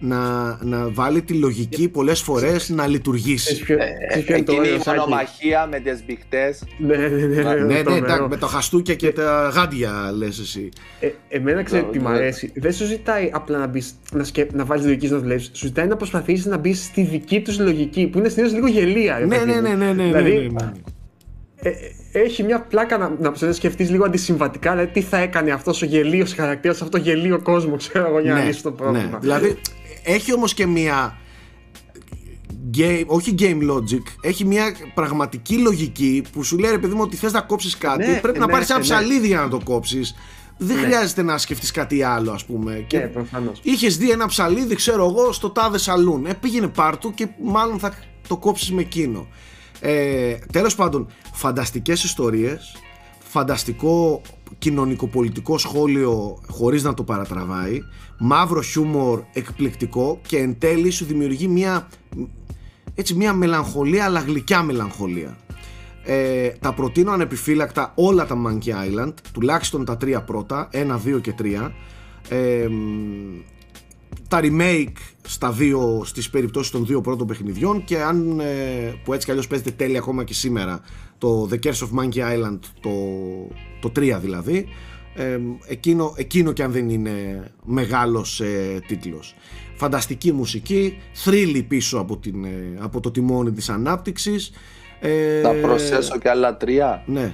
να, 0.00 0.58
να 0.64 0.88
βάλει 0.90 1.22
τη 1.22 1.32
λογική 1.34 1.88
πολλές 1.88 2.20
φορές 2.20 2.68
να 2.68 2.74
Ξέρεις 2.76 2.92
λειτουργήσει 2.92 3.62
ποιο- 3.64 3.76
ξέρεις 4.08 4.24
ποιο 4.26 4.36
είναι 4.36 4.44
το 4.44 4.52
Εκείνη 4.52 4.66
η 4.66 4.70
ωραίο, 4.70 4.82
Σάκη; 4.82 4.98
μονομαχία 4.98 5.66
με 5.70 5.78
τις 5.80 6.04
μπιχτές. 6.06 6.62
Ναι, 6.78 6.96
ναι, 6.96 7.08
ναι, 7.08 7.26
ναι, 7.26 7.42
ναι, 7.42 7.64
ναι, 7.64 7.82
τρομερό. 7.82 8.04
εντάξει, 8.04 8.26
με 8.28 8.36
τα 8.36 8.46
χαστούκια 8.46 8.94
και 8.94 9.12
τα 9.12 9.50
γάντια 9.54 10.12
λες 10.16 10.38
εσύ 10.38 10.68
Ε, 11.00 11.08
εμένα 11.28 11.62
ξέρει 11.62 11.84
Ναι, 11.84 11.90
τι 11.90 11.98
μου 11.98 12.08
ναι. 12.08 12.14
αρέσει. 12.16 12.52
Δεν 12.54 12.72
σου 12.72 12.84
ζητάει 12.84 13.30
απλά 13.32 13.58
να, 13.58 13.66
μπεις, 13.66 13.94
να, 14.12 14.24
σκε... 14.24 14.46
να 14.52 14.64
βάλεις 14.64 14.84
λογική 14.84 15.08
να 15.08 15.18
δουλεύεις. 15.18 15.50
Σου 15.52 15.66
ζητάει 15.66 15.86
να 15.86 15.96
προσπαθήσεις 15.96 16.46
να 16.46 16.56
μπεις 16.56 16.84
στη 16.84 17.02
δική 17.02 17.40
τους 17.40 17.58
λογική 17.58 18.06
που 18.06 18.18
είναι 18.18 18.28
συνήθως 18.28 18.54
λίγο 18.54 18.66
γελία. 18.66 19.18
ρε 19.18 19.24
ναι, 19.26 19.36
παιδί 19.38 19.50
ναι, 19.50 19.56
μου. 19.56 19.62
ναι, 19.62 19.74
ναι, 19.74 19.92
ναι, 19.92 20.04
Δηλαδή, 20.04 20.30
ναι, 20.32 20.38
ναι, 20.38 20.46
ναι. 20.64 20.72
ε, 21.62 21.68
ε, 22.12 22.20
έχει 22.22 22.42
μια 22.42 22.60
πλάκα 22.60 22.98
να, 22.98 23.12
να, 23.20 23.32
να 23.40 23.52
σκεφτείς 23.52 23.90
λίγο 23.90 24.04
αντισυμβατικά. 24.04 24.70
Δηλαδή, 24.70 24.90
τι 24.92 25.00
θα 25.00 25.18
έκανε 25.18 25.50
αυτός 25.50 25.82
ο 25.82 25.86
γελίος 25.86 26.34
χαρακτήρας 26.34 26.76
σε 26.76 26.84
αυτό 26.84 26.98
το 26.98 27.04
γελίο 27.04 27.42
κόσμο, 27.42 27.76
ξέρω 27.76 28.06
εγώ, 28.06 28.18
για 28.20 28.32
να 28.34 28.44
λύσει 28.44 28.62
το 28.62 28.72
πρόβλημα. 28.72 29.08
Ναι. 29.12 29.18
Δηλαδή 29.20 29.56
έχει 30.08 30.34
όμως 30.34 30.54
και 30.54 30.66
μια 30.66 31.18
game, 32.76 33.04
όχι 33.06 33.34
game 33.38 33.70
logic, 33.70 34.02
έχει 34.20 34.44
μια 34.44 34.74
πραγματική 34.94 35.58
λογική 35.58 36.22
που 36.32 36.42
σου 36.42 36.58
λέει 36.58 36.70
ρε 36.70 36.78
παιδί 36.78 36.94
μου 36.94 37.00
ότι 37.02 37.16
θες 37.16 37.32
να 37.32 37.40
κόψεις 37.40 37.78
κάτι, 37.78 38.06
Ναι, 38.06 38.20
πρέπει 38.20 38.38
να 38.38 38.46
ναι, 38.46 38.52
πάρεις 38.52 38.68
ένα 38.70 38.78
ναι. 38.78 38.84
ψαλίδι 38.84 39.26
για 39.26 39.40
να 39.40 39.48
το 39.48 39.60
κόψεις. 39.64 40.14
Δεν 40.58 40.76
Ναι. 40.76 40.82
χρειάζεται 40.82 41.22
να 41.22 41.38
σκεφτείς 41.38 41.70
κάτι 41.70 42.02
άλλο 42.02 42.30
ας 42.32 42.44
πούμε. 42.44 42.84
Και 42.86 42.98
Ναι, 42.98 43.06
προφανώς. 43.06 43.60
είχες 43.62 43.96
δει 43.96 44.10
ένα 44.10 44.26
ψαλίδι 44.26 44.74
ξέρω 44.74 45.04
εγώ 45.06 45.32
στο 45.32 45.50
τάδε 45.50 45.78
σαλούν. 45.78 46.26
Ε, 46.26 46.34
πήγαινε 46.34 46.68
πάρ' 46.68 46.96
του 46.98 47.14
και 47.14 47.28
μάλλον 47.44 47.78
θα 47.78 47.92
το 48.28 48.36
κόψεις 48.36 48.72
με 48.72 48.80
εκείνο. 48.80 49.26
Ε, 49.80 50.34
τέλος 50.52 50.74
πάντων, 50.74 51.06
φανταστικές 51.32 52.04
ιστορίες, 52.04 52.76
φανταστικό 53.18 54.20
κοινωνικοπολιτικό 54.58 55.58
σχόλιο 55.58 56.42
χωρίς 56.48 56.82
να 56.82 56.94
το 56.94 57.02
παρατραβάει, 57.04 57.78
μαύρο 58.18 58.62
χιούμορ 58.62 59.22
εκπληκτικό 59.32 60.20
και 60.26 60.38
εν 60.38 60.58
τέλει 60.58 60.90
σου 60.90 61.04
δημιουργεί 61.04 61.48
μια, 61.48 61.88
έτσι, 62.94 63.14
μια 63.14 63.32
μελαγχολία 63.32 64.04
αλλά 64.04 64.20
γλυκιά 64.20 64.62
μελαγχολία. 64.62 65.36
Ε, 66.04 66.48
τα 66.48 66.72
προτείνω 66.72 67.12
ανεπιφύλακτα 67.12 67.92
όλα 67.94 68.26
τα 68.26 68.36
Monkey 68.46 68.68
Island, 68.68 69.12
τουλάχιστον 69.32 69.84
τα 69.84 69.96
τρία 69.96 70.22
πρώτα, 70.22 70.68
ένα, 70.70 70.96
δύο 70.96 71.18
και 71.18 71.32
τρία. 71.32 71.72
Ε, 72.28 72.66
μ, 72.68 73.56
τα 74.28 74.40
remake 74.42 74.96
στα 75.22 75.50
δύο, 75.52 76.02
στις 76.04 76.30
περιπτώσεις 76.30 76.70
των 76.70 76.86
δύο 76.86 77.00
πρώτων 77.00 77.26
παιχνιδιών 77.26 77.84
και 77.84 78.02
αν 78.02 78.40
ε, 78.40 78.44
που 79.04 79.12
έτσι 79.12 79.24
κι 79.24 79.30
αλλιώς 79.30 79.46
παίζεται 79.46 79.70
τέλεια 79.70 79.98
ακόμα 79.98 80.24
και 80.24 80.34
σήμερα 80.34 80.80
το 81.18 81.48
The 81.50 81.54
Curse 81.54 81.70
of 81.70 82.00
Monkey 82.00 82.18
Island 82.18 82.58
το, 82.80 82.90
το 83.80 83.92
3 83.96 84.18
δηλαδή 84.20 84.68
ε, 85.18 85.38
εκείνο, 85.66 86.12
εκείνο 86.16 86.52
και 86.52 86.62
αν 86.62 86.72
δεν 86.72 86.88
είναι 86.90 87.44
μεγάλος 87.64 88.40
ε, 88.40 88.80
τίτλος 88.86 89.34
φανταστική 89.74 90.32
μουσική 90.32 90.98
θρύλη 91.12 91.62
πίσω 91.62 91.98
από, 91.98 92.16
την, 92.16 92.44
ε, 92.44 92.78
από 92.78 93.00
το 93.00 93.10
τιμόνι 93.10 93.52
της 93.52 93.68
ανάπτυξης 93.68 94.50
ε, 95.00 95.40
Θα 95.40 95.50
προσθέσω 95.52 96.18
και 96.18 96.28
άλλα 96.30 96.56
τρία. 96.56 97.02
ναι 97.06 97.32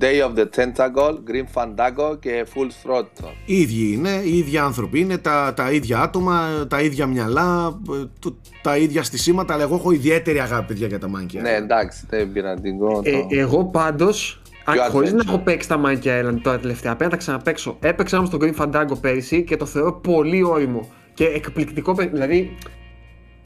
Day 0.00 0.22
of 0.28 0.38
the 0.38 0.44
Tentacle, 0.56 1.14
Green 1.30 1.46
Fandango 1.54 2.20
και 2.20 2.46
Full 2.54 2.66
Throttle. 2.90 3.32
οι 3.44 3.60
ίδιοι 3.60 3.92
είναι, 3.92 4.20
οι 4.24 4.38
ίδιοι 4.38 4.58
άνθρωποι 4.58 5.00
είναι, 5.00 5.18
τα, 5.18 5.52
τα 5.56 5.70
ίδια 5.72 6.00
άτομα, 6.00 6.66
τα 6.68 6.80
ίδια 6.80 7.06
μυαλά, 7.06 7.78
ε, 7.90 8.04
το- 8.18 8.36
τα 8.62 8.76
ίδια 8.76 9.02
στισίματα, 9.02 9.54
αλλά 9.54 9.62
εγώ 9.62 9.74
έχω 9.74 9.90
ιδιαίτερη 9.90 10.40
αγάπη 10.40 10.66
παιδιά, 10.66 10.86
για 10.86 10.98
τα 10.98 11.06
Monkey 11.08 11.32
Ναι, 11.32 11.40
Island. 11.40 11.62
εντάξει, 11.62 12.04
δεν 12.08 12.32
πήρα 12.32 12.60
την 12.60 12.78
κόμμα. 12.78 13.00
Ε, 13.04 13.26
εγώ 13.28 13.64
πάντως, 13.64 14.42
Πιο 14.72 14.82
χωρίς 14.82 15.12
να 15.12 15.18
adventure. 15.22 15.26
έχω 15.28 15.38
παίξει 15.38 15.68
τα 15.68 15.80
Monkey 15.84 16.06
Island 16.06 16.38
τώρα 16.42 16.58
τελευταία, 16.58 16.90
πρέπει 16.96 17.04
να 17.04 17.10
τα 17.10 17.16
ξαναπαίξω. 17.16 17.76
Έπαιξα 17.80 18.18
όμως 18.18 18.30
το 18.30 18.38
Green 18.40 18.54
Fandango 18.62 19.00
πέρυσι 19.00 19.42
και 19.42 19.56
το 19.56 19.66
θεωρώ 19.66 19.92
πολύ 19.92 20.42
όριμο 20.42 20.88
και 21.14 21.24
εκπληκτικό. 21.24 21.94
παιχνίδι. 21.94 22.16
Δηλαδή, 22.16 22.56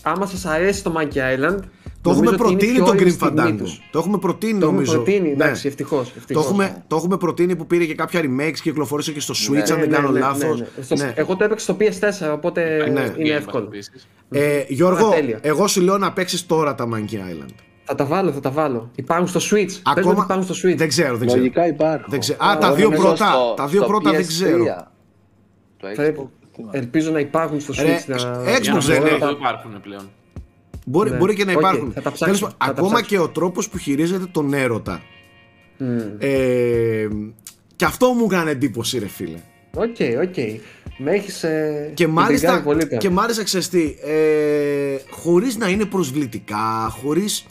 άμα 0.02 0.26
σας 0.26 0.44
αρέσει 0.44 0.82
το 0.82 0.94
Monkey 0.96 1.16
Island. 1.16 1.58
Το 2.00 2.10
έχουμε 2.10 2.24
νομίζω 2.30 2.44
ότι 2.44 2.52
είναι 2.52 2.58
προτείνει 2.58 2.72
η 2.72 2.74
πιο 2.74 2.84
το 2.84 2.90
όριμη 2.90 3.10
Green 3.10 3.14
στιγμή 3.14 3.40
Fandango. 3.52 3.56
τους. 3.58 3.80
Το 3.90 3.98
έχουμε 3.98 4.18
προτείνει 4.18 4.52
Το 4.52 4.56
έχουμε 4.58 4.72
νομίζω. 4.72 4.92
προτείνει, 4.94 5.26
Ναι. 5.28 5.32
εντάξει, 5.32 5.66
ευτυχώς. 5.68 6.12
Το 6.32 6.40
έχουμε, 6.40 6.82
το 6.86 6.96
έχουμε 6.96 7.16
προτείνει 7.16 7.56
που 7.56 7.66
πήρε 7.66 7.84
και 7.84 7.94
κάποια 7.94 8.20
remakes 8.20 8.52
και 8.52 8.60
κυκλοφορήσε 8.62 9.12
και 9.12 9.20
στο 9.20 9.34
Switch, 9.36 9.52
Ναι, 9.52 9.58
αν 9.60 9.66
δεν 9.66 9.78
Ναι, 9.88 9.96
κάνω 9.96 10.10
ναι, 10.10 10.20
λάθος. 10.20 10.60
ναι, 10.60 10.66
ναι. 10.76 10.82
Στο- 10.84 10.96
Ναι. 10.96 11.12
Εγώ 11.16 11.36
το 11.36 11.44
έπαιξα 11.44 11.64
στο 11.64 11.76
PS4, 11.80 12.32
οπότε 12.32 12.76
Ναι. 12.78 12.84
είναι 12.90 13.12
Game 13.16 13.20
Pass 13.20 13.36
εύκολο. 13.36 13.64
επίσης. 13.64 14.08
Ε, 14.30 14.64
Γιώργο, 14.68 15.06
Ωραία, 15.06 15.20
τέλεια. 15.20 15.38
εγώ 15.42 15.66
σου 15.66 15.80
λέω 15.80 15.98
να 15.98 16.12
παίξεις 16.12 16.46
τώρα 16.46 16.74
τα 16.74 16.88
Monkey 16.94 17.14
Island. 17.14 17.54
Θα 17.84 17.94
τα 17.94 18.04
βάλω, 18.04 18.32
θα 18.32 18.40
τα 18.40 18.50
βάλω. 18.50 18.90
Υπάρχουν 18.94 19.28
στο 19.28 19.40
Switch. 19.40 19.64
Πες 19.66 19.74
μου 19.84 19.90
Ακόμα 19.92 20.12
ότι 20.12 20.20
υπάρχουν 20.20 20.54
στο 20.54 20.68
Switch. 20.68 20.76
Δεν 20.76 20.88
ξέρω, 20.88 21.16
δεν 21.16 21.26
ξέρω. 21.26 21.42
Λογικά 21.42 21.66
υπάρχουν. 21.66 22.06
Δεν 22.08 22.20
ξέρω. 22.20 22.38
Α, 22.44 22.58
τα 22.58 22.66
Εγώ 22.66 22.76
δύο 22.76 22.84
νομίζω 22.84 23.02
πρώτα, 23.08 23.26
στο- 23.32 23.54
τα 23.56 23.66
δύο 23.66 23.78
στο 23.80 23.88
πρώτα 23.88 24.10
δεν 24.10 24.20
PS3. 24.20 24.26
ξέρω. 24.26 24.64
Το 25.76 25.86
Θα- 25.94 26.04
Xbox. 26.06 26.26
τι 26.54 26.62
μάλλον. 26.62 26.70
Ελπίζω 26.80 27.10
να 27.10 27.18
υπάρχουν 27.20 27.60
στο 27.60 27.72
Ρε, 27.82 27.98
Switch. 27.98 28.08
να... 28.08 28.16
Xbox 28.16 28.60
Για 28.62 28.72
να 28.72 28.78
δεν 28.78 28.96
μπορώ 29.00 29.08
είναι. 29.08 29.18
να 29.18 29.26
το 29.26 29.36
υπάρχουν 29.40 29.80
πλέον. 29.80 30.10
Μπορεί, 30.84 31.10
Ναι. 31.10 31.16
μπορεί 31.16 31.34
και 31.34 31.44
να 31.44 31.52
Οκ, 31.52 31.58
υπάρχουν. 31.58 31.92
θα 31.92 32.00
τα 32.02 32.12
ψάξω, 32.12 32.24
Τέλος 32.24 32.40
πάντων, 32.40 32.56
θα 32.58 32.64
τα 32.64 32.70
ακόμα 32.70 32.88
ψάξω. 32.94 33.08
και 33.10 33.18
ο 33.18 33.28
τρόπος 33.28 33.68
που 33.68 33.78
χειρίζεται 33.78 34.24
τον 34.32 34.52
έρωτα. 34.54 35.02
Μμ. 35.78 35.86
Ε, 36.18 37.08
και 37.76 37.84
αυτό 37.84 38.12
μου 38.12 38.24
έκανε 38.30 38.50
εντύπωση 38.50 38.98
ρε 38.98 39.06
φίλε. 39.08 39.38
Οκ, 39.74 39.96
οκ. 40.22 40.36
Με 40.98 41.10
έχεις. 41.10 41.42
Ε, 41.42 41.90
Και 41.94 42.06
μάλιστα, 42.06 42.62
πολύ 42.64 42.82
τώρα. 42.86 42.96
και 42.96 43.10
μ' 43.10 43.20
άρεσε 43.20 43.42
ξέρεις 43.42 43.68
τι, 43.68 43.94
ε, 44.04 44.96
χωρίς 45.10 45.56
να 45.56 45.68
είναι 45.68 45.84
προσβλητικά, 45.84 46.88
χωρίς 47.02 47.44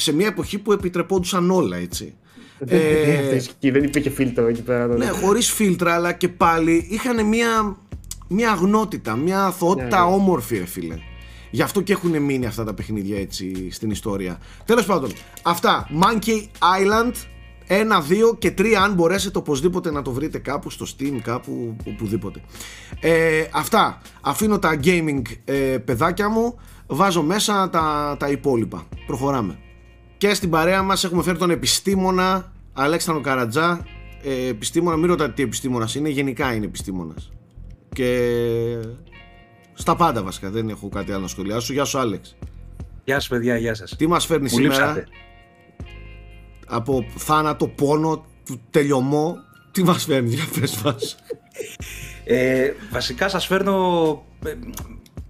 σε 0.00 0.12
μια 0.14 0.26
εποχή 0.26 0.58
που 0.58 0.72
επιτρεπόντουσαν 0.72 1.50
όλα 1.50 1.76
έτσι. 1.76 2.14
Δεν, 2.58 2.78
Ε, 2.80 3.22
δεν 3.28 3.36
ισχύει, 3.36 3.70
δεν 3.70 3.82
υπήρχε 3.84 4.10
φίλτρο 4.10 4.46
εκεί 4.46 4.62
πέρα. 4.62 4.86
τότε. 4.88 5.04
ναι, 5.04 5.10
χωρίς 5.10 5.50
φίλτρα 5.52 5.94
αλλά 5.94 6.12
και 6.12 6.28
πάλι 6.28 6.86
είχαν 6.90 7.26
μια, 7.26 7.76
μια 8.28 8.50
αγνότητα, 8.50 9.16
μια 9.16 9.44
αθωότητα 9.44 10.04
Ναι, 10.04 10.08
ναι. 10.08 10.14
όμορφη 10.14 10.58
ρε 10.58 10.66
φίλε. 10.66 10.98
Γι' 11.50 11.62
αυτό 11.62 11.80
και 11.80 11.92
έχουν 11.92 12.22
μείνει 12.22 12.46
αυτά 12.46 12.64
τα 12.64 12.74
παιχνίδια 12.74 13.18
έτσι 13.18 13.68
στην 13.70 13.90
ιστορία. 13.90 14.38
Τέλος 14.64 14.86
πάντων, 14.86 15.10
αυτά. 15.42 15.88
Monkey 16.02 16.42
Island, 16.58 17.12
1, 17.68 18.32
2 18.32 18.38
και 18.38 18.54
3 18.58 18.72
αν 18.72 18.94
μπορέσετε 18.94 19.38
οπωσδήποτε 19.38 19.90
να 19.90 20.02
το 20.02 20.10
βρείτε 20.12 20.38
κάπου 20.38 20.70
στο 20.70 20.86
Steam, 20.88 21.18
κάπου 21.22 21.76
οπουδήποτε. 21.86 22.40
Ε, 23.00 23.44
αυτά. 23.52 24.00
Αφήνω 24.20 24.58
τα 24.58 24.80
gaming 24.84 25.22
ε, 25.44 25.54
παιδάκια 25.84 26.28
μου, 26.28 26.58
βάζω 26.86 27.22
μέσα 27.22 27.70
τα, 27.70 28.16
τα 28.18 28.28
υπόλοιπα. 28.30 28.86
Προχωράμε. 29.06 29.58
Και 30.18 30.34
στην 30.34 30.50
παρέα 30.50 30.82
μας 30.82 31.04
έχουμε 31.04 31.22
φέρει 31.22 31.38
τον 31.38 31.50
επιστήμονα 31.50 32.52
Αλέξανδρο 32.72 33.22
Καρατζά. 33.22 33.84
Ε, 34.22 34.46
επιστήμονα, 34.48 34.96
μην 34.96 35.06
ρωτάτε 35.06 35.32
τι 35.32 35.42
επιστήμονας 35.42 35.94
είναι, 35.94 36.08
γενικά 36.08 36.54
είναι 36.54 36.64
επιστήμονας. 36.64 37.32
Και 37.92 38.28
στα 39.74 39.96
πάντα 39.96 40.22
βασικά, 40.22 40.50
δεν 40.50 40.68
έχω 40.68 40.88
κάτι 40.88 41.12
άλλο 41.12 41.20
να 41.20 41.28
σχολιάσω. 41.28 41.72
Γεια 41.72 41.84
σου 41.84 41.98
Άλεξ. 41.98 42.36
Γεια 43.04 43.14
σας 43.14 43.28
παιδιά, 43.28 43.56
γεια 43.56 43.74
σας. 43.74 43.96
Τι 43.96 44.06
μας 44.06 44.26
φέρνεις 44.26 44.52
Μου 44.52 44.58
σήμερα; 44.58 44.86
λείψατε. 44.86 45.06
από 46.66 47.04
θάνατο, 47.16 47.68
πόνο, 47.68 48.24
τελειωμό. 48.70 49.36
Τι 49.70 49.82
μας 49.82 50.04
φέρνεις, 50.04 50.34
για 50.34 50.44
πες 50.60 50.82
μας; 50.82 51.16
Ε, 52.24 52.72
βασικά 52.90 53.28
σας 53.28 53.46
φέρνω 53.46 53.74
ε, 54.44 54.54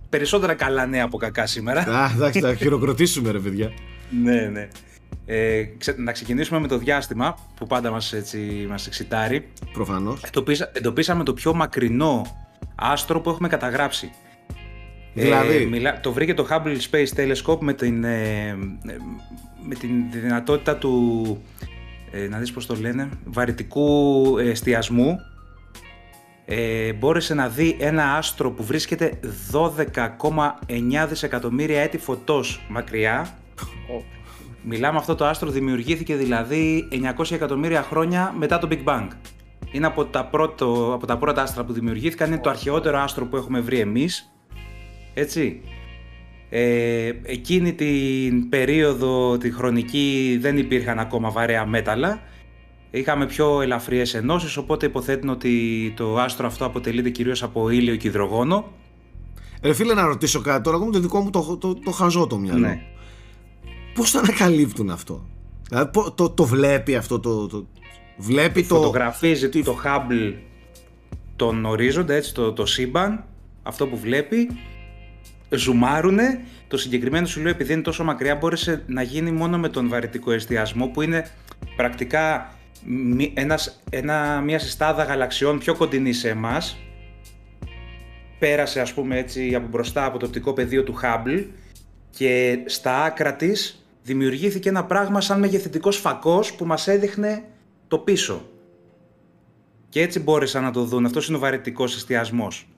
περισσότερα 0.09 0.55
καλά 0.55 0.86
νέα 0.86 1.05
από 1.05 1.16
κακά 1.16 1.47
σήμερα. 1.47 1.81
Α, 1.81 2.10
εντάξει, 2.15 2.40
θα 2.40 2.55
χειροκροτήσουμε 2.55 3.31
ρε 3.31 3.39
παιδιά. 3.39 3.73
Ναι, 4.10 4.40
ναι. 4.40 4.68
Ε, 5.26 5.62
ξε- 5.78 5.98
να 5.98 6.12
ξεκινήσουμε 6.12 6.60
με 6.60 6.68
το 6.68 6.78
διάστημα 6.78 7.36
που 7.56 7.66
πάντα 7.66 7.90
μας, 7.90 8.12
έτσι, 8.12 8.66
μας 8.68 8.86
εξητάρει. 8.86 9.48
Προφανώς. 9.72 10.22
Εντοπίσα, 10.22 10.70
εντοπίσαμε 10.72 11.24
το 11.24 11.35
πιο 11.35 11.55
μακρινό 11.55 12.47
άστρο 12.74 13.20
που 13.20 13.30
έχουμε 13.30 13.48
καταγράψει. 13.48 14.10
Δηλαδή; 15.14 15.56
Ε, 15.56 15.64
μιλά, 15.64 16.01
το 16.01 16.12
βρήκε 16.12 16.35
το 16.35 16.47
Hubble 16.51 16.76
Space 16.90 17.09
Telescope 17.16 17.59
με 17.60 17.72
την, 17.72 18.05
ε, 18.05 18.48
ε, 18.48 18.97
με 19.62 19.74
την 19.74 19.90
δυνατότητα 20.10 20.76
του, 20.76 21.43
ε, 22.10 22.28
να 22.28 22.39
δεις 22.39 22.52
πώς 22.52 22.66
το 22.66 22.74
λένε, 22.74 23.09
βαρυτικού 23.24 24.39
εστιασμού. 24.39 25.18
Ε, 26.44 26.93
μπόρεσε 26.93 27.35
να 27.35 27.48
δει 27.48 27.76
ένα 27.80 28.16
άστρο 28.16 28.51
που 28.51 28.64
βρίσκεται 28.64 29.18
12,9 29.51 31.06
δισεκατομμύρια 31.09 31.80
έτη 31.80 31.98
φωτός 31.98 32.66
μακριά. 32.68 33.36
Μιλάμε 34.62 34.98
αυτό 34.98 35.14
το 35.14 35.26
άστρο 35.26 35.51
δημιουργήθηκε 35.51 36.16
δηλαδή 36.16 36.89
900 37.18 37.30
εκατομμύρια 37.30 37.82
χρόνια 37.82 38.35
μετά 38.39 38.59
το 38.59 38.68
Big 38.70 38.85
Bang. 38.85 39.09
Είναι 39.70 39.86
από 39.86 40.05
τα, 40.05 40.24
πρώτο, 40.24 40.93
από 40.94 41.06
τα 41.06 41.18
πρώτα 41.18 41.43
άστρα 41.43 41.64
που 41.64 41.72
δημιουργήθηκαν, 41.72 42.32
είναι 42.32 42.40
το 42.40 42.51
αρχαιότερο 42.51 42.98
άστρο 42.98 43.26
που 43.26 43.36
έχουμε 43.36 43.60
βρει 43.60 43.78
εμείς. 43.78 44.32
Έτσι. 45.14 45.60
Ε, 46.51 47.12
εκείνη 47.22 47.74
την 47.74 48.48
περίοδο, 48.48 49.39
τη 49.39 49.51
χρονική, 49.51 50.39
δεν 50.40 50.59
υπήρχαν 50.59 50.98
ακόμα 50.98 51.30
βαρέα 51.30 51.66
μέταλλα. 51.66 52.20
Είχαμε 52.90 53.26
πιο 53.26 53.60
ελαφριές 53.60 54.14
ενώσεις, 54.14 54.56
οπότε 54.56 54.86
υποθέτουν 54.86 55.28
ότι 55.28 55.93
το 55.97 56.18
άστρο 56.18 56.47
αυτό 56.47 56.64
αποτελείται 56.64 57.10
κυρίως 57.10 57.43
από 57.43 57.70
ήλιο 57.70 57.97
και 57.97 58.09
υδρογόνο. 58.09 58.72
Ρε 59.62 59.72
φίλε 59.72 59.94
να 59.94 60.06
ρωτήσω 60.06 60.40
κάτι 60.40 60.62
τώρα, 60.62 60.76
εγώ 60.76 60.86
με 60.86 60.93
το 60.93 61.01
δικό 61.01 61.20
μου 61.20 61.30
το, 61.30 61.56
το, 61.56 61.74
το 61.74 61.90
χαζό 61.90 62.26
το 62.26 62.39
μυαλό. 62.39 62.59
Ναι. 62.59 62.82
Πώς 63.99 64.11
το 64.11 64.19
ανακαλύπτουν 64.19 64.91
αυτό; 64.91 65.27
Δηλαδή, 65.69 65.91
πο- 65.91 66.12
το, 66.12 66.31
το 66.31 66.45
βλέπει 66.45 66.97
αυτό 66.97 67.20
το... 67.20 67.47
το 67.47 67.66
βλέπει 68.16 68.62
το... 68.65 68.75
Φωτογραφίζει 68.75 69.49
το 69.49 69.79
Hubble 69.85 70.35
τον 71.37 71.65
ορίζοντα, 71.65 72.15
έτσι, 72.15 72.35
το, 72.35 72.53
το 72.53 72.66
σύμπαν, 72.66 73.25
αυτό 73.62 73.87
που 73.87 73.97
βλέπει, 73.97 74.49
ζουμάρουνε, 75.51 76.41
το 76.69 76.77
συγκεκριμένο 76.77 77.27
σου 77.27 77.41
λέω 77.41 77.51
επειδή 77.51 77.73
είναι 77.73 77.83
τόσο 77.83 78.05
μακριά 78.05 78.35
μπόρεσε 78.35 78.83
να 78.87 79.03
γίνει 79.03 79.31
μόνο 79.31 79.59
με 79.59 79.69
τον 79.69 79.89
βαρυτικό 79.89 80.33
εστιασμό 80.33 80.87
που 80.87 81.03
είναι 81.03 81.31
πρακτικά 81.77 82.55
μη- 82.85 83.33
ένας, 83.35 83.81
ένα, 83.91 84.41
μια 84.41 84.59
συστάδα 84.59 85.03
γαλαξιών 85.05 85.59
πιο 85.59 85.75
κοντινή 85.77 86.12
σε 86.12 86.29
εμάς 86.29 86.77
πέρασε 88.39 88.81
ας 88.81 88.93
πούμε 88.95 89.19
έτσι 89.19 89.55
από 89.55 89.66
μπροστά 89.70 90.05
από 90.05 90.19
το 90.19 90.27
οπτικό 90.27 90.53
πεδίο 90.53 90.83
του 90.83 90.95
Hubble 91.03 91.45
και 92.11 92.59
στα 92.66 93.03
άκρα 93.05 93.35
της 93.35 93.78
δημιουργήθηκε 94.09 94.68
ένα 94.68 94.85
πράγμα 94.85 95.20
σαν 95.20 95.39
μεγεθυντικός 95.39 95.97
φακός 95.97 96.55
που 96.55 96.64
μας 96.64 96.89
έδειχνε 96.89 97.44
το 97.89 97.98
πίσω. 97.98 98.43
Και 99.89 100.01
έτσι 100.01 100.20
μπόρεσαν 100.20 100.62
να 100.62 100.70
το 100.70 100.85
δουν. 100.85 101.05
Αυτός 101.05 101.28
είναι 101.28 101.36
ο 101.36 101.40
βαρυτικός 101.40 101.97
εστιασμός. 101.97 102.68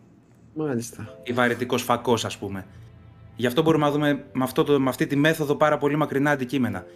Μάλιστα. 0.55 1.21
Ή 1.23 1.33
βαρυτικός 1.33 1.83
φακός 1.83 2.25
ας 2.25 2.39
πούμε. 2.39 2.67
Γι' 3.37 3.47
αυτό 3.47 3.63
μπορούμε 3.63 3.85
να 3.85 3.91
δούμε 3.91 4.25
με, 4.33 4.45
αυτό 4.45 4.65
το, 4.65 4.81
με 4.81 4.89
αυτή 4.89 5.07
τη 5.07 5.17
μέθοδο 5.17 5.55
πάρα 5.55 5.79
πολύ 5.79 5.97
μακρινά 5.97 6.31
αντικείμενα. 6.31 6.87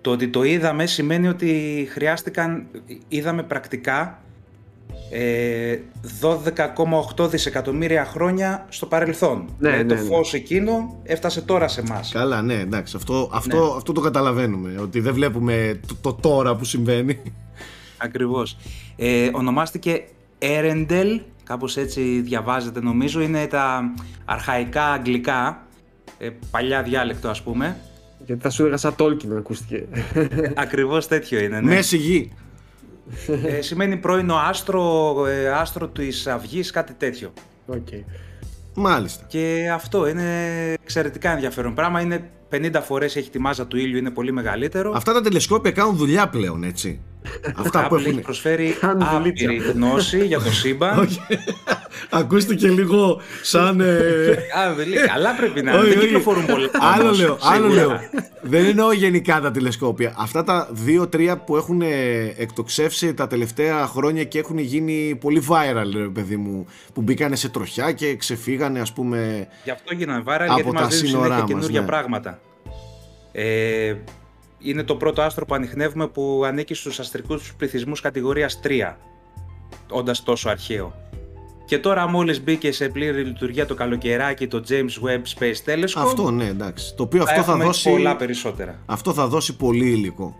Το 0.00 0.10
ότι 0.10 0.28
το 0.28 0.42
είδαμε 0.42 0.86
σημαίνει 0.86 1.28
ότι 1.28 1.86
χρειάστηκαν, 1.90 2.66
είδαμε 3.08 3.42
πρακτικά 3.42 4.00
ε, 4.00 4.25
12,8 7.18 7.28
δισεκατομμύρια 7.30 8.04
χρόνια 8.04 8.66
στο 8.68 8.86
παρελθόν. 8.86 9.44
Ναι, 9.58 9.68
Δηλαδή, 9.70 9.82
ναι, 9.84 9.94
το 9.94 10.02
ναι. 10.02 10.08
φως 10.08 10.34
εκείνο 10.34 11.00
έφτασε 11.02 11.40
τώρα 11.40 11.68
σε 11.68 11.80
εμάς. 11.80 12.10
Καλά, 12.12 12.42
ναι, 12.42 12.54
εντάξει, 12.54 12.96
αυτό, 12.96 13.30
αυτό, 13.32 13.56
Ναι. 13.56 13.76
αυτό 13.76 13.92
το 13.92 14.00
καταλαβαίνουμε. 14.00 14.74
Ότι 14.80 15.00
δεν 15.00 15.14
βλέπουμε 15.14 15.80
το, 15.86 15.96
το 16.00 16.14
τώρα 16.14 16.56
που 16.56 16.64
συμβαίνει. 16.64 17.18
Ακριβώς. 17.98 18.56
Ε, 18.96 19.28
ονομάστηκε 19.32 20.04
Earendel, 20.38 21.20
κάπως 21.44 21.76
έτσι 21.76 22.20
διαβάζεται 22.20 22.80
νομίζω, 22.80 23.20
είναι 23.20 23.46
τα 23.46 23.94
αρχαϊκά 24.24 24.84
αγγλικά, 24.84 25.66
ε, 26.18 26.28
παλιά 26.50 26.82
διάλεκτο 26.82 27.28
ας 27.28 27.42
πούμε. 27.42 27.76
Γιατί 28.26 28.42
θα 28.42 28.50
σου 28.50 28.62
έλεγα 28.62 28.76
σαν 28.76 28.94
Tolkien 28.98 29.36
ακούστηκε. 29.38 29.86
Ακριβώς 30.54 31.08
τέτοιο 31.08 31.38
είναι, 31.38 31.60
ναι. 31.60 31.74
Μέση 31.74 31.96
γη. 31.96 32.32
Ε, 33.44 33.60
σημαίνει 33.60 33.96
πρώην 33.96 34.30
άστρο, 34.30 35.14
ε, 35.26 35.48
άστρο 35.48 35.88
της 35.88 36.26
αυγής, 36.26 36.70
κάτι 36.70 36.92
τέτοιο. 36.92 37.32
Οκ. 37.66 37.88
Μάλιστα. 38.74 39.24
Και 39.28 39.70
αυτό 39.72 40.08
είναι 40.08 40.72
εξαιρετικά 40.82 41.30
ενδιαφέρον 41.30 41.74
πράγμα. 41.74 42.00
Είναι 42.00 42.30
50 42.52 42.70
φορές 42.82 43.16
έχει 43.16 43.30
τη 43.30 43.38
μάζα 43.38 43.66
του 43.66 43.76
ήλιου, 43.76 43.96
είναι 43.98 44.10
πολύ 44.10 44.32
μεγαλύτερο. 44.32 44.92
Αυτά 44.96 45.12
τα 45.12 45.20
τηλεσκόπια 45.20 45.70
κάνουν 45.70 45.96
δουλειά 45.96 46.28
πλέον, 46.28 46.62
έτσι. 46.64 47.00
Αυτά 47.64 47.86
που 47.88 47.94
Apple 47.94 47.98
έχει 47.98 48.08
έχουν. 48.08 48.20
προσφέρει 48.22 48.76
Κάνουν 48.80 49.08
δουλίτσα. 49.12 49.44
άπειρη 49.46 49.62
γνώση 49.72 50.26
για 50.26 50.38
το 50.40 50.50
σύμπαν. 50.52 50.98
Όχι. 51.04 51.20
Ακούστηκε 52.10 52.68
λίγο 52.68 53.20
σαν. 53.42 53.80
ε, 53.80 53.84
Α, 54.58 54.74
δεν 54.76 54.88
λέει, 54.88 54.98
καλά 55.06 55.34
πρέπει 55.34 55.62
να 55.62 55.70
είναι. 55.70 55.80
όχι, 55.80 55.88
Δεν 55.88 55.98
όχι. 55.98 56.06
κυκλοφορούν 56.06 56.46
πολλά. 56.46 56.68
Άλλο 56.94 57.02
όμως, 57.04 57.18
λέω, 57.20 57.38
άλλο 57.40 57.70
σίγουρα. 57.70 57.86
λέω. 57.86 58.00
Δεν 58.42 58.64
εννοώ 58.64 58.92
γενικά 58.92 59.40
τα 59.40 59.50
τηλεσκόπια. 59.50 60.14
Αυτά 60.18 60.44
τα 60.44 60.68
δύο-τρία 60.72 61.36
που 61.36 61.56
έχουν 61.56 61.80
ε, 61.82 61.86
εκτοξεύσει 62.36 63.14
τα 63.14 63.26
τελευταία 63.26 63.86
χρόνια 63.86 64.24
και 64.24 64.38
έχουν 64.38 64.58
γίνει 64.58 65.18
πολύ 65.20 65.42
viral, 65.48 65.90
ρε 65.96 66.08
παιδί 66.08 66.36
μου, 66.36 66.66
που 66.94 67.02
μπήκανε 67.02 67.36
σε 67.36 67.48
τροχιά 67.48 67.92
και 67.92 68.16
ξεφύγανε, 68.16 68.80
ας 68.80 68.92
πούμε. 68.92 69.48
Γι' 69.64 69.70
αυτό 69.70 69.94
γίνανε 69.94 70.22
viral, 70.26 70.44
Από 70.48 70.54
γιατί 70.54 70.70
τα 70.72 70.80
μας 70.82 70.94
δίνουν 70.94 71.06
σύνορά 71.08 71.24
συνέχεια 71.24 71.38
μας, 71.42 71.48
καινούργια 71.50 71.80
ναι. 71.80 71.86
πράγματα. 71.86 72.35
Ε, 73.38 73.94
είναι 74.58 74.82
το 74.82 74.96
πρώτο 74.96 75.22
άστρο 75.22 75.44
που 75.46 75.54
ανοιχνεύουμε 75.54 76.06
που 76.06 76.42
ανήκει 76.46 76.74
στους 76.74 76.98
αστρικούς 77.00 77.54
πληθυσμούς 77.56 78.00
κατηγορίας 78.00 78.60
3, 78.64 78.96
όντας 79.90 80.22
τόσο 80.22 80.48
αρχαίο. 80.48 80.94
Και 81.64 81.78
τώρα 81.78 82.08
μόλις 82.08 82.42
μπήκε 82.42 82.72
σε 82.72 82.88
πλήρη 82.88 83.22
λειτουργία 83.24 83.66
το 83.66 83.74
καλοκαιράκι 83.74 84.46
το 84.46 84.62
James 84.68 85.06
Webb 85.06 85.38
Space 85.38 85.70
Telescope, 85.72 86.02
Αυτό, 86.04 86.30
ναι, 86.30 86.44
εντάξει. 86.46 86.94
Το 86.94 87.02
οποίο 87.02 87.24
θα 87.24 87.30
αυτό 87.30 87.42
θα 87.42 87.50
έχουμε 87.50 87.64
δώσει. 87.64 87.90
πολλά 87.90 88.16
περισσότερα. 88.16 88.78
Αυτό 88.86 89.12
θα 89.12 89.26
δώσει 89.26 89.56
πολύ 89.56 89.88
υλικό. 89.90 90.36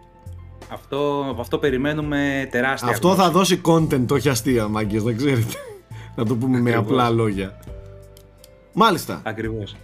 Αυτό, 0.69 1.27
από 1.31 1.41
αυτό 1.41 1.59
περιμένουμε 1.59 2.49
τεράστια 2.51 2.89
Αυτό 2.89 3.09
γνώση. 3.09 3.23
θα 3.23 3.31
δώσει 3.31 3.61
content, 3.65 4.07
όχι 4.11 4.29
αστεία, 4.29 4.69
μάγκες, 4.69 5.03
να 5.03 5.13
ξέρετε. 5.13 5.55
να 6.17 6.25
το 6.25 6.35
πούμε 6.37 6.61
με 6.61 6.71
Ακριβώς. 6.71 6.91
απλά 6.91 7.11
λόγια. 7.11 7.59
Μάλιστα. 8.73 9.21
Ακριβώς. 9.25 9.77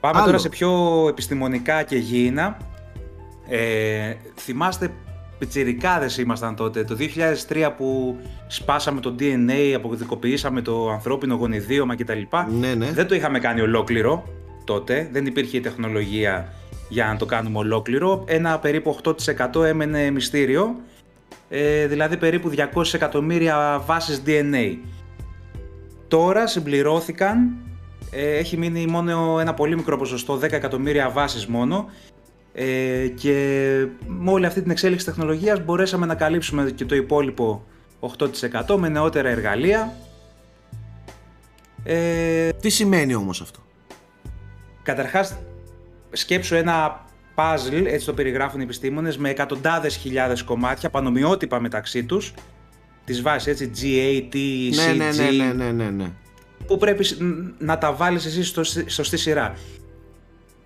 Πάμε 0.00 0.16
Άλλο. 0.16 0.26
τώρα 0.26 0.38
σε 0.38 0.48
πιο 0.48 0.70
επιστημονικά 1.08 1.82
και 1.82 1.96
γήινα. 1.96 2.56
Ε, 3.48 4.14
θυμάστε, 4.36 4.90
πιτσιρικάδες 5.38 6.18
ήμασταν 6.18 6.56
τότε, 6.56 6.84
το 6.84 6.96
2003 7.48 7.70
που 7.76 8.18
σπάσαμε 8.46 9.00
το 9.00 9.14
DNA, 9.18 9.72
αποκωδικοποιήσαμε 9.76 10.62
το 10.62 10.90
ανθρώπινο 10.90 11.34
γονιδίωμα 11.34 11.96
κτλ. 11.96 12.20
Ναι, 12.60 12.74
ναι. 12.74 12.92
Δεν 12.92 13.06
το 13.06 13.14
είχαμε 13.14 13.38
κάνει 13.38 13.60
ολόκληρο 13.60 14.24
τότε, 14.64 15.08
δεν 15.12 15.26
υπήρχε 15.26 15.56
η 15.56 15.60
τεχνολογία 15.60 16.52
για 16.88 17.06
να 17.06 17.16
το 17.16 17.26
κάνουμε 17.26 17.58
ολόκληρο. 17.58 18.24
Ένα 18.26 18.58
περίπου 18.58 18.96
8% 19.54 19.64
έμενε 19.64 20.10
μυστήριο, 20.10 20.76
ε, 21.48 21.86
δηλαδή 21.86 22.16
περίπου 22.16 22.50
200 22.74 22.94
εκατομμύρια 22.94 23.82
βάσεις 23.86 24.22
DNA. 24.26 24.76
Τώρα 26.08 26.46
συμπληρώθηκαν, 26.46 27.36
ε, 27.38 27.69
έχει 28.10 28.56
μείνει 28.56 28.86
μόνο 28.86 29.38
ένα 29.40 29.54
πολύ 29.54 29.76
μικρό 29.76 29.96
ποσοστό, 29.96 30.34
10 30.34 30.52
εκατομμύρια 30.52 31.10
βάσεις 31.10 31.46
μόνο 31.46 31.88
ε, 32.52 33.08
και 33.08 33.34
με 34.06 34.30
όλη 34.30 34.46
αυτή 34.46 34.62
την 34.62 34.70
εξέλιξη 34.70 35.04
τεχνολογίας 35.04 35.64
μπορέσαμε 35.64 36.06
να 36.06 36.14
καλύψουμε 36.14 36.70
και 36.70 36.84
το 36.84 36.94
υπόλοιπο 36.94 37.64
8% 38.00 38.76
με 38.76 38.88
νεότερα 38.88 39.28
εργαλεία. 39.28 39.94
Ε, 41.84 42.52
Τι 42.52 42.68
σημαίνει 42.68 43.14
όμως 43.14 43.40
αυτό; 43.40 43.60
καταρχάς 44.82 45.38
σκέψου 46.12 46.54
ένα 46.54 47.04
puzzle, 47.34 47.84
έτσι 47.86 48.06
το 48.06 48.12
περιγράφουν 48.12 48.60
οι 48.60 48.62
επιστήμονες, 48.62 49.18
με 49.18 49.28
εκατοντάδες 49.28 49.96
χιλιάδες 49.96 50.42
κομμάτια, 50.42 50.90
πανομοιότυπα 50.90 51.60
μεταξύ 51.60 52.04
τους, 52.04 52.34
τις 53.04 53.22
βάσεις 53.22 53.46
έτσι, 53.46 53.70
G, 53.76 53.82
A, 53.84 54.34
T, 54.34 54.36
C, 54.36 54.96
ναι, 54.96 55.04
ναι, 55.04 55.10
G, 55.10 55.36
ναι, 55.36 55.44
ναι, 55.44 55.52
ναι, 55.52 55.70
ναι, 55.70 55.90
ναι. 55.90 56.12
Που 56.70 56.76
πρέπει 56.78 57.04
σ- 57.04 57.18
να 57.58 57.78
τα 57.78 57.92
βάλεις 57.92 58.24
εσύ 58.26 58.44
στο, 58.44 58.62
σωστή 58.86 59.16
σειρά. 59.16 59.54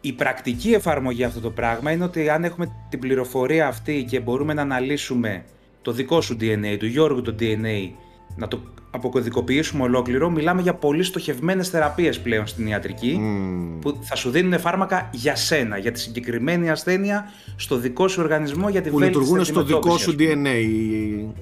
Η 0.01 0.13
πρακτική 0.13 0.73
εφαρμογή 0.73 1.25
αυτό 1.25 1.41
το 1.41 1.51
πράγμα 1.51 1.91
είναι 1.91 2.05
ότι 2.05 2.29
αν 2.29 2.45
έχουμε 2.45 2.73
την 2.89 2.99
πληροφορία 2.99 3.67
αυτή 3.67 4.05
και 4.11 4.21
μπορούμε 4.21 4.55
να 4.55 4.63
αναλύσουμε 4.63 5.45
το 5.83 5.93
δικό 5.93 6.21
σου 6.21 6.37
DNA, 6.41 6.77
του 6.79 6.87
Γιώργου 6.87 7.23
το 7.23 7.35
DNA, 7.41 7.91
να 8.37 8.49
το 8.49 8.61
αποκωδικοποιήσουμε 8.91 9.83
ολόκληρο, 9.83 10.31
μιλάμε 10.31 10.63
για 10.63 10.75
πολύ 10.75 11.03
στοχευμένες 11.03 11.69
θεραπείες 11.69 12.21
πλέον 12.21 12.47
στην 12.47 12.67
ιατρική, 12.67 13.17
Μμμ. 13.21 13.79
που 13.79 13.99
θα 14.01 14.17
σου 14.17 14.31
δίνουν 14.31 14.59
φάρμακα 14.61 15.09
για 15.13 15.37
σένα, 15.37 15.79
για 15.79 15.93
τη 15.93 16.01
συγκεκριμένη 16.01 16.71
ασθένεια, 16.71 17.25
στο 17.57 17.77
δικό 17.77 18.09
σου 18.09 18.23
οργανισμό, 18.23 18.69
για 18.69 18.83
τη 18.83 18.91
Που 18.91 18.97
βέλτιστη 18.99 19.21
λειτουργούν 19.23 19.45
στο 19.45 19.63
δικό 19.63 19.77
αντιμετώπιση, 19.79 20.05
σου 20.05 20.11
ας 20.11 20.35
πούμε. 20.35 20.51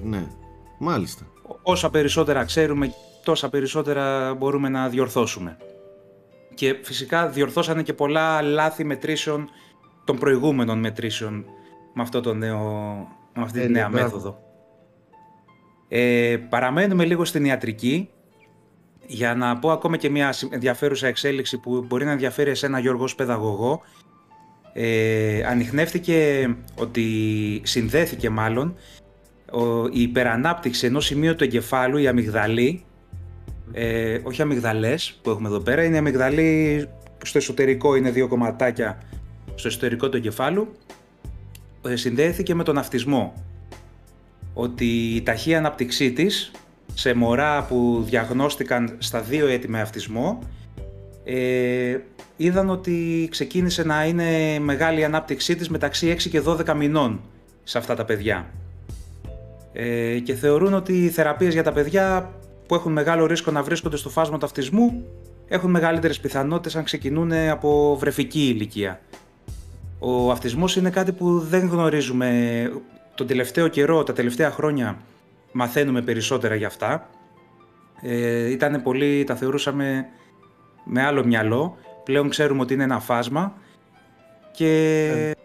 DNA. 0.03 0.09
Ναι, 0.09 0.23
μάλιστα. 0.77 1.25
όσα 1.61 1.89
περισσότερα 1.89 2.43
ξέρουμε, 2.45 2.93
τόσα 3.23 3.49
περισσότερα 3.49 4.33
μπορούμε 4.33 4.69
να 4.69 4.89
διορθώσουμε. 4.89 5.57
Και 6.53 6.75
φυσικά 6.81 7.27
διορθώσανε 7.29 7.83
και 7.83 7.93
πολλά 7.93 8.41
λάθη 8.41 8.83
μετρήσεων 8.83 9.49
των 10.03 10.17
προηγούμενων 10.17 10.79
μετρήσεων 10.79 11.45
με, 11.93 12.01
αυτό 12.01 12.21
το 12.21 12.33
νέο, 12.33 12.59
με 13.35 13.41
αυτή 13.43 13.59
τη 13.59 13.65
Τέλεια, 13.65 13.79
νέα 13.81 13.89
μπράβο. 13.89 14.05
μέθοδο. 14.15 14.37
Ε, 15.87 16.37
παραμένουμε 16.49 17.05
λίγο 17.05 17.25
στην 17.25 17.45
ιατρική 17.45 18.09
για 19.05 19.35
να 19.35 19.57
πω 19.59 19.71
ακόμα 19.71 19.97
και 19.97 20.09
μια 20.09 20.31
συμ- 20.31 20.53
ενδιαφέρουσα 20.53 21.07
εξέλιξη 21.07 21.57
που 21.57 21.83
μπορεί 21.87 22.05
να 22.05 22.11
ενδιαφέρει 22.11 22.49
εσένα 22.49 22.79
Γιώργος 22.79 23.03
ως 23.03 23.15
παιδαγωγό. 23.15 23.81
Ε, 24.73 25.43
ανοιχνεύτηκε 25.45 26.49
ότι 26.75 27.07
συνδέθηκε 27.63 28.29
μάλλον 28.29 28.75
ο- 29.51 29.85
η 29.87 30.01
υπερανάπτυξη 30.01 30.85
ενός 30.85 31.05
σημείου 31.05 31.35
του 31.35 31.43
εγκεφάλου, 31.43 31.97
η 31.97 32.07
αμυγδαλή, 32.07 32.85
ε, 33.71 34.19
όχι 34.23 34.41
αμυγδαλές 34.41 35.19
που 35.21 35.29
έχουμε 35.29 35.47
εδώ 35.47 35.59
πέρα, 35.59 35.83
είναι 35.83 35.95
η 35.95 35.97
αμυγδαλή 35.97 36.87
που 37.17 37.25
στο 37.25 37.37
εσωτερικό 37.37 37.95
είναι 37.95 38.11
δύο 38.11 38.27
κομματάκια 38.27 38.97
στο 39.55 39.67
εσωτερικό 39.67 40.09
του 40.09 40.17
εγκεφάλου, 40.17 40.67
ε, 41.87 41.95
συνδέθηκε 41.95 42.55
με 42.55 42.63
τον 42.63 42.77
αυτισμό. 42.77 43.33
Ότι 44.53 45.15
η 45.15 45.21
ταχεία 45.21 45.57
ανάπτυξή 45.57 46.11
της 46.11 46.51
σε 46.93 47.13
μωρά 47.13 47.63
που 47.63 48.03
διαγνώστηκαν 48.05 48.95
στα 48.97 49.21
δύο 49.21 49.47
έτη 49.47 49.69
με 49.69 49.81
αυτισμό 49.81 50.39
ε, 51.23 51.97
είδαν 52.37 52.69
ότι 52.69 53.27
ξεκίνησε 53.31 53.83
να 53.83 54.05
είναι 54.05 54.59
μεγάλη 54.59 54.99
η 54.99 55.03
ανάπτυξή 55.03 55.55
της 55.55 55.69
μεταξύ 55.69 56.15
6 56.17 56.29
και 56.29 56.41
12 56.45 56.73
μηνών 56.75 57.21
σε 57.63 57.77
αυτά 57.77 57.95
τα 57.95 58.05
παιδιά. 58.05 58.49
Ε, 59.73 60.19
και 60.19 60.33
θεωρούν 60.33 60.73
ότι 60.73 61.03
οι 61.03 61.09
θεραπείες 61.09 61.53
για 61.53 61.63
τα 61.63 61.71
παιδιά 61.71 62.33
που 62.67 62.75
έχουν 62.75 62.91
μεγάλο 62.91 63.25
ρίσκο 63.25 63.51
να 63.51 63.63
βρίσκονται 63.63 63.97
στο 63.97 64.09
φάσμα 64.09 64.37
του 64.37 64.45
αυτισμού 64.45 65.05
έχουν 65.47 65.69
μεγαλύτερες 65.71 66.19
πιθανότητες 66.19 66.75
αν 66.75 66.83
ξεκινούν 66.83 67.31
από 67.33 67.95
βρεφική 67.99 68.47
ηλικία. 68.47 68.99
Ο 69.99 70.31
αυτισμός 70.31 70.75
είναι 70.75 70.89
κάτι 70.89 71.11
που 71.11 71.39
δεν 71.39 71.67
γνωρίζουμε 71.67 72.71
τον 73.15 73.27
τελευταίο 73.27 73.67
καιρό, 73.67 74.03
τα 74.03 74.13
τελευταία 74.13 74.51
χρόνια 74.51 74.97
μαθαίνουμε 75.51 76.01
περισσότερα 76.01 76.55
για 76.55 76.67
αυτά. 76.67 77.09
Ε, 78.01 78.49
ήτανε 78.51 78.79
πολύ, 78.79 79.23
τα 79.23 79.35
θεωρούσαμε 79.35 80.05
με 80.83 81.03
άλλο 81.03 81.25
μυαλό. 81.25 81.77
Πλέον 82.03 82.29
ξέρουμε 82.29 82.61
ότι 82.61 82.73
είναι 82.73 82.83
ένα 82.83 82.99
φάσμα 82.99 83.53
και 84.51 85.35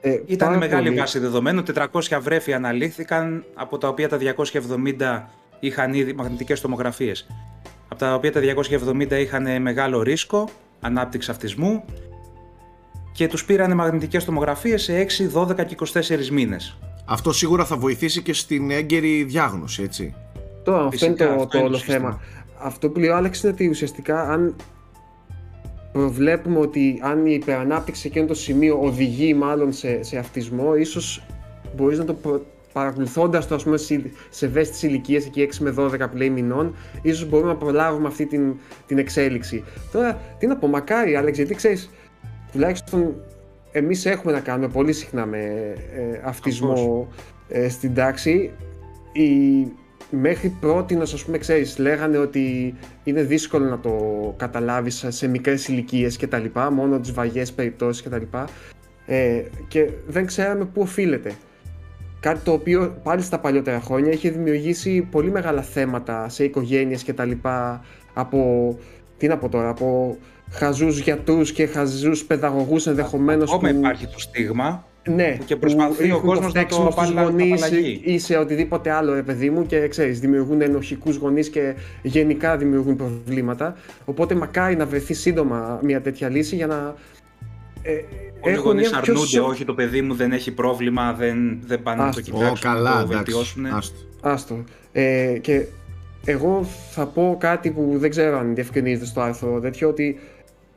Ε, 0.00 0.22
ήταν 0.26 0.48
πάρα 0.48 0.58
μεγάλη 0.60 0.86
πολύ. 0.86 0.98
βάση 0.98 1.18
δεδομένων. 1.18 1.64
400 1.74 2.18
βρέφη 2.20 2.52
αναλύθηκαν, 2.52 3.44
από 3.54 3.78
τα 3.78 3.88
οποία 3.88 4.08
τα 4.08 4.16
270 4.16 5.22
είχαν 5.66 5.94
ήδη 5.94 6.12
μαγνητικές 6.12 6.60
τομογραφίες. 6.60 7.26
Από 7.88 7.98
τα 7.98 8.14
οποία 8.14 8.32
τα 8.32 8.40
270 8.40 9.10
είχαν 9.10 9.62
μεγάλο 9.62 10.02
ρίσκο 10.02 10.48
ανάπτυξη 10.80 11.30
αυτισμού 11.30 11.84
και 13.12 13.26
τους 13.28 13.44
πήραν 13.44 13.74
μαγνητικές 13.74 14.24
τομογραφίες 14.24 14.82
σε 14.82 15.06
6, 15.32 15.40
12 15.40 15.64
και 15.66 15.76
24 15.92 16.28
μήνες. 16.28 16.78
Αυτό 17.04 17.32
σίγουρα 17.32 17.64
θα 17.64 17.76
βοηθήσει 17.76 18.22
και 18.22 18.32
στην 18.32 18.70
έγκαιρη 18.70 19.22
διάγνωση, 19.22 19.82
έτσι. 19.82 20.14
Τώρα, 20.64 20.78
αυτό 20.78 20.90
Φυσικά, 20.90 21.24
είναι 21.24 21.34
το, 21.34 21.42
αυτό 21.42 21.46
το 21.46 21.58
είναι 21.58 21.66
όλο 21.66 21.76
το 21.76 21.82
σύστημα. 21.82 21.98
θέμα. 21.98 22.20
Αυτό 22.58 22.88
που 22.88 22.98
λέει 22.98 23.08
ο 23.08 23.16
Άλεξ 23.16 23.42
είναι 23.42 23.52
ότι 23.52 23.68
ουσιαστικά 23.68 24.28
αν 24.28 24.56
προβλέπουμε 25.92 26.58
ότι 26.58 27.00
αν 27.02 27.26
η 27.26 27.34
υπερανάπτυξη 27.40 28.00
σε 28.00 28.08
εκείνο 28.08 28.26
το 28.26 28.34
σημείο 28.34 28.78
οδηγεί 28.82 29.34
μάλλον 29.34 29.72
σε, 29.72 30.02
σε 30.02 30.18
αυτισμό, 30.18 30.74
ίσως 30.74 31.22
μπορείς 31.76 31.98
να 31.98 32.04
το 32.04 32.14
προ... 32.14 32.42
παρακολουθώντας 32.74 33.46
το 33.46 33.54
ας 33.54 33.62
πούμε 33.62 33.76
σε, 33.76 34.02
σε 34.30 34.46
ευαίσθητες 34.46 34.82
ηλικίες 34.82 35.26
εκεί 35.26 35.48
6 35.52 35.56
με 35.58 35.74
12 35.78 36.10
που 36.10 36.16
λέει 36.16 36.30
μηνών, 36.30 36.74
ίσως 37.02 37.28
μπορούμε 37.28 37.48
να 37.48 37.56
προλάβουμε 37.56 38.06
αυτή 38.06 38.26
την, 38.26 38.54
την 38.86 38.98
εξέλιξη. 38.98 39.64
Τώρα, 39.92 40.20
τι 40.38 40.46
να 40.46 40.56
πω, 40.56 40.66
μακάρι 40.66 41.16
Άλεξ, 41.16 41.36
γιατί 41.36 41.54
ξέρεις, 41.54 41.90
τουλάχιστον 42.52 43.14
εμείς 43.72 44.06
έχουμε 44.06 44.32
να 44.32 44.40
κάνουμε 44.40 44.68
πολύ 44.68 44.92
συχνά 44.92 45.26
με 45.26 45.38
ε, 45.94 46.20
αυτισμό 46.24 47.08
ε, 47.48 47.68
στην 47.68 47.94
τάξη. 47.94 48.50
Η, 49.12 49.28
μέχρι 50.10 50.48
πρώτη, 50.60 50.94
ας 50.94 51.24
πούμε, 51.24 51.38
ξέρεις, 51.38 51.78
λέγανε 51.78 52.18
ότι 52.18 52.74
είναι 53.04 53.22
δύσκολο 53.22 53.64
να 53.68 53.78
το 53.78 53.94
καταλάβεις 54.36 55.04
σε 55.08 55.28
μικρές 55.28 55.68
ηλικίες 55.68 56.16
και 56.16 56.26
τα 56.26 56.38
λοιπά, 56.38 56.70
μόνο 56.70 57.00
τις 57.00 57.12
βαγιές 57.12 57.52
περιπτώσεις 57.52 58.02
και 58.02 58.08
τα 58.08 58.18
λοιπά. 58.18 58.48
Ε, 59.06 59.42
και 59.68 59.90
δεν 60.06 60.26
ξέραμε 60.26 60.64
πού 60.64 60.80
οφείλεται. 60.80 61.32
Κάτι 62.24 62.40
το 62.44 62.52
οποίο 62.52 62.96
πάλι 63.02 63.22
στα 63.22 63.38
παλιότερα 63.38 63.80
χρόνια 63.80 64.12
είχε 64.12 64.30
δημιουργήσει 64.30 65.08
πολύ 65.10 65.30
μεγάλα 65.30 65.62
θέματα 65.62 66.28
σε 66.28 66.44
οικογένειες 66.44 67.02
και 67.02 67.12
τα 67.12 67.24
λοιπά 67.24 67.84
από, 68.14 68.78
τι 69.18 69.26
να 69.26 69.36
πω 69.38 69.48
τώρα, 69.48 69.68
από 69.68 70.16
χαζούς 70.50 70.98
γιατρούς 70.98 71.52
και 71.52 71.66
χαζούς 71.66 72.24
παιδαγωγούς 72.24 72.86
ενδεχομένως 72.86 73.52
Ακόμα 73.52 73.70
που... 73.70 73.76
υπάρχει 73.78 74.06
το 74.06 74.18
στίγμα 74.20 74.86
Ναι, 75.08 75.38
και 75.44 75.56
προσπαθεί 75.56 75.92
ο 75.92 75.96
ρίχνουν 76.02 76.20
κόσμος 76.20 76.40
να 76.40 76.48
φταίξιμο 76.48 76.84
το 76.84 76.90
στους 76.90 77.08
απαλλα- 77.08 77.22
γονείς 77.30 77.62
απαλλαγεί. 77.62 78.00
ή 78.04 78.18
σε 78.18 78.36
οτιδήποτε 78.36 78.90
άλλο, 78.90 79.14
ρε 79.14 79.22
παιδί 79.22 79.50
μου, 79.50 79.66
και 79.66 79.88
ξέρεις, 79.88 80.20
δημιουργούν 80.20 80.60
ενοχικούς 80.60 81.16
γονείς 81.16 81.48
και 81.48 81.74
γενικά 82.02 82.56
δημιουργούν 82.56 82.96
προβλήματα. 82.96 83.76
Οπότε 84.04 84.34
μακάρι 84.34 84.76
να 84.76 84.86
βρεθεί 84.86 85.14
σύντομα 85.14 85.78
μια 85.82 86.00
τέτοια 86.00 86.28
λύση 86.28 86.56
για 86.56 86.66
να 86.66 86.94
ε, 87.86 87.92
Όλοι 88.40 88.52
οι 88.54 88.58
έχουν 88.58 88.64
γονείς 88.64 88.90
μια 88.90 89.00
πιο 89.00 89.12
αρνούνται, 89.12 89.28
σο- 89.36 89.46
όχι 89.46 89.64
το 89.64 89.74
παιδί 89.74 90.02
μου 90.02 90.14
δεν 90.14 90.32
έχει 90.32 90.52
πρόβλημα, 90.52 91.12
δεν, 91.12 91.58
δεν 91.66 91.82
πάνε 91.82 92.02
να 92.02 92.10
το 92.10 92.18
Άστο. 92.18 92.36
Ω, 92.36 92.38
κοιτάξουν, 92.38 92.70
καλά, 92.70 92.90
να 92.90 92.96
το 92.96 93.00
εντάξει. 93.00 93.16
βελτιώσουν. 93.16 93.66
Άστο. 93.66 93.96
Άστο. 94.20 94.64
Ε, 94.92 95.38
και 95.40 95.64
εγώ 96.24 96.66
θα 96.90 97.06
πω 97.06 97.36
κάτι 97.40 97.70
που 97.70 97.92
δεν 97.94 98.10
ξέρω 98.10 98.38
αν 98.38 98.54
διευκρινίζεται 98.54 99.06
στο 99.06 99.20
άρθρο 99.20 99.60
τέτοιο, 99.60 99.88
ότι 99.88 100.18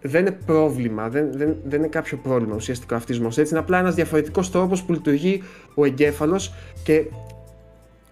δεν 0.01 0.21
είναι 0.21 0.37
πρόβλημα, 0.45 1.09
δεν, 1.09 1.29
δεν, 1.33 1.55
δεν 1.65 1.79
είναι 1.79 1.87
κάποιο 1.87 2.17
πρόβλημα 2.17 2.55
ουσιαστικά 2.55 2.95
ο 2.95 2.97
αυτισμός. 2.97 3.37
Έτσι 3.37 3.51
είναι 3.53 3.61
απλά 3.61 3.79
ένας 3.79 3.95
διαφορετικός 3.95 4.51
τρόπος 4.51 4.83
που 4.83 4.93
λειτουργεί 4.93 5.43
ο 5.73 5.85
εγκέφαλος 5.85 6.53
και 6.83 7.03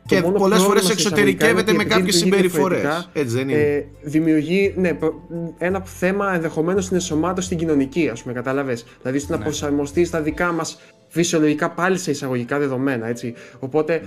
Και 0.08 0.16
το 0.16 0.22
μόνο 0.26 0.38
πολλές 0.38 0.58
πρόβλημα 0.58 0.82
φορές 0.82 0.84
σε 0.86 0.94
εισαγωγικά 0.94 1.30
εξωτερικεύεται 1.32 1.72
είναι 1.72 1.84
με 1.84 1.84
ότι 1.84 1.94
κάποιες 2.02 2.22
επειδή 2.22 2.36
λειτουργεί 2.36 2.50
συμπεριφορές. 2.50 2.82
διαφορετικά, 2.82 3.20
Έτσι 3.22 3.36
δεν 3.36 3.50
είναι. 3.50 3.62
ε, 3.62 3.86
δημιουργεί 4.02 4.74
ναι, 4.78 4.94
προ- 4.94 5.14
ένα 5.58 5.82
θέμα 5.86 6.34
ενδεχομένως 6.34 6.84
στην 6.84 6.96
ενσωμάτωση 6.96 7.46
στην 7.48 7.58
κοινωνική, 7.58 8.10
ας 8.10 8.22
πούμε, 8.22 8.34
κατάλαβες. 8.34 8.86
Δηλαδή 9.02 9.20
στο 9.20 9.32
να 9.32 9.38
Ναι. 9.38 9.44
προσαρμοστεί 9.44 10.06
στα 10.06 10.22
δικά 10.22 10.52
μας 10.52 10.80
φυσιολογικά 11.08 11.70
πάλι 11.72 11.98
σε 11.98 12.12
εισαγωγικά 12.12 12.60
δεδομένα. 12.60 13.08
Έτσι. 13.08 13.34
Οπότε 13.60 14.02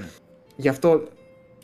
γι' 0.56 0.68
αυτό 0.68 1.02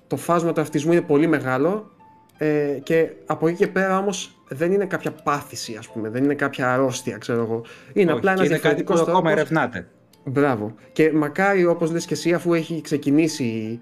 το 0.06 0.16
φάσμα 0.16 0.52
του 0.52 0.60
αυτισμού 0.60 0.92
είναι 0.92 1.00
πολύ 1.00 1.26
μεγάλο 1.26 1.90
ε, 2.38 2.78
και 2.82 3.08
από 3.26 3.48
εκεί 3.48 3.56
και 3.56 3.66
πέρα 3.66 3.98
όμως 3.98 4.38
δεν 4.48 4.72
είναι 4.72 4.84
κάποια 4.86 5.10
πάθηση, 5.12 5.76
ας 5.78 5.88
πούμε, 5.88 6.08
δεν 6.08 6.24
είναι 6.24 6.34
κάποια 6.34 6.72
αρρώστια, 6.72 7.18
ξέρω 7.18 7.40
εγώ. 7.42 7.64
Είναι 7.92 8.10
Όχι, 8.10 8.18
απλά 8.18 8.32
ένας 8.32 8.42
και 8.46 8.48
είναι 8.52 8.58
κάτι 8.62 8.82
που 8.82 8.92
διαφορετικό 8.94 9.10
ακόμα 9.18 9.34
τρόπος. 9.34 9.54
ερευνάται. 9.54 9.88
Μπράβο. 10.24 10.74
Και 10.92 11.12
μακάρι, 11.12 11.64
όπως 11.64 11.90
λες 11.90 12.06
και 12.06 12.14
εσύ, 12.14 12.32
αφού 12.32 12.54
έχει 12.54 12.80
ξεκινήσει 12.80 13.80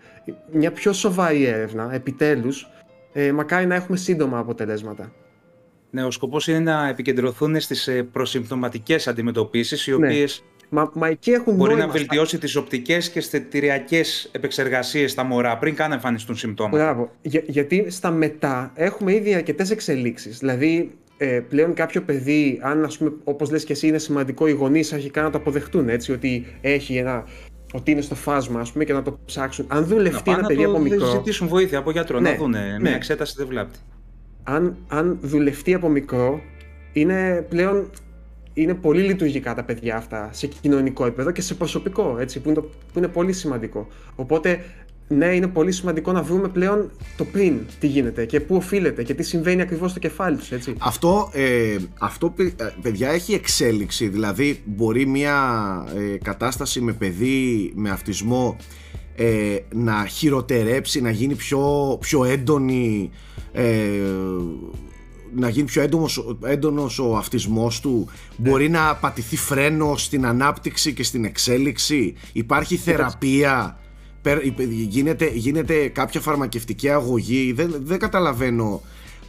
μια 0.53 0.73
πιο 0.73 0.93
σοβαρή 0.93 1.45
έρευνα, 1.45 1.91
επιτέλους, 1.95 2.71
ε, 3.13 3.33
μακάρι 3.33 3.67
να 3.67 3.75
έχουμε 3.75 3.97
σύντομα 3.97 4.39
αποτελέσματα. 4.39 5.13
Ναι, 5.91 6.05
ο 6.05 6.11
σκοπός 6.11 6.49
είναι 6.49 6.59
να 6.59 6.89
επικεντρωθούν 6.89 7.61
στις 7.61 7.89
ε, 7.89 8.03
προσυμπτωματικές 8.03 9.09
αντιμετωπίσεις, 9.09 9.87
οι 9.87 9.91
Ναι. 9.91 10.07
οποίες 10.07 10.45
Μα, 10.75 10.91
μα 10.95 11.09
εκεί 11.09 11.31
έχουν 11.31 11.55
μπορεί 11.55 11.71
νόημα 11.71 11.87
να 11.87 11.93
βελτιώσει 11.93 12.39
τις 12.39 12.57
οπτικές 12.57 13.11
και 13.11 13.19
αισθητηριακές 13.19 14.29
επεξεργασίες 14.33 15.11
στα 15.11 15.23
μωρά 15.23 15.59
πριν 15.59 15.75
καν 15.75 15.93
εμφανιστούν 15.93 16.37
συμπτώματα. 16.37 16.77
Μπράβο. 16.77 17.11
Για, 17.23 17.43
γιατί 17.47 17.91
στα 17.91 18.11
μετά 18.11 18.73
έχουμε 18.75 19.15
ήδη 19.15 19.35
αρκετές 19.35 19.71
εξελίξεις. 19.71 20.39
Δηλαδή, 20.39 20.99
ε, 21.17 21.41
πλέον 21.49 21.75
κάποιο 21.75 22.03
παιδί, 22.03 22.59
αν 22.63 22.85
ας 22.85 22.99
πούμε, 22.99 23.13
όπως 23.25 23.51
λες 23.51 23.65
και 23.65 23.73
εσύ, 23.73 23.87
είναι 23.87 23.99
σημαντικό 23.99 24.47
οι 24.47 24.53
γονείς 24.53 24.93
αρχικά 24.93 25.23
να 25.23 25.31
το 25.31 25.39
αποδεχτούν, 25.39 25.89
έτσι, 25.89 26.13
ότι 26.13 26.47
έχει 26.61 26.97
ένα 26.97 27.25
ότι 27.73 27.91
είναι 27.91 28.01
στο 28.01 28.15
φάσμα, 28.15 28.61
ας 28.61 28.73
πούμε, 28.73 28.85
και 28.85 28.93
να 28.93 29.03
το 29.03 29.19
ψάξουν. 29.25 29.67
Αν 29.69 29.81
Να 29.81 29.87
δουλευτεί 29.87 30.23
πάνε 30.25 30.39
ένα 30.39 30.43
να 30.43 30.47
παιδί 30.49 30.65
από 30.65 30.73
το 30.73 30.79
μικρό, 30.79 31.07
ζητήσουν 31.07 31.49
βοήθεια 31.49 31.79
από 31.79 31.91
γιατρό, 31.91 32.21
Ναι, 32.21 32.31
να 32.31 32.37
δούνε 32.37 32.59
ναι. 32.59 32.81
μια 32.81 32.95
εξέταση 32.95 33.35
δεν 33.37 33.47
βλάπτει. 33.47 33.79
αν, 34.43 34.77
αν 34.89 35.19
δουλευτεί 35.23 35.75
από 35.75 35.89
μικρό, 35.89 36.41
είναι 36.93 37.47
πλέον 37.49 37.91
είναι 38.55 38.75
πολύ 38.75 39.03
λειτουργικά 39.03 39.55
τα 39.55 39.65
παιδιά 39.65 39.97
αυτά 39.97 40.29
σε 40.33 40.47
κοινωνικό 40.47 41.07
επίπεδο 41.07 41.31
και 41.31 41.41
σε 41.43 41.55
προσωπικό, 41.55 42.17
έτσι, 42.19 42.41
που 42.41 42.49
είναι, 42.49 42.61
το, 42.61 42.63
που 42.63 42.99
είναι 42.99 43.09
πολύ 43.09 43.33
σημαντικό. 43.33 43.87
Οπότε, 44.15 44.61
ναι, 45.09 45.27
είναι 45.27 45.47
πολύ 45.47 45.73
σημαντικό 45.73 46.13
να 46.13 46.23
βρούμε 46.23 46.49
πλέον 46.49 46.91
το 47.17 47.25
πριν 47.25 47.59
τι 47.81 47.87
γίνεται 47.87 48.25
και 48.25 48.41
πού 48.41 48.57
οφείλεται 48.57 49.03
και 49.03 49.15
τι 49.15 49.23
συμβαίνει 49.23 49.63
ακριβώς 49.63 49.91
στο 49.91 50.01
κεφάλι 50.01 50.37
τους, 50.37 50.53
έτσι. 50.53 50.75
Αυτό, 50.79 51.31
ε, 51.33 51.77
αυτό 51.99 52.31
παι- 52.31 52.61
ε, 52.61 52.75
παιδιά 52.83 53.09
έχει 53.11 53.35
εξέλιξη, 53.35 54.09
δηλαδή 54.09 54.63
μπορεί 54.65 55.07
μια 55.07 55.37
ε, 55.97 56.17
κατάσταση 56.17 56.81
με 56.81 56.93
παιδί 56.93 57.73
με 57.75 57.91
αυτισμό 57.91 58.57
ε, 59.17 59.57
να 59.75 60.07
χειροτερέψει, 60.07 61.01
να 61.01 61.11
γίνει 61.11 61.35
πιο, 61.35 61.97
πιο 62.01 62.25
έντονη 62.25 63.11
ε, 63.53 63.89
να 65.35 65.49
γίνει 65.49 65.67
πιο 65.67 65.83
έντονος, 65.83 66.37
έντονος 66.45 66.99
ο 66.99 67.17
αυτισμός 67.17 67.81
του. 67.81 68.09
Μπορεί 68.37 68.69
να 68.69 68.95
πατηθεί 68.97 69.37
φρένο 69.37 69.97
στην 69.97 70.27
ανάπτυξη 70.27 70.93
και 70.93 71.03
στην 71.03 71.25
εξέλιξη. 71.25 72.15
Υπάρχει 72.33 72.77
θεραπεία. 72.77 73.77
πε- 73.77 73.82
γίνεται, 74.69 75.31
γίνεται 75.35 75.89
κάποια 75.89 76.21
φαρμακευτική 76.21 76.89
αγωγή 76.89 77.53
δεν, 77.53 77.75
δεν 77.83 77.99
καταλαβαίνω 77.99 78.81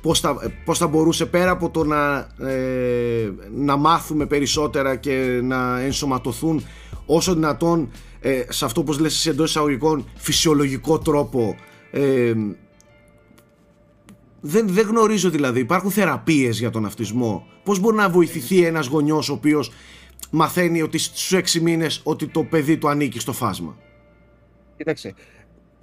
πώς 0.01 0.19
θα, 0.19 0.53
πώς 0.65 0.77
θα 0.77 0.87
μπορούσε 0.87 1.25
πέρα 1.25 1.51
από 1.51 1.69
το 1.69 1.83
να, 1.83 2.27
ε, 2.49 3.31
να 3.55 3.75
μάθουμε 3.75 4.25
περισσότερα 4.25 4.95
και 4.95 5.39
να 5.43 5.79
ενσωματωθούν 5.79 6.65
όσο 7.05 7.33
δυνατόν 7.33 7.91
ε, 8.19 8.41
σε 8.49 8.65
αυτό 8.65 8.81
όπως 8.81 8.99
λες 8.99 9.13
εσύ 9.13 9.29
εντός 9.29 9.49
εισαγωγικών 9.49 10.05
φυσιολογικό 10.15 10.99
τρόπο 10.99 11.55
ε, 11.91 12.33
δεν, 14.45 14.67
δεν 14.67 14.87
γνωρίζω 14.87 15.29
δηλαδή. 15.29 15.59
Υπάρχουν 15.59 15.91
θεραπείες 15.91 16.59
για 16.59 16.69
τον 16.69 16.85
αυτισμό. 16.85 17.47
Πώς 17.63 17.79
μπορεί 17.79 17.95
να 17.95 18.09
βοηθηθεί 18.09 18.63
ένας 18.63 18.87
γονιός 18.87 19.29
ο 19.29 19.33
οποίος 19.33 19.71
μαθαίνει 20.29 20.81
ότι 20.81 20.97
στους 20.97 21.33
έξι 21.33 21.59
μήνες 21.59 22.01
ότι 22.03 22.27
το 22.27 22.43
παιδί 22.43 22.77
του 22.77 22.89
ανήκει 22.89 23.19
στο 23.19 23.33
φάσμα; 23.33 23.77
Κοίταξε, 24.83 25.13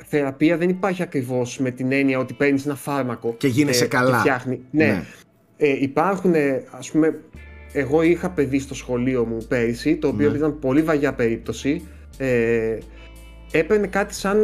θεραπεία 0.05 0.57
δεν 0.57 0.69
υπάρχει 0.69 1.03
ακριβώς 1.03 1.59
με 1.59 1.71
την 1.71 1.93
έννοια 1.93 2.19
ότι 2.19 2.35
παίρνεις 2.35 2.67
ένα 2.67 2.75
φάρμακο 2.75 3.35
Και 3.39 3.49
γίνεσαι 3.49 3.87
καλά. 3.87 4.19
φτιάχνει. 4.19 4.61
Ναι. 4.71 4.85
Ναι. 4.85 5.05
Ε, 5.57 5.77
υπάρχουν, 5.81 6.35
ε, 6.35 6.65
ας 6.71 6.91
πούμε, 6.91 7.21
εγώ 7.73 8.03
είχα 8.03 8.31
παιδί 8.31 8.59
στο 8.59 8.75
σχολείο 8.75 9.25
μου 9.25 9.39
πέρυσι, 9.49 9.97
το 9.97 10.09
οποίο 10.09 10.31
Ναι. 10.31 10.37
ήταν 10.37 10.59
πολύ 10.59 10.83
βαγιά 10.83 11.15
περίπτωση. 11.15 11.89
Ε, 12.19 12.79
έπαιρνε 13.53 13.87
κάτι 13.87 14.15
σαν 14.15 14.39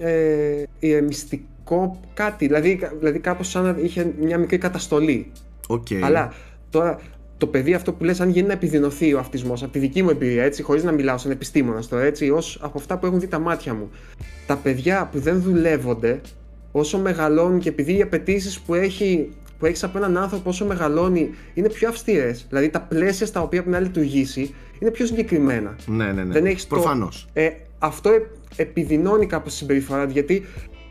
ε, 0.00 0.62
ηρεμιστικό 0.78 2.00
κάτι, 2.14 2.46
δηλαδή, 2.46 2.80
δηλαδή 2.98 3.18
κάπως 3.18 3.48
σαν 3.48 3.64
να 3.64 3.76
είχε 3.82 4.12
μια 4.20 4.38
μικρή 4.38 4.58
καταστολή. 4.58 5.32
Οκ. 5.68 5.86
Αλλά 6.02 6.32
τώρα 6.70 6.98
το 7.38 7.46
παιδί 7.46 7.74
αυτό 7.74 7.92
που 7.92 8.04
λες, 8.04 8.20
αν 8.20 8.28
γίνει 8.30 8.46
να 8.46 8.52
επιδεινωθεί 8.52 9.14
ο 9.14 9.18
αυτισμός, 9.18 9.62
από 9.62 9.72
τη 9.72 9.78
δική 9.78 10.02
μου 10.02 10.10
εμπειρία, 10.10 10.44
έτσι, 10.44 10.62
χωρίς 10.62 10.84
να 10.84 10.92
μιλάω 10.92 11.18
σαν 11.18 11.30
επιστήμονας 11.30 11.88
τώρα, 11.88 12.02
έτσι, 12.02 12.30
ως 12.30 12.58
από 12.62 12.78
αυτά 12.78 12.98
που 12.98 13.06
έχουν 13.06 13.20
δει 13.20 13.26
τα 13.26 13.38
μάτια 13.38 13.74
μου. 13.74 13.90
Τα 14.46 14.56
παιδιά 14.56 15.08
που 15.12 15.18
δεν 15.18 15.40
δουλεύονται, 15.42 16.20
όσο 16.72 16.98
μεγαλώνουν 16.98 17.58
και 17.58 17.68
επειδή 17.68 17.96
οι 17.96 18.02
απαιτήσεις 18.02 18.60
που 18.60 18.74
έχει 18.74 19.30
που 19.58 19.66
έχεις 19.66 19.84
από 19.84 19.98
έναν 19.98 20.16
άνθρωπο 20.16 20.48
όσο 20.48 20.64
μεγαλώνει 20.66 21.30
είναι 21.54 21.68
πιο 21.68 21.88
αυστηρές. 21.88 22.46
Δηλαδή 22.48 22.68
τα 22.68 22.80
πλαίσια 22.80 23.26
στα 23.26 23.40
οποία 23.42 23.60
πρέπει 23.62 23.76
να 23.76 23.80
λειτουργήσει 23.82 24.54
είναι 24.78 24.90
πιο 24.90 25.06
συγκεκριμένα. 25.06 25.76
Ναι, 25.86 26.04
ναι, 26.12 26.24
ναι. 26.24 26.32
Δεν 26.32 26.46
έχεις 26.46 26.66
το- 26.66 26.74
Προφανώς. 26.74 27.28
Ε, 27.32 27.48
αυτό 27.78 28.10
ε, 28.10 28.22
επιδεινώνει 28.56 29.26
κάπως 29.26 29.52
τη 29.52 29.58
συμπεριφορά 29.58 30.06
του, 30.06 30.12
γιατί 30.12 30.44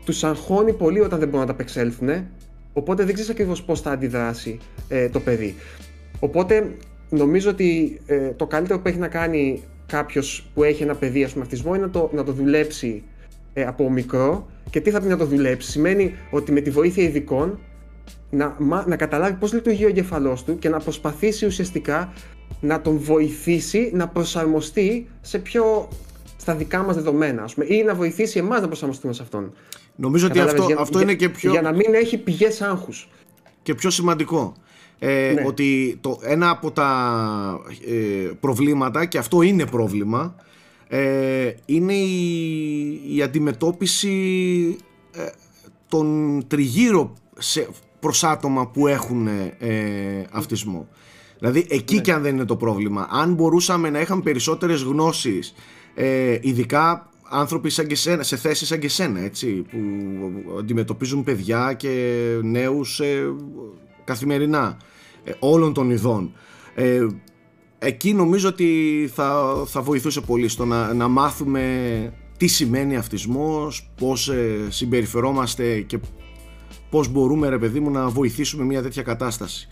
τους 0.04 0.24
αγχώνει 0.24 0.72
πολύ 0.72 1.00
όταν 1.00 1.18
δεν 1.18 1.28
μπορούν 1.28 1.40
να 1.40 1.46
τα 1.46 1.52
απεξέλθουν, 1.52 2.08
οπότε 2.72 3.04
δεν 3.04 3.14
ξέρεις 3.14 3.30
ακριβώς 3.30 3.62
πώς 3.62 3.80
θα 3.80 3.90
αντιδράσει 3.90 4.58
ε, 4.88 5.08
το 5.08 5.20
παιδί. 5.20 5.54
Οπότε 6.20 6.76
νομίζω 7.10 7.50
ότι 7.50 8.00
ε, 8.06 8.28
το 8.30 8.46
καλύτερο 8.46 8.78
που 8.80 8.88
έχει 8.88 8.98
να 8.98 9.08
κάνει 9.08 9.62
κάποιος 9.86 10.46
που 10.54 10.62
έχει 10.62 10.82
ένα 10.82 10.94
παιδί 10.94 11.24
ας 11.24 11.32
πούμε, 11.32 11.44
αυτισμό 11.44 11.74
είναι 11.74 11.84
να 11.84 11.90
το, 11.90 12.10
να 12.14 12.24
το 12.24 12.32
δουλέψει 12.32 13.02
ε, 13.52 13.64
από 13.64 13.90
μικρό 13.90 14.46
και 14.70 14.80
τι 14.80 14.90
θα 14.90 15.00
πει 15.00 15.06
να 15.08 15.16
το 15.16 15.24
δουλέψει; 15.26 15.70
Σημαίνει 15.70 16.14
ότι 16.30 16.52
με 16.52 16.60
τη 16.60 16.70
βοήθεια 16.70 17.02
ειδικών 17.02 17.58
να, 18.30 18.56
μα- 18.58 18.84
να 18.88 18.96
καταλάβει 18.96 19.34
πώς 19.34 19.52
λειτουργεί 19.52 19.84
ο 19.84 19.88
εγκεφαλός 19.88 20.44
του 20.44 20.58
και 20.58 20.68
να 20.68 20.78
προσπαθήσει 20.78 21.46
ουσιαστικά 21.46 22.12
να 22.60 22.80
τον 22.80 22.98
βοηθήσει 22.98 23.90
να 23.94 24.08
προσαρμοστεί 24.08 25.06
σε 25.20 25.38
πιο 25.38 25.88
στα 26.36 26.54
δικά 26.54 26.82
μας 26.82 26.94
δεδομένα 26.94 27.42
ας 27.42 27.54
πούμε, 27.54 27.66
ή 27.68 27.82
να 27.82 27.94
βοηθήσει 27.94 28.38
εμάς 28.38 28.60
να 28.60 28.66
προσαρμοστούμε 28.66 29.12
σε 29.12 29.22
αυτόν. 29.22 29.52
Νομίζω 29.96 30.26
ότι 30.26 30.38
Κατάλαβες, 30.38 30.60
αυτό, 30.60 30.72
για- 30.72 30.82
αυτό 30.82 30.98
για- 30.98 31.06
είναι 31.08 31.16
και 31.18 31.28
πιο, 31.28 31.50
Για 31.50 31.62
να 31.62 31.72
μην 31.72 31.94
έχει 31.94 32.18
πηγές 32.18 32.60
άγχους. 32.62 33.08
και 33.62 33.74
πιο 33.74 33.90
σημαντικό. 33.90 34.52
Ε, 34.98 35.32
Ναι. 35.34 35.42
Ότι 35.46 35.98
το, 36.00 36.18
ένα 36.22 36.50
από 36.50 36.70
τα 36.70 37.60
ε, 37.86 38.30
προβλήματα, 38.40 39.04
και 39.04 39.18
αυτό 39.18 39.42
είναι 39.42 39.66
πρόβλημα, 39.66 40.34
ε, 40.88 41.52
είναι 41.66 41.94
η, 41.94 43.16
η 43.16 43.22
αντιμετώπιση 43.22 44.76
ε, 45.12 45.26
των 45.88 46.42
τριγύρω 46.46 47.12
σε, 47.38 47.68
προς 48.00 48.24
άτομα 48.24 48.68
που 48.68 48.86
έχουν 48.86 49.26
ε, 49.58 50.24
αυτισμό. 50.30 50.88
Δηλαδή 51.38 51.66
εκεί 51.68 52.00
και 52.00 52.12
αν 52.12 52.22
δεν 52.22 52.34
είναι 52.34 52.44
το 52.44 52.56
πρόβλημα, 52.56 53.08
αν 53.10 53.34
μπορούσαμε 53.34 53.90
να 53.90 54.00
είχαμε 54.00 54.22
περισσότερες 54.22 54.82
γνώσεις, 54.82 55.54
ε, 55.94 56.38
ειδικά 56.40 57.08
άνθρωποι 57.30 57.70
σαν 57.70 57.86
και 57.86 57.94
σένα, 57.94 58.22
σε 58.22 58.36
θέσεις 58.36 58.68
σαν 58.68 58.78
και 58.78 58.88
σένα, 58.88 59.20
έτσι, 59.20 59.46
που 59.46 59.78
αντιμετωπίζουν 60.58 61.24
παιδιά 61.24 61.72
και 61.72 62.22
νέους 62.42 63.00
ε, 63.00 63.34
καθημερινά, 64.04 64.76
ε, 65.24 65.32
όλων 65.38 65.74
των 65.74 65.90
ειδών. 65.90 66.32
Ε, 66.74 67.06
εκεί 67.78 68.14
νομίζω 68.14 68.48
ότι 68.48 69.10
θα, 69.14 69.54
θα 69.66 69.82
βοηθούσε 69.82 70.20
πολύ 70.20 70.48
στο 70.48 70.64
να, 70.64 70.94
να 70.94 71.08
μάθουμε 71.08 71.62
τι 72.36 72.46
σημαίνει 72.46 72.96
αυτισμός, 72.96 73.90
πώς 73.96 74.28
ε, 74.28 74.66
συμπεριφερόμαστε 74.68 75.80
και 75.80 75.98
πώς 76.90 77.08
μπορούμε 77.08 77.48
ρε 77.48 77.58
παιδί 77.58 77.80
μου 77.80 77.90
να 77.90 78.08
βοηθήσουμε 78.08 78.64
μια 78.64 78.82
τέτοια 78.82 79.02
κατάσταση. 79.02 79.68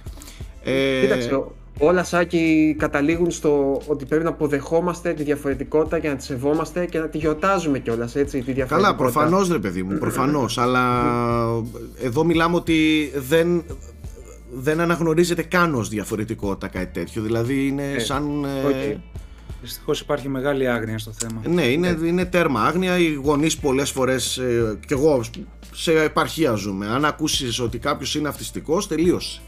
Ε, 0.65 1.01
Κοίταξε, 1.01 1.45
όλα 1.79 2.05
Σάκη 2.05 2.75
καταλήγουν 2.79 3.31
στο 3.31 3.81
ότι 3.87 4.05
πρέπει 4.05 4.25
να 4.25 4.31
αποδεχόμαστε 4.31 5.13
τη 5.13 5.23
διαφορετικότητα 5.23 5.99
και 5.99 6.09
να 6.09 6.17
τη 6.17 6.25
σεβόμαστε 6.25 6.87
και 6.87 6.99
να 6.99 7.09
τη 7.09 7.19
γιορτάζουμε 7.19 7.79
κιόλας 7.79 8.17
έτσι. 8.17 8.43
Τη 8.43 8.53
διαφορετικότητα. 8.53 8.83
Καλά, 8.83 8.95
προφανώς 8.95 9.49
ρε 9.49 9.59
παιδί 9.59 9.83
μου, 9.83 9.99
προφανώς, 9.99 10.59
αλλά 10.65 10.85
εδώ 12.03 12.25
μιλάμε 12.25 12.57
ότι 12.57 13.11
δεν, 13.29 13.65
δεν 14.53 14.81
αναγνωρίζεται 14.81 15.43
καν 15.43 15.75
ως 15.75 15.89
διαφορετικότητα 15.89 16.69
κάτι 16.69 16.93
τέτοιο, 16.93 17.23
δηλαδή 17.23 17.67
είναι 17.67 17.99
σαν... 17.99 18.45
ε, 18.45 18.67
οκ. 18.67 18.99
Δυστυχώς 19.63 20.01
υπάρχει 20.01 20.29
μεγάλη 20.29 20.69
άγνοια 20.69 20.99
στο 20.99 21.13
θέμα. 21.19 21.41
Ναι, 21.49 21.63
είναι, 21.63 21.99
είναι 22.05 22.25
τέρμα 22.25 22.63
άγνοια. 22.63 22.99
Οι 22.99 23.13
γονείς 23.13 23.57
πολλές 23.59 23.91
φορές, 23.91 24.37
ε, 24.37 24.79
κι 24.87 24.93
εγώ 24.93 25.21
σε 25.73 26.03
επαρχία 26.03 26.55
ζούμε. 26.55 26.87
Αν 26.87 27.05
ακούσεις 27.05 27.61
ότι 27.61 27.79
κάποιος 27.79 28.15
είναι 28.15 28.29
αυτιστικός, 28.29 28.89
τελείωσε. 28.89 29.41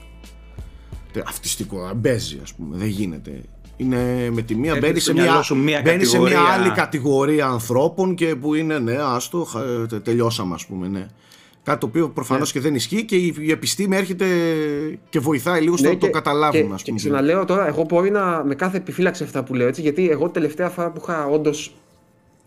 Τε- 1.12 1.28
Αυτιστικό, 1.28 1.90
μπέζει, 1.96 2.38
ας 2.42 2.54
πούμε. 2.54 2.76
Δεν 2.76 2.86
γίνεται. 2.86 3.40
Είναι 3.76 4.30
με 4.32 4.42
τη 4.42 4.54
μία, 4.54 4.68
Έρχεται 4.68 4.86
μπαίνει 4.86 5.00
στο 5.00 5.08
σε, 5.10 5.14
μια, 5.16 5.22
μυαλό 5.24 5.42
σου 5.42 5.56
μία 5.56 5.80
μπαίνει 5.84 6.04
σε 6.04 6.18
μια 6.18 6.28
κατηγορία. 6.28 6.52
άλλη 6.54 6.70
κατηγορία 6.70 7.46
ανθρώπων 7.46 8.14
και 8.14 8.34
που 8.36 8.54
είναι, 8.54 8.78
ναι, 8.78 8.96
άστο, 9.00 9.44
χα- 9.44 9.86
τε- 9.88 10.02
τελειώσαμε, 10.02 10.54
ας 10.54 10.66
πούμε, 10.66 10.88
ναι. 10.88 11.06
Κάτι 11.64 11.80
το 11.80 11.86
οποίο 11.86 12.08
προφανώς 12.08 12.52
και 12.52 12.60
δεν 12.60 12.74
ισχύει 12.74 13.04
και 13.04 13.16
η, 13.16 13.34
η 13.38 13.50
επιστήμη 13.50 13.96
έρχεται 13.96 14.26
και 15.08 15.18
βοηθάει 15.20 15.60
λίγο 15.60 15.76
στο 15.76 15.86
Ναι, 15.88 15.92
να 15.94 15.98
το 15.98 16.06
και- 16.06 16.12
καταλάβουν, 16.12 16.68
και, 16.68 16.74
ας 16.74 16.82
και 16.82 16.90
πούμε. 16.92 16.96
ξαναλέω 16.98 17.44
τώρα, 17.44 17.66
εγώ 17.66 17.84
μπορεί 17.88 18.10
να 18.10 18.42
με 18.44 18.54
κάθε 18.54 18.76
επιφύλαξη 18.76 19.22
αυτά 19.22 19.44
που 19.44 19.54
λέω 19.54 19.66
έτσι, 19.68 19.80
γιατί 19.80 20.10
εγώ 20.10 20.28
τελευταία 20.28 20.68
φορά 20.68 20.90
που 20.90 21.00
είχα 21.02 21.26
όντως 21.26 21.74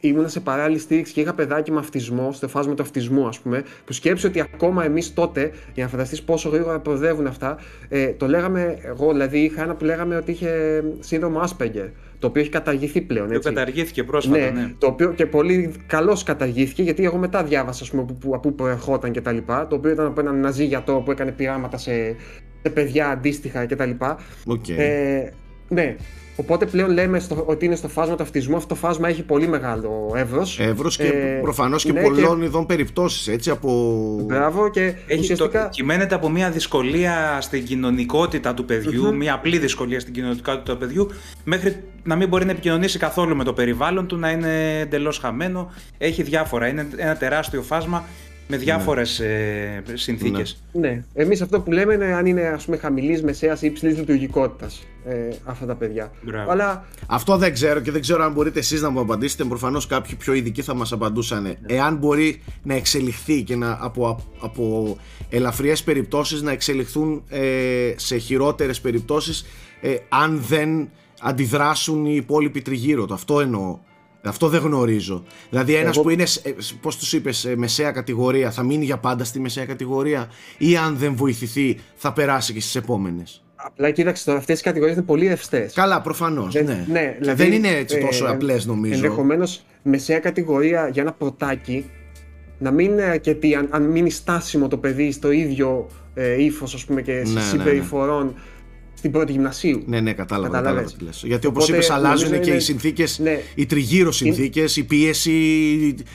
ήμουν 0.08 0.30
σε 0.30 0.40
παράλληλη 0.40 0.80
στήριξη 0.80 1.14
και 1.14 1.22
είχα 1.22 1.34
παιδάκι 1.34 1.72
με 1.72 1.80
αυτισμό, 1.80 2.32
στο 2.32 2.48
φάσμα 2.48 2.74
του 2.74 2.82
αυτισμού, 2.82 3.28
ας 3.28 3.40
πούμε, 3.40 3.64
που 3.86 3.94
σκέψου 3.94 4.26
ότι 4.28 4.40
ακόμα 4.42 4.86
εμείς 4.86 5.14
τότε, 5.14 5.52
για 5.74 5.84
να 5.84 5.90
φανταστείς 5.90 6.24
πόσο 6.24 6.50
γρήγορα 6.50 6.80
προοδεύουν 6.80 7.28
αυτά, 7.28 7.58
ε, 7.90 8.08
το 8.08 8.28
λέγαμε, 8.28 8.78
εγώ 8.84 9.12
δηλαδή 9.12 9.40
είχα 9.40 9.62
ένα 9.64 9.76
που 9.76 9.86
λέγαμε 9.86 10.16
ότι 10.16 10.32
είχε 10.32 10.84
σύνδρομο 11.00 11.42
Asperger, 11.42 11.90
το 12.20 12.28
οποίο 12.28 12.42
έχει 12.42 12.50
καταργηθεί 12.52 13.02
πλέον. 13.02 13.28
Το 13.28 13.34
Έτσι. 13.34 13.50
καταργήθηκε 13.54 14.04
πρόσφατα, 14.04 14.38
Ναι, 14.40 14.50
ναι. 14.50 14.72
το 14.78 14.88
οποίο 14.88 15.14
και 15.14 15.26
πολύ 15.26 15.74
καλώς 15.88 16.24
καταργήθηκε, 16.24 16.84
γιατί 16.84 17.04
εγώ 17.04 17.18
μετά 17.18 17.44
διάβασα 17.44 17.84
ας 17.84 17.90
πούμε, 17.90 18.02
από 18.02 18.14
πού- 18.14 18.34
από 18.36 18.50
πού 18.50 18.56
προερχόταν 18.56 19.14
κτλ. 19.14 19.38
Το 19.46 19.68
οποίο 19.76 19.92
ήταν 19.92 20.06
από 20.06 20.20
έναν 20.20 20.40
ναζί 20.40 20.66
γιατρό 20.66 21.02
που 21.02 21.12
έκανε 21.12 21.32
πειράματα 21.32 21.78
σε, 21.78 22.16
σε 22.62 22.70
παιδιά 22.74 23.10
αντίστοιχα 23.10 23.66
κτλ. 23.66 23.90
Οκ. 24.46 24.70
Ε, 24.70 25.32
ναι. 25.70 25.96
Οπότε 26.40 26.66
πλέον 26.66 26.92
λέμε 26.92 27.20
στο, 27.20 27.44
ότι 27.48 27.66
είναι 27.66 27.76
στο 27.76 27.88
φάσμα 27.88 28.16
του 28.16 28.24
αυτισμού. 28.24 28.56
Αυτό 28.56 28.68
το 28.68 28.76
φάσμα 28.76 29.08
έχει 29.08 29.24
πολύ 29.24 29.48
μεγάλο 29.48 30.14
εύρος. 30.16 30.60
Εύρος 30.60 30.98
και 30.98 31.08
ε, 31.08 31.40
προφανώς 31.42 31.84
και 31.84 31.92
ναι, 31.92 32.02
πολλών 32.02 32.42
ειδών 32.42 32.66
περιπτώσεις 32.66 33.28
έτσι 33.28 33.50
από 33.50 33.70
Μπράβο 34.26 34.70
και 34.70 34.94
Έχει 35.08 35.20
ουσιαστικά. 35.20 35.64
το, 35.64 35.70
κυμαίνεται 35.70 36.16
από 36.16 36.30
μια 36.30 36.50
δυσκολία 36.50 37.38
στην 37.42 37.66
κοινωνικότητα 37.66 38.54
του 38.54 38.66
παιδιου 38.66 39.16
μια 39.16 39.34
απλή 39.34 39.58
δυσκολία 39.58 40.00
στην 40.00 40.14
κοινωνικότητα 40.14 40.72
του 40.74 40.78
παιδιού, 40.78 41.10
μέχρι 41.44 41.84
να 42.04 42.16
μην 42.16 42.28
μπορεί 42.28 42.46
να 42.46 42.52
επικοινωνήσει 42.52 43.00
καθόλου 43.00 43.36
με 43.36 43.44
το 43.44 43.54
περιβάλλον 43.54 44.08
του, 44.08 44.18
να 44.18 44.32
είναι 44.32 44.80
εντελώς 44.80 45.18
χαμένο. 45.18 45.72
Έχει 45.98 46.24
διάφορα. 46.24 46.68
Είναι 46.68 46.88
ένα 46.96 47.16
τεράστιο 47.18 47.62
φάσμα 47.62 48.04
με 48.48 48.58
διάφορες 48.58 49.20
ε, 49.20 49.84
συνθήκες. 49.94 50.64
Ναι. 50.72 51.04
Εμείς 51.14 51.42
αυτό 51.42 51.62
που 51.62 51.72
λέμε 51.72 51.94
είναι 51.94 52.14
αν 52.14 52.26
είναι 52.26 52.42
ας 52.42 52.66
πούμε 52.66 52.78
χαμηλής, 52.78 53.24
μεσαίας 53.24 53.62
ή 53.62 53.66
υψηλής 53.66 53.98
λειτουργικότητας 53.98 54.84
ε, 55.06 55.30
αυτά 55.44 55.66
τα 55.66 55.76
παιδιά. 55.76 56.12
Μπράβο. 56.22 56.52
Αλλά 56.52 56.86
Αυτό 57.08 57.38
δεν 57.38 57.54
ξέρω 57.54 57.80
και 57.80 57.92
δεν 57.92 58.02
ξέρω 58.02 58.24
αν 58.24 58.34
μπορείτε 58.34 58.60
εσείς 58.60 58.82
να 58.82 58.90
μου 58.90 59.00
απαντήσετε. 59.00 59.44
Προφανώς 59.44 59.88
κάποιοι 59.88 60.16
πιο 60.16 60.34
ειδικοί 60.34 60.62
θα 60.62 60.74
μας 60.74 60.92
απαντούσαν. 60.92 61.58
Εάν 61.66 61.96
μπορεί 61.96 62.42
να 62.64 62.74
εξελιχθεί 62.74 63.44
και 63.44 63.56
να, 63.56 63.78
από, 63.82 64.20
από 64.40 64.98
ελαφριές 65.30 65.84
περιπτώσεις 65.84 66.42
να 66.42 66.52
εξελιχθούν 66.52 67.24
ε, 67.30 67.94
σε 67.96 68.18
χειρότερες 68.18 68.82
περιπτώσεις 68.82 69.46
ε, 69.82 69.96
αν 70.10 70.42
δεν 70.48 70.90
αντιδράσουν 71.22 72.06
οι 72.06 72.16
υπόλοιποι 72.16 72.62
τριγύρω 72.62 73.06
του. 73.06 73.14
Αυτό 73.14 73.40
εννοώ. 73.40 73.80
Αυτό 74.30 74.48
δεν 74.48 74.62
γνωρίζω. 74.62 75.24
Δηλαδή 75.50 75.76
ένας 75.76 75.96
Εγώ- 75.96 76.04
που 76.04 76.10
είναι, 76.10 76.24
ε, 76.44 76.52
πώς 76.82 76.98
τους 76.98 77.14
είπες, 77.14 77.46
ε, 77.46 77.56
μεσαία 77.56 77.92
κατηγορία 77.92 78.52
θα 78.52 78.64
μείνει 78.64 78.86
για 78.86 78.98
πάντα 78.98 79.24
στη 79.24 79.40
μεσαία 79.40 79.66
κατηγορία 79.66 80.30
ή 80.58 80.78
αν 80.78 80.98
δεν 80.98 81.16
βοηθηθεί 81.16 81.78
θα 81.96 82.14
περάσει 82.14 82.54
και 82.54 82.60
στις 82.62 82.76
επόμενες; 82.76 83.44
απλά 83.56 83.92
κοίταξε 83.92 84.26
τώρα, 84.26 84.38
αυτές 84.38 84.60
οι 84.60 84.64
κατηγορίες 84.64 84.98
είναι 84.98 85.06
πολύ 85.06 85.28
ρευστέ. 85.28 85.70
Καλά, 85.74 86.02
προφανώς, 86.02 86.54
Δεν- 86.54 86.66
ναι. 86.66 86.86
ναι, 86.92 87.00
Και 87.00 87.16
δηλαδή, 87.20 87.44
δεν 87.44 87.52
είναι 87.54 87.70
έτσι 87.70 87.98
ε, 87.98 88.06
τόσο 88.06 88.26
απλές 88.26 88.66
νομίζω. 88.66 88.94
Ενδεχομένως 88.94 89.62
μεσαία 89.84 90.20
κατηγορία 90.20 90.90
για 90.94 91.02
ένα 91.02 91.12
πρωτάκι 91.14 91.86
να 92.60 92.72
μην 92.72 92.92
είναι 92.92 93.04
αρκετή 93.04 93.56
αν, 93.56 93.68
αν 93.72 93.84
μείνει 93.84 94.10
στάσιμο 94.10 94.68
το 94.68 94.78
παιδί 94.78 95.12
στο 95.12 95.32
ίδιο 95.32 95.88
ε, 96.14 96.44
ύφος 96.44 96.86
πούμε 96.86 97.02
και 97.02 97.12
Ναι, 97.12 97.42
ναι, 97.64 97.64
ναι. 97.64 97.82
Συμπεριφορών 98.98 99.06
στην 99.08 99.12
πρώτη 99.12 99.32
γυμνασίου. 99.32 99.84
Ναι, 99.86 100.00
ναι, 100.00 100.14
κατάλαβα, 100.14 100.48
Καταλάβες. 100.58 100.82
κατάλαβα 100.82 100.98
τι 100.98 101.04
λες. 101.04 101.24
Γιατί 101.26 101.48
όπως 101.48 101.64
Οπότε, 101.64 101.78
είπες 101.78 101.90
αλλάζουν 101.90 102.24
νομίζω 102.26 102.42
και 102.44 102.50
είναι- 102.50 102.58
οι 102.60 102.64
συνθήκες, 102.64 103.20
Ναι. 103.20 103.40
οι 103.56 103.66
τριγύρω 103.66 104.12
συνθήκες, 104.12 104.78
η 104.78 104.84
πίεση, 104.84 105.32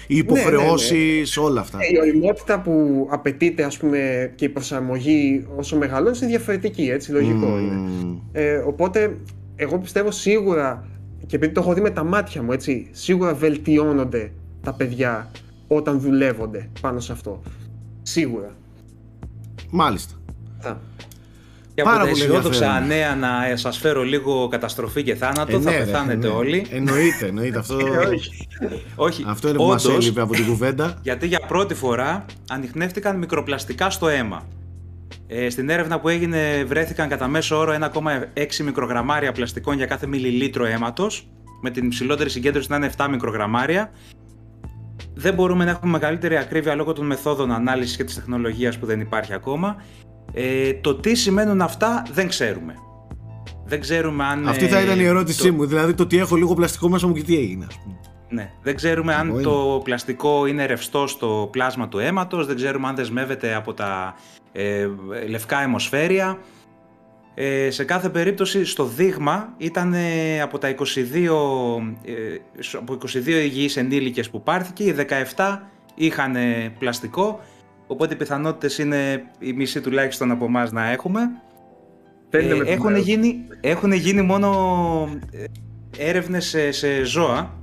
οι 0.06 0.16
υποχρεώσεις, 0.16 1.36
όλα 1.36 1.60
αυτά. 1.60 1.78
Ε, 1.80 1.86
Η 1.94 1.98
οριμότητα 1.98 2.60
που 2.60 3.06
απαιτείται 3.10 3.62
ας 3.64 3.76
πούμε 3.78 4.32
και 4.34 4.44
η 4.44 4.48
προσαρμογή 4.48 5.46
όσο 5.56 5.76
μεγαλώνει 5.76 6.16
είναι 6.18 6.26
διαφορετική, 6.30 6.82
έτσι, 6.90 7.10
λογικό 7.12 7.46
Μμμ. 7.46 7.58
είναι. 7.58 8.18
Ε, 8.32 8.54
οπότε 8.56 9.16
εγώ 9.56 9.78
πιστεύω 9.78 10.10
σίγουρα 10.10 10.86
και 11.26 11.36
επειδή 11.36 11.52
το 11.52 11.60
έχω 11.60 11.74
δει 11.74 11.80
με 11.80 11.90
τα 11.90 12.04
μάτια 12.04 12.42
μου, 12.42 12.52
έτσι, 12.52 12.88
σίγουρα 12.92 13.34
βελτιώνονται 13.34 14.32
τα 14.62 14.72
παιδιά 14.72 15.30
όταν 15.68 16.00
δουλεύονται 16.00 16.68
πάνω 16.80 17.00
σε 17.00 17.12
αυτό. 17.12 17.42
Σίγουρα. 18.02 18.54
Μάλιστα. 19.70 20.14
Θα. 20.60 20.80
Και 21.82 21.88
από 21.88 21.98
Πάρα 21.98 22.04
τα 22.04 22.10
πολύ 22.10 22.22
αισιόδοξα 22.22 22.76
ενδιαφέρον. 22.76 23.18
νέα 23.18 23.48
να 23.50 23.56
σας 23.56 23.78
φέρω 23.78 24.02
λίγο 24.02 24.48
καταστροφή 24.48 25.02
και 25.02 25.14
θάνατο, 25.14 25.56
Ε, 25.56 25.60
θα 25.60 25.70
ναι, 25.70 25.76
ρε, 25.76 25.84
πεθάνετε 25.84 26.26
ναι. 26.28 26.34
όλοι. 26.34 26.66
Εννοείται, 26.70 27.26
εννοείται. 27.26 27.58
Αυτό, 27.58 27.76
Όχι, 28.94 29.24
αυτό 29.26 29.48
είναι 29.48 29.56
που 29.56 29.64
μας 29.64 29.84
όντως, 29.84 30.04
έλειπε 30.04 30.20
από 30.20 30.32
την 30.32 30.46
κουβέντα. 30.46 30.98
γιατί 31.02 31.26
για 31.26 31.40
πρώτη 31.48 31.74
φορά 31.74 32.24
ανοιχνεύτηκαν 32.50 33.16
μικροπλαστικά 33.18 33.90
στο 33.90 34.08
αίμα. 34.08 34.42
Ε, 35.26 35.50
στην 35.50 35.68
έρευνα 35.70 36.00
που 36.00 36.08
έγινε 36.08 36.64
βρέθηκαν 36.66 37.08
κατά 37.08 37.28
μέσο 37.28 37.58
όρο 37.58 37.72
1,6 37.72 38.64
μικρογραμμάρια 38.64 39.32
πλαστικών 39.32 39.76
για 39.76 39.86
κάθε 39.86 40.06
μιλιλίτρο 40.06 40.64
αίματος, 40.66 41.28
με 41.62 41.70
την 41.70 41.84
υψηλότερη 41.86 42.30
συγκέντρωση 42.30 42.66
να 42.70 42.76
είναι 42.76 42.90
7 42.96 43.06
μικρογραμμάρια. 43.10 43.90
Δεν 45.14 45.34
μπορούμε 45.34 45.64
να 45.64 45.70
έχουμε 45.70 45.90
μεγαλύτερη 45.90 46.36
ακρίβεια 46.36 46.74
λόγω 46.74 46.92
των 46.92 47.06
μεθόδων 47.06 47.52
ανάλυσης 47.52 47.96
και 47.96 48.04
της 48.04 48.14
τεχνολογίας 48.14 48.78
που 48.78 48.86
δεν 48.86 49.00
υπάρχει 49.00 49.34
ακόμα. 49.34 49.76
Ε, 50.32 50.72
το 50.72 50.94
τι 50.94 51.14
σημαίνουν 51.14 51.60
αυτά 51.60 52.02
δεν 52.12 52.28
ξέρουμε. 52.28 52.74
Δεν 53.64 53.80
ξέρουμε 53.80 54.24
αν... 54.24 54.48
Αυτή 54.48 54.66
θα 54.68 54.78
ε, 54.78 54.82
ήταν 54.84 55.00
η 55.00 55.04
ερώτησή 55.04 55.46
το- 55.46 55.52
μου. 55.52 55.66
Δηλαδή 55.66 55.94
το 55.94 56.02
ότι 56.02 56.18
έχω 56.18 56.36
λίγο 56.36 56.54
πλαστικό 56.54 56.88
μέσα 56.88 57.06
μου 57.06 57.12
και 57.14 57.22
τι 57.22 57.36
έγινε. 57.36 57.66
ας 57.68 57.78
πούμε. 57.82 57.96
ναι, 58.28 58.50
δεν 58.62 58.76
ξέρουμε 58.76 59.14
αν 59.14 59.26
Εγώ 59.28 59.34
είμαι. 59.34 59.42
το 59.42 59.80
πλαστικό 59.84 60.46
είναι 60.46 60.66
ρευστό 60.66 61.06
στο 61.06 61.48
πλάσμα 61.52 61.88
του 61.88 61.98
αίματος, 61.98 62.46
δεν 62.46 62.56
ξέρουμε 62.56 62.88
αν 62.88 62.94
δεσμεύεται 62.96 63.54
από 63.54 63.74
τα 63.74 64.14
ε, 64.52 64.86
λευκά 65.28 65.62
αιμοσφαίρια. 65.62 66.38
Ε, 67.34 67.70
σε 67.70 67.84
κάθε 67.84 68.08
περίπτωση 68.08 68.64
στο 68.64 68.84
δείγμα 68.84 69.48
ήταν 69.56 69.92
ε, 69.94 70.40
από 70.40 70.58
τα 70.58 70.74
22, 70.74 70.82
ε, 72.04 72.12
σ- 72.62 72.74
από 72.74 72.98
22 73.06 73.26
υγιείς 73.26 73.76
ενήλικες 73.76 74.30
που 74.30 74.42
πάρθηκε, 74.42 74.84
οι 74.84 74.94
17 75.36 75.58
είχαν 75.94 76.36
ε, 76.36 76.72
πλαστικό, 76.78 77.40
οπότε 77.92 78.14
οι 78.14 78.16
πιθανότητες 78.16 78.78
είναι 78.78 79.22
η 79.38 79.52
μισή 79.52 79.80
τουλάχιστον 79.80 80.30
από 80.30 80.44
εμάς 80.44 80.72
να 80.72 80.90
έχουμε. 80.90 81.20
Φαίνεται 82.30 82.54
Ε, 82.54 82.56
με 82.56 82.64
το 82.64 82.70
έχουν, 82.70 82.90
μέρος. 82.90 83.06
γίνει, 83.06 83.36
έχουν 83.60 83.92
γίνει 83.92 84.22
μόνο 84.22 84.48
ε, 85.32 85.44
έρευνες 86.08 86.46
σε, 86.46 86.70
σε 86.70 87.04
ζώα 87.04 87.58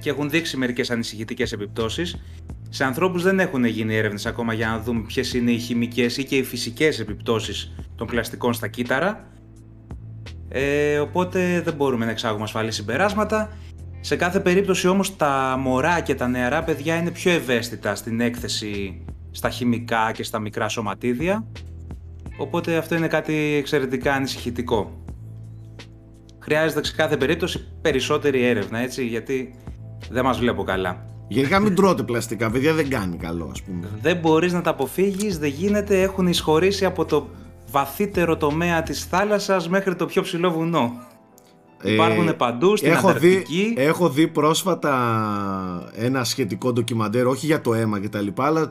και 0.00 0.10
έχουν 0.10 0.30
δείξει 0.30 0.56
μερικές 0.56 0.90
ανησυχητικές 0.90 1.52
επιπτώσεις. 1.52 2.16
Σε 2.68 2.84
ανθρώπους 2.84 3.22
δεν 3.22 3.40
έχουν 3.40 3.64
γίνει 3.64 3.96
έρευνες 3.96 4.26
ακόμα 4.26 4.52
για 4.52 4.68
να 4.68 4.78
δούμε 4.78 5.02
ποιες 5.06 5.34
είναι 5.34 5.50
οι 5.50 5.58
χημικές 5.58 6.16
ή 6.16 6.24
και 6.24 6.36
οι 6.36 6.42
φυσικές 6.42 7.00
επιπτώσεις 7.00 7.74
των 7.96 8.06
πλαστικών 8.06 8.52
στα 8.52 8.68
κύτταρα. 8.68 9.28
Ε, 10.48 10.98
οπότε 10.98 11.60
δεν 11.64 11.74
μπορούμε 11.74 12.04
να 12.04 12.10
εξάγουμε 12.10 12.44
ασφαλή 12.44 12.72
συμπεράσματα. 12.72 13.56
Σε 14.00 14.16
κάθε 14.16 14.40
περίπτωση 14.40 14.88
όμως 14.88 15.16
τα 15.16 15.56
μωρά 15.60 16.00
και 16.00 16.14
τα 16.14 16.28
νεαρά 16.28 16.62
παιδιά 16.64 16.96
είναι 16.96 17.10
πιο 17.10 17.30
ευαίσθητα 17.30 17.94
στην 17.94 18.20
έκθεση 18.20 19.04
στα 19.34 19.50
χημικά 19.50 20.12
και 20.12 20.22
στα 20.22 20.38
μικρά 20.38 20.68
σωματίδια. 20.68 21.46
Οπότε 22.36 22.76
αυτό 22.76 22.94
είναι 22.94 23.06
κάτι 23.06 23.34
εξαιρετικά 23.58 24.12
ανησυχητικό. 24.12 25.04
Χρειάζεται 26.38 26.84
σε 26.84 26.94
κάθε 26.94 27.16
περίπτωση 27.16 27.66
περισσότερη 27.80 28.44
έρευνα, 28.44 28.78
έτσι, 28.78 29.06
γιατί 29.06 29.54
δεν 30.10 30.24
μας 30.24 30.38
βλέπω 30.38 30.62
καλά. 30.62 31.06
Γενικά 31.28 31.58
μην 31.58 31.74
τρώτε 31.74 32.02
πλαστικά, 32.02 32.50
παιδιά 32.50 32.72
δεν 32.74 32.88
κάνει 32.88 33.16
καλό 33.16 33.48
ας 33.52 33.62
πούμε. 33.62 33.88
Δεν 34.02 34.16
μπορείς 34.16 34.52
να 34.52 34.60
τα 34.60 34.70
αποφύγεις, 34.70 35.38
δεν 35.38 35.50
γίνεται, 35.50 36.02
έχουν 36.02 36.26
εισχωρήσει 36.26 36.84
από 36.84 37.04
το 37.04 37.28
βαθύτερο 37.70 38.36
τομέα 38.36 38.82
της 38.82 39.04
θάλασσας 39.04 39.68
μέχρι 39.68 39.94
το 39.94 40.06
πιο 40.06 40.22
ψηλό 40.22 40.50
βουνό. 40.50 40.92
Υπάρχουν 41.82 42.36
παντού, 42.36 42.76
στην 42.76 42.90
έχω 42.90 43.08
Ανταρκτική. 43.08 43.72
Δει, 43.76 43.82
έχω 43.82 44.08
δει 44.08 44.28
πρόσφατα 44.28 45.92
ένα 45.94 46.24
σχετικό 46.24 46.72
ντοκιμαντέρ, 46.72 47.26
όχι 47.26 47.46
για 47.46 47.60
το 47.60 47.74
αίμα 47.74 48.00
και 48.00 48.08
τα 48.08 48.20
λοιπά, 48.20 48.46
αλλά 48.46 48.68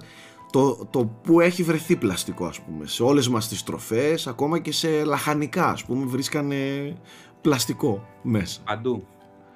το, 0.53 0.87
το 0.89 1.05
που 1.05 1.39
έχει 1.41 1.63
βρεθεί 1.63 1.95
πλαστικό 1.95 2.45
ας 2.45 2.59
πούμε. 2.61 2.87
Σε 2.87 3.03
όλες 3.03 3.27
μας 3.27 3.47
τις 3.47 3.63
τροφές, 3.63 4.27
ακόμα 4.27 4.59
και 4.59 4.71
σε 4.71 5.03
λαχανικά 5.03 5.69
ας 5.69 5.83
πούμε, 5.85 6.05
βρίσκανε 6.05 6.55
πλαστικό 7.41 8.07
μέσα. 8.21 8.61
Παντού. 8.65 9.07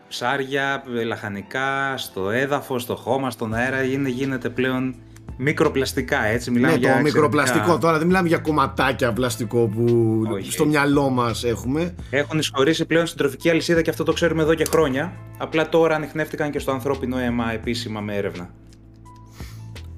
Ψάρια, 0.08 0.84
λαχανικά, 1.06 1.98
στο 1.98 2.30
έδαφος, 2.30 2.82
στο 2.82 2.96
χώμα, 2.96 3.32
στον 3.32 3.54
αέρα 3.54 3.84
είναι, 3.84 4.10
γίνεται 4.10 4.50
πλέον 4.50 4.96
μικροπλαστικά, 5.38 6.24
έτσι 6.26 6.52
μιλάμε 6.52 6.74
ναι, 6.74 6.80
για 6.80 6.88
το 6.92 6.98
εξαιρετικά- 6.98 7.22
μικροπλαστικό. 7.24 7.78
Τώρα 7.78 7.98
δεν 7.98 8.08
μιλάμε 8.08 8.28
για 8.28 8.38
κομματάκια 8.38 9.14
πλαστικό 9.14 9.68
που 9.68 9.84
Όχι, 10.32 10.52
στο 10.52 10.64
όχι. 10.64 10.72
μυαλό 10.72 11.10
μας 11.10 11.44
έχουμε. 11.44 11.96
Έχουν 12.10 12.40
εισχωρήσει 12.40 12.86
πλέον 12.86 13.06
στην 13.06 13.18
τροφική 13.18 13.50
αλυσίδα 13.50 13.82
και 13.82 13.90
αυτό 13.90 14.04
το 14.04 14.14
ξέρουμε 14.14 14.42
εδώ 14.42 14.54
και 14.54 14.66
χρόνια. 14.70 15.14
Απλά 15.38 15.70
τώρα 15.70 15.96
ανοιχνεύτηκαν 15.96 16.52
και 16.52 16.60
στο 16.60 16.72
ανθρώπινο 16.72 17.18
αίμα 17.18 17.52
επίσημα 17.54 18.00
με 18.02 18.16
έρευνα. 18.16 18.50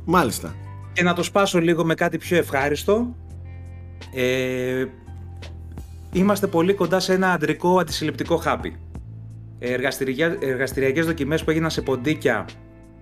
Μάλιστα. 0.06 0.56
Και 0.94 1.03
να 1.03 1.14
το 1.14 1.24
σπάσω 1.24 1.60
λίγο 1.60 1.86
με 1.86 1.94
κάτι 1.94 2.18
πιο 2.18 2.38
ευχάριστο. 2.38 3.16
Ε, 4.14 4.86
είμαστε 6.11 6.48
πολύ 6.48 6.74
κοντά 6.74 6.99
σε 6.99 7.14
ένα 7.14 7.32
αντρικό 7.32 7.80
αντισυλληπτικό 7.80 8.36
χάπι. 8.38 8.76
Εργαστηρια, 9.60 10.38
εργαστηριακές 10.41 11.06
δοκιμές 11.06 11.44
που 11.44 11.49
έγιναν 11.49 11.70
σε 11.70 11.82
ποντίκια 11.82 12.45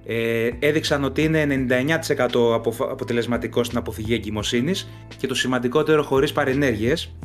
ε, 0.06 0.50
έδειξαν 0.60 1.04
ότι 1.04 1.24
είναι 1.24 1.66
99% 2.08 2.54
απο- 2.54 2.92
αποτελεσματικό 2.92 3.64
στην 3.64 3.78
αποφυγή 3.78 4.14
εγκυμοσύνης 4.14 4.90
και 5.18 5.28
το 5.28 5.36
σημαντικότερο 5.36 6.04
χωρίς 6.04 6.32
παρενέργειες. 6.32 7.16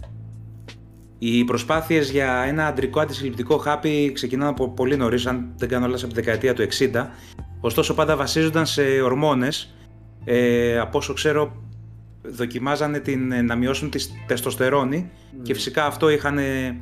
Οι 1.18 1.44
προσπάθειες 1.44 2.10
για 2.10 2.44
ένα 2.46 2.66
αντρικό 2.66 3.00
αντισυλληπτικό 3.00 3.56
χάπι 3.56 4.12
ξεκινάνε 4.12 4.50
από 4.50 4.68
πολύ 4.68 4.96
νωρίς, 4.96 5.26
αν 5.26 5.52
δεν 5.56 5.68
κάνω 5.68 5.86
λάθος 5.86 6.02
από 6.02 6.12
τη 6.14 6.20
δεκαετία 6.20 6.54
του 6.54 6.62
60. 6.62 7.10
Ωστόσο 7.60 7.94
πάντα 7.94 8.16
βασίζονταν 8.16 8.66
σε 8.66 8.82
ορμόνες 8.82 9.74
ε, 10.24 10.78
από 10.78 10.98
όσο 10.98 11.12
ξέρω 11.12 11.52
δοκιμάζανε 12.22 12.98
την, 12.98 13.32
ε, 13.32 13.42
να 13.42 13.54
μειώσουν 13.54 13.90
τη 13.90 14.04
τεστοστερόνη 14.26 15.10
και 15.42 15.54
φυσικά 15.54 15.86
αυτό 15.86 16.08
είχαν, 16.08 16.38
ε, 16.38 16.80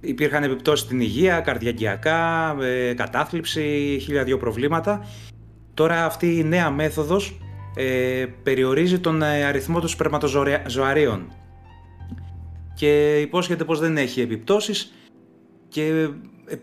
υπήρχαν 0.00 0.42
επιπτώσεις 0.42 0.84
στην 0.84 1.00
υγεία, 1.00 1.40
καρδιαγγειακά, 1.40 2.56
ε, 2.60 2.94
κατάθλιψη, 2.94 3.98
χίλια 4.02 4.24
δυο 4.24 4.36
προβλήματα. 4.36 5.06
Τώρα 5.74 6.04
αυτή 6.04 6.36
η 6.36 6.44
νέα 6.44 6.70
μέθοδος 6.70 7.38
ε, 7.76 8.26
περιορίζει 8.42 8.98
τον 8.98 9.22
ε, 9.22 9.44
αριθμό 9.44 9.80
των 9.80 9.88
σπερματοζωαρίων 9.88 11.32
και 12.74 13.20
υπόσχεται 13.20 13.64
πως 13.64 13.80
δεν 13.80 13.96
έχει 13.96 14.20
επιπτώσεις 14.20 14.92
και 15.68 16.08
ε, 16.46 16.56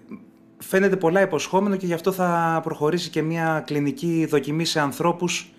φαίνεται 0.63 0.95
πολλά 0.95 1.21
υποσχόμενο 1.21 1.75
και 1.75 1.85
γι' 1.85 1.93
αυτό 1.93 2.11
θα 2.11 2.59
προχωρήσει 2.63 3.09
και 3.09 3.21
μια 3.21 3.63
κλινική 3.65 4.25
δοκιμή 4.29 4.65
σε 4.65 4.79
ανθρώπους 4.79 5.53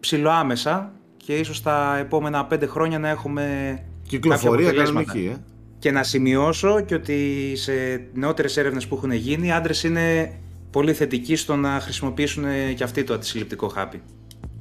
ψηλοάμεσα 0.00 0.92
και 1.16 1.36
ίσως 1.36 1.62
τα 1.62 1.96
επόμενα 1.98 2.46
πέντε 2.46 2.66
χρόνια 2.66 2.98
να 2.98 3.08
έχουμε 3.08 3.74
Κυκλοφορία 4.08 4.66
κάποια 4.66 4.82
αποτελέσματα. 4.82 5.12
κανονική, 5.12 5.32
ε. 5.32 5.44
Και 5.78 5.90
να 5.90 6.02
σημειώσω 6.02 6.80
και 6.80 6.94
ότι 6.94 7.52
σε 7.56 7.72
νεότερες 8.14 8.56
έρευνες 8.56 8.86
που 8.86 8.94
έχουν 8.94 9.12
γίνει, 9.12 9.46
οι 9.46 9.52
άντρες 9.52 9.82
είναι 9.82 10.38
πολύ 10.70 10.94
θετικοί 10.94 11.36
στο 11.36 11.56
να 11.56 11.80
χρησιμοποιήσουν 11.80 12.44
και 12.74 12.84
αυτοί 12.84 13.04
το 13.04 13.14
αντισυλληπτικό 13.14 13.68
χάπι. 13.68 14.02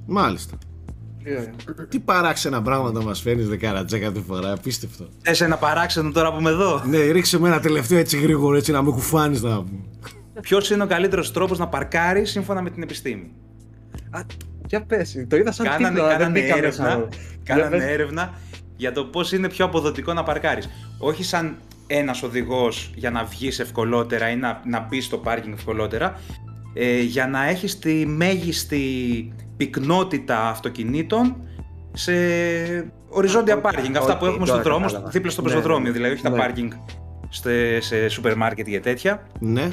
Μάλιστα. 0.06 0.58
Τι 1.24 1.32
ωραία. 1.32 1.52
Τι 1.90 2.00
παράξενα 2.00 2.62
πράγματα 2.62 3.04
μας 3.04 3.22
φέρνεις 3.22 3.48
δεκαρατζέ 3.48 4.00
κάθε 4.00 4.22
φορά, 4.28 4.52
απίστευτο. 4.52 5.08
Θες 5.22 5.42
ένα 5.42 5.58
παράξενο 5.58 6.12
τώρα 6.12 6.34
που 6.34 6.40
είμαι 6.40 6.50
εδώ; 6.50 6.84
Ναι, 6.86 6.98
ρίξε 7.12 7.40
με 7.40 7.48
ένα 7.48 7.60
τελευταίο 7.60 7.98
έτσι 7.98 8.20
γρήγορο, 8.20 8.56
έτσι 8.56 8.72
να 8.72 8.82
με 8.82 8.92
κουφάνεις 8.92 9.42
να 9.42 9.56
πούμε. 9.64 9.80
Ποιος 10.42 10.70
είναι 10.70 10.84
ο 10.84 10.88
καλύτερος 10.88 11.32
τρόπος 11.32 11.58
να 11.58 11.68
παρκάρεις 11.68 12.30
σύμφωνα 12.32 12.62
με 12.62 12.70
την 12.70 12.84
επιστήμη; 12.84 13.32
Α, 14.10 14.20
για 14.68 14.82
πες, 14.86 15.26
το 15.28 15.36
είδα 15.36 15.52
σαν 15.52 15.66
Κάνανε, 15.66 15.88
τίτλο, 15.88 16.04
αλλά 16.04 16.10
δεν 16.18 16.20
κάνανε 16.28 16.40
μπήκα 16.40 16.58
έρευνα, 16.58 16.84
μέσα. 16.84 17.08
κάνανε 17.44 17.76
Για 17.78 17.86
πες. 17.86 17.94
έρευνα 17.94 18.34
για 18.78 18.92
το 18.92 19.04
πώς 19.06 19.32
είναι 19.32 19.50
πιο 19.50 19.66
αποδοτικό 19.66 20.14
να 20.14 20.24
παρκάρεις. 20.24 20.70
Όχι 21.00 21.24
σαν 21.24 21.56
ένας 21.88 22.24
οδηγός 22.24 22.92
για 22.96 23.12
να 23.12 23.24
βγεις 23.24 23.60
ευκολότερα 23.60 24.30
ή 24.30 24.36
να, 24.36 24.62
να 24.66 24.80
μπεις 24.90 25.06
στο 25.06 25.18
πάρκινγκ 25.18 25.54
ευκολότερα, 25.54 26.20
ε, 26.74 27.00
για 27.02 27.28
να 27.28 27.48
έχεις 27.50 27.80
τη 27.80 28.06
μέγιστη 28.06 29.34
πυκνότητα 29.60 30.50
αυτοκινήτων 30.50 31.36
σε 31.94 32.12
οριζόντια 33.10 33.56
οκ, 33.56 33.62
πάρκινγκ. 33.62 33.96
Αυτά 33.96 34.18
που 34.18 34.26
οκ, 34.26 34.32
έχουμε 34.32 34.46
στον 34.46 34.58
τώρα 34.58 34.70
δρόμο, 34.70 34.86
κατάλαβα. 34.86 35.10
δίπλα 35.10 35.32
στο 35.32 35.42
Ναι, 35.42 35.48
πεζοδρόμιο, 35.48 35.88
ναι. 35.88 35.92
δηλαδή 35.92 36.14
όχι 36.14 36.24
τα 36.24 36.30
Ναι. 36.30 36.38
πάρκινγκ 36.38 36.72
σε, 37.30 37.80
σε 37.80 38.08
σούπερ 38.10 38.36
μάρκετ 38.36 38.68
και 38.68 38.80
τέτοια. 38.80 39.28
Ναι. 39.40 39.70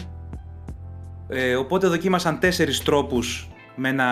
Ε, 1.29 1.55
οπότε 1.55 1.87
δοκίμασαν 1.87 2.39
τέσσερις 2.39 2.83
τρόπους 2.83 3.49
με 3.75 3.89
ένα 3.89 4.05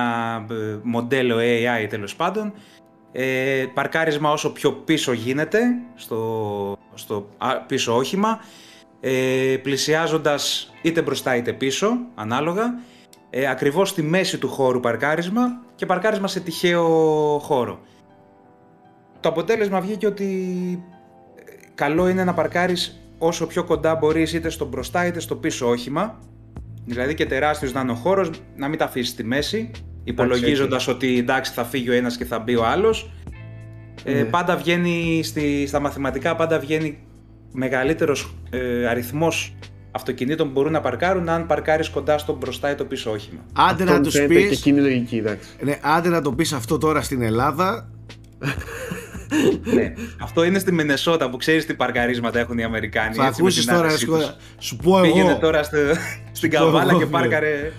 ε, 0.51 0.55
μοντέλο 0.82 1.36
AI 1.38 1.86
τέλος 1.88 2.16
πάντων. 2.16 2.52
Ε, 3.12 3.64
παρκάρισμα 3.74 4.30
όσο 4.30 4.52
πιο 4.52 4.72
πίσω 4.72 5.12
γίνεται 5.12 5.60
στο, 5.94 6.78
στο 6.94 7.28
α, 7.38 7.56
πίσω 7.66 7.96
όχημα. 7.96 8.38
Ε, 9.01 9.56
πλησιάζοντας 9.62 10.72
είτε 10.82 11.02
μπροστά 11.02 11.36
είτε 11.36 11.52
πίσω, 11.52 11.88
ανάλογα. 12.14 12.78
Ε, 13.30 13.46
ακριβώς 13.46 13.88
στη 13.88 14.02
μέση 14.02 14.38
του 14.38 14.48
χώρου 14.48 14.80
παρκάρισμα 14.80 15.63
και 15.74 15.86
παρκάρισμα 15.86 16.28
σε 16.28 16.40
τυχαίο 16.40 16.88
χώρο. 17.42 17.80
Το 19.20 19.28
αποτέλεσμα 19.28 19.80
βγήκε 19.80 20.06
ότι 20.06 20.24
ε, 21.34 21.42
καλό 21.74 22.09
είναι 22.09 22.24
να 22.24 22.34
παρκάρεις 22.34 23.01
όσο 23.18 23.46
πιο 23.46 23.64
κοντά 23.64 23.94
μπορείς 23.94 24.32
είτε 24.32 24.48
στο 24.48 24.64
μπροστά 24.66 25.06
είτε 25.06 25.20
στο 25.20 25.36
πίσω 25.36 25.68
όχημα. 25.68 26.18
Δηλαδή 26.86 27.14
και 27.14 27.26
τεράστιος 27.26 27.72
να 27.72 27.80
είναι 27.80 27.92
ο 27.92 27.94
χώρος, 27.94 28.30
να 28.56 28.68
μην 28.68 28.78
τα 28.78 28.84
αφήσεις 28.84 29.10
στη 29.10 29.24
μέση, 29.24 29.70
υπολογίζοντας 30.05 30.88
ότι 30.88 31.18
εντάξει 31.18 31.52
θα 31.52 31.64
φύγει 31.64 31.90
ο 31.90 31.92
ένας 31.92 32.16
και 32.16 32.24
θα 32.24 32.38
μπει 32.38 32.56
ο 32.56 32.64
άλλος. 32.66 33.10
Ε, 34.05 34.12
Ναι. 34.12 34.24
πάντα 34.24 34.56
βγαίνει, 34.56 35.20
στη, 35.24 35.66
στα 35.66 35.80
μαθηματικά 35.80 36.36
πάντα 36.36 36.59
βγαίνει 36.59 36.98
μεγαλύτερος 37.52 38.34
ε, 38.51 38.86
αριθμός 38.86 39.56
αυτοκινήτων 39.94 40.46
που 40.46 40.52
μπορούν 40.52 40.72
να 40.72 40.80
παρκάρουν 40.80 41.28
αν 41.28 41.46
παρκάρεις 41.46 41.88
κοντά 41.88 42.18
στο 42.18 42.32
μπροστά 42.36 42.70
ή 42.70 42.74
το 42.74 42.84
πίσω 42.84 43.10
όχημα. 43.10 43.40
Άντε 43.52 43.82
Αυτό 43.82 43.84
να 43.84 43.98
μου 43.98 44.02
τους 44.04 44.12
φαίνεται 44.14 44.34
πει. 44.34 44.40
και 44.46 44.52
εκείνη 44.52 44.78
η 44.78 44.82
λογική, 44.82 45.16
εντάξει. 45.16 45.48
Ναι, 45.60 45.78
άντε 45.82 46.08
να 46.08 46.20
το 46.22 46.32
πεις 46.32 46.52
αυτό 46.52 46.78
τώρα 46.78 47.02
στην 47.02 47.22
Ελλάδα. 47.22 47.88
ναι. 49.74 49.92
Αυτό 50.22 50.44
είναι 50.44 50.58
στη 50.58 50.72
Μενεσότα 50.72 51.30
που 51.30 51.36
ξέρεις 51.36 51.66
τι 51.66 51.74
παρκαρίσματα 51.74 52.38
έχουν 52.38 52.58
οι 52.58 52.64
Αμερικάνοι. 52.64 53.14
Θα 53.14 53.26
έτσι, 53.26 53.42
με 53.42 53.46
ακούσεις 53.46 53.64
την 53.64 53.74
τώρα, 53.74 53.86
άταξή 53.86 54.04
σου, 54.04 54.10
τους. 54.12 54.36
σου 54.58 54.76
πω 54.76 55.00
Πήγαινε 55.00 55.30
εγώ 55.30 55.38
τώρα 55.38 55.62
στο, 55.62 55.76
στην 56.32 56.50
πω 56.50 56.56
καβάλα 56.56 56.90
εγώ, 56.90 56.98
και 56.98 57.04
ναι. 57.04 57.10
πάρκαρε 57.10 57.72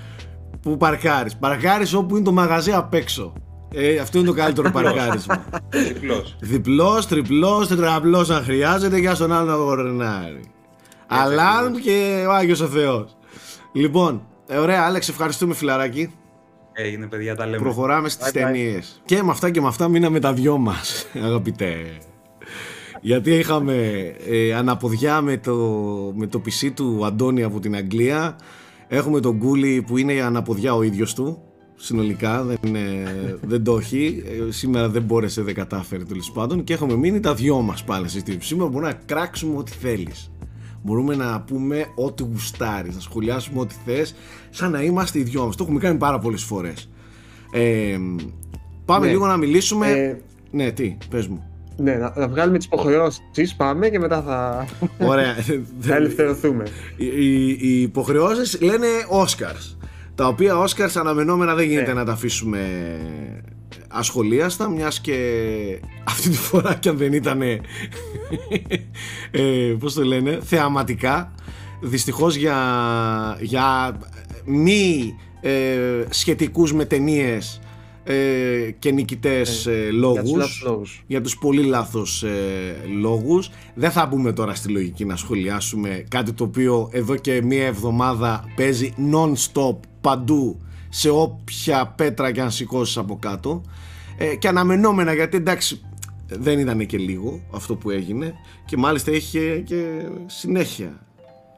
που 0.62 0.78
παρκάρεις; 0.78 1.36
Παρκάρεις 1.36 1.94
όπου 1.94 2.16
είναι 2.16 2.26
το 2.26 2.32
μαγαζί 2.32 2.72
απ' 2.72 2.94
έξω. 2.94 3.34
Ε, 3.74 3.98
αυτό 3.98 4.18
είναι 4.18 4.28
το 4.28 4.34
καλύτερο 4.34 4.72
παρκάρισμα. 4.72 5.46
διπλός. 5.70 6.36
Διπλός, 6.40 7.08
τριπλός, 7.08 7.68
τετραπλός 7.68 8.30
αν 8.30 8.44
χρειάζεται 8.44 8.98
για 8.98 9.16
στον 9.16 9.32
άλλο 9.32 9.76
να 9.76 10.08
γορνάρει. 11.10 11.32
Αλάρμ 11.40 11.74
και 11.76 12.26
ο 12.28 12.32
Άγιος 12.32 12.60
ο 12.62 12.68
Θεός. 12.68 13.18
Λοιπόν, 13.74 14.22
ε, 14.48 14.58
ωραία, 14.58 14.84
Άλεξ, 14.86 15.10
ευχαριστούμε 15.10 15.54
φιλαράκι. 15.54 16.14
Έγινε 16.74 17.06
παιδιά, 17.08 17.36
τα 17.36 17.46
λέμε. 17.46 17.58
Προχωράμε 17.64 18.10
στις 18.10 18.26
Bye 18.28 18.30
bye. 18.30 18.34
ταινίες. 18.34 19.02
Και 19.06 19.24
με 19.24 19.32
αυτά 19.32 19.50
και 19.50 19.62
με 19.62 19.68
αυτά 19.68 19.88
μείναμε 19.88 20.20
τα 20.20 20.34
δυο 20.34 20.58
μας, 20.58 21.06
αγαπητέ. 21.28 21.76
Γιατί 23.02 23.32
είχαμε 23.32 23.76
ε, 24.30 24.54
αναποδιά 24.54 25.22
με 25.22 25.38
το, 25.38 25.56
με 26.16 26.28
το 26.28 26.42
PC 26.46 26.72
του 26.74 27.06
Αντώνη 27.06 27.44
από 27.44 27.60
την 27.60 27.76
Αγγλία. 27.76 28.36
Έχουμε 28.88 29.20
τον 29.20 29.36
Γκούλι 29.38 29.84
που 29.88 29.98
είναι 29.98 30.14
αναποδιά 30.22 30.76
ο 30.76 30.82
ίδιος 30.84 31.14
του. 31.14 31.42
Συνολικά 31.76 32.44
δεν, 32.44 32.58
είναι- 32.66 33.04
δεν 33.52 33.64
το 33.64 33.78
έχει. 33.78 34.24
Ε, 34.48 34.52
σήμερα 34.52 34.90
δεν 34.90 35.02
μπόρεσε, 35.02 35.42
δεν 35.42 35.54
κατάφερε 35.54 36.04
τέλος 36.04 36.32
πάντων. 36.32 36.64
Και 36.64 36.74
έχουμε 36.74 36.96
μείνει 36.96 37.20
τα 37.20 37.34
δυο 37.34 37.62
μας 37.62 37.84
πάλι 37.84 38.10
στη 38.10 38.38
Σήμερα 38.42 38.70
μπορούμε 38.70 38.90
να 38.92 39.00
κράξουμε 39.06 39.58
ό,τι 39.58 39.72
θέλεις. 39.72 40.32
Μπορούμε 40.86 41.16
να 41.16 41.42
πούμε 41.42 41.86
ό,τι 41.96 42.24
γουστάρεις, 42.24 42.96
να 42.96 43.02
σχολιάσουμε 43.02 43.60
ό,τι 43.60 43.76
θες, 43.86 44.16
σαν 44.50 44.72
να 44.72 44.82
είμαστε 44.82 45.20
οι 45.20 45.24
δυο 45.24 45.46
μας. 45.46 45.56
Το 45.56 45.64
έχουμε 45.64 45.80
κάνει 45.80 45.98
πάρα 45.98 46.20
πολλές 46.20 46.44
φορές. 46.44 46.90
Ε, 47.52 47.98
πάμε 48.86 49.06
Ναι. 49.06 49.12
λίγο 49.12 49.26
να 49.28 49.38
μιλήσουμε. 49.38 49.90
Ε, 49.92 50.18
Ναι, 50.52 50.72
τι, 50.72 50.98
πες 51.10 51.28
μου. 51.28 51.44
ναι, 51.78 51.94
να, 51.96 52.14
να 52.16 52.28
βγάλουμε 52.28 52.58
τις 52.58 52.66
υποχρεώσεις, 52.68 53.56
πάμε 53.58 53.90
και 53.90 54.00
μετά 54.00 54.22
θα, 54.22 54.66
Ωραία. 55.06 55.34
θα 55.80 55.96
ελευθερωθούμε. 55.96 56.64
οι, 56.98 57.06
οι, 57.06 57.48
οι 57.62 57.82
υποχρεώσεις 57.82 58.62
λένε 58.62 58.88
Oscars. 59.24 59.76
Τα 60.16 60.28
οποία 60.28 60.54
Oscars 60.64 60.92
αναμενόμενα 60.96 61.56
δεν 61.56 61.68
γίνεται 61.68 61.94
Ναι. 61.94 62.00
να 62.00 62.06
τα 62.06 62.12
αφήσουμε 62.12 62.60
ασχολίαστα 63.96 64.70
μιας 64.70 65.02
και 65.02 65.20
αυτή 66.04 66.30
τη 66.30 66.38
φορά 66.38 66.76
κι 66.76 66.90
αν 66.90 66.98
δεν 66.98 67.14
ήταν 67.14 67.42
ε, 67.42 67.60
πώς 69.80 69.94
το 69.94 70.04
λένε 70.04 70.40
θεαματικά 70.44 71.32
δυστυχώς 71.82 72.36
για, 72.36 72.58
για 73.42 73.98
μη 74.46 75.16
ε, 75.42 76.04
σχετικούς 76.10 76.74
με 76.74 76.86
ταινίες 76.86 77.60
ε, 78.08 78.72
και 78.80 78.92
νικητές 78.92 79.66
ε, 79.66 79.72
Για 79.72 79.90
τους 79.90 80.00
λόγους 80.00 80.32
λάθος 80.32 80.62
λόγους. 80.66 81.04
για 81.08 81.22
τους 81.22 81.38
πολύ 81.38 81.64
λάθος 81.64 82.24
ε, 82.24 82.76
λόγους. 83.00 83.50
Δεν 83.74 83.92
θα 83.92 84.06
μπούμε 84.06 84.32
τώρα 84.34 84.56
στη 84.56 84.70
λογική 84.70 85.06
να 85.06 85.16
σχολιάσουμε 85.16 86.06
κάτι 86.08 86.34
το 86.34 86.44
οποίο 86.44 86.90
εδώ 86.92 87.16
και 87.16 87.42
μία 87.42 87.66
εβδομάδα 87.66 88.44
παίζει 88.56 88.94
non-stop 89.12 89.76
παντού 90.02 90.60
σε 90.90 91.10
όποια 91.10 91.88
πέτρα 91.88 92.32
και 92.32 92.42
αν 92.42 92.52
σηκώσεις 92.52 92.98
από 92.98 93.18
κάτω 93.20 93.62
ε, 94.18 94.36
και 94.36 94.48
αναμενόμενα 94.48 95.14
γιατί 95.14 95.38
εντάξει 95.38 95.82
δεν 96.28 96.60
ήταν 96.60 96.86
και 96.86 96.98
λίγο 96.98 97.40
αυτό 97.52 97.76
που 97.76 97.90
έγινε 97.90 98.34
και 98.66 98.78
μάλιστα 98.78 99.12
είχε 99.12 99.60
και 99.60 100.06
συνέχεια. 100.26 101.00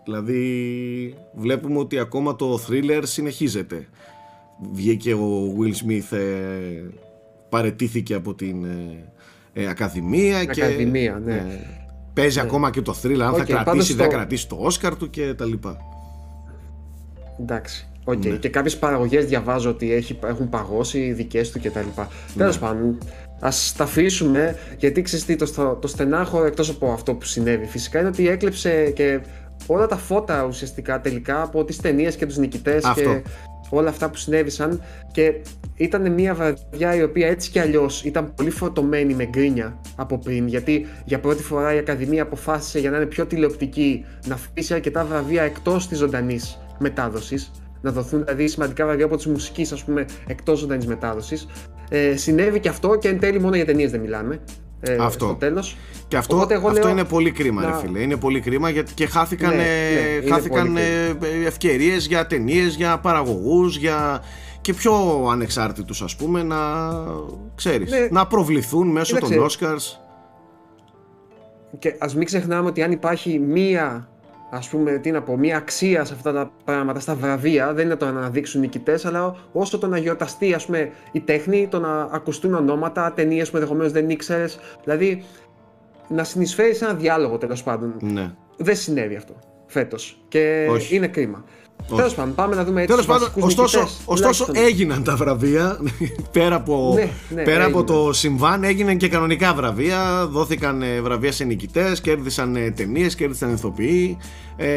Δηλαδή 0.03 1.15
βλέπουμε 1.35 1.79
ότι 1.79 1.99
ακόμα 1.99 2.35
το 2.35 2.59
thriller 2.67 3.01
συνεχίζεται. 3.03 3.87
Βγήκε 4.71 5.13
ο 5.13 5.55
Will 5.59 5.71
Smith 5.85 6.17
ε, 6.17 6.83
παρετήθηκε 7.49 8.13
από 8.13 8.33
την 8.33 8.65
ε, 8.65 9.11
ε, 9.53 9.67
Ακαδημία 9.67 10.45
και 10.45 10.63
Ακαδημία, 10.63 11.21
ναι. 11.25 11.35
ε, 11.35 11.43
παίζει 12.13 12.39
ακόμα 12.39 12.69
και 12.71 12.81
το 12.81 12.95
thriller. 13.03 13.19
Αν 13.19 13.33
Οκ, 13.33 13.37
θα 13.37 13.43
κρατήσει 13.43 13.63
πάντως 13.63 13.87
δεν 13.87 13.97
θα 13.97 14.03
το- 14.03 14.09
κρατήσει 14.09 14.47
το 14.47 14.67
Oscar 14.67 14.91
του 14.97 15.09
και 15.09 15.33
τα 15.33 15.45
λοιπά. 15.45 15.77
Εντάξει. 17.39 17.87
Οκ. 18.09 18.25
Ναι. 18.25 18.35
Και 18.35 18.49
κάποιες 18.49 18.77
παραγωγές 18.77 19.25
διαβάζω 19.25 19.69
ότι 19.69 19.93
έχει, 19.93 20.19
έχουν 20.25 20.49
παγώσει 20.49 20.99
οι 20.99 21.13
δικές 21.13 21.51
του 21.51 21.59
κτλ. 21.59 21.79
Ναι. 21.79 22.05
Τέλος 22.37 22.59
πάντων, 22.59 22.97
ας 23.39 23.73
τα 23.77 23.83
αφήσουμε 23.83 24.55
γιατί 24.77 25.01
ξέρεις 25.01 25.25
τι, 25.25 25.35
το, 25.35 25.45
στο- 25.45 25.77
το 25.81 25.87
στενάχωρο 25.87 26.45
εκτός 26.45 26.69
από 26.69 26.91
αυτό 26.91 27.13
που 27.13 27.25
συνέβη 27.25 27.65
φυσικά 27.65 27.99
είναι 27.99 28.07
ότι 28.07 28.27
έκλεψε 28.29 28.91
και 28.95 29.19
όλα 29.67 29.87
τα 29.87 29.97
φώτα 29.97 30.45
ουσιαστικά 30.45 31.01
τελικά 31.01 31.41
από 31.41 31.63
τις 31.63 31.77
ταινίες 31.77 32.15
και 32.15 32.25
τους 32.25 32.37
νικητές 32.37 32.83
Αυτό. 32.85 33.01
και 33.01 33.21
όλα 33.69 33.89
αυτά 33.89 34.09
που 34.09 34.15
συνέβησαν. 34.17 34.81
Και 35.11 35.33
ήταν 35.75 36.11
μια 36.11 36.33
βραδιά 36.33 36.95
η 36.95 37.03
οποία 37.03 37.27
έτσι 37.27 37.49
κι 37.51 37.59
αλλιώς 37.59 38.03
ήταν 38.03 38.33
πολύ 38.35 38.49
φορτωμένη 38.49 39.13
με 39.13 39.25
γκρίνια 39.25 39.77
από 39.95 40.17
πριν. 40.17 40.47
Γιατί 40.47 40.85
για 41.05 41.19
πρώτη 41.19 41.43
φορά 41.43 41.73
η 41.73 41.77
Ακαδημία 41.77 42.21
αποφάσισε 42.21 42.79
για 42.79 42.89
να 42.89 42.97
είναι 42.97 43.05
πιο 43.05 43.25
τηλεοπτική 43.25 44.05
να 44.27 44.33
αφήσει 44.33 44.73
αρκετά 44.73 45.05
βραβεία 45.05 45.43
εκτός 45.43 45.87
της 45.87 45.97
ζωντανής 45.97 46.57
μετάδοσης. 46.79 47.51
Να 47.81 47.91
δοθούν 47.91 48.19
δηλαδή 48.19 48.47
σημαντικά 48.47 48.85
βραβεία 48.85 49.05
από 49.05 49.15
της 49.15 49.25
μουσικής, 49.25 49.71
ας 49.71 49.83
πούμε, 49.83 50.05
εκτός 50.27 50.59
ζωντανή 50.59 50.85
μετάδοσης. 50.85 51.47
Ε, 51.89 52.15
συνέβη 52.15 52.59
και 52.59 52.69
αυτό 52.69 52.95
και 52.95 53.07
εν 53.07 53.19
τέλει 53.19 53.39
μόνο 53.39 53.55
για 53.55 53.65
ταινίες 53.65 53.91
δεν 53.91 53.99
μιλάμε. 53.99 54.39
Ε, 54.79 54.95
Αυτό. 54.99 55.25
Στο 55.25 55.33
τέλος. 55.35 55.77
και 56.07 56.17
αυτό, 56.17 56.35
Οπότε 56.35 56.53
εγώ 56.53 56.67
αυτό 56.67 56.79
λέω 56.81 56.89
είναι 56.89 57.03
πολύ 57.03 57.31
κρίμα 57.31 57.61
να- 57.61 57.67
ρε 57.67 57.73
φίλε 57.77 57.99
είναι 57.99 58.15
πολύ 58.15 58.39
κρίμα 58.39 58.69
γιατί 58.69 58.93
και 58.93 59.05
χάθηκαν, 59.07 59.55
Ναι, 59.55 59.61
ε, 59.63 59.93
ναι, 59.93 60.09
είναι 60.25 60.29
χάθηκαν 60.31 60.65
πολύ 60.67 60.79
ε, 61.43 61.45
ευκαιρίες 61.47 62.05
για 62.07 62.27
ταινίες, 62.27 62.75
για 62.75 62.97
παραγωγούς 62.99 63.77
για 63.77 64.21
και 64.61 64.73
πιο 64.73 64.93
ανεξάρτητους 65.31 66.01
ας 66.01 66.15
πούμε 66.15 66.43
να 66.43 66.57
ξέρεις 67.55 67.91
Ναι. 67.91 68.07
να 68.11 68.27
προβληθούν 68.27 68.87
μέσω 68.87 69.17
των 69.19 69.29
Κοίταξε. 69.29 69.57
Oscars 69.59 69.99
Και 71.79 71.95
ας 71.99 72.15
μην 72.15 72.25
ξεχνάμε 72.25 72.67
ότι 72.67 72.81
αν 72.83 72.91
υπάρχει 72.91 73.39
μία, 73.39 74.09
ας 74.49 74.69
πούμε, 74.69 74.91
τι 74.91 75.11
να 75.11 75.21
πω, 75.21 75.37
μία 75.37 75.57
αξία 75.57 76.05
σε 76.05 76.13
αυτά 76.13 76.33
τα 76.33 76.51
πράγματα, 76.63 76.99
στα 76.99 77.15
βραβεία, 77.15 77.73
δεν 77.73 77.85
είναι 77.85 77.95
το 77.95 78.05
να 78.05 78.11
αναδείξουν 78.19 78.61
νικητές, 78.61 79.05
αλλά 79.05 79.35
όσο 79.51 79.77
το 79.77 79.87
να 79.87 79.97
γιορταστεί, 79.97 80.53
ας 80.53 80.65
πούμε, 80.65 80.91
η 81.11 81.19
τέχνη, 81.19 81.67
το 81.67 81.79
να 81.79 82.01
ακουστούν 82.11 82.53
ονόματα, 82.53 83.13
ταινίες 83.13 83.49
που 83.49 83.55
ενδεχομένως 83.55 83.91
δεν 83.91 84.09
ήξερες. 84.09 84.59
Δηλαδή, 84.83 85.23
να 86.07 86.23
συνεισφέρεις 86.23 86.77
σε 86.77 86.85
ένα 86.85 86.93
διάλογο 86.93 87.37
τέλος 87.37 87.63
πάντων. 87.63 87.93
ναι. 88.01 88.31
Δεν 88.57 88.75
συνέβη 88.75 89.15
αυτό. 89.15 89.33
φέτος 89.65 90.21
και 90.27 90.67
Όχι. 90.69 90.95
είναι 90.95 91.07
κρίμα. 91.07 91.43
Όχι. 91.89 91.95
Τέλος 91.95 92.13
πάντων, 92.15 92.35
πάμε 92.35 92.55
να 92.55 92.63
δούμε 92.63 92.81
έτσι 92.81 92.95
Τέλος 92.95 93.05
τους 93.05 93.13
πάντων, 93.15 93.29
βασικούς 93.33 93.43
ωστόσο, 93.53 93.79
νικητές, 93.79 94.01
ωστόσο 94.05 94.45
τουλάχιστον. 94.45 94.73
έγιναν 94.81 95.03
τα 95.03 95.15
βραβεία. 95.15 95.77
πέρα 96.31 96.55
από, 96.55 96.93
Ναι, 96.95 97.09
ναι, 97.29 97.43
πέρα 97.43 97.65
από 97.65 97.79
έγιναν. 97.79 97.85
το 98.05 98.13
συμβάν, 98.13 98.63
έγιναν 98.63 98.97
και 98.97 99.07
κανονικά 99.07 99.53
βραβεία. 99.53 100.27
Δόθηκαν 100.27 100.81
ε, 100.81 101.01
βραβεία 101.01 101.31
σε 101.31 101.43
νικητές, 101.43 102.01
κέρδισαν 102.01 102.73
ταινίες, 102.75 103.15
κέρδισαν 103.15 103.53
ηθοποιοί. 103.53 104.17
Ε, 104.55 104.67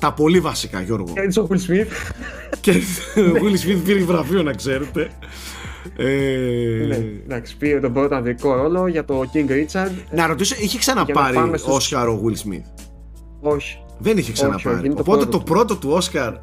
τα 0.00 0.12
πολύ 0.12 0.40
βασικά, 0.40 0.80
Γιώργο. 0.80 1.12
Κέρδισε 1.12 1.40
ο 1.40 1.48
Will 1.50 1.54
Smith. 1.70 1.86
και 2.60 2.70
ο 3.16 3.32
Will 3.42 3.66
Smith 3.68 3.80
πήρε 3.84 3.98
βραβείο, 4.00 4.42
να 4.42 4.52
ξέρετε. 4.52 5.10
Ε, 5.96 6.04
ναι, 6.86 6.96
εντάξει, 7.24 7.56
πήρε 7.56 7.80
τον 7.80 7.92
πρώτο 7.92 8.14
ανδρικό 8.14 8.54
ρόλο 8.54 8.86
για 8.86 9.04
το 9.04 9.30
King 9.34 9.50
Richard. 9.50 9.90
Να 10.10 10.26
ρωτήσω, 10.26 10.54
είχε 10.58 10.78
Για 10.82 10.94
να 10.94 11.02
ξαναπάρει 11.04 11.34
πάμε 11.34 11.56
στους- 11.56 11.74
Όσκαρ 11.74 12.08
ο 12.08 12.20
Will 12.24 12.48
Smith; 12.48 12.64
Όχι. 13.40 13.78
Δεν 13.98 14.12
είχε 14.18 14.20
όχι, 14.20 14.32
ξαναπάρει. 14.32 14.86
είναι 14.86 14.94
το 14.94 15.00
Οπότε 15.00 15.16
πρώτο 15.16 15.30
το 15.30 15.38
του. 15.38 15.44
πρώτο 15.44 15.76
του 15.76 15.90
Όσκαρ, 15.92 16.34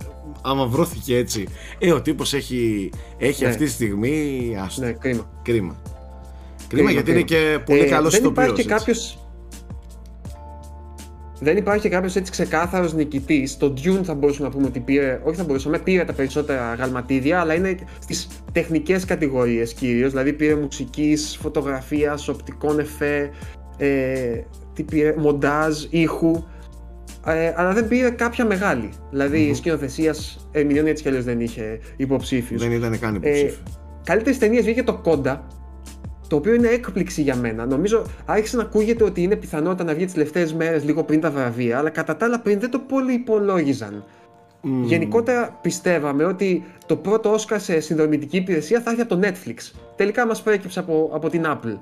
άμα 0.41 0.65
βρώθηκε 0.65 1.17
έτσι, 1.17 1.47
ε, 1.79 1.91
ο 1.91 2.01
τύπος 2.01 2.33
έχει, 2.33 2.89
έχει 3.17 3.43
Ναι. 3.43 3.49
αυτή 3.49 3.63
τη 3.65 3.69
στιγμή 3.71 4.55
άστο. 4.65 4.81
Ναι, 4.85 4.91
κρίμα. 4.91 5.29
Κρίμα. 5.41 5.75
Κρίμα 6.67 6.91
γιατί 6.91 7.11
είναι 7.11 7.21
και 7.21 7.59
πολύ 7.65 7.79
Ε, 7.79 7.85
καλός 7.85 8.11
δεν 8.11 8.21
ηθοποιός. 8.21 8.45
υπάρχει 8.47 8.53
και 8.67 8.73
έτσι. 8.73 8.85
κάποιος 8.85 9.19
δεν 11.39 11.57
υπάρχει 11.57 11.81
και 11.81 11.89
κάποιος 11.89 12.15
έτσι 12.15 12.31
ξεκάθαρος 12.31 12.93
νικητής. 12.93 13.57
Το 13.57 13.73
Dune 13.83 13.99
θα 14.03 14.13
μπορούσαμε 14.13 14.47
να 14.47 14.53
πούμε 14.53 14.67
ότι 14.67 14.79
πήρε, 14.79 15.21
όχι 15.23 15.35
θα 15.35 15.43
μπορούσαμε, 15.43 15.79
πήρε 15.79 16.03
τα 16.03 16.13
περισσότερα 16.13 16.73
γαλματίδια, 16.73 17.39
αλλά 17.39 17.53
είναι 17.53 17.75
στις 17.99 18.27
τεχνικές 18.51 19.05
κατηγορίες 19.05 19.73
κυρίως. 19.73 20.09
Δηλαδή 20.09 20.33
πήρε 20.33 20.55
μουσικής, 20.55 21.37
φωτογραφίας, 21.41 22.27
οπτικών 22.27 22.79
εφέ, 22.79 23.29
ε, 23.77 24.41
τι 24.73 24.83
πήρε, 24.83 25.15
μοντάζ, 25.17 25.83
ήχου. 25.89 26.43
Ε, 27.25 27.53
αλλά 27.55 27.73
δεν 27.73 27.87
πήρε 27.87 28.09
κάποια 28.09 28.45
μεγάλη. 28.45 28.89
Δηλαδή 29.09 29.49
mm-hmm. 29.49 29.55
σκηνοθεσίας 29.55 30.47
ερμηνεών 30.51 30.87
έτσι 30.87 31.03
κι 31.03 31.09
αλλιώς 31.09 31.23
δεν 31.23 31.39
είχε 31.39 31.79
υποψήφιου. 31.97 32.57
Δεν 32.57 32.71
ήταν 32.71 32.99
καν 32.99 33.15
Ε, 33.15 33.17
υποψήφιος. 33.17 33.63
Καλύτερη 34.03 34.37
ταινία 34.37 34.61
βγήκε 34.61 34.83
το 34.83 34.93
Κόντα, 34.97 35.47
το 36.27 36.35
οποίο 36.35 36.53
είναι 36.53 36.67
έκπληξη 36.67 37.21
για 37.21 37.35
μένα. 37.35 37.65
Νομίζω 37.65 38.05
άρχισε 38.25 38.57
να 38.57 38.61
ακούγεται 38.63 39.03
ότι 39.03 39.21
είναι 39.21 39.35
πιθανότητα 39.35 39.83
να 39.83 39.93
βγει 39.93 40.05
τις 40.05 40.13
τελευταίες 40.13 40.53
μέρες 40.53 40.83
λίγο 40.83 41.03
πριν 41.03 41.21
τα 41.21 41.31
βραβεία, 41.31 41.77
αλλά 41.77 41.89
κατά 41.89 42.15
τα 42.15 42.25
άλλα 42.25 42.39
πριν 42.39 42.59
δεν 42.59 42.69
το 42.69 42.79
πολύ 42.79 43.13
υπολόγιζαν. 43.13 44.03
Μμμ. 44.61 44.83
Γενικότερα 44.83 45.59
πιστεύαμε 45.61 46.23
ότι 46.23 46.63
το 46.85 46.95
πρώτο 46.95 47.31
Όσκαρ 47.33 47.59
σε 47.59 47.79
συνδρομητική 47.79 48.37
υπηρεσία 48.37 48.81
θα 48.81 48.89
έρθει 48.89 49.01
από 49.01 49.15
το 49.15 49.27
Netflix. 49.27 49.75
Τελικά 49.95 50.25
μας 50.25 50.41
προέκυψε 50.41 50.79
από, 50.79 51.09
από 51.13 51.29
την 51.29 51.43
Apple. 51.45 51.77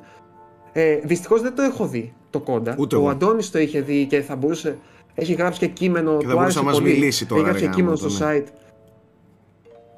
Ε, 0.71 0.95
Δυστυχώς 1.03 1.41
δεν 1.41 1.55
το 1.55 1.61
έχω 1.61 1.87
δει 1.87 2.13
το 2.29 2.39
Κόντα. 2.39 2.75
Ούτε 2.79 2.95
ο 2.95 2.99
εγώ. 2.99 3.09
Αντώνης 3.09 3.51
το 3.51 3.59
είχε 3.59 3.81
δει 3.81 4.05
και 4.05 4.21
θα 4.21 4.35
μπορούσε. 4.35 4.77
Έχει 5.15 5.33
γράψει 5.33 5.59
και 5.59 5.67
κείμενο. 5.67 6.17
Και 6.17 6.25
θα 6.25 6.31
του 6.31 6.37
μπορούσε 6.37 6.43
άρεσε 6.43 6.59
να 6.59 6.65
μας 6.65 6.79
πολύ. 6.79 6.91
μιλήσει 6.91 7.25
τώρα, 7.25 7.41
Έχει 7.41 7.49
γράψει 7.49 7.63
ρε 7.65 7.69
και 7.69 7.75
κείμενο 7.75 7.95
γάμο 7.95 8.09
στο 8.09 8.19
το, 8.19 8.25
ναι. 8.31 8.37
site. 8.39 8.47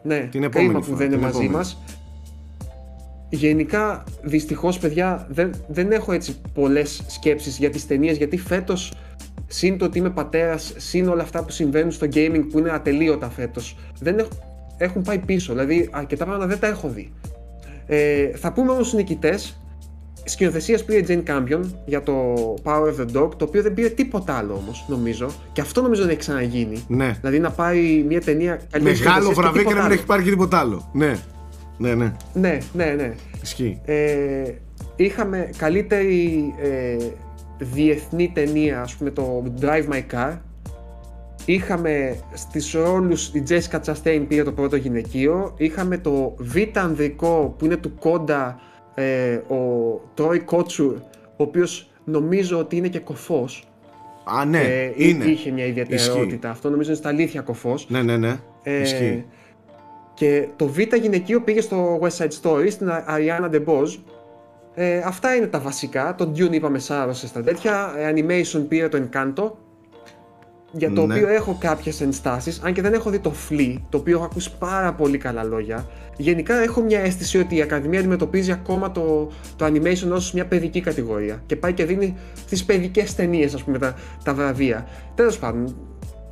Ναι, 0.03 0.27
Την 0.31 0.43
επόμενη 0.43 0.49
κρίμα 0.67 0.79
που 0.79 0.85
φορά, 0.85 0.97
δεν 0.97 1.05
είναι 1.07 1.15
την 1.15 1.23
μαζί 1.25 1.37
επόμενη. 1.37 1.55
μας. 1.55 1.77
Γενικά, 3.29 4.03
δυστυχώς 4.23 4.79
παιδιά, 4.79 5.27
δεν, 5.29 5.51
δεν 5.67 5.91
έχω 5.91 6.11
έτσι 6.11 6.35
πολλές 6.53 7.03
σκέψεις 7.07 7.57
για 7.57 7.69
τις 7.69 7.87
ταινίες 7.87 8.17
γιατί 8.17 8.37
φέτος, 8.37 8.93
συν 9.47 9.77
το 9.77 9.85
ότι 9.85 9.97
είμαι 9.97 10.09
πατέρας, 10.09 10.73
συν 10.77 11.07
όλα 11.09 11.21
αυτά 11.23 11.43
που 11.43 11.51
συμβαίνουν 11.51 11.91
στο 11.91 12.07
gaming 12.13 12.43
που 12.51 12.59
είναι 12.59 12.71
ατελείωτα 12.71 13.29
φέτος, 13.29 13.77
δεν 13.99 14.17
έχ- 14.19 14.27
έχουν 14.77 15.01
πάει 15.01 15.17
πίσω, 15.19 15.53
δηλαδή 15.53 15.89
αρκετά 15.91 16.25
πράγματα 16.25 16.47
δεν 16.47 16.59
τα 16.59 16.67
έχω 16.67 16.87
δει. 16.89 17.13
Ε, 17.85 18.27
θα 18.27 18.53
πούμε 18.53 18.71
όμως 18.71 18.83
τους 18.83 18.93
νικητές, 18.93 19.59
Σκηνοθεσίας 20.27 20.83
πήρε 20.83 21.05
Jane 21.07 21.29
Campion 21.29 21.61
για 21.85 22.03
το 22.03 22.33
Power 22.63 22.87
of 22.87 22.99
the 22.99 23.21
Dog, 23.21 23.29
το 23.37 23.45
οποίο 23.45 23.61
δεν 23.61 23.73
πήρε 23.73 23.89
τίποτα 23.89 24.33
άλλο 24.33 24.53
όμως, 24.53 24.85
νομίζω. 24.87 25.27
Και 25.51 25.61
αυτό 25.61 25.81
νομίζω 25.81 26.01
δεν 26.01 26.09
έχει 26.09 26.19
ξαναγίνει. 26.19 26.85
Ναι. 26.87 27.17
Δηλαδή 27.19 27.39
να 27.39 27.51
πάρει 27.51 28.05
μια 28.07 28.21
ταινία 28.21 28.59
καλύτερη 28.71 28.97
Μεγάλο 28.97 29.21
σκηνοθεσίας 29.21 29.35
βραβείο 29.35 29.61
και 29.61 29.67
τίποτα 29.67 29.75
να 29.75 29.81
μην 29.81 29.85
άλλο. 29.85 29.93
έχει 29.93 30.05
πάρει 30.05 30.23
και 30.23 30.29
τίποτα 30.29 30.59
άλλο. 30.59 30.89
Ναι. 30.93 31.15
Ναι, 31.77 31.95
ναι. 31.95 32.13
Ναι, 32.33 32.57
ναι, 32.73 32.85
ναι. 32.85 33.13
Ισχύει. 33.41 33.81
Ε, 33.85 34.51
είχαμε 34.95 35.49
καλύτερη 35.57 36.53
ε, 36.61 36.97
διεθνή 37.57 38.31
ταινία, 38.33 38.81
ας 38.81 38.95
πούμε 38.95 39.09
το 39.09 39.43
Drive 39.61 39.85
My 39.93 40.01
Car. 40.13 40.37
Είχαμε 41.45 42.15
στις 42.33 42.71
ρόλους 42.73 43.27
η 43.27 43.43
Jessica 43.49 43.79
Chastain 43.85 44.25
πήρε 44.27 44.43
το 44.43 44.51
πρώτο 44.51 44.75
γυναικείο. 44.75 45.53
Είχαμε 45.57 45.97
το 45.97 46.35
Β' 46.37 46.77
ανδρικό 46.77 47.55
που 47.57 47.65
είναι 47.65 47.77
του 47.77 47.95
Κόντα 47.99 48.59
ε, 48.95 49.35
ο 49.35 50.01
Troy 50.17 50.39
Kotsur, 50.45 50.93
ο 51.37 51.43
οποίος 51.43 51.89
νομίζω 52.03 52.59
ότι 52.59 52.75
είναι 52.75 52.87
και 52.87 52.99
κοφός. 52.99 53.67
Α, 54.23 54.45
ναι. 54.45 54.61
Ε, 54.61 54.93
είναι. 54.95 55.25
Είχε 55.25 55.51
μια 55.51 55.65
ιδιαιτερότητα. 55.65 56.49
Αυτό 56.49 56.69
νομίζω 56.69 56.89
είναι 56.89 56.99
στα 56.99 57.09
αλήθεια 57.09 57.41
κοφός. 57.41 57.89
Ναι, 57.89 58.01
ναι, 58.01 58.17
ναι. 58.17 58.39
Ε, 58.63 58.81
Ισχύει. 58.81 59.25
Και 60.13 60.47
το 60.55 60.67
Β 60.67 60.79
γυναικείο 60.79 61.41
πήγε 61.41 61.61
στο 61.61 61.99
West 62.01 62.17
Side 62.17 62.31
Story, 62.41 62.67
στην 62.69 62.91
Ariana 63.09 63.49
DeBose. 63.51 63.97
Ε, 64.73 64.97
αυτά 65.05 65.35
είναι 65.35 65.47
τα 65.47 65.59
βασικά. 65.59 66.15
Το 66.15 66.31
Dune 66.35 66.51
είπαμε 66.51 66.79
σάρωσε 66.79 67.27
στα 67.27 67.41
τέτοια. 67.41 67.93
Ε, 67.97 68.13
animation 68.13 68.65
πήρε 68.67 68.89
το 68.89 68.97
Encanto. 68.97 69.51
Για 70.77 70.91
το 70.93 71.05
Ναι. 71.05 71.13
οποίο 71.13 71.27
έχω 71.27 71.57
κάποιες 71.59 72.01
ενστάσεις, 72.01 72.61
αν 72.63 72.73
και 72.73 72.81
δεν 72.81 72.93
έχω 72.93 73.09
δει 73.09 73.19
το 73.19 73.33
Flea, 73.49 73.75
το 73.89 73.97
οποίο 73.97 74.15
έχω 74.15 74.25
ακούσει 74.25 74.51
πάρα 74.59 74.93
πολύ 74.93 75.17
καλά 75.17 75.43
λόγια. 75.43 75.87
Γενικά 76.17 76.55
έχω 76.55 76.81
μια 76.81 76.99
αίσθηση 76.99 77.37
ότι 77.37 77.55
η 77.55 77.61
Ακαδημία 77.61 77.99
αντιμετωπίζει 77.99 78.51
ακόμα 78.51 78.91
το, 78.91 79.31
το 79.55 79.65
animation 79.65 80.09
ως 80.11 80.33
μια 80.33 80.45
παιδική 80.45 80.81
κατηγορία 80.81 81.43
και 81.45 81.55
πάει 81.55 81.73
και 81.73 81.85
δίνει 81.85 82.15
στις 82.45 82.63
παιδικές 82.65 83.15
ταινίες 83.15 83.53
ας 83.53 83.63
πούμε 83.63 83.77
τα, 83.77 83.95
τα 84.23 84.33
βραβεία. 84.33 84.87
Τέλος 85.15 85.37
πάντων, 85.39 85.75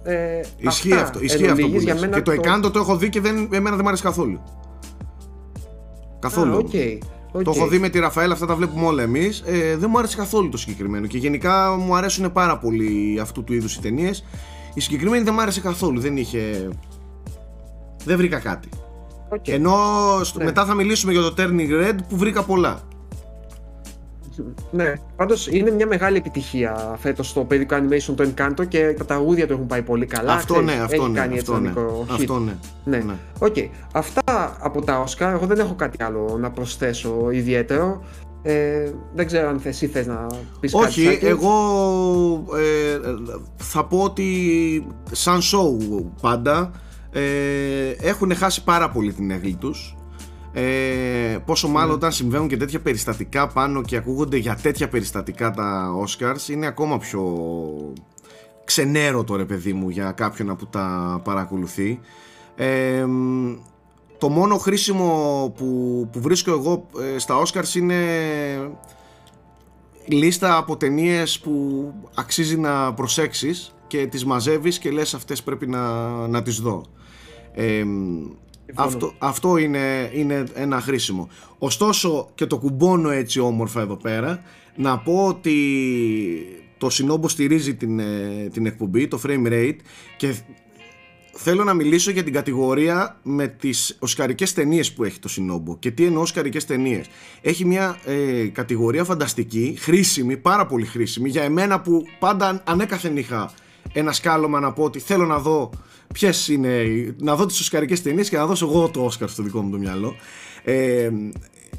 ε, 0.03 0.39
Ισχύει 0.57 0.91
αυτά 0.91 1.03
αυτό. 1.03 1.19
Ισχύει 1.21 1.43
εν 1.43 1.49
αυτό 1.51 1.61
που 1.67 1.71
ολίγοις. 1.75 1.99
λες. 2.01 2.09
Και 2.13 2.21
το 2.21 2.31
Encanto 2.31 2.71
το 2.71 2.79
έχω 2.79 2.97
δει 2.97 3.09
και 3.09 3.19
δεν, 3.21 3.35
εμένα 3.53 3.69
δεν 3.69 3.79
μου 3.81 3.87
αρέσει 3.87 4.03
καθόλου. 4.03 4.41
Καθόλου. 6.19 6.51
Α, 6.53 6.55
όμως. 6.57 6.71
Ok, 7.33 7.39
ok. 7.39 7.43
Το 7.43 7.51
έχω 7.55 7.67
δει 7.67 7.79
με 7.79 7.89
τη 7.89 7.99
Ραφαέλ, 7.99 8.31
αυτά 8.31 8.45
τα 8.45 8.55
βλέπουμε 8.55 8.85
όλα 8.85 9.03
εμείς. 9.03 9.43
Ε, 9.45 9.75
δεν 9.77 9.89
μου 9.91 9.97
άρεσε 9.97 10.15
καθόλου 10.17 10.49
το 10.49 10.57
συγκεκριμένο. 10.57 11.07
Και 11.07 11.17
γενικά 11.17 11.75
μου 11.77 11.95
αρέσουν 11.95 12.31
πάρα 12.31 12.57
πολύ 12.57 13.19
αυτού 13.21 13.43
του 13.43 13.53
είδους 13.53 13.75
οι 13.75 13.81
ταινίες. 13.81 14.23
Η 14.73 14.79
συγκεκριμένη 14.79 15.23
δεν 15.23 15.33
μου 15.33 15.41
άρεσε 15.41 15.61
καθόλου. 15.61 15.99
Δεν 15.99 16.17
είχε. 16.17 16.69
Δεν 18.05 18.17
βρήκα 18.17 18.39
κάτι. 18.39 18.69
Οκ. 19.29 19.47
Ενώ 19.47 19.75
στο- 20.23 20.39
Ναι. 20.39 20.45
μετά 20.45 20.65
θα 20.65 20.73
μιλήσουμε 20.73 21.11
για 21.11 21.21
το 21.21 21.33
Turning 21.37 21.69
Red 21.87 21.95
που 22.09 22.17
βρήκα 22.17 22.43
πολλά. 22.43 22.81
Ναι, 24.71 24.93
πάντως 25.15 25.47
είναι 25.47 25.71
μια 25.71 25.87
μεγάλη 25.87 26.17
επιτυχία 26.17 26.95
φέτος 26.99 27.33
το 27.33 27.43
παιδικό 27.43 27.75
animation 27.75 28.13
το 28.15 28.29
Encanto 28.35 28.67
και 28.67 28.95
τα 28.97 29.05
τραγούδια 29.05 29.47
του 29.47 29.53
έχουν 29.53 29.67
πάει 29.67 29.81
πολύ 29.81 30.05
καλά. 30.05 30.33
αυτό 30.33 30.53
ξέρεις, 30.53 30.73
ναι, 30.73 30.83
αυτό 30.83 31.01
έχει 31.01 31.11
ναι. 31.11 31.19
κάνει 31.19 31.37
έτσι 31.37 31.51
Αυτό 31.51 31.53
ένα 31.53 31.61
ναι. 31.61 31.67
μικρό 31.67 32.05
hit. 32.09 32.13
Αυτό 32.13 32.39
ναι. 32.39 32.55
Ναι. 32.83 32.97
ναι. 32.97 33.13
Οκ. 33.39 33.55
Αυτά 33.93 34.57
από 34.59 34.81
τα 34.81 35.03
Oscar. 35.03 35.31
Εγώ 35.33 35.45
δεν 35.45 35.59
έχω 35.59 35.75
κάτι 35.75 36.03
άλλο 36.03 36.37
να 36.39 36.51
προσθέσω 36.51 37.29
ιδιαίτερο. 37.31 38.03
Ε, 38.45 38.91
δεν 39.13 39.25
ξέρω 39.25 39.49
αν 39.49 39.61
εσύ 39.63 39.87
θες 39.87 40.07
να 40.07 40.27
πεις 40.59 40.71
κάτι. 40.71 40.85
Όχι, 40.85 41.03
Σάκη. 41.03 41.25
εγώ 41.25 41.53
ε, 42.55 42.99
θα 43.55 43.85
πω 43.85 43.97
ότι 43.97 44.87
σαν 45.11 45.39
show 45.39 46.03
πάντα 46.21 46.71
ε, 47.11 47.21
έχουν 48.01 48.35
χάσει 48.35 48.63
πάρα 48.63 48.89
πολύ 48.89 49.13
την 49.13 49.31
αίγλη 49.31 49.55
τους 49.55 49.95
ε, 50.53 51.37
πόσο 51.45 51.67
μάλλον 51.67 51.89
Ναι. 51.89 51.95
όταν 51.95 52.11
συμβαίνουν 52.11 52.47
και 52.47 52.57
τέτοια 52.57 52.79
περιστατικά 52.79 53.47
πάνω 53.47 53.81
και 53.81 53.95
ακούγονται 53.95 54.37
για 54.37 54.55
τέτοια 54.61 54.87
περιστατικά 54.87 55.51
τα 55.51 55.91
Oscars 56.05 56.49
είναι 56.49 56.65
ακόμα 56.65 56.97
πιο 56.97 57.23
ξενέρωτο 58.63 59.35
ρε 59.35 59.45
παιδί 59.45 59.73
μου 59.73 59.89
για 59.89 60.11
κάποιον 60.11 60.55
που 60.55 60.67
τα 60.67 61.19
παρακολουθεί 61.23 61.99
ε, 62.55 63.05
το 64.17 64.29
μόνο 64.29 64.57
χρήσιμο 64.57 65.53
που, 65.57 66.09
που 66.11 66.21
βρίσκω 66.21 66.51
εγώ 66.51 66.87
ε, 67.15 67.17
στα 67.19 67.41
Oscars 67.43 67.75
είναι 67.75 67.95
λίστα 70.05 70.57
από 70.57 70.77
ταινίες 70.77 71.39
που 71.39 71.83
αξίζει 72.15 72.57
να 72.57 72.93
προσέξεις 72.93 73.75
και 73.87 74.07
τις 74.07 74.25
μαζεύεις 74.25 74.79
και 74.79 74.91
λες 74.91 75.13
αυτές 75.13 75.43
πρέπει 75.43 75.67
να, 75.67 76.09
να 76.27 76.41
τις 76.41 76.59
δω. 76.59 76.85
Ε, 77.53 77.83
αυτό, 78.73 79.13
αυτό 79.17 79.57
είναι, 79.57 80.11
είναι 80.13 80.43
ένα 80.53 80.81
χρήσιμο. 80.81 81.29
Ωστόσο 81.57 82.29
και 82.35 82.45
το 82.45 82.57
κουμπώνω 82.57 83.09
έτσι 83.09 83.39
όμορφα 83.39 83.81
εδώ 83.81 83.95
πέρα 83.95 84.41
να 84.75 84.99
πω 84.99 85.27
ότι 85.27 85.55
το 86.77 86.89
Συνόμπο 86.89 87.27
στηρίζει 87.27 87.75
την, 87.75 87.99
ε, 87.99 88.49
την 88.53 88.65
εκπομπή, 88.65 89.07
το 89.07 89.21
frame 89.25 89.47
rate 89.47 89.75
και 90.17 90.35
θέλω 91.33 91.63
να 91.63 91.73
μιλήσω 91.73 92.11
για 92.11 92.23
την 92.23 92.33
κατηγορία 92.33 93.19
με 93.23 93.47
τις 93.47 93.97
οσκαρικές 93.99 94.53
ταινίες 94.53 94.93
που 94.93 95.03
έχει 95.03 95.19
το 95.19 95.27
Συνόμπο. 95.27 95.77
Και 95.77 95.91
τι 95.91 96.05
εννοώ 96.05 96.21
οσκαρικές 96.21 96.65
ταινίες. 96.65 97.05
Έχει 97.41 97.65
μια 97.65 97.99
ε, 98.05 98.47
κατηγορία 98.47 99.03
φανταστική, 99.03 99.75
χρήσιμη, 99.79 100.37
πάρα 100.37 100.65
πολύ 100.65 100.85
χρήσιμη, 100.85 101.29
για 101.29 101.43
εμένα 101.43 101.81
που 101.81 102.03
πάντα 102.19 102.61
ανέκαθεν 102.65 103.17
είχα 103.17 103.51
ένα 103.93 104.11
σκάλωμα 104.11 104.59
να 104.59 104.71
πω 104.73 104.83
ότι 104.83 104.99
θέλω 104.99 105.25
να 105.25 105.39
δω 105.39 105.69
ποιες 106.13 106.47
είναι, 106.47 106.67
οι- 106.67 107.15
να 107.19 107.35
δω 107.35 107.45
τις 107.45 107.59
οσκαρικές 107.59 108.01
ταινίες 108.01 108.29
και 108.29 108.37
να 108.37 108.45
δώσω 108.45 108.65
εγώ 108.67 108.89
το 108.89 109.01
Όσκαρ 109.05 109.29
στο 109.29 109.43
δικό 109.43 109.61
μου 109.61 109.71
το 109.71 109.77
μυαλό. 109.77 110.15
Ε, 110.63 111.09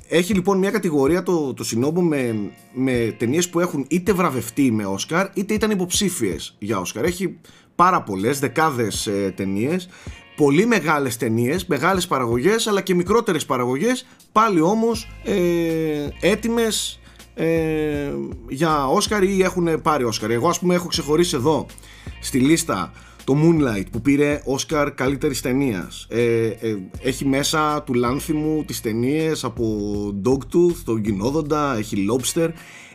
έχει 0.08 0.34
λοιπόν 0.34 0.58
μια 0.58 0.70
κατηγορία 0.70 1.22
το, 1.22 1.54
το 1.54 1.64
Σινόμπο 1.64 2.02
με, 2.02 2.50
με 2.74 3.14
ταινίες 3.18 3.48
που 3.48 3.60
έχουν 3.60 3.84
είτε 3.88 4.12
βραβευτεί 4.12 4.72
με 4.72 4.86
Όσκαρ 4.86 5.26
είτε 5.34 5.54
ήταν 5.54 5.70
υποψήφιες 5.70 6.56
για 6.58 6.78
Όσκαρ. 6.78 7.04
Έχει 7.04 7.36
πάρα 7.74 8.02
πολλές, 8.02 8.38
δεκάδες 8.38 9.06
ε, 9.06 9.32
ταινίες. 9.36 9.88
Πολύ 10.36 10.66
μεγάλες 10.66 11.16
ταινίες, 11.16 11.66
μεγάλες 11.66 12.06
παραγωγές, 12.06 12.66
αλλά 12.66 12.80
και 12.80 12.94
μικρότερες 12.94 13.44
παραγωγές, 13.46 14.06
πάλι 14.32 14.60
όμως 14.60 15.08
ε, 15.24 16.08
έτοιμες 16.20 17.00
ε, 17.34 18.12
για 18.48 18.86
Όσκαρ 18.86 19.22
ή 19.22 19.42
έχουν 19.42 19.82
πάρει 19.82 20.04
Όσκαρ. 20.04 20.30
Εγώ, 20.30 20.48
ας 20.48 20.58
πούμε, 20.58 20.74
έχω 20.74 20.86
ξεχωρίσει 20.88 21.36
εδώ 21.36 21.66
στη 22.20 22.38
λίστα 22.38 22.92
το 23.24 23.36
Moonlight 23.42 23.84
που 23.92 24.00
πήρε 24.00 24.42
Oscar 24.56 24.90
καλύτερης 24.94 25.40
ταινίας. 25.40 26.06
Ε, 26.10 26.46
ε, 26.46 26.76
έχει 27.02 27.26
μέσα 27.26 27.82
του 27.82 27.94
Λάνθιμου 27.94 28.64
τις 28.66 28.80
ταινίες 28.80 29.44
από 29.44 29.64
Dogtooth, 30.24 30.76
τον 30.84 30.98
Γινόδοντα, 31.04 31.76
έχει 31.78 32.06
Lobster. 32.10 32.48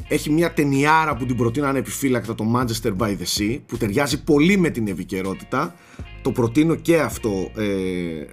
Έχει 0.08 0.30
μια 0.30 0.54
ταινιάρα 0.54 1.16
που 1.16 1.26
την 1.26 1.36
προτείνανε 1.36 1.80
επιφύλακτα 1.80 2.36
το 2.36 2.46
Manchester 2.56 2.96
by 2.98 3.08
the 3.08 3.40
Sea 3.40 3.60
που 3.66 3.78
ταιριάζει 3.78 4.24
πολύ 4.24 4.58
με 4.58 4.70
την 4.70 4.88
επικαιρότητα. 4.88 5.76
Το 6.22 6.32
προτείνω 6.32 6.76
και 6.76 7.00
αυτό 7.00 7.52
ε, 7.58 7.66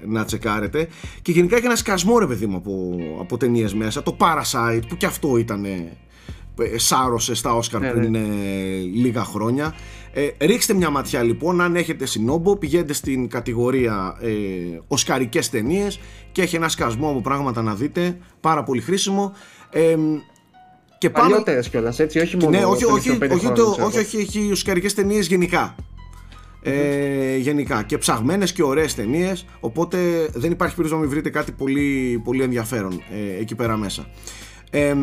να 0.06 0.24
τσεκάρετε. 0.24 0.88
Και 1.22 1.32
γενικά 1.32 1.56
έχει 1.56 1.66
ένα 1.66 1.76
σκασμό 1.76 2.18
ρε 2.18 2.26
παιδί 2.26 2.46
μου 2.46 2.56
από, 2.56 2.96
από 3.20 3.36
ταινίες 3.36 3.74
μέσα. 3.74 4.02
Το 4.02 4.16
Parasite 4.20 4.82
που 4.88 4.96
και 4.96 5.06
αυτό 5.06 5.36
ήταν 5.36 5.64
ε, 5.64 5.96
σάρωσε 6.76 7.34
στα 7.34 7.54
Όσκαρ 7.54 7.80
ναι, 7.80 7.90
πριν 7.90 8.10
ναι. 8.10 8.18
λίγα 8.92 9.24
χρόνια. 9.24 9.74
Ε, 10.12 10.28
ρίξτε 10.38 10.74
μια 10.74 10.90
ματιά 10.90 11.22
λοιπόν, 11.22 11.60
αν 11.60 11.76
έχετε 11.76 12.06
συνόμπο, 12.06 12.56
πηγαίνετε 12.56 12.92
στην 12.92 13.28
κατηγορία 13.28 14.16
ε, 14.20 14.28
Οσκαρικές 14.86 15.50
ταινίες 15.50 16.00
και 16.32 16.42
έχει 16.42 16.56
ένα 16.56 16.68
σκασμό 16.68 17.10
από 17.10 17.20
πράγματα 17.20 17.62
να 17.62 17.74
δείτε, 17.74 18.18
πάρα 18.40 18.62
πολύ 18.62 18.80
χρήσιμο. 18.80 19.32
Ε, 19.70 19.96
και 20.98 21.10
πάμε... 21.10 21.28
Παλιότερες 21.28 21.68
κιόλας, 21.68 21.98
έτσι, 21.98 22.18
όχι 22.18 22.36
μόνο 22.36 22.58
ναι, 22.58 22.64
όχι, 22.64 22.84
όχι, 22.84 23.10
όχι, 23.10 23.32
όχι, 23.32 23.52
το, 23.52 23.76
όχι, 23.80 23.98
όχι, 23.98 24.16
έχει 24.16 24.48
Οσκαρικές 24.52 24.94
ταινίες 24.94 25.26
γενικά. 25.26 25.74
Ε, 26.62 27.36
γενικά 27.36 27.82
και 27.82 27.98
ψαγμένες 27.98 28.52
και 28.52 28.62
ωραίες 28.62 28.94
ταινίες, 28.94 29.46
οπότε 29.60 29.98
δεν 30.32 30.50
υπάρχει 30.50 30.74
περίπτωση 30.74 30.94
να 30.94 30.98
μην 31.00 31.08
βρείτε 31.08 31.30
κάτι 31.30 31.52
πολύ, 31.52 32.20
πολύ 32.24 32.42
ενδιαφέρον 32.42 33.02
ε, 33.10 33.40
εκεί 33.40 33.54
πέρα 33.54 33.76
μέσα. 33.76 34.06
Ε, 34.70 34.94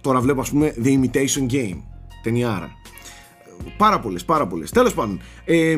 τώρα 0.00 0.20
βλέπω 0.20 0.40
ας 0.40 0.50
πούμε 0.50 0.74
The 0.84 0.88
Imitation 0.88 1.52
Game, 1.52 1.82
ταινιάρα 2.22 2.78
Πάρα 3.76 4.00
πολλές, 4.00 4.24
πάρα 4.24 4.46
πολλές. 4.46 4.70
Τέλος 4.70 4.94
πάντων, 4.94 5.20
ε, 5.44 5.76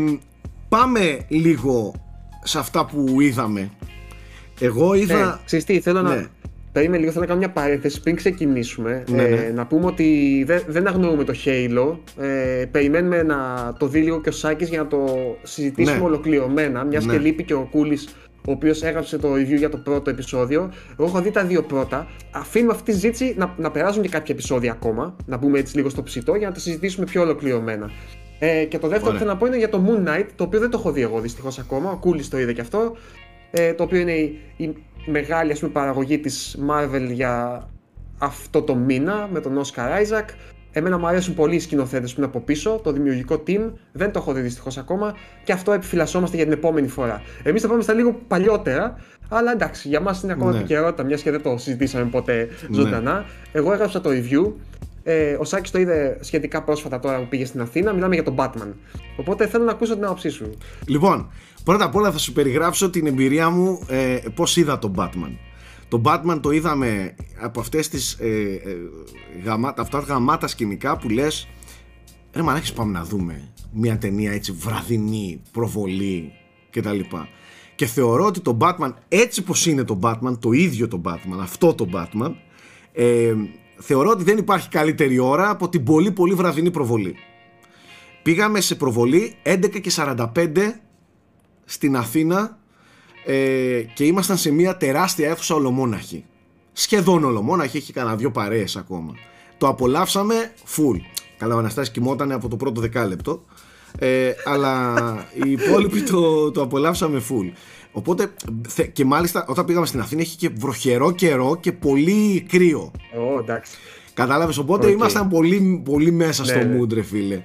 πάμε 0.68 1.18
λίγο 1.28 1.94
σε 2.42 2.58
αυτά 2.58 2.86
που 2.86 3.20
είδαμε. 3.20 3.70
Εγώ 4.60 4.94
είδα. 4.94 5.18
Ε, 5.18 5.40
ξέρεις 5.44 5.64
τι, 5.64 5.80
θέλω 5.80 6.02
να. 6.02 6.14
Ναι. 6.14 6.26
Περίμενε 6.72 6.98
λίγο, 6.98 7.12
θέλω 7.12 7.24
να 7.24 7.30
κάνω 7.30 7.40
μια 7.40 7.50
παρένθεση 7.50 8.00
πριν 8.00 8.16
ξεκινήσουμε. 8.16 9.04
Ναι, 9.08 9.22
ναι. 9.22 9.36
Ε, 9.36 9.52
να 9.52 9.66
πούμε 9.66 9.86
ότι 9.86 10.42
δεν, 10.46 10.62
δεν 10.66 10.86
αγνοούμε 10.86 11.24
το 11.24 11.34
Halo. 11.44 11.96
Ε, 12.22 12.64
περιμένουμε 12.70 13.22
να 13.22 13.72
το 13.78 13.86
δει 13.86 14.00
λίγο 14.00 14.20
και 14.20 14.28
ο 14.28 14.32
Σάκης 14.32 14.68
για 14.68 14.78
να 14.78 14.86
το 14.86 15.06
συζητήσουμε 15.42 15.98
ναι. 15.98 16.04
ολοκληρωμένα. 16.04 16.84
Μιας 16.84 17.06
και 17.06 17.18
λείπει 17.18 17.44
και 17.44 17.54
ο 17.54 17.68
Κούλης 17.70 18.08
ο 18.46 18.50
οποίος 18.52 18.82
έγραψε 18.82 19.18
το 19.18 19.32
review 19.34 19.56
για 19.56 19.68
το 19.68 19.76
πρώτο 19.76 20.10
επεισόδιο. 20.10 20.72
Εγώ 20.98 21.08
έχω 21.08 21.20
δει 21.20 21.30
τα 21.30 21.44
δύο 21.44 21.62
πρώτα. 21.62 22.06
Αφήνουμε 22.30 22.72
αυτή 22.72 22.84
τη 22.84 22.92
συζήτηση 22.92 23.34
να, 23.38 23.54
να 23.56 23.70
περάσουν 23.70 24.02
και 24.02 24.08
κάποια 24.08 24.34
επεισόδια 24.34 24.72
ακόμα, 24.72 25.16
να 25.26 25.36
μπούμε 25.36 25.58
έτσι 25.58 25.76
λίγο 25.76 25.88
στο 25.88 26.02
ψητό 26.02 26.34
για 26.34 26.48
να 26.48 26.54
τα 26.54 26.60
συζητήσουμε 26.60 27.06
πιο 27.06 27.22
ολοκληρωμένα. 27.22 27.90
Ε, 28.38 28.64
και 28.64 28.78
το 28.78 28.88
δεύτερο 28.88 29.12
που 29.12 29.18
θέλω 29.18 29.30
να 29.30 29.36
πω 29.36 29.46
είναι 29.46 29.56
για 29.56 29.68
το 29.68 29.84
Moon 29.86 30.08
Knight, 30.08 30.26
το 30.36 30.44
οποίο 30.44 30.60
δεν 30.60 30.70
το 30.70 30.78
έχω 30.78 30.92
δει 30.92 31.02
εγώ 31.02 31.20
δυστυχώς 31.20 31.58
ακόμα. 31.58 31.90
Ο 31.90 31.96
Κούλης 31.96 32.28
το 32.28 32.38
είδε 32.38 32.52
και 32.52 32.60
αυτό. 32.60 32.96
Ε, 33.50 33.74
το 33.74 33.82
οποίο 33.82 33.98
είναι 33.98 34.12
η, 34.12 34.40
η 34.56 34.74
μεγάλη 35.06 35.52
ας 35.52 35.58
πούμε, 35.58 35.72
παραγωγή 35.72 36.18
της 36.18 36.58
Marvel 36.70 37.08
για 37.10 37.66
αυτό 38.18 38.62
το 38.62 38.74
μήνα 38.74 39.28
με 39.32 39.40
τον 39.40 39.60
Oscar 39.60 40.02
Isaac. 40.02 40.24
Εμένα 40.72 40.98
μου 40.98 41.06
αρέσουν 41.06 41.34
πολύ 41.34 41.54
οι 41.54 41.60
σκηνοθέτες 41.60 42.10
που 42.10 42.20
είναι 42.20 42.26
από 42.26 42.40
πίσω, 42.40 42.80
το 42.82 42.92
δημιουργικό 42.92 43.42
team. 43.46 43.70
Δεν 43.92 44.12
το 44.12 44.18
έχω 44.18 44.32
δει 44.32 44.40
δυστυχώς 44.40 44.76
ακόμα 44.78 45.14
και 45.44 45.52
αυτό 45.52 45.72
επιφυλασσόμαστε 45.72 46.36
για 46.36 46.44
την 46.44 46.54
επόμενη 46.54 46.88
φορά. 46.88 47.22
Εμείς 47.42 47.62
θα 47.62 47.68
πάμε 47.68 47.82
στα 47.82 47.92
λίγο 47.92 48.20
παλιότερα, 48.28 48.96
αλλά 49.28 49.52
εντάξει, 49.52 49.88
για 49.88 50.00
μας 50.00 50.22
είναι 50.22 50.32
ακόμα 50.32 50.52
ναι. 50.52 50.58
επικαιρότητα, 50.58 51.02
μιας 51.02 51.22
και 51.22 51.30
δεν 51.30 51.42
το 51.42 51.56
συζητήσαμε 51.58 52.04
ποτέ 52.04 52.48
ναι. 52.68 52.76
ζωντανά. 52.76 53.24
Εγώ 53.52 53.72
έγραψα 53.72 54.00
το 54.00 54.10
review. 54.10 54.52
Ε, 55.04 55.36
ο 55.38 55.44
Σάκης 55.44 55.70
το 55.70 55.78
είδε 55.78 56.18
σχετικά 56.20 56.62
πρόσφατα 56.62 56.98
τώρα 56.98 57.18
που 57.18 57.28
πήγε 57.28 57.44
στην 57.44 57.60
Αθήνα. 57.60 57.92
Μιλάμε 57.92 58.14
για 58.14 58.24
τον 58.24 58.34
Batman. 58.38 58.72
Οπότε 59.16 59.46
θέλω 59.46 59.64
να 59.64 59.70
ακούσω 59.70 59.94
την 59.94 60.04
άποψή 60.04 60.28
σου. 60.28 60.58
Λοιπόν, 60.86 61.30
πρώτα 61.64 61.84
απ' 61.84 61.94
όλα 61.94 62.10
θα 62.10 62.18
σου 62.18 62.32
περιγράψω 62.32 62.90
την 62.90 63.06
εμπειρία 63.06 63.50
μου 63.50 63.86
ε, 63.88 64.18
πώς 64.34 64.56
είδα 64.56 64.78
τον 64.78 64.94
Batman. 64.98 65.32
Το 65.92 66.00
Batman 66.04 66.38
το 66.42 66.50
είδαμε 66.50 67.14
από 67.40 67.60
αυτές 67.60 67.88
τις 67.88 68.12
ε, 68.12 68.26
ε, 68.64 68.76
γαμάτα, 69.44 69.82
αυτά 69.82 70.00
τα 70.00 70.04
γαμάτα 70.04 70.46
σκηνικά 70.46 70.96
που 70.96 71.08
λες 71.08 71.48
ρε 72.32 72.42
μαλάκες 72.42 72.72
πάμε 72.72 72.92
να 72.92 73.04
δούμε 73.04 73.52
μια 73.72 73.98
ταινία 73.98 74.32
έτσι 74.32 74.52
βραδινή, 74.52 75.42
προβολή 75.50 76.32
κτλ. 76.70 77.00
Και 77.74 77.86
θεωρώ 77.86 78.24
ότι 78.24 78.40
το 78.40 78.56
Batman 78.60 78.92
έτσι 79.08 79.42
πως 79.42 79.66
είναι 79.66 79.84
το 79.84 79.98
Batman, 80.02 80.38
το 80.38 80.52
ίδιο 80.52 80.88
το 80.88 81.00
Batman, 81.04 81.38
αυτό 81.40 81.74
το 81.74 81.88
Batman 81.92 82.32
ε, 82.92 83.34
θεωρώ 83.76 84.10
ότι 84.10 84.24
δεν 84.24 84.38
υπάρχει 84.38 84.68
καλύτερη 84.68 85.18
ώρα 85.18 85.50
από 85.50 85.68
την 85.68 85.84
πολύ 85.84 86.12
πολύ 86.12 86.34
βραδινή 86.34 86.70
προβολή. 86.70 87.14
Πήγαμε 88.22 88.60
σε 88.60 88.74
προβολή 88.74 89.34
11 89.42 89.80
και 89.80 89.92
45 89.96 90.26
στην 91.64 91.96
Αθήνα 91.96 92.60
ε, 93.24 93.82
και 93.94 94.04
ήμασταν 94.04 94.36
σε 94.36 94.50
μια 94.50 94.76
τεράστια 94.76 95.30
αίθουσα 95.30 95.54
ολομόναχη. 95.54 96.24
Σχεδόν 96.72 97.24
ολομόναχη, 97.24 97.76
έχει 97.76 97.92
κανένα 97.92 98.16
δύο 98.16 98.30
παρέες 98.30 98.76
ακόμα. 98.76 99.14
Το 99.58 99.68
απολαύσαμε 99.68 100.52
full. 100.76 101.00
Καλά, 101.38 101.54
ο 101.54 101.58
Αναστάσης 101.58 101.92
κοιμόταν 101.92 102.32
από 102.32 102.48
το 102.48 102.56
πρώτο 102.56 102.80
δεκάλεπτο. 102.80 103.44
Ε, 103.98 104.32
αλλά 104.44 104.94
οι 105.44 105.50
υπόλοιποι 105.50 106.02
το, 106.02 106.50
το 106.50 106.62
απολαύσαμε 106.62 107.22
full. 107.28 107.52
Οπότε 107.92 108.32
και 108.92 109.04
μάλιστα 109.04 109.44
όταν 109.48 109.64
πήγαμε 109.64 109.86
στην 109.86 110.00
Αθήνα 110.00 110.20
έχει 110.20 110.36
και 110.36 110.50
βροχερό 110.54 111.10
καιρό 111.10 111.56
και 111.60 111.72
πολύ 111.72 112.46
κρύο. 112.48 112.90
Oh, 112.94 113.40
εντάξει. 113.40 113.72
Κατάλαβες, 114.14 114.58
οπότε 114.58 114.86
okay. 114.86 114.92
ήμασταν 114.92 115.28
πολύ, 115.28 115.82
πολύ 115.84 116.10
μέσα 116.10 116.44
στο 116.44 116.58
ναι, 116.58 116.78
mood 116.78 116.92
ρε 116.92 117.02
φίλε. 117.02 117.42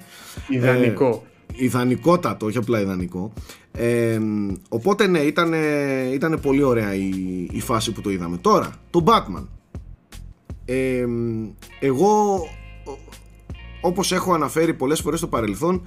Ιδανικό. 0.47 1.23
Ε, 1.25 1.36
ιδανικότατο, 1.57 2.45
όχι 2.45 2.57
απλά 2.57 2.81
ιδανικό. 2.81 3.33
Ε, 3.71 4.19
οπότε 4.69 5.07
ναι, 5.07 5.19
ήταν, 5.19 5.53
ήταν 6.13 6.39
πολύ 6.41 6.63
ωραία 6.63 6.95
η, 6.95 7.09
η 7.51 7.59
φάση 7.59 7.91
που 7.91 8.01
το 8.01 8.09
είδαμε. 8.09 8.37
Τώρα, 8.37 8.75
το 8.89 9.03
Batman. 9.07 9.45
Ε, 10.65 11.05
εγώ, 11.79 12.39
όπως 13.81 14.11
έχω 14.11 14.33
αναφέρει 14.33 14.73
πολλές 14.73 14.99
φορές 14.99 15.19
στο 15.19 15.27
παρελθόν, 15.27 15.81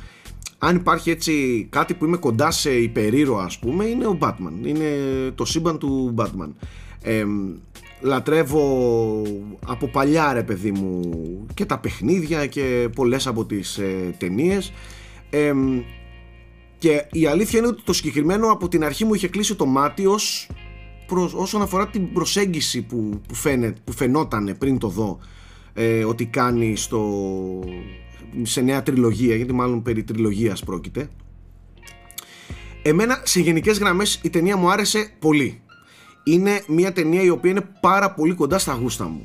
αν 0.59 0.77
υπάρχει 0.77 1.11
έτσι 1.11 1.67
κάτι 1.71 1.95
που 1.95 2.05
είμαι 2.05 2.17
κοντά 2.17 2.51
σε 2.51 2.71
υπερήρωα 2.71 3.45
ας 3.45 3.59
πούμε, 3.59 3.85
είναι 3.85 4.07
ο 4.07 4.19
Batman. 4.21 4.67
Είναι 4.67 4.89
το 5.35 5.45
σύμπαν 5.45 5.79
του 5.79 6.15
Batman. 6.19 6.51
Ε, 7.03 7.25
λατρεύω 8.01 9.23
από 9.67 9.89
παλιά 9.89 10.33
ρε 10.33 10.43
παιδί 10.43 10.73
μου 10.73 11.01
και 11.55 11.65
τα 11.65 11.79
παιχνίδια 11.79 12.47
και 12.47 12.89
πολλές 12.95 13.27
από 13.27 13.45
τις 13.45 13.79
ε, 13.79 14.15
ταινίες. 14.19 14.73
Και 16.79 17.07
η 17.13 17.27
αλήθεια 17.27 17.59
είναι 17.59 17.69
ότι 17.69 17.83
το 17.83 17.93
συγκεκριμένο 17.93 18.51
από 18.51 18.69
την 18.69 18.85
αρχή 18.85 19.05
μου 19.05 19.15
είχε 19.15 19.29
κλείσει 19.29 19.55
το 19.55 19.67
μάτι 19.67 20.07
ως 20.07 20.49
όσον 21.35 21.63
αφορά 21.63 21.89
την 21.89 22.13
προσέγγιση 22.13 22.83
που, 22.83 23.21
που, 23.29 23.35
φαίνε, 23.35 23.75
που 23.85 23.93
φαινόταν 23.93 24.57
πριν 24.59 24.79
το 24.79 24.89
δω 24.89 25.19
ε, 25.75 26.05
ότι 26.05 26.27
κάνει 26.27 26.77
στο, 26.77 27.21
σε 28.43 28.61
νέα 28.61 28.83
τριλογία 28.83 29.37
γιατί 29.37 29.53
μάλλον 29.53 29.83
περί 29.83 30.03
τριλογίας 30.05 30.65
πρόκειται. 30.65 31.09
Εμένα 32.83 33.21
σε 33.25 33.41
γενικές 33.41 33.79
γραμμές 33.79 34.21
η 34.23 34.31
ταινία 34.31 34.57
μου 34.57 34.71
άρεσε 34.71 35.11
πολύ. 35.19 35.61
Είναι 36.25 36.63
μια 36.69 36.93
ταινία 36.93 37.23
η 37.23 37.29
οποία 37.29 37.51
είναι 37.51 37.69
πάρα 37.81 38.11
πολύ 38.11 38.35
κοντά 38.35 38.59
στα 38.59 38.75
γούστα 38.75 39.09
μου 39.09 39.23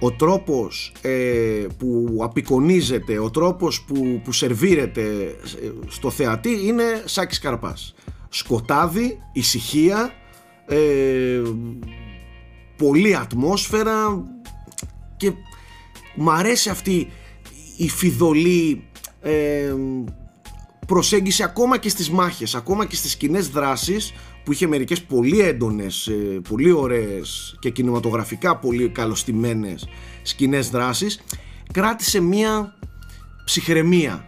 ο 0.00 0.12
τρόπος 0.12 0.92
ε, 1.00 1.66
που 1.78 2.18
απεικονίζεται, 2.20 3.18
ο 3.18 3.30
τρόπος 3.30 3.82
που, 3.82 4.20
που 4.24 4.32
σερβίρεται 4.32 5.00
ε, 5.00 5.70
στο 5.88 6.10
θεατή 6.10 6.66
είναι 6.66 7.02
Σάκης 7.04 7.38
Καρπάς. 7.38 7.94
Σκοτάδι, 8.28 9.18
ησυχία, 9.32 10.12
ε, 10.66 11.42
πολλή 12.76 13.16
ατμόσφαιρα 13.16 14.24
και 15.16 15.32
μ' 16.14 16.30
αρέσει 16.30 16.70
αυτή 16.70 17.10
η 17.76 17.88
φιδωλή 17.88 18.84
ε, 19.20 19.74
προσέγγιση 20.86 21.42
ακόμα 21.42 21.78
και 21.78 21.88
στις 21.88 22.10
μάχες, 22.10 22.54
ακόμα 22.54 22.86
και 22.86 22.96
στις 22.96 23.16
κοινές 23.16 23.48
δράσεις 23.48 24.12
που 24.44 24.52
είχε 24.52 24.66
μερικές 24.66 25.02
πολύ 25.02 25.40
έντονες, 25.40 26.06
ε, 26.06 26.40
πολύ 26.48 26.72
ωραίες 26.72 27.56
και 27.58 27.70
κινηματογραφικά 27.70 28.56
πολύ 28.56 28.88
καλωστημένες 28.88 29.88
σκηνές 30.22 30.70
δράσης 30.70 31.20
κράτησε 31.72 32.20
μία 32.20 32.74
ψυχραιμία. 33.44 34.24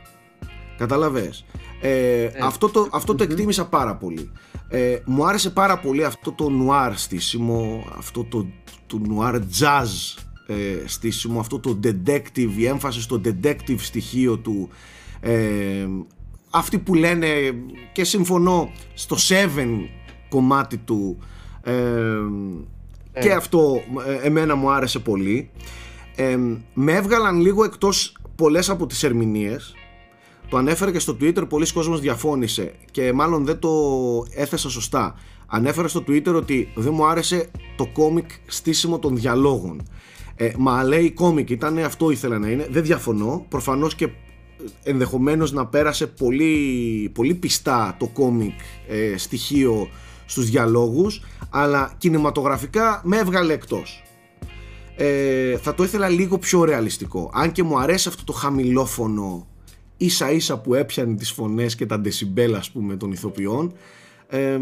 Καταλαβες. 0.78 1.44
Ε, 1.80 2.22
ε, 2.22 2.32
αυτό 2.42 2.68
το, 2.68 2.88
αυτό 2.92 3.14
το 3.14 3.22
εκτίμησα 3.22 3.66
πάρα 3.66 3.96
πολύ. 3.96 4.30
Ε, 4.68 4.98
μου 5.04 5.26
άρεσε 5.26 5.50
πάρα 5.50 5.78
πολύ 5.78 6.04
αυτό 6.04 6.32
το 6.32 6.48
νουάρ 6.50 6.96
στήσιμο 6.96 7.84
αυτό 7.96 8.24
το, 8.24 8.46
του 8.86 9.02
noir 9.08 9.34
jazz 9.34 10.20
ε, 10.46 10.86
στήσιμο, 10.86 11.40
αυτό 11.40 11.58
το 11.58 11.80
detective, 11.84 12.50
η 12.56 12.66
έμφαση 12.66 13.00
στο 13.00 13.20
detective 13.24 13.78
στοιχείο 13.78 14.38
του. 14.38 14.68
Ε, 15.20 15.86
αυτοί 16.50 16.78
που 16.78 16.94
λένε 16.94 17.28
και 17.92 18.04
συμφωνώ 18.04 18.72
στο 18.94 19.16
Seven 19.28 19.68
κομμάτι 20.32 20.76
του 20.76 21.18
ε, 21.62 21.72
και 23.20 23.28
Ε. 23.28 23.32
αυτό 23.32 23.82
ε, 24.06 24.26
εμένα 24.26 24.54
μου 24.54 24.70
άρεσε 24.70 24.98
πολύ 24.98 25.50
ε, 26.16 26.36
με 26.74 26.92
έβγαλαν 26.92 27.40
λίγο 27.40 27.64
εκτός 27.64 28.16
πολλές 28.34 28.70
από 28.70 28.86
τις 28.86 29.02
ερμηνείες 29.02 29.74
το 30.52 30.58
ανέφερα 30.58 30.92
και 30.92 30.98
στο 30.98 31.16
Twitter, 31.20 31.48
πολλοί 31.48 31.72
κόσμος 31.72 32.00
διαφώνησε 32.00 32.72
και 32.90 33.12
μάλλον 33.12 33.44
δεν 33.44 33.58
το 33.58 33.70
έθεσα 34.34 34.70
σωστά. 34.70 35.14
Ανέφερα 35.46 35.88
στο 35.88 36.04
Twitter 36.08 36.34
ότι 36.34 36.68
δεν 36.74 36.92
μου 36.94 37.06
άρεσε 37.06 37.50
το 37.76 37.86
κόμικ 37.86 38.30
στήσιμο 38.46 38.98
των 38.98 39.16
διαλόγων. 39.16 39.82
Ε, 40.36 40.50
μα 40.58 40.84
λέει 40.84 41.10
κόμικ 41.10 41.50
ήταν, 41.50 41.78
αυτό 41.78 42.10
ήθελα 42.10 42.38
να 42.38 42.48
είναι. 42.48 42.66
Δεν 42.70 42.82
διαφωνώ. 42.82 43.46
Προφανώς 43.48 43.94
και 43.94 44.08
ενδεχομένως 44.82 45.52
να 45.52 45.66
πέρασε 45.66 46.06
πολύ, 46.06 47.10
πολύ 47.14 47.34
πιστά 47.34 47.96
το 47.98 48.06
κόμικ 48.06 48.60
ε, 48.88 49.16
στοιχείο 49.16 49.88
στους 50.32 50.50
διαλόγους 50.50 51.22
αλλά 51.50 51.92
κινηματογραφικά 51.98 53.00
με 53.04 53.16
έβγαλε 53.18 53.52
εκτός. 53.52 54.02
Ε, 54.96 55.56
θα 55.56 55.74
το 55.74 55.82
ήθελα 55.82 56.08
λίγο 56.08 56.38
πιο 56.38 56.64
ρεαλιστικό. 56.64 57.30
Αν 57.34 57.52
και 57.52 57.62
μου 57.62 57.78
αρέσει 57.78 58.08
αυτό 58.08 58.24
το 58.24 58.32
χαμηλόφωνο 58.32 59.46
ίσα 59.96 60.30
ίσα 60.30 60.58
που 60.58 60.74
έπιανε 60.74 61.14
τις 61.14 61.30
φωνές 61.30 61.74
και 61.74 61.86
τα 61.86 62.00
ντεσιμπέλ 62.00 62.54
ας 62.54 62.70
πούμε 62.70 62.96
των 62.96 63.12
ηθοποιών 63.12 63.72
ε, 64.28 64.58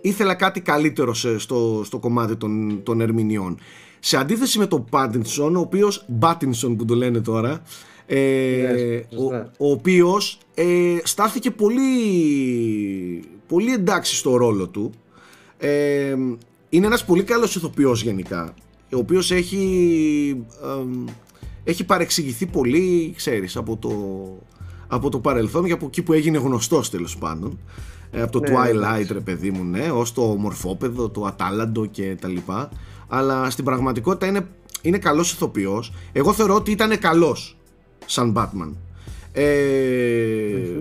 ήθελα 0.00 0.34
κάτι 0.34 0.60
καλύτερο 0.60 1.14
σε- 1.14 1.38
στο, 1.38 1.82
στο 1.84 1.98
κομμάτι 1.98 2.36
των, 2.36 2.80
των 2.82 3.00
ερμηνεών. 3.00 3.58
Σε 4.00 4.16
αντίθεση 4.16 4.58
με 4.58 4.66
τον 4.66 4.84
Πάτινσον 4.90 5.56
ο 5.56 5.60
οποίος 5.60 6.04
Μπάτινσον 6.08 6.76
που 6.76 6.84
το 6.84 6.94
λένε 6.94 7.20
τώρα 7.20 7.62
ε, 8.06 8.16
Yes, 8.20 9.04
ο, 9.16 9.20
σωστά. 9.20 9.50
ο 9.58 9.70
οποίος 9.70 10.38
ε, 10.54 10.96
στάθηκε 11.04 11.50
πολύ 11.50 11.82
πολύ 13.52 13.72
εντάξει 13.72 14.16
στο 14.16 14.36
ρόλο 14.36 14.68
του. 14.68 14.92
Ε, 15.58 16.16
είναι 16.68 16.86
ένας 16.86 17.04
πολύ 17.04 17.22
καλός 17.22 17.56
ηθοποιός 17.56 18.02
γενικά 18.02 18.54
ο 18.92 18.98
οποίος 18.98 19.30
έχει 19.30 20.44
εμ, 20.62 21.04
έχει 21.64 21.84
παρεξηγηθεί 21.84 22.46
πολύ 22.46 23.12
ξέρεις 23.16 23.56
από 23.56 23.76
το, 23.76 23.90
από 24.86 25.08
το 25.08 25.18
παρελθόν 25.18 25.64
και 25.64 25.72
από 25.72 25.86
εκεί 25.86 26.02
που 26.02 26.12
έγινε 26.12 26.38
γνωστός 26.38 26.90
τέλος 26.90 27.18
πάντων. 27.18 27.58
Ε, 28.10 28.22
από 28.22 28.32
το 28.32 28.40
Ναι, 28.40 28.48
ναι, 28.48 28.56
Twilight 28.56 28.68
εντάξει. 28.68 29.12
ρε 29.12 29.20
παιδί 29.20 29.50
μου 29.50 29.64
ναι 29.64 29.90
ως 29.90 30.12
το 30.12 30.22
μορφόπεδο, 30.22 31.08
το 31.08 31.24
ατάλαντο 31.24 31.86
και 31.86 32.16
τα 32.20 32.28
λοιπά. 32.28 32.70
Αλλά 33.08 33.50
στην 33.50 33.64
πραγματικότητα 33.64 34.26
είναι, 34.26 34.46
είναι 34.82 34.98
καλός 34.98 35.32
ηθοποιός. 35.32 35.92
Εγώ 36.12 36.32
θεωρώ 36.32 36.54
ότι 36.54 36.70
ήταν 36.70 36.98
καλός 36.98 37.56
σαν 38.06 38.34
Batman. 38.36 38.72
Ε, 39.32 40.80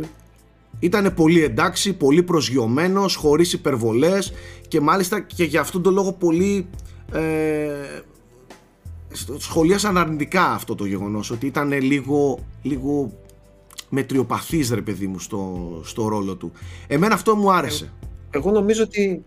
ήταν 0.81 1.13
πολύ 1.13 1.43
εντάξει, 1.43 1.93
πολύ 1.93 2.23
προσγειωμένος, 2.23 3.15
χωρίς 3.15 3.53
υπερβολές 3.53 4.33
και 4.67 4.79
μάλιστα 4.81 5.19
και 5.19 5.43
για 5.43 5.61
αυτόν 5.61 5.81
τον 5.81 5.93
λόγο 5.93 6.11
πολύ 6.13 6.67
ε, 7.13 7.19
στο- 9.11 9.39
σχολίασαν 9.39 9.97
αρνητικά 9.97 10.43
αυτό 10.51 10.75
το 10.75 10.85
γεγονός 10.85 11.31
ότι 11.31 11.45
ήταν 11.45 11.71
λίγο, 11.81 12.39
λίγο 12.61 13.11
μετριοπαθής 13.89 14.71
ρε 14.71 14.81
παιδί 14.81 15.07
μου 15.07 15.19
στο, 15.19 15.57
στο 15.83 16.07
ρόλο 16.07 16.35
του. 16.35 16.51
Εμένα 16.87 17.13
αυτό 17.13 17.35
μου 17.35 17.51
άρεσε. 17.53 17.91
Εγώ 18.31 18.51
νομίζω 18.51 18.83
ότι. 18.83 19.23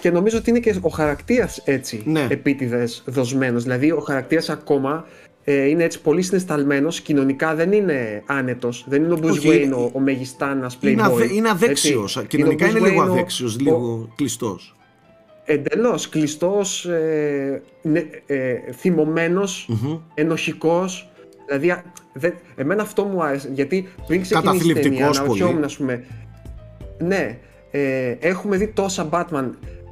Και 0.00 0.10
νομίζω 0.10 0.38
ότι 0.38 0.50
είναι 0.50 0.58
και 0.60 0.78
ο 0.80 0.88
χαρακτήρας 0.88 1.62
έτσι 1.64 2.02
Ναι. 2.06 2.26
επίτηδες 2.30 3.02
δοσμένος. 3.06 3.62
Δηλαδή, 3.62 3.90
ο 3.90 4.00
χαρακτήρας 4.00 4.48
ακόμα 4.48 5.04
ε, 5.44 5.68
είναι 5.68 5.84
έτσι 5.84 6.00
πολύ 6.00 6.22
συναισθαλμένος. 6.22 7.00
Κοινωνικά 7.00 7.54
δεν 7.54 7.72
είναι 7.72 8.22
άνετος. 8.26 8.84
Δεν 8.88 9.02
είναι 9.04 9.12
ο 9.14 9.18
Bruce 9.22 9.30
Όχι, 9.30 9.48
Wayne, 9.50 9.62
είναι- 9.64 9.74
ο, 9.74 9.90
ο 9.94 9.98
μεγιστάνα 10.00 10.70
playboy. 10.82 10.86
Είναι, 10.90 11.02
αδε, 11.02 11.34
είναι 11.34 11.48
αδέξιος, 11.48 12.16
έτσι. 12.16 12.28
κοινωνικά 12.28 12.66
ο 12.66 12.68
είναι, 12.70 12.78
Bruce 12.80 12.82
λίγο 12.90 13.02
Wayne 13.02 13.08
ο- 13.08 13.12
αδέξιος, 13.12 13.54
ο- 13.54 13.58
λίγο 13.60 14.08
κλειστός. 14.16 14.74
Εντελώς 15.44 16.08
κλειστός, 16.08 16.84
ε, 16.84 17.62
ναι, 17.82 18.02
ε, 18.26 18.54
θυμωμένος, 18.72 19.66
Μμμ. 19.68 19.98
ενοχικός. 20.14 21.10
Δηλαδή, 21.46 21.70
α, 21.70 21.82
δεν, 22.12 22.34
εμένα 22.56 22.82
αυτό 22.82 23.04
μου 23.04 23.22
άρεσε. 23.22 23.50
Γιατί 23.54 23.88
πριν 24.06 24.20
ξεκινήσει 24.22 24.54
η 24.56 24.58
Καταθλιπτικός 24.58 24.82
ταινία, 24.90 25.06
πολύ. 25.08 25.18
αναρωτιόμουν, 25.18 25.64
ας 25.64 25.76
πούμε, 25.76 26.04
ναι, 26.98 27.38
ε, 27.70 28.10
έχουμε 28.20 28.56
δει 28.56 28.66
τόσα 28.68 29.08
Batman, 29.12 29.50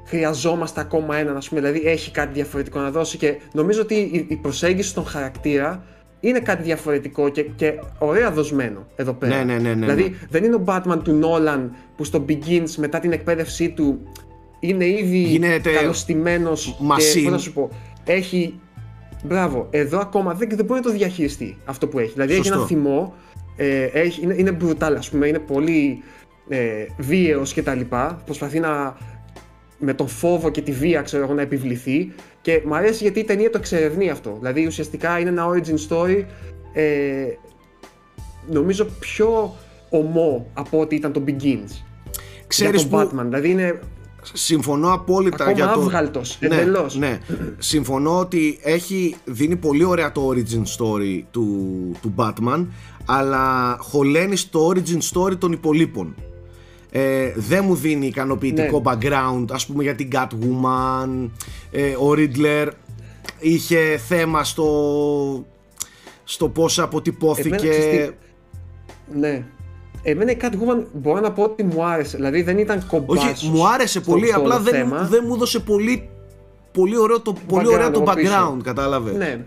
χρειαζόμαστε 0.09 0.81
ακόμα 0.81 1.17
έναν, 1.17 1.37
ας 1.37 1.49
πούμε, 1.49 1.61
δηλαδή 1.61 1.83
έχει 1.87 2.11
κάτι 2.11 2.33
διαφορετικό 2.33 2.81
να 2.81 2.91
δώσει 2.91 3.17
και 3.17 3.37
νομίζω 3.53 3.81
ότι 3.81 3.95
η, 3.95 4.27
η 4.29 4.37
προσέγγιση 4.37 4.89
στον 4.89 5.07
χαρακτήρα 5.07 5.85
είναι 6.21 6.39
κάτι 6.39 6.63
διαφορετικό 6.63 7.29
και, 7.29 7.43
και 7.43 7.81
ωραία 7.99 8.31
δοσμένο 8.31 8.87
εδώ 8.97 9.13
πέρα. 9.13 9.37
Ναι, 9.37 9.53
ναι, 9.53 9.59
ναι, 9.59 9.75
ναι, 9.75 9.81
δηλαδή 9.81 10.03
ναι. 10.03 10.17
δεν 10.31 10.45
είναι 10.45 10.55
ο 10.55 10.63
Batman 10.67 10.99
του 11.03 11.13
Νόλαν 11.13 11.75
που 11.97 12.05
στο 12.05 12.25
Begins 12.29 12.71
μετά 12.77 12.99
την 12.99 13.13
εκπαίδευσή 13.13 13.71
του 13.71 13.99
είναι 14.61 14.87
ήδη 14.87 15.19
Γίνεται 15.19 15.71
καλωστημένος 15.71 16.77
και 16.79 16.85
machine. 16.89 17.23
πώς 17.23 17.33
να 17.33 17.39
σου 17.39 17.53
πω, 17.53 17.71
έχει 18.05 18.61
Μπράβο, 19.25 19.67
εδώ 19.71 19.99
ακόμα 19.99 20.35
δεν, 20.35 20.49
δεν 20.49 20.65
μπορεί 20.65 20.81
να 20.81 20.87
το 20.87 20.93
διαχειριστεί 20.93 21.57
αυτό 21.65 21.89
που 21.89 21.99
έχει. 21.99 22.13
Δηλαδή 22.13 22.33
έχει 22.33 22.45
Σωστό. 22.45 22.59
ένα 22.59 22.67
θυμό, 22.67 23.15
ε, 23.57 23.85
έχει, 23.85 24.23
είναι, 24.23 24.35
είναι 24.39 24.57
brutal 24.61 24.95
ας 24.97 25.11
πούμε, 25.11 25.27
είναι 25.27 25.39
πολύ 25.39 26.03
ε, 26.49 26.87
βίαιος 26.99 27.53
και 27.53 27.63
τα 27.63 27.75
λοιπά. 27.75 28.23
Προσπαθεί 28.25 28.61
να 28.61 28.97
με 29.79 29.95
τον 29.95 30.09
φόβο 30.09 30.51
και 30.51 30.61
τη 30.61 30.73
βία 30.73 31.03
ξέρω 31.03 31.25
εγώ 31.25 31.35
να 31.35 31.43
επιβληθεί 31.43 32.13
και 32.41 32.63
μου 32.67 32.75
αρέσει 32.75 33.03
γιατί 33.03 33.21
η 33.21 33.25
ταινία 33.25 33.51
το 33.51 33.59
εξερευνεί 33.59 34.11
αυτό. 34.11 34.37
Δηλαδή 34.39 34.67
ουσιαστικά 34.67 35.19
είναι 35.19 35.29
ένα 35.29 35.47
origin 35.51 35.89
story 35.89 36.25
ε, 36.73 37.27
νομίζω 38.51 38.85
πιο 38.85 39.57
ομό 39.91 40.51
από 40.55 40.81
ό,τι 40.81 40.95
ήταν 40.95 41.13
το 41.13 41.23
Begins. 41.27 41.83
Ξέρεις 42.47 42.83
για 42.83 42.91
τον 42.91 43.09
που 43.09 43.17
Batman. 43.17 43.25
Δηλαδή 43.25 43.51
είναι 43.51 43.81
συμφωνώ 44.33 44.93
απόλυτα 44.93 45.45
ακόμα 45.45 45.57
για 45.57 45.73
το... 45.73 45.81
άβγαλτος, 45.81 46.39
ναι, 46.41 46.47
εντελώς. 46.47 46.97
ναι. 46.97 47.19
Συμφωνώ 47.59 48.19
ότι 48.19 48.59
έχει, 48.63 49.17
δίνει 49.25 49.57
πολύ 49.57 49.85
ωραία 49.85 50.13
το 50.13 50.29
origin 50.29 50.63
story 50.79 51.23
του, 51.31 51.47
του 52.03 52.15
Batman 52.17 52.67
αλλά 53.05 53.77
χωλαίνει 53.81 54.37
στο 54.37 54.73
origin 54.73 54.99
story 55.13 55.39
των 55.39 55.53
υπολείπων. 55.53 56.15
Ε, 56.91 57.33
δεν 57.37 57.65
μου 57.65 57.75
δίνει 57.75 58.07
ικανοποιητικό 58.07 58.83
Ναι. 58.85 58.93
background 58.93 59.45
ας 59.51 59.67
πούμε 59.67 59.83
για 59.83 59.95
την 59.95 60.09
Catwoman 60.13 61.29
ε, 61.71 61.91
ο 61.91 62.13
Riddler 62.17 62.69
είχε 63.39 63.97
θέμα 64.09 64.45
στο 64.45 65.45
στο 66.25 66.49
πώς 66.49 66.79
αποτυπώθηκε 66.79 67.49
Εμένα, 67.49 67.69
ξέρεις 67.69 68.09
τι, 68.09 68.15
Ναι. 69.19 69.45
Εμένα 70.03 70.31
η 70.31 70.37
Catwoman 70.41 70.85
μπορώ 70.93 71.21
να 71.21 71.33
πω 71.33 71.43
ότι 71.43 71.63
μου 71.63 71.85
άρεσε. 71.85 72.17
Δηλαδή 72.17 72.43
δεν 72.43 72.59
ήταν 72.59 72.87
κομπάρσος 72.87 73.25
όχι 73.31 73.49
μου 73.49 73.69
άρεσε 73.69 74.01
στο- 74.01 74.11
πολύ 74.11 74.27
στο 74.27 74.39
απλά 74.41 74.55
όλο 74.55 74.65
δεν, 74.65 74.75
θέμα. 74.75 75.03
δεν 75.11 75.25
μου 75.27 75.35
έδωσε 75.35 75.59
πολύ 75.61 76.09
πολύ 76.73 76.99
ωραίο 76.99 77.21
το, 77.21 77.33
πολύ 77.49 77.67
Background 77.69 77.73
ωραίο 77.73 77.91
το 77.91 78.01
από 78.01 78.13
πίσω. 78.15 78.33
background 78.33 78.63
κατάλαβες 78.63 79.15
Ναι. 79.17 79.45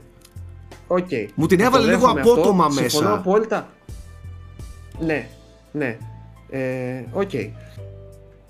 Οκ. 0.88 1.08
Μου 1.36 1.46
την 1.46 1.58
Να 1.60 1.66
έβαλε 1.66 1.84
το 1.86 1.90
λίγο 1.92 2.02
δέχομαι 2.02 2.20
αυτό. 2.20 2.34
απότομα 2.34 2.68
μέσα. 2.68 2.90
Συμφωνώ 2.90 3.14
απόλυτα. 3.16 3.70
Ναι. 5.00 5.30
Ναι. 5.72 5.98
Ε, 6.52 7.04
Οκ. 7.12 7.30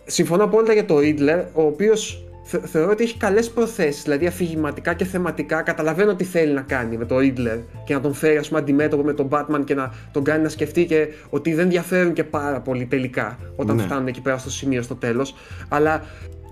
Συμφωνώ 0.05 0.43
απόλυτα 0.43 0.73
για 0.73 0.85
το 0.85 0.95
Riddler, 0.97 1.43
ο 1.53 1.61
οποίος 1.61 2.23
θε- 2.43 2.65
θεωρώ 2.65 2.91
ότι 2.91 3.03
έχει 3.03 3.17
καλές 3.17 3.49
προθέσεις, 3.49 4.03
δηλαδή 4.03 4.25
αφηγηματικά 4.27 4.93
και 4.93 5.05
θεματικά. 5.05 5.61
Καταλαβαίνω 5.61 6.15
τι 6.15 6.23
θέλει 6.23 6.53
να 6.53 6.61
κάνει 6.61 6.97
με 6.97 7.05
το 7.05 7.15
Riddler 7.17 7.59
και 7.85 7.93
να 7.93 8.01
τον 8.01 8.13
φέρει 8.13 8.37
ας 8.37 8.47
πούμε, 8.47 8.59
αντιμέτωπο 8.59 9.03
με 9.03 9.13
τον 9.13 9.27
Batman 9.31 9.61
και 9.65 9.75
να 9.75 9.93
τον 10.11 10.23
κάνει 10.23 10.43
να 10.43 10.49
σκεφτεί 10.49 10.85
και 10.85 11.07
ότι 11.29 11.53
δεν 11.53 11.69
διαφέρουν 11.69 12.13
και 12.13 12.23
πάρα 12.23 12.59
πολύ 12.61 12.85
τελικά 12.85 13.37
όταν 13.55 13.75
Ναι. 13.75 13.83
φτάνουν 13.83 14.07
εκεί 14.07 14.21
πέρα 14.21 14.37
στο 14.37 14.49
σημείο 14.49 14.81
στο 14.81 14.95
τέλος. 14.95 15.35
Αλλά 15.69 16.03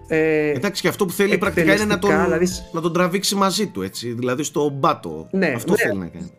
ε, 0.07 0.49
Εντάξει, 0.49 0.81
και 0.81 0.87
αυτό 0.87 1.05
που 1.05 1.11
θέλει 1.11 1.37
πρακτικά 1.37 1.73
είναι 1.73 1.85
να 1.85 1.99
τον, 1.99 2.09
εκτελεστικά, 2.11 2.23
δηλαδή, 2.23 2.69
να 2.71 2.81
τον 2.81 2.93
τραβήξει 2.93 3.35
μαζί 3.35 3.67
του, 3.67 3.81
έτσι. 3.81 4.11
Δηλαδή 4.13 4.43
στο 4.43 4.69
μπάτο. 4.69 5.27
Ναι, 5.31 5.47
αυτό 5.55 5.71
ναι. 5.71 5.77
θέλει 5.77 5.97
να 5.99 6.07
κάνει. 6.07 6.31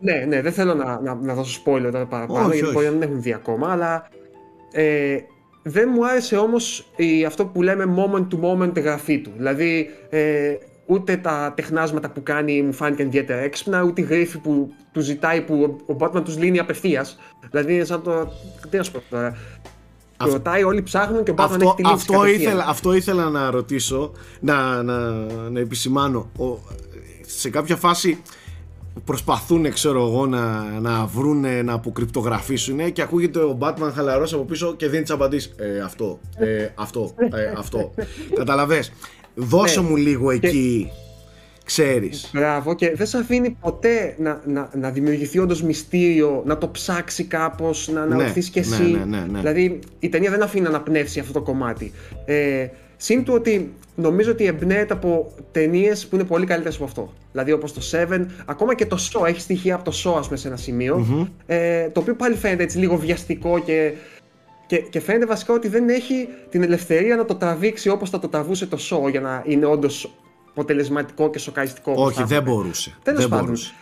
Ναι, 0.00 0.24
ναι, 0.28 0.42
δεν 0.42 0.52
θέλω 0.52 0.74
να, 0.74 1.00
να, 1.00 1.14
να 1.14 1.34
δώσω 1.34 1.62
spoiler 1.64 1.88
τώρα 1.92 2.06
παραπάνω, 2.06 2.38
Όχι, 2.46 2.50
γιατί 2.56 2.64
όχι. 2.64 2.72
μπορεί 2.72 2.86
να 2.86 2.92
μην 2.92 3.02
έχουν 3.02 3.22
δει 3.22 3.32
ακόμα, 3.32 3.72
αλλά 3.72 4.08
ε, 4.72 5.16
δεν 5.62 5.88
μου 5.94 6.06
άρεσε 6.06 6.36
όμως 6.36 6.86
η, 6.96 7.24
αυτό 7.24 7.44
που 7.46 7.62
λέμε 7.62 7.94
moment 7.96 8.26
to 8.34 8.40
moment 8.44 8.82
γραφή 8.82 9.18
του. 9.20 9.32
Δηλαδή, 9.36 9.90
ε, 10.10 10.54
ούτε 10.86 11.16
τα 11.16 11.52
τεχνάσματα 11.56 12.10
που 12.10 12.22
κάνει 12.22 12.62
μου 12.62 12.72
φάνηκαν 12.72 13.06
ιδιαίτερα 13.06 13.40
έξυπνα, 13.40 13.82
ούτε 13.82 14.00
η 14.00 14.04
γρήφη 14.04 14.38
που 14.38 14.72
του 14.92 15.00
ζητάει 15.00 15.40
που 15.40 15.78
ο, 15.86 15.92
ο 15.92 15.96
Batman 16.00 16.24
τους 16.24 16.38
λύνει 16.38 16.58
απευθείας. 16.58 17.18
Δηλαδή, 17.50 17.74
είναι 17.74 17.84
σαν 17.84 18.02
το... 18.02 18.32
Τι 18.70 18.76
να 18.76 18.82
σου 18.82 18.92
πω 18.92 19.02
τώρα. 19.10 19.30
Του 19.30 19.38
Αυτό- 20.16 20.32
ρωτάει, 20.32 20.62
όλοι 20.62 20.82
ψάχνουν 20.82 21.24
και 21.24 21.30
ο 21.30 21.34
Batman 21.36 21.44
Αυτό, 21.44 21.64
έχει 21.64 21.74
τη 21.74 21.82
λύση 21.82 21.94
αυτό, 21.94 22.12
κατευθείαν. 22.12 22.40
ήθελα, 22.40 22.64
αυτό 22.68 22.92
ήθελα 22.94 23.30
να 23.30 23.50
ρωτήσω, 23.50 24.12
να, 24.40 24.82
να, 24.82 25.10
να 25.50 25.60
επισημάνω. 25.60 26.30
Ο, 26.38 26.58
σε 27.26 27.50
κάποια 27.50 27.76
φάση 27.76 28.22
προσπαθούν, 29.04 29.72
ξέρω 29.72 30.06
εγώ, 30.06 30.26
να, 30.26 30.62
να 30.80 31.06
βρούνε, 31.06 31.62
να 31.62 31.72
αποκρυπτογραφήσουν 31.72 32.92
και 32.92 33.02
ακούγεται 33.02 33.38
ο 33.38 33.58
Batman 33.60 33.90
χαλαρός 33.94 34.32
από 34.32 34.44
πίσω 34.44 34.74
και 34.76 34.88
δίνει 34.88 35.02
τις 35.02 35.10
απαντήσεις. 35.10 35.54
Ε, 35.56 35.80
αυτό, 35.80 36.20
ε, 36.38 36.68
αυτό, 36.74 37.14
ε, 37.32 37.52
αυτό. 37.56 37.94
Καταλαβες. 38.38 38.92
δώσε 39.34 39.80
Ναι. 39.80 39.88
μου 39.88 39.96
λίγο 39.96 40.30
εκεί, 40.30 40.90
ξέρεις. 41.64 42.30
Μπράβο, 42.32 42.74
και 42.74 42.92
δεν 42.94 43.06
σε 43.06 43.18
αφήνει 43.18 43.56
ποτέ 43.60 44.14
να, 44.18 44.42
να, 44.46 44.70
να 44.74 44.90
δημιουργηθεί 44.90 45.38
όντως 45.38 45.62
μυστήριο, 45.62 46.42
να 46.46 46.58
το 46.58 46.68
ψάξει 46.68 47.24
κάπως, 47.24 47.88
να 47.88 48.02
αναρωθείς 48.02 48.48
κι 48.48 48.60
ναι, 48.60 48.66
εσύ. 48.66 48.82
ναι, 48.82 49.04
ναι, 49.04 49.26
ναι. 49.30 49.38
Δηλαδή 49.38 49.78
η 49.98 50.08
ταινία 50.08 50.30
δεν 50.30 50.42
αφήνει 50.42 50.62
να 50.62 50.68
αναπνεύσει 50.68 51.20
αυτό 51.20 51.32
το 51.32 51.42
κομμάτι. 51.42 51.92
Ε, 52.24 52.66
Συν 53.04 53.24
του 53.24 53.34
ότι 53.34 53.72
νομίζω 53.94 54.30
ότι 54.30 54.44
εμπνέεται 54.44 54.92
από 54.94 55.32
ταινίες 55.52 56.06
που 56.06 56.14
είναι 56.14 56.24
πολύ 56.24 56.46
καλύτερες 56.46 56.76
από 56.76 56.84
αυτό. 56.84 57.12
Δηλαδή 57.32 57.52
όπως 57.52 57.72
το 57.72 57.80
Seven, 57.90 58.26
ακόμα 58.46 58.74
και 58.74 58.86
το 58.86 58.96
Saw 59.12 59.26
έχει 59.26 59.40
στοιχεία 59.40 59.74
από 59.74 59.84
το 59.84 59.90
Saw, 60.04 60.18
ας 60.18 60.26
πούμε, 60.26 60.38
σε 60.38 60.48
ένα 60.48 60.56
σημείο, 60.56 61.28
ε, 61.46 61.88
το 61.88 62.00
οποίο 62.00 62.14
πάλι 62.14 62.34
φαίνεται 62.34 62.62
έτσι 62.62 62.78
λίγο 62.78 62.96
βιαστικό 62.96 63.58
και, 63.58 63.92
και, 64.66 64.76
και 64.78 65.00
φαίνεται 65.00 65.26
βασικά 65.26 65.54
ότι 65.54 65.68
δεν 65.68 65.88
έχει 65.88 66.28
την 66.50 66.62
ελευθερία 66.62 67.16
να 67.16 67.24
το 67.24 67.34
τραβήξει 67.34 67.88
όπως 67.88 68.10
θα 68.10 68.18
το 68.18 68.28
τραβούσε 68.28 68.66
το 68.66 68.78
Saw 68.90 69.10
για 69.10 69.20
να 69.20 69.42
είναι 69.46 69.66
όντως 69.66 70.14
αποτελεσματικό 70.50 71.30
και 71.30 71.38
σοκαριστικό. 71.38 71.90
όπως 71.92 72.04
Όχι, 72.06 72.14
θα 72.18 72.24
δεν 72.24 72.38
έπρεπε. 72.38 72.56
μπορούσε. 72.56 72.96
Τέλος 73.02 73.20
δεν 73.20 73.28
πάντων. 73.28 73.44
μπορούσε. 73.44 73.72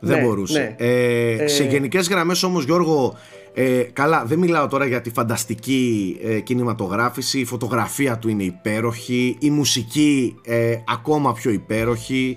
Δεν 0.00 0.18
Ναι, 0.18 0.24
μπορούσε. 0.24 0.74
ναι. 0.78 0.86
Ε, 0.86 1.46
σε 1.48 1.62
Ε, 1.62 1.66
γενικές 1.66 2.08
γραμμές 2.08 2.42
όμως 2.42 2.64
Γιώργο, 2.64 3.16
ε, 3.54 3.82
καλά 3.92 4.24
δεν 4.24 4.38
μιλάω 4.38 4.66
τώρα 4.66 4.86
για 4.86 5.00
τη 5.00 5.10
φανταστική 5.10 6.16
ε, 6.22 6.40
κινηματογράφηση, 6.40 7.40
η 7.40 7.44
φωτογραφία 7.44 8.18
του 8.18 8.28
είναι 8.28 8.42
υπέροχη, 8.42 9.36
η 9.38 9.50
μουσική 9.50 10.36
ε, 10.44 10.76
ακόμα 10.88 11.32
πιο 11.32 11.50
υπέροχη 11.50 12.36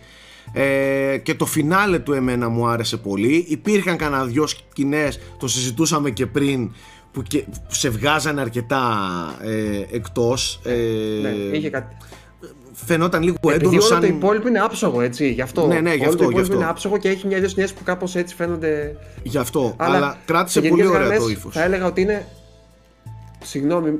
ε, 0.53 1.17
και 1.23 1.35
το 1.35 1.45
φινάλε 1.45 1.99
του 1.99 2.13
εμένα 2.13 2.49
μου 2.49 2.67
άρεσε 2.67 2.97
πολύ. 2.97 3.45
Υπήρχαν 3.47 3.97
κανένα 3.97 4.25
δυο 4.25 4.47
σκηνές, 4.47 5.19
το 5.39 5.47
συζητούσαμε 5.47 6.09
και 6.09 6.25
πριν, 6.25 6.71
που, 7.11 7.21
και, 7.21 7.37
που 7.39 7.73
σε 7.73 7.89
βγάζανε 7.89 8.41
αρκετά 8.41 8.83
ε, 9.41 9.95
εκτός. 9.95 10.59
Ε, 10.63 10.75
Ναι, 11.21 11.57
είχε 11.57 11.69
κάτι. 11.69 11.95
Φαινόταν 12.85 13.23
λίγο 13.23 13.35
Επειδή 13.41 13.55
έντονο 13.55 13.71
όλο 13.71 13.81
σαν... 13.81 13.99
το 13.99 14.07
υπόλοιπο 14.07 14.47
είναι 14.47 14.59
άψογο, 14.59 15.01
έτσι. 15.01 15.31
Γι' 15.31 15.41
αυτό. 15.41 15.67
Ναι, 15.67 15.79
ναι, 15.79 15.93
γι' 15.93 15.99
όλο 16.01 16.09
αυτό, 16.09 16.17
το 16.17 16.23
γι' 16.23 16.29
υπόλοιπο 16.29 16.39
αυτό. 16.41 16.55
είναι 16.55 16.65
άψογο 16.69 16.97
και 16.97 17.09
έχει 17.09 17.27
μια-δυο 17.27 17.49
σκηνέ 17.49 17.67
που 17.67 17.83
κάπως 17.83 18.15
έτσι 18.15 18.35
φαίνονται. 18.35 18.95
Γι' 19.23 19.37
αυτό, 19.37 19.73
αλλά, 19.77 20.17
κράτησε 20.25 20.61
σε 20.61 20.67
πολύ 20.67 20.81
γενικές 20.81 20.95
ωραία 20.97 21.07
το 21.07 21.13
γραμμές 21.13 21.37
ύφος. 21.37 21.53
Θα 21.53 21.63
έλεγα 21.63 21.85
ότι 21.85 22.01
είναι. 22.01 22.25
Συγγνώμη 23.43 23.99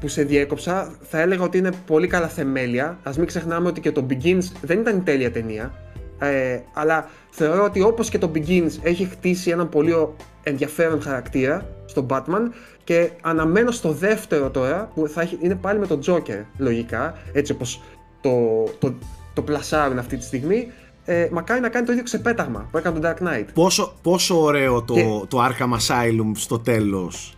που 0.00 0.08
σε 0.08 0.22
διέκοψα, 0.22 0.92
θα 1.10 1.20
έλεγα 1.20 1.42
ότι 1.44 1.58
είναι 1.58 1.70
πολύ 1.86 2.06
καλά 2.06 2.28
θεμέλια. 2.28 2.98
Α 3.02 3.10
μην 3.16 3.26
ξεχνάμε 3.26 3.68
ότι 3.68 3.80
και 3.80 3.92
το 3.92 4.06
Begins 4.10 4.42
δεν 4.60 4.78
ήταν 4.80 4.96
η 4.96 5.00
τέλεια 5.00 5.30
ταινία. 5.32 5.72
Ε, 6.18 6.60
αλλά 6.72 7.08
θεωρώ 7.30 7.64
ότι 7.64 7.82
όπως 7.82 8.08
και 8.08 8.18
το 8.18 8.30
Begins 8.34 8.70
έχει 8.82 9.04
χτίσει 9.04 9.50
έναν 9.50 9.68
πολύ 9.68 9.92
ο- 9.92 10.16
ενδιαφέρον 10.42 11.02
χαρακτήρα 11.02 11.66
στον 11.86 12.06
Batman 12.10 12.50
και 12.84 13.10
αναμένω 13.20 13.70
στο 13.70 13.92
δεύτερο 13.92 14.50
τώρα 14.50 14.90
που 14.94 15.08
θα 15.08 15.20
έχει, 15.20 15.38
είναι 15.40 15.54
πάλι 15.54 15.78
με 15.78 15.86
τον 15.86 16.00
Joker 16.06 16.44
λογικά 16.58 17.14
έτσι 17.32 17.52
όπως 17.52 17.82
το, 18.22 18.64
το, 18.78 18.94
το 19.34 19.42
πλασάρουν 19.42 19.98
αυτή 19.98 20.16
τη 20.16 20.24
στιγμή 20.24 20.66
ε, 21.04 21.28
μακάρι 21.32 21.60
να 21.60 21.68
κάνει 21.68 21.86
το 21.86 21.92
ίδιο 21.92 22.04
ξεπέταγμα 22.04 22.68
που 22.70 22.78
έκανε 22.78 22.98
τον 23.00 23.10
Dark 23.10 23.22
Knight. 23.28 23.44
Πόσο, 23.54 23.94
πόσο 24.02 24.40
ωραίο 24.42 24.82
το, 24.82 24.94
Και- 24.94 25.04
το 25.28 25.38
Arkham 25.44 25.72
Asylum 25.72 26.30
στο 26.34 26.58
τέλος 26.58 27.34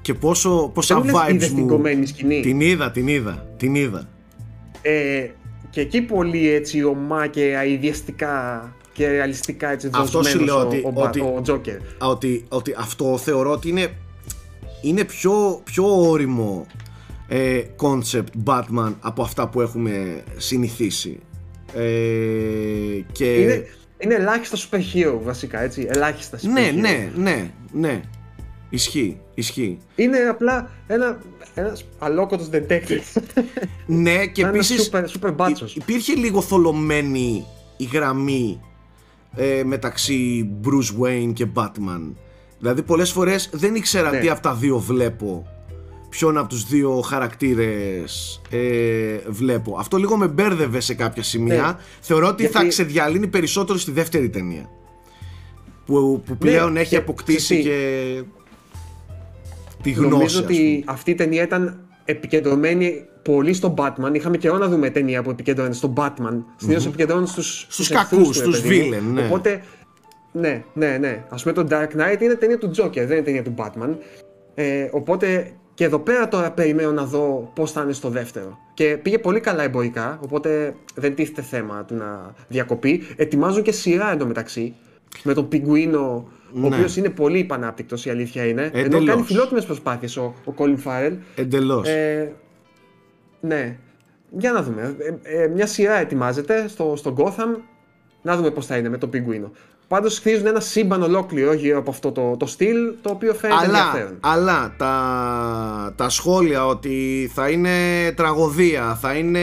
και 0.00 0.14
πόσο, 0.14 0.70
πόσα 0.74 0.94
Δεν 1.00 1.04
μου 1.06 1.18
λες 1.18 1.26
vibes 1.28 1.34
είδες 1.34 1.48
την 1.48 1.58
μου... 1.62 1.66
κομμένη 1.66 2.06
σκηνή. 2.06 2.40
Την 2.40 2.60
είδα, 2.60 2.90
την 2.90 3.08
είδα, 3.08 3.46
την 3.56 3.74
είδα. 3.74 4.08
ε, 4.82 5.26
και 5.70 5.80
εκεί 5.80 6.00
πολύ 6.02 6.48
έτσι 6.50 6.84
ομά 6.84 7.26
και 7.26 7.56
αειδιαστικά 7.58 8.62
και 8.92 9.08
ρεαλιστικά 9.08 9.70
έτσι 9.70 9.90
Αυτό 9.92 10.06
σου 10.06 10.38
δοσμένος 10.38 10.46
λέω 10.46 10.56
ο, 10.56 10.60
ότι- 10.66 10.82
ο, 10.86 10.92
Ba- 10.96 11.06
ότι- 11.06 11.20
ο 11.20 11.42
Joker. 11.46 11.78
Α, 11.98 12.06
Ότι, 12.06 12.44
ότι 12.48 12.74
αυτό 12.78 13.18
θεωρώ 13.18 13.50
ότι 13.50 13.68
είναι, 13.68 13.88
είναι 14.82 15.04
πιο, 15.04 15.60
πιο 15.64 16.08
όριμο 16.10 16.66
ε, 17.28 17.62
concept 17.82 18.44
Batman 18.44 18.92
από 19.00 19.22
αυτά 19.22 19.48
που 19.48 19.60
έχουμε 19.60 20.22
συνηθίσει. 20.36 21.18
Ε, 21.74 21.80
και... 23.12 23.24
είναι, 23.34 23.66
είναι 23.98 24.14
ελάχιστα 24.14 24.56
super 24.56 24.80
hero 24.94 25.18
βασικά 25.22 25.60
έτσι 25.62 25.86
ελάχιστα 25.90 26.38
super 26.38 26.50
ναι, 26.52 26.68
hero. 26.70 26.74
ναι, 26.74 27.10
ναι, 27.16 27.50
ναι. 27.72 28.00
Ισχύει, 28.70 29.20
ισχύει. 29.34 29.78
Είναι 29.94 30.18
απλά 30.18 30.70
ένα, 30.86 31.18
ένας 31.54 31.84
αλόκοτος 31.98 32.48
detective. 32.52 33.20
Ναι, 33.86 34.26
και 34.26 34.42
Να 34.42 34.48
είναι 34.48 34.56
επίσης. 34.56 34.90
super- 34.92 35.04
super 35.20 35.32
μπάτσος. 35.34 35.76
Υπήρχε 35.76 36.14
λίγο 36.14 36.40
θολωμένη 36.40 37.46
η 37.76 37.84
γραμμή 37.92 38.60
ε, 39.36 39.62
μεταξύ 39.64 40.48
Bruce 40.64 41.02
Wayne 41.04 41.32
και 41.32 41.46
Batman. 41.54 42.12
Δηλαδή, 42.58 42.82
πολλές 42.82 43.10
φορές 43.10 43.50
δεν 43.52 43.74
ήξερα 43.74 44.10
Ναι. 44.10 44.18
τι 44.20 44.28
από 44.30 44.40
τα 44.40 44.54
δύο 44.54 44.78
βλέπω. 44.78 45.46
Ποιον 46.08 46.38
από 46.38 46.48
τους 46.48 46.64
δύο 46.64 47.00
χαρακτήρες 47.00 48.40
ε, 48.50 49.18
βλέπω. 49.28 49.76
Αυτό 49.78 49.96
λίγο 49.96 50.16
με 50.16 50.26
μπέρδευε 50.28 50.80
σε 50.80 50.94
κάποια 50.94 51.22
σημεία. 51.22 51.62
Ναι. 51.62 51.74
Θεωρώ 52.00 52.26
ότι 52.28 52.42
θα 52.42 52.48
Γιατί- 52.50 52.68
ξεδιαλύνει 52.68 53.26
περισσότερο 53.26 53.78
στη 53.78 53.90
δεύτερη 53.90 54.28
ταινία. 54.30 54.68
Που, 55.86 56.22
που 56.26 56.36
πλέον 56.36 56.76
έχει 56.76 56.88
και 56.88 56.96
αποκτήσει 56.96 57.58
ξέρεις 57.58 57.64
και 57.64 58.22
τη 59.82 59.90
γνώση. 59.90 60.10
Νομίζω 60.10 60.38
ας 60.38 60.44
πούμε. 60.46 60.58
ότι 60.58 60.84
αυτή 60.86 61.10
η 61.10 61.14
ταινία 61.14 61.42
ήταν 61.42 61.80
επικεντρωμένη 62.04 63.04
πολύ 63.22 63.52
στον 63.52 63.74
Batman. 63.78 64.10
Είχαμε 64.14 64.36
καιρό 64.36 64.58
να 64.58 64.68
δούμε 64.68 64.90
ταινία 64.90 65.22
που 65.22 65.30
επικεντρώνεται 65.30 65.74
στον 65.74 65.92
Batman. 65.96 66.42
Συνήθω 66.56 66.88
επικεντρώνεται 66.88 67.30
στους, 67.30 67.66
Στους 67.70 67.90
εχθρούς 67.90 68.10
κακούς, 68.10 68.38
του, 68.40 68.50
ρε 68.50 68.56
στους 68.56 68.60
παιδί 68.68 68.80
μου. 68.80 68.94
villain, 68.96 69.12
ναι. 69.14 69.24
Οπότε, 69.26 69.62
ναι, 70.32 70.64
ναι, 70.74 70.96
ναι. 71.00 71.24
Α 71.28 71.34
πούμε 71.36 71.52
το 71.52 71.66
Dark 71.70 71.88
Knight 71.96 72.20
είναι 72.20 72.34
ταινία 72.34 72.58
του 72.58 72.70
Joker, 72.76 72.92
δεν 72.94 73.10
είναι 73.10 73.22
ταινία 73.22 73.42
του 73.42 73.54
Batman. 73.56 73.96
Ε, 74.54 74.88
οπότε 74.90 75.52
και 75.78 75.84
εδώ 75.84 75.98
πέρα 75.98 76.28
τώρα 76.28 76.50
περιμένω 76.52 76.92
να 76.92 77.04
δω 77.04 77.50
πώς 77.54 77.72
θα 77.72 77.82
είναι 77.82 77.92
στο 77.92 78.08
δεύτερο. 78.08 78.58
Και 78.74 78.98
πήγε 79.02 79.18
πολύ 79.18 79.40
καλά 79.40 79.62
εμπορικά, 79.62 80.18
οπότε 80.22 80.74
δεν 80.94 81.14
τίθεται 81.14 81.42
θέμα 81.42 81.84
του 81.84 81.94
να 81.94 82.34
διακοπεί. 82.48 83.02
Ετοιμάζουν 83.16 83.62
και 83.62 83.72
σειρά 83.72 84.12
εντωμεταξύ 84.12 84.74
με 85.22 85.34
τον 85.34 85.48
Πιγκουίνο, 85.48 86.00
ο 86.54 86.58
Ναι. 86.58 86.66
οποίος 86.66 86.96
είναι 86.96 87.08
πολύ 87.10 87.38
υπανάπτυκτος, 87.38 88.06
η 88.06 88.10
αλήθεια 88.10 88.44
είναι. 88.46 88.62
Ενώ 88.62 88.84
Εντελώς. 88.84 89.04
κάνει 89.06 89.22
φιλότιμες 89.22 89.64
προσπάθειες 89.64 90.16
ο, 90.16 90.34
ο 90.44 90.52
Colin 90.56 90.76
Farrell. 90.84 91.16
Εντελώς. 91.34 91.88
Ε, 91.88 92.32
ναι. 93.40 93.76
Για 94.30 94.52
να 94.52 94.62
δούμε. 94.62 94.96
Ε, 95.22 95.42
ε, 95.42 95.48
μια 95.48 95.66
σειρά 95.66 95.94
ετοιμάζεται 95.94 96.68
στο, 96.68 96.92
στο 96.96 97.14
Gotham. 97.18 97.60
Να 98.22 98.36
δούμε 98.36 98.50
πώς 98.50 98.66
θα 98.66 98.76
είναι 98.76 98.88
με 98.88 98.98
τον 98.98 99.10
Πιγκουίνο. 99.10 99.52
Πάντως 99.88 100.18
χτίζουν 100.18 100.46
ένα 100.46 100.60
σύμπαν 100.60 101.02
ολόκληρο 101.02 101.52
γύρω 101.52 101.78
από 101.78 101.90
αυτό 101.90 102.12
το, 102.12 102.36
το 102.36 102.46
στυλ, 102.46 102.76
το 103.02 103.10
οποίο 103.10 103.34
φαίνεται 103.34 103.60
αλλά, 103.64 103.78
ενδιαφέρον. 103.78 104.16
αλλά 104.20 104.74
τα, 104.76 105.92
τα 105.96 106.08
σχόλια 106.08 106.66
ότι 106.66 107.30
θα 107.34 107.48
είναι 107.50 107.70
τραγωδία, 108.16 108.98
θα 109.00 109.14
είναι 109.14 109.40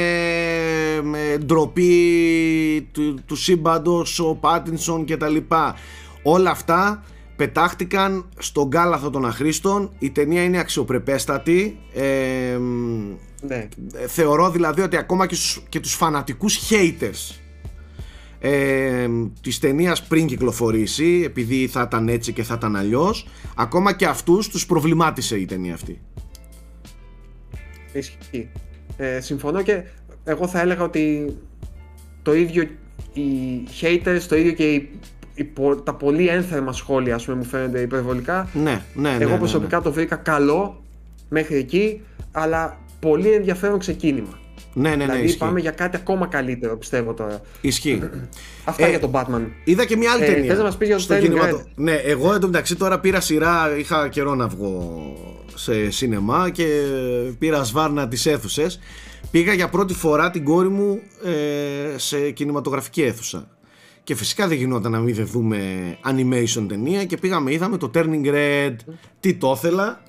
με 1.01 1.38
ντροπή 1.45 2.89
του, 2.91 3.19
του 3.26 3.35
σύμπαντος 3.35 4.19
ο 4.19 4.35
Πάτινσον 4.35 5.05
και 5.05 5.17
τα 5.17 5.27
λοιπά. 5.27 5.76
Όλα 6.23 6.49
αυτά 6.49 7.03
πετάχτηκαν 7.35 8.26
στον 8.38 8.69
κάλαθο 8.69 9.09
των 9.09 9.26
αχρήστων. 9.26 9.91
Η 9.99 10.09
ταινία 10.11 10.43
είναι 10.43 10.59
αξιοπρεπέστατη. 10.59 11.77
Ε, 11.93 12.57
Ναι. 13.41 13.67
θεωρώ 14.07 14.49
δηλαδή 14.49 14.81
ότι 14.81 14.97
ακόμα 14.97 15.26
και, 15.27 15.35
στους, 15.35 15.63
και 15.69 15.80
τους 15.80 15.93
φανατικούς 15.93 16.59
haters 16.69 17.35
ε, 18.47 19.07
της 19.41 19.59
ταινίας 19.59 20.03
πριν 20.03 20.26
κυκλοφορήσει 20.27 21.22
επειδή 21.26 21.67
θα 21.67 21.81
ήταν 21.81 22.09
έτσι 22.09 22.34
και 22.34 22.43
θα 22.43 22.53
ήταν 22.57 22.76
αλλιώς 22.76 23.27
ακόμα 23.55 23.93
και 23.93 24.05
αυτούς 24.05 24.49
τους 24.49 24.65
προβλημάτισε 24.65 25.38
η 25.39 25.45
ταινία 25.45 25.73
αυτή 25.73 26.01
Ισχύει. 27.93 28.49
Ε, 28.97 29.19
συμφωνώ 29.19 29.61
και 29.61 29.84
εγώ 30.23 30.47
θα 30.47 30.59
έλεγα 30.61 30.84
ότι 30.84 31.35
το 32.22 32.34
ίδιο 32.34 32.63
οι 33.13 33.23
haters, 33.81 34.19
το 34.27 34.35
ίδιο 34.35 34.51
και 34.51 34.73
οι, 34.73 34.89
οι 35.35 35.43
πο- 35.43 35.76
τα 35.76 35.93
πολύ 35.93 36.27
ένθερμα 36.27 36.73
σχόλια 36.73 37.15
ας 37.15 37.26
πούμε, 37.26 37.38
μου 37.38 37.43
φαίνονται 37.43 37.81
υπερβολικά. 37.81 38.49
ναι, 38.53 38.84
ναι, 38.95 39.09
ναι, 39.09 39.23
Εγώ 39.23 39.31
ναι, 39.31 39.38
προσωπικά 39.38 39.81
το 39.81 39.91
βρήκα 39.91 40.15
καλό 40.15 40.84
μέχρι 41.30 41.55
εκεί, 41.55 42.01
αλλά 42.31 42.77
πολύ 42.99 43.31
ενδιαφέρον 43.34 43.80
ξεκίνημα. 43.80 44.39
Ναι, 44.77 44.89
ναι, 44.89 44.89
ναι, 44.89 44.95
ναι, 44.95 45.06
δηλαδή 45.06 45.26
ισχύει. 45.26 45.38
πάμε 45.38 45.60
για 45.60 45.72
κάτι 45.72 45.95
ακόμα 45.95 46.27
καλύτερο 46.27 46.77
πιστεύω 46.77 47.14
τώρα. 47.14 47.41
ισχύει. 47.61 48.02
Αυτά 48.64 48.85
Ε, 48.85 48.89
για 48.89 48.99
τον 48.99 49.11
Batman. 49.14 49.41
Είδα 49.64 49.85
και 49.85 49.97
μια 49.97 50.11
άλλη 50.11 50.23
Ε, 50.23 50.26
ταινία. 50.34 50.49
θες 50.49 50.57
να 50.57 50.64
μας 50.64 50.77
πεις 50.77 50.88
για 50.88 50.97
το 50.97 51.02
στο 51.03 51.15
Turning 51.15 51.19
κινηματο- 51.22 51.57
Red? 51.61 51.72
Ναι, 51.76 51.93
εγώ 51.93 52.34
εντωμεταξύ 52.34 52.76
τώρα 52.76 52.99
πήρα 52.99 53.19
σειρά, 53.19 53.77
είχα 53.77 54.07
καιρό 54.07 54.35
να 54.35 54.47
βγω 54.47 54.91
σε 55.56 55.89
σινεμά 55.91 56.49
και 56.49 56.65
πήρα 57.39 57.64
σβάρνα 57.64 58.07
τις 58.07 58.26
αίθουσες. 58.26 58.80
Πήγα 59.31 59.53
για 59.53 59.69
πρώτη 59.69 59.93
φορά 59.93 60.31
την 60.31 60.43
κόρη 60.43 60.69
μου 60.69 60.99
ε, 61.23 61.97
σε 61.97 62.31
κινηματογραφική 62.31 63.02
αίθουσα. 63.02 63.47
Και 64.03 64.15
φυσικά 64.15 64.47
δεν 64.47 64.57
γινόταν 64.57 64.91
να 64.91 64.99
μην 64.99 65.15
δεν 65.15 65.26
δούμε 65.26 65.57
animation 66.06 66.65
ταινία 66.68 67.06
και 67.06 67.18
πήγαμε, 67.18 67.53
είδαμε 67.53 67.77
το 67.77 67.91
Turning 67.95 68.26
Red. 68.26 68.76
Τι 69.19 69.34
το 69.34 69.53
ήθελα 69.57 70.03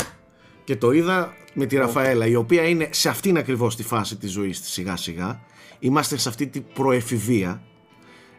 και 0.64 0.76
το 0.76 0.90
είδα 0.92 1.32
με 1.58 1.66
τη 1.66 1.76
Ραφαέλα, 1.76 2.26
η 2.26 2.34
οποία 2.34 2.62
είναι 2.62 2.88
σε 2.90 3.08
αυτήν 3.08 3.36
ακριβώς 3.36 3.76
τη 3.76 3.82
φάση 3.82 4.16
της 4.16 4.32
ζωής 4.32 4.60
της 4.60 4.70
σιγά 4.70 4.96
σιγά. 4.96 5.40
Είμαστε 5.78 6.18
σε 6.18 6.28
αυτή 6.28 6.46
την 6.46 6.64
προεφηβεία. 6.74 7.62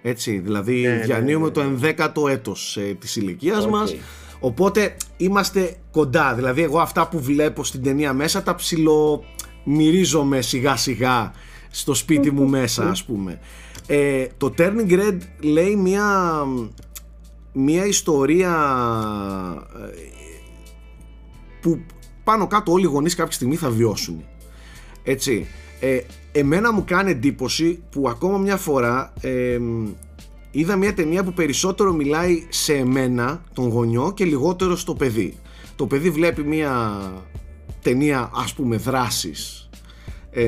Έτσι, 0.02 0.39
δηλαδή 0.39 0.81
Ναι, 0.81 0.89
ναι, 0.89 1.03
διανύουμε 1.03 1.45
ναι, 1.45 1.52
το 1.52 1.61
ενδέκατο 1.61 2.27
έτος 2.27 2.77
ε, 2.77 2.95
της 2.99 3.15
ηλικίας 3.15 3.64
Οκ. 3.65 3.69
μας 3.72 3.95
οπότε 4.39 4.95
είμαστε 5.18 5.76
κοντά 5.91 6.34
δηλαδή 6.34 6.61
εγώ 6.61 6.80
αυτά 6.80 7.07
που 7.07 7.19
βλέπω 7.19 7.64
στην 7.64 7.84
ταινία 7.84 8.14
μέσα 8.14 8.44
τα 8.44 8.56
ψιλο 8.56 9.23
μυρίζομαι 9.64 10.41
σιγά 10.41 10.76
σιγά 10.76 11.31
στο 11.72 11.94
σπίτι 11.94 12.31
μου 12.31 12.48
μέσα 12.48 12.89
ας 12.89 13.03
πούμε 13.03 13.39
ε, 13.88 14.27
το 14.38 14.53
Turning 14.57 14.89
Red 14.89 15.18
λέει 15.39 15.76
μια 15.76 16.44
μια 17.53 17.85
ιστορία 17.85 18.53
ε, 19.76 19.99
που 21.61 21.80
πάνω 22.28 22.48
κάτω 22.48 22.72
όλοι 22.72 22.84
οι 22.84 22.88
γονείς 22.88 23.16
κάποια 23.16 23.32
στιγμή 23.32 23.56
θα 23.56 23.70
βιώσουν. 23.70 24.24
Έτσι. 25.04 25.48
Ε, 25.80 25.99
εμένα 26.32 26.74
μου 26.74 26.84
κάνει 26.88 27.12
εντύπωση 27.12 27.84
που 27.90 28.10
ακόμα 28.10 28.38
μια 28.38 28.58
φορά 28.58 29.14
ε, 29.22 29.60
είδα 30.52 30.76
μια 30.76 30.94
ταινία 30.94 31.24
που 31.24 31.34
περισσότερο 31.34 31.94
μιλάει 31.94 32.45
σε 32.49 32.74
εμένα 32.74 33.44
τον 33.54 33.68
γονιό 33.68 34.14
και 34.16 34.26
λιγότερο 34.26 34.76
στο 34.76 34.94
παιδί. 34.94 35.38
Το 35.76 35.88
παιδί 35.88 36.10
βλέπει 36.10 36.44
μια 36.44 37.02
ταινία 37.82 38.32
ας 38.36 38.54
πούμε 38.54 38.76
δράσης 38.76 39.70
ε, 40.32 40.44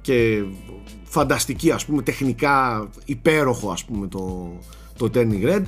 και 0.00 0.44
φανταστική 1.04 1.70
ας 1.70 1.84
πούμε 1.84 2.02
τεχνικά 2.02 2.88
υπέροχο 3.04 3.70
ας 3.70 3.84
πούμε 3.84 4.06
το, 4.06 4.52
το 4.96 5.10
Turning 5.14 5.44
Red 5.44 5.62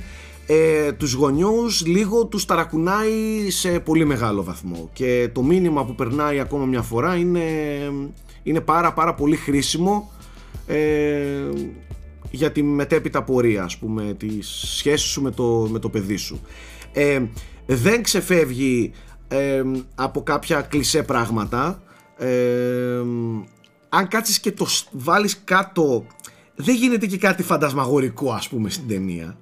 ε, 0.53 0.91
τους 0.91 1.13
γονιούς 1.13 1.85
λίγο 1.85 2.25
τους 2.25 2.45
ταρακουνάει 2.45 3.49
σε 3.49 3.79
πολύ 3.79 4.05
μεγάλο 4.05 4.43
βαθμό. 4.43 4.89
Και 4.93 5.29
το 5.33 5.43
μήνυμα 5.43 5.85
που 5.85 5.95
περνάει 5.95 6.39
ακόμα 6.39 6.65
μια 6.65 6.81
φορά 6.81 7.15
είναι, 7.15 7.43
είναι 8.43 8.61
πάρα 8.61 8.93
πάρα 8.93 9.13
πολύ 9.13 9.35
χρήσιμο 9.35 10.11
ε, 10.67 11.49
για 12.31 12.51
τη 12.51 12.63
μετέπειτα 12.63 13.23
πορεία 13.23 13.63
ας 13.63 13.77
πούμε 13.77 14.13
της 14.13 14.47
σχέσης 14.75 15.09
σου 15.09 15.21
με 15.21 15.31
το, 15.31 15.67
με 15.71 15.79
το 15.79 15.89
παιδί 15.89 16.15
σου. 16.15 16.41
Ε, 16.93 17.21
δεν 17.65 18.03
ξεφεύγει 18.03 18.91
ε, 19.27 19.63
από 19.95 20.23
κάποια 20.23 20.61
κλισέ 20.61 21.03
πράγματα. 21.03 21.83
Ε, 22.17 23.01
αν 23.89 24.07
κάτσεις 24.07 24.39
και 24.39 24.51
το 24.51 24.67
βάλεις 24.91 25.41
κάτω 25.43 26.05
δεν 26.55 26.75
γίνεται 26.75 27.05
και 27.05 27.17
κάτι 27.17 27.43
φαντασμαγορικό 27.43 28.31
ας 28.31 28.49
πούμε 28.49 28.69
στην 28.69 28.87
ταινία 28.87 29.37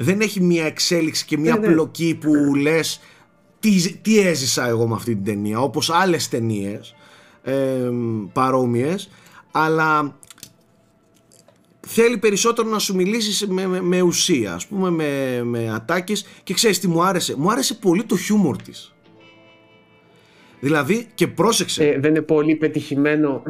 δεν 0.00 0.20
έχει 0.20 0.40
μια 0.40 0.64
εξέλιξη 0.64 1.24
και 1.24 1.38
μια 1.38 1.54
ναι, 1.54 1.66
ναι. 1.66 1.72
πλοκή 1.72 2.18
που 2.20 2.54
λες 2.54 3.00
τι, 3.60 3.92
τι 3.92 4.18
έζησα 4.18 4.68
εγώ 4.68 4.86
με 4.86 4.94
αυτή 4.94 5.14
την 5.14 5.24
ταινία 5.24 5.60
όπως 5.60 5.90
άλλες 5.90 6.28
ταινίες 6.28 6.94
ε, 7.42 7.90
παρόμοιες 8.32 9.10
αλλά 9.50 10.18
θέλει 11.80 12.18
περισσότερο 12.18 12.68
να 12.68 12.78
σου 12.78 12.94
μιλήσεις 12.94 13.46
με, 13.46 13.66
με, 13.66 14.00
ουσία 14.00 14.54
ας 14.54 14.66
πούμε 14.66 14.90
με, 14.90 15.40
με 15.44 15.70
ατάκες. 15.74 16.26
Και 16.42 16.54
ξέρεις 16.54 16.78
τι 16.78 16.88
μου 16.88 17.02
άρεσε; 17.02 17.34
Μου 17.36 17.50
άρεσε 17.50 17.74
πολύ 17.74 18.04
το 18.04 18.16
χιούμορ 18.16 18.56
της. 18.56 18.94
Δηλαδή 20.60 21.08
και 21.14 21.26
πρόσεξε. 21.26 21.84
Ε, 21.84 21.98
δεν 21.98 22.10
είναι 22.10 22.22
πολύ 22.22 22.54
πετυχημένο 22.54 23.42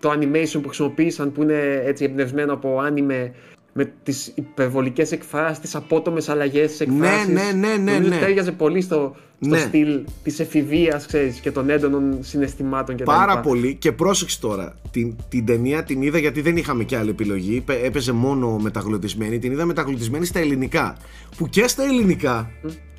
το 0.00 0.10
animation 0.10 0.58
που 0.62 0.68
χρησιμοποίησαν 0.68 1.32
που 1.32 1.42
είναι 1.42 1.82
έτσι 1.84 2.04
εμπνευσμένο 2.04 2.52
από 2.52 2.80
άνιμε 2.80 3.34
με 3.80 3.92
τις 4.02 4.32
υπερβολικές 4.34 5.12
εκφράσεις, 5.12 5.58
τις 5.58 5.74
απότομες 5.74 6.28
αλλαγές 6.28 6.70
της 6.70 6.80
εκφράσεις. 6.80 7.28
Ναι, 7.28 7.42
ναι, 7.42 7.76
ναι, 7.76 7.98
ναι. 7.98 8.08
ναι. 8.08 8.18
τέριαζε 8.18 8.52
πολύ 8.52 8.80
στο, 8.80 9.16
στο 9.40 9.50
ναι. 9.50 9.58
στυλ 9.58 10.00
της 10.22 10.40
εφηβείας, 10.40 11.06
ξέρεις, 11.06 11.40
και 11.40 11.50
των 11.50 11.70
έντονων 11.70 12.18
συναισθημάτων 12.20 12.96
και 12.96 13.04
Πάρα 13.04 13.40
πολύ 13.40 13.74
και 13.74 13.92
πρόσεξε 13.92 14.40
τώρα, 14.40 14.74
την, 14.90 15.16
την 15.28 15.46
ταινία 15.46 15.84
την 15.84 16.02
είδα 16.02 16.18
γιατί 16.18 16.40
δεν 16.40 16.56
είχαμε 16.56 16.84
και 16.84 16.96
άλλη 16.96 17.10
επιλογή, 17.10 17.64
έπαιζε 17.84 18.12
μόνο 18.12 18.58
μεταγλωτισμένη, 18.58 19.38
την 19.38 19.52
είδα 19.52 19.64
μεταγλωτισμένη 19.64 20.24
στα 20.24 20.38
ελληνικά, 20.38 20.96
που 21.36 21.48
και 21.48 21.68
στα 21.68 21.82
ελληνικά, 21.82 22.50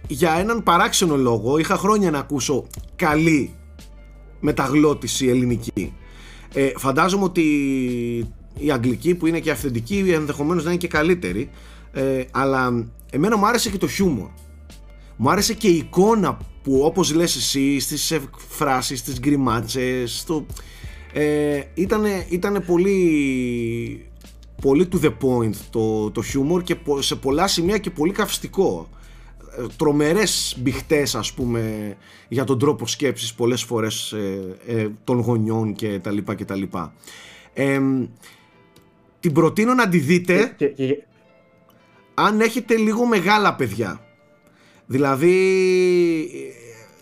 για 0.08 0.32
έναν 0.40 0.64
παράξενο 0.64 1.16
λόγο, 1.16 1.58
είχα 1.58 1.76
χρόνια 1.76 2.12
να 2.12 2.20
ακούσω 2.20 2.68
καλή 2.96 3.56
μεταγλώτηση 4.40 5.28
ελληνική. 5.28 5.94
Ε, 6.54 6.72
φαντάζομαι 6.76 7.24
ότι 7.24 7.44
η 8.58 8.72
αγγλική 8.72 9.16
που 9.16 9.28
είναι 9.28 9.40
και 9.40 9.52
αυθεντική 9.52 10.12
ενδεχομένως 10.14 10.64
να 10.64 10.70
είναι 10.70 10.80
και 10.80 10.88
καλύτερη 10.88 11.50
ε, 11.92 12.24
αλλά 12.32 12.86
εμένα 13.12 13.38
μου 13.38 13.48
άρεσε 13.48 13.70
και 13.70 13.78
το 13.78 13.88
χιούμορ. 13.88 14.30
Μου 15.16 15.30
άρεσε 15.30 15.54
και 15.54 15.68
η 15.68 15.76
εικόνα 15.76 16.38
που 16.64 16.82
όπως 16.84 17.14
λες 17.14 17.36
εσύ 17.36 17.80
στις 17.80 18.20
φράσεις, 18.50 19.00
στις 19.00 19.20
γκριμάτσες 19.20 20.24
το, 20.28 20.46
ε, 21.14 21.62
ήτανε, 22.30 22.60
πολύ 22.66 24.04
πολύ 24.62 24.88
to 24.92 25.06
the 25.06 25.14
point 25.22 25.56
το, 25.70 26.12
το 26.12 26.24
χιούμορ 26.24 26.64
και 26.64 26.76
σε 27.00 27.16
πολλά 27.16 27.48
σημεία 27.48 27.78
και 27.78 27.90
πολύ 27.90 28.12
καυστικό. 28.12 28.90
Ε, 29.58 29.66
τρομερές 29.78 30.58
μπιχτές 30.60 31.16
ας 31.16 31.34
πούμε 31.34 31.96
για 32.28 32.44
τον 32.44 32.60
τρόπο 32.60 32.88
σκέψης 32.88 33.34
πολλές 33.34 33.64
φορές 33.64 34.12
ε, 34.12 34.58
ε, 34.68 34.88
των 35.04 35.20
γονιών 35.20 35.74
και 35.74 36.00
τα 36.00 36.12
λοιπά 36.12 36.36
και 36.36 36.46
τα 36.46 36.56
λοιπά 36.56 36.94
την 39.20 39.34
προτείνω 39.34 39.74
να 39.74 39.90
τη 39.90 39.98
δείτε 39.98 40.56
αν 42.14 42.42
έχετε 42.42 42.78
λίγο 42.78 43.06
μεγάλα 43.06 43.56
παιδιά. 43.56 44.02
Δηλαδή 44.86 45.36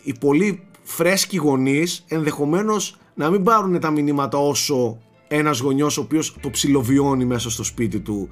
οι 0.04 0.14
πολύ 0.20 0.68
φρέσκοι 0.84 1.38
γονείς 1.38 2.04
ενδεχομένως 2.08 2.98
να 3.14 3.30
μην 3.30 3.44
πάρουν 3.44 3.80
τα 3.80 3.92
μηνύματα 3.92 4.38
όσο 4.38 5.02
ένας 5.28 5.60
γονιός 5.60 5.98
ο 5.98 6.02
οποίος 6.02 6.36
το 6.42 6.50
ψιλοβιώνει 6.50 7.26
μέσα 7.26 7.50
στο 7.50 7.64
σπίτι 7.64 8.00
του 8.00 8.30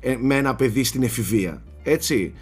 ε, 0.00 0.16
με 0.20 0.36
ένα 0.36 0.54
παιδί 0.54 0.84
στην 0.84 1.02
εφηβεία. 1.02 1.62
Έτσι. 1.82 2.34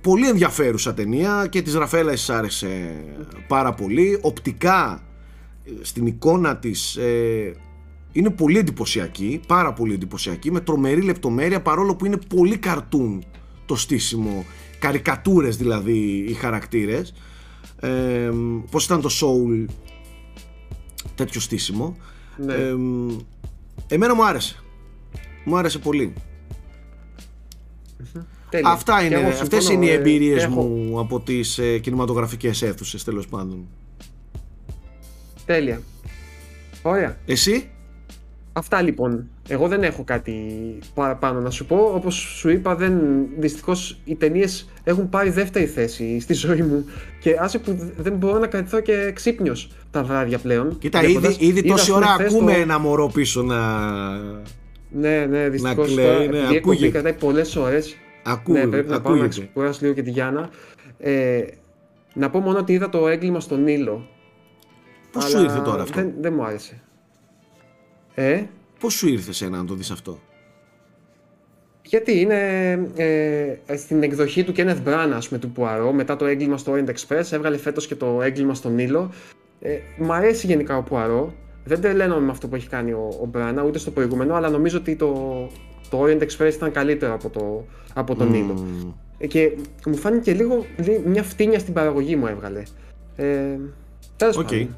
πολύ 0.00 0.28
ενδιαφέρουσα 0.28 0.94
ταινία 0.94 1.46
και 1.50 1.62
της 1.62 1.74
Ραφέλα 1.74 2.12
άρεσε 2.28 3.04
πάρα 3.48 3.72
πολύ. 3.72 4.18
Οπτικά 4.20 5.02
ε, 5.64 5.70
στην 5.80 6.06
εικόνα 6.06 6.56
της 6.56 6.96
ε, 6.96 7.54
είναι 8.12 8.30
πολύ 8.30 8.58
εντυπωσιακή, 8.58 9.40
πάρα 9.46 9.72
πολύ 9.72 9.94
εντυπωσιακή, 9.94 10.50
με 10.52 10.60
τρομερή 10.60 11.00
λεπτομέρεια 11.00 11.62
παρόλο 11.62 11.96
που 11.96 12.06
είναι 12.06 12.18
πολύ 12.34 12.56
καρτούν 12.56 13.24
το 13.66 13.76
στήσιμο, 13.76 14.44
καρικατούρες 14.78 15.56
δηλαδή 15.56 16.24
οι 16.28 16.32
χαρακτήρες. 16.32 17.14
Ε, 17.80 18.30
πώς 18.70 18.84
ήταν 18.84 19.00
το 19.00 19.08
Soul, 19.20 19.66
τέτοιο 21.14 21.40
στήσιμο. 21.40 21.96
Ναι. 22.36 22.54
εμένα 23.88 24.14
μου 24.14 24.24
άρεσε. 24.24 24.56
Μου 25.44 25.56
άρεσε 25.56 25.78
πολύ. 25.78 26.12
Αυτά 28.64 29.04
είναι, 29.04 29.16
αυτές 29.16 29.68
είναι 29.68 29.84
οι 29.84 29.90
ε, 29.90 29.94
εμπειρίες 29.94 30.46
μου 30.46 30.98
από 30.98 31.20
τις 31.20 31.58
ε, 31.58 31.78
κινηματογραφικές 31.78 32.62
αίθουσες 32.62 33.04
τέλος 33.04 33.28
πάντων. 33.28 33.66
Τέλεια. 35.46 35.82
Ωραία. 36.82 37.18
Εσύ; 37.26 37.70
Αυτά 38.52 38.82
λοιπόν. 38.82 39.28
Εγώ 39.48 39.68
δεν 39.68 39.82
έχω 39.82 40.04
κάτι 40.04 40.34
παραπάνω 40.94 41.40
να 41.40 41.50
σου 41.50 41.66
πω. 41.66 41.76
Όπως 41.76 42.14
σου 42.14 42.48
είπα, 42.50 42.74
δεν, 42.74 43.00
δυστυχώς 43.38 44.00
οι 44.04 44.14
ταινίες 44.14 44.70
έχουν 44.84 45.08
πάρει 45.08 45.30
δεύτερη 45.30 45.66
θέση 45.66 46.20
στη 46.20 46.34
ζωή 46.34 46.62
μου. 46.62 46.84
Και 47.20 47.36
άσε 47.40 47.58
που 47.58 47.92
δεν 47.96 48.12
μπορώ 48.12 48.38
να 48.38 48.46
κρατηθώ 48.46 48.80
και 48.80 49.12
ξύπνιος 49.14 49.70
τα 49.90 50.02
βράδια 50.02 50.38
πλέον. 50.38 50.78
Κοίτα, 50.78 51.02
ήδη, 51.02 51.36
ήδη 51.38 51.62
τόση 51.62 51.92
ώρα 51.92 52.16
ακούμε 52.20 52.52
το... 52.52 52.58
ένα 52.58 52.78
μωρό 52.78 53.06
πίσω 53.06 53.42
να. 53.42 53.58
Ναι, 54.90 55.26
ναι, 55.26 55.48
δυστυχώς. 55.48 55.94
Ναι, 55.94 56.04
ακούγεται. 56.56 56.90
κρατάει 56.90 57.12
πολλές 57.12 57.56
ώρες. 57.56 57.96
Ακούγεται. 58.22 58.64
Ναι, 58.64 58.70
πρέπει 58.70 58.90
να 58.90 59.00
πάω 59.00 59.14
να 59.14 59.28
ξεκουράσω 59.28 59.78
λίγο 59.82 59.94
και 59.94 60.02
τη 60.02 60.10
Γιάννα. 60.10 60.50
Ε, 60.98 61.42
να 62.14 62.30
πω 62.30 62.38
μόνο 62.38 62.58
ότι 62.58 62.72
είδα 62.72 62.88
το 62.88 63.08
έγκλημα 63.08 63.40
στον 63.40 63.62
Νείλο. 63.62 64.08
Πώς 65.12 65.24
σου 65.24 65.42
ήρθε 65.42 65.60
τώρα 65.60 65.82
αυτό; 65.82 66.00
Δεν, 66.00 66.12
δεν 66.20 66.32
μου 66.36 66.44
άρεσε. 66.44 66.81
Ε; 68.14 68.42
Πώς 68.80 68.92
σου 68.92 69.08
ήρθε 69.08 69.32
σένα 69.32 69.56
να 69.56 69.64
το 69.64 69.74
δεις 69.74 69.90
αυτό; 69.90 70.18
Γιατί 71.82 72.20
είναι 72.20 72.70
ε, 72.96 73.76
στην 73.76 74.02
εκδοχή 74.02 74.44
του 74.44 74.52
Kenneth 74.56 74.82
Branagh, 74.86 75.12
ας 75.14 75.28
πούμε, 75.28 75.40
του 75.40 75.50
Πουαρό, 75.50 75.92
μετά 75.92 76.16
το 76.16 76.26
έγκλημα 76.26 76.56
στο 76.56 76.72
Orient 76.72 76.88
Express, 76.88 77.24
έβγαλε 77.30 77.56
φέτος 77.56 77.86
και 77.86 77.94
το 77.94 78.22
έγκλημα 78.22 78.54
στον 78.54 78.74
Νείλο. 78.74 79.10
Ε, 79.60 79.78
μ' 79.98 80.12
αρέσει 80.12 80.46
γενικά 80.46 80.76
ο 80.76 80.82
Πουαρό. 80.82 81.34
Δεν 81.64 81.80
τρελαίνω 81.80 82.20
με 82.20 82.30
αυτό 82.30 82.48
που 82.48 82.54
έχει 82.54 82.68
κάνει 82.68 82.92
ο, 82.92 83.08
ο 83.22 83.30
Branagh, 83.34 83.64
ούτε 83.66 83.78
στο 83.78 83.90
προηγούμενο, 83.90 84.34
αλλά 84.34 84.50
νομίζω 84.50 84.78
ότι 84.78 84.96
το, 84.96 85.12
το 85.90 86.02
Orient 86.02 86.22
Express 86.22 86.52
ήταν 86.54 86.72
καλύτερο 86.72 87.14
από 87.14 87.28
το, 87.30 87.66
από 87.94 88.14
τον 88.14 88.28
mm. 88.28 88.30
Νείλο. 88.30 88.66
Ε, 89.18 89.26
και 89.26 89.52
μου 89.86 89.96
φάνηκε 89.96 90.32
λίγο 90.32 90.66
μια 91.04 91.22
φτύνια 91.22 91.58
στην 91.58 91.74
παραγωγή 91.74 92.16
μου 92.16 92.26
έβγαλε. 92.26 92.62
Ε, 93.16 93.58
τέλος 94.16 94.38
okay. 94.38 94.42
πάντων. 94.42 94.76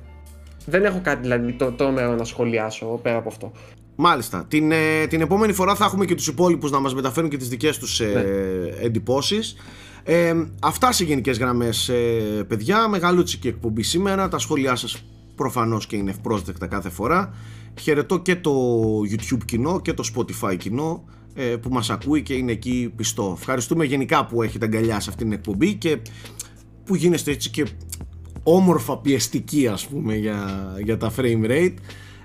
Δεν 0.67 0.85
έχω 0.85 1.01
κάτι 1.03 1.21
δηλαδή 1.21 1.53
το 1.53 1.73
τρομερό 1.73 2.15
να 2.15 2.25
σχολιάσω 2.25 2.87
πέρα 3.03 3.17
από 3.17 3.29
αυτό. 3.29 3.53
Μάλιστα. 3.97 4.45
Την, 4.49 4.73
ε, 4.73 5.07
την 5.07 5.21
επόμενη 5.21 5.53
φορά 5.53 5.75
θα 5.75 5.85
έχουμε 5.85 6.05
και 6.05 6.15
τους 6.15 6.27
υπόλοιπους 6.27 6.71
να 6.71 6.81
μας 6.81 6.95
μεταφέρουν 6.95 7.31
και 7.31 7.37
τις 7.37 7.49
δικές 7.49 7.79
τους 7.79 8.01
ε, 8.01 8.05
ναι. 8.05 8.85
εντυπώσεις. 8.85 9.57
Ε, 10.05 10.35
αυτά 10.61 10.93
σε 10.93 11.05
γενικές 11.05 11.39
γραμμές 11.39 11.89
ε, 11.89 12.45
παιδιά. 12.49 12.89
Μεγαλούτσικη 12.89 13.49
εκπομπή 13.49 13.83
σήμερα. 13.83 14.29
Τα 14.29 14.39
σχόλιά 14.39 14.77
σας 14.77 15.05
προφανώς 15.35 15.87
και 15.87 15.97
είναι 15.97 16.11
ευπρόσδεκτα 16.11 16.67
κάθε 16.67 16.89
φορά. 16.89 17.35
Χαιρετώ 17.81 18.19
και 18.19 18.37
το 18.37 18.53
YouTube 19.11 19.45
κοινό 19.45 19.81
και 19.81 19.93
το 19.93 20.05
Spotify 20.15 20.57
κοινό 20.57 21.05
ε, 21.35 21.43
που 21.43 21.69
μας 21.69 21.91
ακούει 21.91 22.23
και 22.23 22.35
είναι 22.35 22.53
εκεί 22.53 22.93
πιστό. 22.97 23.35
Ευχαριστούμε 23.39 23.85
γενικά 23.85 24.27
που 24.27 24.43
έχετε 24.43 24.65
αγκαλιά 24.65 25.01
σε 25.01 25.11
αυτήν 25.11 25.27
την 25.27 25.37
εκπομπή 25.39 25.75
και 25.75 25.99
που 26.85 26.95
γίνεστε 26.95 27.31
έτσι 27.31 27.51
και 27.51 27.67
όμορφα 28.45 28.99
πιεστική 28.99 29.69
ας 29.69 29.87
πούμε 29.87 30.17
για, 30.17 30.73
για 30.83 30.97
τα 30.97 31.13
frame 31.17 31.51
rate 31.51 31.75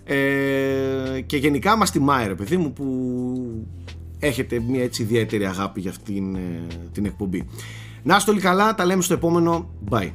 ε, 0.03 1.22
και 1.25 1.38
γενικά 1.38 1.77
μας 1.77 1.91
τιμάει 1.91 2.27
ρε 2.27 2.35
παιδί 2.35 2.57
μου 2.57 2.73
που 2.73 2.85
έχετε 4.19 4.59
μια 4.59 4.83
έτσι 4.83 5.01
ιδιαίτερη 5.01 5.45
αγάπη 5.45 5.81
για 5.81 5.89
αυτήν 5.89 6.35
ε, 6.35 6.67
την 6.91 7.06
εκπομπή. 7.06 7.48
Να 8.03 8.15
είστε 8.15 8.31
όλοι 8.31 8.39
καλά, 8.39 8.75
τα 8.75 8.85
λέμε 8.85 9.01
στο 9.01 9.14
επόμενο. 9.14 9.69
Bye. 9.89 10.11